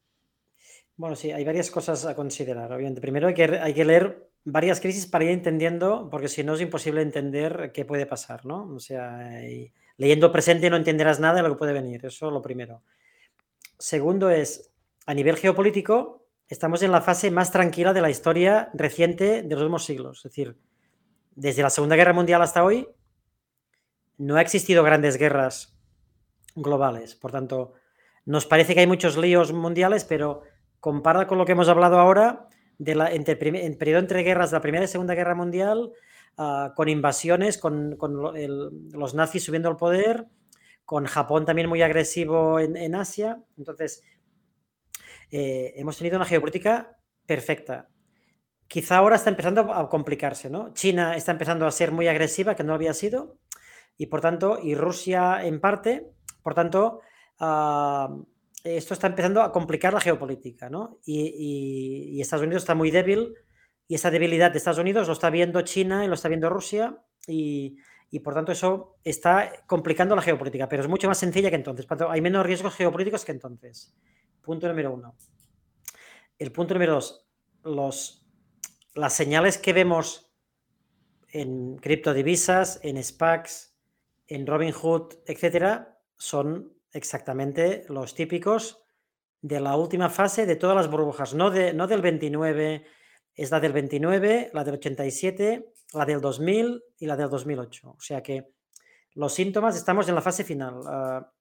Bueno, 0.96 1.16
sí, 1.16 1.32
hay 1.32 1.46
varias 1.46 1.70
cosas 1.70 2.06
a 2.06 2.16
considerar, 2.16 2.72
obviamente. 2.72 3.00
Primero 3.00 3.28
hay 3.28 3.34
que, 3.36 3.44
hay 3.44 3.74
que 3.74 3.86
leer 3.86 4.29
varias 4.46 4.80
crisis 4.80 5.06
para 5.06 5.26
ir 5.26 5.32
entendiendo, 5.32 6.10
porque 6.10 6.28
si 6.28 6.44
no 6.44 6.54
es 6.54 6.62
imposible 6.62 7.02
entender 7.02 7.72
qué 7.74 7.86
puede 7.86 8.06
pasar, 8.06 8.46
¿no? 8.46 8.74
O 8.74 8.80
sea, 8.80 9.42
leyendo 9.98 10.28
el 10.28 10.32
presente 10.32 10.70
no 10.70 10.78
entenderás 10.78 11.20
nada 11.20 11.36
de 11.36 11.44
lo 11.44 11.50
que 11.50 11.60
puede 11.60 11.74
venir, 11.74 12.06
eso 12.06 12.28
es 12.28 12.34
lo 12.34 12.42
primero. 12.42 12.84
Segundo 13.78 14.30
es, 14.30 14.72
a 15.06 15.14
nivel 15.14 15.38
geopolítico, 15.38 16.28
estamos 16.48 16.82
en 16.82 16.92
la 16.92 17.02
fase 17.02 17.32
más 17.32 17.52
tranquila 17.52 17.94
de 17.94 18.02
la 18.02 18.10
historia 18.10 18.70
reciente 18.74 19.44
de 19.44 19.50
los 19.50 19.62
últimos 19.62 19.86
siglos. 19.86 20.18
Es 20.20 20.24
decir, 20.32 20.58
desde 21.36 21.62
la 21.62 21.70
Segunda 21.70 21.96
Guerra 21.96 22.14
Mundial 22.14 22.42
hasta 22.42 22.64
hoy, 22.64 22.88
no 24.18 24.36
ha 24.36 24.42
existido 24.42 24.84
grandes 24.84 25.18
guerras 25.18 25.80
globales. 26.56 27.16
Por 27.16 27.32
tanto, 27.32 27.74
nos 28.26 28.46
parece 28.46 28.74
que 28.74 28.82
hay 28.82 28.88
muchos 28.88 29.18
líos 29.18 29.54
mundiales, 29.54 30.04
pero 30.04 30.42
comparado 30.82 31.28
con 31.28 31.38
lo 31.38 31.46
que 31.46 31.54
hemos 31.54 31.70
hablado 31.70 31.98
ahora, 32.00 32.49
de 32.80 32.96
la, 32.96 33.12
periodo 33.78 34.00
entre 34.00 34.24
guerras, 34.24 34.52
la 34.52 34.62
Primera 34.62 34.86
y 34.86 34.88
Segunda 34.88 35.14
Guerra 35.14 35.36
Mundial, 35.36 35.92
uh, 36.38 36.74
con 36.76 36.90
invasiones, 36.90 37.60
con, 37.60 37.98
con 37.98 38.34
los 38.94 39.14
nazis 39.14 39.44
subiendo 39.44 39.70
al 39.70 39.78
poder, 39.78 40.26
con 40.86 41.06
Japón 41.06 41.46
también 41.46 41.70
muy 41.70 41.84
agresivo 41.84 42.60
en, 42.60 42.76
en 42.76 42.96
Asia. 42.96 43.44
Entonces, 43.58 44.02
eh, 45.30 45.74
hemos 45.76 45.98
tenido 45.98 46.16
una 46.16 46.26
geopolítica 46.26 46.98
perfecta. 47.28 47.90
Quizá 48.68 48.98
ahora 48.98 49.18
está 49.18 49.30
empezando 49.30 49.74
a 49.74 49.90
complicarse, 49.90 50.50
¿no? 50.50 50.74
China 50.74 51.16
está 51.16 51.32
empezando 51.32 51.68
a 51.68 51.72
ser 51.72 51.92
muy 51.92 52.08
agresiva, 52.08 52.56
que 52.56 52.64
no 52.64 52.74
había 52.74 52.94
sido, 52.94 53.38
y 53.98 54.06
por 54.06 54.22
tanto, 54.22 54.60
y 54.64 54.74
Rusia 54.74 55.44
en 55.44 55.60
parte, 55.60 56.10
por 56.42 56.54
tanto, 56.54 57.02
uh, 57.40 58.26
esto 58.64 58.94
está 58.94 59.08
empezando 59.08 59.42
a 59.42 59.52
complicar 59.52 59.94
la 59.94 60.02
geopolítica, 60.02 60.70
¿no? 60.70 61.00
Y, 61.06 62.20
Estados 62.22 62.46
Unidos 62.46 62.64
está 62.64 62.76
muy 62.76 62.92
débil 62.92 63.34
y 63.88 63.96
esa 63.96 64.12
debilidad 64.12 64.52
de 64.52 64.58
Estados 64.58 64.80
Unidos 64.80 65.08
lo 65.08 65.14
está 65.14 65.30
viendo 65.30 65.62
China 65.62 66.04
y 66.04 66.08
lo 66.08 66.14
está 66.14 66.28
viendo 66.28 66.50
Rusia 66.50 66.98
y, 67.28 67.78
por 68.24 68.34
tanto 68.34 68.52
eso 68.52 68.98
está 69.04 69.66
complicando 69.68 70.16
la 70.16 70.22
geopolítica, 70.22 70.68
pero 70.68 70.82
es 70.84 70.90
mucho 70.90 71.08
más 71.08 71.18
sencilla 71.18 71.50
que 71.50 71.56
entonces. 71.56 71.88
hay 72.10 72.22
menos 72.22 72.46
riesgos 72.46 72.76
geopolíticos 72.76 73.24
que 73.26 73.32
entonces. 73.32 73.96
Punto 74.42 74.68
número 74.68 74.94
uno. 74.94 75.16
El 76.38 76.52
punto 76.52 76.74
número 76.74 76.96
dos, 76.96 77.28
los, 77.64 78.26
las 78.96 79.14
señales 79.14 79.58
que 79.58 79.74
vemos 79.74 80.32
en 81.30 81.78
criptodivisas, 81.78 82.80
en 82.84 83.02
SPACs, 83.02 83.76
en 84.28 84.48
Robinhood, 84.48 85.16
etcétera, 85.26 86.00
son 86.18 86.79
exactamente 86.94 87.86
los 87.90 88.16
típicos 88.16 88.84
de 89.42 89.60
la 89.60 89.76
última 89.76 90.10
fase 90.10 90.46
de 90.46 90.56
todas 90.56 90.76
las 90.76 90.90
burbujas, 90.90 91.34
no, 91.34 91.50
de, 91.50 91.74
no 91.74 91.88
del 91.88 92.02
29, 92.02 92.86
es 93.36 93.52
la 93.52 93.60
del 93.60 93.74
29, 93.74 94.52
la 94.54 94.64
del 94.64 94.76
87, 94.76 95.74
la 95.94 96.06
del 96.06 96.22
2000 96.22 96.84
y 96.98 97.06
la 97.06 97.16
del 97.16 97.30
2008. 97.30 97.90
O 97.90 98.02
sea 98.02 98.22
que 98.22 98.52
los 99.14 99.34
síntomas 99.34 99.76
estamos 99.76 100.08
en 100.10 100.16
la 100.16 100.22
fase 100.22 100.44
final. 100.44 100.82
Ah, 100.86 101.32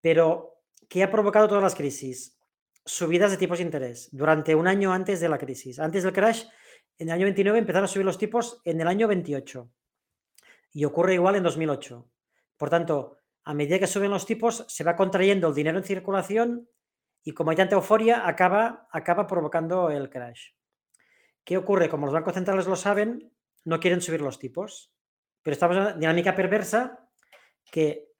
pero, 0.00 0.62
¿qué 0.88 1.02
ha 1.02 1.10
provocado 1.10 1.48
todas 1.48 1.62
las 1.62 1.74
crisis? 1.74 2.38
Subidas 2.84 3.30
de 3.30 3.36
tipos 3.36 3.58
de 3.58 3.64
interés 3.64 4.08
durante 4.10 4.54
un 4.54 4.66
año 4.66 4.92
antes 4.92 5.20
de 5.20 5.28
la 5.28 5.38
crisis. 5.38 5.78
Antes 5.78 6.02
del 6.02 6.12
crash, 6.12 6.44
en 6.98 7.08
el 7.08 7.14
año 7.14 7.24
29 7.24 7.58
empezaron 7.58 7.84
a 7.84 7.88
subir 7.88 8.04
los 8.04 8.18
tipos 8.18 8.60
en 8.64 8.80
el 8.80 8.88
año 8.88 9.06
28. 9.06 9.70
Y 10.72 10.84
ocurre 10.84 11.14
igual 11.14 11.36
en 11.36 11.44
2008. 11.44 12.08
Por 12.56 12.70
tanto, 12.70 13.18
a 13.44 13.54
medida 13.54 13.78
que 13.78 13.86
suben 13.86 14.10
los 14.10 14.26
tipos, 14.26 14.64
se 14.68 14.84
va 14.84 14.96
contrayendo 14.96 15.48
el 15.48 15.54
dinero 15.54 15.78
en 15.78 15.84
circulación 15.84 16.68
y 17.24 17.32
como 17.32 17.50
hay 17.50 17.56
tanta 17.56 17.76
euforia, 17.76 18.26
acaba, 18.26 18.88
acaba 18.90 19.26
provocando 19.26 19.90
el 19.90 20.10
crash. 20.10 20.50
¿Qué 21.44 21.56
ocurre? 21.56 21.88
Como 21.88 22.06
los 22.06 22.14
bancos 22.14 22.34
centrales 22.34 22.66
lo 22.66 22.76
saben, 22.76 23.32
no 23.64 23.80
quieren 23.80 24.00
subir 24.00 24.20
los 24.20 24.38
tipos. 24.38 24.92
Pero 25.42 25.52
estamos 25.52 25.76
en 25.76 25.82
una 25.82 25.92
dinámica 25.94 26.34
perversa 26.34 27.08
que 27.70 28.12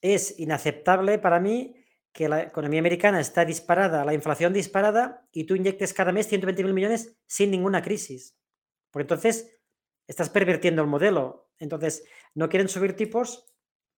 es 0.00 0.38
inaceptable 0.38 1.18
para 1.18 1.40
mí 1.40 1.82
que 2.12 2.28
la 2.28 2.42
economía 2.44 2.80
americana 2.80 3.20
está 3.20 3.44
disparada, 3.44 4.04
la 4.04 4.14
inflación 4.14 4.52
disparada, 4.52 5.28
y 5.32 5.44
tú 5.44 5.54
inyectes 5.54 5.92
cada 5.92 6.12
mes 6.12 6.26
120 6.26 6.64
mil 6.64 6.72
millones 6.72 7.18
sin 7.26 7.50
ninguna 7.50 7.82
crisis. 7.82 8.38
Porque 8.90 9.02
entonces 9.02 9.60
estás 10.06 10.30
pervirtiendo 10.30 10.80
el 10.80 10.88
modelo. 10.88 11.50
Entonces, 11.58 12.04
no 12.34 12.48
quieren 12.48 12.68
subir 12.68 12.96
tipos 12.96 13.44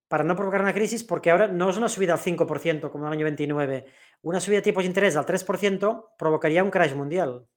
para 0.09 0.23
no 0.23 0.35
provocar 0.35 0.61
una 0.61 0.73
crisis, 0.73 1.03
porque 1.03 1.29
ahora 1.29 1.47
no 1.47 1.69
es 1.69 1.77
una 1.77 1.87
subida 1.87 2.13
al 2.13 2.19
5% 2.19 2.89
como 2.89 3.05
en 3.05 3.07
el 3.07 3.17
año 3.19 3.25
29. 3.25 3.85
Una 4.23 4.41
subida 4.41 4.57
de 4.57 4.63
tipos 4.63 4.83
de 4.83 4.87
interés 4.87 5.15
al 5.15 5.25
3% 5.25 6.15
provocaría 6.17 6.63
un 6.63 6.71
crash 6.71 6.95
mundial. 6.95 7.47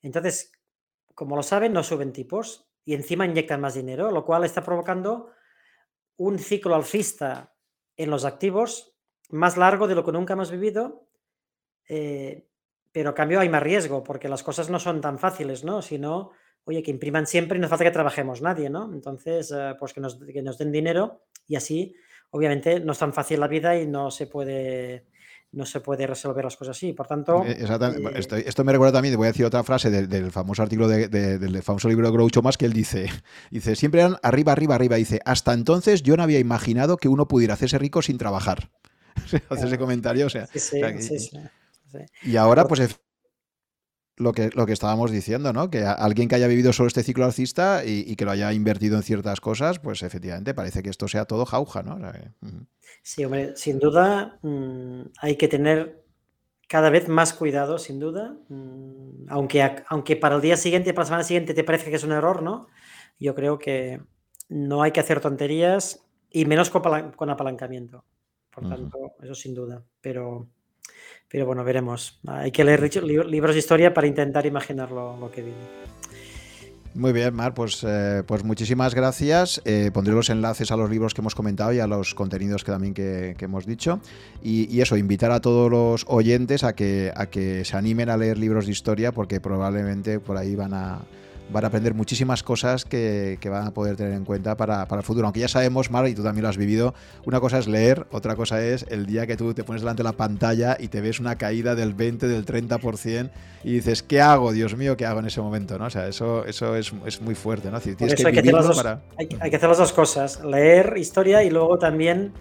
Entonces, 0.00 0.50
como 1.14 1.36
lo 1.36 1.42
saben, 1.42 1.74
no 1.74 1.82
suben 1.82 2.12
tipos 2.12 2.68
y 2.84 2.94
encima 2.94 3.26
inyectan 3.26 3.60
más 3.60 3.74
dinero, 3.74 4.10
lo 4.10 4.24
cual 4.24 4.44
está 4.44 4.64
provocando 4.64 5.30
un 6.16 6.38
ciclo 6.38 6.74
alcista 6.74 7.54
en 7.98 8.10
los 8.10 8.24
activos 8.24 8.96
más 9.28 9.58
largo 9.58 9.86
de 9.88 9.94
lo 9.94 10.04
que 10.04 10.12
nunca 10.12 10.32
hemos 10.32 10.50
vivido, 10.50 11.06
eh, 11.88 12.48
pero 12.92 13.10
a 13.10 13.14
cambio 13.14 13.40
hay 13.40 13.50
más 13.50 13.62
riesgo, 13.62 14.02
porque 14.02 14.28
las 14.28 14.42
cosas 14.42 14.70
no 14.70 14.78
son 14.78 15.02
tan 15.02 15.18
fáciles, 15.18 15.64
¿no? 15.64 15.82
Sino 15.82 16.30
oye, 16.66 16.82
que 16.82 16.90
impriman 16.90 17.26
siempre 17.26 17.56
y 17.56 17.60
no 17.60 17.68
falta 17.68 17.84
que 17.84 17.90
trabajemos 17.92 18.42
nadie, 18.42 18.68
¿no? 18.68 18.92
Entonces, 18.92 19.52
eh, 19.56 19.74
pues 19.78 19.92
que 19.92 20.00
nos, 20.00 20.18
den 20.58 20.72
dinero 20.72 21.22
y 21.46 21.54
así, 21.54 21.94
obviamente 22.30 22.80
no 22.80 22.92
es 22.92 22.98
tan 22.98 23.12
fácil 23.12 23.40
la 23.40 23.46
vida 23.46 23.80
y 23.80 23.86
no 23.86 24.10
se 24.10 24.26
puede 24.26 25.06
no 25.52 25.64
se 25.64 25.80
puede 25.80 26.06
resolver 26.08 26.44
las 26.44 26.56
cosas 26.56 26.76
así. 26.76 26.92
Por 26.92 27.06
tanto. 27.06 27.44
Eh, 27.46 27.56
eh, 27.60 28.44
esto, 28.44 28.64
me 28.64 28.72
recuerda 28.72 28.94
también, 28.94 29.16
voy 29.16 29.26
a 29.26 29.30
decir 29.30 29.46
otra 29.46 29.62
frase 29.62 29.90
del 29.90 30.30
famoso 30.32 30.62
artículo 30.62 30.88
del 30.88 31.62
famoso 31.62 31.88
libro 31.88 32.08
de 32.08 32.12
Groucho 32.12 32.42
más 32.42 32.58
que 32.58 32.66
él 32.66 32.72
dice, 32.72 33.06
dice, 33.50 33.76
siempre 33.76 34.00
eran 34.00 34.16
arriba, 34.22 34.52
arriba, 34.52 34.74
arriba. 34.74 34.96
Dice, 34.96 35.20
hasta 35.24 35.54
entonces 35.54 36.02
yo 36.02 36.16
no 36.16 36.24
había 36.24 36.40
imaginado 36.40 36.96
que 36.96 37.08
uno 37.08 37.28
pudiera 37.28 37.54
hacerse 37.54 37.78
rico 37.78 38.02
sin 38.02 38.18
trabajar. 38.18 38.70
Hace 39.48 39.66
ese 39.66 39.78
comentario, 39.78 40.26
o 40.26 40.30
sea. 40.30 40.48
y 42.22 42.36
ahora, 42.36 42.66
pues 42.66 42.98
lo 44.16 44.32
que, 44.32 44.50
lo 44.54 44.66
que 44.66 44.72
estábamos 44.72 45.10
diciendo, 45.10 45.52
¿no? 45.52 45.70
Que 45.70 45.84
alguien 45.84 46.28
que 46.28 46.34
haya 46.34 46.46
vivido 46.46 46.72
solo 46.72 46.88
este 46.88 47.02
ciclo 47.02 47.24
alcista 47.24 47.84
y, 47.84 48.16
que 48.16 48.24
lo 48.24 48.30
haya 48.30 48.52
invertido 48.52 48.96
en 48.96 49.02
ciertas 49.02 49.40
cosas, 49.40 49.78
pues 49.78 50.02
efectivamente 50.02 50.54
parece 50.54 50.82
que 50.82 50.90
esto 50.90 51.06
sea 51.08 51.26
todo 51.26 51.44
jauja, 51.44 51.82
¿no? 51.82 51.98
Sí, 53.02 53.24
hombre, 53.24 53.56
sin 53.56 53.78
duda 53.78 54.38
mm, 54.42 55.02
hay 55.20 55.36
que 55.36 55.48
tener 55.48 56.02
cada 56.68 56.90
vez 56.90 57.08
más 57.08 57.32
cuidado, 57.34 57.78
sin 57.78 58.00
duda. 58.00 58.36
Mm, 58.48 59.26
aunque, 59.28 59.84
aunque 59.88 60.16
para 60.16 60.36
el 60.36 60.42
día 60.42 60.56
siguiente, 60.56 60.94
para 60.94 61.04
la 61.04 61.06
semana 61.06 61.24
siguiente 61.24 61.54
te 61.54 61.64
parece 61.64 61.90
que 61.90 61.96
es 61.96 62.04
un 62.04 62.12
error, 62.12 62.42
¿no? 62.42 62.68
Yo 63.18 63.34
creo 63.34 63.58
que 63.58 64.00
no 64.48 64.82
hay 64.82 64.92
que 64.92 65.00
hacer 65.00 65.20
tonterías 65.20 66.04
y 66.30 66.44
menos 66.46 66.70
con, 66.70 67.30
apalancamiento. 67.30 68.04
Por 68.50 68.68
tanto, 68.68 69.14
eso 69.22 69.34
sin 69.34 69.54
duda. 69.54 69.84
Pero, 70.00 70.48
pero 71.30 71.46
bueno, 71.46 71.64
veremos. 71.64 72.18
Hay 72.26 72.50
que 72.50 72.64
leer 72.64 73.04
libros 73.04 73.54
de 73.54 73.58
historia 73.58 73.92
para 73.92 74.06
intentar 74.06 74.46
imaginar 74.46 74.90
lo 74.90 75.30
que 75.34 75.42
viene. 75.42 75.86
Muy 76.96 77.12
bien, 77.12 77.34
Mar, 77.34 77.52
pues, 77.52 77.84
eh, 77.86 78.22
pues 78.26 78.42
muchísimas 78.42 78.94
gracias. 78.94 79.60
Eh, 79.66 79.90
pondré 79.92 80.14
los 80.14 80.30
enlaces 80.30 80.70
a 80.70 80.78
los 80.78 80.88
libros 80.88 81.12
que 81.12 81.20
hemos 81.20 81.34
comentado 81.34 81.70
y 81.74 81.78
a 81.78 81.86
los 81.86 82.14
contenidos 82.14 82.64
que 82.64 82.72
también 82.72 82.94
que, 82.94 83.36
hemos 83.38 83.66
dicho. 83.66 84.00
Y, 84.42 84.80
eso, 84.80 84.96
invitar 84.96 85.30
a 85.30 85.40
todos 85.40 85.70
los 85.70 86.06
oyentes 86.08 86.64
a 86.64 86.74
que, 86.74 87.12
a 87.14 87.26
que 87.26 87.66
se 87.66 87.76
animen 87.76 88.08
a 88.08 88.16
leer 88.16 88.38
libros 88.38 88.64
de 88.64 88.72
historia 88.72 89.12
porque 89.12 89.40
probablemente 89.40 90.20
por 90.20 90.38
ahí 90.38 90.56
van 90.56 90.72
a, 90.72 91.00
van 91.50 91.64
a 91.64 91.68
aprender 91.68 91.94
muchísimas 91.94 92.42
cosas 92.42 92.84
que, 92.84 93.38
van 93.44 93.66
a 93.66 93.70
poder 93.70 93.96
tener 93.96 94.12
en 94.12 94.24
cuenta 94.24 94.56
para, 94.56 94.86
el 94.90 95.02
futuro. 95.02 95.26
Aunque 95.26 95.40
ya 95.40 95.48
sabemos, 95.48 95.90
Mar, 95.90 96.08
y 96.08 96.14
tú 96.14 96.22
también 96.22 96.42
lo 96.42 96.48
has 96.48 96.56
vivido, 96.56 96.94
una 97.24 97.40
cosa 97.40 97.58
es 97.58 97.68
leer, 97.68 98.06
otra 98.10 98.34
cosa 98.34 98.64
es 98.64 98.84
el 98.88 99.06
día 99.06 99.26
que 99.26 99.36
tú 99.36 99.54
te 99.54 99.64
pones 99.64 99.82
delante 99.82 100.02
de 100.02 100.08
la 100.08 100.12
pantalla 100.12 100.76
y 100.78 100.88
te 100.88 101.00
ves 101.00 101.20
una 101.20 101.36
caída 101.36 101.74
del 101.74 101.94
20, 101.94 102.26
del 102.26 102.44
30% 102.44 103.30
y 103.64 103.72
dices, 103.74 104.02
¿qué 104.02 104.20
hago? 104.20 104.52
Dios 104.52 104.76
mío, 104.76 104.96
¿qué 104.96 105.06
hago 105.06 105.20
en 105.20 105.26
ese 105.26 105.40
momento? 105.40 105.78
¿no? 105.78 105.86
O 105.86 105.90
sea, 105.90 106.08
eso, 106.08 106.44
eso 106.44 106.76
es, 106.76 106.92
muy 107.20 107.34
fuerte, 107.34 107.70
¿no? 107.70 107.80
tienes 107.80 108.14
que, 108.14 108.26
hay, 108.26 108.32
que 108.32 108.40
hay, 109.40 109.50
que 109.50 109.56
hacer 109.56 109.68
las 109.68 109.78
dos 109.78 109.92
cosas, 109.92 110.44
leer 110.44 110.94
historia 110.96 111.42
y 111.42 111.50
luego 111.50 111.78
también 111.78 112.32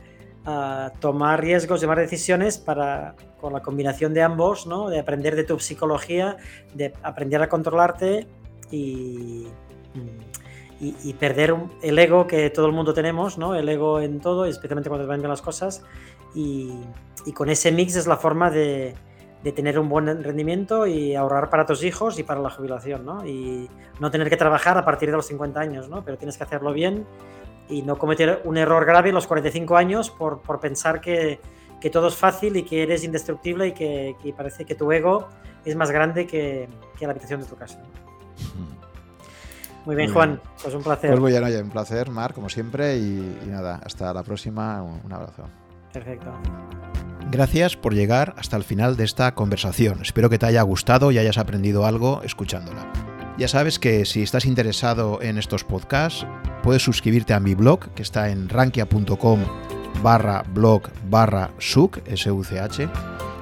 ah, 0.46 0.92
tomar 1.00 1.42
riesgos, 1.42 1.82
tomar 1.82 2.00
decisiones 2.00 2.58
para 2.58 3.16
con 3.40 3.54
la 3.54 3.62
combinación 3.62 4.14
de 4.16 4.24
ambos, 4.24 4.66
¿no? 4.66 4.90
De 4.90 5.00
aprender 5.00 5.36
de 5.36 5.44
tu 5.44 5.60
psicología, 5.60 6.38
de 6.74 6.94
aprender 7.04 7.44
a 7.44 7.50
controlarte 7.50 8.28
y, 8.72 9.48
y, 10.80 11.14
perder 11.14 11.56
el 11.82 11.98
ego 11.98 12.28
que 12.28 12.50
todo 12.50 12.66
el 12.66 12.74
mundo 12.74 12.94
tenemos, 12.94 13.38
¿no? 13.38 13.56
El 13.56 13.68
ego 13.70 14.02
en 14.02 14.20
todo, 14.20 14.46
especialmente 14.46 14.90
cuando 14.90 15.06
te 15.06 15.10
van 15.10 15.22
las 15.22 15.42
cosas. 15.42 15.84
Y, 16.34 16.74
con 17.34 17.50
ese 17.50 17.72
mix 17.72 17.96
es 17.96 18.08
la 18.08 18.18
forma 18.18 18.52
de, 18.52 18.96
tener 19.56 19.78
un 19.80 19.90
buen 19.90 20.24
rendimiento 20.24 20.88
y 20.88 21.16
ahorrar 21.16 21.50
para 21.50 21.66
tus 21.66 21.84
hijos 21.84 22.18
y 22.18 22.24
para 22.24 22.42
la 22.42 22.50
jubilación, 22.50 23.06
¿no? 23.06 23.26
Y 23.26 23.70
no 24.00 24.10
tener 24.12 24.30
que 24.30 24.38
trabajar 24.38 24.78
a 24.78 24.84
partir 24.84 25.10
de 25.10 25.16
los 25.16 25.28
50 25.28 25.60
años. 25.60 25.90
Pero 26.04 26.18
tienes 26.18 26.38
que 26.38 26.44
hacerlo 26.44 26.74
bien 26.74 27.06
y 27.70 27.82
no 27.82 27.98
cometer 27.98 28.42
un 28.44 28.58
error 28.58 28.86
grave 28.86 29.10
en 29.10 29.16
los 29.16 29.28
45 29.28 29.78
años 29.78 30.10
por, 30.12 30.42
pensar 30.60 31.00
que, 31.00 31.40
todo 31.92 32.08
es 32.08 32.16
fácil 32.16 32.58
y 32.58 32.64
que 32.64 32.82
eres 32.82 33.04
indestructible 33.04 33.68
y 33.68 33.72
que, 33.74 34.34
parece 34.36 34.66
que 34.66 34.76
tu 34.76 34.92
ego 34.92 35.28
es 35.64 35.76
más 35.76 35.92
grande 35.92 36.28
que 36.28 36.68
la 37.00 37.12
habitación 37.12 37.42
de 37.42 37.46
tu 37.46 37.56
casa. 37.56 37.82
Muy 39.86 39.96
bien, 39.96 40.12
Juan, 40.12 40.42
pues 40.62 40.74
un 40.74 40.82
placer. 40.82 41.12
Pues 41.12 41.22
muy 41.22 41.32
bien, 41.32 41.44
oye, 41.44 41.62
un 41.62 41.70
placer, 41.70 42.10
Mar, 42.10 42.34
como 42.34 42.50
siempre, 42.50 42.98
y, 42.98 43.40
nada, 43.46 43.80
hasta 43.86 44.12
la 44.14 44.24
próxima, 44.24 44.82
un, 44.82 45.14
abrazo. 45.14 45.44
Perfecto. 45.94 46.32
Gracias 47.30 47.76
por 47.76 47.94
llegar 47.94 48.34
hasta 48.38 48.58
el 48.58 48.64
final 48.64 48.98
de 48.98 49.04
esta 49.04 49.36
conversación. 49.36 50.02
Espero 50.02 50.30
que 50.30 50.40
te 50.40 50.48
haya 50.48 50.62
gustado 50.64 51.12
y 51.12 51.20
hayas 51.20 51.38
aprendido 51.38 51.86
algo 51.86 52.22
escuchándola. 52.24 52.92
Ya 53.38 53.48
sabes 53.48 53.80
que 53.80 54.06
si 54.06 54.24
estás 54.24 54.46
interesado 54.46 55.22
en 55.22 55.38
estos 55.38 55.64
podcasts, 55.64 56.26
puedes 56.64 56.82
suscribirte 56.82 57.34
a 57.34 57.40
mi 57.40 57.54
blog, 57.54 57.90
que 57.94 58.02
está 58.02 58.30
en 58.30 58.50
rankia.com 58.50 59.40
barra 60.02 60.44
blog 60.54 60.90
barra 61.10 61.52
such, 61.58 61.98
S-U-C-H 62.06 62.90